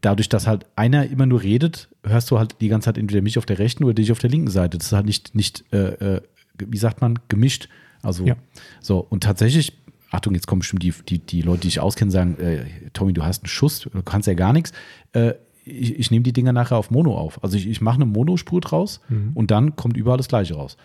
dadurch, 0.00 0.28
dass 0.28 0.46
halt 0.46 0.66
einer 0.76 1.06
immer 1.06 1.26
nur 1.26 1.42
redet, 1.42 1.88
hörst 2.04 2.30
du 2.30 2.38
halt 2.38 2.56
die 2.60 2.68
ganze 2.68 2.86
Zeit 2.86 2.98
entweder 2.98 3.22
mich 3.22 3.38
auf 3.38 3.46
der 3.46 3.58
rechten 3.58 3.84
oder 3.84 3.94
dich 3.94 4.12
auf 4.12 4.18
der 4.18 4.30
linken 4.30 4.50
Seite. 4.50 4.78
Das 4.78 4.88
ist 4.88 4.92
halt 4.92 5.06
nicht, 5.06 5.34
nicht 5.34 5.64
äh, 5.72 6.16
äh, 6.16 6.20
wie 6.58 6.78
sagt 6.78 7.00
man, 7.00 7.18
gemischt. 7.28 7.68
Also 8.02 8.24
Ja. 8.24 8.36
so, 8.80 9.00
und 9.00 9.24
tatsächlich, 9.24 9.72
Achtung, 10.10 10.34
jetzt 10.34 10.46
kommen 10.46 10.60
bestimmt 10.60 10.84
die, 10.84 10.94
die, 11.08 11.18
die 11.18 11.42
Leute, 11.42 11.62
die 11.62 11.68
ich 11.68 11.80
auskenne, 11.80 12.12
sagen, 12.12 12.38
äh, 12.38 12.64
Tommy, 12.92 13.12
du 13.12 13.24
hast 13.24 13.42
einen 13.42 13.48
Schuss, 13.48 13.80
du 13.80 14.02
kannst 14.02 14.28
ja 14.28 14.34
gar 14.34 14.52
nichts. 14.52 14.72
Äh, 15.12 15.34
ich, 15.68 15.98
ich 15.98 16.10
nehme 16.10 16.22
die 16.22 16.32
Dinger 16.32 16.52
nachher 16.52 16.76
auf 16.76 16.90
Mono 16.90 17.16
auf. 17.16 17.42
Also 17.42 17.56
ich, 17.56 17.68
ich 17.68 17.80
mache 17.80 17.96
eine 17.96 18.06
Monospur 18.06 18.60
draus 18.60 19.00
und 19.34 19.50
dann 19.50 19.76
kommt 19.76 19.96
überall 19.96 20.16
das 20.18 20.28
Gleiche 20.28 20.54
raus. 20.54 20.76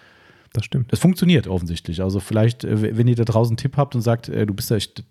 Das 0.54 0.66
stimmt. 0.66 0.94
Es 0.94 1.00
funktioniert 1.00 1.48
offensichtlich. 1.48 2.02
Also 2.02 2.20
vielleicht, 2.20 2.64
äh, 2.64 2.96
wenn 2.98 3.08
ihr 3.08 3.16
da 3.16 3.24
draußen 3.24 3.52
einen 3.54 3.58
Tipp 3.58 3.76
habt 3.78 3.96
und 3.96 4.02
sagt, 4.02 4.30
äh, 4.30 4.46
du 4.46 4.54
bist 4.54 4.70
ja 4.70 4.76
echt 4.78 5.04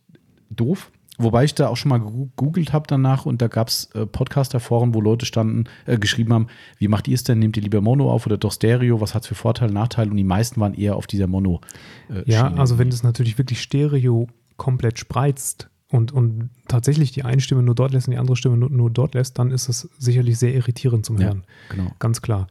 doof. 0.50 0.92
Wobei 1.18 1.44
ich 1.44 1.54
da 1.54 1.68
auch 1.68 1.76
schon 1.76 1.90
mal 1.90 1.98
gegoogelt 1.98 2.72
habe 2.72 2.86
danach 2.88 3.26
und 3.26 3.42
da 3.42 3.48
gab 3.48 3.68
es 3.68 3.90
äh, 3.94 4.06
Podcaster-Foren, 4.06 4.94
wo 4.94 5.00
Leute 5.00 5.26
standen, 5.26 5.64
äh, 5.84 5.98
geschrieben 5.98 6.32
haben, 6.32 6.46
wie 6.78 6.88
macht 6.88 7.06
ihr 7.06 7.14
es 7.14 7.22
denn? 7.24 7.38
Nehmt 7.38 7.56
ihr 7.56 7.62
lieber 7.62 7.80
Mono 7.82 8.10
auf 8.10 8.24
oder 8.24 8.38
doch 8.38 8.52
Stereo? 8.52 9.00
Was 9.00 9.14
hat 9.14 9.22
es 9.22 9.28
für 9.28 9.34
Vorteile, 9.34 9.72
Nachteile? 9.72 10.10
Und 10.10 10.16
die 10.16 10.24
meisten 10.24 10.60
waren 10.60 10.72
eher 10.74 10.96
auf 10.96 11.06
dieser 11.06 11.26
Mono. 11.26 11.60
Äh, 12.08 12.22
Ja, 12.30 12.48
Schiene. 12.48 12.60
also 12.60 12.78
wenn 12.78 12.88
das 12.90 13.02
natürlich 13.02 13.36
wirklich 13.36 13.60
Stereo 13.60 14.28
komplett 14.56 14.98
spreizt 14.98 15.68
und, 15.92 16.10
und 16.10 16.50
tatsächlich 16.68 17.12
die 17.12 17.22
eine 17.24 17.40
Stimme 17.40 17.62
nur 17.62 17.74
dort 17.76 17.92
lässt 17.92 18.08
und 18.08 18.12
die 18.12 18.18
andere 18.18 18.36
Stimme 18.36 18.56
nur, 18.56 18.70
nur 18.70 18.90
dort 18.90 19.14
lässt, 19.14 19.38
dann 19.38 19.50
ist 19.52 19.68
es 19.68 19.88
sicherlich 19.98 20.38
sehr 20.38 20.54
irritierend 20.54 21.06
zum 21.06 21.18
Ja, 21.18 21.26
Hören. 21.28 21.44
genau. 21.68 21.92
Ganz 22.00 22.20
klar. 22.22 22.48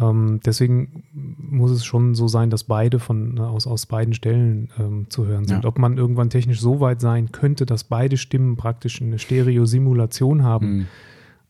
Ähm, 0.00 0.40
deswegen 0.44 1.04
muss 1.12 1.70
es 1.70 1.84
schon 1.84 2.14
so 2.14 2.26
sein, 2.28 2.50
dass 2.50 2.64
beide 2.64 2.98
von 2.98 3.34
ne, 3.34 3.46
aus, 3.46 3.66
aus 3.66 3.86
beiden 3.86 4.14
Stellen 4.14 4.70
ähm, 4.78 5.06
zu 5.08 5.26
hören 5.26 5.46
sind. 5.46 5.62
Ja. 5.64 5.68
Ob 5.68 5.78
man 5.78 5.98
irgendwann 5.98 6.30
technisch 6.30 6.60
so 6.60 6.80
weit 6.80 7.00
sein 7.00 7.30
könnte, 7.32 7.66
dass 7.66 7.84
beide 7.84 8.16
Stimmen 8.16 8.56
praktisch 8.56 9.00
eine 9.02 9.18
Stereo-Simulation 9.18 10.42
haben. 10.42 10.76
Mhm. 10.78 10.86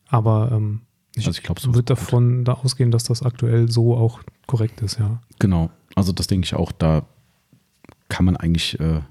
Aber 0.07 0.51
ähm, 0.51 0.81
ich, 1.15 1.25
Also 1.25 1.37
ich 1.39 1.43
glaub, 1.43 1.59
so 1.59 1.69
würde 1.69 1.79
gut. 1.79 1.89
davon 1.91 2.43
da 2.43 2.53
ausgehen, 2.53 2.91
dass 2.91 3.03
das 3.05 3.23
aktuell 3.23 3.71
so 3.71 3.95
auch 3.95 4.19
korrekt 4.47 4.81
ist, 4.81 4.99
ja. 4.99 5.21
Genau. 5.39 5.69
Also 5.95 6.11
das 6.11 6.27
denke 6.27 6.45
ich 6.45 6.53
auch, 6.55 6.71
da 6.71 7.05
kann 8.09 8.25
man 8.25 8.35
eigentlich 8.37 8.79
äh, 8.79 9.01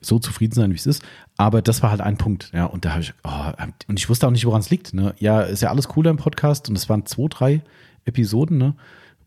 so 0.00 0.18
zufrieden 0.18 0.54
sein, 0.54 0.70
wie 0.70 0.76
es 0.76 0.86
ist. 0.86 1.02
Aber 1.40 1.62
das 1.62 1.84
war 1.84 1.90
halt 1.90 2.00
ein 2.00 2.18
Punkt, 2.18 2.50
ja. 2.52 2.64
Und 2.64 2.84
da 2.84 2.90
habe 2.90 3.02
ich, 3.02 3.14
oh, 3.22 3.64
und 3.86 3.98
ich 3.98 4.08
wusste 4.08 4.26
auch 4.26 4.32
nicht, 4.32 4.44
woran 4.44 4.60
es 4.60 4.70
liegt. 4.70 4.92
Ne? 4.92 5.14
Ja, 5.20 5.40
ist 5.40 5.62
ja 5.62 5.70
alles 5.70 5.88
cool 5.96 6.06
im 6.08 6.16
Podcast 6.16 6.68
und 6.68 6.76
es 6.76 6.88
waren 6.88 7.06
zwei, 7.06 7.28
drei 7.28 7.62
Episoden, 8.04 8.58
ne? 8.58 8.74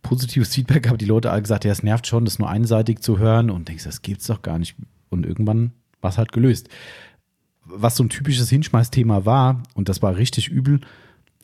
Positives 0.01 0.49
Feedback, 0.55 0.89
aber 0.89 0.97
die 0.97 1.05
Leute 1.05 1.31
alle 1.31 1.41
gesagt, 1.41 1.63
ja, 1.63 1.71
es 1.71 1.83
nervt 1.83 2.05
schon, 2.05 2.25
das 2.25 2.37
nur 2.37 2.49
einseitig 2.49 2.99
zu 2.99 3.17
hören 3.17 3.49
und 3.49 3.69
denkst, 3.69 3.85
das 3.85 4.01
gibt's 4.01 4.27
doch 4.27 4.41
gar 4.41 4.59
nicht. 4.59 4.75
Und 5.09 5.25
irgendwann 5.25 5.71
war 6.01 6.09
es 6.09 6.17
halt 6.17 6.33
gelöst. 6.33 6.67
Was 7.63 7.95
so 7.95 8.03
ein 8.03 8.09
typisches 8.09 8.49
Hinschmeißthema 8.49 9.23
war, 9.25 9.63
und 9.73 9.87
das 9.87 10.01
war 10.01 10.17
richtig 10.17 10.49
übel, 10.49 10.81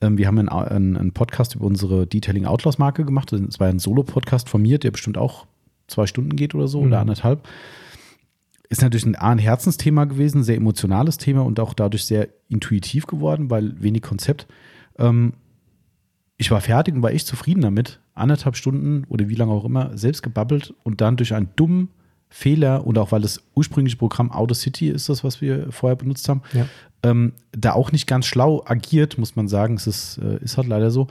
ähm, 0.01 0.17
wir 0.17 0.27
haben 0.27 0.49
einen, 0.49 0.97
einen, 0.97 1.13
Podcast 1.13 1.55
über 1.55 1.65
unsere 1.65 2.07
Detailing 2.07 2.45
Outlaws 2.45 2.77
Marke 2.77 3.05
gemacht. 3.05 3.31
Es 3.31 3.59
war 3.59 3.67
ein 3.67 3.79
Solo-Podcast 3.79 4.49
von 4.49 4.61
mir, 4.61 4.79
der 4.79 4.91
bestimmt 4.91 5.17
auch 5.17 5.45
zwei 5.87 6.07
Stunden 6.07 6.35
geht 6.35 6.53
oder 6.55 6.67
so 6.67 6.81
oder 6.81 6.99
anderthalb. 6.99 7.47
Ist 8.69 8.81
natürlich 8.81 9.05
ein, 9.05 9.15
A, 9.15 9.29
ein 9.31 9.37
Herzensthema 9.37 10.05
gewesen, 10.05 10.43
sehr 10.43 10.57
emotionales 10.57 11.17
Thema 11.17 11.43
und 11.45 11.59
auch 11.59 11.73
dadurch 11.73 12.05
sehr 12.05 12.27
intuitiv 12.49 13.07
geworden, 13.07 13.49
weil 13.49 13.81
wenig 13.81 14.01
Konzept. 14.01 14.47
Ähm, 14.99 15.33
ich 16.37 16.51
war 16.51 16.61
fertig 16.61 16.93
und 16.95 17.01
war 17.01 17.11
echt 17.11 17.27
zufrieden 17.27 17.61
damit. 17.61 17.99
Anderthalb 18.13 18.55
Stunden 18.57 19.05
oder 19.09 19.29
wie 19.29 19.35
lange 19.35 19.51
auch 19.53 19.65
immer 19.65 19.97
selbst 19.97 20.21
gebabbelt 20.21 20.73
und 20.83 21.01
dann 21.01 21.17
durch 21.17 21.33
einen 21.33 21.49
dummen 21.55 21.89
Fehler 22.29 22.85
und 22.85 22.97
auch 22.97 23.11
weil 23.13 23.21
das 23.21 23.41
ursprüngliche 23.55 23.95
Programm 23.97 24.31
Audacity 24.31 24.89
ist 24.89 25.07
das, 25.07 25.23
was 25.23 25.39
wir 25.39 25.71
vorher 25.71 25.95
benutzt 25.95 26.27
haben, 26.27 26.41
Ja. 26.51 26.67
ähm, 27.03 27.31
da 27.53 27.71
auch 27.73 27.91
nicht 27.93 28.05
ganz 28.05 28.25
schlau 28.25 28.63
agiert, 28.65 29.17
muss 29.17 29.35
man 29.37 29.47
sagen. 29.47 29.75
Es 29.75 29.87
ist, 29.87 30.17
äh, 30.17 30.43
ist 30.43 30.57
halt 30.57 30.67
leider 30.67 30.91
so. 30.91 31.07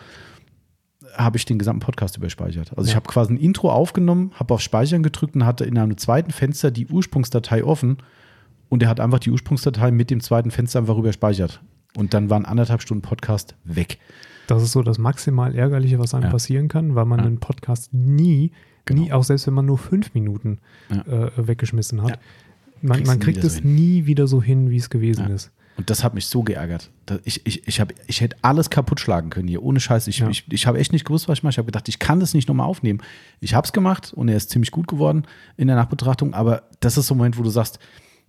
Habe 1.17 1.37
ich 1.37 1.45
den 1.45 1.59
gesamten 1.59 1.81
Podcast 1.81 2.17
überspeichert. 2.17 2.73
Also 2.77 2.83
ich 2.89 2.91
Ja. 2.91 2.97
habe 2.97 3.07
quasi 3.09 3.33
ein 3.35 3.39
Intro 3.39 3.71
aufgenommen, 3.73 4.33
habe 4.35 4.55
auf 4.55 4.61
Speichern 4.61 5.03
gedrückt 5.03 5.35
und 5.35 5.45
hatte 5.47 5.65
in 5.65 5.79
einem 5.79 5.97
zweiten 5.97 6.31
Fenster 6.31 6.71
die 6.71 6.87
Ursprungsdatei 6.87 7.65
offen 7.65 7.99
und 8.69 8.83
er 8.83 8.89
hat 8.89 9.01
einfach 9.01 9.19
die 9.21 9.31
Ursprungsdatei 9.31 9.91
mit 9.91 10.11
dem 10.11 10.21
zweiten 10.21 10.51
Fenster 10.51 10.79
einfach 10.81 10.99
überspeichert. 10.99 11.61
Und 11.97 12.13
dann 12.13 12.29
waren 12.29 12.45
anderthalb 12.45 12.83
Stunden 12.83 13.03
Podcast 13.03 13.55
weg. 13.65 13.99
Das 14.49 14.63
ist 14.63 14.73
so 14.73 14.83
das 14.83 14.99
maximal 14.99 15.55
Ärgerliche, 15.55 15.99
was 15.99 16.15
einem 16.15 16.25
Ja. 16.25 16.31
passieren 16.31 16.69
kann, 16.69 16.95
weil 16.95 17.07
man 17.07 17.21
Ja. 17.21 17.27
einen 17.27 17.39
Podcast 17.41 17.93
nie, 17.95 18.53
Genau. 18.85 19.03
nie, 19.03 19.13
auch 19.13 19.25
selbst 19.25 19.47
wenn 19.47 19.55
man 19.55 19.67
nur 19.67 19.79
fünf 19.79 20.13
Minuten 20.15 20.59
äh, 20.91 21.29
weggeschmissen 21.37 22.03
hat, 22.03 22.19
man, 22.83 23.03
man 23.05 23.19
kriegt 23.19 23.43
es 23.43 23.65
nie 23.65 24.07
wieder 24.07 24.27
so 24.27 24.43
hin, 24.43 24.71
wie 24.71 24.77
es 24.77 24.91
gewesen 24.91 25.29
ist. 25.31 25.51
Und 25.77 25.91
das 25.91 26.03
hat 26.03 26.15
mich 26.15 26.27
so 26.27 26.43
geärgert. 26.43 26.91
Ich, 27.25 27.45
ich, 27.47 27.67
ich, 27.69 27.81
hab, 27.81 27.93
ich 28.07 28.21
hätte 28.23 28.37
alles 28.43 28.71
kaputt 28.71 28.99
schlagen 28.99 29.29
können 29.31 29.47
hier, 29.49 29.63
ohne 29.63 29.79
Scheiß. 29.79 30.07
Ich, 30.07 30.19
Ja. 30.19 30.29
ich, 30.29 30.45
ich 30.51 30.67
habe 30.67 30.79
echt 30.79 30.93
nicht 30.93 31.05
gewusst, 31.05 31.29
was 31.29 31.39
ich 31.39 31.43
mache. 31.43 31.51
Ich 31.53 31.59
habe 31.59 31.67
gedacht, 31.67 31.89
ich 31.89 31.99
kann 31.99 32.19
das 32.21 32.33
nicht 32.35 32.49
nochmal 32.49 32.67
aufnehmen. 32.67 33.01
Ich 33.41 33.55
habe 33.55 33.67
es 33.67 33.73
gemacht 33.73 34.13
und 34.15 34.29
er 34.29 34.37
ist 34.37 34.51
ziemlich 34.51 34.71
gut 34.71 34.89
geworden 34.89 35.27
in 35.57 35.67
der 35.67 35.77
Nachbetrachtung. 35.77 36.33
Aber 36.35 36.63
das 36.81 36.97
ist 36.97 37.07
so 37.09 37.15
ein 37.15 37.19
Moment, 37.19 37.37
wo 37.39 37.43
du 37.43 37.51
sagst, 37.51 37.79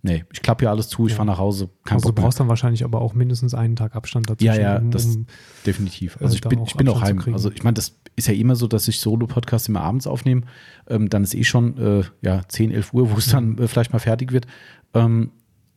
nee, 0.02 0.24
ich 0.32 0.42
klappe 0.42 0.62
hier 0.64 0.70
alles 0.70 0.88
zu, 0.88 1.06
ich 1.06 1.12
Ja. 1.12 1.16
fahre 1.16 1.26
nach 1.26 1.38
Hause. 1.38 1.70
Kein 1.84 1.94
Also 1.94 2.08
du 2.08 2.12
Bock 2.12 2.18
mehr. 2.18 2.24
brauchst 2.26 2.38
dann 2.40 2.48
wahrscheinlich 2.48 2.84
aber 2.84 3.00
auch 3.00 3.14
mindestens 3.14 3.54
einen 3.54 3.74
Tag 3.76 3.96
Abstand 3.96 4.28
dazwischen. 4.30 4.46
Ja, 4.54 4.74
ja, 4.74 4.78
um, 4.78 4.90
das 4.90 5.06
um, 5.06 5.26
definitiv. 5.66 6.18
Also 6.20 6.34
ich 6.34 6.42
bin, 6.42 6.58
auch 6.60 6.66
ich 6.68 6.74
bin 6.76 6.88
auch 6.88 7.00
heim. 7.00 7.20
Also 7.32 7.50
ich 7.50 7.62
meine, 7.64 7.74
das 7.74 7.98
ist 8.14 8.28
ja 8.28 8.34
immer 8.34 8.56
so, 8.56 8.66
dass 8.68 8.86
ich 8.88 9.00
Solo-Podcasts 9.00 9.68
immer 9.68 9.80
abends 9.80 10.06
aufnehme. 10.06 10.42
Ähm, 10.88 11.08
dann 11.08 11.24
ist 11.24 11.34
eh 11.34 11.44
schon 11.44 11.78
äh, 11.78 12.04
ja, 12.20 12.42
10, 12.46 12.72
11 12.72 12.92
Uhr, 12.92 13.10
wo 13.10 13.16
es 13.16 13.28
dann 13.28 13.56
äh, 13.58 13.66
vielleicht 13.68 13.92
mal 13.92 13.98
fertig 14.00 14.32
wird. 14.32 14.46
Ähm, 14.94 15.30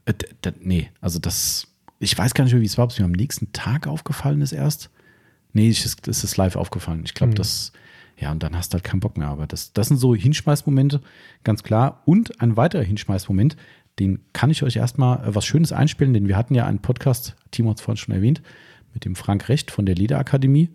äh, 0.05 0.13
nee, 0.61 0.89
also 1.01 1.19
das, 1.19 1.67
ich 1.99 2.17
weiß 2.17 2.33
gar 2.33 2.43
nicht 2.43 2.53
mehr, 2.53 2.61
wie 2.61 2.65
es 2.65 2.77
war, 2.77 2.85
ob 2.85 2.91
es 2.91 2.99
mir 2.99 3.05
am 3.05 3.11
nächsten 3.11 3.51
Tag 3.53 3.87
aufgefallen 3.87 4.41
ist 4.41 4.51
erst. 4.51 4.89
Nee, 5.53 5.69
ich, 5.69 5.85
es 5.85 5.97
es 6.07 6.23
ist 6.23 6.37
live 6.37 6.55
aufgefallen. 6.55 7.01
Ich 7.05 7.13
glaube, 7.13 7.31
Mhm. 7.31 7.35
das, 7.35 7.71
ja, 8.17 8.31
und 8.31 8.41
dann 8.41 8.55
hast 8.55 8.73
du 8.73 8.75
halt 8.75 8.83
keinen 8.83 8.99
Bock 9.01 9.17
mehr. 9.17 9.27
Aber 9.27 9.47
das, 9.47 9.73
das 9.73 9.87
sind 9.89 9.97
so 9.97 10.15
Hinschmeißmomente, 10.15 11.01
ganz 11.43 11.63
klar. 11.63 12.01
Und 12.05 12.41
ein 12.41 12.57
weiterer 12.57 12.83
Hinschmeißmoment, 12.83 13.57
den 13.99 14.19
kann 14.33 14.49
ich 14.49 14.63
euch 14.63 14.77
erstmal 14.77 15.19
äh, 15.27 15.35
was 15.35 15.45
Schönes 15.45 15.71
einspielen, 15.73 16.13
denn 16.13 16.27
wir 16.27 16.37
hatten 16.37 16.55
ja 16.55 16.65
einen 16.65 16.79
Podcast, 16.79 17.35
Timo 17.51 17.69
hat 17.71 17.77
es 17.79 17.83
vorhin 17.83 17.97
schon 17.97 18.15
erwähnt, 18.15 18.41
mit 18.93 19.05
dem 19.05 19.15
Frank 19.15 19.49
Recht 19.49 19.71
von 19.71 19.85
der 19.85 19.95
Lederakademie. 19.95 20.69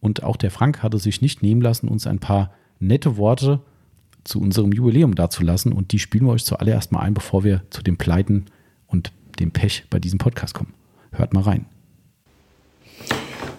Und 0.00 0.22
auch 0.22 0.36
der 0.36 0.50
Frank 0.50 0.82
hatte 0.82 0.98
sich 0.98 1.22
nicht 1.22 1.42
nehmen 1.42 1.60
lassen, 1.60 1.88
uns 1.88 2.06
ein 2.06 2.18
paar 2.20 2.52
nette 2.78 3.16
Worte 3.16 3.60
zu 4.24 4.40
unserem 4.40 4.72
Jubiläum 4.72 5.14
dazulassen. 5.14 5.72
Und 5.72 5.92
die 5.92 5.98
spielen 5.98 6.26
wir 6.26 6.32
euch 6.32 6.44
zuallererst 6.44 6.92
mal 6.92 7.00
ein, 7.00 7.14
bevor 7.14 7.42
wir 7.44 7.62
zu 7.70 7.82
den 7.82 7.96
Pleiten 7.96 8.34
und 8.36 8.52
dem 9.40 9.50
Pech 9.50 9.84
bei 9.90 9.98
diesem 9.98 10.18
Podcast 10.18 10.54
kommen. 10.54 10.74
Hört 11.12 11.32
mal 11.32 11.42
rein. 11.42 11.66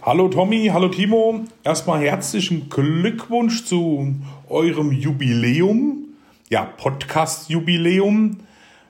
Hallo 0.01 0.27
Tommy, 0.27 0.69
hallo 0.73 0.89
Timo. 0.89 1.45
Erstmal 1.63 2.01
herzlichen 2.01 2.69
Glückwunsch 2.69 3.65
zu 3.65 4.15
eurem 4.47 4.91
Jubiläum. 4.91 6.05
Ja, 6.49 6.63
Podcast-Jubiläum. 6.65 8.37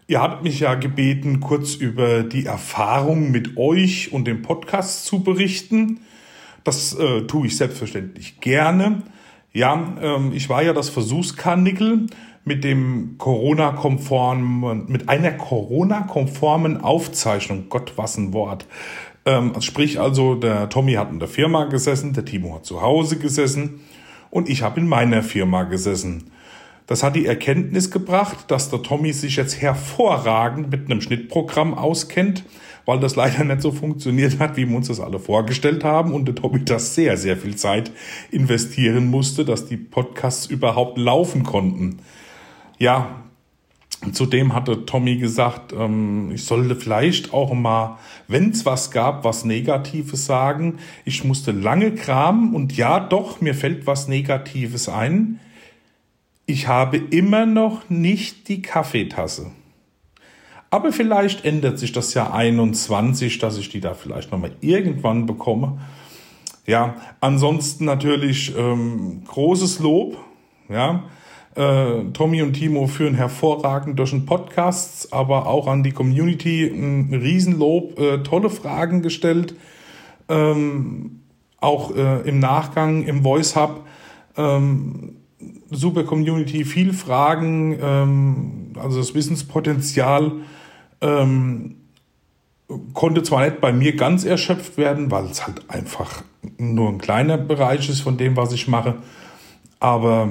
Ihr 0.07 0.22
habt 0.22 0.44
mich 0.44 0.60
ja 0.60 0.76
gebeten, 0.76 1.40
kurz 1.40 1.76
über 1.76 2.24
die 2.24 2.45
Erfahrung 2.45 3.32
mit 3.32 3.57
euch 3.57 4.14
und 4.14 4.26
dem 4.26 4.41
Podcast 4.41 5.06
zu 5.06 5.24
berichten. 5.24 5.99
Das 6.64 6.94
äh, 6.94 7.22
tue 7.28 7.48
ich 7.48 7.57
selbstverständlich 7.57 8.40
gerne. 8.40 9.03
Ja, 9.52 9.94
ähm, 10.02 10.32
ich 10.34 10.49
war 10.49 10.64
ja 10.64 10.74
das 10.74 10.90
Versuchskarnickel 10.90 12.07
mit 12.45 12.64
dem 12.64 13.16
Corona-konformen, 13.18 14.86
mit 14.88 15.10
einer 15.10 15.32
Corona-konformen 15.32 16.82
Aufzeichnung. 16.82 17.66
Gott, 17.70 17.94
was 17.95 18.18
ein 18.18 18.34
Wort. 18.34 18.66
Ähm, 19.26 19.53
sprich 19.60 19.99
also, 19.99 20.36
der 20.36 20.70
Tommy 20.70 20.94
hat 20.94 21.11
in 21.11 21.20
der 21.20 21.28
Firma 21.28 21.66
gesessen, 21.66 22.14
der 22.14 22.26
Timo 22.26 22.56
hat 22.56 22.66
zu 22.66 22.82
Hause 22.82 23.18
gesessen 23.18 23.82
und 24.32 24.49
ich 24.49 24.61
habe 24.61 24.80
in 24.80 24.88
meiner 24.88 25.24
Firma 25.24 25.64
gesessen. 25.64 26.32
Das 26.88 27.03
hat 27.03 27.16
die 27.16 27.28
Erkenntnis 27.28 27.91
gebracht, 27.91 28.45
dass 28.48 28.72
der 28.72 28.82
Tommy 28.82 29.14
sich 29.14 29.36
jetzt 29.36 29.61
hervorragend 29.61 30.72
mit 30.72 30.90
einem 30.90 31.02
Schnittprogramm 31.02 31.76
auskennt, 31.76 32.44
weil 32.86 32.99
das 32.99 33.16
leider 33.16 33.44
nicht 33.44 33.61
so 33.61 33.72
funktioniert 33.72 34.40
hat, 34.40 34.57
wie 34.57 34.68
wir 34.68 34.76
uns 34.76 34.88
das 34.88 34.99
alle 34.99 35.20
vorgestellt 35.20 35.84
haben 35.84 36.14
und 36.14 36.26
der 36.26 36.34
Tommy 36.34 36.66
das 36.66 36.95
sehr, 36.95 37.16
sehr 37.18 37.38
viel 37.38 37.56
Zeit 37.56 37.91
investieren 38.32 39.06
musste, 39.06 39.45
dass 39.45 39.68
die 39.68 39.78
Podcasts 39.78 40.48
überhaupt 40.48 40.98
laufen 40.98 41.44
konnten. 41.44 41.99
Ja, 42.80 43.19
Zudem 44.14 44.53
hatte 44.53 44.85
Tommy 44.85 45.18
gesagt, 45.18 45.73
ähm, 45.73 46.31
ich 46.34 46.45
sollte 46.45 46.77
vielleicht 46.77 47.34
auch 47.34 47.53
mal, 47.53 47.99
wenn 48.30 48.51
es 48.51 48.65
was 48.65 48.91
gab, 48.91 49.26
was 49.26 49.43
Negatives 49.43 50.26
sagen. 50.26 50.80
Ich 51.03 51.26
musste 51.26 51.51
lange 51.51 51.93
kramen 51.93 52.56
und 52.56 52.77
ja, 52.77 53.01
doch, 53.01 53.41
mir 53.41 53.53
fällt 53.53 53.88
was 53.88 54.07
Negatives 54.07 54.88
ein. 54.88 55.41
Ich 56.45 56.68
habe 56.68 56.95
immer 56.97 57.45
noch 57.45 57.89
nicht 57.89 58.47
die 58.47 58.61
Kaffeetasse. 58.61 59.51
Aber 60.72 60.93
vielleicht 60.93 61.43
ändert 61.43 61.77
sich 61.77 61.91
das 61.91 62.14
Jahr 62.14 62.34
21, 62.34 63.39
dass 63.39 63.57
ich 63.57 63.69
die 63.69 63.81
da 63.81 63.95
vielleicht 63.95 64.31
nochmal 64.31 64.56
irgendwann 64.61 65.26
bekomme. 65.26 65.81
Ja, 66.65 66.95
ansonsten 67.19 67.84
natürlich 67.84 68.56
ähm, 68.56 69.23
großes 69.27 69.80
Lob. 69.80 70.18
Ja, 70.69 71.03
äh, 71.56 72.04
Tommy 72.14 72.42
und 72.42 72.54
Timo 72.54 72.88
führen 72.88 73.16
hervorragend 73.16 73.98
durch 74.00 74.12
den 74.12 74.26
Podcasts, 74.26 75.12
aber 75.12 75.48
auch 75.48 75.68
an 75.68 75.84
die 75.84 75.92
Community 75.92 76.66
ein 76.68 77.14
Riesenlob, 77.14 78.00
äh, 78.00 78.18
tolle 78.24 78.50
Fragen 78.50 79.02
gestellt. 79.02 79.56
Ähm, 80.28 81.22
auch 81.60 81.96
äh, 81.96 82.22
im 82.22 82.40
Nachgang 82.40 83.04
im 83.04 83.24
Voice 83.24 83.56
Hub. 83.56 83.86
Ähm, 84.38 85.16
super 85.70 86.04
Community, 86.04 86.66
viel 86.66 86.94
Fragen, 86.94 87.78
ähm, 87.82 88.74
also 88.80 89.00
das 89.00 89.14
Wissenspotenzial 89.14 90.32
ähm, 91.02 91.76
konnte 92.94 93.24
zwar 93.24 93.46
nicht 93.46 93.62
bei 93.62 93.72
mir 93.72 93.96
ganz 93.96 94.26
erschöpft 94.26 94.78
werden, 94.78 95.12
weil 95.12 95.26
es 95.26 95.46
halt 95.46 95.70
einfach 95.70 96.24
nur 96.58 96.90
ein 96.90 96.98
kleiner 97.00 97.38
Bereich 97.38 97.90
ist 97.90 98.02
von 98.02 98.18
dem, 98.18 98.36
was 98.36 98.54
ich 98.54 98.68
mache, 98.68 98.96
aber 99.80 100.30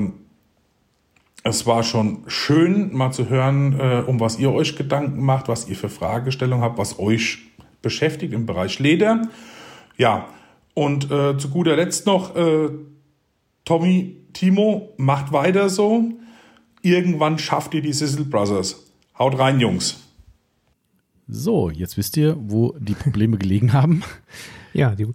es 1.48 1.66
war 1.66 1.82
schon 1.82 2.24
schön, 2.26 2.94
mal 2.94 3.12
zu 3.12 3.28
hören, 3.28 3.78
äh, 3.78 4.02
um 4.06 4.20
was 4.20 4.38
ihr 4.38 4.52
euch 4.52 4.76
Gedanken 4.76 5.22
macht, 5.22 5.48
was 5.48 5.68
ihr 5.68 5.76
für 5.76 5.88
Fragestellungen 5.88 6.64
habt, 6.64 6.78
was 6.78 6.98
euch 6.98 7.38
beschäftigt 7.82 8.32
im 8.32 8.46
Bereich 8.46 8.78
Leder. 8.78 9.22
Ja, 9.96 10.28
und 10.74 11.10
äh, 11.10 11.36
zu 11.36 11.48
guter 11.48 11.76
Letzt 11.76 12.06
noch, 12.06 12.36
äh, 12.36 12.68
Tommy, 13.64 14.16
Timo, 14.32 14.94
macht 14.96 15.32
weiter 15.32 15.68
so. 15.68 16.12
Irgendwann 16.82 17.38
schafft 17.38 17.74
ihr 17.74 17.82
die 17.82 17.92
Sizzle 17.92 18.24
Brothers. 18.24 18.92
Haut 19.18 19.38
rein, 19.38 19.58
Jungs. 19.60 20.04
So, 21.26 21.68
jetzt 21.68 21.96
wisst 21.96 22.16
ihr, 22.16 22.36
wo 22.38 22.74
die 22.78 22.94
Probleme 22.94 23.36
gelegen 23.36 23.72
haben. 23.72 24.02
Ja, 24.78 24.94
die, 24.94 25.06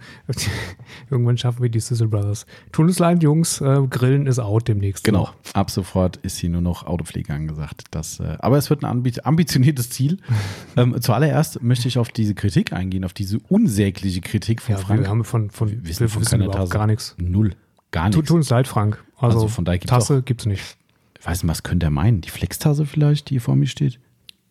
irgendwann 1.09 1.37
schaffen 1.37 1.61
wir 1.61 1.69
die 1.69 1.79
Sizzle 1.79 2.07
Brothers. 2.07 2.45
Tun 2.71 2.89
es 2.89 2.99
leid, 2.99 3.23
Jungs, 3.23 3.61
äh, 3.61 3.81
Grillen 3.89 4.27
ist 4.27 4.39
out 4.39 4.67
demnächst. 4.67 5.03
Genau. 5.03 5.19
noch. 5.21 5.35
Ab 5.53 5.71
sofort 5.71 6.17
ist 6.17 6.37
hier 6.37 6.49
nur 6.49 6.61
noch 6.61 6.85
Autopflege 6.85 7.33
angesagt. 7.33 7.85
Das, 7.91 8.19
äh, 8.19 8.35
aber 8.39 8.57
es 8.57 8.69
wird 8.69 8.83
ein 8.83 8.85
ambi 8.87 9.13
ambitioniertes 9.23 9.89
Ziel. 9.89 10.17
ähm, 10.77 10.99
zuallererst 10.99 11.61
möchte 11.63 11.87
ich 11.87 11.97
auf 11.97 12.09
diese 12.09 12.35
Kritik 12.35 12.73
eingehen, 12.73 13.05
auf 13.05 13.13
diese 13.13 13.39
unsägliche 13.49 14.21
Kritik 14.21 14.61
von 14.61 14.75
Ja, 14.75 14.81
Frank. 14.81 15.01
wir 15.01 15.09
haben 15.09 15.23
von, 15.23 15.49
von 15.49 15.69
Wir 15.71 15.85
wissen 15.87 16.07
von 16.09 16.21
wissen 16.21 16.41
überhaupt 16.41 16.55
Tasse. 16.57 16.73
gar 16.73 16.87
nichts. 16.87 17.15
Null. 17.17 17.55
Gar 17.91 18.09
nichts. 18.09 18.15
Tut 18.17 18.31
uns 18.31 18.49
leid, 18.49 18.67
Frank. 18.67 19.03
Also, 19.17 19.37
Also 19.37 19.47
von 19.47 19.65
daher 19.65 19.77
gibt's 19.77 19.91
Tasse 19.91 20.21
gibt's 20.23 20.45
nicht. 20.45 20.77
Weiß 21.23 21.41
nicht, 21.43 21.49
was 21.49 21.63
könnte 21.63 21.85
er 21.87 21.91
meinen? 21.91 22.19
Die 22.21 22.29
Flextasse 22.29 22.85
vielleicht, 22.85 23.29
die 23.29 23.35
hier 23.35 23.41
vor 23.41 23.55
mir 23.55 23.67
steht? 23.67 23.99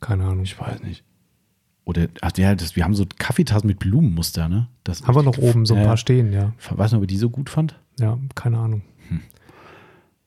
Keine 0.00 0.24
Ahnung. 0.24 0.42
Ich 0.44 0.58
weiß 0.58 0.82
nicht. 0.82 1.04
Oder, 1.84 2.06
ach 2.20 2.30
ja, 2.36 2.54
das, 2.54 2.76
wir 2.76 2.84
haben 2.84 2.94
so 2.94 3.04
Kaffeetassen 3.18 3.66
mit 3.66 3.78
Blumenmuster, 3.80 4.48
ne? 4.48 4.68
Das, 4.84 5.02
Haben 5.02 5.16
wir 5.16 5.22
noch 5.22 5.38
oben 5.38 5.66
so 5.66 5.74
ein 5.74 5.84
paar 5.84 5.96
stehen, 5.96 6.32
ja. 6.32 6.52
Ich 6.60 6.70
weiß 6.70 6.92
nicht, 6.92 6.96
ob 6.98 7.02
er 7.04 7.06
die 7.08 7.16
so 7.16 7.28
gut 7.30 7.50
fand. 7.50 7.78
Ja, 7.98 8.18
keine 8.34 8.58
Ahnung. 8.58 8.82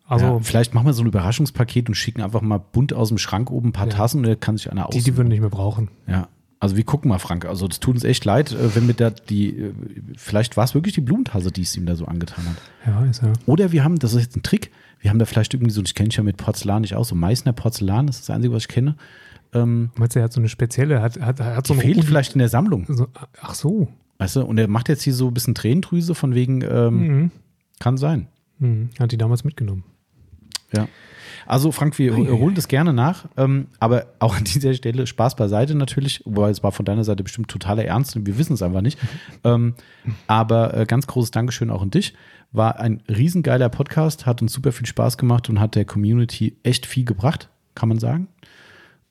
Also, 0.08 0.26
ja, 0.26 0.40
vielleicht 0.40 0.74
machen 0.76 0.86
wir 0.86 0.94
so 0.94 1.02
ein 1.02 1.08
Überraschungspaket 1.08 1.88
und 1.90 1.96
schicken 1.96 2.22
einfach 2.22 2.42
mal 2.42 2.60
bunt 2.60 2.94
aus 2.94 3.08
dem 3.10 3.18
Schrank 3.18 3.50
oben 3.50 3.70
ein 3.70 3.74
paar 3.74 3.88
Ja. 3.88 3.94
Tassen 3.94 4.20
und 4.20 4.28
da 4.28 4.36
kann 4.36 4.56
sich 4.58 4.72
einer 4.72 4.88
aus. 4.88 4.94
die, 4.94 5.02
die 5.02 5.18
wir 5.18 5.24
nicht 5.24 5.40
mehr 5.40 5.50
brauchen. 5.50 5.90
Ja, 6.08 6.28
also 6.60 6.78
wir 6.78 6.84
gucken 6.84 7.10
mal, 7.10 7.18
Frank. 7.18 7.46
Also 7.46 7.68
das 7.68 7.80
tut 7.80 7.96
uns 7.96 8.04
echt 8.04 8.24
leid, 8.24 8.52
äh, 8.52 8.76
wenn 8.76 8.86
wir 8.86 8.94
da 8.94 9.10
die, 9.10 9.58
äh, 9.58 9.74
vielleicht 10.16 10.58
war 10.58 10.64
es 10.66 10.76
wirklich 10.76 10.94
die 10.94 11.02
Blumentase, 11.02 11.52
die 11.52 11.62
es 11.64 11.76
ihm 11.76 11.88
da 11.88 11.96
so 11.96 12.06
angetan 12.06 12.46
hat. 12.46 12.56
Ja, 12.86 13.04
ist 13.06 13.24
ja. 13.24 13.34
Oder 13.48 13.72
wir 13.72 13.84
haben, 13.84 13.98
das 13.98 14.14
ist 14.14 14.22
jetzt 14.22 14.36
ein 14.38 14.44
Trick, 14.44 14.70
wir 15.00 15.10
haben 15.10 15.18
da 15.18 15.26
vielleicht 15.26 15.56
irgendwie 15.56 15.72
so, 15.72 15.82
ich 15.82 15.96
kenne 15.96 16.08
mich 16.08 16.18
ja 16.18 16.24
mit 16.24 16.38
Porzellan 16.38 16.82
nicht 16.82 16.96
aus, 16.96 17.08
so 17.08 17.16
Meißner 17.16 17.54
Porzellan, 17.54 18.06
das 18.06 18.18
ist 18.20 18.30
das 18.30 18.36
Einzige, 18.36 18.54
was 18.54 18.64
ich 18.64 18.68
kenne. 18.68 18.96
Ähm, 19.56 19.90
Meinst 19.96 20.16
du, 20.16 20.20
er 20.20 20.26
hat 20.26 20.34
so 20.34 20.40
eine 20.42 20.50
spezielle, 20.50 21.02
hat, 21.02 21.20
hat, 21.20 21.40
hat 21.40 21.66
so 21.66 21.74
eine 21.74 21.82
fehlt 21.82 21.98
Uni- 21.98 22.06
vielleicht 22.06 22.34
in 22.34 22.40
der 22.40 22.50
Sammlung, 22.50 22.86
So, 22.88 23.08
ach 23.42 23.56
so. 23.56 23.88
weißt 24.20 24.36
du? 24.38 24.42
Und 24.44 24.58
er 24.58 24.68
macht 24.68 24.90
jetzt 24.90 25.02
hier 25.04 25.14
so 25.14 25.28
ein 25.30 25.34
bisschen 25.34 25.56
Tränendrüse 25.56 26.14
von 26.16 26.36
wegen, 26.36 26.62
ähm, 26.62 27.08
Mhm. 27.08 27.32
kann 27.80 27.98
sein. 27.98 28.28
Mhm. 28.60 28.90
Hat 29.00 29.12
die 29.12 29.18
damals 29.18 29.44
mitgenommen. 29.44 29.84
Ja. 30.74 30.88
Also 31.48 31.72
Frank, 31.72 32.00
wir 32.00 32.16
holen 32.16 32.56
das 32.56 32.68
gerne 32.68 32.92
nach, 32.92 33.26
ähm, 33.38 33.68
aber 33.80 34.08
auch 34.18 34.36
an 34.36 34.46
dieser 34.46 34.74
Stelle 34.74 35.06
Spaß 35.06 35.36
beiseite 35.36 35.76
natürlich, 35.76 36.24
wobei 36.26 36.50
es 36.50 36.64
war 36.64 36.72
von 36.72 36.86
deiner 36.86 37.04
Seite 37.04 37.22
bestimmt 37.22 37.50
totaler 37.50 37.86
Ernst 37.86 38.16
und 38.16 38.26
wir 38.26 38.40
wissen 38.40 38.54
es 38.54 38.64
einfach 38.64 38.82
nicht. 38.82 38.98
ähm, 39.44 39.76
aber 40.26 40.76
äh, 40.76 40.86
ganz 40.88 41.06
großes 41.06 41.30
Dankeschön 41.32 41.70
auch 41.70 41.84
an 41.84 41.92
dich. 41.92 42.16
War 42.52 42.80
ein 42.80 43.04
riesengeiler 43.08 43.70
Podcast, 43.70 44.26
hat 44.26 44.42
uns 44.42 44.54
super 44.54 44.72
viel 44.72 44.88
Spaß 44.88 45.18
gemacht 45.20 45.48
und 45.50 45.60
hat 45.60 45.76
der 45.76 45.86
Community 45.86 46.58
echt 46.64 46.88
viel 46.88 47.06
gebracht, 47.06 47.50
kann 47.76 47.90
man 47.90 48.00
sagen. 48.00 48.28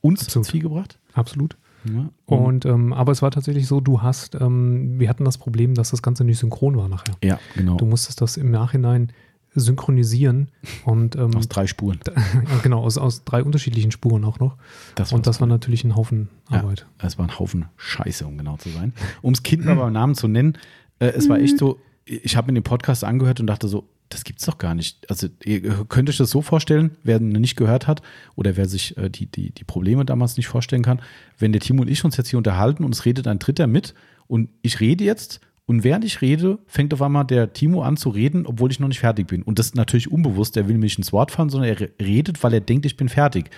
Uns 0.05 0.23
Absolut. 0.25 0.49
viel 0.49 0.61
gebracht. 0.61 0.99
Absolut. 1.15 1.57
Ja. 1.85 2.11
Und 2.27 2.67
ähm, 2.67 2.93
aber 2.93 3.13
es 3.13 3.23
war 3.23 3.31
tatsächlich 3.31 3.67
so, 3.67 3.81
du 3.81 4.03
hast, 4.03 4.35
ähm, 4.35 4.99
wir 4.99 5.09
hatten 5.09 5.25
das 5.25 5.39
Problem, 5.39 5.75
dass 5.75 5.91
das 5.91 6.03
Ganze 6.03 6.25
nicht 6.25 6.39
synchron 6.39 6.77
war 6.77 6.89
nachher. 6.89 7.15
ja, 7.23 7.39
genau. 7.55 7.77
Du 7.77 7.87
musstest 7.87 8.21
das 8.21 8.37
im 8.37 8.51
Nachhinein 8.51 9.13
synchronisieren 9.55 10.51
und 10.85 11.17
ähm, 11.17 11.35
Aus 11.35 11.49
drei 11.49 11.67
Spuren. 11.67 12.01
ja, 12.17 12.59
genau, 12.63 12.83
aus, 12.83 12.99
aus 12.99 13.25
drei 13.25 13.43
unterschiedlichen 13.43 13.93
Spuren 13.93 14.25
auch 14.25 14.41
noch. 14.41 14.57
Das 14.95 15.13
und 15.13 15.27
das 15.27 15.41
war 15.41 15.47
natürlich 15.47 15.85
ein 15.85 15.97
Haufen 15.97 16.29
Arbeit. 16.51 16.87
Ja, 17.01 17.07
es 17.07 17.19
war 17.19 17.27
ein 17.27 17.39
Haufen 17.39 17.67
Scheiße, 17.77 18.27
um 18.27 18.37
genau 18.37 18.59
zu 18.59 18.69
sein. 18.69 18.93
Um 19.23 19.33
das 19.33 19.43
Kind 19.43 19.65
mal 19.65 19.77
beim 19.77 19.93
Namen 19.93 20.15
zu 20.15 20.29
nennen, 20.29 20.59
äh, 20.99 21.07
es 21.07 21.29
war 21.31 21.39
echt 21.39 21.59
so, 21.59 21.79
ich 22.05 22.37
habe 22.37 22.53
mir 22.53 22.61
den 22.61 22.65
Podcast 22.65 23.05
angehört 23.05 23.41
und 23.41 23.47
dachte 23.47 23.69
so, 23.69 23.89
das 24.11 24.25
gibt's 24.25 24.45
doch 24.47 24.59
gar 24.59 24.75
nicht. 24.75 25.09
Also 25.11 25.29
ihr 25.45 25.61
könnt 25.89 26.09
euch 26.09 26.19
das 26.19 26.31
so 26.31 26.43
vorstellen, 26.43 26.93
wer 27.03 27.19
nicht 27.21 27.57
gehört 27.57 27.87
hat 27.87 28.03
oder 28.37 28.57
wer 28.57 28.69
sich 28.69 28.97
äh, 28.97 29.11
die, 29.11 29.27
die, 29.27 29.51
die 29.51 29.65
Probleme 29.65 30.05
damals 30.05 30.37
nicht 30.37 30.47
vorstellen 30.47 30.83
kann, 30.83 31.01
wenn 31.39 31.53
der 31.53 31.61
Timo 31.61 31.83
und 31.83 31.89
ich 31.89 32.05
uns 32.05 32.17
jetzt 32.17 32.29
hier 32.29 32.39
unterhalten 32.39 32.85
und 32.85 32.95
es 32.95 33.05
redet 33.05 33.27
ein 33.27 33.39
Dritter 33.39 33.67
mit 33.67 33.95
und 34.27 34.51
ich 34.63 34.81
rede 34.81 35.05
jetzt 35.05 35.41
und 35.67 35.83
während 35.83 36.05
ich 36.05 36.21
rede, 36.21 36.59
fängt 36.67 36.93
auf 36.93 37.01
einmal 37.01 37.25
der 37.25 37.55
Timo 37.55 37.83
an 37.83 37.97
zu 37.97 38.11
reden, 38.11 38.47
obwohl 38.47 38.71
ich 38.71 38.81
noch 38.81 38.89
nicht 38.89 39.01
fertig 39.01 39.27
bin. 39.27 39.43
Und 39.43 39.59
das 39.59 39.67
ist 39.67 39.75
natürlich 39.77 40.13
unbewusst, 40.13 40.57
der 40.57 40.69
will 40.69 40.77
mich 40.77 40.99
ins 40.99 41.13
Wort 41.13 41.31
fallen, 41.31 41.49
sondern 41.49 41.71
er 41.71 41.81
re- 41.81 41.91
redet, 42.01 42.43
weil 42.45 42.53
er 42.53 42.61
denkt, 42.61 42.85
ich 42.85 42.99
bin 42.99 43.09
fertig. 43.09 43.49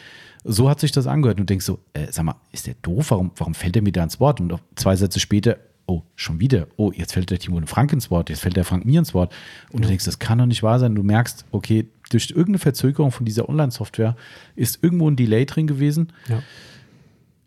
So 0.45 0.71
hat 0.71 0.79
sich 0.79 0.93
das 0.93 1.09
angehört. 1.09 1.41
Und 1.41 1.51
denkst 1.51 1.65
so, 1.67 1.81
äh, 1.95 2.07
sag 2.13 2.25
mal, 2.25 2.37
ist 2.53 2.69
der 2.69 2.75
doof? 2.81 3.11
Warum, 3.11 3.33
warum 3.35 3.55
fällt 3.55 3.75
er 3.75 3.83
mir 3.83 3.91
da 3.91 4.05
ins 4.05 4.21
Wort? 4.21 4.41
Und 4.41 4.55
zwei 4.77 4.95
Sätze 4.95 5.19
später, 5.19 5.59
oh, 5.87 6.03
schon 6.15 6.41
wieder. 6.41 6.67
Oh, 6.77 6.93
jetzt 6.95 7.13
fällt 7.13 7.31
der 7.31 7.39
Timo 7.39 7.57
und 7.57 7.69
Frank 7.69 7.93
ins 7.93 8.11
Wort, 8.11 8.29
jetzt 8.31 8.41
fällt 8.41 8.57
der 8.57 8.65
Frank 8.65 8.85
mir 8.85 8.99
ins 8.99 9.15
Wort. 9.15 9.35
Und 9.73 9.85
du 9.85 9.89
denkst, 9.89 10.05
das 10.05 10.19
kann 10.19 10.39
doch 10.39 10.47
nicht 10.47 10.63
wahr 10.63 10.79
sein. 10.79 10.95
Du 10.95 11.03
merkst, 11.03 11.45
okay, 11.53 11.87
durch 12.11 12.31
irgendeine 12.31 12.59
Verzögerung 12.59 13.13
von 13.13 13.25
dieser 13.25 13.49
Online-Software 13.49 14.17
ist 14.55 14.83
irgendwo 14.83 15.09
ein 15.09 15.17
Delay 15.17 15.47
drin 15.47 15.67
gewesen. 15.67 16.13
Ja. 16.29 16.43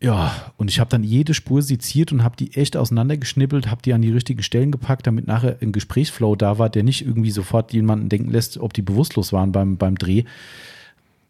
Ja, 0.02 0.52
und 0.56 0.70
ich 0.70 0.80
habe 0.80 0.88
dann 0.88 1.04
jede 1.04 1.34
Spur 1.34 1.60
seziert 1.60 2.10
und 2.10 2.24
habe 2.24 2.34
die 2.34 2.56
echt 2.56 2.74
auseinandergeschnippelt, 2.74 3.70
habe 3.70 3.82
die 3.82 3.92
an 3.92 4.00
die 4.00 4.10
richtigen 4.10 4.42
Stellen 4.42 4.70
gepackt, 4.70 5.06
damit 5.06 5.26
nachher 5.26 5.58
ein 5.60 5.72
Gesprächsflow 5.72 6.36
da 6.36 6.58
war, 6.58 6.70
der 6.70 6.84
nicht 6.84 7.04
irgendwie 7.04 7.30
sofort 7.30 7.74
jemanden 7.74 8.08
denken 8.08 8.30
lässt, 8.30 8.56
ob 8.56 8.72
die 8.72 8.80
bewusstlos 8.80 9.34
waren 9.34 9.52
beim, 9.52 9.76
beim 9.76 9.96
Dreh. 9.96 10.24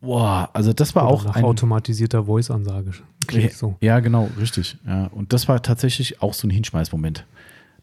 Boah, 0.00 0.48
also 0.54 0.72
das 0.72 0.94
war 0.94 1.04
Oder 1.04 1.12
auch 1.12 1.24
nach 1.24 1.36
ein, 1.36 1.44
automatisierter 1.44 2.24
Voice-Ansage. 2.24 2.92
Klingt 3.26 3.52
so. 3.52 3.76
ja, 3.80 4.00
genau, 4.00 4.30
richtig. 4.38 4.78
Ja, 4.86 5.06
und 5.08 5.32
das 5.32 5.46
war 5.46 5.62
tatsächlich 5.62 6.22
auch 6.22 6.32
so 6.32 6.46
ein 6.46 6.50
Hinschmeißmoment. 6.50 7.26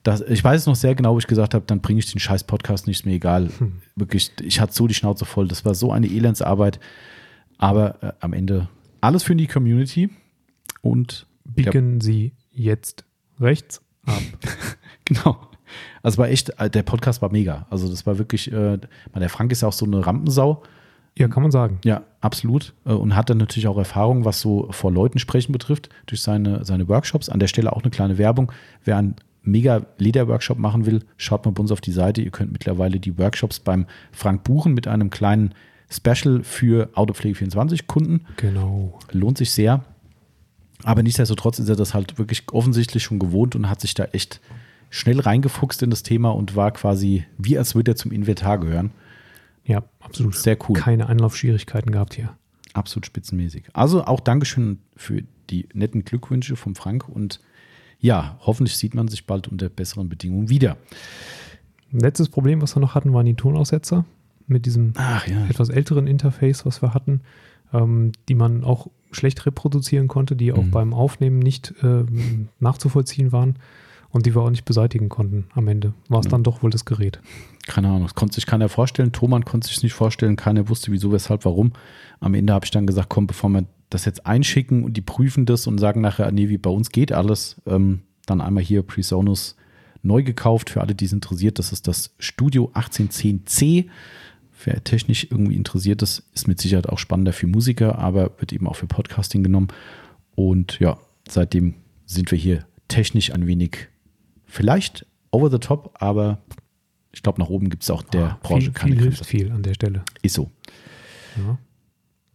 Das, 0.04 0.22
ich 0.22 0.44
weiß 0.44 0.62
es 0.62 0.68
noch 0.68 0.76
sehr 0.76 0.96
genau, 0.96 1.14
wo 1.14 1.20
ich 1.20 1.28
gesagt 1.28 1.54
habe, 1.54 1.66
dann 1.68 1.82
bringe 1.82 2.00
ich 2.00 2.12
den 2.12 2.20
scheiß 2.20 2.46
Podcast 2.46 2.88
nicht, 2.88 3.00
ist 3.00 3.06
mir 3.06 3.14
egal. 3.14 3.50
Hm. 3.58 3.82
Wirklich, 3.96 4.32
ich 4.42 4.60
hatte 4.60 4.74
so 4.74 4.88
die 4.88 4.94
Schnauze 4.94 5.26
voll. 5.26 5.48
Das 5.48 5.66
war 5.66 5.76
so 5.76 5.92
eine 5.92 6.08
Elendsarbeit. 6.08 6.80
Aber 7.58 8.02
äh, 8.02 8.14
am 8.20 8.34
Ende 8.34 8.70
alles 9.02 9.24
für 9.24 9.36
die 9.36 9.48
Community. 9.48 10.10
Und 10.82 11.28
Biegen 11.44 12.02
Sie 12.02 12.34
jetzt 12.52 13.06
rechts 13.40 13.82
ab. 14.06 14.22
Genau. 15.06 15.38
Also 16.04 16.18
war 16.18 16.28
echt, 16.28 16.50
äh, 16.60 16.70
der 16.70 16.84
Podcast 16.84 17.22
war 17.22 17.32
mega. 17.32 17.66
Also 17.70 17.88
das 17.90 18.06
war 18.06 18.18
wirklich, 18.18 18.52
äh, 18.52 18.78
der 19.16 19.30
Frank 19.30 19.54
ist 19.54 19.62
ja 19.62 19.70
auch 19.70 19.74
so 19.74 19.86
eine 19.86 20.06
Rampensau. 20.06 20.64
Ja, 21.18 21.28
kann 21.28 21.42
man 21.44 21.52
sagen. 21.52 21.80
Ja, 21.84 22.04
absolut. 22.22 22.74
Äh, 22.86 22.92
Und 22.94 23.16
hat 23.16 23.30
dann 23.30 23.38
natürlich 23.38 23.68
auch 23.68 23.78
Erfahrung, 23.78 24.26
was 24.26 24.40
so 24.40 24.68
vor 24.72 24.92
Leuten 24.92 25.20
sprechen 25.20 25.52
betrifft, 25.52 25.90
durch 26.06 26.22
seine, 26.22 26.64
seine 26.64 26.88
Workshops. 26.88 27.30
An 27.30 27.40
der 27.40 27.48
Stelle 27.48 27.74
auch 27.74 27.82
eine 27.82 27.92
kleine 27.92 28.18
Werbung. 28.18 28.52
Wer 28.84 28.98
einen 28.98 29.16
mega 29.42 29.82
Leder-Workshop 29.98 30.58
machen 30.60 30.86
will, 30.86 31.04
schaut 31.18 31.46
mal 31.46 31.52
bei 31.52 31.62
uns 31.62 31.72
auf 31.72 31.82
die 31.82 31.92
Seite. 31.92 32.22
Ihr 32.22 32.32
könnt 32.32 32.52
mittlerweile 32.52 33.00
die 33.00 33.18
Workshops 33.18 33.60
beim 33.60 33.86
Frank 34.12 34.44
buchen 34.44 34.74
mit 34.74 34.88
einem 34.88 35.10
kleinen 35.10 35.54
Special 35.90 36.44
für 36.44 36.90
Autopflege24-Kunden. 36.96 38.26
Genau. 38.36 39.00
Lohnt 39.12 39.38
sich 39.38 39.52
sehr. 39.52 39.84
Aber 40.84 41.02
nichtsdestotrotz 41.02 41.60
ist 41.60 41.70
er 41.70 41.76
das 41.76 41.94
halt 41.94 42.18
wirklich 42.20 42.44
offensichtlich 42.52 43.04
schon 43.04 43.20
gewohnt 43.20 43.56
und 43.56 43.70
hat 43.70 43.82
sich 43.82 43.94
da 43.94 44.06
echt 44.06 44.42
schnell 44.90 45.20
reingefuchst 45.20 45.82
in 45.82 45.90
das 45.90 46.04
Thema 46.04 46.30
und 46.30 46.56
war 46.56 46.72
quasi 46.72 47.26
wie 47.38 47.58
als 47.58 47.74
würde 47.76 47.92
er 47.92 47.96
zum 47.96 48.12
Inventar 48.12 48.60
gehören. 48.60 48.92
Ja, 49.68 49.84
absolut. 50.00 50.34
Sehr 50.36 50.58
cool. 50.68 50.80
Keine 50.80 51.08
Anlaufschwierigkeiten 51.08 51.92
gehabt 51.92 52.16
hier. 52.16 52.36
Absolut 52.74 53.06
spitzenmäßig. 53.06 53.66
Also 53.74 54.04
auch 54.06 54.20
Dankeschön 54.20 54.80
für 54.96 55.24
die 55.50 55.68
netten 55.74 56.04
Glückwünsche 56.06 56.56
vom 56.56 56.74
Frank 56.76 57.08
und 57.08 57.40
ja, 58.00 58.38
hoffentlich 58.42 58.78
sieht 58.78 58.94
man 58.96 59.08
sich 59.08 59.26
bald 59.26 59.48
unter 59.48 59.70
besseren 59.70 60.08
Bedingungen 60.10 60.50
wieder. 60.50 60.78
Letztes 61.92 62.30
Problem, 62.30 62.62
was 62.62 62.76
wir 62.76 62.80
noch 62.82 62.96
hatten, 62.96 63.14
waren 63.14 63.26
die 63.26 63.34
Tonaussetzer 63.36 64.06
mit 64.46 64.66
diesem 64.66 64.94
ja, 64.98 65.22
etwas 65.50 65.70
älteren 65.70 66.08
Interface, 66.08 66.66
was 66.66 66.82
wir 66.82 66.94
hatten, 66.94 67.22
ähm, 67.74 68.12
die 68.30 68.36
man 68.36 68.64
auch 68.64 68.88
schlecht 69.12 69.46
reproduzieren 69.46 70.08
konnte, 70.08 70.36
die 70.36 70.52
auch 70.54 70.64
Mhm. 70.64 70.72
beim 70.72 70.94
Aufnehmen 70.94 71.40
nicht 71.40 71.74
ähm, 71.82 72.50
nachzuvollziehen 72.60 73.32
waren 73.32 73.56
und 74.10 74.26
die 74.26 74.36
wir 74.36 74.42
auch 74.42 74.50
nicht 74.50 74.66
beseitigen 74.66 75.10
konnten. 75.10 75.46
Am 75.54 75.68
Ende 75.68 75.94
war 76.10 76.20
es 76.20 76.26
Ja. 76.26 76.32
dann 76.32 76.44
doch 76.44 76.62
wohl 76.62 76.70
das 76.70 76.86
Gerät. 76.86 77.20
Keine 77.68 77.90
Ahnung, 77.90 78.04
das 78.04 78.16
konnte 78.16 78.36
sich 78.36 78.46
keiner 78.46 78.70
vorstellen. 78.70 79.12
Thomann 79.12 79.46
konnte 79.46 79.68
sich 79.68 79.84
nicht 79.84 79.94
vorstellen, 79.94 80.36
keiner 80.36 80.70
wusste 80.70 80.92
wieso, 80.92 81.12
weshalb, 81.12 81.46
warum. 81.46 81.74
Am 82.20 82.34
Ende 82.34 82.54
habe 82.54 82.66
ich 82.66 82.72
dann 82.72 82.88
gesagt, 82.88 83.10
komm, 83.10 83.28
bevor 83.28 83.50
wir 83.50 83.66
das 83.90 84.06
jetzt 84.06 84.26
einschicken 84.26 84.84
und 84.84 84.98
die 84.98 85.02
prüfen 85.02 85.46
das 85.46 85.68
und 85.68 85.78
sagen 85.78 86.02
nachher, 86.02 86.32
nee, 86.32 86.50
wie 86.50 86.58
bei 86.58 86.70
uns 86.70 86.90
geht 86.90 87.12
alles, 87.12 87.62
ähm, 87.66 88.02
dann 88.26 88.42
einmal 88.42 88.64
hier 88.64 88.84
Presonus 88.84 89.56
neu 90.04 90.24
gekauft 90.24 90.70
für 90.70 90.82
alle, 90.82 90.96
die 90.96 91.06
es 91.06 91.14
interessiert. 91.14 91.60
Das 91.60 91.72
ist 91.72 91.88
das 91.88 92.14
Studio 92.20 92.72
1810C. 92.74 93.88
Wer 94.64 94.84
technisch 94.84 95.28
irgendwie 95.30 95.56
interessiert 95.56 96.02
ist, 96.02 96.24
ist 96.34 96.48
mit 96.48 96.60
Sicherheit 96.60 96.90
auch 96.90 96.98
spannender 96.98 97.34
für 97.34 97.48
Musiker, 97.48 98.00
aber 98.00 98.32
wird 98.40 98.54
eben 98.54 98.68
auch 98.68 98.76
für 98.76 98.88
Podcasting 98.88 99.44
genommen. 99.44 99.68
Und 100.36 100.80
ja, 100.80 100.98
seitdem 101.30 101.76
sind 102.06 102.32
wir 102.32 102.38
hier 102.38 102.66
technisch 102.88 103.32
ein 103.32 103.48
wenig 103.48 103.88
vielleicht 104.46 105.06
over 105.32 105.52
the 105.52 105.60
top, 105.60 105.96
aber 106.00 106.40
ich 107.18 107.24
glaube, 107.24 107.42
nach 107.42 107.50
oben 107.50 107.70
gibt 107.72 107.82
es 107.82 107.90
auch 107.90 108.04
der 108.04 108.26
Ah, 108.34 108.38
Branche 108.44 108.66
viel, 108.66 108.74
keine 108.74 108.94
viel 108.96 109.02
hilft 109.04 109.26
viel 109.26 109.52
an 109.52 109.64
der 109.64 109.74
Stelle. 109.74 110.04
Ist 110.22 110.36
so. 110.36 110.52
Ja. 111.36 111.58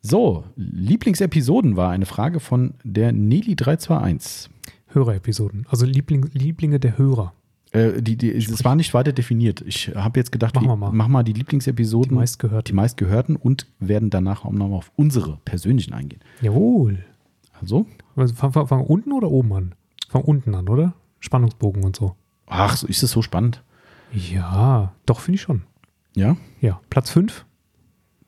So, 0.01 0.43
Lieblingsepisoden 0.57 1.77
war 1.77 1.91
eine 1.93 2.07
Frage 2.07 2.41
von 2.41 2.75
der 2.83 3.13
Nelly321. 3.13 4.49
Hörerepisoden, 4.89 5.67
also 5.71 5.87
Liebling, 5.87 6.29
Lieblinge 6.35 6.79
der 6.81 6.99
Hörer. 6.99 7.33
Äh, 7.71 8.03
die, 8.03 8.17
die, 8.17 8.33
das 8.45 8.65
war 8.65 8.75
nicht 8.75 8.93
weiter 8.93 9.13
definiert. 9.13 9.63
Ich 9.65 9.93
habe 9.95 10.19
jetzt 10.21 10.33
gedacht, 10.33 10.55
Machen 10.57 10.67
wir- 10.67 10.73
wir 10.73 10.77
mal. 10.77 10.93
mach 10.93 11.09
mal 11.09 11.23
die 11.23 11.33
Lieblingsepisoden, 11.33 12.11
Die 12.11 12.15
meistgehörten. 12.17 12.65
die 12.69 12.75
meistgehörten 12.75 13.37
und 13.37 13.67
werden 13.79 14.11
danach 14.11 14.45
auch 14.45 14.51
nochmal 14.53 14.79
auf 14.79 14.91
unsere 14.97 15.39
persönlichen 15.45 15.95
eingehen. 15.95 16.21
Jawohl. 16.43 17.05
Also, 17.61 17.87
Also 18.17 18.35
fang, 18.35 18.53
fang, 18.53 18.67
fang 18.67 18.81
unten 18.85 19.13
oder 19.13 19.31
oben 19.31 19.53
an? 19.55 19.75
Fang 20.09 20.23
unten 20.23 20.55
an, 20.57 20.69
oder? 20.69 20.93
Spannungsbogen 21.21 21.85
und 21.85 21.95
so. 21.97 22.17
ach, 22.47 22.77
so 22.77 22.87
ist 22.89 23.03
es 23.05 23.13
so 23.13 23.23
spannend. 23.23 23.63
Ja, 24.13 24.93
doch, 25.07 25.21
finde 25.21 25.37
ich 25.37 25.43
schon. 25.43 25.63
Ja, 26.15 26.37
Ja, 26.61 26.81
Platz 26.91 27.11
5. 27.11 27.45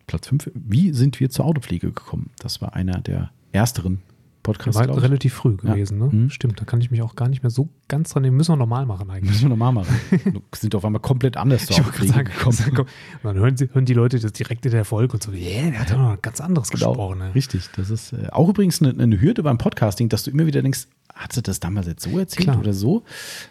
Platz 0.06 0.28
5. 0.28 0.50
Wie 0.54 0.92
sind 0.92 1.20
wir 1.20 1.30
zur 1.30 1.44
Autopflege 1.44 1.88
gekommen? 1.88 2.30
Das 2.38 2.60
war 2.60 2.74
einer 2.74 3.00
der 3.00 3.30
ersteren 3.52 4.02
Podcasts, 4.42 4.78
War 4.78 5.02
relativ 5.02 5.32
früh 5.32 5.56
Ja. 5.62 5.72
gewesen, 5.72 5.96
ne? 5.98 6.08
Mhm. 6.12 6.28
Stimmt, 6.30 6.60
da 6.60 6.66
kann 6.66 6.78
ich 6.82 6.90
mich 6.90 7.00
auch 7.00 7.16
gar 7.16 7.30
nicht 7.30 7.42
mehr 7.42 7.48
so 7.50 7.70
ganz 7.88 8.10
dran 8.10 8.22
nehmen. 8.24 8.36
Müssen 8.36 8.52
wir 8.52 8.56
normal 8.56 8.84
machen 8.84 9.10
eigentlich. 9.10 9.30
Müssen 9.30 9.44
wir 9.44 9.48
nochmal 9.48 9.72
machen. 9.72 9.96
Sind 10.54 10.74
auf 10.74 10.84
einmal 10.84 11.00
komplett 11.00 11.38
anders 11.38 11.64
zur 11.64 11.76
Autopflege 11.76 12.12
sagen, 12.12 12.30
gekommen. 12.30 12.58
Und 12.78 12.86
dann 13.24 13.36
hören, 13.36 13.56
sie, 13.56 13.70
hören 13.72 13.86
die 13.86 13.94
Leute 13.94 14.18
das 14.20 14.32
direkt 14.34 14.66
in 14.66 14.72
der 14.72 14.84
Folge 14.84 15.14
und 15.14 15.22
so, 15.22 15.32
yeah, 15.32 15.70
der 15.70 15.80
hat 15.80 15.90
doch 15.90 15.96
noch 15.96 16.20
ganz 16.20 16.42
anderes 16.42 16.68
gesprochen. 16.68 17.18
Ne? 17.20 17.34
Richtig. 17.34 17.70
Das 17.76 17.88
ist 17.88 18.12
äh, 18.12 18.28
auch 18.32 18.50
übrigens 18.50 18.82
eine, 18.82 19.02
eine 19.02 19.18
Hürde 19.18 19.42
beim 19.42 19.56
Podcasting, 19.56 20.10
dass 20.10 20.24
du 20.24 20.30
immer 20.30 20.44
wieder 20.46 20.60
denkst, 20.60 20.88
hat 21.14 21.32
sie 21.32 21.42
das 21.42 21.60
damals 21.60 21.86
jetzt 21.86 22.02
so 22.02 22.18
erzählt 22.18 22.44
Klar. 22.44 22.58
oder 22.58 22.72
so? 22.72 23.04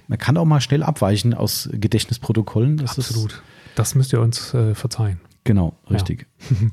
Man 0.08 0.18
kann 0.20 0.38
auch 0.38 0.46
mal 0.46 0.62
schnell 0.62 0.84
abweichen 0.84 1.34
aus 1.34 1.70
Gedächtnisprotokollen. 1.72 2.78
Das 2.78 2.98
Absolut. 3.00 3.42
Das 3.76 3.96
müsst 3.96 4.14
ihr 4.14 4.22
uns 4.22 4.54
äh, 4.54 4.76
verzeihen. 4.76 5.20
Ist, 5.24 5.46
genau, 5.46 5.76
richtig. 5.90 6.28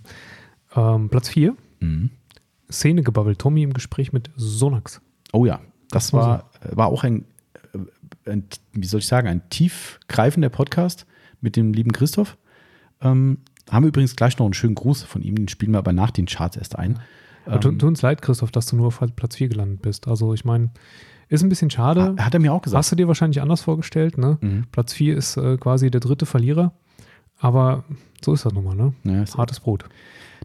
Ähm, 0.76 1.08
Platz 1.08 1.28
4. 1.30 1.56
Mhm. 1.80 2.10
Szene 2.70 3.02
gebabbelt. 3.02 3.40
Tommy 3.40 3.62
im 3.62 3.72
Gespräch 3.72 4.12
mit 4.12 4.30
Sonax. 4.36 5.00
Oh 5.32 5.44
ja, 5.44 5.60
das 5.90 6.04
Das 6.04 6.12
war 6.12 6.50
war, 6.62 6.76
war 6.76 6.86
auch 6.86 7.02
ein, 7.02 7.24
äh, 7.72 8.30
ein, 8.30 8.44
wie 8.72 8.86
soll 8.86 9.00
ich 9.00 9.06
sagen, 9.06 9.26
ein 9.26 9.48
tiefgreifender 9.50 10.48
Podcast 10.48 11.06
mit 11.40 11.56
dem 11.56 11.72
lieben 11.72 11.92
Christoph. 11.92 12.36
Ähm, 13.00 13.38
haben 13.68 13.84
wir 13.84 13.88
übrigens 13.88 14.14
gleich 14.16 14.38
noch 14.38 14.46
einen 14.46 14.54
schönen 14.54 14.74
Gruß 14.74 15.02
von 15.02 15.22
ihm, 15.22 15.34
den 15.34 15.48
spielen 15.48 15.72
wir 15.72 15.78
aber 15.78 15.92
nach 15.92 16.10
den 16.10 16.26
Charts 16.26 16.56
erst 16.56 16.78
ein. 16.78 17.00
Ähm, 17.56 17.60
Tut 17.60 17.82
uns 17.82 18.02
leid, 18.02 18.22
Christoph, 18.22 18.50
dass 18.50 18.66
du 18.66 18.76
nur 18.76 18.86
auf 18.88 19.00
Platz 19.16 19.36
4 19.36 19.48
gelandet 19.48 19.82
bist. 19.82 20.08
Also 20.08 20.34
ich 20.34 20.44
meine, 20.44 20.70
ist 21.28 21.42
ein 21.42 21.48
bisschen 21.48 21.70
schade. 21.70 22.14
Hat 22.18 22.34
er 22.34 22.40
mir 22.40 22.52
auch 22.52 22.62
gesagt. 22.62 22.78
Hast 22.78 22.92
du 22.92 22.96
dir 22.96 23.08
wahrscheinlich 23.08 23.40
anders 23.40 23.60
vorgestellt, 23.62 24.18
ne? 24.18 24.38
Mhm. 24.40 24.64
Platz 24.72 24.92
4 24.92 25.16
ist 25.16 25.36
äh, 25.36 25.56
quasi 25.58 25.90
der 25.90 26.00
dritte 26.00 26.26
Verlierer. 26.26 26.72
Aber 27.38 27.84
so 28.22 28.34
ist 28.34 28.44
das 28.44 28.52
nun 28.52 28.64
mal, 28.64 28.74
ne? 28.74 28.92
Ja, 29.04 29.22
es- 29.22 29.36
Hartes 29.36 29.60
Brot. 29.60 29.84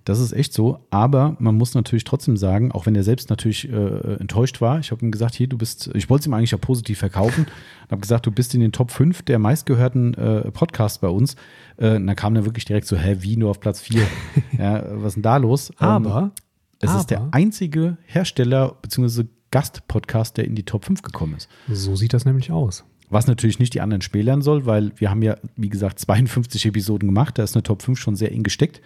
Das 0.04 0.20
ist 0.20 0.34
echt 0.34 0.54
so. 0.54 0.86
Aber 0.92 1.36
man 1.40 1.56
muss 1.56 1.74
natürlich 1.74 2.04
trotzdem 2.04 2.38
sagen, 2.38 2.72
auch 2.72 2.86
wenn 2.86 2.94
er 2.96 3.04
selbst 3.04 3.30
natürlich 3.32 3.68
äh, 3.68 4.16
enttäuscht 4.20 4.62
war, 4.62 4.78
ich 4.80 4.92
habe 4.92 5.04
ihm 5.04 5.12
gesagt, 5.12 5.34
hier, 5.34 5.48
du 5.48 5.58
bist, 5.58 5.90
ich 5.96 6.10
wollte 6.12 6.22
es 6.24 6.28
ihm 6.28 6.34
eigentlich 6.36 6.52
ja 6.52 6.60
positiv 6.60 7.00
verkaufen 7.00 7.46
und 7.86 7.92
habe 7.92 8.02
gesagt, 8.02 8.26
du 8.28 8.32
bist 8.32 8.54
in 8.54 8.62
den 8.62 8.72
Top 8.72 8.92
5 8.92 9.24
der 9.24 9.40
meistgehörten 9.40 10.14
äh, 10.14 10.52
Podcasts 10.52 11.00
bei 11.00 11.08
uns. 11.08 11.36
Äh, 11.78 11.96
und 11.96 12.06
dann 12.06 12.16
kam 12.16 12.36
er 12.36 12.46
wirklich 12.46 12.66
direkt 12.66 12.86
so, 12.88 12.96
hä, 12.96 13.18
wie 13.22 13.36
nur 13.38 13.50
auf 13.50 13.60
Platz 13.60 13.82
4? 13.82 14.04
ja, 14.60 14.84
was 14.92 15.08
ist 15.08 15.16
denn 15.16 15.24
da 15.24 15.38
los? 15.38 15.72
Aber, 15.80 16.20
ähm, 16.20 16.32
es 16.82 16.90
aber 16.90 17.00
ist 17.00 17.10
der 17.12 17.28
einzige 17.32 17.98
Hersteller 18.06 18.76
bzw. 18.82 19.26
Gastpodcast, 19.52 20.38
der 20.38 20.46
in 20.46 20.56
die 20.56 20.64
Top 20.64 20.86
5 20.86 21.02
gekommen 21.02 21.36
ist. 21.36 21.48
so 21.72 21.96
sieht 21.96 22.14
das 22.14 22.26
nämlich 22.26 22.52
aus. 22.52 22.84
Was 23.10 23.28
natürlich 23.28 23.60
nicht 23.60 23.74
die 23.74 23.82
anderen 23.82 24.02
schmälern 24.02 24.42
soll, 24.42 24.66
weil 24.66 24.92
wir 24.98 25.10
haben 25.10 25.22
ja, 25.22 25.38
wie 25.56 25.70
gesagt, 25.70 26.00
52 26.00 26.66
Episoden 26.66 27.08
gemacht. 27.08 27.38
Da 27.38 27.44
ist 27.44 27.56
eine 27.56 27.64
Top 27.64 27.82
5 27.84 27.98
schon 28.00 28.16
sehr 28.16 28.32
eng 28.32 28.44
gesteckt. 28.44 28.82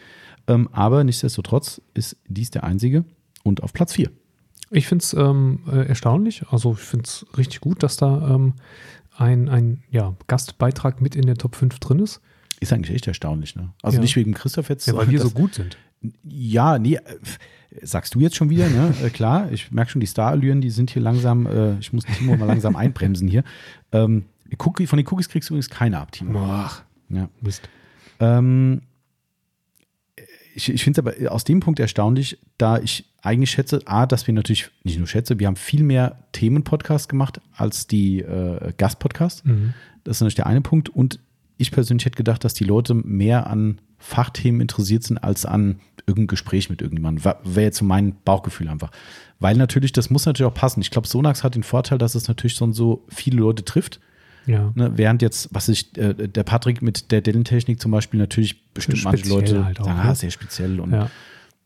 Ähm, 0.47 0.67
aber 0.71 1.03
nichtsdestotrotz 1.03 1.81
ist 1.93 2.17
dies 2.27 2.51
der 2.51 2.63
einzige 2.65 3.05
und 3.43 3.63
auf 3.63 3.73
Platz 3.73 3.93
4. 3.93 4.11
Ich 4.71 4.87
finde 4.87 5.03
es 5.03 5.13
ähm, 5.13 5.61
äh, 5.71 5.87
erstaunlich. 5.87 6.43
Also 6.49 6.73
ich 6.73 6.79
finde 6.79 7.05
es 7.05 7.25
richtig 7.37 7.61
gut, 7.61 7.81
dass 7.81 7.97
da 7.97 8.35
ähm, 8.35 8.53
ein, 9.17 9.49
ein 9.49 9.83
ja, 9.89 10.15
Gastbeitrag 10.27 11.01
mit 11.01 11.15
in 11.15 11.25
der 11.25 11.35
Top 11.35 11.55
5 11.55 11.79
drin 11.79 11.99
ist. 11.99 12.21
Ist 12.59 12.73
eigentlich 12.73 12.93
echt 12.95 13.07
erstaunlich, 13.07 13.55
ne? 13.55 13.73
Also 13.81 13.97
Ja. 13.97 14.01
nicht 14.01 14.15
wegen 14.15 14.33
Christoph 14.33 14.69
jetzt. 14.69 14.85
Ja, 14.85 14.95
weil 14.95 15.09
wir 15.09 15.21
so 15.21 15.31
gut 15.31 15.55
sind. 15.55 15.77
Ja, 16.23 16.77
nee, 16.77 16.99
sagst 17.81 18.15
du 18.15 18.19
jetzt 18.19 18.35
schon 18.35 18.49
wieder, 18.49 18.69
ne? 18.69 18.93
Äh, 19.03 19.09
klar, 19.09 19.51
ich 19.51 19.71
merke 19.71 19.91
schon, 19.91 20.01
die 20.01 20.07
Starallüren, 20.07 20.61
die 20.61 20.69
sind 20.69 20.91
hier 20.91 21.01
langsam, 21.01 21.45
äh, 21.45 21.77
ich 21.79 21.93
muss 21.93 22.05
Timo 22.05 22.35
mal 22.35 22.45
langsam 22.45 22.75
einbremsen 22.75 23.27
hier. 23.27 23.43
Ähm, 23.91 24.25
Cookie, 24.57 24.87
von 24.87 24.97
den 24.97 25.07
Cookies 25.07 25.29
kriegst 25.29 25.49
du 25.49 25.53
übrigens 25.53 25.69
keine 25.69 25.99
ab, 25.99 26.11
Timo. 26.11 26.39
Ach, 26.43 26.83
Ja. 27.09 27.29
Mist. 27.41 27.69
Ähm, 28.19 28.81
ich 30.55 30.69
ich 30.73 30.83
finde 30.83 31.01
es 31.01 31.07
aber 31.07 31.31
aus 31.31 31.43
dem 31.43 31.59
Punkt 31.59 31.79
erstaunlich, 31.79 32.39
da 32.57 32.79
ich 32.79 33.05
eigentlich 33.21 33.51
schätze, 33.51 33.81
A, 33.85 34.05
dass 34.05 34.27
wir 34.27 34.33
natürlich, 34.33 34.69
nicht 34.83 34.97
nur 34.97 35.07
schätze, 35.07 35.39
wir 35.39 35.47
haben 35.47 35.55
viel 35.55 35.83
mehr 35.83 36.23
Themenpodcasts 36.31 37.07
gemacht 37.07 37.41
als 37.55 37.87
die 37.87 38.21
äh, 38.21 38.73
Gastpodcasts. 38.77 39.43
Mhm. 39.45 39.73
Das 40.03 40.17
ist 40.17 40.21
natürlich 40.21 40.35
der 40.35 40.47
eine 40.47 40.61
Punkt. 40.61 40.89
Und 40.89 41.19
ich 41.57 41.71
persönlich 41.71 42.05
hätte 42.05 42.17
gedacht, 42.17 42.43
dass 42.43 42.53
die 42.53 42.63
Leute 42.63 42.93
mehr 42.93 43.47
an 43.47 43.79
Fachthemen 43.99 44.61
interessiert 44.61 45.03
sind 45.03 45.17
als 45.17 45.45
an 45.45 45.79
irgendein 46.07 46.27
Gespräch 46.27 46.69
mit 46.69 46.81
irgendjemandem. 46.81 47.23
Wäre 47.43 47.65
jetzt 47.65 47.77
so 47.77 47.85
mein 47.85 48.15
Bauchgefühl 48.25 48.67
einfach. 48.67 48.91
Weil 49.39 49.55
natürlich, 49.55 49.91
das 49.91 50.09
muss 50.09 50.25
natürlich 50.25 50.49
auch 50.49 50.55
passen. 50.55 50.81
Ich 50.81 50.91
glaube, 50.91 51.07
Sonax 51.07 51.43
hat 51.43 51.55
den 51.55 51.63
Vorteil, 51.63 51.97
dass 51.97 52.15
es 52.15 52.27
natürlich 52.27 52.55
schon 52.55 52.73
so 52.73 53.05
viele 53.09 53.37
Leute 53.37 53.63
trifft. 53.63 53.99
Ja. 54.45 54.71
Ne, 54.73 54.93
während 54.95 55.21
jetzt, 55.21 55.49
was 55.51 55.69
ich, 55.69 55.95
äh, 55.97 56.13
der 56.27 56.43
Patrick 56.43 56.81
mit 56.81 57.11
der 57.11 57.21
Dellentechnik 57.21 57.79
zum 57.79 57.91
Beispiel 57.91 58.19
natürlich 58.19 58.73
bestimmt 58.73 59.03
manche 59.03 59.29
Leute 59.29 59.63
halt 59.63 59.79
auch, 59.79 59.85
sagen, 59.85 59.99
ne? 59.99 60.05
ah, 60.05 60.15
sehr 60.15 60.31
speziell 60.31 60.79
und 60.79 60.91
ja. 60.91 61.11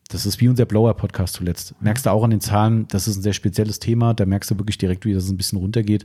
das 0.08 0.26
ist 0.26 0.40
wie 0.40 0.48
unser 0.48 0.66
Blower-Podcast 0.66 1.34
zuletzt. 1.34 1.74
Merkst 1.80 2.04
du 2.04 2.10
auch 2.10 2.22
an 2.22 2.30
den 2.30 2.42
Zahlen, 2.42 2.86
das 2.88 3.08
ist 3.08 3.16
ein 3.16 3.22
sehr 3.22 3.32
spezielles 3.32 3.78
Thema, 3.78 4.12
da 4.12 4.26
merkst 4.26 4.50
du 4.50 4.58
wirklich 4.58 4.76
direkt, 4.76 5.06
wie 5.06 5.14
das 5.14 5.30
ein 5.30 5.36
bisschen 5.38 5.58
runtergeht. 5.58 6.04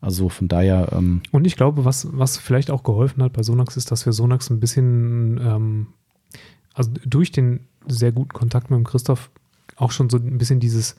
Also 0.00 0.28
von 0.30 0.48
daher, 0.48 0.92
ähm, 0.92 1.22
Und 1.30 1.46
ich 1.46 1.56
glaube, 1.56 1.84
was, 1.84 2.08
was 2.12 2.38
vielleicht 2.38 2.70
auch 2.70 2.82
geholfen 2.82 3.22
hat 3.22 3.32
bei 3.34 3.42
Sonax 3.42 3.76
ist, 3.76 3.90
dass 3.90 4.06
wir 4.06 4.12
Sonax 4.12 4.48
ein 4.50 4.60
bisschen, 4.60 5.38
ähm, 5.42 5.86
also 6.74 6.90
durch 7.04 7.32
den 7.32 7.60
sehr 7.86 8.12
guten 8.12 8.32
Kontakt 8.32 8.70
mit 8.70 8.78
dem 8.78 8.84
Christoph 8.84 9.30
auch 9.76 9.90
schon 9.90 10.08
so 10.08 10.16
ein 10.18 10.38
bisschen 10.38 10.60
dieses, 10.60 10.96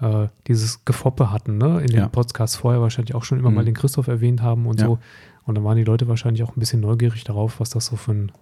äh, 0.00 0.28
dieses 0.46 0.84
Gefoppe 0.84 1.30
hatten, 1.30 1.58
ne? 1.58 1.80
In 1.80 1.88
den 1.88 1.96
Ja. 1.98 2.08
Podcasts 2.08 2.56
vorher 2.56 2.80
wahrscheinlich 2.80 3.14
auch 3.14 3.24
schon 3.24 3.38
immer 3.38 3.50
Mhm. 3.50 3.56
mal 3.56 3.64
den 3.64 3.74
Christoph 3.74 4.08
erwähnt 4.08 4.42
haben 4.42 4.66
und 4.66 4.80
Ja. 4.80 4.86
so. 4.86 4.98
Und 5.44 5.54
dann 5.56 5.64
waren 5.64 5.76
die 5.76 5.84
Leute 5.84 6.08
wahrscheinlich 6.08 6.42
auch 6.42 6.56
ein 6.56 6.60
bisschen 6.60 6.80
neugierig 6.80 7.24
darauf, 7.24 7.60
was 7.60 7.70
das 7.70 7.86
so 7.86 7.96
für 7.96 8.12
ein 8.12 8.32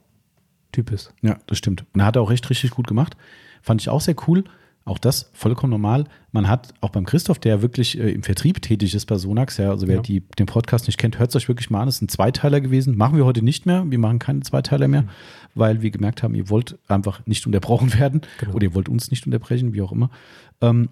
Typ 0.72 0.90
ist. 0.92 1.12
ja, 1.22 1.38
das 1.46 1.56
stimmt. 1.58 1.84
Und 1.94 2.00
er 2.00 2.06
hat 2.06 2.16
auch 2.18 2.28
recht 2.30 2.48
richtig 2.50 2.70
gut 2.72 2.86
gemacht. 2.86 3.16
Fand 3.62 3.80
ich 3.80 3.88
auch 3.88 4.00
sehr 4.02 4.14
cool. 4.26 4.44
Auch 4.88 4.98
das 4.98 5.30
vollkommen 5.34 5.70
normal. 5.70 6.04
Man 6.32 6.48
hat 6.48 6.72
auch 6.80 6.90
beim 6.90 7.04
Christoph, 7.04 7.38
der 7.38 7.60
wirklich 7.62 7.98
äh, 7.98 8.10
im 8.10 8.22
Vertrieb 8.22 8.62
tätig 8.62 8.94
ist 8.94 9.06
bei 9.06 9.16
Sonax, 9.18 9.58
ja, 9.58 9.70
also 9.70 9.86
wer 9.86 9.96
Ja. 9.96 10.02
die, 10.02 10.20
den 10.38 10.46
Podcast 10.46 10.86
nicht 10.86 10.98
kennt, 10.98 11.18
hört 11.18 11.30
es 11.30 11.36
euch 11.36 11.48
wirklich 11.48 11.68
mal 11.70 11.82
an. 11.82 11.88
Es 11.88 11.96
ist 11.96 12.02
ein 12.02 12.08
Zweiteiler 12.08 12.60
gewesen. 12.60 12.96
Machen 12.96 13.16
wir 13.16 13.24
heute 13.26 13.42
nicht 13.42 13.66
mehr. 13.66 13.84
Wir 13.88 13.98
machen 13.98 14.18
keine 14.18 14.40
Zweiteiler 14.40 14.88
mehr, 14.88 15.04
weil 15.54 15.82
wir 15.82 15.90
gemerkt 15.90 16.22
haben, 16.22 16.34
ihr 16.34 16.48
wollt 16.48 16.78
einfach 16.88 17.24
nicht 17.26 17.46
unterbrochen 17.46 17.92
werden 17.98 18.22
Genau. 18.40 18.54
oder 18.54 18.64
ihr 18.64 18.74
wollt 18.74 18.88
uns 18.88 19.10
nicht 19.10 19.26
unterbrechen, 19.26 19.74
wie 19.74 19.82
auch 19.82 19.92
immer. 19.92 20.10
Ähm, 20.62 20.88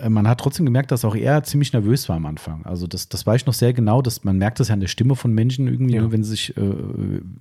äh, 0.00 0.08
man 0.08 0.28
hat 0.28 0.38
trotzdem 0.40 0.66
gemerkt, 0.66 0.90
dass 0.90 1.04
auch 1.04 1.16
er 1.16 1.42
ziemlich 1.44 1.72
nervös 1.72 2.08
war 2.08 2.16
am 2.16 2.26
Anfang. 2.26 2.64
Also 2.66 2.86
das, 2.86 3.08
das 3.08 3.26
weiß 3.26 3.40
ich 3.42 3.46
noch 3.46 3.54
sehr 3.54 3.72
genau, 3.72 4.02
dass 4.02 4.22
man 4.22 4.36
merkt 4.38 4.60
das 4.60 4.68
ja 4.68 4.74
an 4.74 4.80
der 4.80 4.88
Stimme 4.88 5.16
von 5.16 5.32
Menschen 5.32 5.66
irgendwie, 5.66 5.94
Ja. 5.94 6.02
ne, 6.02 6.12
wenn 6.12 6.22
sie 6.24 6.30
sich 6.30 6.56
äh, 6.56 6.62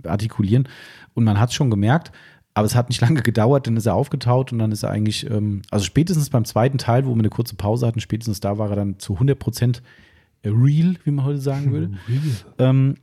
artikulieren. 0.07 0.67
Und 1.13 1.25
man 1.25 1.39
hat 1.39 1.49
es 1.49 1.55
schon 1.55 1.69
gemerkt, 1.69 2.11
aber 2.53 2.65
es 2.65 2.75
hat 2.75 2.89
nicht 2.89 3.01
lange 3.07 3.21
gedauert, 3.21 3.67
dann 3.67 3.77
ist 3.77 3.85
er 3.85 3.95
aufgetaut 3.95 4.51
und 4.51 4.59
dann 4.59 4.71
ist 4.71 4.83
er 4.83 4.89
eigentlich, 4.91 5.29
ähm, 5.29 5.61
also 5.71 5.85
spätestens 5.85 6.29
beim 6.29 6.45
zweiten 6.45 6.77
Teil, 6.77 7.05
wo 7.05 7.09
wir 7.11 7.19
eine 7.19 7.29
kurze 7.29 7.55
Pause 7.55 7.87
hatten, 7.87 7.99
spätestens 7.99 8.39
da 8.39 8.57
war 8.57 8.69
er 8.69 8.75
dann 8.75 8.99
zu 8.99 9.13
100 9.13 9.37
Prozent 9.37 9.81
real, 10.43 10.95
wie 11.03 11.11
man 11.11 11.25
heute 11.25 11.39
sagen 11.39 11.71
würde. 11.71 11.91
ähm, 12.59 12.95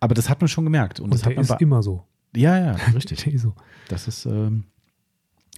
aber 0.00 0.14
das 0.14 0.28
hat 0.28 0.40
man 0.40 0.48
schon 0.48 0.64
gemerkt. 0.64 1.00
Und, 1.00 1.06
Und 1.06 1.14
das 1.14 1.24
hat 1.24 1.34
man 1.34 1.44
ist 1.44 1.60
immer 1.60 1.82
so. 1.82 2.04
ja, 2.34 2.58
ja, 2.58 2.72
richtig. 2.94 3.24
Der 3.24 3.32
ist 3.34 3.42
so. 3.42 3.52
Das 3.88 4.08
ist, 4.08 4.26
ähm, 4.26 4.64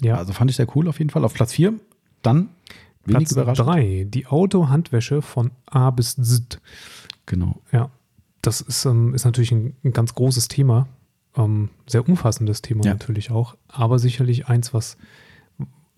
Ja. 0.00 0.16
also 0.16 0.32
fand 0.32 0.50
ich 0.50 0.56
sehr 0.56 0.66
cool 0.76 0.88
auf 0.88 0.98
jeden 0.98 1.10
Fall. 1.10 1.24
Auf 1.24 1.34
Platz 1.34 1.52
4, 1.52 1.74
dann 2.22 2.48
wenig 3.04 3.28
Platz 3.28 3.32
überraschend. 3.32 3.68
drei, 3.68 4.06
die 4.08 4.26
Autohandwäsche 4.26 5.22
von 5.22 5.50
A 5.66 5.90
bis 5.90 6.16
Z. 6.16 6.60
Genau. 7.26 7.60
Ja, 7.72 7.90
das 8.42 8.60
ist, 8.60 8.84
ähm, 8.86 9.14
ist 9.14 9.24
natürlich 9.24 9.52
ein, 9.52 9.76
ein 9.84 9.92
ganz 9.92 10.14
großes 10.14 10.48
Thema. 10.48 10.88
Ähm, 11.36 11.68
sehr 11.86 12.08
umfassendes 12.08 12.60
Thema 12.62 12.84
Ja. 12.84 12.92
natürlich 12.92 13.30
auch, 13.30 13.56
aber 13.68 13.98
sicherlich 13.98 14.48
eins, 14.48 14.74
was 14.74 14.96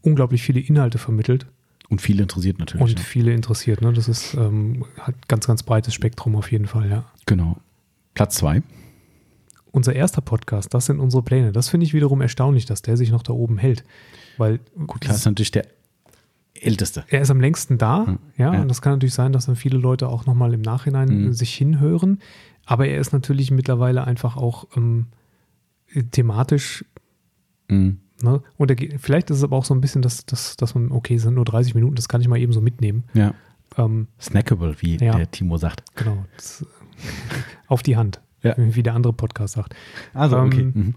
unglaublich 0.03 0.43
viele 0.43 0.61
Inhalte 0.61 0.99
vermittelt 0.99 1.47
Und 1.89 2.01
viele 2.03 2.23
interessiert 2.23 2.59
natürlich. 2.59 2.83
und 2.83 2.97
ne? 2.99 3.01
viele 3.03 3.33
interessiert. 3.33 3.81
Ne? 3.81 3.93
Das 3.93 4.09
ist 4.09 4.35
ähm, 4.35 4.85
hat 5.01 5.29
ganz, 5.29 5.47
ganz 5.47 5.63
breites 5.63 5.95
Spektrum 5.95 6.37
auf 6.37 6.51
jeden 6.53 6.67
Fall, 6.67 6.91
ja. 6.91 7.05
Genau. 7.27 7.57
Platz 8.15 8.35
2. 8.37 8.63
Unser 9.71 9.95
erster 9.95 10.21
Podcast, 10.21 10.75
das 10.75 10.85
sind 10.87 11.01
unsere 11.01 11.23
Pläne. 11.23 11.51
Das 11.53 11.71
finde 11.71 11.87
ich 11.87 11.95
wiederum 11.95 12.21
erstaunlich, 12.21 12.67
dass 12.67 12.83
der 12.83 12.99
sich 12.99 13.11
noch 13.11 13.23
da 13.23 13.33
oben 13.33 13.57
hält. 13.57 13.85
Weil 14.37 14.61
Gut, 14.87 15.01
klar 15.01 15.15
ist 15.15 15.25
natürlich 15.25 15.51
der 15.51 15.67
älteste. 16.55 17.05
er 17.09 17.23
ist 17.23 17.31
am 17.31 17.41
längsten 17.41 17.79
da, 17.79 18.05
Hm, 18.07 18.19
ja, 18.37 18.53
ja. 18.53 18.61
und 18.61 18.69
das 18.69 18.83
kann 18.83 18.93
natürlich 18.93 19.15
sein, 19.15 19.33
dass 19.33 19.47
dann 19.47 19.57
viele 19.57 19.79
Leute 19.79 20.09
auch 20.09 20.27
nochmal 20.27 20.53
im 20.53 20.61
Nachhinein 20.61 21.09
Hm. 21.09 21.33
sich 21.33 21.55
hinhören. 21.55 22.19
Aber 22.67 22.87
er 22.87 23.01
ist 23.01 23.13
natürlich 23.15 23.51
mittlerweile 23.51 24.05
einfach 24.05 24.37
auch 24.37 24.67
ähm, 24.77 25.07
thematisch 26.11 26.85
Mhm. 27.69 27.99
Ne? 28.23 28.41
Und 28.57 28.71
er, 28.71 28.77
geht- 28.77 29.01
vielleicht 29.01 29.31
ist 29.31 29.39
es 29.39 29.45
aber 29.45 29.57
auch 29.57 29.65
so 29.65 29.75
ein 29.75 29.81
bisschen, 29.81 30.01
dass, 30.03 30.25
dass, 30.27 30.57
dass 30.57 30.75
man, 30.77 30.93
okay, 30.93 31.15
es 31.15 31.23
sind 31.23 31.35
nur 31.35 31.45
30 31.45 31.75
Minuten, 31.75 31.95
das 31.97 32.09
kann 32.09 32.21
ich 32.21 32.29
mal 32.29 32.39
eben 32.39 32.53
so 32.53 32.61
mitnehmen. 32.61 33.03
Ja. 33.15 33.35
Ähm, 33.79 34.07
Snackable, 34.21 34.77
wie 34.81 34.97
Ja. 34.99 35.17
der 35.17 35.31
Timo 35.31 35.57
sagt. 35.57 35.83
genau. 35.97 36.25
Das, 36.37 36.65
auf 37.67 37.83
die 37.83 37.97
Hand, 37.97 38.21
Ja. 38.43 38.55
wie 38.57 38.83
der 38.83 38.95
andere 38.95 39.13
Podcast 39.13 39.55
sagt. 39.55 39.75
Also, 40.15 40.39
okay. 40.39 40.61
Ähm, 40.61 40.73
Mhm. 40.75 40.95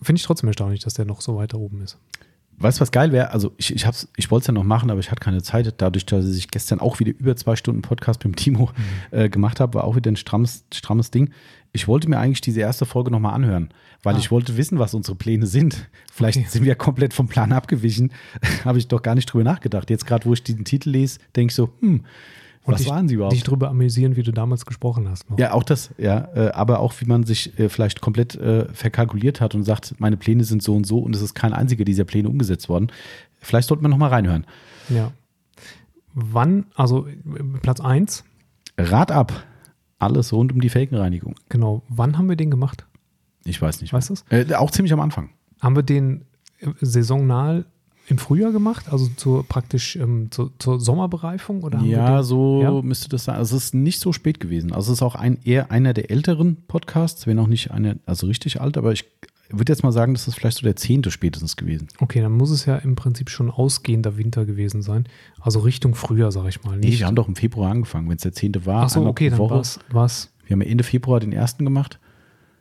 Finde 0.00 0.18
ich 0.20 0.22
trotzdem 0.22 0.46
erstaunlich, 0.48 0.80
dass 0.80 0.94
der 0.94 1.04
noch 1.04 1.20
so 1.20 1.36
weiter 1.36 1.58
oben 1.58 1.82
ist. 1.82 1.98
Weißt 2.60 2.78
du, 2.78 2.82
was 2.82 2.92
geil 2.92 3.10
wäre? 3.12 3.30
Also, 3.32 3.52
ich, 3.56 3.74
ich, 3.74 3.84
hab's- 3.86 4.08
ich 4.16 4.30
wollte 4.30 4.42
es 4.44 4.46
ja 4.46 4.52
noch 4.54 4.64
machen, 4.64 4.90
aber 4.90 5.00
ich 5.00 5.10
hatte 5.10 5.20
keine 5.20 5.42
Zeit. 5.42 5.74
Dadurch, 5.82 6.06
dass 6.06 6.24
ich 6.24 6.48
gestern 6.50 6.80
auch 6.80 6.98
wieder 7.00 7.12
über 7.18 7.34
zwei 7.36 7.56
Stunden 7.56 7.82
Podcast 7.82 8.24
mit 8.24 8.34
dem 8.34 8.36
Timo 8.36 8.70
äh, 9.10 9.28
gemacht 9.28 9.58
habe, 9.60 9.74
war 9.74 9.84
auch 9.84 9.96
wieder 9.96 10.10
ein 10.10 10.16
strammes, 10.16 10.64
strammes 10.72 11.10
Ding. 11.10 11.30
Ich 11.72 11.88
wollte 11.88 12.08
mir 12.08 12.18
eigentlich 12.18 12.40
diese 12.40 12.60
erste 12.60 12.86
Folge 12.86 13.10
nochmal 13.10 13.34
anhören, 13.34 13.70
weil 14.02 14.14
Ah. 14.14 14.18
ich 14.18 14.30
wollte 14.30 14.56
wissen, 14.56 14.78
was 14.78 14.94
unsere 14.94 15.16
Pläne 15.16 15.46
sind. 15.46 15.88
Vielleicht 16.12 16.38
Okay. 16.38 16.46
sind 16.48 16.64
wir 16.64 16.74
komplett 16.76 17.14
vom 17.14 17.28
Plan 17.28 17.52
abgewichen. 17.52 18.12
habe 18.64 18.78
ich 18.78 18.88
doch 18.88 19.02
gar 19.02 19.14
nicht 19.14 19.26
drüber 19.26 19.44
nachgedacht. 19.44 19.90
Jetzt 19.90 20.06
gerade, 20.06 20.24
wo 20.26 20.32
ich 20.32 20.42
diesen 20.42 20.64
Titel 20.64 20.90
lese, 20.90 21.18
denke 21.36 21.50
ich 21.50 21.54
so, 21.56 21.70
hm, 21.80 22.04
was 22.64 22.82
dich, 22.82 22.90
waren 22.90 23.08
sie 23.08 23.14
überhaupt? 23.14 23.32
Dich 23.32 23.44
drüber 23.44 23.70
amüsieren, 23.70 24.16
wie 24.16 24.22
du 24.22 24.30
damals 24.30 24.66
gesprochen 24.66 25.08
hast. 25.08 25.30
Noch. 25.30 25.38
Ja, 25.38 25.52
auch 25.52 25.62
das, 25.62 25.90
ja. 25.96 26.28
Äh, 26.34 26.50
aber 26.50 26.80
auch, 26.80 26.92
wie 27.00 27.06
man 27.06 27.24
sich 27.24 27.58
äh, 27.58 27.68
vielleicht 27.70 28.00
komplett 28.02 28.34
äh, 28.34 28.66
verkalkuliert 28.74 29.40
hat 29.40 29.54
und 29.54 29.64
sagt, 29.64 29.94
meine 29.98 30.18
Pläne 30.18 30.44
sind 30.44 30.62
so 30.62 30.74
und 30.76 30.86
so 30.86 30.98
und 30.98 31.16
es 31.16 31.22
ist 31.22 31.34
kein 31.34 31.52
einziger 31.54 31.84
dieser 31.84 32.04
Pläne 32.04 32.28
umgesetzt 32.28 32.68
worden. 32.68 32.88
Vielleicht 33.40 33.68
sollten 33.68 33.82
wir 33.84 33.88
nochmal 33.88 34.10
reinhören. 34.10 34.46
ja. 34.90 35.12
Wann, 36.14 36.66
also 36.74 37.06
Platz 37.62 37.80
1, 37.80 38.24
Rad 38.76 39.12
ab. 39.12 39.44
Alles 40.00 40.32
rund 40.32 40.52
um 40.52 40.60
die 40.60 40.68
Felgenreinigung. 40.68 41.34
genau, 41.48 41.82
wann 41.88 42.18
haben 42.18 42.28
wir 42.28 42.36
den 42.36 42.50
gemacht? 42.50 42.86
Ich 43.48 43.60
weiß 43.60 43.80
nicht. 43.80 43.92
Weißt 43.92 44.10
du 44.10 44.14
es? 44.14 44.24
Äh, 44.30 44.54
auch 44.54 44.70
ziemlich 44.70 44.92
am 44.92 45.00
Anfang. 45.00 45.30
Haben 45.60 45.76
wir 45.76 45.82
den 45.82 46.22
äh, 46.60 46.68
saisonal 46.80 47.64
im 48.08 48.16
Frühjahr 48.18 48.52
gemacht, 48.52 48.86
also 48.90 49.06
zur 49.16 49.44
praktisch 49.46 49.96
ähm, 49.96 50.28
zur, 50.30 50.50
zur 50.58 50.80
Sommerbereifung? 50.80 51.62
Oder 51.62 51.80
Ja, 51.80 52.22
so 52.22 52.62
Ja? 52.62 52.82
müsste 52.82 53.08
das 53.08 53.24
sein. 53.24 53.36
Also 53.36 53.56
es 53.56 53.64
ist 53.66 53.74
nicht 53.74 54.00
so 54.00 54.12
spät 54.12 54.40
gewesen. 54.40 54.72
Also 54.72 54.92
es 54.92 54.98
ist 54.98 55.02
auch 55.02 55.14
ein, 55.14 55.38
eher 55.44 55.70
einer 55.70 55.92
der 55.94 56.10
älteren 56.10 56.56
Podcasts, 56.68 57.26
wenn 57.26 57.38
auch 57.38 57.46
nicht 57.48 57.70
einer, 57.70 57.96
also 58.06 58.26
richtig 58.26 58.60
alt, 58.60 58.76
aber 58.78 58.92
ich 58.92 59.04
würde 59.50 59.72
jetzt 59.72 59.82
mal 59.82 59.92
sagen, 59.92 60.12
das 60.14 60.28
ist 60.28 60.34
vielleicht 60.34 60.58
so 60.58 60.62
der 60.62 60.76
zehnte 60.76 61.10
spätestens 61.10 61.56
gewesen. 61.56 61.88
Okay, 62.00 62.20
dann 62.20 62.32
muss 62.32 62.50
es 62.50 62.66
ja 62.66 62.76
im 62.76 62.96
Prinzip 62.96 63.30
schon 63.30 63.50
ausgehender 63.50 64.16
Winter 64.18 64.44
gewesen 64.44 64.82
sein. 64.82 65.04
Also 65.40 65.60
Richtung 65.60 65.94
Frühjahr, 65.94 66.32
sag 66.32 66.46
ich 66.48 66.62
mal. 66.64 66.76
Nee, 66.78 66.88
Nicht. 66.88 67.00
wir 67.00 67.06
haben 67.06 67.14
doch 67.16 67.28
im 67.28 67.36
Februar 67.36 67.70
angefangen, 67.70 68.08
wenn 68.08 68.16
es 68.16 68.22
der 68.22 68.32
zehnte 68.32 68.66
war. 68.66 68.84
Ach 68.84 68.88
so, 68.90 69.06
okay, 69.06 69.30
dann 69.30 69.38
war's, 69.38 69.80
war's. 69.90 70.30
Wir 70.46 70.54
haben 70.54 70.62
ja 70.62 70.68
Ende 70.68 70.84
Februar 70.84 71.20
den 71.20 71.32
ersten 71.32 71.64
gemacht. 71.64 71.98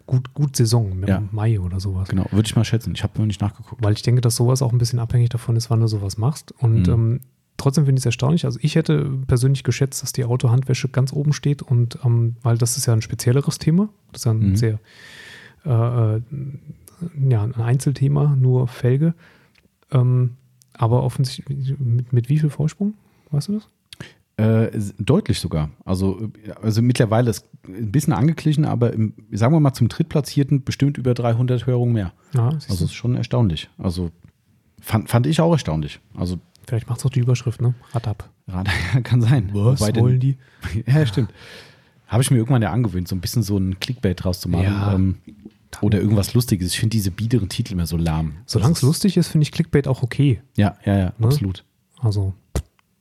Gut, 0.08 0.34
gut 0.34 0.56
Saison, 0.56 1.04
Ja. 1.06 1.22
Mai 1.32 1.60
oder 1.60 1.80
sowas. 1.80 2.08
Genau, 2.10 2.26
würde 2.32 2.48
ich 2.48 2.56
mal 2.56 2.66
schätzen. 2.66 2.94
Ich 2.96 3.04
habe 3.04 3.20
noch 3.20 3.26
nicht 3.28 3.42
nachgeguckt. 3.42 3.84
Weil 3.84 3.94
ich 3.94 4.02
denke, 4.02 4.22
dass 4.22 4.36
sowas 4.36 4.62
auch 4.64 4.72
ein 4.72 4.78
bisschen 4.80 4.98
abhängig 5.00 5.30
davon 5.30 5.56
ist, 5.56 5.70
wann 5.70 5.82
du 5.82 5.88
sowas 5.88 6.18
machst. 6.18 6.54
Und 6.60 6.88
Mhm. 6.88 6.94
ähm, 6.94 7.20
trotzdem 7.58 7.86
finde 7.86 8.00
ich 8.00 8.04
es 8.04 8.06
erstaunlich. 8.08 8.46
Also 8.46 8.58
ich 8.62 8.76
hätte 8.76 9.10
persönlich 9.28 9.64
geschätzt, 9.64 10.02
dass 10.02 10.14
die 10.14 10.26
Autohandwäsche 10.26 10.90
ganz 10.90 11.14
oben 11.14 11.34
steht 11.34 11.62
und 11.62 12.00
ähm, 12.04 12.38
weil 12.42 12.58
das 12.58 12.78
ist 12.78 12.86
ja 12.88 12.94
ein 12.94 13.02
spezielleres 13.02 13.60
Thema. 13.60 13.90
Das 14.12 14.22
ist 14.22 14.26
ja 14.26 14.32
ein 14.32 14.50
Mhm. 14.52 14.56
sehr 14.56 14.80
äh, 15.66 16.16
äh, 16.16 16.22
ja, 17.30 17.44
ein 17.44 17.54
Einzelthema, 17.56 18.36
nur 18.40 18.68
Felge. 18.68 19.14
Ähm, 19.92 20.38
aber 20.74 21.04
offensichtlich 21.04 21.78
mit, 21.80 22.14
mit 22.14 22.30
wie 22.30 22.40
viel 22.40 22.50
Vorsprung? 22.50 22.94
Weißt 23.32 23.50
du 23.50 23.54
das? 23.54 23.68
Äh, 24.38 24.70
deutlich 25.00 25.40
sogar. 25.40 25.72
Also, 25.84 26.30
also 26.62 26.84
mittlerweile 26.84 27.32
ist 27.32 27.48
ein 27.68 27.92
bisschen 27.92 28.14
angeglichen, 28.14 28.66
aber 28.66 28.94
im, 28.94 29.14
sagen 29.32 29.54
wir 29.54 29.60
mal 29.60 29.74
zum 29.74 29.88
Drittplatzierten 29.90 30.64
bestimmt 30.64 30.98
über 31.00 31.16
300 31.16 31.66
Hörungen 31.66 31.94
mehr. 31.94 32.14
Ja, 32.36 32.50
Also 32.70 32.86
ist 32.86 32.94
schon 32.94 33.16
erstaunlich. 33.16 33.68
Also 33.80 34.12
fand, 34.80 35.10
fand 35.10 35.26
ich 35.26 35.42
auch 35.42 35.52
erstaunlich. 35.52 36.00
Also 36.16 36.38
Vielleicht 36.68 36.88
macht 36.88 37.00
es 37.00 37.06
auch 37.06 37.10
die 37.10 37.22
Überschrift, 37.22 37.62
ne? 37.62 37.74
Rad 37.94 38.08
ab. 38.08 38.30
Radar 38.48 38.74
kann 39.04 39.22
sein. 39.22 39.50
Wobei 39.54 39.92
denn- 39.92 40.20
die? 40.20 40.38
Ja, 40.86 41.06
stimmt. 41.06 41.34
Habe 42.06 42.22
ich 42.24 42.30
mir 42.32 42.38
irgendwann 42.38 42.62
ja 42.62 42.72
angewöhnt, 42.72 43.08
so 43.08 43.16
ein 43.16 43.22
bisschen 43.22 43.42
so 43.44 43.58
ein 43.58 43.80
Clickbait 43.80 44.24
draus 44.24 44.40
zu 44.40 44.50
machen. 44.50 44.64
Ja. 44.66 44.94
Ähm, 44.94 45.16
oder 45.82 46.00
irgendwas 46.00 46.34
Lustiges. 46.34 46.72
Ich 46.74 46.80
finde 46.80 46.92
diese 46.96 47.12
biederen 47.12 47.50
Titel 47.50 47.74
immer 47.74 47.88
so 47.88 47.98
lahm. 47.98 48.34
Solange 48.46 48.74
es 48.74 48.82
lustig 48.84 49.18
ist, 49.18 49.28
finde 49.28 49.44
ich 49.44 49.52
Clickbait 49.52 49.88
auch 49.88 50.04
okay. 50.04 50.42
Ja, 50.56 50.78
ja, 50.86 50.96
ja, 50.98 51.06
Ne? 51.18 51.26
absolut. 51.28 51.66
Also, 52.00 52.34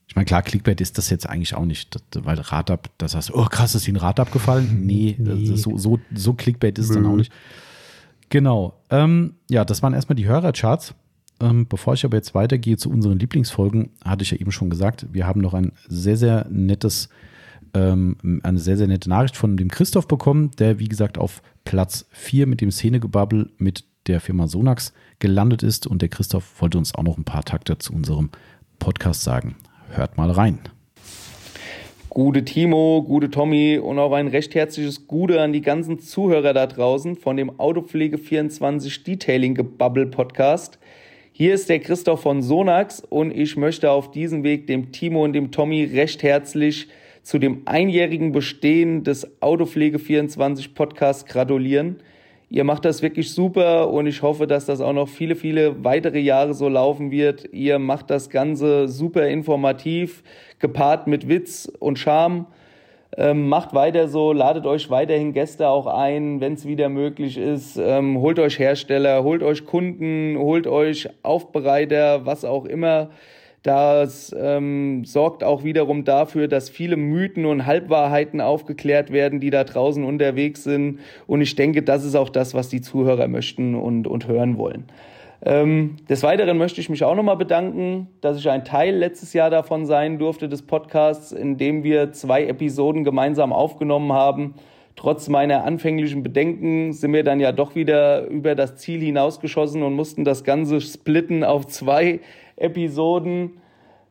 Ich 0.07 0.15
meine, 0.15 0.25
klar, 0.25 0.41
Clickbait 0.41 0.79
ist 0.79 0.97
das 0.97 1.09
jetzt 1.09 1.27
eigentlich 1.27 1.53
auch 1.55 1.65
nicht, 1.65 1.97
weil 2.15 2.39
Radab, 2.39 2.89
das 2.97 3.13
heißt, 3.13 3.33
oh 3.33 3.45
krass, 3.45 3.75
ist 3.75 3.87
Ihnen 3.87 3.97
Radab 3.97 4.31
gefallen? 4.31 4.85
Nee, 4.85 5.15
Nee. 5.19 5.49
Das, 5.49 5.61
so, 5.61 5.77
so, 5.77 5.99
so 6.13 6.33
Clickbait 6.33 6.77
ist 6.79 6.89
es 6.89 6.95
dann 6.95 7.05
auch 7.05 7.15
nicht. 7.15 7.31
Genau. 8.29 8.81
Ähm, 8.89 9.35
ja, 9.49 9.65
das 9.65 9.83
waren 9.83 9.93
erstmal 9.93 10.15
die 10.15 10.27
Hörercharts. 10.27 10.93
Ähm, 11.39 11.67
bevor 11.67 11.93
ich 11.93 12.03
aber 12.03 12.17
jetzt 12.17 12.33
weitergehe 12.33 12.77
zu 12.77 12.89
unseren 12.89 13.19
Lieblingsfolgen, 13.19 13.91
hatte 14.03 14.23
ich 14.23 14.31
ja 14.31 14.37
eben 14.37 14.51
schon 14.51 14.71
gesagt, 14.71 15.05
wir 15.11 15.27
haben 15.27 15.41
noch 15.41 15.53
ein 15.53 15.71
sehr, 15.87 16.17
sehr 16.17 16.47
nettes, 16.49 17.09
ähm, 17.75 18.41
eine 18.43 18.57
sehr, 18.57 18.75
sehr 18.75 18.87
nette 18.87 19.07
Nachricht 19.07 19.37
von 19.37 19.55
dem 19.55 19.69
Christoph 19.69 20.07
bekommen, 20.07 20.49
der, 20.57 20.79
wie 20.79 20.87
gesagt, 20.87 21.19
auf 21.19 21.43
Platz 21.63 22.07
4 22.11 22.47
mit 22.47 22.61
dem 22.61 22.71
Szenegebabbel 22.71 23.51
mit 23.59 23.83
der 24.07 24.19
Firma 24.19 24.47
Sonax 24.47 24.93
gelandet 25.19 25.61
ist. 25.61 25.85
Und 25.85 26.01
der 26.01 26.09
Christoph 26.09 26.59
wollte 26.59 26.79
uns 26.79 26.95
auch 26.95 27.03
noch 27.03 27.17
ein 27.17 27.25
paar 27.25 27.43
Takte 27.43 27.77
zu 27.77 27.93
unserem 27.93 28.31
Podcast 28.79 29.21
sagen. 29.21 29.55
Hört 29.91 30.17
mal 30.17 30.31
rein. 30.31 30.59
Gute 32.09 32.43
Timo, 32.43 33.03
gute 33.03 33.29
Tommy 33.29 33.77
und 33.77 33.99
auch 33.99 34.11
ein 34.11 34.27
recht 34.27 34.55
herzliches 34.55 35.07
Gute 35.07 35.41
an 35.41 35.53
die 35.53 35.61
ganzen 35.61 35.99
Zuhörer 35.99 36.53
da 36.53 36.65
draußen 36.65 37.15
von 37.15 37.37
dem 37.37 37.51
Autopflege24 37.51 39.03
Detailing 39.03 39.55
Gebubble 39.55 40.07
Podcast. 40.07 40.79
Hier 41.31 41.53
ist 41.53 41.69
der 41.69 41.79
Christoph 41.79 42.21
von 42.21 42.41
Sonax 42.41 43.01
und 43.01 43.31
ich 43.31 43.55
möchte 43.55 43.91
auf 43.91 44.09
diesem 44.09 44.43
Weg 44.43 44.65
dem 44.65 44.91
Timo 44.91 45.23
und 45.23 45.33
dem 45.33 45.51
Tommy 45.51 45.83
recht 45.83 46.23
herzlich 46.23 46.87
zu 47.21 47.37
dem 47.37 47.61
einjährigen 47.65 48.31
Bestehen 48.31 49.03
des 49.03 49.39
Autopflege24 49.41 50.73
Podcasts 50.73 51.25
gratulieren. 51.25 51.97
Ihr 52.49 52.63
macht 52.63 52.85
das 52.85 53.01
wirklich 53.01 53.33
super 53.33 53.89
und 53.89 54.07
ich 54.07 54.21
hoffe, 54.21 54.47
dass 54.47 54.65
das 54.65 54.79
auch 54.79 54.93
noch 54.93 55.09
viele, 55.09 55.35
viele 55.35 55.83
weitere 55.83 56.19
Jahre 56.19 56.53
so 56.53 56.69
laufen 56.69 57.11
wird. 57.11 57.49
Ihr 57.51 57.77
macht 57.77 58.09
das 58.09 58.29
Ganze 58.29 58.87
super 58.87 59.27
informativ, 59.27 60.23
gepaart 60.59 61.07
mit 61.07 61.27
Witz 61.27 61.69
und 61.79 61.99
Charme. 61.99 62.45
Ähm, 63.17 63.49
macht 63.49 63.73
weiter 63.73 64.07
so, 64.07 64.31
ladet 64.31 64.65
euch 64.65 64.89
weiterhin 64.89 65.33
Gäste 65.33 65.67
auch 65.67 65.87
ein, 65.87 66.39
wenn 66.39 66.53
es 66.53 66.65
wieder 66.65 66.87
möglich 66.87 67.37
ist. 67.37 67.77
Ähm, 67.77 68.19
holt 68.19 68.39
euch 68.39 68.59
Hersteller, 68.59 69.23
holt 69.23 69.43
euch 69.43 69.65
Kunden, 69.65 70.37
holt 70.37 70.67
euch 70.67 71.09
Aufbereiter, 71.23 72.25
was 72.25 72.45
auch 72.45 72.65
immer. 72.65 73.09
Das 73.63 74.33
ähm, 74.37 75.03
sorgt 75.03 75.43
auch 75.43 75.63
wiederum 75.63 76.05
dafür, 76.05 76.47
dass 76.47 76.69
viele 76.69 76.95
Mythen 76.95 77.45
und 77.45 77.65
Halbwahrheiten 77.65 78.39
aufgeklärt 78.39 79.11
werden, 79.11 79.39
die 79.39 79.49
da 79.49 79.63
draußen 79.63 80.03
unterwegs 80.03 80.63
sind. 80.63 80.99
Und 81.25 81.41
ich 81.41 81.55
denke, 81.55 81.83
das 81.83 82.05
ist 82.05 82.15
auch 82.15 82.29
das, 82.29 82.53
was 82.53 82.69
die 82.69 82.81
Zuhörer 82.81 83.27
möchten 83.27 83.75
und, 83.75 84.07
und 84.07 84.27
hören 84.27 84.57
wollen. 84.57 84.85
Ähm, 85.45 85.97
des 86.09 86.23
Weiteren 86.23 86.57
möchte 86.57 86.81
ich 86.81 86.89
mich 86.89 87.03
auch 87.03 87.15
nochmal 87.15 87.37
bedanken, 87.37 88.07
dass 88.21 88.37
ich 88.37 88.49
ein 88.49 88.65
Teil 88.65 88.95
letztes 88.95 89.33
Jahr 89.33 89.49
davon 89.49 89.85
sein 89.85 90.17
durfte, 90.17 90.49
des 90.49 90.63
Podcasts, 90.63 91.31
in 91.31 91.57
dem 91.57 91.83
wir 91.83 92.11
zwei 92.11 92.45
Episoden 92.45 93.03
gemeinsam 93.03 93.53
aufgenommen 93.53 94.13
haben. 94.13 94.55
Trotz 94.95 95.29
meiner 95.29 95.63
anfänglichen 95.63 96.23
Bedenken 96.23 96.91
sind 96.91 97.13
wir 97.13 97.23
dann 97.23 97.39
ja 97.39 97.51
doch 97.51 97.75
wieder 97.75 98.25
über 98.27 98.55
das 98.55 98.77
Ziel 98.77 98.99
hinausgeschossen 98.99 99.83
und 99.83 99.93
mussten 99.93 100.25
das 100.25 100.43
Ganze 100.43 100.81
splitten 100.81 101.43
auf 101.43 101.67
zwei 101.67 102.19
Episoden. 102.57 103.61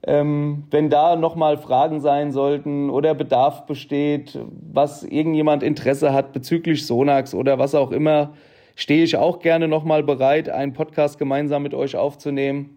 Ähm, 0.03 0.65
wenn 0.71 0.89
da 0.89 1.17
nochmal 1.17 1.59
Fragen 1.59 2.01
sein 2.01 2.31
sollten 2.31 2.91
oder 2.91 3.15
Bedarf 3.15 3.67
besteht, 3.67 4.39
was 4.73 5.03
irgendjemand 5.03 5.63
Interesse 5.63 6.13
hat 6.13 6.33
bezüglich 6.33 6.87
Sonax 6.87 7.35
oder 7.35 7.59
was 7.59 7.75
auch 7.75 7.91
immer, 7.91 8.35
stehe 8.77 9.03
ich 9.03 9.17
auch 9.17 9.41
gerne 9.41 9.69
nochmal 9.69 10.03
bereit, 10.03 10.49
einen 10.49 10.75
Podcast 10.75 11.19
gemeinsam 11.19 11.63
mit 11.63 11.75
euch 11.75 11.97
aufzunehmen. 11.97 12.77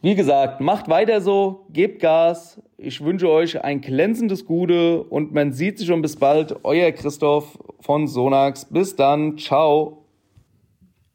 Wie 0.00 0.16
gesagt, 0.16 0.60
macht 0.60 0.88
weiter 0.88 1.20
so, 1.20 1.64
gebt 1.70 2.00
Gas. 2.00 2.60
Ich 2.76 3.04
wünsche 3.04 3.30
euch 3.30 3.62
ein 3.62 3.80
glänzendes 3.80 4.44
Gute 4.44 5.04
und 5.04 5.32
man 5.32 5.52
sieht 5.52 5.78
sich 5.78 5.92
und 5.92 6.02
bis 6.02 6.16
bald. 6.16 6.56
Euer 6.64 6.90
Christoph 6.90 7.56
von 7.78 8.08
Sonax. 8.08 8.64
Bis 8.64 8.96
dann. 8.96 9.38
Ciao. 9.38 10.04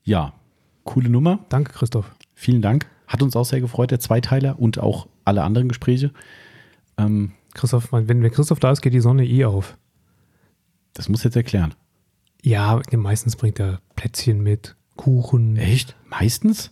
Ja, 0.03 0.31
coole 0.85 1.09
Nummer. 1.09 1.39
danke, 1.49 1.73
Christoph. 1.73 2.15
Vielen 2.33 2.61
Dank. 2.61 2.87
Hat 3.07 3.23
uns 3.23 3.35
auch 3.35 3.45
sehr 3.45 3.61
gefreut, 3.61 3.91
der 3.91 3.99
Zweiteiler 3.99 4.59
und 4.59 4.79
auch 4.79 5.07
alle 5.25 5.43
anderen 5.43 5.69
Gespräche. 5.69 6.11
Ähm, 6.97 7.31
Christoph, 7.53 7.91
wenn, 7.91 8.07
wenn 8.07 8.31
Christoph 8.31 8.59
da 8.59 8.71
ist, 8.71 8.81
geht 8.81 8.93
die 8.93 8.99
Sonne 8.99 9.25
eh 9.25 9.45
auf. 9.45 9.77
das 10.93 11.09
muss 11.09 11.23
jetzt 11.23 11.35
erklären. 11.35 11.73
Ja, 12.43 12.81
meistens 12.91 13.35
bringt 13.35 13.59
er 13.59 13.81
Plätzchen 13.95 14.41
mit, 14.41 14.75
Kuchen. 14.95 15.57
Echt? 15.57 15.95
Meistens? 16.09 16.71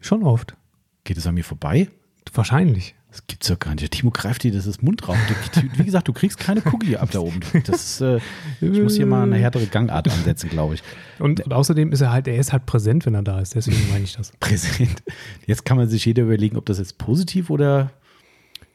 Schon 0.00 0.22
oft. 0.22 0.56
Geht 1.04 1.18
es 1.18 1.26
an 1.26 1.34
mir 1.34 1.44
vorbei? 1.44 1.88
Wahrscheinlich. 2.32 2.94
Das 3.14 3.24
gibt's 3.28 3.46
doch 3.46 3.58
gar 3.60 3.70
nicht. 3.70 3.82
Der 3.82 3.90
Timo 3.90 4.10
greift 4.10 4.42
dir 4.42 4.50
das 4.50 4.66
ist 4.66 4.82
Mund 4.82 5.06
raus. 5.06 5.16
Du, 5.54 5.60
du, 5.60 5.78
wie 5.78 5.84
gesagt, 5.84 6.08
du 6.08 6.12
kriegst 6.12 6.36
keine 6.36 6.60
Cookie 6.66 6.96
ab 6.96 7.10
da 7.12 7.20
oben. 7.20 7.38
Das 7.64 7.76
ist, 7.76 8.00
äh, 8.00 8.18
ich 8.60 8.80
muss 8.82 8.96
hier 8.96 9.06
mal 9.06 9.22
eine 9.22 9.36
härtere 9.36 9.66
Gangart 9.66 10.08
ansetzen, 10.10 10.50
glaube 10.50 10.74
ich. 10.74 10.82
Und, 11.20 11.40
und 11.42 11.52
außerdem 11.52 11.92
ist 11.92 12.00
er 12.00 12.10
halt, 12.10 12.26
er 12.26 12.36
ist 12.38 12.52
halt 12.52 12.66
präsent, 12.66 13.06
wenn 13.06 13.14
er 13.14 13.22
da 13.22 13.38
ist. 13.38 13.54
Deswegen 13.54 13.88
meine 13.92 14.02
ich 14.02 14.16
das. 14.16 14.32
Präsent. 14.40 15.04
Jetzt 15.46 15.64
kann 15.64 15.76
man 15.76 15.88
sich 15.88 16.04
jeder 16.04 16.24
überlegen, 16.24 16.56
ob 16.56 16.66
das 16.66 16.78
jetzt 16.78 16.98
positiv 16.98 17.50
oder 17.50 17.92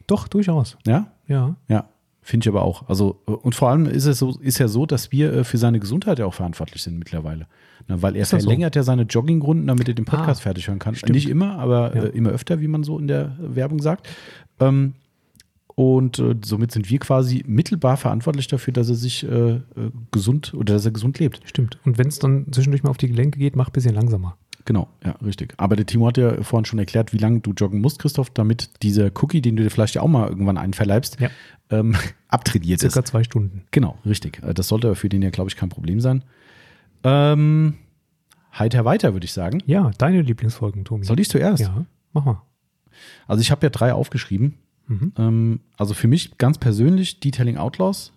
Doch, 0.08 0.30
durchaus. 0.30 0.78
ja, 0.88 1.12
Ja. 1.28 1.58
ja, 1.68 1.90
finde 2.30 2.46
ich 2.46 2.50
aber 2.50 2.62
auch. 2.64 2.88
Also 2.88 3.20
äh, 3.28 3.32
und 3.32 3.56
vor 3.56 3.70
allem 3.70 3.86
ist 3.86 4.06
es 4.06 4.20
so, 4.20 4.38
ist 4.40 4.58
ja 4.60 4.68
so, 4.68 4.86
dass 4.86 5.12
wir 5.12 5.34
äh, 5.34 5.44
für 5.44 5.58
seine 5.58 5.80
Gesundheit 5.80 6.20
ja 6.20 6.26
auch 6.26 6.34
verantwortlich 6.34 6.82
sind 6.84 6.98
mittlerweile, 7.00 7.48
Na, 7.88 8.02
weil 8.02 8.16
er 8.16 8.22
das 8.22 8.30
so? 8.30 8.38
verlängert 8.40 8.76
ja 8.76 8.84
seine 8.84 9.04
Joggingrunden, 9.04 9.68
damit 9.68 9.88
er 9.88 9.94
den 9.96 10.06
Podcast 10.06 10.42
Ah, 10.42 10.44
fertig 10.44 10.68
hören 10.68 10.80
kann. 10.80 10.96
stimmt. 10.96 11.14
Nicht 11.16 11.28
immer, 11.30 11.58
aber 11.60 11.96
Ja. 11.96 12.04
äh, 12.04 12.08
immer 12.10 12.30
öfter, 12.30 12.62
wie 12.62 12.68
man 12.68 12.84
so 12.84 12.98
in 13.00 13.08
der 13.08 13.36
Werbung 13.40 13.82
sagt. 13.82 14.08
Ähm, 14.60 14.94
und 15.76 16.20
äh, 16.20 16.36
somit 16.44 16.72
sind 16.74 16.90
wir 16.90 17.00
quasi 17.00 17.44
mittelbar 17.48 17.96
verantwortlich 17.96 18.48
dafür, 18.48 18.74
dass 18.74 18.90
er 18.90 18.96
sich 18.96 19.24
äh, 19.24 19.30
äh, 19.56 19.62
gesund 20.12 20.54
oder 20.54 20.74
dass 20.74 20.86
er 20.86 20.92
gesund 20.92 21.20
lebt. 21.20 21.40
Stimmt. 21.46 21.80
Und 21.86 21.98
wenn 21.98 22.08
es 22.08 22.20
dann 22.20 22.48
zwischendurch 22.52 22.84
mal 22.84 22.90
auf 22.90 22.98
die 22.98 23.08
Gelenke 23.08 23.40
geht, 23.40 23.56
mach 23.56 23.68
ein 23.70 23.74
bisschen 23.74 23.96
langsamer. 23.96 24.36
Genau, 24.70 24.88
ja, 25.04 25.14
richtig. 25.26 25.56
Aber 25.58 25.76
der 25.76 25.88
Timo 25.88 26.06
hat 26.06 26.18
ja 26.20 26.44
vorhin 26.44 26.64
schon 26.64 26.78
erklärt, 26.78 27.12
wie 27.12 27.18
lange 27.18 27.40
du 27.40 27.54
joggen 27.54 27.82
musst, 27.82 27.98
Christoph, 27.98 28.30
damit 28.30 28.70
dieser 28.84 29.08
Cookie, 29.20 29.42
den 29.42 29.56
du 29.56 29.64
dir 29.64 29.72
vielleicht 29.72 29.96
ja 29.96 30.04
auch 30.04 30.08
mal 30.08 30.30
irgendwann 30.30 30.60
einverleibst, 30.60 31.20
Ja. 31.20 31.32
ähm, 31.72 31.96
abtrainiert 32.28 32.80
Circa 32.80 33.00
ist. 33.00 33.08
zwei 33.08 33.24
Stunden. 33.24 33.64
Genau, 33.72 33.98
richtig. 34.06 34.44
Äh, 34.44 34.54
Das 34.54 34.68
sollte 34.68 34.94
für 34.94 35.10
den 35.10 35.24
ja, 35.24 35.32
glaube 35.32 35.50
ich, 35.50 35.56
kein 35.56 35.70
Problem 35.70 36.00
sein. 36.00 36.24
Ähm, 37.04 37.78
heiter 38.58 38.86
weiter, 38.86 39.14
würde 39.14 39.26
ich 39.26 39.34
sagen. 39.34 39.64
Ja, 39.66 39.90
deine 39.98 40.22
Lieblingsfolgen, 40.22 40.86
Tomi. 40.86 41.04
Soll 41.04 41.20
ich 41.20 41.30
zuerst? 41.30 41.62
Ja, 41.64 41.86
mach 42.14 42.26
mal. 42.26 42.44
Also 43.28 43.42
ich 43.42 43.50
habe 43.50 43.66
ja 43.66 43.72
drei 43.72 43.92
aufgeschrieben. 43.94 44.54
Mhm. 44.88 45.14
Ähm, 45.18 45.60
also 45.78 45.96
für 45.96 46.08
mich 46.08 46.38
ganz 46.38 46.60
persönlich 46.60 47.20
Detailing 47.22 47.58
Outlaws, 47.58 48.12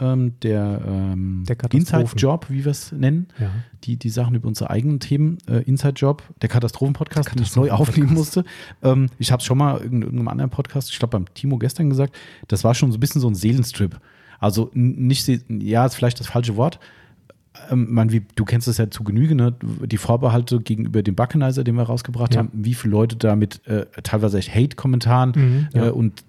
ähm, 0.00 0.34
der, 0.42 0.82
ähm, 0.86 1.44
Der. 1.46 1.56
Inside-Job, 1.72 2.46
wie 2.50 2.64
wir 2.64 2.70
es 2.72 2.90
nennen. 2.92 3.28
Ja. 3.38 3.50
Die, 3.84 3.96
die 3.96 4.10
Sachen 4.10 4.34
über 4.34 4.48
unsere 4.48 4.70
eigenen 4.70 4.98
Themen, 4.98 5.38
äh, 5.48 5.58
Inside-Job, 5.62 6.22
der 6.42 6.48
Katastrophen-Podcast, 6.48 7.34
den 7.34 7.42
ich 7.42 7.54
neu 7.54 7.70
aufnehmen 7.70 8.12
musste. 8.14 8.44
Ähm, 8.82 9.08
ich 9.18 9.30
habe 9.30 9.40
es 9.40 9.46
schon 9.46 9.58
mal 9.58 9.76
in 9.78 10.02
irgendeinem 10.02 10.28
anderen 10.28 10.50
Podcast, 10.50 10.90
ich 10.90 10.98
glaube 10.98 11.12
beim 11.12 11.32
Timo 11.34 11.58
gestern 11.58 11.90
gesagt, 11.90 12.16
das 12.48 12.64
war 12.64 12.74
schon 12.74 12.90
so 12.90 12.96
ein 12.98 13.00
bisschen 13.00 13.20
so 13.20 13.28
ein 13.28 13.34
Seelenstrip. 13.36 14.00
Also 14.40 14.70
nicht, 14.74 15.28
ja, 15.48 15.86
ist 15.86 15.94
vielleicht 15.94 16.18
das 16.20 16.26
falsche 16.26 16.56
Wort. 16.56 16.80
Ähm, 17.70 17.86
man, 17.94 18.10
wie, 18.10 18.22
du 18.34 18.44
kennst 18.44 18.66
es 18.66 18.78
ja 18.78 18.90
zu 18.90 19.04
Genüge, 19.04 19.36
ne? 19.36 19.54
die 19.86 19.96
Vorbehalte 19.96 20.58
gegenüber 20.60 21.02
dem 21.04 21.14
Buckenizer, 21.14 21.62
den 21.62 21.76
wir 21.76 21.84
rausgebracht 21.84 22.34
Ja. 22.34 22.40
haben, 22.40 22.50
wie 22.52 22.74
viele 22.74 22.90
Leute 22.92 23.14
da 23.16 23.36
mit 23.36 23.64
äh, 23.68 23.86
teilweise 24.02 24.38
echt 24.38 24.52
Hate-Kommentaren 24.52 25.32
Mhm, 25.36 25.68
ja. 25.72 25.86
äh, 25.86 25.90
und 25.90 26.24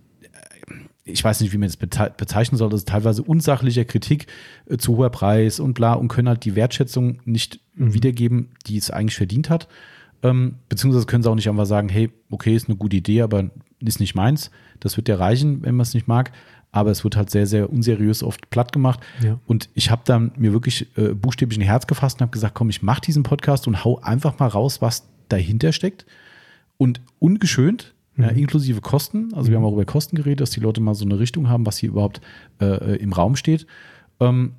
ich 1.06 1.24
weiß 1.24 1.40
nicht, 1.42 1.54
wie 1.54 1.58
man 1.58 1.70
das 1.70 1.78
bezeichnen 1.78 2.58
soll, 2.58 2.70
das 2.70 2.82
ist 2.82 2.90
teilweise 2.90 3.22
unsachlicher 3.22 3.86
Kritik 3.86 4.26
äh, 4.68 4.78
zu 4.78 4.98
hoher 4.98 5.12
Preis 5.12 5.60
und 5.60 5.76
bla 5.76 5.94
und 5.94 6.08
können 6.08 6.28
halt 6.28 6.44
die 6.46 6.56
Wertschätzung 6.56 7.20
nicht 7.26 7.60
mhm. 7.76 7.94
wiedergeben, 7.94 8.50
die 8.66 8.78
es 8.78 8.90
eigentlich 8.90 9.16
verdient 9.16 9.50
hat. 9.50 9.68
Ähm, 10.24 10.56
beziehungsweise 10.68 11.06
können 11.06 11.22
sie 11.22 11.30
auch 11.30 11.36
nicht 11.36 11.48
einfach 11.48 11.68
sagen, 11.68 11.90
hey, 11.90 12.12
okay, 12.32 12.56
ist 12.56 12.68
eine 12.68 12.78
gute 12.78 12.96
Idee, 12.96 13.22
aber 13.22 13.52
ist 13.80 14.00
nicht 14.00 14.16
meins. 14.16 14.50
Das 14.80 14.98
wird 14.98 15.08
ja 15.08 15.16
reichen, 15.16 15.62
wenn 15.64 15.76
man 15.76 15.84
es 15.84 15.94
nicht 15.94 16.08
mag. 16.08 16.32
Aber 16.72 16.92
es 16.92 17.04
wird 17.04 17.16
halt 17.16 17.30
sehr, 17.30 17.48
sehr 17.48 17.70
unseriös 17.70 18.22
oft 18.22 18.50
platt 18.50 18.74
gemacht. 18.74 19.00
Ja. 19.24 19.40
Und 19.46 19.70
ich 19.76 19.92
habe 19.92 20.02
dann 20.06 20.32
mir 20.36 20.52
wirklich 20.52 20.88
äh, 20.98 21.14
buchstäblich 21.14 21.60
ein 21.60 21.64
Herz 21.64 21.88
gefasst 21.88 22.18
und 22.18 22.22
habe 22.24 22.32
gesagt, 22.32 22.56
komm, 22.56 22.70
ich 22.70 22.82
mache 22.82 23.02
diesen 23.02 23.24
Podcast 23.24 23.68
und 23.68 23.86
hau 23.86 24.00
einfach 24.02 24.40
mal 24.40 24.48
raus, 24.48 24.82
was 24.82 25.08
dahinter 25.30 25.72
steckt. 25.72 26.06
Und 26.78 27.02
ungeschönt. 27.20 27.95
Ja, 28.18 28.30
inklusive 28.30 28.82
Kosten. 28.82 29.34
Also 29.34 29.50
wir 29.50 29.58
haben 29.58 29.66
auch 29.66 29.74
über 29.74 29.86
Kosten 29.86 30.16
geredet, 30.16 30.42
dass 30.42 30.52
die 30.52 30.60
Leute 30.60 30.82
mal 30.82 30.96
so 30.96 31.06
eine 31.06 31.20
Richtung 31.20 31.50
haben, 31.50 31.66
was 31.66 31.78
hier 31.78 31.90
überhaupt 31.90 32.22
äh, 32.62 32.96
im 32.98 33.14
Raum 33.14 33.36
steht. 33.36 33.68
Ähm, 34.20 34.54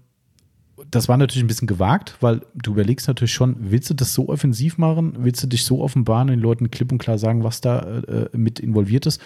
das 0.90 1.08
war 1.08 1.16
natürlich 1.16 1.42
ein 1.42 1.48
bisschen 1.48 1.66
gewagt, 1.66 2.16
weil 2.20 2.42
du 2.54 2.72
überlegst 2.72 3.08
natürlich 3.08 3.32
schon, 3.32 3.56
willst 3.58 3.88
du 3.88 3.94
das 3.94 4.12
so 4.12 4.28
offensiv 4.28 4.76
machen? 4.76 5.14
Willst 5.18 5.42
du 5.42 5.46
dich 5.46 5.64
so 5.64 5.80
offenbaren, 5.82 6.28
den 6.28 6.40
Leuten 6.40 6.70
klipp 6.70 6.92
und 6.92 6.98
klar 6.98 7.18
sagen, 7.18 7.44
was 7.44 7.60
da 7.60 8.00
äh, 8.00 8.28
mit 8.36 8.60
involviert 8.60 9.06
ist? 9.06 9.20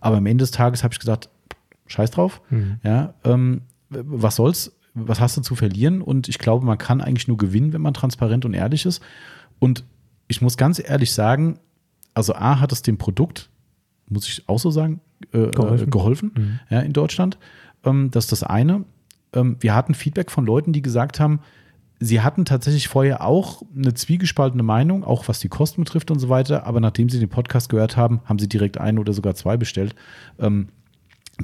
Aber 0.00 0.16
am 0.16 0.26
Ende 0.26 0.42
des 0.42 0.50
Tages 0.50 0.82
habe 0.82 0.92
ich 0.92 0.98
gesagt, 0.98 1.28
scheiß 1.86 2.10
drauf. 2.10 2.42
Mhm. 2.50 2.80
Ja, 2.82 3.14
ähm, 3.24 3.62
was 3.88 4.36
soll's? 4.36 4.76
Was 4.94 5.20
hast 5.20 5.36
du 5.36 5.42
zu 5.42 5.54
verlieren? 5.54 6.02
Und 6.02 6.28
ich 6.28 6.38
glaube, 6.38 6.64
man 6.64 6.78
kann 6.78 7.00
eigentlich 7.00 7.28
nur 7.28 7.36
gewinnen, 7.36 7.72
wenn 7.72 7.82
man 7.82 7.94
transparent 7.94 8.44
und 8.44 8.54
ehrlich 8.54 8.86
ist. 8.86 9.02
Und 9.58 9.84
ich 10.26 10.42
muss 10.42 10.56
ganz 10.56 10.82
ehrlich 10.84 11.12
sagen, 11.12 11.58
also 12.14 12.34
A 12.34 12.60
hat 12.60 12.72
es 12.72 12.82
dem 12.82 12.98
Produkt, 12.98 13.50
muss 14.08 14.28
ich 14.28 14.48
auch 14.48 14.58
so 14.58 14.70
sagen, 14.70 15.00
äh, 15.32 15.48
geholfen, 15.48 15.90
geholfen 15.90 16.32
mhm. 16.36 16.60
ja, 16.70 16.80
in 16.80 16.92
Deutschland. 16.92 17.38
Ähm, 17.84 18.10
das 18.10 18.24
ist 18.24 18.32
das 18.32 18.42
eine 18.42 18.84
ähm, 19.36 19.56
wir 19.60 19.74
hatten 19.74 19.94
Feedback 19.94 20.30
von 20.30 20.46
Leuten, 20.46 20.72
die 20.72 20.82
gesagt 20.82 21.20
haben, 21.20 21.40
sie 22.00 22.20
hatten 22.20 22.44
tatsächlich 22.44 22.88
vorher 22.88 23.22
auch 23.22 23.62
eine 23.74 23.94
zwiegespaltene 23.94 24.62
Meinung, 24.62 25.04
auch 25.04 25.28
was 25.28 25.38
die 25.40 25.48
Kosten 25.48 25.84
betrifft 25.84 26.10
und 26.10 26.18
so 26.18 26.28
weiter, 26.28 26.66
aber 26.66 26.80
nachdem 26.80 27.08
sie 27.08 27.20
den 27.20 27.28
Podcast 27.28 27.68
gehört 27.68 27.96
haben, 27.96 28.20
haben 28.24 28.38
sie 28.38 28.48
direkt 28.48 28.78
ein 28.78 28.98
oder 28.98 29.12
sogar 29.12 29.34
zwei 29.34 29.56
bestellt. 29.56 29.94
Ähm, 30.38 30.68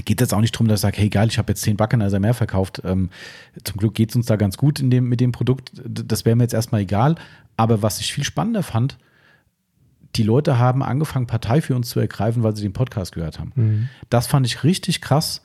geht 0.04 0.20
jetzt 0.20 0.32
auch 0.32 0.40
nicht 0.40 0.54
darum, 0.54 0.68
dass 0.68 0.80
ich 0.80 0.82
sage, 0.82 0.98
hey 0.98 1.10
geil, 1.10 1.28
ich 1.28 1.38
habe 1.38 1.52
jetzt 1.52 1.62
zehn 1.62 1.76
Backenheiser 1.76 2.18
mehr 2.18 2.34
verkauft. 2.34 2.82
Ähm, 2.84 3.10
zum 3.62 3.76
Glück 3.76 3.94
geht 3.94 4.10
es 4.10 4.16
uns 4.16 4.26
da 4.26 4.36
ganz 4.36 4.56
gut 4.56 4.80
in 4.80 4.90
dem, 4.90 5.08
mit 5.08 5.20
dem 5.20 5.32
Produkt. 5.32 5.70
Das 5.84 6.24
wäre 6.24 6.34
mir 6.34 6.44
jetzt 6.44 6.54
erstmal 6.54 6.80
egal. 6.80 7.16
Aber 7.58 7.82
was 7.82 8.00
ich 8.00 8.12
viel 8.12 8.24
spannender 8.24 8.62
fand, 8.62 8.96
die 10.16 10.22
Leute 10.22 10.58
haben 10.58 10.82
angefangen, 10.82 11.26
Partei 11.26 11.60
für 11.60 11.74
uns 11.74 11.88
zu 11.88 12.00
ergreifen, 12.00 12.42
weil 12.42 12.54
sie 12.54 12.62
den 12.62 12.72
Podcast 12.72 13.12
gehört 13.12 13.38
haben. 13.38 13.52
Mhm. 13.54 13.88
Das 14.10 14.26
fand 14.26 14.46
ich 14.46 14.64
richtig 14.64 15.00
krass. 15.00 15.42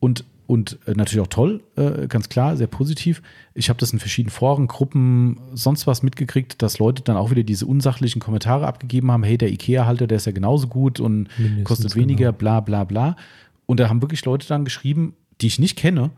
Und 0.00 0.24
und 0.50 0.80
äh, 0.86 0.94
natürlich 0.94 1.20
auch 1.20 1.28
toll, 1.28 1.62
äh, 1.76 2.08
ganz 2.08 2.28
klar, 2.28 2.56
sehr 2.56 2.66
positiv. 2.66 3.22
Ich 3.54 3.68
habe 3.68 3.78
das 3.78 3.92
in 3.92 4.00
verschiedenen 4.00 4.32
Foren, 4.32 4.66
Gruppen, 4.66 5.38
sonst 5.52 5.86
was 5.86 6.02
mitgekriegt, 6.02 6.60
dass 6.60 6.80
Leute 6.80 7.02
dann 7.02 7.16
auch 7.16 7.30
wieder 7.30 7.44
diese 7.44 7.66
unsachlichen 7.66 8.20
Kommentare 8.20 8.66
abgegeben 8.66 9.12
haben, 9.12 9.22
hey, 9.22 9.38
der 9.38 9.52
IKEA-Halter, 9.52 10.08
der 10.08 10.16
ist 10.16 10.26
ja 10.26 10.32
genauso 10.32 10.66
gut 10.66 10.98
und 10.98 11.28
Mindestens 11.38 11.64
kostet 11.64 11.94
weniger, 11.94 12.32
genau. 12.32 12.38
bla 12.38 12.60
bla 12.62 12.82
bla. 12.82 13.16
Und 13.66 13.78
da 13.78 13.88
haben 13.88 14.02
wirklich 14.02 14.24
Leute 14.24 14.48
dann 14.48 14.64
geschrieben, 14.64 15.14
die 15.40 15.46
ich 15.46 15.60
nicht 15.60 15.78
kenne, 15.78 16.10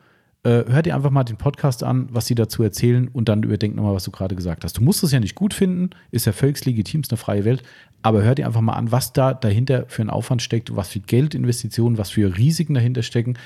äh, 0.44 0.64
hör 0.66 0.82
dir 0.82 0.94
einfach 0.94 1.10
mal 1.10 1.24
den 1.24 1.36
Podcast 1.36 1.82
an, 1.84 2.08
was 2.10 2.26
sie 2.26 2.34
dazu 2.34 2.62
erzählen 2.62 3.08
und 3.08 3.28
dann 3.28 3.42
überdenk 3.42 3.76
nochmal, 3.76 3.94
was 3.94 4.04
du 4.04 4.10
gerade 4.10 4.34
gesagt 4.34 4.64
hast. 4.64 4.78
Du 4.78 4.82
musst 4.82 5.02
es 5.04 5.12
ja 5.12 5.20
nicht 5.20 5.34
gut 5.34 5.54
finden, 5.54 5.90
ist 6.10 6.26
ja 6.26 6.32
völlig 6.32 6.64
legitim, 6.64 7.02
ist 7.02 7.12
eine 7.12 7.18
freie 7.18 7.44
Welt, 7.44 7.62
aber 8.02 8.22
hör 8.22 8.34
dir 8.34 8.46
einfach 8.46 8.60
mal 8.60 8.74
an, 8.74 8.90
was 8.90 9.12
da 9.12 9.34
dahinter 9.34 9.84
für 9.88 10.02
einen 10.02 10.10
Aufwand 10.10 10.42
steckt, 10.42 10.74
was 10.74 10.88
für 10.88 11.00
Geldinvestitionen, 11.00 11.98
was 11.98 12.10
für 12.10 12.36
Risiken 12.36 12.74
dahinter 12.74 13.02
stecken 13.02 13.36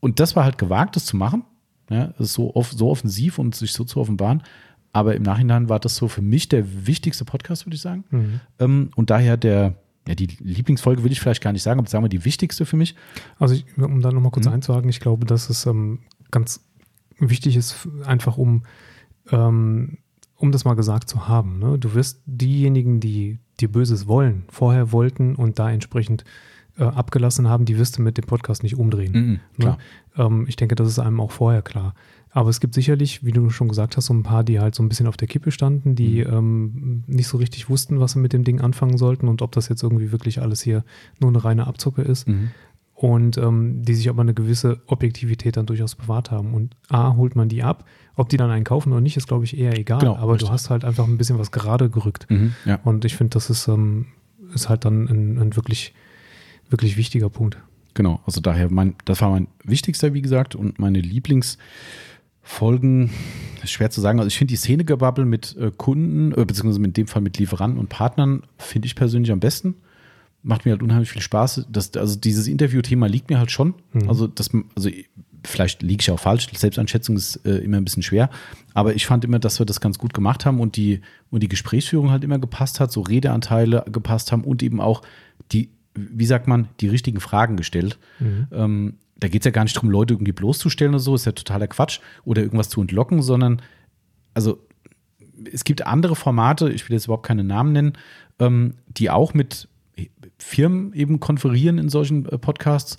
und 0.00 0.20
das 0.20 0.36
war 0.36 0.44
halt 0.44 0.58
gewagt, 0.58 0.96
das 0.96 1.06
zu 1.06 1.16
machen. 1.16 1.44
Ja, 1.90 2.12
so, 2.18 2.54
off 2.54 2.72
so 2.72 2.90
offensiv 2.90 3.38
und 3.38 3.54
sich 3.54 3.72
so 3.72 3.84
zu 3.84 4.00
offenbaren. 4.00 4.42
Aber 4.92 5.14
im 5.14 5.22
Nachhinein 5.22 5.68
war 5.68 5.80
das 5.80 5.96
so 5.96 6.08
für 6.08 6.22
mich 6.22 6.48
der 6.48 6.86
wichtigste 6.86 7.24
Podcast, 7.24 7.66
würde 7.66 7.76
ich 7.76 7.82
sagen. 7.82 8.04
Mhm. 8.10 8.40
Ähm, 8.58 8.90
und 8.94 9.10
daher 9.10 9.36
der, 9.36 9.74
ja, 10.08 10.14
die 10.14 10.26
Lieblingsfolge 10.40 11.04
will 11.04 11.12
ich 11.12 11.20
vielleicht 11.20 11.42
gar 11.42 11.52
nicht 11.52 11.62
sagen, 11.62 11.78
aber 11.78 11.88
sagen 11.88 12.02
wir 12.02 12.08
die 12.08 12.24
wichtigste 12.24 12.64
für 12.64 12.78
mich. 12.78 12.94
Also, 13.38 13.54
ich, 13.54 13.66
um 13.76 14.00
da 14.00 14.10
nochmal 14.10 14.30
kurz 14.30 14.46
mhm. 14.46 14.54
einzuhaken, 14.54 14.88
ich 14.88 15.00
glaube, 15.00 15.26
dass 15.26 15.50
es 15.50 15.66
ähm, 15.66 15.98
ganz 16.30 16.64
wichtig 17.18 17.56
ist, 17.56 17.86
einfach 18.06 18.38
um, 18.38 18.62
ähm, 19.30 19.98
um 20.36 20.50
das 20.50 20.64
mal 20.64 20.74
gesagt 20.74 21.10
zu 21.10 21.28
haben. 21.28 21.58
Ne? 21.58 21.78
Du 21.78 21.92
wirst 21.92 22.22
diejenigen, 22.24 23.00
die 23.00 23.38
dir 23.60 23.70
Böses 23.70 24.06
wollen, 24.06 24.44
vorher 24.48 24.92
wollten 24.92 25.34
und 25.34 25.58
da 25.58 25.70
entsprechend 25.70 26.24
äh, 26.78 26.84
abgelassen 26.84 27.46
haben, 27.48 27.66
die 27.66 27.76
wirst 27.76 27.98
du 27.98 28.02
mit 28.02 28.16
dem 28.16 28.24
Podcast 28.24 28.62
nicht 28.62 28.76
umdrehen. 28.76 29.12
Mhm, 29.12 29.40
klar. 29.60 29.78
Ne? 30.16 30.24
Ähm, 30.24 30.46
ich 30.48 30.56
denke, 30.56 30.74
das 30.74 30.88
ist 30.88 30.98
einem 30.98 31.20
auch 31.20 31.32
vorher 31.32 31.60
klar. 31.60 31.94
Aber 32.38 32.50
es 32.50 32.60
gibt 32.60 32.72
sicherlich, 32.72 33.24
wie 33.24 33.32
du 33.32 33.50
schon 33.50 33.66
gesagt 33.66 33.96
hast, 33.96 34.06
so 34.06 34.14
ein 34.14 34.22
paar, 34.22 34.44
die 34.44 34.60
halt 34.60 34.72
so 34.72 34.84
ein 34.84 34.88
bisschen 34.88 35.08
auf 35.08 35.16
der 35.16 35.26
Kippe 35.26 35.50
standen, 35.50 35.96
die 35.96 36.24
mhm. 36.24 36.32
ähm, 36.32 37.04
nicht 37.08 37.26
so 37.26 37.36
richtig 37.36 37.68
wussten, 37.68 37.98
was 37.98 38.12
sie 38.12 38.20
mit 38.20 38.32
dem 38.32 38.44
Ding 38.44 38.60
anfangen 38.60 38.96
sollten 38.96 39.26
und 39.26 39.42
ob 39.42 39.50
das 39.50 39.68
jetzt 39.68 39.82
irgendwie 39.82 40.12
wirklich 40.12 40.40
alles 40.40 40.62
hier 40.62 40.84
nur 41.18 41.30
eine 41.32 41.44
reine 41.44 41.66
Abzocke 41.66 42.02
ist. 42.02 42.28
Mhm. 42.28 42.50
Und 42.94 43.38
ähm, 43.38 43.82
die 43.82 43.92
sich 43.92 44.08
aber 44.08 44.22
eine 44.22 44.34
gewisse 44.34 44.80
Objektivität 44.86 45.56
dann 45.56 45.66
durchaus 45.66 45.96
bewahrt 45.96 46.30
haben. 46.30 46.54
Und 46.54 46.76
A, 46.88 47.16
holt 47.16 47.34
man 47.34 47.48
die 47.48 47.64
ab. 47.64 47.84
Ob 48.14 48.28
die 48.28 48.36
dann 48.36 48.50
einen 48.50 48.62
kaufen 48.62 48.92
oder 48.92 49.00
nicht, 49.00 49.16
ist, 49.16 49.26
glaube 49.26 49.44
ich, 49.44 49.58
eher 49.58 49.76
egal. 49.76 49.98
Genau, 49.98 50.14
aber 50.14 50.34
richtig. 50.34 50.46
du 50.46 50.52
hast 50.54 50.70
halt 50.70 50.84
einfach 50.84 51.08
ein 51.08 51.18
bisschen 51.18 51.40
was 51.40 51.50
gerade 51.50 51.90
gerückt. 51.90 52.30
Mhm, 52.30 52.54
ja. 52.64 52.78
Und 52.84 53.04
ich 53.04 53.16
finde, 53.16 53.30
das 53.30 53.50
ist, 53.50 53.66
ähm, 53.66 54.06
ist 54.54 54.68
halt 54.68 54.84
dann 54.84 55.08
ein, 55.08 55.38
ein 55.38 55.56
wirklich 55.56 55.92
wirklich 56.70 56.96
wichtiger 56.96 57.30
Punkt. 57.30 57.58
Genau, 57.94 58.20
also 58.26 58.40
daher, 58.40 58.70
mein, 58.70 58.94
das 59.06 59.20
war 59.20 59.30
mein 59.30 59.48
wichtigster, 59.64 60.14
wie 60.14 60.22
gesagt, 60.22 60.54
und 60.54 60.78
meine 60.78 61.00
Lieblingsfolgen, 62.48 63.10
ist 63.62 63.70
schwer 63.70 63.90
zu 63.90 64.00
sagen. 64.00 64.18
Also 64.18 64.28
ich 64.28 64.38
finde 64.38 64.52
die 64.52 64.56
Szenegebabbel 64.56 65.24
mit 65.24 65.56
äh, 65.56 65.70
Kunden, 65.76 66.32
äh, 66.32 66.44
beziehungsweise 66.44 66.82
in 66.82 66.92
dem 66.92 67.06
Fall 67.06 67.22
mit 67.22 67.38
Lieferanten 67.38 67.78
und 67.78 67.88
Partnern, 67.88 68.42
finde 68.56 68.86
ich 68.86 68.94
persönlich 68.94 69.30
am 69.32 69.40
besten. 69.40 69.74
Macht 70.42 70.64
mir 70.64 70.72
halt 70.72 70.82
unheimlich 70.82 71.10
viel 71.10 71.22
Spaß. 71.22 71.66
Das, 71.70 71.94
also 71.96 72.16
dieses 72.16 72.46
Interviewthema 72.46 73.06
liegt 73.06 73.28
mir 73.28 73.38
halt 73.38 73.50
schon. 73.50 73.74
Mhm. 73.92 74.08
Also, 74.08 74.26
das, 74.26 74.50
also 74.76 74.88
vielleicht 75.44 75.82
liege 75.82 76.00
ich 76.00 76.10
auch 76.10 76.20
falsch, 76.20 76.48
Selbsteinschätzung 76.52 77.16
ist 77.16 77.44
äh, 77.44 77.58
immer 77.58 77.76
ein 77.76 77.84
bisschen 77.84 78.02
schwer, 78.02 78.28
aber 78.74 78.94
ich 78.94 79.06
fand 79.06 79.24
immer, 79.24 79.38
dass 79.38 79.60
wir 79.60 79.66
das 79.66 79.80
ganz 79.80 79.98
gut 79.98 80.12
gemacht 80.12 80.44
haben 80.44 80.58
und 80.58 80.76
die, 80.76 81.00
und 81.30 81.42
die 81.42 81.48
Gesprächsführung 81.48 82.10
halt 82.10 82.24
immer 82.24 82.40
gepasst 82.40 82.80
hat, 82.80 82.90
so 82.90 83.02
Redeanteile 83.02 83.84
gepasst 83.90 84.32
haben 84.32 84.42
und 84.42 84.62
eben 84.62 84.80
auch 84.80 85.02
die 85.52 85.70
wie 85.98 86.26
sagt 86.26 86.46
man, 86.46 86.68
die 86.80 86.88
richtigen 86.88 87.20
Fragen 87.20 87.56
gestellt. 87.56 87.98
Mhm. 88.20 88.46
Ähm, 88.52 88.94
da 89.18 89.28
geht 89.28 89.42
es 89.42 89.44
ja 89.46 89.50
gar 89.50 89.64
nicht 89.64 89.76
darum, 89.76 89.90
Leute 89.90 90.14
irgendwie 90.14 90.32
bloßzustellen 90.32 90.94
oder 90.94 91.00
so, 91.00 91.14
ist 91.14 91.26
ja 91.26 91.32
totaler 91.32 91.66
Quatsch 91.66 92.00
oder 92.24 92.42
irgendwas 92.42 92.68
zu 92.68 92.80
entlocken, 92.80 93.22
sondern 93.22 93.62
also 94.34 94.64
es 95.52 95.64
gibt 95.64 95.86
andere 95.86 96.16
Formate, 96.16 96.70
ich 96.70 96.88
will 96.88 96.94
jetzt 96.94 97.06
überhaupt 97.06 97.26
keine 97.26 97.44
Namen 97.44 97.72
nennen, 97.72 97.92
ähm, 98.38 98.74
die 98.86 99.10
auch 99.10 99.34
mit 99.34 99.68
Firmen 100.38 100.92
eben 100.92 101.20
konferieren 101.20 101.78
in 101.78 101.88
solchen 101.88 102.26
äh, 102.26 102.38
Podcasts 102.38 102.98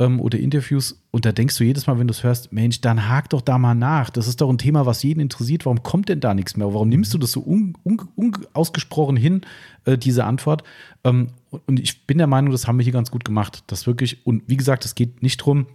ähm, 0.00 0.20
oder 0.20 0.38
Interviews. 0.38 1.02
Und 1.12 1.24
da 1.24 1.32
denkst 1.32 1.56
du 1.56 1.64
jedes 1.64 1.86
Mal, 1.86 1.98
wenn 1.98 2.08
du 2.08 2.12
es 2.12 2.24
hörst, 2.24 2.52
Mensch, 2.52 2.80
dann 2.80 3.08
hak 3.08 3.30
doch 3.30 3.40
da 3.40 3.58
mal 3.58 3.74
nach. 3.74 4.10
Das 4.10 4.26
ist 4.26 4.40
doch 4.40 4.50
ein 4.50 4.58
Thema, 4.58 4.86
was 4.86 5.02
jeden 5.02 5.20
interessiert. 5.20 5.66
Warum 5.66 5.82
kommt 5.82 6.08
denn 6.08 6.20
da 6.20 6.34
nichts 6.34 6.56
mehr? 6.56 6.72
Warum 6.72 6.88
nimmst 6.88 7.14
du 7.14 7.18
das 7.18 7.32
so 7.32 7.40
unausgesprochen 7.40 9.16
un, 9.16 9.22
un, 9.22 9.22
hin, 9.22 9.40
äh, 9.84 9.96
diese 9.96 10.24
Antwort? 10.24 10.64
Ähm, 11.04 11.28
und 11.50 11.80
ich 11.80 12.06
bin 12.06 12.18
der 12.18 12.26
Meinung, 12.26 12.52
das 12.52 12.66
haben 12.66 12.78
wir 12.78 12.84
hier 12.84 12.92
ganz 12.92 13.10
gut 13.10 13.24
gemacht. 13.24 13.64
Das 13.66 13.86
wirklich, 13.86 14.24
und 14.26 14.42
wie 14.46 14.56
gesagt, 14.56 14.84
es 14.84 14.94
geht 14.94 15.22
nicht 15.22 15.40
darum, 15.40 15.66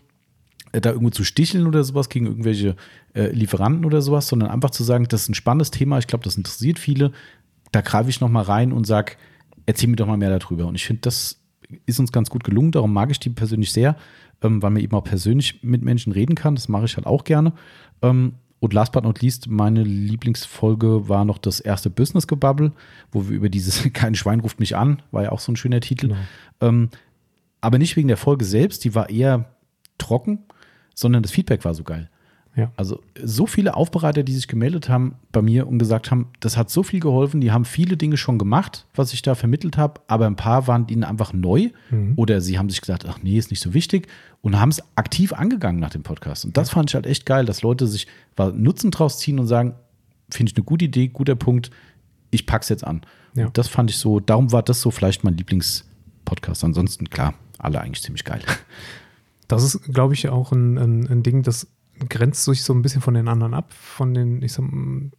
äh, 0.72 0.82
da 0.82 0.92
irgendwo 0.92 1.10
zu 1.10 1.24
sticheln 1.24 1.68
oder 1.68 1.84
sowas 1.84 2.10
gegen 2.10 2.28
irgendwelche 2.28 2.76
äh, 3.14 3.32
Lieferanten 3.32 3.86
oder 3.86 4.02
sowas, 4.02 4.28
sondern 4.28 4.50
einfach 4.50 4.72
zu 4.72 4.84
sagen, 4.84 5.08
das 5.08 5.24
ist 5.24 5.30
ein 5.30 5.36
spannendes 5.36 5.72
Thema, 5.72 6.00
ich 6.00 6.08
glaube, 6.08 6.24
das 6.24 6.38
interessiert 6.38 6.80
viele. 6.80 7.12
Da 7.72 7.82
greife 7.82 8.10
ich 8.10 8.22
nochmal 8.22 8.44
rein 8.44 8.72
und 8.72 8.86
sage, 8.86 9.14
erzähl 9.66 9.90
mir 9.90 9.96
doch 9.96 10.08
mal 10.08 10.18
mehr 10.18 10.38
darüber. 10.38 10.66
Und 10.68 10.76
ich 10.76 10.86
finde, 10.86 11.02
das 11.02 11.42
ist 11.86 12.00
uns 12.00 12.12
ganz 12.12 12.30
gut 12.30 12.44
gelungen. 12.44 12.72
Darum 12.72 12.94
mag 12.94 13.12
ich 13.12 13.20
die 13.20 13.30
persönlich 13.30 13.72
sehr, 13.72 13.98
ähm, 14.42 14.62
weil 14.62 14.70
man 14.70 14.82
eben 14.82 14.96
auch 14.96 15.04
persönlich 15.04 15.64
mit 15.64 15.84
Menschen 15.84 16.14
reden 16.14 16.36
kann. 16.36 16.56
Das 16.56 16.70
mache 16.70 16.86
ich 16.86 16.96
halt 16.96 17.08
auch 17.08 17.24
gerne. 17.24 17.54
Ähm, 18.02 18.34
und 18.66 18.74
last 18.74 18.92
but 18.92 19.04
not 19.04 19.22
least, 19.22 19.48
meine 19.48 19.84
Lieblingsfolge 19.84 21.08
war 21.08 21.24
noch 21.24 21.38
das 21.38 21.60
erste 21.60 21.90
Business-Gebubble, 21.90 22.72
wo 23.12 23.30
wir 23.30 23.36
über 23.36 23.50
dieses 23.50 23.88
Kein 23.94 24.16
Schwein 24.16 24.40
ruft 24.40 24.60
mich 24.60 24.76
an, 24.76 25.02
war 25.12 25.24
ja 25.24 25.32
auch 25.32 25.40
so 25.40 25.52
ein 25.52 25.56
schöner 25.56 25.80
Titel. 25.80 26.10
Genau. 26.10 26.20
Ähm, 26.62 26.90
aber 27.62 27.78
nicht 27.78 27.96
wegen 27.96 28.08
der 28.08 28.18
Folge 28.18 28.44
selbst, 28.44 28.84
die 28.84 28.94
war 28.96 29.10
eher 29.10 29.46
trocken, 29.98 30.40
sondern 30.94 31.24
das 31.24 31.32
Feedback 31.32 31.64
war 31.64 31.74
so 31.74 31.84
geil. 31.84 32.10
Ja. 32.56 32.72
Also 32.78 33.02
so 33.22 33.48
viele 33.48 33.76
Aufbereiter, 33.76 34.24
die 34.24 34.34
sich 34.34 34.48
gemeldet 34.48 34.88
haben 34.88 35.16
bei 35.34 35.42
mir 35.42 35.68
und 35.68 35.78
gesagt 35.78 36.10
haben, 36.10 36.30
das 36.40 36.56
hat 36.56 36.70
so 36.70 36.84
viel 36.84 37.02
geholfen, 37.02 37.42
die 37.42 37.52
haben 37.52 37.66
viele 37.66 37.98
Dinge 37.98 38.16
schon 38.16 38.38
gemacht, 38.38 38.86
was 38.96 39.12
ich 39.12 39.22
da 39.22 39.36
vermittelt 39.36 39.78
habe, 39.78 40.00
aber 40.08 40.26
ein 40.26 40.38
paar 40.38 40.68
waren 40.68 40.88
ihnen 40.88 41.04
einfach 41.04 41.34
neu 41.34 41.70
mhm. 41.90 42.14
oder 42.16 42.40
sie 42.40 42.58
haben 42.58 42.70
sich 42.70 42.80
gesagt, 42.80 43.06
ach 43.08 43.20
nee, 43.22 43.38
ist 43.38 43.52
nicht 43.52 43.60
so 43.60 43.74
wichtig 43.74 44.08
und 44.42 44.60
haben 44.60 44.70
es 44.70 44.82
aktiv 44.96 45.34
angegangen 45.34 45.82
nach 45.82 45.90
dem 45.90 46.04
Podcast. 46.04 46.46
Und 46.46 46.56
das 46.56 46.70
fand 46.70 46.90
ich 46.90 46.96
halt 46.96 47.06
echt 47.06 47.26
geil, 47.26 47.46
dass 47.46 47.62
Leute 47.62 47.88
sich 47.88 48.08
Nutzen 48.54 48.92
draus 48.92 49.20
ziehen 49.20 49.38
und 49.38 49.48
sagen, 49.48 49.76
finde 50.30 50.52
ich 50.52 50.58
eine 50.58 50.64
gute 50.64 50.86
Idee, 50.86 51.10
guter 51.10 51.36
Punkt, 51.36 51.72
ich 52.32 52.46
pack's 52.46 52.70
jetzt 52.70 52.86
an. 52.86 53.02
Ja. 53.36 53.50
Das 53.52 53.68
fand 53.68 53.90
ich 53.90 53.98
so, 53.98 54.22
darum 54.22 54.52
war 54.54 54.64
das 54.64 54.82
so 54.82 54.92
vielleicht 54.92 55.26
mein 55.26 55.36
Lieblingspodcast. 55.36 56.64
Ansonsten, 56.64 57.10
klar, 57.10 57.34
alle 57.58 57.82
eigentlich 57.82 58.02
ziemlich 58.02 58.24
geil. 58.24 58.42
Das 59.48 59.64
ist, 59.64 59.94
glaube 59.94 60.16
ich, 60.16 60.28
auch 60.30 60.52
ein, 60.52 60.78
ein, 60.78 61.08
ein 61.08 61.22
Ding, 61.22 61.44
das 61.44 61.68
grenzt 62.10 62.44
sich 62.44 62.64
so 62.64 62.74
ein 62.74 62.82
bisschen 62.82 63.02
von 63.02 63.14
den 63.14 63.28
anderen 63.28 63.54
ab, 63.54 63.72
von 63.74 64.14
den 64.14 64.42
ich 64.42 64.54
sag, 64.54 64.66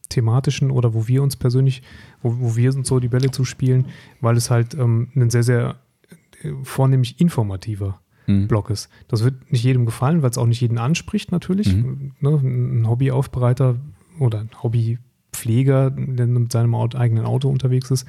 thematischen 0.08 0.70
oder 0.70 0.94
wo 0.94 1.08
wir 1.08 1.22
uns 1.22 1.36
persönlich, 1.36 1.82
wo, 2.22 2.36
wo 2.38 2.56
wir 2.56 2.74
uns 2.74 2.88
so 2.88 3.00
die 3.00 3.08
Bälle 3.08 3.30
zuspielen, 3.30 3.86
weil 4.20 4.36
es 4.36 4.50
halt 4.50 4.74
ähm, 4.74 5.08
ein 5.14 5.30
sehr, 5.30 5.42
sehr 5.42 5.76
äh, 6.42 6.52
vornehmlich 6.62 7.20
informativer 7.20 8.00
Mhm. 8.26 8.48
Blog 8.48 8.70
ist. 8.70 8.88
Das 9.08 9.24
wird 9.24 9.52
nicht 9.52 9.64
jedem 9.64 9.86
gefallen, 9.86 10.22
weil 10.22 10.30
es 10.30 10.38
auch 10.38 10.46
nicht 10.46 10.60
jeden 10.60 10.78
anspricht 10.78 11.32
natürlich. 11.32 11.74
Mhm. 11.74 12.12
Ne, 12.20 12.30
ein 12.30 12.88
Hobbyaufbereiter 12.88 13.76
oder 14.18 14.40
ein 14.40 14.50
Hobbypfleger, 14.62 15.90
der 15.90 16.26
mit 16.26 16.52
seinem 16.52 16.74
eigenen 16.74 17.24
Auto 17.24 17.48
unterwegs 17.48 17.90
ist, 17.90 18.06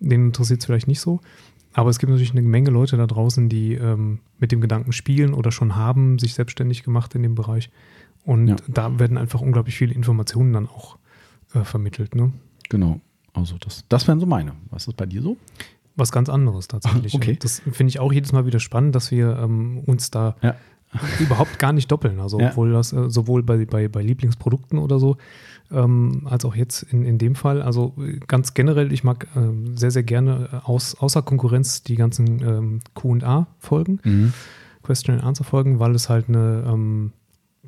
den 0.00 0.26
interessiert 0.26 0.60
es 0.60 0.66
vielleicht 0.66 0.88
nicht 0.88 1.00
so. 1.00 1.20
Aber 1.74 1.90
es 1.90 1.98
gibt 1.98 2.10
natürlich 2.10 2.32
eine 2.32 2.42
Menge 2.42 2.70
Leute 2.70 2.96
da 2.96 3.06
draußen, 3.06 3.48
die 3.48 3.74
ähm, 3.74 4.20
mit 4.38 4.52
dem 4.52 4.60
Gedanken 4.60 4.92
spielen 4.92 5.34
oder 5.34 5.52
schon 5.52 5.76
haben, 5.76 6.18
sich 6.18 6.34
selbstständig 6.34 6.82
gemacht 6.82 7.14
in 7.14 7.22
dem 7.22 7.34
Bereich. 7.34 7.70
Und 8.28 8.48
Ja. 8.48 8.56
da 8.68 8.98
werden 8.98 9.16
einfach 9.16 9.40
unglaublich 9.40 9.74
viele 9.76 9.94
Informationen 9.94 10.52
dann 10.52 10.66
auch 10.68 10.98
äh, 11.54 11.64
vermittelt. 11.64 12.14
Ne? 12.14 12.32
Genau. 12.68 13.00
Also 13.32 13.56
das, 13.58 13.84
das 13.88 14.06
wären 14.06 14.20
so 14.20 14.26
meine. 14.26 14.52
Was 14.70 14.86
ist 14.86 14.96
bei 14.98 15.06
dir 15.06 15.22
so? 15.22 15.38
Was 15.96 16.12
ganz 16.12 16.28
anderes 16.28 16.68
tatsächlich. 16.68 17.14
Okay. 17.14 17.32
Und 17.32 17.44
Das 17.44 17.60
finde 17.72 17.88
ich 17.88 18.00
auch 18.00 18.12
jedes 18.12 18.32
Mal 18.32 18.44
wieder 18.44 18.60
spannend, 18.60 18.94
dass 18.94 19.10
wir 19.10 19.38
ähm, 19.38 19.78
uns 19.86 20.10
da 20.10 20.36
Ja. 20.42 20.54
überhaupt 21.20 21.58
gar 21.58 21.72
nicht 21.72 21.90
doppeln. 21.90 22.20
Also 22.20 22.38
Ja. 22.38 22.50
obwohl 22.50 22.72
das 22.72 22.92
äh, 22.92 23.08
sowohl 23.08 23.42
bei, 23.42 23.64
bei, 23.64 23.88
bei 23.88 24.02
Lieblingsprodukten 24.02 24.78
oder 24.78 24.98
so, 24.98 25.16
ähm, 25.70 26.22
als 26.26 26.44
auch 26.44 26.54
jetzt 26.54 26.82
in, 26.82 27.04
in 27.06 27.16
dem 27.16 27.34
Fall. 27.34 27.62
Also 27.62 27.94
äh, 27.98 28.18
ganz 28.26 28.52
generell, 28.52 28.92
ich 28.92 29.04
mag 29.04 29.26
ähm, 29.36 29.74
sehr, 29.76 29.90
sehr 29.90 30.02
gerne 30.02 30.48
äh, 30.52 30.56
aus, 30.66 30.94
außer 30.96 31.22
Konkurrenz 31.22 31.82
die 31.82 31.96
ganzen 31.96 32.42
ähm, 32.42 32.80
QA-Folgen, 32.94 34.00
Mhm. 34.04 34.32
Question 34.82 35.14
and 35.16 35.24
Answer 35.24 35.44
Folgen, 35.44 35.78
weil 35.78 35.94
es 35.94 36.08
halt 36.08 36.28
eine, 36.28 36.64
ähm, 36.66 37.12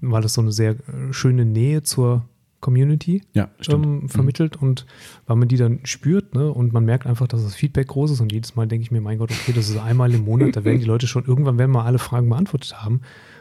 weil 0.01 0.25
es 0.25 0.35
so 0.35 0.41
eine 0.41 0.53
sehr 0.53 0.73
äh, 0.73 1.13
schöne 1.13 1.45
Nähe 1.45 1.83
zur 1.83 2.25
Community 2.61 3.23
Ja, 3.33 3.49
ähm, 3.69 4.09
vermittelt 4.09 4.57
und 4.57 4.85
weil 5.27 5.37
man 5.37 5.49
die 5.49 5.57
dann 5.57 5.81
spürt 5.85 6.35
ne, 6.35 6.53
und 6.53 6.73
man 6.75 6.85
merkt 6.85 7.07
einfach, 7.07 7.27
dass 7.27 7.43
das 7.43 7.55
Feedback 7.55 7.89
groß 7.89 8.11
ist 8.11 8.21
und 8.21 8.33
jedes 8.33 8.55
Mal 8.55 8.67
denke 8.67 8.83
ich 8.83 8.91
mir, 8.91 9.01
mein 9.01 9.17
Gott, 9.19 9.31
okay, 9.31 9.53
das 9.55 9.71
ist 9.71 9.79
einmal 9.79 10.13
im 10.13 10.25
Monat, 10.25 10.57
da 10.57 10.65
werden 10.65 10.79
die 10.79 10.85
Leute 10.87 11.07
schon 11.07 11.25
irgendwann, 11.25 11.59
werden 11.59 11.71
mal 11.71 11.85
alle 11.85 11.99
Fragen 11.99 12.29
beantwortet 12.29 12.83
haben 12.83 13.01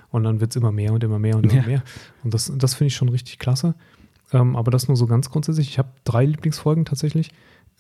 und 0.10 0.24
dann 0.24 0.40
wird 0.40 0.52
es 0.52 0.56
immer 0.56 0.72
mehr 0.72 0.94
und 0.94 1.04
immer 1.04 1.20
mehr 1.20 1.36
und 1.36 1.44
immer 1.52 1.62
Ja. 1.62 1.68
mehr 1.68 1.84
und 2.24 2.34
das, 2.34 2.52
das 2.56 2.76
finde 2.76 2.88
ich 2.88 2.96
schon 2.96 3.10
richtig 3.10 3.40
klasse. 3.40 3.76
Ähm, 4.32 4.56
aber 4.56 4.72
das 4.72 4.88
nur 4.88 4.96
so 4.96 5.06
ganz 5.08 5.30
grundsätzlich. 5.30 5.68
Ich 5.70 5.80
habe 5.80 5.90
drei 6.04 6.24
Lieblingsfolgen 6.24 6.86
tatsächlich. 6.86 7.32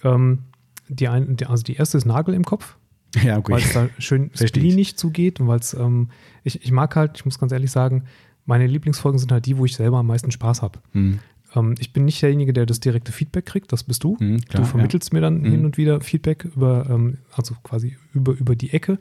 Ähm, 0.03 0.39
die 0.87 1.07
ein, 1.07 1.37
also 1.47 1.63
die 1.63 1.75
erste 1.75 1.97
ist 1.99 2.05
Nagel 2.05 2.33
im 2.33 2.43
Kopf, 2.43 2.75
Ja, 3.23 3.37
okay. 3.37 3.53
weil 3.53 3.61
es 3.61 3.73
da 3.73 3.87
schön 3.99 4.31
nicht 4.55 4.97
zugeht 4.99 5.39
und 5.39 5.47
weil 5.47 5.59
es, 5.59 5.73
ähm, 5.75 6.09
ich, 6.43 6.63
ich 6.63 6.71
mag 6.71 6.95
halt, 6.95 7.11
ich 7.17 7.25
muss 7.25 7.37
ganz 7.39 7.51
ehrlich 7.51 7.69
sagen, 7.71 8.05
meine 8.49 8.67
Lieblingsfolgen 8.67 9.19
sind 9.19 9.31
halt 9.31 9.45
die, 9.45 9.57
wo 9.57 9.65
ich 9.65 9.75
selber 9.75 9.97
am 9.99 10.07
meisten 10.07 10.31
Spaß 10.31 10.61
habe. 10.63 10.79
Mhm. 10.93 11.19
Ähm, 11.55 11.75
ich 11.79 11.93
bin 11.93 12.03
nicht 12.05 12.21
derjenige, 12.21 12.51
der 12.51 12.65
das 12.65 12.79
direkte 12.79 13.11
Feedback 13.11 13.45
kriegt, 13.45 13.71
das 13.71 13.83
bist 13.83 14.03
du. 14.03 14.17
Mhm, 14.19 14.41
klar, 14.41 14.63
du 14.63 14.67
vermittelst 14.67 15.13
mir 15.13 15.21
dann 15.21 15.41
Mhm. 15.41 15.51
hin 15.51 15.65
und 15.65 15.77
wieder 15.77 16.01
Feedback 16.01 16.45
über, 16.45 16.87
ähm, 16.89 17.19
also 17.35 17.55
quasi 17.63 17.95
über, 18.13 18.33
über 18.33 18.55
die 18.55 18.71
Ecke. 18.73 18.97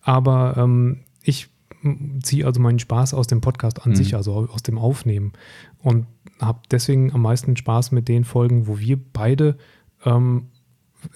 Aber 0.00 0.56
ähm, 0.56 1.00
ich 1.22 1.48
m, 1.84 2.20
ziehe 2.22 2.46
also 2.46 2.58
meinen 2.60 2.78
Spaß 2.78 3.12
aus 3.14 3.26
dem 3.26 3.40
Podcast 3.40 3.84
an 3.84 3.92
Mhm. 3.92 3.96
sich, 3.96 4.14
also 4.16 4.48
aus 4.52 4.62
dem 4.62 4.78
Aufnehmen. 4.78 5.32
Und 5.82 6.06
habe 6.40 6.60
deswegen 6.70 7.12
am 7.12 7.22
meisten 7.22 7.56
Spaß 7.56 7.92
mit 7.92 8.08
den 8.08 8.24
Folgen, 8.24 8.66
wo 8.66 8.78
wir 8.78 8.98
beide 9.12 9.56
ähm, 10.04 10.46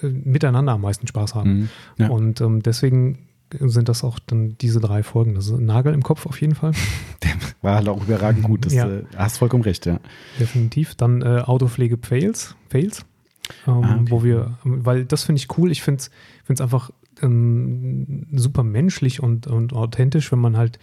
äh, 0.02 0.06
miteinander 0.06 0.72
am 0.72 0.82
meisten 0.82 1.06
Spaß 1.06 1.34
haben. 1.34 1.68
Ja. 1.98 2.08
Und 2.08 2.40
ähm, 2.40 2.62
deswegen 2.62 3.26
sind 3.58 3.88
das 3.88 4.04
auch 4.04 4.18
dann 4.18 4.56
diese 4.58 4.80
drei 4.80 5.02
Folgen. 5.02 5.34
Das 5.34 5.46
ist 5.46 5.52
ein 5.52 5.64
Nagel 5.64 5.92
im 5.94 6.02
Kopf 6.02 6.26
auf 6.26 6.40
jeden 6.40 6.54
Fall. 6.54 6.72
War 7.62 7.76
halt 7.76 7.88
auch 7.88 8.02
überragend 8.02 8.42
gut. 8.44 8.64
Das, 8.66 8.72
Ja. 8.72 8.88
äh, 8.88 9.04
hast 9.16 9.38
vollkommen 9.38 9.62
recht, 9.64 9.86
ja. 9.86 10.00
Definitiv. 10.38 10.94
Dann 10.94 11.22
äh, 11.22 11.42
Autopflege 11.44 11.98
Fails, 12.00 12.54
Fails 12.68 13.04
ähm, 13.66 13.72
Ah, 13.72 13.78
okay. 13.96 14.04
wo 14.10 14.22
wir, 14.24 14.58
weil 14.64 15.04
das 15.04 15.24
finde 15.24 15.38
ich 15.40 15.58
cool. 15.58 15.70
Ich 15.70 15.82
finde 15.82 16.02
es 16.48 16.60
einfach 16.60 16.90
ähm, 17.22 18.26
super 18.32 18.62
menschlich 18.62 19.22
und, 19.22 19.46
und 19.46 19.72
authentisch, 19.72 20.30
wenn 20.32 20.38
man 20.38 20.56
halt, 20.56 20.78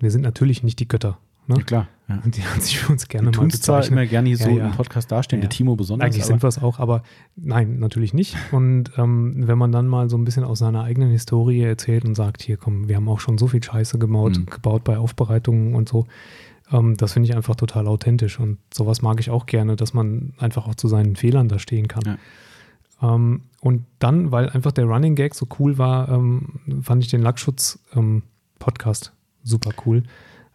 wir 0.00 0.10
sind 0.10 0.22
natürlich 0.22 0.62
nicht 0.62 0.78
die 0.80 0.88
Götter. 0.88 1.18
Ne? 1.50 1.56
Ja, 1.58 1.64
klar. 1.64 1.88
Ja. 2.08 2.20
Und 2.24 2.36
die 2.36 2.42
haben 2.44 2.60
sich 2.60 2.78
für 2.78 2.90
uns 2.92 3.06
gerne 3.06 3.26
Wir 3.26 3.30
mal 3.30 3.32
tun 3.36 3.50
es 3.52 3.60
zwar 3.60 3.76
bezeichnet. 3.78 3.98
immer 4.00 4.06
gerne 4.08 4.28
hier 4.28 4.36
so 4.38 4.48
Ja, 4.48 4.56
ja. 4.56 4.66
im 4.66 4.72
Podcast 4.72 5.12
darstellen, 5.12 5.42
der 5.42 5.50
Timo 5.50 5.76
besonders. 5.76 6.06
Eigentlich 6.06 6.24
sind 6.24 6.42
wir 6.42 6.48
es 6.48 6.58
auch, 6.60 6.78
aber 6.80 7.02
nein, 7.36 7.78
natürlich 7.78 8.14
nicht. 8.14 8.36
Und 8.50 8.90
ähm, 8.96 9.46
wenn 9.46 9.58
man 9.58 9.70
dann 9.70 9.86
mal 9.86 10.10
so 10.10 10.16
ein 10.16 10.24
bisschen 10.24 10.42
aus 10.42 10.58
seiner 10.58 10.82
eigenen 10.82 11.10
Historie 11.10 11.62
erzählt 11.62 12.04
und 12.04 12.14
sagt, 12.16 12.42
hier 12.42 12.56
komm, 12.56 12.88
wir 12.88 12.96
haben 12.96 13.08
auch 13.08 13.20
schon 13.20 13.38
so 13.38 13.46
viel 13.46 13.62
Scheiße 13.62 13.98
gebaut, 13.98 14.38
Mhm. 14.38 14.46
gebaut 14.46 14.82
bei 14.82 14.98
Aufbereitungen 14.98 15.74
und 15.76 15.88
so, 15.88 16.06
ähm, 16.72 16.96
das 16.96 17.12
finde 17.12 17.28
ich 17.28 17.36
einfach 17.36 17.54
total 17.54 17.86
authentisch. 17.86 18.40
Und 18.40 18.58
sowas 18.74 19.02
mag 19.02 19.20
ich 19.20 19.30
auch 19.30 19.46
gerne, 19.46 19.76
dass 19.76 19.94
man 19.94 20.32
einfach 20.38 20.66
auch 20.66 20.74
zu 20.74 20.88
seinen 20.88 21.14
Fehlern 21.14 21.48
da 21.48 21.58
stehen 21.60 21.86
kann. 21.86 22.18
Ähm, 23.02 23.42
und 23.60 23.84
dann, 24.00 24.32
weil 24.32 24.48
einfach 24.50 24.72
der 24.72 24.84
Running 24.86 25.14
Gag 25.14 25.34
so 25.36 25.46
cool 25.60 25.78
war, 25.78 26.08
ähm, 26.08 26.60
fand 26.82 27.04
ich 27.04 27.10
den 27.10 27.22
Lackschutz-Podcast 27.22 29.12
super 29.42 29.70
cool. 29.86 30.02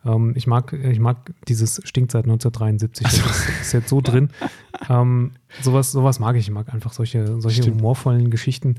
Ähm, 0.06 0.34
ich, 0.36 0.48
mag, 0.48 0.74
ich 0.74 1.00
mag 1.00 1.34
dieses 1.48 1.82
Stinkt 1.84 2.12
seit 2.12 2.26
1973. 2.26 3.04
Das 3.04 3.14
ist, 3.14 3.50
ist 3.62 3.74
jetzt 3.74 3.90
so 3.90 4.02
drin. 4.02 4.30
ähm, 4.90 5.32
sowas, 5.62 5.92
sowas 5.92 6.20
mag 6.20 6.36
ich. 6.36 6.46
Ich 6.46 6.52
mag 6.52 6.74
einfach 6.74 6.94
solche, 6.94 7.42
solche 7.42 7.64
Stimmt. 7.64 7.78
humorvollen 7.78 8.30
Geschichten. 8.30 8.76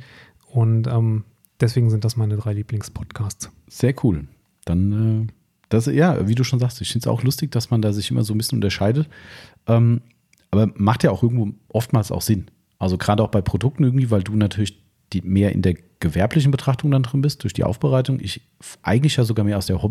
Und 0.50 0.86
ähm, 0.86 1.24
deswegen 1.60 1.90
sind 1.90 2.04
das 2.04 2.16
meine 2.16 2.36
drei 2.36 2.52
Lieblingspodcasts. 2.52 3.50
Sehr 3.68 3.94
cool. 4.04 4.26
Dann, 4.64 5.28
äh, 5.28 5.32
das, 5.68 5.86
ja, 5.86 6.28
wie 6.28 6.34
du 6.34 6.44
schon 6.44 6.60
sagst, 6.60 6.80
ich 6.80 6.92
finde 6.92 7.08
es 7.08 7.12
auch 7.12 7.22
lustig, 7.22 7.50
dass 7.50 7.70
man 7.70 7.82
da 7.82 7.92
sich 7.92 8.10
immer 8.10 8.22
so 8.22 8.34
ein 8.34 8.38
bisschen 8.38 8.58
unterscheidet. 8.58 9.08
Ähm, 9.66 10.00
aber 10.50 10.70
macht 10.76 11.02
ja 11.02 11.10
auch 11.10 11.22
irgendwo 11.22 11.52
oftmals 11.68 12.12
auch 12.12 12.22
Sinn. 12.22 12.46
Also 12.78 12.98
gerade 12.98 13.22
auch 13.22 13.30
bei 13.30 13.40
Produkten 13.40 13.84
irgendwie, 13.84 14.10
weil 14.10 14.22
du 14.22 14.36
natürlich 14.36 14.82
die 15.12 15.22
mehr 15.22 15.52
in 15.52 15.62
der 15.62 15.74
gewerblichen 16.00 16.50
Betrachtung 16.50 16.90
dann 16.90 17.02
drin 17.02 17.22
bist, 17.22 17.42
durch 17.42 17.52
die 17.52 17.64
Aufbereitung. 17.64 18.20
Ich 18.20 18.42
eigentlich 18.82 19.16
ja 19.16 19.24
sogar 19.24 19.44
mehr 19.44 19.58
aus 19.58 19.66
der 19.66 19.82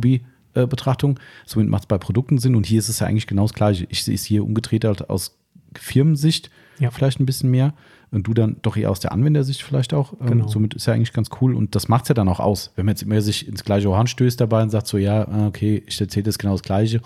Hobby-Betrachtung. 0.56 1.20
Somit 1.46 1.70
macht 1.70 1.84
es 1.84 1.88
bei 1.88 1.98
Produkten 1.98 2.38
Sinn. 2.38 2.56
Und 2.56 2.66
hier 2.66 2.80
ist 2.80 2.90
es 2.90 3.00
ja 3.00 3.08
eigentlich 3.08 3.28
genau 3.28 3.44
das 3.44 3.54
Gleiche. 3.54 3.86
Ich 3.90 4.04
sehe 4.04 4.16
es 4.16 4.24
hier 4.24 4.44
umgedreht 4.44 4.86
halt 4.86 5.10
aus 5.10 5.38
Firmensicht 5.78 6.50
Ja. 6.80 6.92
vielleicht 6.92 7.20
ein 7.20 7.26
bisschen 7.26 7.52
mehr. 7.52 7.74
Und 8.12 8.28
du 8.28 8.34
dann 8.34 8.58
doch 8.62 8.78
eher 8.78 8.92
aus 8.92 9.00
der 9.02 9.12
Anwendersicht 9.12 9.62
vielleicht 9.64 9.94
auch. 9.94 10.14
Ähm, 10.22 10.28
Genau. 10.28 10.48
somit 10.48 10.74
ist 10.74 10.86
ja 10.86 10.94
eigentlich 10.94 11.12
ganz 11.12 11.30
cool. 11.42 11.54
Und 11.56 11.76
das 11.76 11.88
macht 11.90 12.04
es 12.04 12.10
ja 12.10 12.16
dann 12.16 12.30
auch 12.30 12.40
aus. 12.40 12.72
Wenn 12.76 12.86
man 12.86 12.94
jetzt 12.94 13.02
immer 13.04 13.22
sich 13.22 13.48
ins 13.48 13.64
gleiche 13.64 13.90
Horn 13.90 14.08
stößt 14.08 14.40
dabei 14.40 14.62
und 14.64 14.70
sagt 14.70 14.88
so, 14.88 14.98
ja, 14.98 15.28
ah, 15.28 15.48
okay, 15.48 15.84
ich 15.86 16.00
erzähle 16.00 16.26
jetzt 16.28 16.40
genau 16.40 16.54
das 16.54 16.62
Gleiche. 16.64 17.02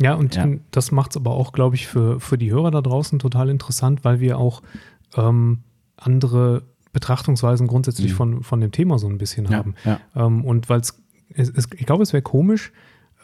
Ja, 0.00 0.14
und 0.14 0.34
Ja. 0.34 0.48
das 0.70 0.92
macht 0.92 1.10
es 1.12 1.16
aber 1.16 1.32
auch, 1.32 1.52
glaube 1.52 1.76
ich, 1.76 1.86
für, 1.86 2.20
für 2.20 2.38
die 2.38 2.50
Hörer 2.50 2.70
da 2.70 2.80
draußen 2.80 3.18
total 3.18 3.48
interessant, 3.50 4.04
weil 4.04 4.20
wir 4.20 4.38
auch 4.38 4.62
ähm, 5.16 5.58
andere 5.96 6.62
Betrachtungsweisen 6.92 7.66
grundsätzlich 7.66 8.12
Mhm. 8.12 8.16
von, 8.16 8.42
von 8.42 8.60
dem 8.60 8.72
Thema 8.72 8.98
so 8.98 9.08
ein 9.08 9.18
bisschen 9.18 9.44
Ja, 9.46 9.58
haben. 9.58 9.74
ja. 9.84 10.00
Ähm, 10.16 10.44
und 10.44 10.68
weil 10.68 10.80
es, 10.80 11.00
es, 11.30 11.50
ich 11.56 11.86
glaube, 11.86 12.02
es 12.02 12.12
wäre 12.12 12.22
komisch, 12.22 12.72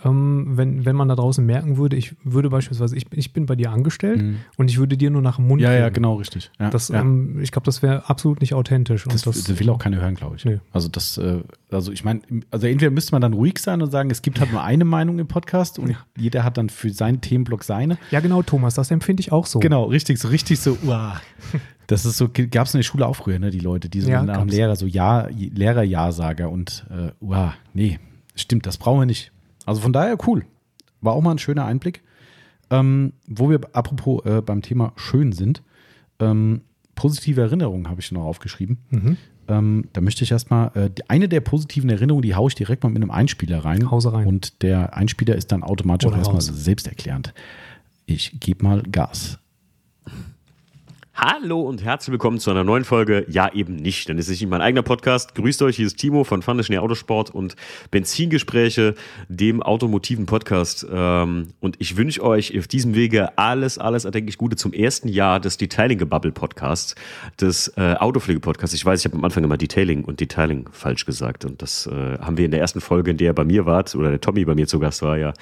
ähm, 0.03 0.53
wenn, 0.57 0.87
wenn 0.87 0.97
man 0.97 1.09
da 1.09 1.15
draußen 1.15 1.45
merken 1.45 1.77
würde, 1.77 1.95
ich 1.95 2.17
würde 2.25 2.49
beispielsweise, 2.49 2.97
ich, 2.97 3.05
ich 3.13 3.35
bin 3.35 3.45
bei 3.45 3.55
dir 3.55 3.71
angestellt 3.71 4.23
Mhm. 4.23 4.37
und 4.57 4.71
ich 4.71 4.79
würde 4.79 4.97
dir 4.97 5.11
nur 5.11 5.21
nach 5.21 5.37
dem 5.37 5.47
Mund 5.47 5.61
Ja, 5.61 5.75
ja, 5.75 5.85
reden. 5.85 5.95
genau, 5.97 6.15
richtig. 6.15 6.51
Ja, 6.59 6.71
Das, 6.71 6.89
ja. 6.89 7.03
ähm, 7.03 7.39
ich 7.43 7.53
glaube, 7.53 7.67
das 7.67 7.83
wäre 7.83 8.09
absolut 8.09 8.41
nicht 8.41 8.55
authentisch. 8.55 9.05
Und 9.05 9.13
Das, 9.15 9.21
das 9.23 9.61
will 9.61 9.69
auch 9.69 9.79
keiner 9.79 10.01
hören, 10.01 10.15
glaube 10.15 10.37
ich. 10.37 10.45
Nee. 10.47 10.59
Also 10.73 10.89
das, 10.89 11.19
äh, 11.19 11.43
also 11.71 11.93
ich 11.93 12.03
meine, 12.03 12.23
also 12.51 12.67
entweder 12.67 12.91
müsste 12.91 13.13
man 13.13 13.21
dann 13.21 13.35
ruhig 13.35 13.59
sein 13.59 13.83
und 13.83 13.91
sagen, 13.91 14.11
es 14.11 14.23
gibt 14.23 14.41
halt 14.41 14.53
nur 14.53 14.63
eine 14.63 14.87
Meinung 14.87 15.19
im 15.19 15.27
Podcast 15.29 15.79
und 15.79 15.95
jeder 16.17 16.45
hat 16.45 16.57
dann 16.57 16.71
für 16.71 16.89
seinen 16.89 17.21
Themenblock 17.21 17.63
seine. 17.63 17.99
Ja, 18.11 18.21
genau, 18.21 18.43
Thomas, 18.43 18.73
das 18.77 18.91
empfinde 18.91 19.21
ich 19.21 19.33
auch 19.33 19.45
so. 19.45 19.59
Genau, 19.59 19.85
richtig, 19.85 20.19
so 20.19 20.29
richtig 20.29 20.61
so, 20.61 20.79
uah. 20.83 21.21
Das 21.91 22.05
ist 22.05 22.19
so, 22.19 22.29
gab 22.29 22.69
es 22.69 22.75
in 22.75 22.79
der 22.79 22.85
Schule 22.85 23.05
auch 23.05 23.17
früher, 23.17 23.41
ne, 23.41 23.51
die 23.51 23.59
Leute, 23.59 23.89
die 23.89 24.01
so 24.01 24.09
Ja, 24.09 24.23
nach 24.23 24.39
dem. 24.39 24.49
Lehrer 24.49 24.77
so 24.77 24.87
Ja, 24.87 25.27
Lehrer-Ja-Sager 25.27 26.49
und 26.49 26.87
äh, 26.89 27.11
uah, 27.21 27.55
nee, 27.75 27.99
stimmt, 28.37 28.65
das 28.67 28.79
brauchen 28.79 29.01
wir 29.01 29.07
nicht. 29.07 29.33
Also 29.67 29.81
von 29.81 29.93
daher 29.93 30.17
cool. 30.29 30.45
War 31.01 31.15
auch 31.15 31.21
mal 31.21 31.33
ein 31.33 31.39
schöner 31.39 31.65
Einblick. 31.65 32.05
Ähm, 32.71 33.15
wo 33.27 33.51
wir 33.51 33.59
apropos 33.73 34.25
äh, 34.25 34.41
beim 34.41 34.62
Thema 34.62 34.93
schön 34.95 35.33
sind, 35.33 35.65
ähm, 36.21 36.61
positive 36.95 37.41
Erinnerungen 37.41 37.89
habe 37.89 38.01
ich 38.01 38.12
noch 38.12 38.23
aufgeschrieben. 38.23 38.79
Mhm. 38.91 39.17
Ähm, 39.49 39.89
da 39.93 40.01
möchte 40.01 40.23
ich 40.23 40.31
erstmal, 40.31 40.71
äh, 40.77 40.91
eine 41.09 41.29
der 41.29 41.41
positiven 41.41 41.91
Erinnerungen, 41.91 42.23
die 42.23 42.37
haue 42.37 42.51
ich 42.51 42.55
direkt 42.55 42.85
mal 42.85 42.91
mit 42.91 43.03
einem 43.03 43.11
Einspieler 43.11 43.65
rein. 43.65 43.91
Hause 43.91 44.12
rein. 44.12 44.29
Und 44.29 44.62
der 44.62 44.97
Einspieler 44.97 45.35
ist 45.35 45.51
dann 45.51 45.65
automatisch 45.65 46.12
erstmal 46.12 46.41
selbsterklärend. 46.41 47.35
Ich 48.07 48.39
gebe 48.39 48.62
mal 48.62 48.85
Gas. 48.85 49.41
Hallo 51.23 51.61
und 51.61 51.85
herzlich 51.85 52.13
willkommen 52.13 52.39
zu 52.39 52.51
einer 52.51 52.65
neuen 52.65 52.85
Folge. 52.85 53.27
Ja, 53.29 53.53
eben 53.53 53.77
nicht, 53.77 54.09
denn 54.09 54.17
es 54.17 54.31
ist 54.31 54.41
nicht 54.41 54.49
mein 54.49 54.63
eigener 54.63 54.81
Podcast. 54.81 55.35
Grüßt 55.35 55.61
euch, 55.61 55.77
hier 55.77 55.87
ist 55.87 55.99
Timo 55.99 56.25
von 56.25 56.41
Funny 56.41 56.79
Autosport 56.79 57.29
und 57.29 57.57
Benzingespräche, 57.91 58.95
dem 59.29 59.63
automotiven 59.63 60.25
Podcast. 60.25 60.87
Ähm, 60.91 61.49
und 61.61 61.77
ich 61.79 61.99
wünsche 61.99 62.23
euch 62.23 62.59
auf 62.59 62.69
diesem 62.69 62.95
Wege 62.95 63.37
alles, 63.37 63.77
alles 63.77 64.07
erdenklich 64.07 64.39
Gute 64.39 64.57
zum 64.57 64.73
ersten 64.73 65.09
Jahr 65.09 65.41
des 65.41 65.59
Detailing-Gebubble-Podcasts, 65.59 66.95
des 67.39 67.69
äh, 67.77 67.97
Autopflege-Podcasts. 67.99 68.75
Ich 68.75 68.87
weiß, 68.87 69.01
ich 69.01 69.05
habe 69.05 69.19
am 69.19 69.25
Anfang 69.27 69.45
immer 69.45 69.59
Detailing 69.59 70.05
und 70.05 70.21
Detailing 70.21 70.71
falsch 70.73 71.05
gesagt. 71.05 71.45
Und 71.45 71.61
das 71.61 71.87
äh, 71.87 72.19
haben 72.19 72.39
wir 72.39 72.47
in 72.47 72.51
der 72.51 72.61
ersten 72.61 72.81
Folge, 72.81 73.11
in 73.11 73.19
der 73.19 73.33
er 73.33 73.35
bei 73.35 73.45
mir 73.45 73.67
wart, 73.67 73.95
oder 73.95 74.09
der 74.09 74.23
Tommy 74.23 74.47
bei 74.47 74.55
mir 74.55 74.67
zu 74.67 74.79
Gast 74.79 75.03
war, 75.03 75.19
ja, 75.19 75.35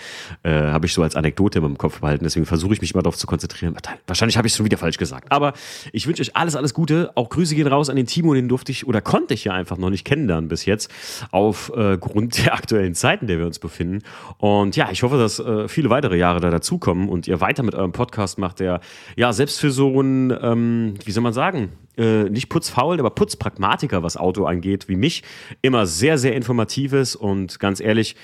äh, 0.43 0.51
habe 0.51 0.87
ich 0.87 0.93
so 0.93 1.05
als 1.05 1.15
Anekdote 1.15 1.61
immer 1.61 1.69
im 1.69 1.79
Kopf 1.79 2.01
behalten. 2.01 2.25
Deswegen 2.25 2.47
versuche 2.47 2.73
ich 2.73 2.81
mich 2.81 2.97
mal 2.97 3.03
darauf 3.03 3.17
zu 3.17 3.29
konzentrieren. 3.29 3.77
Wahrscheinlich 4.09 4.37
habe 4.37 4.49
ich 4.49 4.55
es 4.55 4.57
schon 4.57 4.67
wieder 4.67 4.77
falsch 4.77 4.99
gesagt. 4.99 5.31
Aber 5.31 5.53
ich 5.93 6.07
wünsche 6.07 6.23
euch 6.23 6.37
alles, 6.37 6.57
alles 6.57 6.75
Gute. 6.75 7.11
Auch 7.15 7.29
Grüße 7.29 7.55
gehen 7.55 7.67
raus 7.67 7.91
an 7.91 7.97
den 7.97 8.07
Timo, 8.07 8.35
den 8.35 8.49
durfte 8.49 8.73
ich 8.73 8.87
oder 8.87 9.01
konnte 9.01 9.35
ich 9.35 9.45
ja 9.45 9.53
einfach 9.53 9.77
noch 9.77 9.91
nicht 9.91 10.05
kennenlernen 10.05 10.49
bis 10.49 10.65
jetzt, 10.65 10.91
aufgrund 11.31 12.39
äh, 12.39 12.43
der 12.43 12.55
aktuellen 12.55 12.95
Zeiten, 12.95 13.25
in 13.25 13.29
der 13.29 13.39
wir 13.39 13.47
uns 13.47 13.59
befinden. 13.59 14.03
Und 14.39 14.77
ja, 14.77 14.91
ich 14.91 15.03
hoffe, 15.03 15.19
dass 15.19 15.39
äh, 15.39 15.69
viele 15.69 15.91
weitere 15.91 16.17
Jahre 16.17 16.41
da 16.41 16.51
dazukommen 16.51 17.09
und 17.09 17.27
ihr 17.27 17.41
weiter 17.41 17.63
mit 17.63 17.75
eurem 17.75 17.93
Podcast 17.93 18.39
macht, 18.39 18.61
der 18.61 18.81
ja 19.17 19.33
selbst 19.33 19.61
für 19.61 19.71
so 19.71 19.99
einen, 19.99 20.33
ähm, 20.43 20.95
wie 21.05 21.13
soll 21.13 21.23
man 21.23 21.33
sagen, 21.33 21.73
äh, 21.97 22.31
nicht 22.31 22.49
putzfaul, 22.49 22.99
aber 23.01 23.11
Putzpragmatiker, 23.11 24.03
was 24.03 24.17
Auto 24.17 24.45
angeht, 24.45 24.89
wie 24.89 24.97
mich, 24.97 25.23
immer 25.63 25.87
sehr, 25.87 26.17
sehr 26.17 26.35
informatives 26.35 27.17
und 27.17 27.59
ganz 27.59 27.81
ehrlich, 27.81 28.15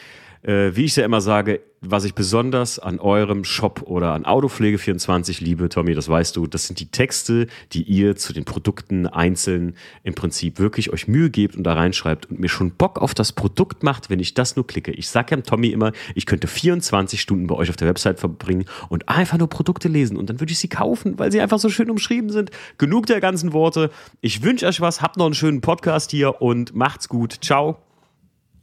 äh, 0.45 0.77
wie 0.77 0.85
ich 0.85 0.97
ja 0.97 1.05
immer 1.05 1.21
sage, 1.21 1.61
was 1.81 2.05
ich 2.05 2.15
besonders 2.15 2.79
an 2.79 2.99
eurem 2.99 3.45
Shop 3.45 3.83
oder 3.87 4.13
an 4.13 4.25
Autopflege24 4.25 5.43
liebe, 5.43 5.69
Tommy, 5.69 5.95
das 5.95 6.09
weißt 6.09 6.37
du, 6.37 6.47
das 6.47 6.67
sind 6.67 6.81
die 6.81 6.91
Texte, 6.91 7.47
die 7.73 7.83
ihr 7.83 8.17
zu 8.17 8.33
den 8.33 8.45
Produkten 8.45 9.07
einzeln 9.07 9.77
im 10.03 10.15
Prinzip 10.15 10.59
wirklich 10.59 10.93
euch 10.93 11.09
Mühe 11.09 11.31
gebt 11.31 11.57
und 11.57 11.65
da 11.65 11.75
reinschreibt 11.75 12.31
und 12.31 12.41
mir 12.41 12.49
schon 12.49 12.73
Bock 12.73 12.99
auf 13.01 13.15
das 13.15 13.33
Produkt 13.33 13.83
macht, 13.83 14.11
wenn 14.11 14.21
ich 14.21 14.35
das 14.35 14.57
nur 14.57 14.67
klicke. 14.67 14.93
Ich 14.93 15.09
sage 15.09 15.35
ja 15.35 15.43
Tommy 15.43 15.69
immer, 15.69 15.93
ich 16.15 16.27
könnte 16.27 16.47
24 16.47 17.21
Stunden 17.21 17.47
bei 17.47 17.55
euch 17.55 17.71
auf 17.71 17.77
der 17.77 17.89
Website 17.89 18.19
verbringen 18.19 18.65
und 18.89 19.09
einfach 19.09 19.39
nur 19.39 19.49
Produkte 19.49 19.89
lesen 19.89 20.17
und 20.17 20.31
dann 20.31 20.41
würde 20.41 20.53
ich 20.53 20.59
sie 20.59 20.69
kaufen, 20.69 21.19
weil 21.19 21.33
sie 21.33 21.41
einfach 21.41 21.59
so 21.59 21.69
schön 21.69 21.91
umschrieben 21.91 22.31
sind. 22.31 22.51
Genug 22.79 23.07
der 23.07 23.21
ganzen 23.21 23.53
Worte. 23.53 23.91
Ich 24.21 24.43
wünsche 24.43 24.67
euch 24.67 24.81
was, 24.81 25.03
habt 25.03 25.17
noch 25.17 25.27
einen 25.27 25.35
schönen 25.35 25.61
Podcast 25.61 26.11
hier 26.11 26.41
und 26.41 26.75
macht's 26.75 27.09
gut. 27.09 27.39
Ciao. 27.43 27.79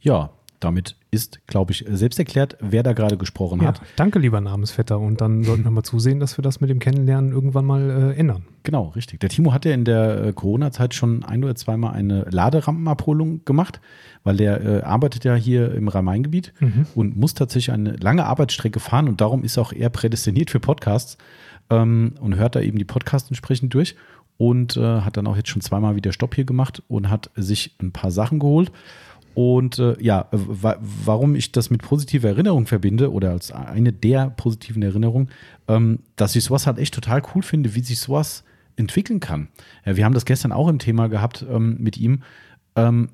Ja, 0.00 0.30
damit 0.58 0.96
ist, 1.14 1.46
glaube 1.46 1.72
ich, 1.72 1.84
selbst 1.90 2.18
erklärt, 2.18 2.56
wer 2.60 2.82
da 2.82 2.94
gerade 2.94 3.18
gesprochen 3.18 3.60
Ja, 3.60 3.68
hat. 3.68 3.82
danke, 3.96 4.18
lieber 4.18 4.40
Namensvetter. 4.40 4.98
Und 4.98 5.20
dann 5.20 5.44
sollten 5.44 5.62
wir 5.62 5.70
mal 5.70 5.82
zusehen, 5.82 6.20
dass 6.20 6.38
wir 6.38 6.42
das 6.42 6.62
mit 6.62 6.70
dem 6.70 6.78
Kennenlernen 6.78 7.32
irgendwann 7.32 7.66
mal 7.66 8.12
äh, 8.14 8.18
ändern. 8.18 8.44
Genau, 8.62 8.88
richtig. 8.96 9.20
Der 9.20 9.28
Timo 9.28 9.52
hat 9.52 9.66
ja 9.66 9.74
in 9.74 9.84
der 9.84 10.24
äh, 10.24 10.32
Corona-Zeit 10.32 10.94
schon 10.94 11.22
ein 11.22 11.44
oder 11.44 11.54
zweimal 11.54 11.92
eine 11.92 12.22
Laderampenabholung 12.30 13.44
gemacht, 13.44 13.82
weil 14.24 14.38
der 14.38 14.64
äh, 14.64 14.82
arbeitet 14.84 15.24
ja 15.24 15.34
hier 15.34 15.74
im 15.74 15.88
Rhein-Main-Gebiet 15.88 16.54
und 16.94 17.14
muss 17.16 17.34
tatsächlich 17.34 17.72
eine 17.72 17.92
lange 17.96 18.24
Arbeitsstrecke 18.24 18.80
fahren 18.80 19.06
und 19.08 19.20
darum 19.20 19.44
ist 19.44 19.58
auch 19.58 19.72
er 19.74 19.90
prädestiniert 19.90 20.48
für 20.50 20.60
Podcasts 20.60 21.18
ähm, 21.68 22.14
und 22.20 22.36
hört 22.36 22.54
da 22.56 22.60
eben 22.60 22.78
die 22.78 22.84
Podcasts 22.86 23.28
entsprechend 23.28 23.74
durch 23.74 23.96
und 24.38 24.76
äh, 24.78 25.00
hat 25.02 25.16
dann 25.18 25.26
auch 25.26 25.36
jetzt 25.36 25.50
schon 25.50 25.60
zweimal 25.60 25.94
wieder 25.94 26.12
Stopp 26.12 26.34
hier 26.36 26.44
gemacht 26.44 26.82
und 26.88 27.10
hat 27.10 27.30
sich 27.36 27.74
ein 27.82 27.92
paar 27.92 28.10
Sachen 28.10 28.38
geholt. 28.38 28.72
Und 29.34 29.78
äh, 29.78 29.96
ja, 30.02 30.28
äh, 30.32 30.36
wa 30.36 30.76
warum 30.80 31.34
ich 31.34 31.52
das 31.52 31.70
mit 31.70 31.82
positiver 31.82 32.28
Erinnerung 32.28 32.66
verbinde 32.66 33.12
oder 33.12 33.30
als 33.30 33.50
eine 33.52 33.92
der 33.92 34.30
positiven 34.30 34.82
Erinnerungen, 34.82 35.30
ähm, 35.68 36.00
dass 36.16 36.36
ich 36.36 36.44
sowas 36.44 36.66
halt 36.66 36.78
echt 36.78 36.94
total 36.94 37.22
cool 37.34 37.42
finde, 37.42 37.74
wie 37.74 37.82
sich 37.82 37.98
sowas 37.98 38.44
entwickeln 38.76 39.20
kann. 39.20 39.48
Ja, 39.84 39.96
wir 39.96 40.04
haben 40.04 40.14
das 40.14 40.24
gestern 40.24 40.52
auch 40.52 40.68
im 40.68 40.78
Thema 40.78 41.08
gehabt 41.08 41.44
ähm, 41.48 41.76
mit 41.78 41.96
ihm. 41.98 42.22
Ähm, 42.76 43.08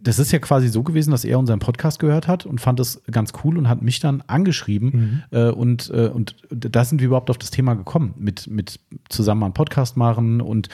das 0.00 0.18
ist 0.18 0.32
ja 0.32 0.38
quasi 0.38 0.68
so 0.68 0.82
gewesen, 0.82 1.10
dass 1.10 1.24
er 1.24 1.38
unseren 1.38 1.58
Podcast 1.58 1.98
gehört 1.98 2.28
hat 2.28 2.46
und 2.46 2.60
fand 2.60 2.78
das 2.78 3.02
ganz 3.10 3.32
cool 3.42 3.58
und 3.58 3.68
hat 3.68 3.82
mich 3.82 4.00
dann 4.00 4.22
angeschrieben. 4.26 5.24
Äh, 5.30 5.48
und, 5.50 5.90
äh, 5.90 6.08
und 6.08 6.36
da 6.50 6.84
sind 6.84 7.00
wir 7.00 7.06
überhaupt 7.06 7.30
auf 7.30 7.38
das 7.38 7.50
Thema 7.50 7.74
gekommen, 7.74 8.14
mit, 8.18 8.46
mit 8.46 8.78
zusammen 9.08 9.42
einen 9.42 9.54
Podcast 9.54 9.96
machen. 9.96 10.40
Und 10.40 10.68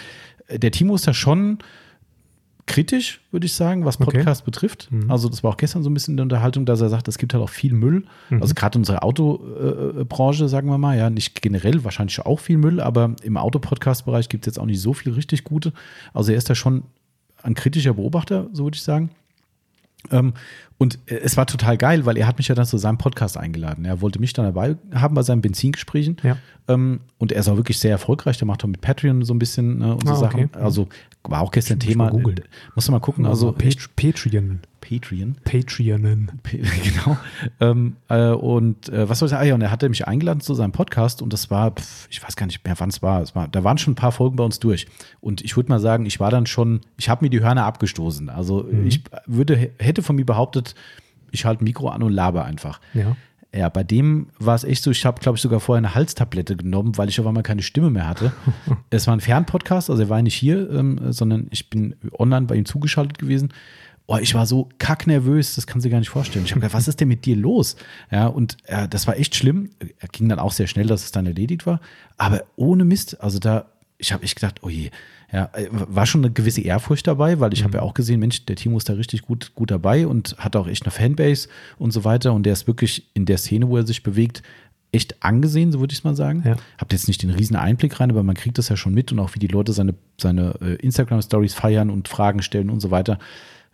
äh, 0.48 0.58
der 0.58 0.70
Timo 0.70 0.94
ist 0.94 1.06
da 1.06 1.14
schon 1.14 1.58
kritisch, 2.66 3.20
würde 3.32 3.46
ich 3.46 3.54
sagen, 3.54 3.84
was 3.84 4.00
Okay. 4.00 4.18
Podcast 4.18 4.44
betrifft. 4.44 4.88
Also 5.08 5.28
das 5.28 5.42
war 5.42 5.50
auch 5.50 5.56
gestern 5.56 5.82
so 5.82 5.90
ein 5.90 5.94
bisschen 5.94 6.12
in 6.12 6.16
der 6.18 6.22
Unterhaltung, 6.24 6.64
dass 6.64 6.80
er 6.80 6.88
sagt, 6.88 7.08
es 7.08 7.18
gibt 7.18 7.34
halt 7.34 7.42
auch 7.42 7.50
viel 7.50 7.72
Müll. 7.74 8.04
Also 8.40 8.54
gerade 8.54 8.78
unsere 8.78 9.02
Autobranche, 9.02 10.48
sagen 10.48 10.68
wir 10.68 10.78
mal, 10.78 10.96
ja, 10.96 11.10
nicht 11.10 11.42
generell, 11.42 11.84
wahrscheinlich 11.84 12.20
auch 12.20 12.38
viel 12.40 12.58
Müll, 12.58 12.80
aber 12.80 13.14
im 13.22 13.36
Autopodcast-Bereich 13.36 14.28
gibt 14.28 14.46
es 14.46 14.54
jetzt 14.54 14.58
auch 14.58 14.66
nicht 14.66 14.80
so 14.80 14.92
viel 14.94 15.12
richtig 15.12 15.44
gute. 15.44 15.72
Also 16.14 16.32
er 16.32 16.38
ist 16.38 16.48
da 16.48 16.54
schon 16.54 16.84
ein 17.42 17.54
kritischer 17.54 17.94
Beobachter, 17.94 18.48
so 18.52 18.64
würde 18.64 18.76
ich 18.76 18.82
sagen. 18.82 19.10
Ähm, 20.10 20.32
und 20.82 20.98
äh, 21.06 21.14
es 21.14 21.36
war 21.36 21.46
total 21.46 21.78
geil, 21.78 22.04
weil 22.06 22.16
er 22.18 22.26
hat 22.26 22.38
mich 22.38 22.48
ja 22.48 22.56
dann 22.56 22.66
zu 22.66 22.76
seinem 22.76 22.98
Podcast 22.98 23.36
eingeladen. 23.36 23.84
Er 23.84 24.00
wollte 24.00 24.18
mich 24.18 24.32
dann 24.32 24.44
dabei 24.44 24.76
haben 24.92 25.14
bei 25.14 25.22
seinen 25.22 25.40
Benzingesprächen. 25.40 26.16
Ja. 26.24 26.36
Ähm, 26.66 27.00
und 27.18 27.30
er 27.30 27.38
ist 27.40 27.48
auch 27.48 27.56
wirklich 27.56 27.78
sehr 27.78 27.92
erfolgreich. 27.92 28.38
Der 28.38 28.46
macht 28.46 28.64
auch 28.64 28.68
mit 28.68 28.80
Patreon 28.80 29.22
so 29.22 29.32
ein 29.32 29.38
bisschen 29.38 29.78
ne, 29.78 29.94
und 29.94 30.06
so 30.06 30.12
Ah, 30.12 30.18
okay. 30.18 30.48
Sachen. 30.48 30.54
Also 30.54 30.88
war 31.22 31.40
auch 31.40 31.52
gestern 31.52 31.78
Thema. 31.78 32.08
Äh, 32.08 32.34
Musst 32.74 32.88
du 32.88 32.92
mal 32.92 32.98
gucken. 32.98 33.26
Also 33.26 33.52
Pat 33.52 33.76
Patreon. 33.96 34.60
Patreon. 34.82 35.36
Patreonen. 35.44 36.32
Genau. 36.52 37.16
ähm, 37.60 37.96
äh, 38.08 38.30
und 38.30 38.88
äh, 38.88 39.08
was 39.08 39.18
soll 39.18 39.26
ich 39.26 39.30
sagen? 39.30 39.42
Ah, 39.42 39.46
ja, 39.46 39.54
und 39.54 39.62
er 39.62 39.70
hatte 39.70 39.88
mich 39.88 40.06
eingeladen 40.06 40.40
zu 40.40 40.52
seinem 40.54 40.72
Podcast 40.72 41.22
und 41.22 41.32
das 41.32 41.50
war, 41.50 41.70
pf, 41.70 42.08
ich 42.10 42.22
weiß 42.22 42.36
gar 42.36 42.46
nicht 42.46 42.64
mehr, 42.64 42.74
wann 42.78 42.90
es 42.90 43.00
war. 43.00 43.22
Es 43.22 43.34
war. 43.34 43.48
Da 43.48 43.64
waren 43.64 43.78
schon 43.78 43.92
ein 43.92 43.96
paar 43.96 44.12
Folgen 44.12 44.36
bei 44.36 44.44
uns 44.44 44.58
durch. 44.58 44.86
Und 45.20 45.40
ich 45.42 45.56
würde 45.56 45.70
mal 45.70 45.80
sagen, 45.80 46.04
ich 46.04 46.20
war 46.20 46.30
dann 46.30 46.46
schon, 46.46 46.80
ich 46.98 47.08
habe 47.08 47.24
mir 47.24 47.30
die 47.30 47.40
Hörner 47.40 47.64
abgestoßen. 47.64 48.28
Also 48.28 48.68
ich 48.84 49.02
würde, 49.26 49.70
hätte 49.78 50.02
von 50.02 50.16
mir 50.16 50.26
behauptet, 50.26 50.74
ich 51.30 51.44
halte 51.44 51.64
Mikro 51.64 51.88
an 51.88 52.02
und 52.02 52.12
laber 52.12 52.44
einfach. 52.44 52.80
Ja. 52.92 53.16
Ja, 53.54 53.68
bei 53.68 53.84
dem 53.84 54.28
war 54.38 54.54
es 54.54 54.64
echt 54.64 54.82
so, 54.82 54.90
ich 54.90 55.04
habe, 55.04 55.20
glaube 55.20 55.36
ich, 55.36 55.42
sogar 55.42 55.60
vorher 55.60 55.78
eine 55.78 55.94
Halstablette 55.94 56.56
genommen, 56.56 56.96
weil 56.96 57.10
ich 57.10 57.20
auf 57.20 57.26
einmal 57.26 57.42
keine 57.42 57.60
Stimme 57.60 57.90
mehr 57.90 58.08
hatte. 58.08 58.32
es 58.90 59.06
war 59.06 59.14
ein 59.14 59.20
Fernpodcast, 59.20 59.90
also 59.90 60.02
er 60.02 60.08
war 60.08 60.22
nicht 60.22 60.34
hier, 60.34 60.70
ähm, 60.70 61.12
sondern 61.12 61.48
ich 61.50 61.68
bin 61.68 61.94
online 62.18 62.46
bei 62.46 62.54
ihm 62.54 62.64
zugeschaltet 62.64 63.18
gewesen. 63.18 63.52
Oh, 64.12 64.18
ich 64.20 64.34
war 64.34 64.44
so 64.44 64.68
kacknervös, 64.76 65.54
das 65.54 65.66
kannst 65.66 65.86
du 65.86 65.88
dir 65.88 65.92
gar 65.92 65.98
nicht 65.98 66.10
vorstellen. 66.10 66.44
Ich 66.44 66.50
habe 66.50 66.60
gedacht, 66.60 66.74
was 66.74 66.86
ist 66.86 67.00
denn 67.00 67.08
mit 67.08 67.24
dir 67.24 67.34
los? 67.34 67.76
Ja, 68.10 68.26
und 68.26 68.58
äh, 68.66 68.86
das 68.86 69.06
war 69.06 69.16
echt 69.16 69.34
schlimm. 69.34 69.70
Er 70.00 70.08
ging 70.08 70.28
dann 70.28 70.38
auch 70.38 70.52
sehr 70.52 70.66
schnell, 70.66 70.86
dass 70.86 71.04
es 71.04 71.12
dann 71.12 71.24
erledigt 71.24 71.64
war. 71.64 71.80
Aber 72.18 72.44
ohne 72.56 72.84
Mist, 72.84 73.18
also 73.22 73.38
da, 73.38 73.64
ich 73.96 74.12
habe 74.12 74.22
echt 74.24 74.34
gedacht, 74.34 74.60
oh 74.62 74.68
je, 74.68 74.90
ja, 75.32 75.48
äh, 75.54 75.66
war 75.70 76.04
schon 76.04 76.22
eine 76.22 76.30
gewisse 76.30 76.60
Ehrfurcht 76.60 77.06
dabei, 77.06 77.40
weil 77.40 77.54
ich 77.54 77.64
habe 77.64 77.78
ja 77.78 77.82
auch 77.82 77.94
gesehen, 77.94 78.20
Mensch, 78.20 78.44
der 78.44 78.56
Timo 78.56 78.76
ist 78.76 78.86
da 78.90 78.92
richtig 78.92 79.22
gut, 79.22 79.54
gut 79.54 79.70
dabei 79.70 80.06
und 80.06 80.36
hat 80.36 80.56
auch 80.56 80.68
echt 80.68 80.82
eine 80.82 80.90
Fanbase 80.90 81.48
und 81.78 81.92
so 81.92 82.04
weiter. 82.04 82.34
Und 82.34 82.44
der 82.44 82.52
ist 82.52 82.66
wirklich 82.66 83.08
in 83.14 83.24
der 83.24 83.38
Szene, 83.38 83.70
wo 83.70 83.78
er 83.78 83.86
sich 83.86 84.02
bewegt, 84.02 84.42
echt 84.92 85.22
angesehen, 85.24 85.72
so 85.72 85.80
würde 85.80 85.92
ich 85.92 86.00
es 86.00 86.04
mal 86.04 86.14
sagen. 86.14 86.42
Ja. 86.44 86.56
Habt 86.76 86.92
jetzt 86.92 87.08
nicht 87.08 87.22
den 87.22 87.30
riesen 87.30 87.56
Einblick 87.56 87.98
rein, 87.98 88.10
aber 88.10 88.22
man 88.22 88.36
kriegt 88.36 88.58
das 88.58 88.68
ja 88.68 88.76
schon 88.76 88.92
mit 88.92 89.10
und 89.10 89.20
auch 89.20 89.34
wie 89.34 89.38
die 89.38 89.46
Leute 89.46 89.72
seine, 89.72 89.94
seine 90.20 90.54
äh, 90.60 90.74
Instagram-Stories 90.74 91.54
feiern 91.54 91.88
und 91.88 92.08
Fragen 92.08 92.42
stellen 92.42 92.68
und 92.68 92.80
so 92.80 92.90
weiter. 92.90 93.18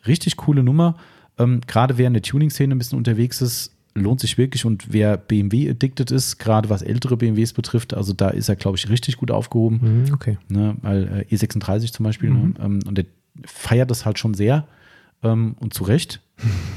Richtig 0.08 0.36
coole 0.36 0.62
Nummer. 0.64 0.96
Ähm, 1.38 1.60
gerade 1.66 1.98
wer 1.98 2.06
in 2.08 2.14
der 2.14 2.22
Tuning-Szene 2.22 2.74
ein 2.74 2.78
bisschen 2.78 2.98
unterwegs 2.98 3.40
ist, 3.40 3.72
lohnt 3.94 4.20
sich 4.20 4.38
wirklich. 4.38 4.64
Und 4.64 4.92
wer 4.92 5.16
BMW-addicted 5.16 6.10
ist, 6.10 6.38
gerade 6.38 6.68
was 6.70 6.82
ältere 6.82 7.16
BMWs 7.16 7.52
betrifft, 7.52 7.94
also 7.94 8.12
da 8.12 8.28
ist 8.30 8.48
er, 8.48 8.56
glaube 8.56 8.76
ich, 8.76 8.88
richtig 8.88 9.16
gut 9.16 9.30
aufgehoben. 9.30 10.04
Mhm, 10.06 10.14
Okay. 10.14 10.38
Ne, 10.48 10.76
weil 10.82 11.26
äh, 11.30 11.34
E36 11.34 11.92
zum 11.92 12.04
Beispiel, 12.04 12.30
ne, 12.30 12.54
ähm, 12.60 12.80
und 12.86 12.98
der 12.98 13.04
feiert 13.44 13.90
das 13.90 14.04
halt 14.04 14.18
schon 14.18 14.34
sehr 14.34 14.66
ähm, 15.22 15.54
und 15.60 15.74
zu 15.74 15.84
Recht. 15.84 16.20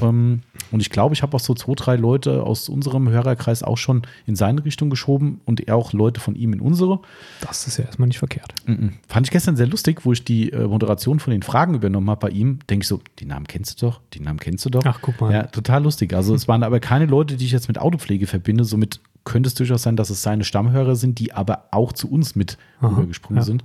Ähm, 0.00 0.40
und 0.70 0.80
ich 0.80 0.90
glaube, 0.90 1.14
ich 1.14 1.22
habe 1.22 1.36
auch 1.36 1.40
so 1.40 1.54
zwei, 1.54 1.74
drei 1.74 1.96
Leute 1.96 2.42
aus 2.42 2.68
unserem 2.68 3.08
Hörerkreis 3.08 3.62
auch 3.62 3.78
schon 3.78 4.02
in 4.26 4.36
seine 4.36 4.64
Richtung 4.64 4.90
geschoben 4.90 5.40
und 5.44 5.66
er 5.66 5.76
auch 5.76 5.92
Leute 5.92 6.20
von 6.20 6.34
ihm 6.34 6.52
in 6.52 6.60
unsere. 6.60 7.00
Das 7.40 7.66
ist 7.66 7.78
ja 7.78 7.84
erstmal 7.84 8.08
nicht 8.08 8.18
verkehrt. 8.18 8.54
Mhm. 8.66 8.94
Fand 9.08 9.26
ich 9.26 9.30
gestern 9.30 9.56
sehr 9.56 9.66
lustig, 9.66 10.04
wo 10.04 10.12
ich 10.12 10.24
die 10.24 10.52
äh, 10.52 10.66
Moderation 10.66 11.20
von 11.20 11.30
den 11.30 11.42
Fragen 11.42 11.74
übernommen 11.74 12.08
habe 12.10 12.28
bei 12.28 12.30
ihm. 12.30 12.58
Denke 12.70 12.84
ich 12.84 12.88
so, 12.88 13.00
die 13.18 13.26
Namen 13.26 13.46
kennst 13.46 13.80
du 13.80 13.86
doch, 13.86 14.00
die 14.14 14.20
Namen 14.20 14.38
kennst 14.38 14.64
du 14.64 14.70
doch. 14.70 14.82
Ach, 14.84 14.98
guck 15.00 15.20
mal. 15.20 15.32
Ja, 15.32 15.42
total 15.44 15.82
lustig. 15.82 16.14
Also 16.14 16.34
es 16.34 16.48
waren 16.48 16.62
aber 16.62 16.80
keine 16.80 17.06
Leute, 17.06 17.36
die 17.36 17.44
ich 17.44 17.52
jetzt 17.52 17.68
mit 17.68 17.78
Autopflege 17.78 18.26
verbinde. 18.26 18.64
Somit 18.64 19.00
könnte 19.24 19.48
es 19.48 19.54
durchaus 19.54 19.82
sein, 19.82 19.96
dass 19.96 20.10
es 20.10 20.22
seine 20.22 20.44
Stammhörer 20.44 20.96
sind, 20.96 21.18
die 21.18 21.32
aber 21.32 21.68
auch 21.70 21.92
zu 21.92 22.10
uns 22.10 22.34
mit 22.34 22.58
Aha, 22.80 22.88
rübergesprungen 22.88 23.40
ja. 23.40 23.44
sind. 23.44 23.62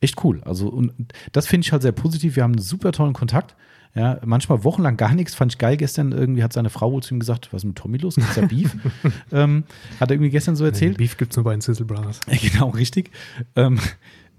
Echt 0.00 0.22
cool. 0.24 0.42
Also 0.44 0.68
und 0.68 0.92
das 1.32 1.46
finde 1.46 1.66
ich 1.66 1.72
halt 1.72 1.82
sehr 1.82 1.92
positiv. 1.92 2.36
Wir 2.36 2.42
haben 2.42 2.52
einen 2.52 2.62
super 2.62 2.92
tollen 2.92 3.12
Kontakt. 3.12 3.54
Ja, 3.94 4.18
manchmal 4.24 4.62
wochenlang 4.64 4.96
gar 4.96 5.14
nichts. 5.14 5.34
Fand 5.34 5.52
ich 5.52 5.58
geil. 5.58 5.76
Gestern 5.76 6.12
irgendwie 6.12 6.42
hat 6.42 6.52
seine 6.52 6.68
Frau 6.70 6.92
wohl 6.92 7.02
zu 7.02 7.14
ihm 7.14 7.20
gesagt, 7.20 7.52
was 7.52 7.62
ist 7.62 7.66
mit 7.66 7.76
Tommy 7.76 7.98
los? 7.98 8.16
Gibt's 8.16 8.34
da 8.34 8.42
Beef? 8.46 8.76
ähm, 9.32 9.64
hat 10.00 10.10
er 10.10 10.14
irgendwie 10.16 10.30
gestern 10.30 10.54
so 10.56 10.64
erzählt. 10.64 10.98
Beef 10.98 11.16
gibt 11.16 11.32
es 11.32 11.36
nur 11.36 11.44
bei 11.44 11.52
den 11.52 11.60
Sizzle 11.62 11.86
Brothers. 11.86 12.20
Genau, 12.52 12.68
richtig. 12.70 13.10
Ähm, 13.54 13.78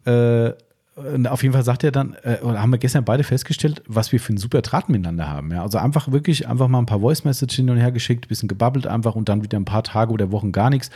äh, 0.05 0.51
und 0.95 1.27
auf 1.27 1.43
jeden 1.43 1.53
Fall 1.53 1.63
sagt 1.63 1.83
er 1.83 1.91
dann, 1.91 2.15
äh, 2.23 2.37
oder 2.41 2.59
haben 2.61 2.71
wir 2.71 2.79
gestern 2.79 3.03
beide 3.05 3.23
festgestellt, 3.23 3.83
was 3.87 4.11
wir 4.11 4.19
für 4.19 4.29
einen 4.29 4.37
super 4.39 4.61
Draht 4.63 4.89
miteinander 4.89 5.27
haben. 5.29 5.51
Ja? 5.51 5.61
Also 5.61 5.77
einfach 5.77 6.11
wirklich 6.11 6.47
einfach 6.47 6.67
mal 6.67 6.79
ein 6.79 6.87
paar 6.87 7.01
Voice 7.01 7.23
Messages 7.23 7.55
hin 7.55 7.69
und 7.69 7.77
her 7.77 7.91
geschickt, 7.91 8.27
bisschen 8.27 8.49
gebabbelt 8.49 8.87
einfach 8.87 9.13
und 9.15 9.29
dann 9.29 9.43
wieder 9.43 9.59
ein 9.59 9.65
paar 9.65 9.83
Tage 9.83 10.11
oder 10.11 10.31
Wochen 10.31 10.51
gar 10.51 10.69
nichts. 10.71 10.89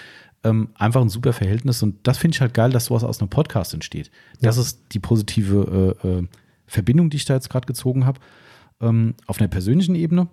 ähm, 0.44 0.70
einfach 0.76 1.02
ein 1.02 1.10
super 1.10 1.34
Verhältnis. 1.34 1.84
Und 1.84 1.98
das 2.08 2.18
finde 2.18 2.34
ich 2.36 2.42
halt 2.42 2.56
geil, 2.56 2.72
dass 2.72 2.86
sowas 2.86 3.04
aus 3.04 3.20
einem 3.20 3.30
Podcast 3.30 3.76
entsteht. 3.76 4.10
Das 4.42 4.56
Ja. 4.56 4.64
ist 4.64 4.80
die 4.94 5.00
positive 5.00 5.96
äh, 6.04 6.08
äh, 6.08 6.28
Verbindung, 6.66 7.12
die 7.12 7.18
ich 7.18 7.26
da 7.26 7.36
jetzt 7.36 7.50
gerade 7.52 7.68
gezogen 7.68 8.08
habe. 8.08 8.20
Ähm, 8.82 9.16
auf 9.28 9.40
einer 9.40 9.48
persönlichen 9.48 9.96
Ebene. 9.96 10.28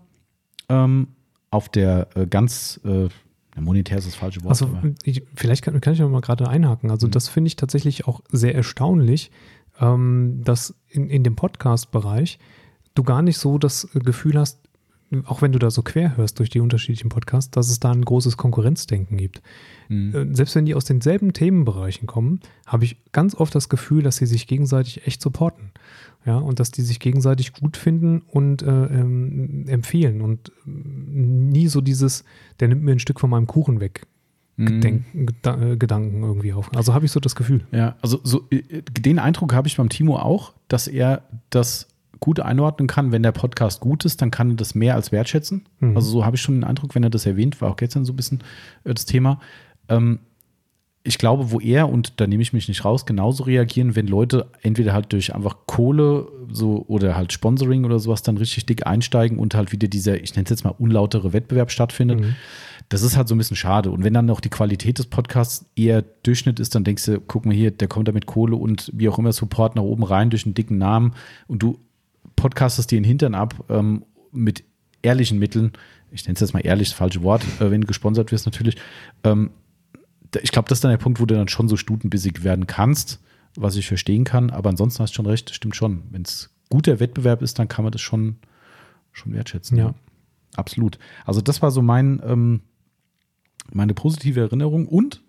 Ähm, 0.69 1.09
auf 1.51 1.69
der 1.69 2.09
äh, 2.15 2.27
ganz, 2.27 2.81
äh, 2.85 3.09
monetär 3.61 3.99
ist 3.99 4.07
das 4.07 4.15
falsche 4.15 4.43
Wort. 4.43 4.51
Also 4.51 4.70
ich, 5.03 5.23
vielleicht 5.35 5.65
kann, 5.65 5.81
kann 5.81 5.93
ich 5.93 6.01
noch 6.01 6.09
mal 6.09 6.20
gerade 6.20 6.49
einhaken. 6.49 6.91
Also 6.91 7.09
das 7.09 7.29
finde 7.29 7.49
ich 7.49 7.57
tatsächlich 7.57 8.07
auch 8.07 8.20
sehr 8.31 8.55
erstaunlich, 8.55 9.31
ähm, 9.81 10.43
dass 10.45 10.75
in, 10.89 11.09
in 11.09 11.25
dem 11.25 11.37
Podcast-Bereich 11.37 12.39
du 12.95 13.03
gar 13.03 13.23
nicht 13.23 13.39
so 13.39 13.59
das 13.59 13.89
Gefühl 13.95 14.39
hast, 14.39 14.68
auch 15.25 15.41
wenn 15.43 15.53
du 15.53 15.59
da 15.59 15.71
so 15.71 15.83
quer 15.83 16.17
hörst 16.17 16.39
durch 16.39 16.51
die 16.51 16.61
unterschiedlichen 16.61 17.09
Podcasts, 17.09 17.51
dass 17.51 17.71
es 17.71 17.81
da 17.81 17.91
ein 17.91 18.05
großes 18.05 18.37
Konkurrenzdenken 18.37 19.17
gibt. 19.17 19.43
Äh, 19.91 20.27
Selbst 20.33 20.55
wenn 20.55 20.67
die 20.67 20.75
aus 20.75 20.85
denselben 20.85 21.33
Themenbereichen 21.33 22.07
kommen, 22.07 22.41
habe 22.67 22.85
ich 22.85 22.97
ganz 23.13 23.35
oft 23.35 23.55
das 23.55 23.69
Gefühl, 23.69 24.03
dass 24.03 24.17
sie 24.17 24.27
sich 24.27 24.47
gegenseitig 24.47 25.07
echt 25.07 25.23
supporten. 25.23 25.71
Ja, 26.27 26.37
und 26.37 26.61
dass 26.61 26.71
die 26.73 26.83
sich 26.83 27.01
gegenseitig 27.01 27.55
gut 27.55 27.77
finden 27.79 28.21
und 28.21 28.61
äh, 28.61 28.67
ähm, 28.67 29.65
empfehlen 29.67 30.21
und 30.21 30.53
ähm, 30.67 31.49
nie 31.49 31.69
so 31.69 31.81
dieses, 31.81 32.25
der 32.61 32.69
nimmt 32.69 32.83
mir 32.83 32.93
ein 32.93 32.99
Stück 32.99 33.19
von 33.21 33.31
meinem 33.31 33.47
Kuchen 33.47 33.81
weg, 33.81 34.07
Gedenk, 34.59 35.05
Geda- 35.15 35.63
äh, 35.73 35.77
Gedanken 35.77 36.23
irgendwie 36.25 36.53
auf. 36.53 36.75
Also 36.75 36.93
habe 36.93 37.07
ich 37.07 37.13
so 37.13 37.21
das 37.21 37.37
Gefühl. 37.37 37.65
Ja, 37.71 37.97
also 38.03 38.21
so, 38.25 38.43
äh, 38.51 38.83
den 38.83 39.21
Eindruck 39.21 39.55
habe 39.55 39.69
ich 39.69 39.77
beim 39.77 39.89
Timo 39.89 40.19
auch, 40.19 40.53
dass 40.67 40.89
er 40.89 41.23
das 41.49 41.87
gut 42.20 42.40
einordnen 42.40 42.86
kann. 42.86 43.12
Wenn 43.12 43.23
der 43.23 43.32
Podcast 43.32 43.81
gut 43.81 44.05
ist, 44.05 44.23
dann 44.23 44.31
kann 44.31 44.51
er 44.51 44.57
das 44.57 44.74
mehr 44.74 44.95
als 44.95 45.12
wertschätzen. 45.12 45.66
Mhm. 45.81 45.97
Also 45.97 46.11
so 46.11 46.24
habe 46.24 46.36
ich 46.36 46.43
schon 46.43 46.57
den 46.57 46.65
Eindruck, 46.65 46.95
wenn 46.95 47.03
er 47.03 47.11
das 47.11 47.27
erwähnt, 47.27 47.61
war 47.61 47.70
auch 47.70 47.77
gestern 47.77 48.05
so 48.05 48.12
ein 48.12 48.16
bisschen 48.16 48.40
äh, 48.85 48.95
das 48.95 49.07
Thema. 49.07 49.40
Ähm, 49.89 50.20
ich 51.09 51.16
glaube, 51.16 51.53
wo 51.53 51.59
er, 51.61 51.89
und 51.89 52.20
da 52.20 52.27
nehme 52.27 52.43
ich 52.43 52.53
mich 52.53 52.69
nicht 52.69 52.85
raus, 52.85 53.07
genauso 53.07 53.45
reagieren, 53.45 53.97
wenn 53.97 54.07
Leute 54.07 54.51
entweder 54.61 54.93
halt 54.93 55.12
durch 55.12 55.35
einfach 55.35 55.57
Kohle 55.66 56.28
so 56.51 56.85
oder 56.86 57.16
halt 57.16 57.32
Sponsoring 57.32 57.85
oder 57.85 57.99
sowas 57.99 58.23
dann 58.23 58.36
richtig 58.36 58.66
dick 58.66 58.86
einsteigen 58.86 59.39
und 59.39 59.55
halt 59.55 59.73
wieder 59.73 59.89
dieser, 59.89 60.23
ich 60.23 60.35
nenne 60.35 60.45
es 60.45 60.51
jetzt 60.51 60.65
mal, 60.65 60.74
unlautere 60.78 61.32
Wettbewerb 61.32 61.70
stattfindet. 61.70 62.35
Das 62.90 63.03
ist 63.03 63.16
halt 63.16 63.28
so 63.28 63.35
ein 63.35 63.39
bisschen 63.39 63.57
schade. 63.57 63.90
Und 63.90 64.05
wenn 64.05 64.12
dann 64.12 64.27
noch 64.27 64.40
die 64.40 64.51
Qualität 64.51 64.99
des 64.99 65.07
Podcasts 65.07 65.66
eher 65.77 66.03
Durchschnitt 66.03 66.61
ist, 66.61 66.74
dann 66.74 66.85
denkst 66.85 67.07
du, 67.07 67.20
guck 67.20 67.47
mal 67.47 67.55
hier, 67.55 67.70
der 67.70 67.89
kommt 67.89 68.09
da 68.09 68.12
mit 68.12 68.27
Kohle 68.27 68.57
und 68.57 68.90
wie 68.95 69.09
auch 69.09 69.19
immer 69.19 69.32
Support 69.32 69.77
nach 69.77 69.82
oben 69.82 70.03
rein 70.03 70.31
durch 70.31 70.45
einen 70.45 70.55
dicken 70.55 70.78
Namen 70.78 71.15
und 71.47 71.62
du 71.62 71.78
podcastest 72.39 72.90
dir 72.90 72.98
den 72.98 73.05
Hintern 73.05 73.35
ab 73.35 73.65
ähm, 73.69 74.05
mit 74.32 74.65
ehrlichen 75.02 75.39
Mitteln. 75.39 75.73
Ich 76.10 76.24
nenne 76.24 76.35
es 76.35 76.40
jetzt 76.40 76.55
mal 76.55 76.60
ehrlich, 76.60 76.89
das 76.89 76.97
falsche 76.97 77.23
Wort, 77.23 77.43
äh, 77.60 77.70
wenn 77.70 77.82
du 77.82 77.86
gesponsert 77.86 78.32
wirst 78.32 78.47
natürlich. 78.47 78.77
Ähm, 79.24 79.51
ich 80.43 80.51
glaube, 80.51 80.69
das 80.69 80.78
ist 80.78 80.85
dann 80.85 80.90
der 80.90 80.98
Punkt, 80.98 81.20
wo 81.20 81.27
du 81.27 81.35
dann 81.35 81.48
schon 81.48 81.69
so 81.69 81.77
stutenbissig 81.77 82.44
werden 82.44 82.66
kannst, 82.66 83.20
was 83.56 83.77
ich 83.77 83.86
verstehen 83.86 84.24
kann. 84.24 84.51
Aber 84.51 84.70
ansonsten 84.70 85.02
hast 85.02 85.12
du 85.12 85.16
schon 85.16 85.27
recht, 85.27 85.48
das 85.48 85.56
stimmt 85.56 85.77
schon. 85.77 86.02
Wenn 86.10 86.23
es 86.23 86.51
guter 86.69 87.01
Wettbewerb 87.01 87.43
ist, 87.43 87.59
dann 87.59 87.69
kann 87.69 87.85
man 87.85 87.93
das 87.93 88.01
schon, 88.01 88.36
schon 89.12 89.32
wertschätzen. 89.32 89.78
Ja. 89.78 89.94
Absolut. 90.56 90.98
Also 91.24 91.40
das 91.40 91.62
war 91.62 91.70
so 91.70 91.82
mein, 91.82 92.20
ähm, 92.24 92.60
meine 93.73 93.94
positive 93.94 94.40
Erinnerung. 94.40 94.86
Und 94.86 95.23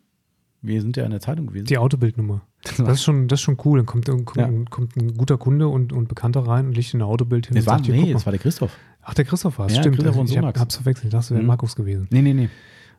wir 0.62 0.82
sind 0.82 0.98
ja 0.98 1.06
in 1.06 1.12
der 1.12 1.20
Zeitung 1.22 1.48
gewesen. 1.48 1.66
Die 1.66 1.78
Autobildnummer. 1.78 2.42
Das 2.78 2.80
ist 2.80 3.04
schon, 3.04 3.28
das 3.28 3.40
ist 3.40 3.44
schon 3.44 3.58
cool. 3.66 3.80
Dann 3.80 3.86
kommt, 3.86 4.06
kommt, 4.08 4.36
Ja. 4.36 4.50
kommt 4.70 4.96
ein 4.98 5.16
guter 5.16 5.38
Kunde 5.38 5.68
und, 5.70 5.94
und 5.94 6.08
Bekannter 6.10 6.42
rein 6.42 6.68
und 6.68 6.74
legt 6.76 6.94
ein 6.94 7.02
Autobild 7.02 7.48
hin. 7.48 7.58
es 7.58 7.64
und 7.64 7.68
war, 7.72 7.78
sagt, 7.78 7.90
nee, 7.90 8.12
es 8.12 8.26
war 8.26 8.32
der 8.32 8.40
Christoph. 8.42 8.72
Ach, 9.02 9.14
der 9.14 9.26
Christoph 9.26 9.58
war 9.60 9.68
es, 9.68 9.76
Ja, 9.76 9.82
stimmt. 9.82 9.96
Christoph 9.96 10.16
von 10.16 10.26
ich 10.28 10.38
hab, 10.38 10.58
hab's 10.60 10.76
verwechselt. 10.76 11.14
Das 11.14 11.32
wäre 11.32 11.42
Mhm. 11.42 11.48
Markus 11.48 11.76
gewesen. 11.76 12.08
Nee, 12.12 12.22
nee, 12.22 12.34
nee. 12.34 12.50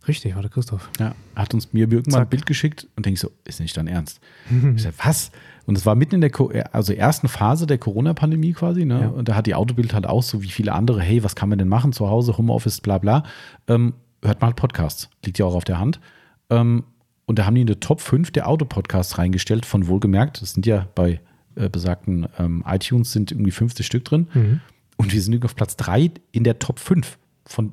Richtig, 0.09 0.35
war 0.35 0.41
der 0.41 0.51
Christoph. 0.51 0.89
Ja, 0.99 1.15
hat 1.37 1.53
uns 1.53 1.75
mir 1.75 1.91
irgendwann 1.91 2.23
ein. 2.23 2.29
Bild 2.29 2.47
geschickt 2.47 2.89
und 2.97 3.05
denke 3.05 3.21
so, 3.21 3.31
ist 3.45 3.61
nicht 3.61 3.77
dein 3.77 3.87
Ernst. 3.87 4.21
Ich 4.75 4.83
sag, 4.83 4.95
was? 5.05 5.31
Und 5.67 5.77
es 5.77 5.85
war 5.85 5.95
mitten 5.95 6.15
in 6.15 6.21
der 6.23 6.31
Co 6.31 6.51
also 6.73 6.95
ersten 6.95 7.29
Phase 7.29 7.67
der 7.67 7.77
Corona-Pandemie 7.77 8.55
quasi, 8.55 8.87
ne? 8.87 9.03
Ja. 9.03 9.09
Und 9.09 9.29
da 9.29 9.35
hat 9.37 9.47
die 9.47 9.55
Autobild 9.55 9.93
halt 9.93 10.07
auch 10.07 10.23
so 10.23 10.43
wie 10.43 10.49
viele 10.49 10.73
andere, 10.73 11.03
hey, 11.03 11.23
was 11.23 11.37
kann 11.37 11.51
man 11.51 11.59
denn 11.59 11.69
machen 11.69 11.93
zu 11.93 12.09
Hause, 12.09 12.39
Homeoffice, 12.39 12.81
bla 12.81 12.97
bla. 12.97 13.25
Ähm, 13.69 13.93
hört 14.23 14.41
mal 14.41 14.47
halt 14.49 14.57
Podcasts. 14.57 15.11
Liegt 15.25 15.39
ja 15.39 15.45
auch 15.45 15.55
auf 15.55 15.65
der 15.65 15.79
Hand. 15.79 16.01
Ähm, 16.49 16.85
und 17.31 17.39
da 17.39 17.47
haben 17.47 17.55
die 17.55 17.63
eine 17.63 17.81
Top 17.81 18.01
5 18.01 18.31
der 18.33 18.49
Autopodcasts 18.49 19.17
reingestellt, 19.17 19.65
von 19.65 19.87
wohlgemerkt, 19.87 20.43
das 20.43 20.53
sind 20.53 20.67
ja 20.67 20.87
bei 20.95 21.21
äh, 21.55 21.69
besagten 21.69 22.27
ähm, 22.39 22.63
iTunes 22.67 23.13
sind 23.13 23.31
irgendwie 23.33 23.51
50 23.53 23.87
Stück 23.87 24.05
drin. 24.05 24.29
Mhm. 24.35 24.61
Und 24.97 25.13
wir 25.13 25.23
sind 25.23 25.33
irgendwie 25.33 25.47
auf 25.47 25.57
Platz 25.57 25.77
3 25.77 26.11
in 26.33 26.45
der 26.45 26.59
Top 26.59 26.79
5 26.79 27.17
von, 27.47 27.73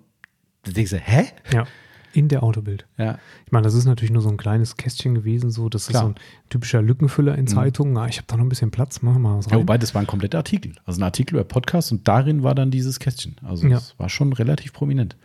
da 0.64 0.72
denkst 0.72 0.92
du, 0.92 0.98
hä? 0.98 1.26
Ja, 1.52 1.66
in 2.14 2.30
der 2.30 2.42
Autobild. 2.42 2.88
Ja, 2.98 3.20
Ich 3.46 3.52
meine, 3.52 3.64
das 3.66 3.74
ist 3.76 3.86
natürlich 3.86 4.12
nur 4.12 4.22
so 4.24 4.30
ein 4.30 4.38
kleines 4.38 4.78
Kästchen 4.78 5.14
gewesen, 5.14 5.52
so 5.52 5.70
das 5.70 5.88
Klar. 5.88 6.06
Mhm. 6.06 6.10
ist 6.12 6.18
so 6.18 6.22
ein 6.22 6.50
typischer 6.50 6.82
Lückenfüller 6.82 7.36
in 7.38 7.46
Zeitungen. 7.48 7.98
Ah, 7.98 8.08
ich 8.08 8.18
habe 8.18 8.26
da 8.28 8.38
noch 8.38 8.44
ein 8.46 8.50
bisschen 8.50 8.72
Platz, 8.72 9.02
machen 9.02 9.16
wir 9.22 9.30
mal 9.30 9.38
was 9.38 9.46
Ja, 9.48 9.52
rein. 9.52 9.60
wobei, 9.60 9.78
das 9.78 9.94
war 9.94 10.02
ein 10.02 10.08
kompletter 10.08 10.38
Artikel. 10.40 10.72
Also 10.86 11.00
ein 11.00 11.04
Artikel 11.04 11.36
über 11.36 11.44
Podcast 11.44 11.92
und 11.92 12.08
darin 12.08 12.44
war 12.44 12.56
dann 12.56 12.72
dieses 12.72 13.00
Kästchen. 13.00 13.36
Also 13.44 13.68
Ja. 13.68 13.76
das 13.76 14.00
war 14.00 14.10
schon 14.10 14.34
relativ 14.34 14.72
prominent. 14.74 15.16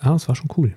ah, 0.00 0.12
das 0.12 0.28
war 0.28 0.34
schon 0.36 0.48
cool. 0.56 0.74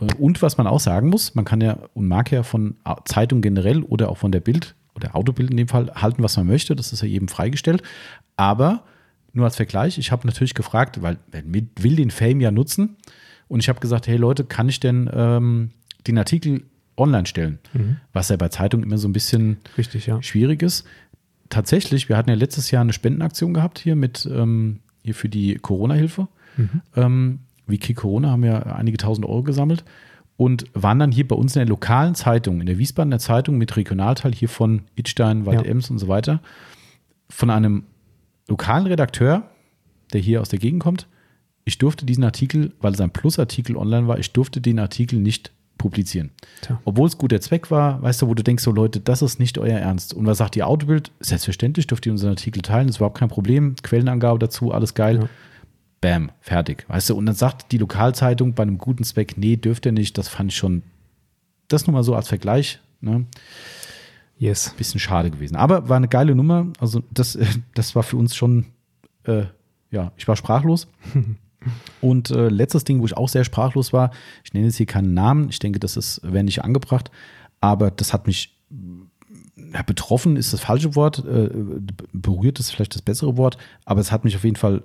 Äh, 0.00 0.06
Und 0.18 0.42
was 0.42 0.56
man 0.58 0.66
auch 0.66 0.80
sagen 0.80 1.08
muss, 1.08 1.34
man 1.34 1.44
kann 1.44 1.60
ja 1.60 1.78
und 1.94 2.08
mag 2.08 2.30
ja 2.30 2.42
von 2.42 2.76
Zeitung 3.04 3.40
generell 3.40 3.82
oder 3.82 4.08
auch 4.10 4.18
von 4.18 4.32
der 4.32 4.40
Bild 4.40 4.74
oder 4.94 5.14
Autobild 5.14 5.50
in 5.50 5.56
dem 5.56 5.68
Fall 5.68 5.92
halten, 5.94 6.22
was 6.22 6.36
man 6.36 6.46
möchte. 6.46 6.74
Das 6.76 6.92
ist 6.92 7.02
ja 7.02 7.08
jedem 7.08 7.28
freigestellt. 7.28 7.82
Aber 8.36 8.84
nur 9.32 9.44
als 9.44 9.56
Vergleich, 9.56 9.98
ich 9.98 10.10
habe 10.10 10.26
natürlich 10.26 10.54
gefragt, 10.54 11.00
weil 11.02 11.18
mit- 11.44 11.82
will 11.82 11.96
den 11.96 12.10
Fame 12.10 12.40
ja 12.40 12.50
nutzen. 12.50 12.96
Und 13.46 13.60
ich 13.60 13.68
habe 13.68 13.80
gesagt, 13.80 14.06
hey 14.08 14.16
Leute, 14.16 14.44
kann 14.44 14.68
ich 14.68 14.80
denn 14.80 15.08
ähm, 15.12 15.70
den 16.06 16.18
Artikel 16.18 16.64
online 16.96 17.26
stellen? 17.26 17.58
Was 18.12 18.28
ja 18.28 18.36
bei 18.36 18.48
Zeitung 18.48 18.82
immer 18.82 18.98
so 18.98 19.06
ein 19.08 19.12
bisschen 19.12 19.58
Richtig, 19.76 20.06
ja. 20.06 20.20
schwierig 20.22 20.62
ist. 20.62 20.84
Tatsächlich, 21.48 22.08
wir 22.08 22.16
hatten 22.16 22.28
ja 22.28 22.36
letztes 22.36 22.70
Jahr 22.70 22.82
eine 22.82 22.92
Spendenaktion 22.92 23.54
gehabt 23.54 23.78
hier 23.78 23.94
mit 23.96 24.28
ähm, 24.30 24.80
hier 25.02 25.14
für 25.14 25.28
die 25.28 25.54
Corona-Hilfe. 25.54 26.28
Ähm, 26.96 27.38
wie 27.68 27.78
Kick 27.78 27.98
Corona 27.98 28.30
haben 28.30 28.42
wir 28.42 28.74
einige 28.74 28.96
tausend 28.96 29.26
Euro 29.26 29.42
gesammelt 29.42 29.84
und 30.36 30.66
waren 30.72 30.98
dann 30.98 31.12
hier 31.12 31.26
bei 31.26 31.36
uns 31.36 31.56
in 31.56 31.60
der 31.60 31.68
lokalen 31.68 32.14
Zeitung, 32.14 32.60
in 32.60 32.66
der 32.66 32.78
Wiesbadener 32.78 33.18
Zeitung 33.18 33.58
mit 33.58 33.76
Regionalteil 33.76 34.32
hier 34.32 34.48
von 34.48 34.82
Idstein, 34.94 35.46
Wald-Ems 35.46 35.90
und 35.90 35.98
so 35.98 36.08
weiter, 36.08 36.40
von 37.28 37.50
einem 37.50 37.84
lokalen 38.48 38.86
Redakteur, 38.86 39.42
der 40.12 40.20
hier 40.20 40.40
aus 40.40 40.48
der 40.48 40.58
Gegend 40.58 40.82
kommt. 40.82 41.06
Ich 41.64 41.78
durfte 41.78 42.06
diesen 42.06 42.24
Artikel, 42.24 42.72
weil 42.80 42.94
es 42.94 43.00
ein 43.00 43.10
Plusartikel 43.10 43.76
online 43.76 44.08
war, 44.08 44.18
ich 44.18 44.32
durfte 44.32 44.60
den 44.60 44.78
Artikel 44.78 45.18
nicht 45.18 45.52
publizieren. 45.76 46.30
Tja. 46.62 46.80
Obwohl 46.84 47.08
es 47.08 47.18
guter 47.18 47.40
Zweck 47.40 47.70
war, 47.70 48.02
weißt 48.02 48.22
du, 48.22 48.28
wo 48.28 48.34
du 48.34 48.42
denkst, 48.42 48.64
so 48.64 48.72
Leute, 48.72 49.00
das 49.00 49.22
ist 49.22 49.38
nicht 49.38 49.58
euer 49.58 49.78
Ernst. 49.78 50.14
Und 50.14 50.26
was 50.26 50.38
sagt 50.38 50.54
die 50.56 50.62
Autobild? 50.62 51.12
Selbstverständlich 51.20 51.86
dürft 51.86 52.04
ihr 52.06 52.12
unseren 52.12 52.30
Artikel 52.30 52.62
teilen, 52.62 52.88
ist 52.88 52.96
überhaupt 52.96 53.18
kein 53.18 53.28
Problem. 53.28 53.76
Quellenangabe 53.82 54.38
dazu, 54.38 54.72
alles 54.72 54.94
geil. 54.94 55.20
Ja. 55.22 55.28
Bam, 56.00 56.30
fertig. 56.40 56.84
Weißt 56.88 57.10
du, 57.10 57.16
und 57.16 57.26
dann 57.26 57.34
sagt 57.34 57.72
die 57.72 57.78
Lokalzeitung 57.78 58.54
bei 58.54 58.62
einem 58.62 58.78
guten 58.78 59.04
Zweck, 59.04 59.36
nee, 59.36 59.56
dürft 59.56 59.86
ihr 59.86 59.92
nicht. 59.92 60.16
Das 60.16 60.28
fand 60.28 60.52
ich 60.52 60.56
schon, 60.56 60.82
das 61.66 61.86
nur 61.86 61.94
mal 61.94 62.04
so 62.04 62.14
als 62.14 62.28
Vergleich. 62.28 62.80
Ne? 63.00 63.26
Yes. 64.38 64.74
Bisschen 64.76 65.00
schade 65.00 65.30
gewesen. 65.30 65.56
Aber 65.56 65.88
war 65.88 65.96
eine 65.96 66.08
geile 66.08 66.34
Nummer. 66.34 66.68
Also, 66.78 67.02
das, 67.10 67.34
äh, 67.34 67.46
das 67.74 67.96
war 67.96 68.04
für 68.04 68.16
uns 68.16 68.36
schon, 68.36 68.66
äh, 69.24 69.44
ja, 69.90 70.12
ich 70.16 70.28
war 70.28 70.36
sprachlos. 70.36 70.86
Und 72.00 72.30
äh, 72.30 72.48
letztes 72.48 72.84
Ding, 72.84 73.00
wo 73.00 73.06
ich 73.06 73.16
auch 73.16 73.28
sehr 73.28 73.44
sprachlos 73.44 73.92
war, 73.92 74.12
ich 74.44 74.54
nenne 74.54 74.66
jetzt 74.66 74.76
hier 74.76 74.86
keinen 74.86 75.12
Namen, 75.14 75.48
ich 75.48 75.58
denke, 75.58 75.80
das 75.80 75.96
ist, 75.96 76.20
wäre 76.22 76.44
nicht 76.44 76.62
angebracht, 76.62 77.10
aber 77.60 77.90
das 77.90 78.12
hat 78.12 78.28
mich 78.28 78.56
ja, 79.72 79.82
betroffen, 79.82 80.36
ist 80.36 80.52
das 80.52 80.60
falsche 80.60 80.94
Wort, 80.94 81.24
äh, 81.26 81.50
berührt 82.12 82.60
ist 82.60 82.70
vielleicht 82.70 82.94
das 82.94 83.02
bessere 83.02 83.36
Wort, 83.36 83.58
aber 83.84 84.00
es 84.00 84.12
hat 84.12 84.24
mich 84.24 84.36
auf 84.36 84.44
jeden 84.44 84.56
Fall 84.56 84.84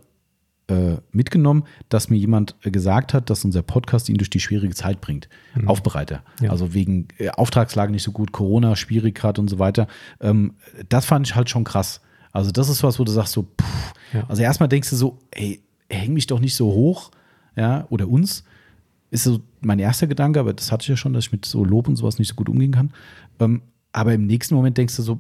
äh, 0.68 0.98
mitgenommen, 1.12 1.64
dass 1.90 2.10
mir 2.10 2.18
jemand 2.18 2.56
äh, 2.64 2.72
gesagt 2.72 3.14
hat, 3.14 3.30
dass 3.30 3.44
unser 3.44 3.62
Podcast 3.62 4.10
ihn 4.10 4.16
durch 4.16 4.30
die 4.30 4.40
schwierige 4.40 4.74
Zeit 4.74 5.02
bringt. 5.02 5.28
Aufbereiter. 5.66 6.24
Ja. 6.42 6.52
Also 6.52 6.74
wegen 6.74 7.10
äh, 7.18 7.30
Auftragslage 7.30 7.92
nicht 7.92 8.04
so 8.04 8.12
gut, 8.12 8.32
Corona 8.32 8.76
schwierig 8.76 9.16
gerade 9.16 9.42
und 9.42 9.50
so 9.50 9.60
weiter. 9.60 9.88
Ähm, 10.22 10.54
das 10.90 11.06
fand 11.06 11.28
ich 11.28 11.36
halt 11.36 11.50
schon 11.50 11.64
krass. 11.64 12.02
Also 12.32 12.52
das 12.52 12.70
ist 12.70 12.82
was, 12.82 12.98
wo 12.98 13.04
du 13.04 13.12
sagst 13.12 13.34
so, 13.34 13.44
pff. 13.44 13.94
Ja. 14.14 14.26
also 14.28 14.42
erstmal 14.42 14.70
denkst 14.70 14.90
du 14.90 14.96
so, 14.96 15.20
ey, 15.32 15.62
häng 15.90 16.14
mich 16.14 16.28
doch 16.28 16.40
nicht 16.40 16.56
so 16.56 16.68
hoch, 16.68 17.12
ja, 17.56 17.86
oder 17.90 18.08
uns. 18.08 18.44
Ist 19.12 19.26
so 19.26 19.42
mein 19.62 19.80
erster 19.80 20.08
Gedanke, 20.08 20.40
aber 20.40 20.54
das 20.54 20.72
hatte 20.72 20.84
ich 20.84 20.88
ja 20.88 20.98
schon, 20.98 21.14
dass 21.14 21.26
ich 21.26 21.32
mit 21.32 21.46
so 21.46 21.64
Lob 21.64 21.88
und 21.88 21.96
sowas 21.96 22.20
nicht 22.20 22.30
so 22.30 22.36
gut 22.36 22.50
umgehen 22.50 22.72
kann. 22.72 22.92
Ähm, 23.40 23.62
aber 23.92 24.14
im 24.14 24.26
nächsten 24.26 24.56
Moment 24.56 24.78
denkst 24.78 24.96
du 24.96 25.04
so, 25.04 25.20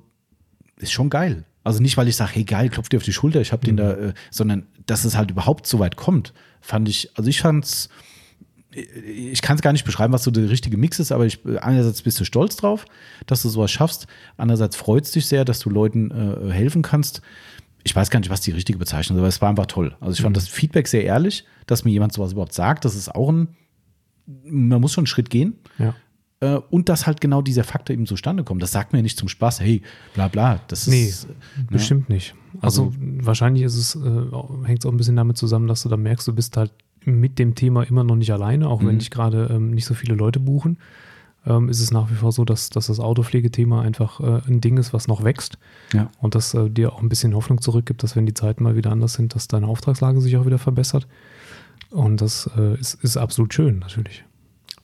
ist 0.77 0.91
schon 0.91 1.09
geil. 1.09 1.45
Also 1.63 1.81
nicht, 1.81 1.95
weil 1.95 2.07
ich 2.07 2.15
sage, 2.15 2.31
hey 2.33 2.43
geil, 2.43 2.69
klopf 2.69 2.89
dir 2.89 2.97
auf 2.97 3.03
die 3.03 3.13
Schulter, 3.13 3.39
ich 3.39 3.51
habe 3.51 3.65
den 3.65 3.77
da, 3.77 3.93
äh, 3.93 4.13
sondern 4.31 4.65
dass 4.85 5.05
es 5.05 5.15
halt 5.17 5.31
überhaupt 5.31 5.67
so 5.67 5.79
weit 5.79 5.95
kommt, 5.95 6.33
fand 6.61 6.89
ich, 6.89 7.09
also 7.15 7.29
ich 7.29 7.41
fand's, 7.41 7.89
ich 8.71 9.41
kann 9.41 9.55
es 9.55 9.61
gar 9.61 9.71
nicht 9.71 9.85
beschreiben, 9.85 10.13
was 10.13 10.23
so 10.23 10.31
der 10.31 10.49
richtige 10.49 10.77
Mix 10.77 10.99
ist, 10.99 11.11
aber 11.11 11.25
ich, 11.25 11.39
einerseits 11.61 12.01
bist 12.01 12.19
du 12.19 12.25
stolz 12.25 12.55
drauf, 12.55 12.85
dass 13.27 13.41
du 13.41 13.49
sowas 13.49 13.71
schaffst, 13.71 14.07
andererseits 14.37 14.75
freut 14.75 15.03
es 15.03 15.11
dich 15.11 15.27
sehr, 15.27 15.45
dass 15.45 15.59
du 15.59 15.69
Leuten 15.69 16.11
äh, 16.11 16.51
helfen 16.51 16.81
kannst. 16.81 17.21
Ich 17.83 17.95
weiß 17.95 18.09
gar 18.09 18.19
nicht, 18.19 18.29
was 18.29 18.41
die 18.41 18.51
richtige 18.51 18.79
Bezeichnung 18.79 19.17
ist, 19.17 19.21
aber 19.21 19.27
es 19.27 19.41
war 19.41 19.49
einfach 19.49 19.65
toll. 19.65 19.95
Also 19.99 20.13
ich 20.13 20.21
fand 20.21 20.37
das 20.37 20.47
Feedback 20.47 20.87
sehr 20.87 21.03
ehrlich, 21.03 21.45
dass 21.67 21.83
mir 21.83 21.91
jemand 21.91 22.13
sowas 22.13 22.31
überhaupt 22.31 22.53
sagt. 22.53 22.85
Das 22.85 22.95
ist 22.95 23.13
auch 23.13 23.29
ein, 23.29 23.49
man 24.25 24.79
muss 24.79 24.93
schon 24.93 25.01
einen 25.01 25.07
Schritt 25.07 25.29
gehen. 25.29 25.59
Ja. 25.77 25.93
Äh, 26.43 26.59
und 26.69 26.89
dass 26.89 27.07
halt 27.07 27.21
genau 27.21 27.41
dieser 27.41 27.63
Faktor 27.63 27.93
eben 27.93 28.05
zustande 28.05 28.43
kommt. 28.43 28.61
Das 28.61 28.71
sagt 28.71 28.91
mir 28.91 29.01
nicht 29.01 29.17
zum 29.17 29.29
Spaß, 29.29 29.61
hey, 29.61 29.81
bla 30.13 30.27
bla. 30.27 30.59
Das 30.67 30.87
Nee, 30.87 31.05
ist. 31.05 31.27
ne? 31.29 31.35
Bestimmt 31.69 32.09
nicht. 32.09 32.35
Also, 32.61 32.85
Also- 32.85 32.93
wahrscheinlich 32.99 33.63
ist 33.63 33.77
es, 33.77 33.95
äh, 33.95 33.99
hängt 34.65 34.79
es 34.79 34.85
auch 34.85 34.91
ein 34.91 34.97
bisschen 34.97 35.15
damit 35.15 35.37
zusammen, 35.37 35.67
dass 35.67 35.83
du 35.83 35.89
dann 35.89 36.01
merkst, 36.01 36.27
du 36.27 36.33
bist 36.33 36.57
halt 36.57 36.71
mit 37.05 37.37
dem 37.39 37.55
Thema 37.55 37.83
immer 37.83 38.03
noch 38.03 38.15
nicht 38.15 38.31
alleine, 38.31 38.67
auch 38.67 38.79
wenn 38.81 38.95
Mhm. 38.95 38.99
dich 38.99 39.11
gerade 39.11 39.49
ähm, 39.51 39.71
nicht 39.71 39.85
so 39.85 39.93
viele 39.93 40.15
Leute 40.15 40.39
buchen. 40.39 40.77
Ähm, 41.45 41.67
ist 41.67 41.81
es 41.81 41.91
nach 41.91 42.09
wie 42.09 42.15
vor 42.15 42.31
so, 42.31 42.45
dass, 42.45 42.69
dass 42.69 42.87
das 42.87 43.01
Autopflegethema 43.01 43.81
einfach 43.81 44.21
äh, 44.21 44.41
ein 44.47 44.61
Ding 44.61 44.77
ist, 44.77 44.93
was 44.93 45.07
noch 45.09 45.23
wächst 45.25 45.57
Ja. 45.93 46.09
und 46.19 46.35
das 46.35 46.53
äh, 46.53 46.69
dir 46.69 46.93
auch 46.93 47.01
ein 47.01 47.09
bisschen 47.09 47.35
Hoffnung 47.35 47.59
zurückgibt, 47.59 48.01
dass 48.03 48.15
wenn 48.15 48.25
die 48.25 48.33
Zeiten 48.33 48.63
mal 48.63 48.77
wieder 48.77 48.91
anders 48.91 49.13
sind, 49.15 49.35
dass 49.35 49.49
deine 49.49 49.67
Auftragslage 49.67 50.21
sich 50.21 50.37
auch 50.37 50.45
wieder 50.45 50.57
verbessert. 50.59 51.05
Und 51.89 52.21
das 52.21 52.49
äh, 52.57 52.79
ist, 52.79 52.93
ist 53.03 53.17
absolut 53.17 53.53
schön, 53.53 53.79
natürlich. 53.79 54.23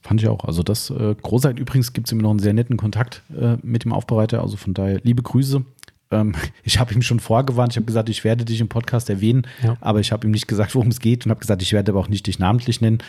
Fand 0.01 0.21
ich 0.21 0.27
auch. 0.29 0.45
Also 0.45 0.63
das 0.63 0.89
äh, 0.89 1.15
Großheit 1.21 1.59
übrigens 1.59 1.91
gibt 1.93 2.07
es 2.07 2.11
immer 2.13 2.23
noch 2.23 2.29
einen 2.31 2.39
sehr 2.39 2.53
netten 2.53 2.77
Kontakt 2.77 3.21
äh, 3.37 3.57
mit 3.61 3.83
dem 3.83 3.91
Aufbereiter. 3.93 4.41
Also 4.41 4.55
von 4.57 4.73
daher 4.73 4.99
liebe 5.03 5.21
Grüße. 5.21 5.63
Ähm, 6.11 6.35
ich 6.63 6.79
habe 6.79 6.93
ihm 6.93 7.01
schon 7.01 7.19
vorgewarnt. 7.19 7.73
Ich 7.73 7.77
habe 7.77 7.85
gesagt, 7.85 8.09
ich 8.09 8.23
werde 8.23 8.45
dich 8.45 8.61
im 8.61 8.69
Podcast 8.69 9.09
erwähnen, 9.09 9.45
Ja. 9.61 9.77
aber 9.81 9.99
ich 9.99 10.11
habe 10.11 10.25
ihm 10.25 10.31
nicht 10.31 10.47
gesagt, 10.47 10.73
worum 10.73 10.87
es 10.87 10.99
geht 10.99 11.25
und 11.25 11.31
habe 11.31 11.41
gesagt, 11.41 11.61
ich 11.61 11.73
werde 11.73 11.91
aber 11.91 11.99
auch 11.99 12.07
nicht 12.07 12.27
dich 12.27 12.39
namentlich 12.39 12.79
nennen, 12.81 12.99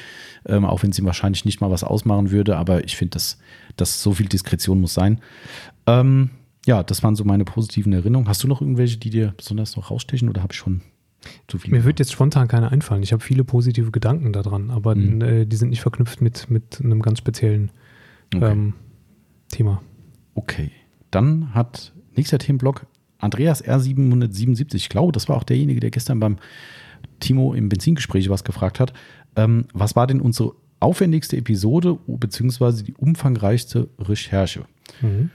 ähm, 0.46 0.64
auch 0.64 0.82
wenn 0.82 0.90
es 0.90 0.98
ihm 0.98 1.06
wahrscheinlich 1.06 1.44
nicht 1.44 1.60
mal 1.60 1.70
was 1.70 1.84
ausmachen 1.84 2.30
würde. 2.32 2.56
Aber 2.56 2.84
ich 2.84 2.96
finde, 2.96 3.12
dass, 3.12 3.38
dass 3.76 4.02
so 4.02 4.12
viel 4.12 4.26
Diskretion 4.26 4.80
muss 4.80 4.92
sein. 4.92 5.20
Ähm, 5.86 6.30
ja, 6.66 6.82
das 6.82 7.02
waren 7.02 7.16
so 7.16 7.24
meine 7.24 7.44
positiven 7.44 7.92
Erinnerungen. 7.92 8.28
Hast 8.28 8.42
du 8.42 8.48
noch 8.48 8.60
irgendwelche, 8.60 8.98
die 8.98 9.10
dir 9.10 9.32
besonders 9.36 9.76
noch 9.76 9.90
rausstechen 9.90 10.28
oder 10.28 10.42
habe 10.42 10.52
ich 10.52 10.58
schon 10.58 10.82
zu 11.48 11.58
viel? 11.58 11.72
Mir 11.72 11.84
wird 11.84 11.98
jetzt 11.98 12.12
spontan 12.12 12.48
keine 12.48 12.70
einfallen. 12.70 13.02
Ich 13.02 13.12
habe 13.12 13.22
viele 13.22 13.44
positive 13.44 13.90
Gedanken 13.90 14.32
daran, 14.32 14.70
aber 14.70 14.94
Mhm. 14.94 15.20
äh, 15.20 15.44
die 15.46 15.56
sind 15.56 15.70
nicht 15.70 15.80
verknüpft 15.82 16.20
mit, 16.20 16.50
mit 16.50 16.80
einem 16.82 17.02
ganz 17.02 17.18
speziellen 17.18 17.70
Okay. 18.34 18.52
ähm, 18.52 18.74
Thema. 19.48 19.82
Okay, 20.34 20.70
dann 21.10 21.52
hat 21.54 21.92
nächster 22.16 22.38
Themenblock 22.38 22.86
Andreas 23.18 23.62
R777. 23.64 24.74
Ich 24.76 24.88
glaube, 24.88 25.12
das 25.12 25.28
war 25.28 25.36
auch 25.36 25.44
derjenige, 25.44 25.80
der 25.80 25.90
gestern 25.90 26.20
beim 26.20 26.36
Timo 27.18 27.54
im 27.54 27.68
Benzingespräch 27.68 28.30
was 28.30 28.44
gefragt 28.44 28.80
hat. 28.80 28.92
Ähm, 29.36 29.66
was 29.74 29.96
war 29.96 30.06
denn 30.06 30.20
unsere 30.20 30.52
aufwendigste 30.78 31.36
Episode 31.36 31.98
beziehungsweise 32.06 32.82
die 32.84 32.94
umfangreichste 32.94 33.88
Recherche? 33.98 34.64
Mhm. 35.02 35.30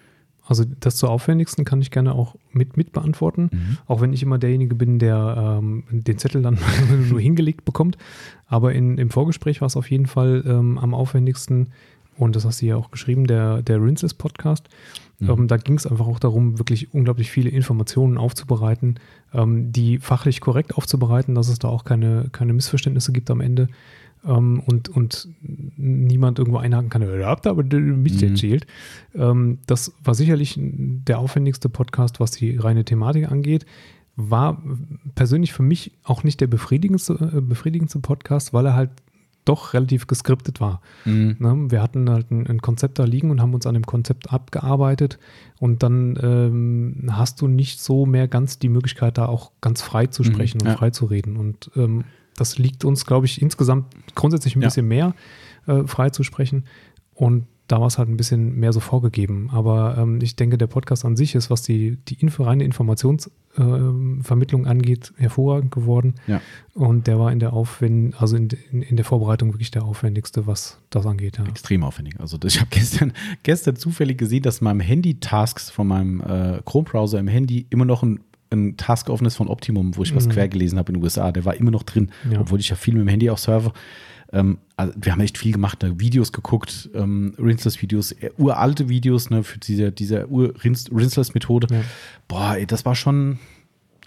Also 0.48 0.64
das 0.80 0.96
zur 0.96 1.10
aufwendigsten 1.10 1.66
kann 1.66 1.82
ich 1.82 1.92
gerne 1.92 2.14
auch 2.14 2.36
mit, 2.52 2.78
mit 2.78 2.92
beantworten, 2.92 3.50
Mhm. 3.52 3.78
auch 3.88 4.02
wenn 4.02 4.14
ich 4.14 4.22
immer 4.24 4.38
derjenige 4.38 4.76
bin, 4.76 5.00
der 5.00 5.60
ähm, 5.60 5.84
den 5.90 6.18
Zettel 6.18 6.42
dann 6.42 6.58
nur 7.10 7.20
hingelegt 7.20 7.66
bekommt. 7.66 7.98
Aber 8.48 8.74
in, 8.74 8.98
im 8.98 9.10
Vorgespräch 9.10 9.62
war 9.62 9.68
es 9.68 9.76
auf 9.76 9.90
jeden 9.90 10.06
Fall 10.06 10.44
ähm, 10.46 10.78
am 10.78 10.94
aufwendigsten, 10.94 11.70
und 12.18 12.36
das 12.36 12.46
hast 12.46 12.62
du 12.62 12.66
ja 12.68 12.78
auch 12.78 12.92
geschrieben, 12.92 13.28
der, 13.28 13.62
der 13.62 13.82
Rinses 13.82 14.14
Podcast. 14.14 14.70
Mhm. 15.20 15.30
Ähm, 15.30 15.48
da 15.48 15.58
ging 15.58 15.76
es 15.76 15.86
einfach 15.86 16.08
auch 16.08 16.20
darum, 16.20 16.60
wirklich 16.60 16.94
unglaublich 16.94 17.30
viele 17.30 17.50
Informationen 17.50 18.18
aufzubereiten, 18.18 19.00
ähm, 19.34 19.72
die 19.74 19.98
fachlich 19.98 20.40
korrekt 20.40 20.76
aufzubereiten, 20.76 21.36
dass 21.36 21.50
es 21.50 21.60
da 21.60 21.68
auch 21.68 21.84
keine, 21.84 22.30
keine 22.32 22.54
Missverständnisse 22.54 23.12
gibt 23.12 23.30
am 23.32 23.42
Ende. 23.42 23.68
Ähm, 24.26 24.60
und, 24.66 24.90
und 24.90 25.28
niemand 25.78 26.40
irgendwo 26.40 26.58
einhaken 26.58 26.90
kann, 26.90 27.02
"Ja, 27.02 27.16
da 27.16 27.28
habt 27.28 27.46
ihr 27.46 27.52
aber 27.52 27.64
Mist 27.64 28.22
Mhm. 28.22 28.30
erzählt. 28.30 28.66
Ähm, 29.14 29.60
das 29.68 29.94
war 30.04 30.16
sicherlich 30.16 30.56
der 30.60 31.20
aufwendigste 31.20 31.70
Podcast, 31.70 32.20
was 32.20 32.32
die 32.32 32.58
reine 32.58 32.84
Thematik 32.86 33.32
angeht. 33.32 33.66
War 34.16 34.64
persönlich 35.16 35.52
für 35.54 35.64
mich 35.64 35.92
auch 36.04 36.24
nicht 36.24 36.40
der 36.42 36.48
befriedigendste, 36.48 37.34
äh, 37.36 37.42
befriedigendste 37.42 38.00
Podcast, 38.00 38.54
weil 38.54 38.66
er 38.66 38.74
halt 38.76 38.90
doch 39.44 39.76
relativ 39.76 40.08
geskriptet 40.08 40.60
war. 40.60 40.82
Mhm. 41.06 41.36
Ne? 41.38 41.66
Wir 41.70 41.84
hatten 41.84 42.10
halt 42.10 42.32
ein, 42.32 42.48
ein 42.48 42.62
Konzept 42.64 42.98
da 42.98 43.04
liegen 43.04 43.30
und 43.30 43.42
haben 43.42 43.54
uns 43.54 43.68
an 43.68 43.76
dem 43.76 43.86
Konzept 43.86 44.32
abgearbeitet 44.34 45.20
und 45.60 45.84
dann 45.84 46.18
ähm, 46.24 47.10
hast 47.12 47.42
du 47.42 47.48
nicht 47.48 47.80
so 47.80 48.08
mehr 48.08 48.28
ganz 48.28 48.58
die 48.58 48.70
Möglichkeit, 48.70 49.20
da 49.20 49.28
auch 49.28 49.52
ganz 49.62 49.84
frei 49.84 50.08
zu 50.08 50.24
Mhm, 50.24 50.28
sprechen 50.28 50.62
und 50.62 50.68
ja. 50.70 50.76
frei 50.78 50.90
zu 50.90 51.06
reden. 51.06 51.38
Und 51.38 51.70
ähm, 51.76 52.06
das 52.36 52.58
liegt 52.58 52.84
uns, 52.86 53.06
glaube 53.06 53.26
ich, 53.26 53.42
insgesamt 53.42 53.94
grundsätzlich 54.16 54.56
ein 54.56 54.62
Ja. 54.62 54.68
bisschen 54.68 54.88
mehr, 54.88 55.14
äh, 55.68 55.84
frei 55.86 56.10
zu 56.10 56.24
sprechen. 56.24 56.66
Und 57.14 57.46
da 57.68 57.80
war 57.80 57.88
es 57.88 57.98
halt 57.98 58.10
ein 58.10 58.18
bisschen 58.18 58.56
mehr 58.60 58.72
so 58.74 58.80
vorgegeben. 58.80 59.50
Aber 59.52 59.98
ähm, 59.98 60.20
ich 60.22 60.36
denke, 60.36 60.58
der 60.58 60.68
Podcast 60.68 61.04
an 61.04 61.16
sich 61.16 61.34
ist, 61.34 61.50
was 61.50 61.64
die, 61.64 61.98
die 62.08 62.14
Info, 62.22 62.44
reine 62.44 62.64
Informationsvermittlung 63.56 64.68
angeht, 64.68 65.14
hervorragend 65.18 65.72
geworden. 65.72 66.16
Ja. 66.28 66.42
Und 66.74 67.08
der 67.08 67.20
war 67.20 67.32
in 67.32 67.40
der 67.40 67.54
Aufwend 67.54 68.22
also 68.22 68.36
in, 68.36 68.50
in, 68.72 68.82
in 68.82 68.96
der 68.98 69.06
Vorbereitung 69.06 69.54
wirklich 69.54 69.72
der 69.72 69.84
aufwendigste, 69.84 70.46
was 70.48 70.80
das 70.90 71.06
angeht. 71.06 71.38
Ja. 71.38 71.46
Extrem 71.46 71.84
aufwendig. 71.84 72.20
Also 72.20 72.38
das, 72.38 72.54
ich 72.56 72.60
habe 72.62 72.70
gestern, 72.72 73.14
gestern 73.44 73.76
zufällig 73.76 74.18
gesehen, 74.18 74.44
dass 74.44 74.60
in 74.60 74.66
meinem 74.66 74.82
Handy-Tasks 74.82 75.70
von 75.70 75.88
meinem 75.88 76.22
äh, 76.22 76.62
Chrome-Browser 76.66 77.20
im 77.20 77.28
Handy 77.28 77.66
immer 77.70 77.86
noch 77.86 78.04
ein, 78.04 78.20
ein 78.56 78.78
Task 78.78 79.10
offen 79.10 79.26
ist 79.28 79.36
von 79.36 79.48
Optimum, 79.48 79.96
wo 79.98 80.04
ich 80.04 80.16
was 80.16 80.26
Mhm. 80.28 80.32
quer 80.32 80.48
gelesen 80.48 80.80
habe 80.80 80.90
in 80.92 80.96
den 81.00 81.04
USA. 81.04 81.32
Der 81.32 81.46
war 81.46 81.56
immer 81.56 81.72
noch 81.72 81.84
drin, 81.84 82.10
Ja. 82.32 82.40
obwohl 82.42 82.60
ich 82.60 82.70
ja 82.70 82.76
viel 82.76 82.94
mit 82.96 83.02
dem 83.02 83.08
Handy 83.10 83.30
auch 83.30 83.38
surfe. 83.38 83.72
Ähm, 84.34 84.58
also 84.76 84.92
wir 85.00 85.12
haben 85.12 85.22
echt 85.22 85.38
viel 85.38 85.52
gemacht, 85.52 85.84
ne? 85.84 86.00
Videos 86.00 86.32
geguckt, 86.32 86.90
ähm, 86.96 87.36
Rinseless-Videos, 87.38 88.12
äh, 88.14 88.32
uralte 88.38 88.90
Videos 88.90 89.30
ne? 89.30 89.44
für 89.44 89.60
diese, 89.60 89.92
diese 89.92 90.28
Ur-Rinseless-Methode. 90.30 91.68
Ja. 91.74 91.82
Boah, 92.28 92.56
ey, 92.58 92.66
das 92.66 92.86
war 92.86 92.96
schon. 92.96 93.40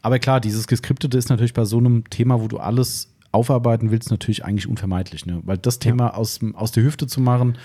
Aber 0.02 0.18
klar, 0.18 0.40
dieses 0.40 0.66
Geskriptete 0.66 1.16
ist 1.18 1.28
natürlich 1.28 1.54
bei 1.54 1.64
so 1.64 1.78
einem 1.78 2.08
Thema, 2.10 2.40
wo 2.40 2.48
du 2.48 2.58
alles 2.58 3.12
aufarbeiten 3.32 3.90
willst, 3.90 4.10
natürlich 4.10 4.44
eigentlich 4.44 4.66
unvermeidlich. 4.68 5.26
Ne? 5.26 5.40
Weil 5.44 5.58
das 5.58 5.78
Thema 5.78 6.16
aus, 6.16 6.38
dem- 6.38 6.54
aus 6.56 6.72
der 6.72 6.82
Hüfte 6.84 7.06
zu 7.06 7.20
machen, 7.20 7.58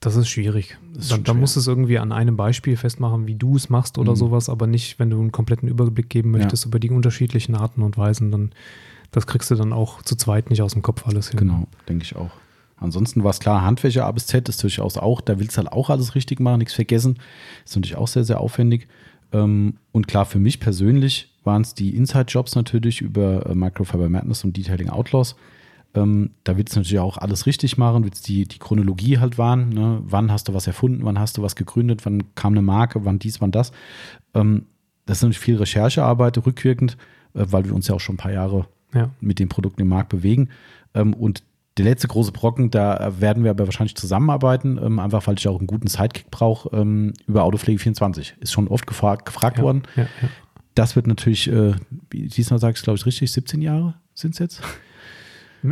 Das 0.00 0.14
ist 0.16 0.28
schwierig. 0.28 0.76
ist 0.96 1.10
dann 1.10 1.24
dann 1.24 1.40
musst 1.40 1.56
du 1.56 1.60
es 1.60 1.66
irgendwie 1.66 1.98
an 1.98 2.12
einem 2.12 2.36
Beispiel 2.36 2.76
festmachen, 2.76 3.26
wie 3.26 3.34
du 3.34 3.56
es 3.56 3.70
machst 3.70 3.96
oder 3.98 4.12
Mhm. 4.12 4.16
sowas, 4.16 4.48
aber 4.48 4.66
nicht, 4.66 4.98
wenn 4.98 5.10
du 5.10 5.18
einen 5.18 5.32
kompletten 5.32 5.68
Überblick 5.68 6.10
geben 6.10 6.30
möchtest 6.32 6.66
über 6.66 6.78
die 6.78 6.90
unterschiedlichen 6.90 7.54
Arten 7.54 7.82
und 7.82 7.96
Weisen, 7.96 8.30
dann 8.30 8.50
das 9.12 9.26
kriegst 9.26 9.50
du 9.50 9.54
dann 9.54 9.72
auch 9.72 10.02
zu 10.02 10.14
zweit 10.16 10.50
nicht 10.50 10.60
aus 10.62 10.72
dem 10.72 10.82
Kopf 10.82 11.06
alles 11.06 11.30
hin. 11.30 11.38
Genau, 11.38 11.66
denke 11.88 12.04
ich 12.04 12.14
auch. 12.16 12.30
Ansonsten 12.78 13.24
war 13.24 13.30
es 13.30 13.40
klar, 13.40 13.62
Handwäsche 13.62 14.04
A 14.04 14.12
bis 14.12 14.26
Z 14.26 14.48
ist 14.50 14.62
durchaus 14.62 14.98
auch, 14.98 15.22
da 15.22 15.38
willst 15.40 15.56
du 15.56 15.58
halt 15.62 15.72
auch 15.72 15.88
alles 15.88 16.14
richtig 16.14 16.40
machen, 16.40 16.58
nichts 16.58 16.74
vergessen. 16.74 17.18
Ist 17.64 17.74
natürlich 17.74 17.96
auch 17.96 18.08
sehr, 18.08 18.24
sehr 18.24 18.38
aufwendig. 18.40 18.86
Ähm, 19.32 19.74
und 19.92 20.06
klar, 20.08 20.26
für 20.26 20.38
mich 20.38 20.60
persönlich 20.60 21.32
waren 21.44 21.62
es 21.62 21.72
die 21.74 21.96
Inside-Jobs 21.96 22.54
natürlich 22.54 23.00
über 23.00 23.46
äh, 23.46 23.54
Microfiber 23.54 24.10
Madness 24.10 24.44
und 24.44 24.54
Detailing 24.56 24.90
Outlaws. 24.90 25.36
Ähm, 25.96 26.30
da 26.44 26.56
willst 26.56 26.74
du 26.76 26.80
natürlich 26.80 27.00
auch 27.00 27.16
alles 27.18 27.46
richtig 27.46 27.78
machen, 27.78 28.04
willst 28.04 28.28
die, 28.28 28.46
die 28.46 28.58
Chronologie 28.58 29.18
halt 29.18 29.38
wahren. 29.38 29.70
Ne? 29.70 30.00
Wann 30.04 30.30
hast 30.30 30.48
du 30.48 30.54
was 30.54 30.66
erfunden, 30.66 31.04
wann 31.04 31.18
hast 31.18 31.36
du 31.38 31.42
was 31.42 31.56
gegründet, 31.56 32.04
wann 32.06 32.34
kam 32.34 32.52
eine 32.52 32.62
Marke, 32.62 33.04
wann 33.04 33.18
dies, 33.18 33.40
wann 33.40 33.50
das. 33.50 33.72
Ähm, 34.34 34.66
das 35.06 35.18
ist 35.18 35.22
natürlich 35.22 35.38
viel 35.38 35.56
Recherchearbeit 35.56 36.36
rückwirkend, 36.44 36.96
äh, 37.34 37.44
weil 37.48 37.64
wir 37.64 37.74
uns 37.74 37.88
ja 37.88 37.94
auch 37.94 38.00
schon 38.00 38.14
ein 38.14 38.18
paar 38.18 38.32
Jahre 38.32 38.66
Ja. 38.94 39.10
mit 39.20 39.38
den 39.38 39.48
Produkten 39.48 39.80
im 39.82 39.88
Markt 39.88 40.08
bewegen. 40.10 40.50
Ähm, 40.94 41.14
und 41.14 41.42
der 41.78 41.84
letzte 41.84 42.08
große 42.08 42.32
Brocken, 42.32 42.70
da 42.70 43.12
werden 43.20 43.44
wir 43.44 43.50
aber 43.50 43.66
wahrscheinlich 43.66 43.96
zusammenarbeiten, 43.96 44.78
ähm, 44.82 44.98
einfach 44.98 45.26
weil 45.26 45.36
ich 45.38 45.46
auch 45.46 45.58
einen 45.58 45.66
guten 45.66 45.88
Sidekick 45.88 46.30
brauche, 46.30 46.74
ähm, 46.74 47.12
über 47.26 47.44
Autopflege 47.44 47.78
24. 47.78 48.34
Ist 48.40 48.52
schon 48.52 48.68
oft 48.68 48.86
gefragt, 48.86 49.26
gefragt 49.26 49.58
Ja, 49.58 49.62
worden. 49.64 49.82
ja, 49.94 50.04
ja. 50.04 50.28
Das 50.74 50.96
wird 50.96 51.06
natürlich, 51.06 51.48
äh, 51.50 51.74
wie 52.10 52.28
diesmal 52.28 52.58
sagst 52.60 52.82
du, 52.82 52.84
glaube 52.84 52.98
ich, 52.98 53.06
richtig, 53.06 53.30
17 53.32 53.60
Jahre 53.62 53.94
sind 54.14 54.32
es 54.34 54.38
jetzt. 54.38 54.62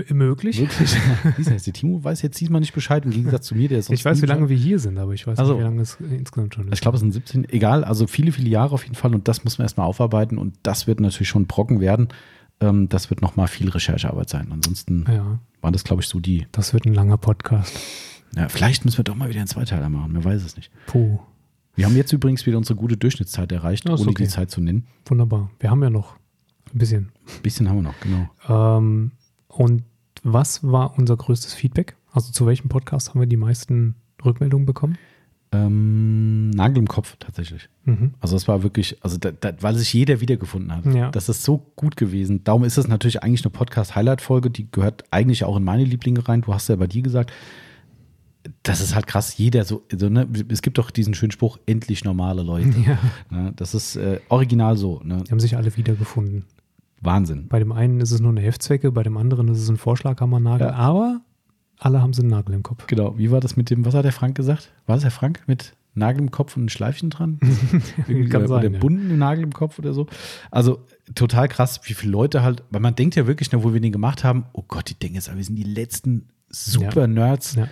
M 0.00 0.16
möglich. 0.16 0.60
Ist 1.38 1.66
der 1.66 1.72
Timo 1.72 2.02
weiß 2.02 2.22
jetzt 2.22 2.40
diesmal 2.40 2.60
nicht 2.60 2.74
Bescheid, 2.74 3.04
im 3.04 3.10
Gegensatz 3.10 3.46
zu 3.46 3.54
mir, 3.54 3.68
der 3.68 3.82
sonst 3.82 3.98
Ich 3.98 4.04
weiß, 4.04 4.22
wie 4.22 4.26
lange 4.26 4.48
wir 4.48 4.56
hier 4.56 4.78
sind, 4.78 4.98
aber 4.98 5.12
ich 5.12 5.26
weiß 5.26 5.38
Also. 5.38 5.52
nicht, 5.54 5.60
wie 5.60 5.64
lange 5.64 5.82
es 5.82 5.98
insgesamt 6.00 6.54
schon 6.54 6.68
ist. 6.68 6.74
Ich 6.74 6.80
glaube, 6.80 6.96
es 6.96 7.00
sind 7.00 7.12
17, 7.12 7.48
egal, 7.50 7.84
also 7.84 8.06
viele, 8.06 8.32
viele 8.32 8.48
Jahre 8.48 8.72
auf 8.74 8.82
jeden 8.84 8.94
Fall 8.96 9.14
und 9.14 9.28
das 9.28 9.44
muss 9.44 9.58
man 9.58 9.64
erstmal 9.64 9.86
aufarbeiten 9.86 10.38
und 10.38 10.54
das 10.62 10.86
wird 10.86 11.00
natürlich 11.00 11.28
schon 11.28 11.46
Brocken 11.46 11.80
werden. 11.80 12.08
Ähm, 12.60 12.88
das 12.88 13.10
wird 13.10 13.22
nochmal 13.22 13.48
viel 13.48 13.68
Recherchearbeit 13.68 14.28
sein. 14.28 14.48
Ansonsten 14.50 15.04
ja, 15.08 15.38
waren 15.60 15.72
das, 15.72 15.84
glaube 15.84 16.02
ich, 16.02 16.08
so 16.08 16.20
die 16.20 16.46
das 16.52 16.72
wird 16.72 16.86
ein 16.86 16.94
langer 16.94 17.16
Podcast. 17.16 17.76
Ja, 18.36 18.48
vielleicht 18.48 18.84
müssen 18.84 18.98
wir 18.98 19.04
doch 19.04 19.14
mal 19.14 19.28
wieder 19.28 19.40
einen 19.40 19.48
Zweiteiler 19.48 19.88
machen, 19.88 20.12
man 20.12 20.24
weiß 20.24 20.42
es 20.44 20.56
nicht. 20.56 20.70
Puh, 20.86 21.18
Wir 21.76 21.86
haben 21.86 21.96
jetzt 21.96 22.12
übrigens 22.12 22.46
wieder 22.46 22.58
unsere 22.58 22.76
gute 22.76 22.96
Durchschnittszeit 22.96 23.50
erreicht, 23.52 23.84
ist 23.84 23.90
ohne 24.00 24.10
okay. 24.10 24.24
die 24.24 24.28
Zeit 24.28 24.50
zu 24.50 24.60
nennen. 24.60 24.86
wunderbar. 25.06 25.50
Wir 25.60 25.70
haben 25.70 25.82
ja 25.82 25.90
noch 25.90 26.16
ein 26.72 26.78
bisschen. 26.78 27.12
Ein 27.36 27.42
bisschen 27.42 27.68
haben 27.68 27.76
wir 27.76 27.82
noch, 27.82 28.00
genau. 28.00 28.28
Ähm, 28.78 29.12
und 29.56 29.82
was 30.22 30.62
war 30.62 30.98
unser 30.98 31.16
größtes 31.16 31.54
Feedback? 31.54 31.96
Also 32.12 32.32
zu 32.32 32.46
welchem 32.46 32.68
Podcast 32.68 33.10
haben 33.10 33.20
wir 33.20 33.26
die 33.26 33.36
meisten 33.36 33.94
Rückmeldungen 34.24 34.66
bekommen? 34.66 34.96
Ähm, 35.52 36.50
Nagel 36.50 36.78
im 36.78 36.88
Kopf 36.88 37.16
tatsächlich. 37.18 37.68
Mhm. 37.84 38.14
Also 38.20 38.34
das 38.34 38.48
war 38.48 38.62
wirklich, 38.62 39.02
also 39.04 39.18
da, 39.18 39.30
da, 39.30 39.52
weil 39.60 39.76
sich 39.76 39.92
jeder 39.92 40.20
wiedergefunden 40.20 40.74
hat. 40.74 40.86
Ja. 40.92 41.10
Das 41.10 41.28
ist 41.28 41.44
so 41.44 41.58
gut 41.76 41.96
gewesen. 41.96 42.42
Darum 42.42 42.64
ist 42.64 42.78
es 42.78 42.88
natürlich 42.88 43.22
eigentlich 43.22 43.44
eine 43.44 43.50
Podcast-Highlight-Folge, 43.50 44.50
die 44.50 44.70
gehört 44.70 45.04
eigentlich 45.10 45.44
auch 45.44 45.56
in 45.56 45.64
meine 45.64 45.84
Lieblinge 45.84 46.26
rein. 46.26 46.40
Du 46.40 46.52
hast 46.52 46.68
ja 46.68 46.76
bei 46.76 46.86
dir 46.86 47.02
gesagt, 47.02 47.32
das 48.62 48.80
ist 48.80 48.94
halt 48.94 49.06
krass. 49.06 49.36
Jeder 49.36 49.64
so, 49.64 49.82
so 49.92 50.08
ne? 50.08 50.28
es 50.48 50.62
gibt 50.62 50.78
doch 50.78 50.90
diesen 50.90 51.14
schönen 51.14 51.32
Spruch, 51.32 51.58
endlich 51.66 52.04
normale 52.04 52.42
Leute. 52.42 52.74
Ja, 52.86 52.98
Ne? 53.30 53.52
Das 53.56 53.74
ist 53.74 53.96
äh, 53.96 54.20
original 54.28 54.76
so. 54.76 55.00
Ne? 55.04 55.22
die 55.24 55.30
haben 55.30 55.40
sich 55.40 55.56
alle 55.56 55.76
wiedergefunden. 55.76 56.44
Wahnsinn. 57.04 57.48
Bei 57.48 57.58
dem 57.58 57.72
einen 57.72 58.00
ist 58.00 58.10
es 58.10 58.20
nur 58.20 58.30
eine 58.30 58.40
Heftzwecke, 58.40 58.92
bei 58.92 59.02
dem 59.02 59.16
anderen 59.16 59.48
ist 59.48 59.60
es 59.60 59.68
ein 59.68 59.76
Vorschlaghammernagel, 59.76 60.68
Ja. 60.68 60.74
aber 60.74 61.20
Alle 61.78 62.00
haben 62.00 62.12
sie 62.12 62.22
einen 62.22 62.30
Nagel 62.30 62.54
im 62.54 62.62
Kopf. 62.62 62.86
Genau. 62.86 63.18
Wie 63.18 63.30
war 63.32 63.40
das 63.40 63.56
mit 63.56 63.68
dem, 63.68 63.84
was 63.84 63.94
hat 63.94 64.04
der 64.04 64.12
Frank 64.12 64.36
gesagt? 64.36 64.72
War 64.86 64.94
das 64.96 65.02
der 65.02 65.10
Frank 65.10 65.42
mit 65.46 65.74
Nagel 65.94 66.20
im 66.22 66.30
Kopf 66.30 66.56
und 66.56 66.64
ein 66.66 66.68
Schleifchen 66.68 67.10
dran? 67.10 67.38
Irgendwie 68.08 68.28
Kann 68.28 68.42
oder, 68.42 68.48
sein, 68.48 68.58
oder 68.66 68.70
ja. 68.74 68.78
bunten 68.78 69.18
Nagel 69.18 69.42
im 69.44 69.52
Kopf 69.52 69.78
oder 69.80 69.92
so. 69.92 70.06
Also 70.52 70.84
total 71.14 71.48
krass, 71.48 71.80
wie 71.84 71.94
viele 71.94 72.12
Leute 72.12 72.42
halt, 72.42 72.62
weil 72.70 72.80
man 72.80 72.94
denkt 72.94 73.16
ja 73.16 73.26
wirklich, 73.26 73.50
wo 73.52 73.72
wir 73.74 73.80
den 73.80 73.92
gemacht 73.92 74.22
haben, 74.24 74.44
oh 74.52 74.64
Gott, 74.66 74.88
die 74.88 74.94
denken 74.94 75.16
jetzt, 75.16 75.28
aber 75.28 75.38
wir 75.38 75.44
sind 75.44 75.56
die 75.56 75.64
letzten 75.64 76.28
super 76.48 77.06
Nerds, 77.08 77.56
Ja, 77.56 77.68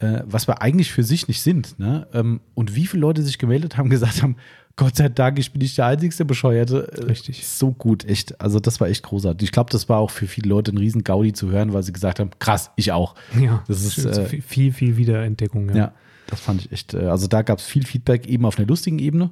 ja. 0.00 0.18
äh, 0.18 0.24
was 0.26 0.48
wir 0.48 0.60
eigentlich 0.60 0.90
für 0.92 1.04
sich 1.04 1.28
nicht 1.28 1.40
sind. 1.40 1.78
Ne? 1.78 2.08
Ähm, 2.12 2.40
und 2.54 2.74
wie 2.74 2.86
viele 2.86 3.00
Leute 3.02 3.22
sich 3.22 3.38
gemeldet 3.38 3.76
haben, 3.76 3.88
gesagt 3.90 4.22
haben, 4.22 4.34
Gott 4.78 4.94
sei 4.94 5.08
Dank, 5.08 5.40
ich 5.40 5.52
bin 5.52 5.60
nicht 5.60 5.76
der 5.76 5.86
einzigste 5.86 6.24
Bescheuerte. 6.24 6.88
Äh, 6.96 7.06
Richtig. 7.06 7.46
So 7.48 7.72
gut, 7.72 8.04
echt. 8.04 8.40
Also 8.40 8.60
das 8.60 8.80
war 8.80 8.86
echt 8.88 9.02
großartig. 9.02 9.48
Ich 9.48 9.52
glaube, 9.52 9.70
das 9.70 9.88
war 9.88 9.98
auch 9.98 10.10
für 10.12 10.28
viele 10.28 10.48
Leute 10.48 10.70
ein 10.72 10.78
riesen 10.78 11.02
Gaudi 11.02 11.32
zu 11.32 11.50
hören, 11.50 11.72
weil 11.72 11.82
sie 11.82 11.92
gesagt 11.92 12.20
haben, 12.20 12.30
krass, 12.38 12.70
ich 12.76 12.92
auch. 12.92 13.16
Ja, 13.38 13.64
Das 13.66 13.82
ist, 13.82 13.98
äh, 14.04 14.24
viel, 14.40 14.72
viel, 14.72 14.96
Wiederentdeckung. 14.96 15.68
Ja. 15.70 15.76
Ja, 15.76 15.92
das 16.28 16.38
fand 16.40 16.60
ich 16.64 16.70
echt. 16.70 16.94
äh, 16.94 17.06
Also 17.08 17.26
da 17.26 17.42
gab 17.42 17.58
es 17.58 17.64
viel 17.66 17.84
Feedback 17.84 18.26
eben 18.28 18.44
auf 18.46 18.56
einer 18.56 18.68
lustigen 18.68 19.00
Ebene. 19.00 19.30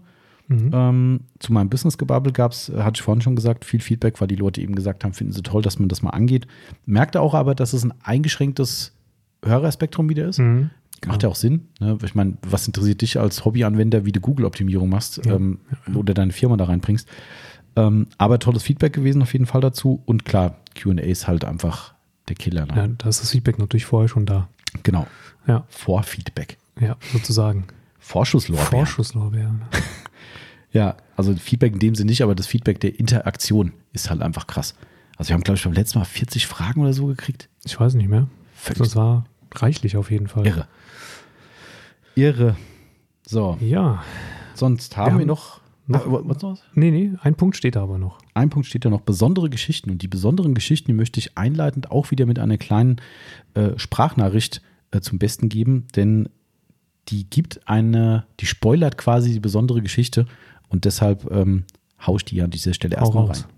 Mhm. 0.48 0.70
Ähm, 0.74 1.20
zu 1.39 1.52
meinem 1.52 1.68
Business-Gebabbel 1.70 2.32
gab 2.32 2.51
es, 2.51 2.68
hatte 2.77 2.97
ich 2.98 3.02
vorhin 3.02 3.20
schon 3.23 3.36
gesagt, 3.36 3.64
viel 3.64 3.81
Feedback, 3.81 4.20
weil 4.20 4.27
die 4.28 4.36
Leute 4.36 4.60
eben 4.60 4.74
gesagt 4.74 5.05
haben, 5.05 5.12
finden 5.12 5.32
sie 5.32 5.43
toll, 5.43 5.62
dass 5.62 5.78
man 5.78 5.89
das 5.89 6.02
mal 6.02 6.10
angeht. 6.10 6.48
Merkte 6.86 7.20
auch 7.20 7.35
aber, 7.35 7.55
dass 7.55 7.73
es 7.73 7.85
ein 7.85 7.94
eingeschränktes 8.02 8.94
Hörerspektrum 9.44 10.09
wieder 10.09 10.27
ist. 10.28 10.39
Mhm. 10.39 10.70
Macht 11.06 11.23
ja 11.23 11.28
auch 11.28 11.36
Sinn. 11.36 11.68
Ne? 11.81 11.98
Ich 12.05 12.14
meine, 12.14 12.36
was 12.43 12.66
interessiert 12.66 13.02
dich 13.02 13.18
als 13.20 13.44
Hobbyanwender, 13.44 14.05
wie 14.05 14.12
du 14.12 14.20
Google-Optimierung 14.20 14.89
machst 14.89 15.24
Ja. 15.24 15.35
ähm, 15.36 15.59
oder 15.94 16.14
deine 16.14 16.32
Firma 16.32 16.56
da 16.56 16.64
reinbringst? 16.64 17.06
Ähm, 17.77 18.06
aber 18.18 18.39
tolles 18.39 18.62
Feedback 18.62 18.94
gewesen 18.94 19.20
auf 19.23 19.32
jeden 19.32 19.47
Fall 19.47 19.60
dazu. 19.60 20.02
Und 20.06 20.24
klar, 20.24 20.56
QA 20.74 20.93
ist 21.02 21.28
halt 21.28 21.44
einfach 21.44 21.94
der 22.28 22.36
Killer. 22.36 22.66
Ne? 22.66 22.73
Ja, 22.77 22.86
da 22.89 23.09
ist 23.09 23.20
das 23.20 23.31
Feedback 23.31 23.59
natürlich 23.59 23.85
vorher 23.85 24.09
schon 24.09 24.24
da. 24.27 24.48
Genau. 24.82 25.06
Ja, 25.47 25.64
Vorfeedback. 25.68 26.56
ja 26.81 26.97
sozusagen. 27.12 27.64
Vorschusslorbeeren. 28.01 28.70
Vorschusslorbeeren. 28.70 29.62
Ja, 30.73 30.97
also 31.16 31.35
Feedback 31.36 31.73
in 31.74 31.78
dem 31.78 31.94
Sinne 31.94 32.10
nicht, 32.10 32.23
aber 32.23 32.35
das 32.35 32.47
Feedback 32.47 32.81
der 32.81 32.98
Interaktion 32.98 33.73
ist 33.93 34.10
halt 34.10 34.23
einfach 34.23 34.47
krass. 34.47 34.74
Also 35.16 35.31
wir 35.31 35.35
haben, 35.35 35.43
glaube 35.44 35.56
ich, 35.59 35.64
beim 35.64 35.73
letzten 35.73 35.98
Mal 35.98 36.05
40 36.05 36.47
Fragen 36.47 36.81
oder 36.82 36.93
so 36.93 37.06
gekriegt. 37.06 37.48
Ich 37.64 37.78
weiß 37.78 37.94
nicht 37.94 38.09
mehr. 38.09 38.28
Völlig 38.55 38.78
Das 38.78 38.97
war 38.97 39.24
reichlich 39.55 39.97
auf 39.97 40.10
jeden 40.10 40.28
Fall. 40.28 40.47
irre. 40.47 40.66
Irre. 42.16 42.56
So, 43.26 43.56
Ja. 43.60 44.02
sonst 44.55 44.97
haben 44.97 45.16
wir, 45.16 45.20
haben 45.20 45.26
noch, 45.26 45.60
noch- 45.86 46.06
Ah, 46.06 46.20
was 46.24 46.43
noch? 46.43 46.59
Nee, 46.74 46.90
nee, 46.90 47.12
ein 47.20 47.34
Punkt 47.36 47.56
steht 47.56 47.76
da 47.76 47.82
aber 47.82 47.98
noch. 47.98 48.18
Ein 48.34 48.51
Punkt 48.51 48.66
steht 48.66 48.84
da 48.84 48.90
noch, 48.90 49.02
besondere 49.02 49.51
Geschichten. 49.51 49.90
Und 49.90 50.02
die 50.02 50.09
besonderen 50.09 50.55
Geschichten, 50.55 50.88
die 50.88 50.94
möchte 50.94 51.20
ich 51.20 51.36
einleitend 51.36 51.90
auch 51.90 52.10
wieder 52.10 52.26
mit 52.26 52.38
einer 52.38 52.56
kleinen 52.59 53.01
äh, 53.55 53.78
Sprachnachricht 53.78 54.62
äh, 54.93 55.01
zum 55.01 55.18
Besten 55.18 55.48
geben, 55.48 55.86
denn 55.94 56.28
die 57.09 57.28
gibt 57.28 57.60
eine, 57.68 58.26
die 58.40 58.47
spoilert 58.47 58.97
quasi 58.98 59.32
die 59.32 59.40
besondere 59.40 59.82
Geschichte 59.82 60.26
und 60.68 60.84
deshalb 60.84 61.30
ähm, 61.30 61.64
hau 62.05 62.16
ich 62.16 62.24
die 62.24 62.40
an 62.43 62.51
dieser 62.51 62.74
Stelle 62.74 62.97
erstmal 62.97 63.26
raus. 63.26 63.44
rein. 63.44 63.52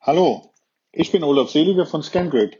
Hallo, 0.00 0.54
ich 0.90 1.12
bin 1.12 1.22
Olaf 1.22 1.50
Seliger 1.50 1.86
von 1.86 2.02
ScanGrid. 2.02 2.58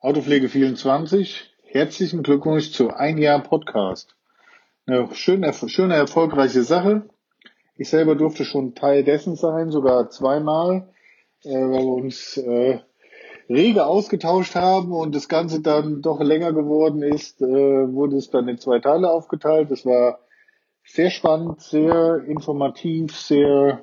Autopflege 0.00 0.48
24, 0.48 1.51
herzlichen 1.72 2.22
Glückwunsch 2.22 2.70
zu 2.72 2.90
ein 2.90 3.16
Jahr 3.16 3.42
Podcast. 3.42 4.14
Eine 4.84 5.08
schöne, 5.14 5.54
schöne, 5.54 5.94
erfolgreiche 5.94 6.64
Sache. 6.64 7.08
Ich 7.78 7.88
selber 7.88 8.14
durfte 8.14 8.44
schon 8.44 8.74
Teil 8.74 9.04
dessen 9.04 9.36
sein, 9.36 9.70
sogar 9.70 10.10
zweimal, 10.10 10.90
äh, 11.44 11.48
weil 11.54 11.82
wir 11.82 11.94
uns 11.94 12.36
äh, 12.36 12.80
rege 13.48 13.86
ausgetauscht 13.86 14.54
haben 14.54 14.92
und 14.92 15.14
das 15.14 15.30
Ganze 15.30 15.62
dann 15.62 16.02
doch 16.02 16.20
länger 16.20 16.52
geworden 16.52 17.02
ist, 17.02 17.40
äh, 17.40 17.46
wurde 17.46 18.16
es 18.16 18.28
dann 18.28 18.48
in 18.48 18.58
zwei 18.58 18.78
Teile 18.78 19.10
aufgeteilt. 19.10 19.70
Das 19.70 19.86
war 19.86 20.18
sehr 20.84 21.08
spannend, 21.08 21.62
sehr 21.62 22.22
informativ, 22.26 23.16
sehr 23.16 23.82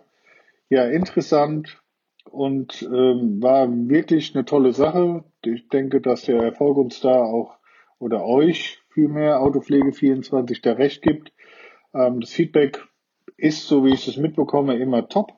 ja, 0.70 0.86
interessant 0.86 1.82
und 2.30 2.84
ähm, 2.84 3.41
war 3.41 3.68
wirklich 3.68 4.36
eine 4.36 4.45
tolle 4.45 4.74
Sache. 4.74 5.24
Ich 5.44 5.70
denke, 5.70 6.02
dass 6.02 6.22
der 6.26 6.40
Erfolg 6.44 6.78
uns 6.78 6.99
da 6.99 7.24
auch 7.24 7.59
oder 7.99 8.26
euch 8.26 8.81
vielmehr 8.89 9.41
Autopflege 9.41 9.91
24 9.91 10.61
da 10.61 10.73
recht 10.73 11.01
gibt. 11.01 11.31
Ähm, 11.93 12.21
das 12.21 12.31
Feedback 12.31 12.88
ist, 13.38 13.67
so 13.67 13.85
wie 13.85 13.93
ich 13.93 14.07
es 14.07 14.17
mitbekomme, 14.17 14.77
immer 14.77 15.07
top 15.07 15.34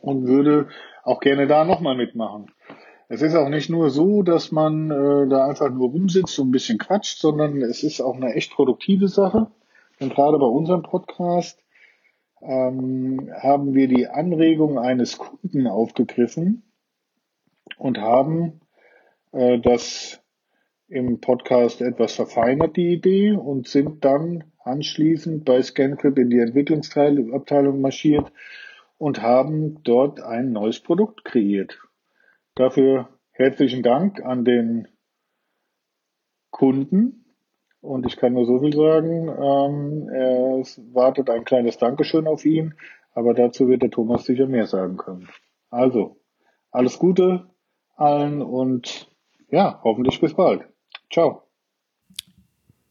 und 0.00 0.26
würde 0.26 0.68
auch 1.04 1.20
gerne 1.20 1.46
da 1.46 1.64
nochmal 1.64 1.96
mitmachen. 1.96 2.52
Es 3.08 3.22
ist 3.22 3.34
auch 3.34 3.48
nicht 3.48 3.70
nur 3.70 3.90
so, 3.90 4.22
dass 4.22 4.52
man 4.52 4.90
äh, 4.90 5.28
da 5.28 5.48
einfach 5.48 5.70
nur 5.70 5.90
rumsitzt 5.90 6.38
und 6.38 6.48
ein 6.48 6.52
bisschen 6.52 6.78
quatscht, 6.78 7.18
sondern 7.18 7.60
es 7.62 7.82
ist 7.82 8.00
auch 8.00 8.14
eine 8.14 8.34
echt 8.34 8.52
produktive 8.52 9.08
Sache. 9.08 9.50
Und 9.98 10.14
gerade 10.14 10.38
bei 10.38 10.46
unserem 10.46 10.82
Podcast 10.82 11.60
ähm, 12.40 13.30
haben 13.34 13.74
wir 13.74 13.88
die 13.88 14.06
Anregung 14.06 14.78
eines 14.78 15.18
Kunden 15.18 15.66
aufgegriffen 15.66 16.62
und 17.76 17.98
haben 17.98 18.60
äh, 19.32 19.58
das 19.58 20.22
im 20.90 21.20
Podcast 21.20 21.80
etwas 21.80 22.14
verfeinert, 22.14 22.76
die 22.76 22.92
Idee, 22.92 23.32
und 23.32 23.68
sind 23.68 24.04
dann 24.04 24.44
anschließend 24.58 25.44
bei 25.44 25.62
ScanCrip 25.62 26.18
in 26.18 26.30
die 26.30 26.40
Entwicklungsabteilung 26.40 27.80
marschiert 27.80 28.30
und 28.98 29.22
haben 29.22 29.82
dort 29.84 30.20
ein 30.20 30.52
neues 30.52 30.80
Produkt 30.80 31.24
kreiert. 31.24 31.78
Dafür 32.56 33.08
herzlichen 33.30 33.82
Dank 33.82 34.20
an 34.20 34.44
den 34.44 34.88
Kunden. 36.50 37.24
Und 37.80 38.04
ich 38.04 38.16
kann 38.16 38.34
nur 38.34 38.44
so 38.44 38.58
viel 38.58 38.74
sagen, 38.74 39.28
ähm, 39.28 40.08
es 40.60 40.78
wartet 40.92 41.30
ein 41.30 41.44
kleines 41.44 41.78
Dankeschön 41.78 42.26
auf 42.26 42.44
ihn, 42.44 42.74
aber 43.14 43.32
dazu 43.32 43.68
wird 43.68 43.82
der 43.82 43.90
Thomas 43.90 44.24
sicher 44.24 44.46
mehr 44.46 44.66
sagen 44.66 44.98
können. 44.98 45.28
Also, 45.70 46.16
alles 46.70 46.98
Gute 46.98 47.46
allen 47.96 48.42
und 48.42 49.08
ja, 49.50 49.80
hoffentlich 49.82 50.20
bis 50.20 50.34
bald. 50.34 50.64
Ciao. 51.12 51.42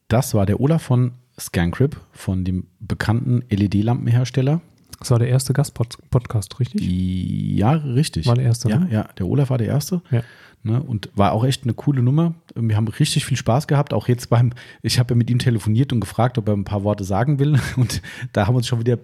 Das 0.08 0.34
war 0.34 0.46
der 0.46 0.60
Olaf 0.60 0.82
von 0.82 1.14
ScanCrip, 1.40 2.00
von 2.12 2.44
dem 2.44 2.68
bekannten 2.80 3.44
LED-Lampenhersteller. 3.50 4.62
Das 5.00 5.12
war 5.12 5.20
der 5.20 5.30
erste 5.30 5.54
Gastpodcast, 5.54 6.60
richtig? 6.60 6.82
Ja, 6.82 7.72
richtig. 7.72 8.28
War 8.28 8.36
der 8.36 8.44
erste, 8.46 8.70
Ja, 8.70 8.80
ne? 8.80 8.92
ja, 8.92 9.04
der 9.18 9.28
Olaf 9.28 9.50
war 9.50 9.58
der 9.58 9.68
erste. 9.68 10.02
Ja. 10.12 10.24
Ne, 10.62 10.84
und 10.84 11.10
war 11.16 11.32
auch 11.32 11.46
echt 11.46 11.64
eine 11.64 11.74
coole 11.74 12.02
Nummer. 12.04 12.34
Wir 12.54 12.76
haben 12.76 12.90
richtig 12.90 13.24
viel 13.24 13.38
Spaß 13.38 13.68
gehabt. 13.68 13.94
Auch 13.94 14.10
jetzt 14.10 14.30
beim, 14.30 14.52
ich 14.82 15.00
habe 15.00 15.14
ja 15.14 15.18
mit 15.18 15.30
ihm 15.30 15.40
telefoniert 15.40 15.94
und 15.94 16.02
gefragt, 16.02 16.38
ob 16.38 16.50
er 16.50 16.54
ein 16.54 16.66
paar 16.66 16.84
Worte 16.84 17.06
sagen 17.06 17.40
will. 17.40 17.58
Und 17.78 18.02
da 18.34 18.46
haben 18.46 18.56
wir 18.56 18.58
uns 18.58 18.68
schon 18.68 18.80
wieder 18.82 18.98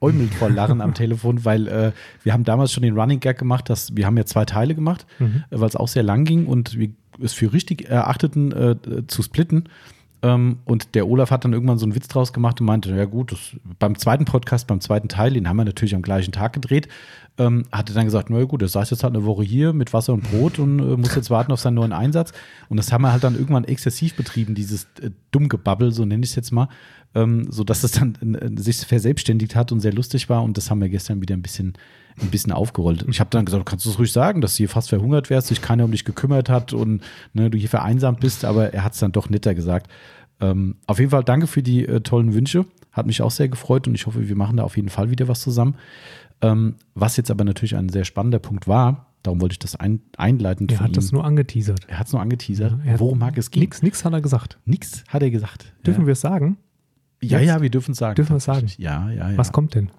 beäumelt 0.00 0.34
vor 0.34 0.50
Lachen 0.50 0.80
am 0.80 0.94
Telefon, 0.94 1.44
weil 1.44 1.68
äh, 1.68 1.92
wir 2.22 2.32
haben 2.32 2.44
damals 2.44 2.72
schon 2.72 2.82
den 2.82 2.98
Running 2.98 3.20
Gag 3.20 3.38
gemacht, 3.38 3.68
dass 3.68 3.94
wir 3.94 4.06
haben 4.06 4.16
ja 4.16 4.24
zwei 4.24 4.44
Teile 4.44 4.74
gemacht, 4.74 5.06
Mhm. 5.18 5.44
äh, 5.50 5.60
weil 5.60 5.68
es 5.68 5.76
auch 5.76 5.88
sehr 5.88 6.02
lang 6.02 6.24
ging 6.24 6.46
und 6.46 6.78
wir 6.78 6.90
es 7.22 7.34
für 7.34 7.52
richtig 7.52 7.88
erachteten, 7.88 8.50
äh, 8.52 8.76
zu 9.06 9.22
splitten. 9.22 9.64
Ähm, 10.22 10.58
und 10.64 10.94
der 10.94 11.08
Olaf 11.08 11.30
hat 11.30 11.44
dann 11.44 11.52
irgendwann 11.52 11.78
so 11.78 11.86
einen 11.86 11.94
Witz 11.94 12.08
draus 12.08 12.32
gemacht 12.32 12.60
und 12.60 12.66
meinte, 12.66 12.94
ja 12.94 13.06
gut, 13.06 13.32
das, 13.32 13.56
beim 13.78 13.96
zweiten 13.96 14.26
Podcast, 14.26 14.66
beim 14.66 14.80
zweiten 14.80 15.08
Teil, 15.08 15.32
den 15.32 15.48
haben 15.48 15.56
wir 15.56 15.64
natürlich 15.64 15.94
am 15.94 16.02
gleichen 16.02 16.32
Tag 16.32 16.52
gedreht, 16.52 16.88
ähm, 17.38 17.64
hatte 17.72 17.94
dann 17.94 18.04
gesagt, 18.04 18.28
na 18.28 18.44
gut, 18.44 18.60
er 18.60 18.68
saß 18.68 18.90
jetzt 18.90 19.02
halt 19.02 19.14
eine 19.14 19.24
Woche 19.24 19.42
hier 19.42 19.72
mit 19.72 19.92
Wasser 19.94 20.12
und 20.12 20.30
Brot 20.30 20.58
und 20.58 20.78
äh, 20.78 20.96
muss 20.96 21.14
jetzt 21.14 21.30
warten 21.30 21.52
auf 21.52 21.60
seinen 21.60 21.74
neuen 21.74 21.92
Einsatz. 21.92 22.32
Und 22.68 22.76
das 22.76 22.92
haben 22.92 23.02
wir 23.02 23.12
halt 23.12 23.24
dann 23.24 23.34
irgendwann 23.34 23.64
exzessiv 23.64 24.14
betrieben, 24.14 24.54
dieses 24.54 24.84
äh, 25.00 25.10
Dummgebabbel, 25.30 25.92
so 25.92 26.04
nenne 26.04 26.22
ich 26.24 26.30
es 26.30 26.36
jetzt 26.36 26.52
mal, 26.52 26.68
ähm, 27.14 27.46
so 27.50 27.64
dass 27.64 27.82
es 27.82 27.92
dann 27.92 28.14
äh, 28.34 28.60
sich 28.60 28.78
verselbstständigt 28.78 29.56
hat 29.56 29.72
und 29.72 29.80
sehr 29.80 29.94
lustig 29.94 30.28
war. 30.28 30.42
Und 30.42 30.58
das 30.58 30.70
haben 30.70 30.82
wir 30.82 30.90
gestern 30.90 31.22
wieder 31.22 31.34
ein 31.34 31.42
bisschen, 31.42 31.72
ein 32.22 32.30
bisschen 32.30 32.52
aufgerollt. 32.52 33.04
Ich 33.08 33.20
habe 33.20 33.30
dann 33.30 33.44
gesagt, 33.44 33.66
kannst 33.66 33.86
du 33.86 33.90
es 33.90 33.98
ruhig 33.98 34.12
sagen, 34.12 34.40
dass 34.40 34.54
du 34.54 34.58
hier 34.58 34.68
fast 34.68 34.88
verhungert 34.88 35.30
wärst, 35.30 35.48
sich 35.48 35.62
keiner 35.62 35.84
um 35.84 35.90
dich 35.90 36.04
gekümmert 36.04 36.48
hat 36.48 36.72
und 36.72 37.02
ne, 37.32 37.50
du 37.50 37.58
hier 37.58 37.68
vereinsamt 37.68 38.20
bist, 38.20 38.44
aber 38.44 38.72
er 38.72 38.84
hat 38.84 38.94
es 38.94 39.00
dann 39.00 39.12
doch 39.12 39.28
netter 39.30 39.54
gesagt. 39.54 39.90
Ähm, 40.40 40.76
auf 40.86 40.98
jeden 40.98 41.10
Fall 41.10 41.24
danke 41.24 41.46
für 41.46 41.62
die 41.62 41.86
äh, 41.86 42.00
tollen 42.00 42.34
Wünsche. 42.34 42.64
Hat 42.92 43.06
mich 43.06 43.22
auch 43.22 43.30
sehr 43.30 43.48
gefreut 43.48 43.86
und 43.86 43.94
ich 43.94 44.06
hoffe, 44.06 44.28
wir 44.28 44.36
machen 44.36 44.56
da 44.56 44.64
auf 44.64 44.76
jeden 44.76 44.88
Fall 44.88 45.10
wieder 45.10 45.28
was 45.28 45.40
zusammen. 45.40 45.76
Ähm, 46.42 46.76
was 46.94 47.16
jetzt 47.16 47.30
aber 47.30 47.44
natürlich 47.44 47.76
ein 47.76 47.88
sehr 47.88 48.04
spannender 48.04 48.38
Punkt 48.38 48.66
war, 48.66 49.06
darum 49.22 49.40
wollte 49.40 49.52
ich 49.52 49.58
das 49.58 49.76
ein, 49.76 50.00
einleitend 50.16 50.72
Er 50.72 50.80
hat 50.80 50.96
das 50.96 51.12
ihm. 51.12 51.16
nur 51.16 51.24
angeteasert. 51.24 51.80
Er 51.88 51.98
hat 51.98 52.06
es 52.06 52.12
nur 52.12 52.22
angeteasert. 52.22 52.74
Er 52.84 52.94
hat 52.94 53.00
Worum 53.00 53.18
mag 53.18 53.36
es 53.36 53.50
gehen? 53.50 53.60
Nix, 53.60 53.82
nix 53.82 54.04
hat 54.04 54.12
er 54.12 54.20
gesagt. 54.20 54.58
Nix 54.64 55.04
hat 55.08 55.22
er 55.22 55.30
gesagt. 55.30 55.72
Dürfen 55.86 56.02
ja. 56.02 56.06
wir 56.06 56.12
es 56.12 56.20
sagen? 56.20 56.56
Ja, 57.22 57.38
jetzt? 57.38 57.48
ja, 57.48 57.62
wir 57.62 57.70
dürfen 57.70 57.92
es 57.92 57.98
sagen. 57.98 58.14
Dürfen 58.14 58.32
wir 58.32 58.38
es 58.38 58.44
sagen? 58.44 58.66
Ja, 58.78 59.10
ja, 59.10 59.30
ja. 59.30 59.36
Was 59.36 59.52
kommt 59.52 59.74
denn? 59.74 59.90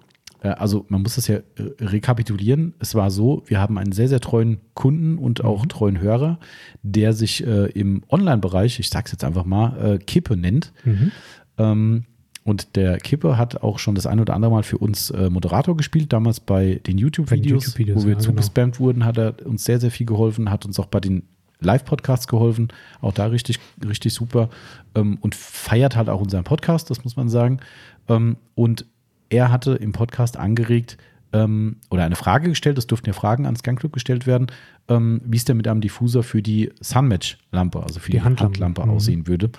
Äh, 0.42 0.48
Also 0.48 0.84
man 0.88 1.02
muss 1.02 1.14
das 1.14 1.28
ja 1.28 1.36
äh, 1.36 1.42
rekapitulieren. 1.80 2.74
Es 2.78 2.94
war 2.94 3.10
so, 3.10 3.42
wir 3.46 3.60
haben 3.60 3.78
einen 3.78 3.92
sehr, 3.92 4.08
sehr 4.08 4.20
treuen 4.20 4.60
Kunden 4.74 5.18
und 5.18 5.44
auch 5.44 5.66
treuen 5.66 6.00
Hörer, 6.00 6.38
der 6.82 7.12
sich 7.12 7.46
äh, 7.46 7.66
im 7.70 8.02
Online-Bereich, 8.08 8.78
ich 8.78 8.90
sag's 8.90 9.12
jetzt 9.12 9.24
einfach 9.24 9.44
mal, 9.44 9.94
äh, 9.94 9.98
Kippe 9.98 10.36
nennt. 10.36 10.72
Mhm. 10.84 11.12
Ähm, 11.58 12.04
und 12.44 12.74
der 12.74 12.98
Kippe 12.98 13.38
hat 13.38 13.62
auch 13.62 13.78
schon 13.78 13.94
das 13.94 14.06
ein 14.06 14.18
oder 14.18 14.34
andere 14.34 14.50
Mal 14.50 14.64
für 14.64 14.78
uns 14.78 15.10
äh, 15.10 15.30
Moderator 15.30 15.76
gespielt, 15.76 16.12
damals 16.12 16.40
bei 16.40 16.80
den 16.86 16.98
YouTube-Videos, 16.98 17.64
YouTube-Videos, 17.66 17.98
wo 17.98 18.02
wir 18.02 18.14
ja, 18.14 18.14
genau. 18.14 18.30
zugespammt 18.30 18.80
wurden, 18.80 19.04
hat 19.04 19.16
er 19.16 19.46
uns 19.46 19.64
sehr, 19.64 19.78
sehr 19.78 19.92
viel 19.92 20.06
geholfen, 20.06 20.50
hat 20.50 20.66
uns 20.66 20.80
auch 20.80 20.86
bei 20.86 20.98
den 20.98 21.22
Live-Podcasts 21.60 22.26
geholfen, 22.26 22.68
auch 23.00 23.12
da 23.12 23.26
richtig, 23.26 23.60
richtig 23.86 24.12
super 24.12 24.50
ähm, 24.96 25.18
und 25.20 25.36
feiert 25.36 25.94
halt 25.94 26.08
auch 26.08 26.20
unseren 26.20 26.42
Podcast, 26.42 26.90
das 26.90 27.04
muss 27.04 27.14
man 27.14 27.28
sagen. 27.28 27.60
Ähm, 28.08 28.36
und 28.56 28.86
er 29.32 29.50
hatte 29.50 29.72
im 29.74 29.92
Podcast 29.92 30.36
angeregt 30.36 30.98
ähm, 31.32 31.76
oder 31.90 32.04
eine 32.04 32.16
Frage 32.16 32.48
gestellt, 32.48 32.76
es 32.78 32.86
durften 32.86 33.06
ja 33.08 33.12
Fragen 33.14 33.46
ans 33.46 33.62
Gangclub 33.62 33.92
gestellt 33.92 34.26
werden, 34.26 34.48
ähm, 34.88 35.20
wie 35.24 35.36
es 35.38 35.44
denn 35.44 35.56
mit 35.56 35.66
einem 35.66 35.80
Diffuser 35.80 36.22
für 36.22 36.42
die 36.42 36.70
Sunmatch-Lampe, 36.80 37.82
also 37.82 38.00
für 38.00 38.10
die, 38.10 38.18
Die 38.18 38.22
Handlampe. 38.22 38.60
Handlampe 38.60 38.82
Mhm. 38.86 38.90
aussehen 38.90 39.26
würde. 39.26 39.50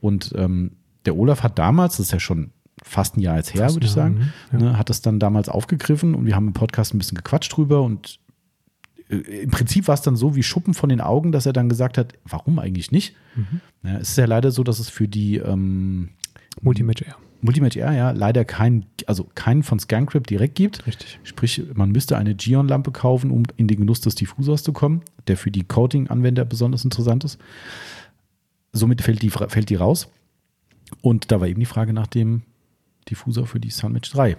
Und 0.00 0.32
ähm, 0.36 0.72
der 1.04 1.16
Olaf 1.16 1.42
hat 1.42 1.58
damals, 1.58 1.96
das 1.98 2.06
ist 2.06 2.12
ja 2.12 2.20
schon 2.20 2.50
fast 2.82 3.16
ein 3.16 3.20
Jahr 3.20 3.36
jetzt 3.36 3.54
her, 3.54 3.64
Fast 3.64 3.76
würde 3.76 3.86
ich 3.86 3.92
sagen, 3.92 4.30
mhm, 4.52 4.58
ja. 4.60 4.70
ne, 4.72 4.78
hat 4.78 4.88
das 4.90 5.02
dann 5.02 5.18
damals 5.20 5.48
aufgegriffen 5.48 6.14
und 6.14 6.26
wir 6.26 6.34
haben 6.34 6.48
im 6.48 6.52
Podcast 6.54 6.94
ein 6.94 6.98
bisschen 6.98 7.16
gequatscht 7.16 7.54
drüber 7.56 7.82
und 7.82 8.18
äh, 9.10 9.16
im 9.42 9.50
Prinzip 9.50 9.86
war 9.86 9.94
es 9.94 10.02
dann 10.02 10.16
so 10.16 10.34
wie 10.34 10.42
Schuppen 10.42 10.72
von 10.74 10.88
den 10.88 11.00
Augen, 11.00 11.30
dass 11.30 11.46
er 11.46 11.52
dann 11.52 11.68
gesagt 11.68 11.98
hat, 11.98 12.14
warum 12.24 12.58
eigentlich 12.58 12.90
nicht? 12.90 13.14
Mhm. 13.36 13.60
Ja, 13.84 13.98
es 13.98 14.10
ist 14.10 14.18
ja 14.18 14.24
leider 14.24 14.50
so, 14.50 14.64
dass 14.64 14.78
es 14.78 14.88
für 14.88 15.06
die 15.08 15.36
ähm, 15.36 16.08
Multimatch 16.62 17.02
R. 17.02 17.16
Multimatch 17.42 17.76
R 17.76 17.92
ja 17.92 18.10
leider 18.10 18.44
keinen, 18.44 18.86
also 19.06 19.28
keinen 19.34 19.62
von 19.62 19.78
Scancrip 19.78 20.26
direkt 20.26 20.54
gibt. 20.54 20.86
Richtig. 20.86 21.18
Sprich, 21.22 21.62
man 21.74 21.90
müsste 21.90 22.16
eine 22.16 22.34
Geon-Lampe 22.34 22.92
kaufen, 22.92 23.30
um 23.30 23.44
in 23.56 23.66
den 23.66 23.78
Genuss 23.78 24.00
des 24.00 24.14
Diffusors 24.14 24.62
zu 24.62 24.72
kommen, 24.72 25.02
der 25.26 25.36
für 25.36 25.50
die 25.50 25.64
Coating-Anwender 25.64 26.44
besonders 26.44 26.84
interessant 26.84 27.24
ist. 27.24 27.38
Somit 28.72 29.02
fällt 29.02 29.22
die, 29.22 29.30
fällt 29.30 29.70
die 29.70 29.74
raus. 29.74 30.08
Und 31.00 31.30
da 31.32 31.40
war 31.40 31.48
eben 31.48 31.60
die 31.60 31.66
Frage 31.66 31.92
nach 31.92 32.06
dem 32.06 32.42
Diffusor 33.08 33.46
für 33.46 33.60
die 33.60 33.70
Sunmatch 33.70 34.10
3. 34.12 34.36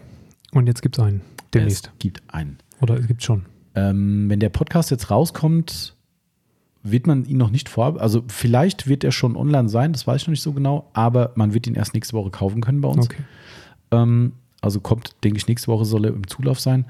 Und 0.51 0.67
jetzt 0.67 0.81
gibt 0.81 0.97
es 0.97 1.03
einen. 1.03 1.21
Demnächst. 1.53 1.87
Es 1.87 1.99
gibt 1.99 2.21
einen. 2.27 2.57
Oder 2.81 2.97
es 2.97 3.07
gibt 3.07 3.23
schon. 3.23 3.45
Ähm, 3.75 4.29
wenn 4.29 4.39
der 4.39 4.49
Podcast 4.49 4.91
jetzt 4.91 5.09
rauskommt, 5.09 5.95
wird 6.83 7.05
man 7.07 7.25
ihn 7.25 7.37
noch 7.37 7.51
nicht 7.51 7.69
vor, 7.69 8.01
also 8.01 8.23
vielleicht 8.27 8.87
wird 8.87 9.03
er 9.03 9.11
schon 9.11 9.35
online 9.35 9.69
sein, 9.69 9.93
das 9.93 10.07
weiß 10.07 10.21
ich 10.21 10.27
noch 10.27 10.31
nicht 10.31 10.41
so 10.41 10.53
genau, 10.53 10.89
aber 10.93 11.31
man 11.35 11.53
wird 11.53 11.67
ihn 11.67 11.75
erst 11.75 11.93
nächste 11.93 12.13
Woche 12.13 12.31
kaufen 12.31 12.61
können 12.61 12.81
bei 12.81 12.89
uns. 12.89 13.05
Okay. 13.05 13.21
Ähm, 13.91 14.33
also 14.61 14.79
kommt, 14.79 15.15
denke 15.23 15.37
ich, 15.37 15.47
nächste 15.47 15.67
Woche 15.67 15.85
soll 15.85 16.05
er 16.05 16.13
im 16.13 16.27
Zulauf 16.27 16.59
sein. 16.59 16.85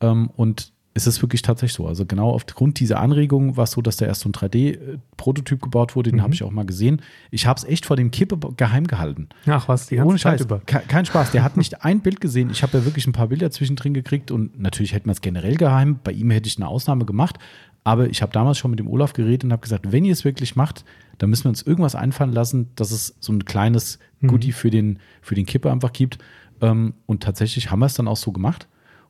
Ähm, 0.00 0.30
und 0.36 0.72
es 0.94 1.06
ist 1.06 1.20
wirklich 1.22 1.42
tatsächlich 1.42 1.74
so. 1.74 1.86
Also 1.86 2.06
genau 2.06 2.30
aufgrund 2.30 2.80
dieser 2.80 3.00
Anregung 3.00 3.56
war 3.58 3.64
es 3.64 3.72
so, 3.72 3.82
dass 3.82 3.98
da 3.98 4.06
erst 4.06 4.22
so 4.22 4.30
ein 4.30 4.32
3D-Prototyp 4.32 5.60
gebaut 5.60 5.94
wurde, 5.94 6.10
den 6.10 6.18
Mhm. 6.18 6.22
habe 6.22 6.34
ich 6.34 6.42
auch 6.42 6.50
mal 6.50 6.64
gesehen. 6.64 7.02
Ich 7.30 7.46
habe 7.46 7.58
es 7.58 7.64
echt 7.64 7.84
vor 7.84 7.96
dem 7.96 8.10
Kippe 8.10 8.38
geheim 8.56 8.86
gehalten. 8.86 9.28
Ach 9.46 9.68
was, 9.68 9.88
die 9.88 9.96
ganze 9.96 10.08
Ohne 10.08 10.18
Zeit 10.18 10.38
Scheiß. 10.38 10.46
über. 10.46 10.60
Ke- 10.60 10.82
Kein 10.88 11.04
Spaß. 11.04 11.32
Der 11.32 11.42
hat 11.42 11.56
nicht 11.58 11.84
ein 11.84 12.00
Bild 12.00 12.20
gesehen. 12.22 12.48
Ich 12.50 12.62
habe 12.62 12.78
ja 12.78 12.84
wirklich 12.86 13.06
ein 13.06 13.12
paar 13.12 13.26
Bilder 13.28 13.50
zwischendrin 13.50 13.92
gekriegt 13.92 14.30
und 14.30 14.58
natürlich 14.58 14.94
hätten 14.94 15.06
wir 15.06 15.12
es 15.12 15.20
generell 15.20 15.56
geheim. 15.56 15.98
Bei 16.02 16.12
ihm 16.12 16.30
hätte 16.30 16.48
ich 16.48 16.56
eine 16.56 16.68
Ausnahme 16.68 17.04
gemacht. 17.04 17.38
Aber 17.86 18.08
ich 18.08 18.20
habe 18.20 18.32
damals 18.32 18.58
schon 18.58 18.72
mit 18.72 18.80
dem 18.80 18.88
Olaf 18.88 19.12
geredet 19.12 19.44
und 19.44 19.52
habe 19.52 19.62
gesagt, 19.62 19.92
wenn 19.92 20.04
ihr 20.04 20.12
es 20.12 20.24
wirklich 20.24 20.56
macht, 20.56 20.84
dann 21.18 21.30
müssen 21.30 21.44
wir 21.44 21.50
uns 21.50 21.62
irgendwas 21.62 21.94
einfallen 21.94 22.32
lassen, 22.32 22.70
dass 22.74 22.90
es 22.90 23.16
so 23.20 23.32
ein 23.32 23.44
kleines 23.44 23.98
Mhm. 24.20 24.28
Goodie 24.28 24.52
für 24.52 24.70
den, 24.70 24.98
für 25.20 25.34
den 25.34 25.46
Kipper 25.46 25.72
einfach 25.72 25.92
gibt. 25.92 26.18
Ähm, 26.60 26.94
und 27.06 27.22
tatsächlich 27.22 27.70
haben 27.70 27.80
wir 27.80 27.86
es 27.86 27.94
dann 27.94 28.08
auch 28.08 28.16
so 28.16 28.32
gemacht. 28.32 28.68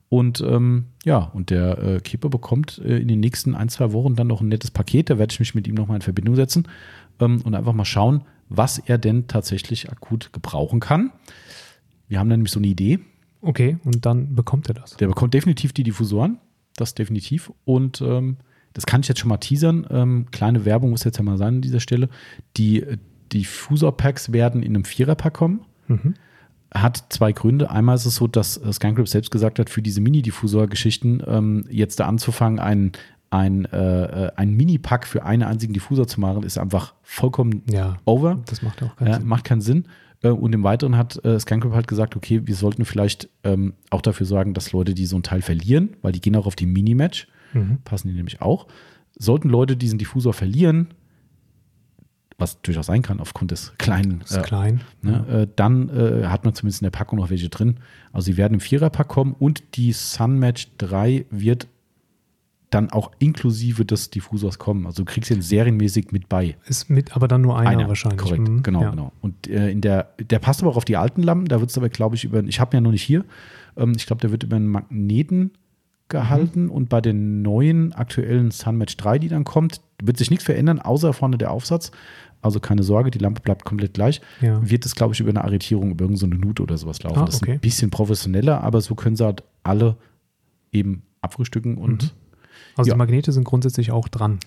Und 0.09 0.41
ähm, 0.41 0.87
ja, 1.05 1.19
und 1.19 1.51
der 1.51 1.79
äh, 1.79 2.01
Keeper 2.01 2.29
bekommt 2.29 2.81
äh, 2.85 2.99
in 2.99 3.09
den 3.09 3.21
nächsten 3.21 3.55
ein, 3.55 3.69
zwei 3.69 3.93
Wochen 3.93 4.15
dann 4.15 4.29
noch 4.29 4.41
ein 4.41 4.49
nettes 4.49 4.71
Paket. 4.71 5.11
Da 5.11 5.19
werde 5.19 5.33
ich 5.33 5.41
mich 5.41 5.55
mit 5.55 5.67
ihm 5.67 5.75
nochmal 5.75 5.97
in 5.97 6.03
Verbindung 6.03 6.37
setzen 6.37 6.69
ähm, 7.19 7.43
und 7.43 7.55
einfach 7.55 7.73
mal 7.73 7.85
schauen, 7.85 8.23
was 8.49 8.79
er 8.79 8.99
denn 8.99 9.27
tatsächlich 9.27 9.91
akut 9.91 10.33
gebrauchen 10.33 10.79
kann. 10.79 11.11
Wir 12.09 12.21
haben 12.21 12.29
dann 12.29 12.39
nämlich 12.39 12.53
so 12.53 12.61
eine 12.61 12.69
Idee. 12.69 13.01
Okay, 13.41 13.79
und 13.85 14.07
dann 14.07 14.35
bekommt 14.35 14.69
er 14.69 14.75
das. 14.75 14.97
Der 14.97 15.09
bekommt 15.09 15.35
definitiv 15.35 15.73
die 15.73 15.83
Diffusoren. 15.83 16.39
Das 16.77 16.95
definitiv. 16.95 17.53
Und 17.65 18.01
ähm, 18.01 18.37
das 18.77 18.85
kann 18.87 19.01
ich 19.01 19.09
jetzt 19.09 19.19
schon 19.21 19.29
mal 19.31 19.39
teasern. 19.39 19.87
Ähm, 19.91 20.27
kleine 20.31 20.65
Werbung 20.65 20.91
muss 20.91 21.03
jetzt 21.05 21.17
ja 21.17 21.23
mal 21.25 21.39
sein 21.39 21.55
an 21.57 21.61
dieser 21.63 21.81
Stelle. 21.81 22.09
Die 22.57 22.83
äh, 22.83 22.99
Diffusor-Packs 23.33 24.33
werden 24.33 24.63
in 24.63 24.75
einem 24.75 24.85
Vierer-Pack 24.85 25.35
kommen 25.35 25.61
Mhm. 25.89 26.15
hat 26.75 27.05
zwei 27.11 27.31
Gründe. 27.33 27.71
Einmal 27.71 27.95
ist 27.95 28.07
es 28.07 28.17
so, 28.17 28.27
dass 28.27 28.57
äh, 28.59 28.73
Scangrip 28.73 29.09
selbst 29.09 29.31
gesagt 29.31 29.59
hat, 29.61 29.71
für 29.71 29.83
diese 29.83 30.01
Mini-Diffusor-Geschichten 30.01 31.23
ähm, 31.27 31.65
jetzt 31.71 32.01
da 32.01 32.07
anzufangen, 32.07 32.59
ein, 32.59 32.93
ein, 33.31 33.65
äh, 33.67 34.27
äh, 34.27 34.33
ein 34.37 34.53
Mini-Pack 34.55 35.07
für 35.07 35.25
einen 35.25 35.43
einzigen 35.45 35.73
Diffusor 35.75 36.07
zu 36.09 36.21
machen, 36.21 36.43
ist 36.43 36.59
einfach 36.59 36.95
vollkommen 37.03 37.63
Ja, 37.71 37.97
over. 38.05 38.41
das 38.47 38.63
macht 38.63 38.83
auch 38.83 38.97
keinen 38.97 39.09
Ja, 39.09 39.15
Sinn. 39.19 39.27
macht 39.29 39.45
keinen 39.45 39.61
Sinn. 39.61 39.85
Äh, 40.23 40.31
Und 40.31 40.55
im 40.55 40.65
Weiteren 40.65 40.97
hat 40.97 41.25
äh, 41.25 41.39
Scangrip 41.39 41.73
halt 41.73 41.87
gesagt, 41.89 42.17
okay, 42.17 42.43
wir 42.47 42.55
sollten 42.57 42.85
vielleicht 42.85 43.29
ähm, 43.45 43.75
auch 43.91 44.03
dafür 44.03 44.27
sorgen, 44.27 44.53
dass 44.53 44.73
Leute, 44.73 44.93
die 44.95 45.07
so 45.07 45.15
einen 45.17 45.23
Teil 45.23 45.43
verlieren, 45.43 45.91
weil 46.03 46.13
die 46.13 46.21
gehen 46.21 46.35
auch 46.37 46.47
auf 46.47 46.57
die 46.57 46.67
Mini-Match, 46.67 47.29
Mhm. 47.57 47.79
passen 47.85 48.09
die 48.09 48.15
nämlich 48.15 48.41
auch. 48.43 48.67
Sollten 49.19 49.49
Leute 49.49 49.77
diesen 49.77 49.99
Diffusor 49.99 50.33
verlieren, 50.35 50.89
was 52.39 52.61
durchaus 52.61 52.87
sein 52.87 53.03
kann 53.03 53.21
aufgrund 53.21 53.51
des 53.51 53.73
kleinen 53.79 54.23
äh, 54.31 54.43
klein. 54.43 54.83
Ne, 55.01 55.27
äh, 55.29 55.49
dann 55.57 55.89
äh, 55.89 56.27
hat 56.27 56.45
man 56.45 56.55
zumindest 56.55 56.83
in 56.83 56.87
der 56.87 56.91
Packung 56.91 57.19
noch 57.19 57.31
welche 57.31 57.49
drin. 57.49 57.77
Also 58.13 58.27
sie 58.27 58.37
werden 58.37 58.55
im 58.55 58.61
Viererpack 58.61 59.09
kommen 59.09 59.35
und 59.39 59.77
die 59.77 59.93
Sunmatch 59.93 60.69
3 60.79 61.25
wird 61.31 61.67
dann 62.71 62.91
auch 62.91 63.13
inklusive 63.21 63.85
des 63.85 64.11
Diffusors 64.11 64.59
kommen. 64.59 64.87
Also 64.87 65.03
du 65.05 65.11
kriegst 65.11 65.31
ihn 65.31 65.41
serienmäßig 65.41 66.11
mit 66.11 66.29
bei. 66.29 66.57
Ist 66.67 66.91
mit, 66.91 67.15
aber 67.17 67.29
dann 67.29 67.41
nur 67.41 67.59
einer, 67.59 67.89
wahrscheinlich. 67.89 68.21
Korrekt, 68.21 68.49
Mhm, 68.49 68.63
genau, 68.63 68.83
ja. 68.83 68.91
genau. 68.91 69.13
Und 69.23 69.47
äh, 69.49 69.71
in 69.71 69.81
der, 69.81 70.11
der 70.19 70.41
passt 70.41 70.63
aber 70.63 70.73
auch 70.73 70.77
auf 70.77 70.85
die 70.85 70.97
alten 70.97 71.23
Lampen, 71.23 71.47
da 71.47 71.61
wird 71.61 71.71
es 71.71 71.79
aber, 71.79 71.89
glaube 71.89 72.17
ich, 72.17 72.25
über, 72.25 72.43
ich 72.45 72.61
habe 72.61 72.75
ihn 72.75 72.79
ja 72.79 72.81
noch 72.83 72.91
nicht 72.91 73.03
hier, 73.05 73.25
ähm, 73.77 73.93
ich 73.97 74.07
glaube, 74.07 74.21
der 74.21 74.31
wird 74.33 74.43
über 74.43 74.57
einen 74.57 74.67
Magneten 74.67 75.53
gehalten 76.09 76.65
Mhm. 76.65 76.71
und 76.71 76.89
bei 76.89 77.01
den 77.01 77.43
neuen 77.43 77.93
aktuellen 77.93 78.51
Sunmatch 78.51 78.97
3, 78.97 79.19
die 79.19 79.29
dann 79.29 79.45
kommt, 79.45 79.81
wird 80.03 80.17
sich 80.19 80.31
nichts 80.31 80.45
verändern, 80.45 80.81
außer 80.81 81.13
vorne 81.13 81.37
der 81.39 81.51
Aufsatz. 81.51 81.91
Also 82.43 82.61
keine 82.61 82.83
Sorge, 82.85 83.11
die 83.11 83.19
Lampe 83.19 83.41
bleibt 83.41 83.65
komplett 83.65 83.95
gleich. 83.95 84.21
Ja. 84.41 84.61
Wird 84.69 84.87
es, 84.87 84.95
glaube 84.95 85.15
ich, 85.15 85.21
über 85.21 85.31
eine 85.31 85.43
Arretierung, 85.43 85.91
über 85.91 86.05
irgendeine 86.05 86.19
so 86.19 86.27
eine 86.27 86.37
Nut 86.37 86.61
oder 86.61 86.77
sowas 86.79 87.03
laufen. 87.03 87.19
Ah, 87.19 87.25
Das 87.25 87.37
ist 87.37 87.43
okay. 87.43 87.55
ein 87.55 87.61
bisschen 87.61 87.91
professioneller, 87.91 88.63
aber 88.63 88.81
so 88.81 88.95
können 88.95 89.17
sie 89.17 89.25
halt 89.25 89.43
alle 89.65 89.97
eben 90.73 91.03
abfrühstücken 91.23 91.77
und 91.77 92.05
Mhm. 92.05 92.11
Also 92.77 92.89
Ja. 92.91 92.95
die 92.95 92.99
Magnete 92.99 93.33
sind 93.33 93.45
grundsätzlich 93.45 93.91
auch 93.91 94.09
dran. 94.09 94.39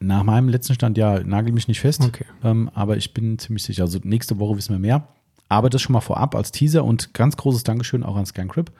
nach 0.00 0.24
meinem 0.24 0.48
letzten 0.48 0.74
Stand, 0.74 0.98
ja, 0.98 1.20
nagel 1.22 1.52
mich 1.52 1.68
nicht 1.68 1.78
fest, 1.80 2.02
Okay. 2.02 2.24
ähm, 2.42 2.68
aber 2.74 2.96
ich 2.96 3.12
bin 3.14 3.38
ziemlich 3.38 3.62
sicher. 3.62 3.84
Also 3.84 4.00
nächste 4.02 4.38
Woche 4.40 4.56
wissen 4.56 4.72
wir 4.74 4.78
mehr. 4.80 5.06
Aber 5.48 5.68
das 5.70 5.80
schon 5.82 5.92
mal 5.92 6.00
vorab 6.00 6.34
als 6.34 6.50
Teaser 6.50 6.84
und 6.84 7.12
ganz 7.14 7.36
großes 7.36 7.62
Dankeschön 7.64 8.02
auch 8.02 8.16
an 8.16 8.26
Scancrip. 8.26 8.72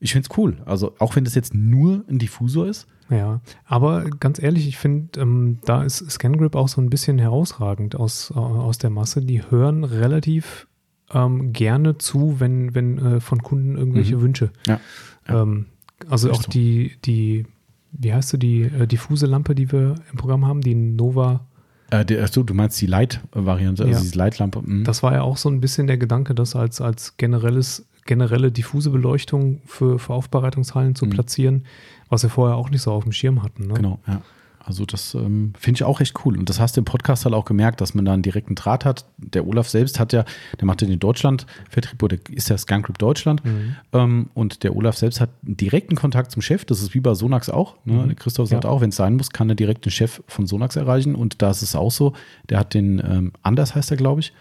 Ich 0.00 0.12
finde 0.12 0.28
es 0.30 0.38
cool. 0.38 0.56
Also 0.64 0.94
auch 0.98 1.14
wenn 1.16 1.24
das 1.24 1.34
jetzt 1.34 1.54
nur 1.54 2.04
ein 2.08 2.18
Diffusor 2.18 2.66
ist. 2.66 2.86
Ja, 3.10 3.40
aber 3.64 4.04
ganz 4.04 4.40
ehrlich, 4.42 4.66
ich 4.68 4.78
finde, 4.78 5.20
ähm, 5.20 5.58
da 5.64 5.82
ist 5.82 5.98
ScanGrip 6.10 6.54
auch 6.54 6.68
so 6.68 6.80
ein 6.80 6.90
bisschen 6.90 7.18
herausragend 7.18 7.96
aus, 7.96 8.30
äh, 8.34 8.38
aus 8.38 8.78
der 8.78 8.90
Masse. 8.90 9.20
Die 9.20 9.42
hören 9.50 9.84
relativ 9.84 10.68
ähm, 11.12 11.52
gerne 11.52 11.98
zu, 11.98 12.36
wenn, 12.38 12.74
wenn 12.74 12.98
äh, 12.98 13.20
von 13.20 13.42
Kunden 13.42 13.76
irgendwelche 13.76 14.16
Mhm. 14.16 14.20
Wünsche. 14.22 14.50
Ja. 14.66 14.80
Ja. 15.28 15.42
Ähm, 15.42 15.66
also 16.08 16.30
auch 16.30 16.42
so. 16.42 16.50
die, 16.50 16.92
die, 17.04 17.46
wie 17.92 18.14
heißt 18.14 18.32
du, 18.32 18.36
die 18.36 18.62
äh, 18.62 18.86
diffuse 18.86 19.26
Lampe, 19.26 19.54
die 19.56 19.70
wir 19.72 19.96
im 20.12 20.16
Programm 20.16 20.46
haben, 20.46 20.60
die 20.60 20.76
Nova. 20.76 21.46
Äh, 21.90 22.04
der, 22.04 22.22
achso, 22.22 22.44
du 22.44 22.54
meinst 22.54 22.80
die 22.80 22.86
Light-Variante, 22.86 23.82
also 23.82 23.92
Ja. 23.96 24.00
diese 24.00 24.16
Light-Lampe. 24.16 24.62
mhm. 24.64 24.84
Das 24.84 25.02
war 25.02 25.12
ja 25.14 25.22
auch 25.22 25.36
so 25.36 25.48
ein 25.50 25.60
bisschen 25.60 25.88
der 25.88 25.98
Gedanke, 25.98 26.34
das 26.36 26.54
als, 26.54 26.80
als 26.80 27.16
generelles, 27.16 27.86
generelle 28.10 28.50
diffuse 28.52 28.90
Beleuchtung 28.90 29.60
für, 29.64 29.98
für 29.98 30.12
Aufbereitungshallen 30.12 30.94
zu 30.96 31.06
Mhm. 31.06 31.10
platzieren, 31.10 31.64
was 32.08 32.22
wir 32.24 32.30
vorher 32.30 32.56
auch 32.56 32.68
nicht 32.70 32.82
so 32.82 32.90
auf 32.92 33.04
dem 33.04 33.12
Schirm 33.12 33.42
hatten. 33.42 33.68
Ne? 33.68 33.74
Genau, 33.74 33.98
ja. 34.06 34.20
Also 34.62 34.84
das 34.84 35.14
ähm, 35.14 35.52
finde 35.58 35.78
ich 35.78 35.84
auch 35.84 36.00
echt 36.02 36.14
cool. 36.24 36.36
Und 36.38 36.48
das 36.50 36.60
hast 36.60 36.76
du 36.76 36.82
im 36.82 36.84
Podcast 36.84 37.24
halt 37.24 37.34
auch 37.34 37.46
gemerkt, 37.46 37.80
dass 37.80 37.94
man 37.94 38.04
da 38.04 38.12
einen 38.12 38.22
direkten 38.22 38.54
Draht 38.54 38.84
hat. 38.84 39.06
Der 39.16 39.46
Olaf 39.46 39.68
selbst 39.68 39.98
hat 39.98 40.12
ja, 40.12 40.24
der 40.60 40.66
macht 40.66 40.82
ja 40.82 40.86
den 40.88 40.98
Deutschland-Vertrieb 40.98 42.02
oder 42.02 42.18
ist 42.30 42.50
ja 42.50 42.58
Scan 42.58 42.82
Group 42.82 42.98
Deutschland. 42.98 43.42
Mhm. 43.44 43.76
Ähm, 43.94 44.30
und 44.34 44.62
der 44.62 44.76
Olaf 44.76 44.96
selbst 44.96 45.18
hat 45.20 45.30
einen 45.46 45.56
direkten 45.56 45.96
Kontakt 45.96 46.30
zum 46.30 46.42
Chef. 46.42 46.64
Das 46.66 46.82
ist 46.82 46.92
wie 46.94 47.00
bei 47.00 47.14
Sonax 47.14 47.48
auch. 47.48 47.76
Ne? 47.84 47.94
Mhm. 48.06 48.16
Christoph 48.16 48.48
sagt 48.50 48.64
Ja. 48.64 48.70
auch, 48.70 48.80
wenn 48.82 48.90
es 48.90 48.96
sein 48.96 49.16
muss, 49.16 49.30
kann 49.30 49.48
er 49.48 49.54
direkt 49.54 49.86
den 49.86 49.92
Chef 49.92 50.20
von 50.28 50.46
Sonax 50.46 50.76
erreichen. 50.76 51.14
Und 51.14 51.40
da 51.42 51.50
ist 51.50 51.62
es 51.62 51.74
auch 51.74 51.90
so. 51.90 52.12
Der 52.50 52.58
hat 52.58 52.74
den, 52.74 52.98
ähm, 53.04 53.32
Anders 53.42 53.74
heißt 53.74 53.90
er, 53.92 53.96
glaube 53.96 54.20
ich. 54.20 54.32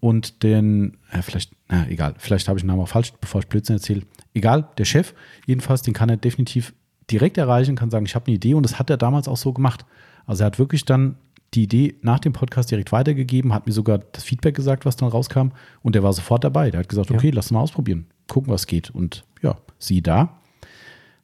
Und 0.00 0.42
den, 0.42 0.96
äh, 1.12 1.20
vielleicht, 1.22 1.52
na 1.68 1.86
egal, 1.88 2.14
vielleicht 2.18 2.48
habe 2.48 2.58
ich 2.58 2.62
den 2.62 2.68
Namen 2.68 2.80
auch 2.80 2.88
falsch, 2.88 3.12
bevor 3.20 3.40
ich 3.42 3.48
Blödsinn 3.48 3.76
erzähle. 3.76 4.02
Egal, 4.32 4.68
der 4.78 4.84
Chef, 4.86 5.14
jedenfalls, 5.46 5.82
den 5.82 5.92
kann 5.94 6.08
er 6.08 6.16
definitiv 6.16 6.72
direkt 7.10 7.36
erreichen, 7.38 7.76
kann 7.76 7.90
sagen, 7.90 8.06
ich 8.06 8.14
habe 8.14 8.26
eine 8.26 8.36
Idee 8.36 8.54
und 8.54 8.62
das 8.62 8.78
hat 8.78 8.88
er 8.88 8.96
damals 8.96 9.28
auch 9.28 9.36
so 9.36 9.52
gemacht. 9.52 9.84
Also 10.26 10.42
er 10.42 10.46
hat 10.46 10.58
wirklich 10.58 10.84
dann 10.84 11.16
die 11.54 11.64
Idee 11.64 11.96
nach 12.02 12.20
dem 12.20 12.32
Podcast 12.32 12.70
direkt 12.70 12.92
weitergegeben, 12.92 13.52
hat 13.52 13.66
mir 13.66 13.72
sogar 13.72 13.98
das 13.98 14.22
Feedback 14.22 14.54
gesagt, 14.54 14.84
was 14.86 14.96
dann 14.96 15.08
rauskam 15.08 15.48
und 15.82 15.94
der 15.96 16.02
war 16.02 16.12
sofort 16.12 16.44
dabei. 16.44 16.70
Der 16.70 16.80
hat 16.80 16.88
gesagt, 16.88 17.10
Ja. 17.10 17.16
okay, 17.16 17.30
lass 17.30 17.50
mal 17.50 17.60
ausprobieren, 17.60 18.06
gucken, 18.28 18.52
was 18.52 18.66
geht. 18.68 18.90
Und 18.90 19.24
ja, 19.42 19.58
sieh 19.78 20.00
da, 20.00 20.38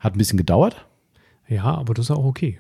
hat 0.01 0.15
ein 0.15 0.19
bisschen 0.19 0.37
gedauert. 0.37 0.85
Ja, 1.49 1.63
aber 1.65 1.95
das 1.95 2.07
ist 2.07 2.11
auch 2.11 2.25
okay. 2.25 2.59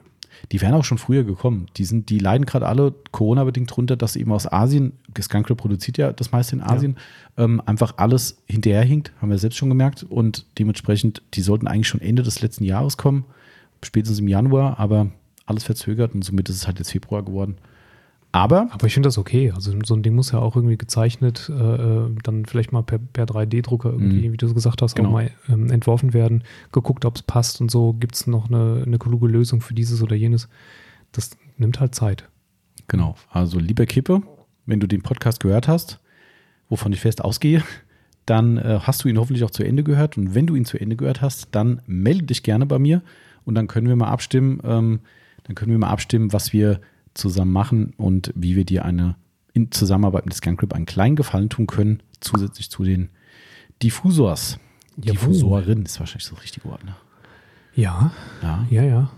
Die 0.52 0.60
wären 0.60 0.74
auch 0.74 0.84
schon 0.84 0.98
früher 0.98 1.24
gekommen. 1.24 1.66
Die, 1.76 1.84
sind, 1.84 2.10
die 2.10 2.18
leiden 2.18 2.46
gerade 2.46 2.66
alle 2.66 2.94
Corona-bedingt 3.12 3.74
drunter, 3.74 3.96
dass 3.96 4.16
eben 4.16 4.32
aus 4.32 4.50
Asien, 4.50 4.92
Skunkler 5.20 5.56
produziert 5.56 5.98
ja 5.98 6.12
das 6.12 6.32
meiste 6.32 6.56
in 6.56 6.62
Asien, 6.62 6.96
ähm, 7.36 7.62
einfach 7.64 7.94
alles 7.96 8.42
hinterherhinkt, 8.46 9.12
haben 9.20 9.30
wir 9.30 9.38
selbst 9.38 9.56
schon 9.56 9.68
gemerkt. 9.68 10.02
Und 10.02 10.46
dementsprechend, 10.58 11.22
die 11.34 11.40
sollten 11.42 11.66
eigentlich 11.66 11.88
schon 11.88 12.00
Ende 12.00 12.22
des 12.22 12.40
letzten 12.42 12.64
Jahres 12.64 12.96
kommen, 12.96 13.24
spätestens 13.82 14.20
im 14.20 14.28
Januar, 14.28 14.78
aber 14.78 15.10
alles 15.46 15.64
verzögert 15.64 16.14
und 16.14 16.24
somit 16.24 16.48
ist 16.48 16.56
es 16.56 16.66
halt 16.66 16.78
jetzt 16.78 16.90
Februar 16.90 17.24
geworden. 17.24 17.56
Aber, 18.36 18.68
Aber 18.70 18.86
ich 18.86 18.94
finde 18.94 19.06
das 19.06 19.18
okay. 19.18 19.50
Also 19.52 19.72
so 19.84 19.94
ein 19.94 20.02
Ding 20.02 20.14
muss 20.14 20.30
ja 20.32 20.38
auch 20.40 20.56
irgendwie 20.56 20.76
gezeichnet, 20.76 21.50
äh, 21.50 21.54
äh, 21.54 22.10
dann 22.22 22.44
vielleicht 22.44 22.70
mal 22.72 22.82
per, 22.82 22.98
per 22.98 23.24
3D-Drucker 23.24 23.90
irgendwie, 23.90 24.28
Mhm. 24.28 24.32
wie 24.32 24.36
du 24.36 24.52
gesagt 24.52 24.82
hast, 24.82 24.94
Genau. 24.94 25.08
auch 25.08 25.12
mal 25.14 25.30
ähm, 25.48 25.70
entworfen 25.70 26.12
werden, 26.12 26.44
geguckt, 26.72 27.04
ob 27.04 27.16
es 27.16 27.22
passt 27.22 27.60
und 27.60 27.70
so. 27.70 27.94
Gibt 27.94 28.14
es 28.14 28.26
noch 28.26 28.48
eine, 28.48 28.82
eine 28.84 28.98
kluge 28.98 29.26
Lösung 29.26 29.60
für 29.62 29.74
dieses 29.74 30.02
oder 30.02 30.14
jenes? 30.16 30.48
Das 31.12 31.30
nimmt 31.56 31.80
halt 31.80 31.94
Zeit. 31.94 32.28
genau, 32.88 33.16
also 33.30 33.58
lieber 33.58 33.86
Kippe, 33.86 34.22
wenn 34.66 34.80
du 34.80 34.86
den 34.86 35.02
Podcast 35.02 35.40
gehört 35.40 35.66
hast, 35.66 35.98
wovon 36.68 36.92
ich 36.92 37.00
fest 37.00 37.24
ausgehe, 37.24 37.62
dann 38.26 38.58
äh, 38.58 38.80
hast 38.82 39.02
du 39.04 39.08
ihn 39.08 39.18
hoffentlich 39.18 39.44
auch 39.44 39.50
zu 39.50 39.64
Ende 39.64 39.82
gehört. 39.82 40.18
Und 40.18 40.34
wenn 40.34 40.46
du 40.46 40.54
ihn 40.56 40.64
zu 40.64 40.78
Ende 40.78 40.94
gehört 40.96 41.20
hast, 41.22 41.48
dann 41.52 41.80
melde 41.86 42.24
dich 42.26 42.42
gerne 42.42 42.66
bei 42.66 42.78
mir 42.78 43.02
und 43.44 43.54
dann 43.54 43.66
können 43.66 43.88
wir 43.88 43.96
mal 43.96 44.08
abstimmen, 44.08 44.60
ähm, 44.64 45.00
dann 45.44 45.54
können 45.54 45.70
wir 45.70 45.78
mal 45.78 45.88
abstimmen, 45.90 46.32
was 46.32 46.52
wir 46.52 46.80
zusammen 47.16 47.52
machen 47.52 47.92
und 47.96 48.32
wie 48.36 48.56
wir 48.56 48.64
dir 48.64 48.84
eine 48.84 49.16
in 49.52 49.72
Zusammenarbeit 49.72 50.26
mit 50.26 50.34
ScanCrip 50.34 50.74
einen 50.74 50.84
kleinen 50.86 51.16
Gefallen 51.16 51.48
tun 51.48 51.66
können, 51.66 52.02
zusätzlich 52.20 52.70
zu 52.70 52.84
den 52.84 53.08
Diffusors. 53.82 54.58
Jawohl. 54.96 55.12
Diffusorin 55.12 55.82
ist 55.84 55.98
wahrscheinlich 56.00 56.28
das 56.28 56.42
richtige 56.42 56.66
Wort, 56.68 56.84
ne? 56.84 56.94
Ja, 57.74 58.10
Ja, 58.42 58.66
ja, 58.70 58.82
ja. 58.82 59.10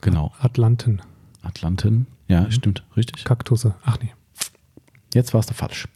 genau. 0.00 0.32
Atlanten, 0.38 1.00
Atlanten. 1.42 2.06
Ja, 2.28 2.50
stimmt, 2.50 2.84
richtig. 2.96 3.24
Kaktusse. 3.24 3.74
Ach 3.84 3.98
nee, 4.02 4.12
Jetzt 5.14 5.32
warst 5.34 5.50
du 5.50 5.54
falsch. 5.54 5.86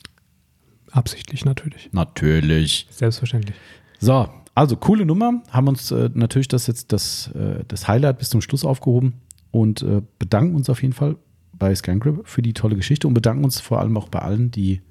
absichtlich 0.93 1.45
natürlich. 1.45 1.89
Natürlich. 1.93 2.87
Selbstverständlich. 2.91 3.57
So, 3.99 4.29
also 4.55 4.77
coole 4.77 5.05
Nummer. 5.07 5.43
Haben 5.51 5.69
uns 5.69 5.91
äh, 5.91 6.11
natürlich 6.15 6.49
das 6.49 6.67
jetzt 6.67 6.93
das, 6.93 7.29
äh, 7.29 7.65
das 7.69 7.89
Highlight 7.89 8.19
bis 8.19 8.31
zum 8.31 8.41
Schluss 8.41 8.65
aufgehoben 8.65 9.15
und 9.51 9.83
äh, 9.83 10.03
bedanken 10.19 10.55
uns 10.55 10.71
auf 10.71 10.83
jeden 10.83 10.95
Fall 10.95 11.17
bei 11.59 11.75
ScanGrip 11.75 12.27
für 12.27 12.43
die 12.43 12.53
tolle 12.53 12.77
Geschichte 12.77 13.07
und 13.09 13.15
bedanken 13.15 13.45
uns 13.45 13.61
vor 13.61 13.81
allem 13.81 13.97
auch 13.97 14.09
bei 14.09 14.21
allen, 14.21 14.51
die 14.51 14.83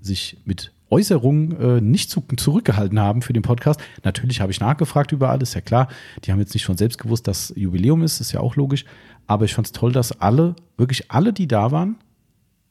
sich 0.00 0.38
mit 0.44 0.72
Äußerungen 0.90 1.58
äh, 1.58 1.80
nicht 1.80 2.10
zu, 2.10 2.22
zurückgehalten 2.36 3.00
haben 3.00 3.22
für 3.22 3.32
den 3.32 3.42
Podcast. 3.42 3.80
Natürlich 4.04 4.40
habe 4.40 4.52
ich 4.52 4.60
nachgefragt 4.60 5.12
über 5.12 5.30
alles, 5.30 5.54
ja 5.54 5.62
klar. 5.62 5.88
Die 6.24 6.32
haben 6.32 6.38
jetzt 6.38 6.52
nicht 6.52 6.66
von 6.66 6.76
selbst 6.76 6.98
gewusst, 6.98 7.26
dass 7.26 7.52
Jubiläum 7.56 8.02
ist, 8.02 8.20
ist 8.20 8.32
ja 8.32 8.40
auch 8.40 8.56
logisch. 8.56 8.84
Aber 9.26 9.46
ich 9.46 9.54
fand 9.54 9.68
es 9.68 9.72
toll, 9.72 9.92
dass 9.92 10.20
alle, 10.20 10.54
wirklich 10.76 11.10
alle, 11.10 11.32
die 11.32 11.48
da 11.48 11.70
waren, 11.70 11.96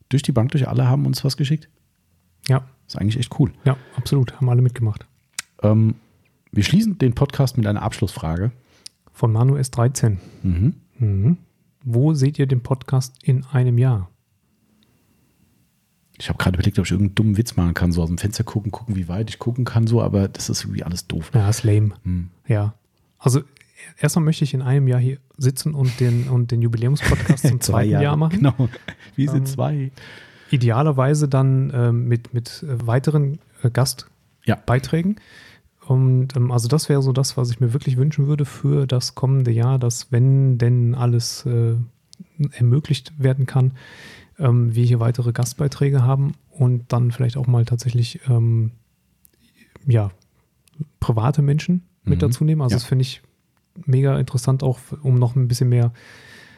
durch 0.10 0.22
die 0.22 0.32
Bank 0.34 0.52
durch 0.52 0.68
alle 0.68 0.88
haben 0.88 1.06
uns 1.08 1.24
was 1.24 1.36
geschickt. 1.36 1.68
Ja, 2.48 2.64
ist 2.86 2.98
eigentlich 2.98 3.18
echt 3.18 3.40
cool. 3.40 3.52
ja, 3.64 3.76
absolut. 3.96 4.34
Haben 4.36 4.50
alle 4.50 4.62
mitgemacht. 4.62 5.08
Ähm, 5.64 5.96
wir 6.52 6.64
schließen 6.64 7.00
den 7.00 7.16
Podcast 7.16 7.58
mit 7.58 7.66
einer 7.66 7.82
Abschlussfrage. 7.82 8.52
Von 9.14 9.32
Manu 9.32 9.56
S13. 9.56 10.18
Mhm. 10.44 10.76
Mhm. 11.00 11.38
Wo 11.84 12.14
seht 12.14 12.40
ihr 12.40 12.48
den 12.48 12.62
Podcast 12.62 13.16
in 13.24 13.46
einem 13.46 13.78
Jahr? 13.78 14.10
Ich 16.18 16.30
habe 16.30 16.38
gerade 16.38 16.56
überlegt, 16.56 16.78
ob 16.78 16.86
ich 16.86 16.92
irgendeinen 16.92 17.16
dummen 17.16 17.38
Witz 17.38 17.56
machen 17.56 17.74
kann, 17.74 17.92
so 17.92 18.04
aus 18.04 18.10
dem 18.10 18.20
Fenster 18.20 18.44
gucken, 18.44 18.72
gucken, 18.72 18.96
wie 18.96 19.08
weit 19.08 19.30
ich 19.30 19.40
gucken 19.40 19.66
kann, 19.66 19.88
so, 19.88 20.02
aber 20.02 20.28
das 20.28 20.50
ist 20.50 20.64
irgendwie 20.64 20.84
alles 20.84 21.08
doof. 21.08 21.32
Ja, 21.34 21.50
ist 21.50 21.64
lame. 21.64 21.94
Hm. 22.04 22.30
Ja. 22.48 22.76
Also 23.18 23.42
erstmal 23.98 24.26
möchte 24.26 24.44
ich 24.44 24.54
in 24.54 24.62
einem 24.62 24.88
Jahr 24.88 25.00
hier 25.00 25.18
sitzen 25.38 25.74
und 25.74 26.00
den, 26.00 26.30
und 26.30 26.52
den 26.52 26.62
Jubiläumspodcast 26.62 27.48
zum 27.48 27.60
Zwei 27.62 27.72
zweiten 27.74 27.90
Jahre, 27.92 28.04
Jahr 28.04 28.18
machen. 28.18 28.38
Genau. 28.38 28.70
Wie 29.16 29.28
sind 29.28 29.40
Ähm, 29.40 29.46
zwei? 29.48 29.92
Idealerweise 30.52 31.28
dann 31.28 31.72
ähm, 31.74 32.08
mit, 32.08 32.34
mit 32.36 32.64
weiteren 32.68 33.40
äh, 33.64 33.72
Gastbeiträgen. 33.72 35.16
Und 35.92 36.36
ähm, 36.38 36.52
also 36.52 36.68
das 36.70 36.88
wäre 36.88 37.02
so 37.02 37.12
das, 37.12 37.36
was 37.36 37.52
ich 37.52 37.60
mir 37.60 37.74
wirklich 37.74 37.98
wünschen 37.98 38.28
würde 38.28 38.46
für 38.46 38.88
das 38.88 39.14
kommende 39.14 39.52
Jahr, 39.52 39.78
dass 39.78 40.12
wenn 40.12 40.58
denn 40.58 40.96
alles 40.96 41.46
äh, 41.46 41.76
ermöglicht 42.54 43.12
werden 43.22 43.46
kann, 43.46 43.74
ähm, 44.40 44.74
wir 44.74 44.86
hier 44.86 45.00
weitere 45.02 45.34
Gastbeiträge 45.34 46.04
haben 46.04 46.34
und 46.50 46.94
dann 46.94 47.12
vielleicht 47.12 47.36
auch 47.36 47.48
mal 47.48 47.66
tatsächlich 47.66 48.22
ähm, 48.30 48.72
ja, 49.86 50.12
private 51.02 51.42
Menschen 51.42 51.84
mit 52.06 52.18
Mhm. 52.20 52.22
dazu 52.22 52.44
nehmen. 52.46 52.62
Also 52.62 52.74
Ja. 52.74 52.78
das 52.78 52.86
finde 52.86 53.02
ich 53.04 53.22
mega 53.86 54.18
interessant, 54.18 54.64
auch 54.64 54.80
um 55.04 55.16
noch 55.16 55.36
ein 55.36 55.48
bisschen 55.50 55.70
mehr 55.70 55.92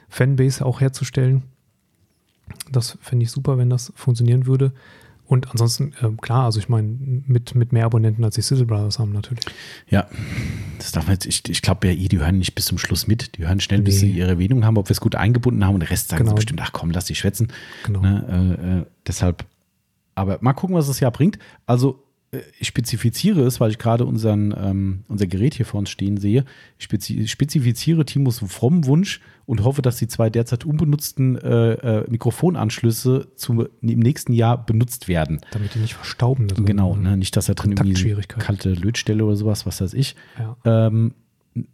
Fanbase 0.09 0.63
auch 0.63 0.79
herzustellen. 0.79 1.41
Das 2.71 2.97
fände 3.01 3.23
ich 3.23 3.31
super, 3.31 3.57
wenn 3.57 3.69
das 3.69 3.91
funktionieren 3.95 4.45
würde. 4.45 4.73
Und 5.33 5.49
ansonsten, 5.49 5.93
äh, 5.99 6.09
klar, 6.21 6.43
also 6.45 6.59
ich 6.59 6.69
meine, 6.69 6.87
mit, 7.25 7.55
mit 7.55 7.73
mehr 7.73 7.85
Abonnenten 7.85 8.23
als 8.23 8.35
die 8.35 8.41
Sizzle 8.43 8.65
Brothers 8.67 8.99
haben 8.99 9.11
natürlich. 9.11 9.43
Ja, 9.89 10.07
das 10.77 10.91
darf 10.91 11.05
man 11.07 11.13
jetzt, 11.13 11.25
ich, 11.25 11.49
ich 11.49 11.63
glaube 11.63 11.87
ja 11.87 11.93
eh, 11.93 12.07
die 12.07 12.19
hören 12.19 12.37
nicht 12.37 12.53
bis 12.53 12.65
zum 12.65 12.77
Schluss 12.77 13.07
mit. 13.07 13.35
Die 13.37 13.47
hören 13.47 13.59
schnell, 13.59 13.81
bis 13.81 13.95
Nee. 13.95 13.99
sie 14.01 14.11
ihre 14.11 14.29
Erwähnung 14.29 14.63
haben, 14.63 14.77
ob 14.77 14.89
wir 14.89 14.91
es 14.91 15.01
gut 15.01 15.15
eingebunden 15.15 15.65
haben 15.65 15.73
und 15.73 15.79
der 15.79 15.89
Rest 15.89 16.09
sagen 16.09 16.19
Genau. 16.23 16.31
sie 16.31 16.35
bestimmt, 16.35 16.61
ach 16.61 16.71
komm, 16.71 16.91
lass 16.91 17.05
die 17.05 17.15
schwätzen. 17.15 17.47
Genau. 17.83 18.01
Ne, 18.01 18.57
äh, 18.61 18.79
äh, 18.81 18.85
deshalb, 19.07 19.43
aber 20.13 20.37
mal 20.41 20.53
gucken, 20.53 20.75
was 20.75 20.85
das 20.85 20.99
Jahr 20.99 21.09
bringt. 21.11 21.39
Also 21.65 22.02
ich 22.59 22.67
spezifiziere 22.67 23.41
es, 23.41 23.59
weil 23.59 23.71
ich 23.71 23.77
gerade 23.77 24.05
unseren, 24.05 24.53
ähm, 24.57 25.03
unser 25.07 25.27
Gerät 25.27 25.53
hier 25.53 25.65
vor 25.65 25.79
uns 25.79 25.89
stehen 25.89 26.17
sehe. 26.17 26.45
Ich 26.77 26.85
spezi 26.85 27.27
spezifiziere 27.27 28.05
Timos 28.05 28.39
frommen 28.39 28.85
Wunsch 28.85 29.21
und 29.45 29.63
hoffe, 29.63 29.81
dass 29.81 29.97
die 29.97 30.07
zwei 30.07 30.29
derzeit 30.29 30.65
unbenutzten 30.65 31.37
äh, 31.37 31.73
äh, 31.73 32.09
Mikrofonanschlüsse 32.09 33.27
zum, 33.35 33.67
im 33.81 33.99
nächsten 33.99 34.33
Jahr 34.33 34.65
benutzt 34.65 35.07
werden. 35.07 35.41
Damit 35.51 35.75
die 35.75 35.79
nicht 35.79 35.95
verstauben. 35.95 36.47
drin. 36.47 36.65
Genau, 36.65 36.95
ne? 36.95 37.17
nicht, 37.17 37.35
dass 37.35 37.45
da 37.45 37.53
drin 37.53 37.71
irgendwie 37.71 38.15
kalte 38.27 38.73
Lötstelle 38.73 39.25
oder 39.25 39.35
sowas, 39.35 39.65
was 39.65 39.81
weiß 39.81 39.93
ich. 39.93 40.15
Ja. 40.37 40.57
Ähm, 40.87 41.13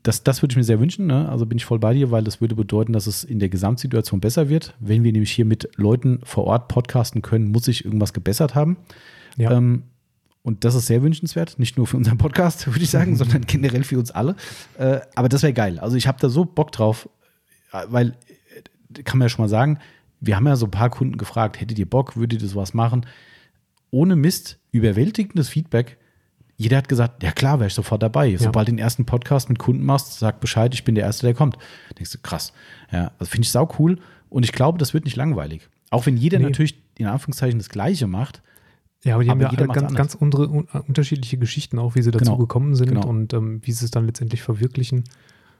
das, 0.03 0.23
das 0.23 0.41
würde 0.41 0.53
ich 0.53 0.57
mir 0.57 0.64
sehr 0.64 0.80
wünschen, 0.80 1.07
ne? 1.07 1.30
also 1.30 1.45
bin 1.45 1.57
ich 1.57 1.65
voll 1.65 1.80
bei 1.80 1.94
dir, 1.94 2.11
weil 2.11 2.23
das 2.23 2.41
würde 2.41 2.56
bedeuten, 2.56 2.91
dass 2.91 3.07
es 3.07 3.23
in 3.23 3.40
der 3.40 3.48
Gesamtsituation 3.48 4.19
besser 4.19 4.49
wird. 4.49 4.76
Wenn 4.79 5.04
wir 5.04 5.12
nämlich 5.13 5.31
hier 5.31 5.46
mit 5.46 5.70
Leuten 5.78 6.20
vor 6.23 6.46
Ort 6.46 6.68
podcasten 6.68 7.21
können, 7.21 7.52
muss 7.52 7.63
sich 7.63 7.86
irgendwas 7.86 8.13
gebessert 8.13 8.55
haben. 8.55 8.78
Ja. 9.38 9.52
Ähm, 9.52 9.84
und 10.42 10.64
das 10.64 10.76
ist 10.76 10.88
sehr 10.88 11.02
wünschenswert, 11.04 11.60
nicht 11.60 11.78
nur 11.78 11.86
für 11.88 11.98
unseren 11.98 12.18
Podcast, 12.18 12.66
würde 12.74 12.82
ich 12.84 12.90
sagen, 12.90 13.16
sondern 13.16 13.42
generell 13.46 13.84
für 13.84 14.00
uns 14.00 14.12
alle. 14.12 14.36
Äh, 14.78 15.00
aber 15.16 15.30
das 15.30 15.44
wäre 15.44 15.54
geil. 15.54 15.80
Also 15.80 15.96
ich 15.98 16.08
habe 16.08 16.18
da 16.20 16.30
so 16.30 16.46
Bock 16.46 16.72
drauf, 16.72 17.10
äh, 17.74 17.84
weil, 17.90 18.16
äh, 18.96 19.04
kann 19.04 19.18
man 19.20 19.26
ja 19.26 19.30
schon 19.30 19.44
mal 19.44 19.50
sagen, 19.50 19.80
wir 20.22 20.36
haben 20.36 20.48
ja 20.48 20.56
so 20.56 20.66
ein 20.66 20.72
paar 20.72 20.90
Kunden 20.90 21.18
gefragt, 21.18 21.62
hättet 21.62 21.80
ihr 21.80 21.90
Bock, 21.90 22.18
würdet 22.18 22.42
ihr 22.42 22.48
sowas 22.48 22.74
machen? 22.74 23.06
Ohne 23.92 24.16
Mist, 24.16 24.60
überwältigendes 24.72 25.50
Feedback. 25.50 25.98
Jeder 26.58 26.78
hat 26.78 26.90
gesagt, 26.90 27.24
ja 27.24 27.32
klar, 27.32 27.60
wäre 27.60 27.68
ich 27.68 27.74
sofort 27.74 28.04
dabei. 28.04 28.36
Sobald 28.36 28.68
du 28.68 28.74
den 28.74 28.80
ersten 28.80 29.06
Podcast 29.06 29.48
mit 29.48 29.60
Kunden 29.60 29.86
machst, 29.86 30.20
sag 30.20 30.42
Bescheid, 30.42 30.74
ich 30.74 30.84
bin 30.84 30.94
der 30.96 31.06
Erste, 31.06 31.26
der 31.26 31.34
kommt. 31.34 31.58
Denkst 31.98 32.12
du, 32.12 32.18
krass. 32.22 32.52
Ja, 32.92 33.12
also 33.18 33.30
finde 33.32 33.46
ich 33.46 33.52
sau 33.52 33.70
cool. 33.80 33.98
Und 34.30 34.44
ich 34.44 34.52
glaube, 34.52 34.78
das 34.78 34.94
wird 34.94 35.06
nicht 35.06 35.16
langweilig. 35.16 35.70
Auch 35.90 36.06
wenn 36.06 36.18
jeder 36.18 36.38
Nee. 36.40 36.46
natürlich 36.46 36.78
in 36.98 37.08
Anführungszeichen 37.08 37.60
das 37.60 37.70
Gleiche 37.70 38.08
macht. 38.08 38.42
Ja, 39.03 39.15
aber 39.15 39.23
die 39.23 39.29
Aber 39.29 39.45
haben 39.45 39.57
ja 39.57 39.65
ganz, 39.65 39.95
ganz 39.95 40.15
unsere, 40.15 40.49
un, 40.49 40.68
unterschiedliche 40.87 41.37
Geschichten 41.37 41.79
auch, 41.79 41.95
wie 41.95 42.02
sie 42.02 42.11
dazu 42.11 42.26
Genau, 42.26 42.37
gekommen 42.37 42.76
sind 42.76 42.89
genau. 42.89 43.07
und 43.07 43.34
ähm, 43.34 43.61
wie 43.63 43.71
sie 43.71 43.86
es 43.86 43.91
dann 43.91 44.05
letztendlich 44.05 44.41
verwirklichen. 44.41 45.05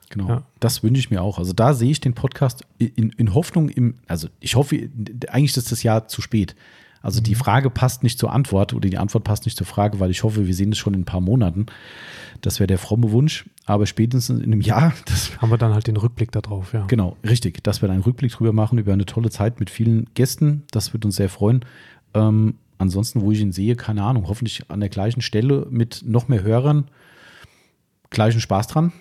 Genau. 0.10 0.28
Ja. 0.28 0.44
Das 0.60 0.84
wünsche 0.84 1.00
ich 1.00 1.10
mir 1.12 1.22
auch. 1.22 1.38
Also 1.38 1.54
da 1.54 1.74
sehe 1.74 1.92
ich 1.92 2.02
den 2.02 2.14
Podcast 2.16 2.66
in, 2.80 3.12
in 3.12 3.34
Hoffnung 3.34 3.70
im, 3.70 3.96
also 4.08 4.28
ich 4.40 4.56
hoffe, 4.56 4.90
eigentlich 5.30 5.56
ist 5.56 5.72
das 5.72 5.84
Jahr 5.84 6.08
zu 6.08 6.22
spät. 6.22 6.56
Also 7.02 7.22
Mhm. 7.22 7.26
die 7.26 7.36
Frage 7.36 7.70
passt 7.70 8.04
nicht 8.04 8.20
zur 8.20 8.34
Antwort 8.34 8.74
oder 8.74 8.90
die 8.90 8.98
Antwort 8.98 9.24
passt 9.24 9.46
nicht 9.46 9.56
zur 9.58 9.68
Frage, 9.68 10.02
weil 10.02 10.12
ich 10.12 10.24
hoffe, 10.24 10.46
wir 10.48 10.54
sehen 10.54 10.74
es 10.74 10.78
schon 10.78 10.94
in 10.94 11.02
ein 11.02 11.06
paar 11.06 11.22
Monaten. 11.22 11.68
Das 12.42 12.60
wäre 12.60 12.68
der 12.68 12.78
fromme 12.78 13.12
Wunsch. 13.12 13.46
Aber 13.66 13.86
spätestens 13.86 14.40
in 14.40 14.46
einem 14.52 14.60
Jahr, 14.62 14.94
Haben 15.38 15.52
wir 15.52 15.58
dann 15.58 15.74
halt 15.74 15.88
den 15.88 15.96
Rückblick 15.96 16.32
darauf, 16.34 16.74
ja. 16.74 16.86
Genau, 16.88 17.16
richtig. 17.24 17.64
Dass 17.64 17.82
wir 17.82 17.88
da 17.88 17.94
einen 17.94 18.04
Rückblick 18.04 18.32
drüber 18.34 18.52
machen, 18.52 18.80
über 18.80 18.92
eine 18.92 19.06
tolle 19.06 19.30
Zeit 19.30 19.60
mit 19.62 19.70
vielen 19.70 20.08
Gästen. 20.16 20.64
Das 20.72 20.92
wird 20.92 21.06
uns 21.06 21.16
sehr 21.16 21.30
freuen. 21.30 21.64
Ähm, 22.14 22.56
ansonsten, 22.80 23.22
wo 23.22 23.32
ich 23.32 23.40
ihn 23.40 23.52
sehe, 23.52 23.76
keine 23.76 24.04
Ahnung, 24.04 24.28
hoffentlich 24.28 24.70
an 24.72 24.80
der 24.80 24.90
gleichen 24.90 25.22
Stelle 25.22 25.68
mit 25.70 26.04
noch 26.06 26.28
mehr 26.28 26.42
Hörern. 26.42 26.90
Gleichen 28.10 28.42
Spaß 28.42 28.68
dran. 28.68 28.92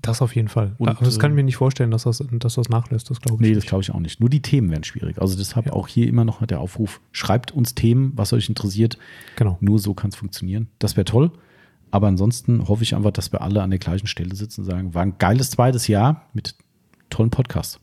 Das 0.00 0.22
auf 0.22 0.34
jeden 0.36 0.48
Fall. 0.48 0.74
Und, 0.78 0.88
das 1.00 1.18
kann 1.18 1.30
äh, 1.30 1.34
ich 1.34 1.36
mir 1.36 1.42
nicht 1.42 1.56
vorstellen, 1.56 1.90
dass 1.90 2.04
das, 2.04 2.22
dass 2.30 2.54
das 2.54 2.68
nachlässt, 2.68 3.10
das 3.10 3.20
glaube 3.20 3.42
ich. 3.42 3.50
Nee, 3.50 3.54
das 3.54 3.66
glaube 3.66 3.82
ich 3.82 3.90
auch 3.90 3.98
nicht. 3.98 4.20
Nur 4.20 4.30
die 4.30 4.40
Themen 4.40 4.70
werden 4.70 4.84
schwierig. 4.84 5.20
Also 5.20 5.36
deshalb 5.36 5.72
auch 5.72 5.88
hier 5.88 6.06
immer 6.06 6.24
noch 6.24 6.44
der 6.46 6.60
Aufruf, 6.60 7.00
schreibt 7.12 7.50
uns 7.52 7.74
Themen, 7.74 8.12
was 8.14 8.32
euch 8.32 8.48
interessiert. 8.48 8.98
Genau. 9.36 9.58
Nur 9.60 9.78
so 9.78 9.94
kann 9.94 10.10
es 10.10 10.16
funktionieren. 10.16 10.68
Das 10.78 10.96
wäre 10.96 11.04
toll. 11.04 11.32
Aber 11.90 12.06
ansonsten 12.08 12.68
hoffe 12.68 12.82
ich 12.82 12.94
einfach, 12.94 13.10
dass 13.10 13.32
wir 13.32 13.42
alle 13.42 13.62
an 13.62 13.70
der 13.70 13.78
gleichen 13.78 14.06
Stelle 14.06 14.34
sitzen 14.34 14.60
und 14.62 14.66
sagen, 14.66 14.94
war 14.94 15.02
ein 15.02 15.18
geiles 15.18 15.50
zweites 15.50 15.88
Jahr 15.88 16.28
mit 16.32 16.54
tollen 17.10 17.30
Podcasts. 17.30 17.80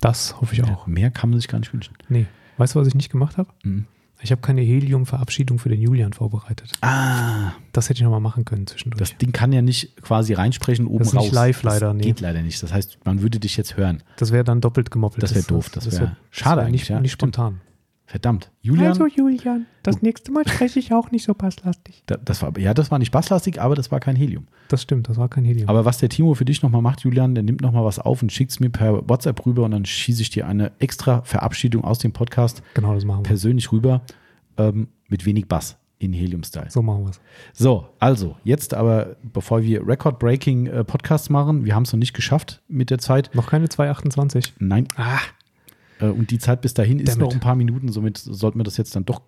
Das 0.00 0.40
hoffe 0.40 0.54
ich 0.54 0.64
auch. 0.64 0.86
Mehr 0.86 1.10
kann 1.10 1.30
man 1.30 1.38
sich 1.38 1.48
gar 1.48 1.58
nicht 1.58 1.72
wünschen. 1.72 1.94
Nee. 2.08 2.26
Weißt 2.56 2.74
du, 2.74 2.80
was 2.80 2.88
ich 2.88 2.94
nicht 2.94 3.10
gemacht 3.10 3.36
habe? 3.36 3.48
Mhm. 3.62 3.86
Ich 4.20 4.32
habe 4.32 4.40
keine 4.40 4.62
Helium-Verabschiedung 4.62 5.58
für 5.60 5.68
den 5.68 5.80
Julian 5.80 6.12
vorbereitet. 6.12 6.72
Ah, 6.80 7.52
Das 7.72 7.88
hätte 7.88 7.98
ich 7.98 8.02
noch 8.04 8.10
mal 8.10 8.18
machen 8.20 8.44
können 8.44 8.66
zwischendurch. 8.66 8.98
das 8.98 9.16
Ding 9.18 9.30
kann 9.32 9.52
ja 9.52 9.62
nicht 9.62 10.00
quasi 10.02 10.32
reinsprechen 10.34 10.86
oben 10.86 10.98
Das 10.98 11.08
ist 11.08 11.14
nicht 11.14 11.22
raus. 11.28 11.32
live 11.32 11.62
leider, 11.62 11.86
das 11.88 11.96
nee. 11.96 12.02
geht 12.02 12.20
leider 12.20 12.42
nicht. 12.42 12.60
Das 12.62 12.72
heißt, 12.72 12.98
man 13.04 13.22
würde 13.22 13.38
dich 13.38 13.56
jetzt 13.56 13.76
hören. 13.76 14.02
Das 14.16 14.32
wäre 14.32 14.42
dann 14.44 14.60
doppelt 14.60 14.90
gemoppelt. 14.90 15.22
Das 15.22 15.34
wäre 15.34 15.44
doof, 15.44 15.70
das 15.70 15.90
wär 15.92 16.00
wär- 16.00 16.16
schade 16.30 16.60
wär 16.62 16.66
eigentlich, 16.66 16.82
Nicht, 16.82 16.90
ja, 16.90 17.00
nicht 17.00 17.12
spontan. 17.12 17.60
Verdammt. 18.08 18.50
Julian, 18.62 18.86
Also 18.86 19.06
Julian, 19.06 19.66
das 19.82 20.00
nächste 20.00 20.32
Mal 20.32 20.48
spreche 20.48 20.78
ich 20.78 20.94
auch 20.94 21.10
nicht 21.10 21.24
so 21.24 21.34
basslastig. 21.34 22.02
da, 22.06 22.16
das 22.16 22.40
war, 22.40 22.58
ja, 22.58 22.72
das 22.72 22.90
war 22.90 22.98
nicht 22.98 23.10
basslastig, 23.12 23.60
aber 23.60 23.74
das 23.74 23.90
war 23.92 24.00
kein 24.00 24.16
Helium. 24.16 24.46
Das 24.68 24.80
stimmt, 24.80 25.10
das 25.10 25.18
war 25.18 25.28
kein 25.28 25.44
Helium. 25.44 25.68
Aber 25.68 25.84
was 25.84 25.98
der 25.98 26.08
Timo 26.08 26.32
für 26.32 26.46
dich 26.46 26.62
nochmal 26.62 26.80
macht, 26.80 27.00
Julian, 27.00 27.34
der 27.34 27.44
nimmt 27.44 27.60
nochmal 27.60 27.84
was 27.84 27.98
auf 27.98 28.22
und 28.22 28.32
schickt 28.32 28.50
es 28.52 28.60
mir 28.60 28.70
per 28.70 29.06
WhatsApp 29.06 29.44
rüber 29.44 29.64
und 29.64 29.72
dann 29.72 29.84
schieße 29.84 30.22
ich 30.22 30.30
dir 30.30 30.46
eine 30.48 30.72
extra 30.78 31.20
Verabschiedung 31.20 31.84
aus 31.84 31.98
dem 31.98 32.12
Podcast 32.14 32.62
genau, 32.72 32.94
das 32.94 33.04
machen 33.04 33.18
wir. 33.20 33.28
persönlich 33.28 33.72
rüber 33.72 34.00
ähm, 34.56 34.88
mit 35.08 35.26
wenig 35.26 35.46
Bass 35.46 35.76
in 35.98 36.14
Helium-Style. 36.14 36.70
So 36.70 36.80
machen 36.80 37.04
wir 37.04 37.10
es. 37.10 37.20
So, 37.52 37.88
also 37.98 38.36
jetzt 38.42 38.72
aber, 38.72 39.16
bevor 39.22 39.62
wir 39.62 39.86
Record-Breaking 39.86 40.66
äh, 40.68 40.82
Podcasts 40.84 41.28
machen, 41.28 41.66
wir 41.66 41.74
haben 41.74 41.82
es 41.82 41.92
noch 41.92 41.98
nicht 41.98 42.14
geschafft 42.14 42.62
mit 42.68 42.88
der 42.88 42.98
Zeit. 42.98 43.34
Noch 43.34 43.48
keine 43.50 43.68
228. 43.68 44.54
Nein. 44.60 44.88
Ah. 44.96 45.18
Äh, 46.00 46.06
und 46.06 46.30
die 46.30 46.38
Zeit 46.38 46.60
bis 46.62 46.74
dahin 46.74 46.98
ist 46.98 47.12
Damn 47.14 47.20
noch 47.20 47.32
ein 47.32 47.40
paar 47.40 47.54
Minuten, 47.56 47.88
somit 47.90 48.18
sollten 48.18 48.58
wir 48.58 48.64
das 48.64 48.76
jetzt 48.76 48.94
dann 48.96 49.04
doch 49.04 49.22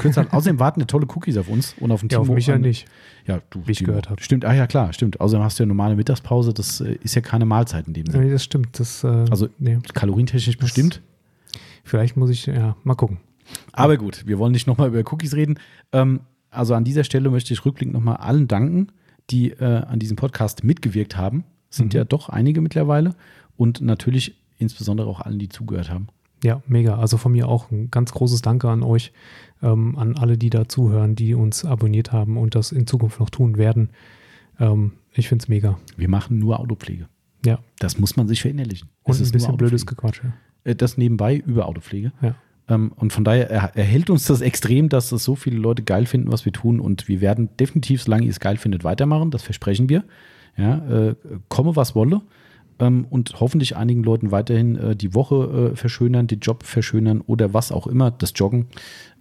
kürzer. 0.00 0.26
Außerdem 0.32 0.58
warten 0.58 0.80
ja 0.80 0.86
tolle 0.86 1.06
Cookies 1.14 1.36
auf 1.36 1.48
uns 1.48 1.74
und 1.80 1.90
auf 1.92 2.00
den 2.00 2.08
Ja, 2.10 2.18
auf 2.18 2.26
Timo. 2.26 2.34
mich 2.34 2.46
ja 2.46 2.58
nicht. 2.58 2.86
Ja, 3.26 3.40
du, 3.50 3.62
Wie 3.66 3.72
ich 3.72 3.78
Timo. 3.78 3.88
gehört 3.88 4.10
habe. 4.10 4.22
Stimmt, 4.22 4.44
ah 4.44 4.52
ja, 4.54 4.66
klar, 4.66 4.92
stimmt. 4.92 5.20
Außerdem 5.20 5.44
hast 5.44 5.58
du 5.58 5.62
ja 5.62 5.66
normale 5.66 5.96
Mittagspause, 5.96 6.52
das 6.52 6.80
äh, 6.80 6.98
ist 7.02 7.14
ja 7.14 7.20
keine 7.22 7.44
Mahlzeit 7.46 7.86
in 7.86 7.94
dem 7.94 8.06
Sinne. 8.06 8.24
Nee, 8.24 8.30
das 8.32 8.44
stimmt. 8.44 8.78
Das, 8.78 9.04
äh, 9.04 9.06
Also 9.30 9.48
nee. 9.58 9.78
kalorientechnisch 9.94 10.58
bestimmt. 10.58 11.00
Vielleicht 11.84 12.16
muss 12.16 12.30
ich, 12.30 12.46
ja, 12.46 12.76
mal 12.84 12.94
gucken. 12.94 13.18
Aber 13.72 13.96
gut, 13.96 14.26
wir 14.26 14.38
wollen 14.38 14.52
nicht 14.52 14.66
nochmal 14.66 14.88
über 14.88 15.00
Cookies 15.12 15.34
reden. 15.34 15.58
Ähm, 15.92 16.20
also 16.50 16.74
an 16.74 16.84
dieser 16.84 17.04
Stelle 17.04 17.30
möchte 17.30 17.52
ich 17.52 17.64
rückblickend 17.64 17.94
nochmal 17.94 18.16
allen 18.16 18.46
danken, 18.48 18.88
die 19.30 19.50
äh, 19.52 19.64
an 19.64 19.98
diesem 19.98 20.16
Podcast 20.16 20.62
mitgewirkt 20.64 21.16
haben. 21.16 21.44
Sind 21.70 21.92
Mhm. 21.94 21.98
ja 21.98 22.04
doch 22.04 22.28
einige 22.28 22.60
mittlerweile. 22.60 23.14
Und 23.56 23.80
natürlich 23.80 24.36
insbesondere 24.60 25.08
auch 25.08 25.20
allen, 25.20 25.38
die 25.38 25.48
zugehört 25.48 25.90
haben. 25.90 26.06
Ja, 26.44 26.62
mega. 26.66 26.96
Also 26.98 27.16
von 27.18 27.32
mir 27.32 27.48
auch 27.48 27.70
ein 27.70 27.90
ganz 27.90 28.12
großes 28.12 28.40
Danke 28.42 28.68
an 28.68 28.82
euch, 28.82 29.12
ähm, 29.62 29.96
an 29.98 30.16
alle, 30.16 30.38
die 30.38 30.48
da 30.50 30.68
zuhören, 30.68 31.14
die 31.16 31.34
uns 31.34 31.64
abonniert 31.64 32.12
haben 32.12 32.36
und 32.38 32.54
das 32.54 32.72
in 32.72 32.86
Zukunft 32.86 33.20
noch 33.20 33.28
tun 33.30 33.58
werden. 33.58 33.90
Ähm, 34.58 34.92
ich 35.12 35.28
finde 35.28 35.42
es 35.42 35.48
mega. 35.48 35.78
Wir 35.96 36.08
machen 36.08 36.38
nur 36.38 36.60
Autopflege. 36.60 37.08
Ja. 37.44 37.58
Das 37.78 37.98
muss 37.98 38.16
man 38.16 38.28
sich 38.28 38.40
verinnerlichen. 38.42 38.88
Und 39.02 39.12
Es 39.14 39.20
ist 39.20 39.30
ein 39.30 39.32
bisschen 39.32 39.56
blödes. 39.56 39.84
Gequatsche. 39.86 40.32
Äh, 40.64 40.74
Das 40.74 40.96
nebenbei 40.96 41.36
über 41.36 41.66
Autopflege. 41.66 42.12
Ja. 42.22 42.34
Ähm, 42.68 42.92
Und 42.96 43.12
von 43.12 43.24
daher 43.24 43.50
er- 43.50 43.76
erhält 43.76 44.08
uns 44.10 44.24
das 44.24 44.40
extrem, 44.40 44.88
dass 44.88 45.12
es 45.12 45.24
so 45.24 45.34
viele 45.34 45.58
Leute 45.58 45.82
geil 45.82 46.06
finden, 46.06 46.30
was 46.32 46.44
wir 46.46 46.52
tun. 46.52 46.80
Und 46.80 47.06
wir 47.08 47.20
werden 47.20 47.50
definitiv, 47.58 48.02
solange 48.02 48.24
ihr 48.24 48.30
es 48.30 48.40
geil 48.40 48.56
findet, 48.56 48.84
weitermachen. 48.84 49.30
Das 49.30 49.42
versprechen 49.42 49.88
wir. 49.90 50.04
Ja, 50.56 50.78
äh, 51.08 51.14
komme, 51.48 51.76
was 51.76 51.94
wolle. 51.94 52.22
Ähm, 52.80 53.06
und 53.10 53.38
hoffentlich 53.40 53.76
einigen 53.76 54.02
Leuten 54.02 54.30
weiterhin 54.30 54.76
äh, 54.76 54.96
die 54.96 55.14
Woche 55.14 55.70
äh, 55.72 55.76
verschönern, 55.76 56.26
den 56.26 56.40
Job 56.40 56.64
verschönern 56.64 57.20
oder 57.20 57.54
was 57.54 57.70
auch 57.72 57.86
immer. 57.86 58.10
Das 58.10 58.32
Joggen. 58.34 58.66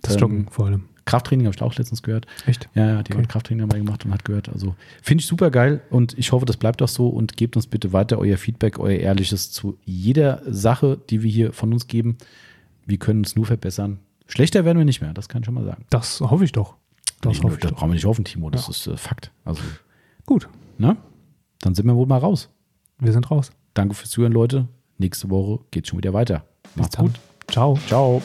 Das 0.01 0.13
Ähm, 0.15 0.19
Joggen 0.19 0.47
vor 0.49 0.65
allem. 0.67 0.83
Krafttraining 1.05 1.47
habe 1.47 1.55
ich 1.55 1.61
auch 1.63 1.75
letztens 1.75 2.03
gehört. 2.03 2.27
Echt? 2.45 2.69
Ja, 2.75 2.85
ja, 2.87 3.03
die 3.03 3.13
Okay. 3.13 3.23
hat 3.23 3.29
Krafttraining 3.29 3.67
mal 3.67 3.79
gemacht 3.79 4.05
und 4.05 4.11
hat 4.13 4.25
gehört. 4.25 4.47
Also 4.49 4.75
finde 5.01 5.21
ich 5.21 5.27
super 5.27 5.49
geil 5.49 5.81
und 5.89 6.15
ich 6.19 6.31
hoffe, 6.31 6.45
das 6.45 6.57
bleibt 6.57 6.81
auch 6.83 6.87
so 6.87 7.09
und 7.09 7.35
gebt 7.35 7.55
uns 7.55 7.65
bitte 7.65 7.93
weiter 7.93 8.19
euer 8.19 8.37
Feedback, 8.37 8.77
euer 8.79 8.99
ehrliches 8.99 9.51
zu 9.51 9.77
jeder 9.85 10.41
Sache, 10.45 10.99
die 11.09 11.23
wir 11.23 11.31
hier 11.31 11.51
von 11.51 11.73
uns 11.73 11.87
geben. 11.87 12.17
Wir 12.85 12.97
können 12.99 13.19
uns 13.21 13.35
nur 13.35 13.47
verbessern. 13.47 13.99
Schlechter 14.27 14.65
werden 14.65 14.77
wir 14.77 14.85
nicht 14.85 15.01
mehr, 15.01 15.13
das 15.13 15.27
kann 15.29 15.41
ich 15.41 15.45
schon 15.47 15.55
mal 15.55 15.65
sagen. 15.65 15.83
Das 15.89 16.21
hoffe 16.21 16.43
ich 16.45 16.51
doch. 16.51 16.75
Das 17.21 17.37
Nee, 17.37 17.43
hoffe 17.43 17.55
ich 17.55 17.61
das 17.61 17.71
doch. 17.71 17.77
brauchen 17.79 17.89
wir 17.89 17.95
nicht 17.95 18.05
hoffen, 18.05 18.23
Timo, 18.23 18.51
das 18.51 18.65
Ja. 18.67 18.69
ist 18.71 18.87
äh, 18.87 18.95
Fakt. 18.97 19.31
Also, 19.45 19.63
Gut, 20.27 20.47
ne? 20.77 20.95
Dann 21.61 21.73
sind 21.73 21.87
wir 21.87 21.95
wohl 21.95 22.05
mal 22.05 22.19
raus. 22.19 22.49
Wir 22.99 23.13
sind 23.13 23.29
raus. 23.31 23.51
Danke 23.73 23.95
fürs 23.95 24.09
Zuhören, 24.09 24.33
Leute. 24.33 24.67
Nächste 24.97 25.29
Woche 25.29 25.63
geht's 25.71 25.89
schon 25.89 25.97
wieder 25.97 26.13
weiter. 26.13 26.43
Bis 26.63 26.75
Macht's 26.75 26.97
gut. 26.97 27.11
Ciao. 27.47 27.77
Ciao. 27.87 28.21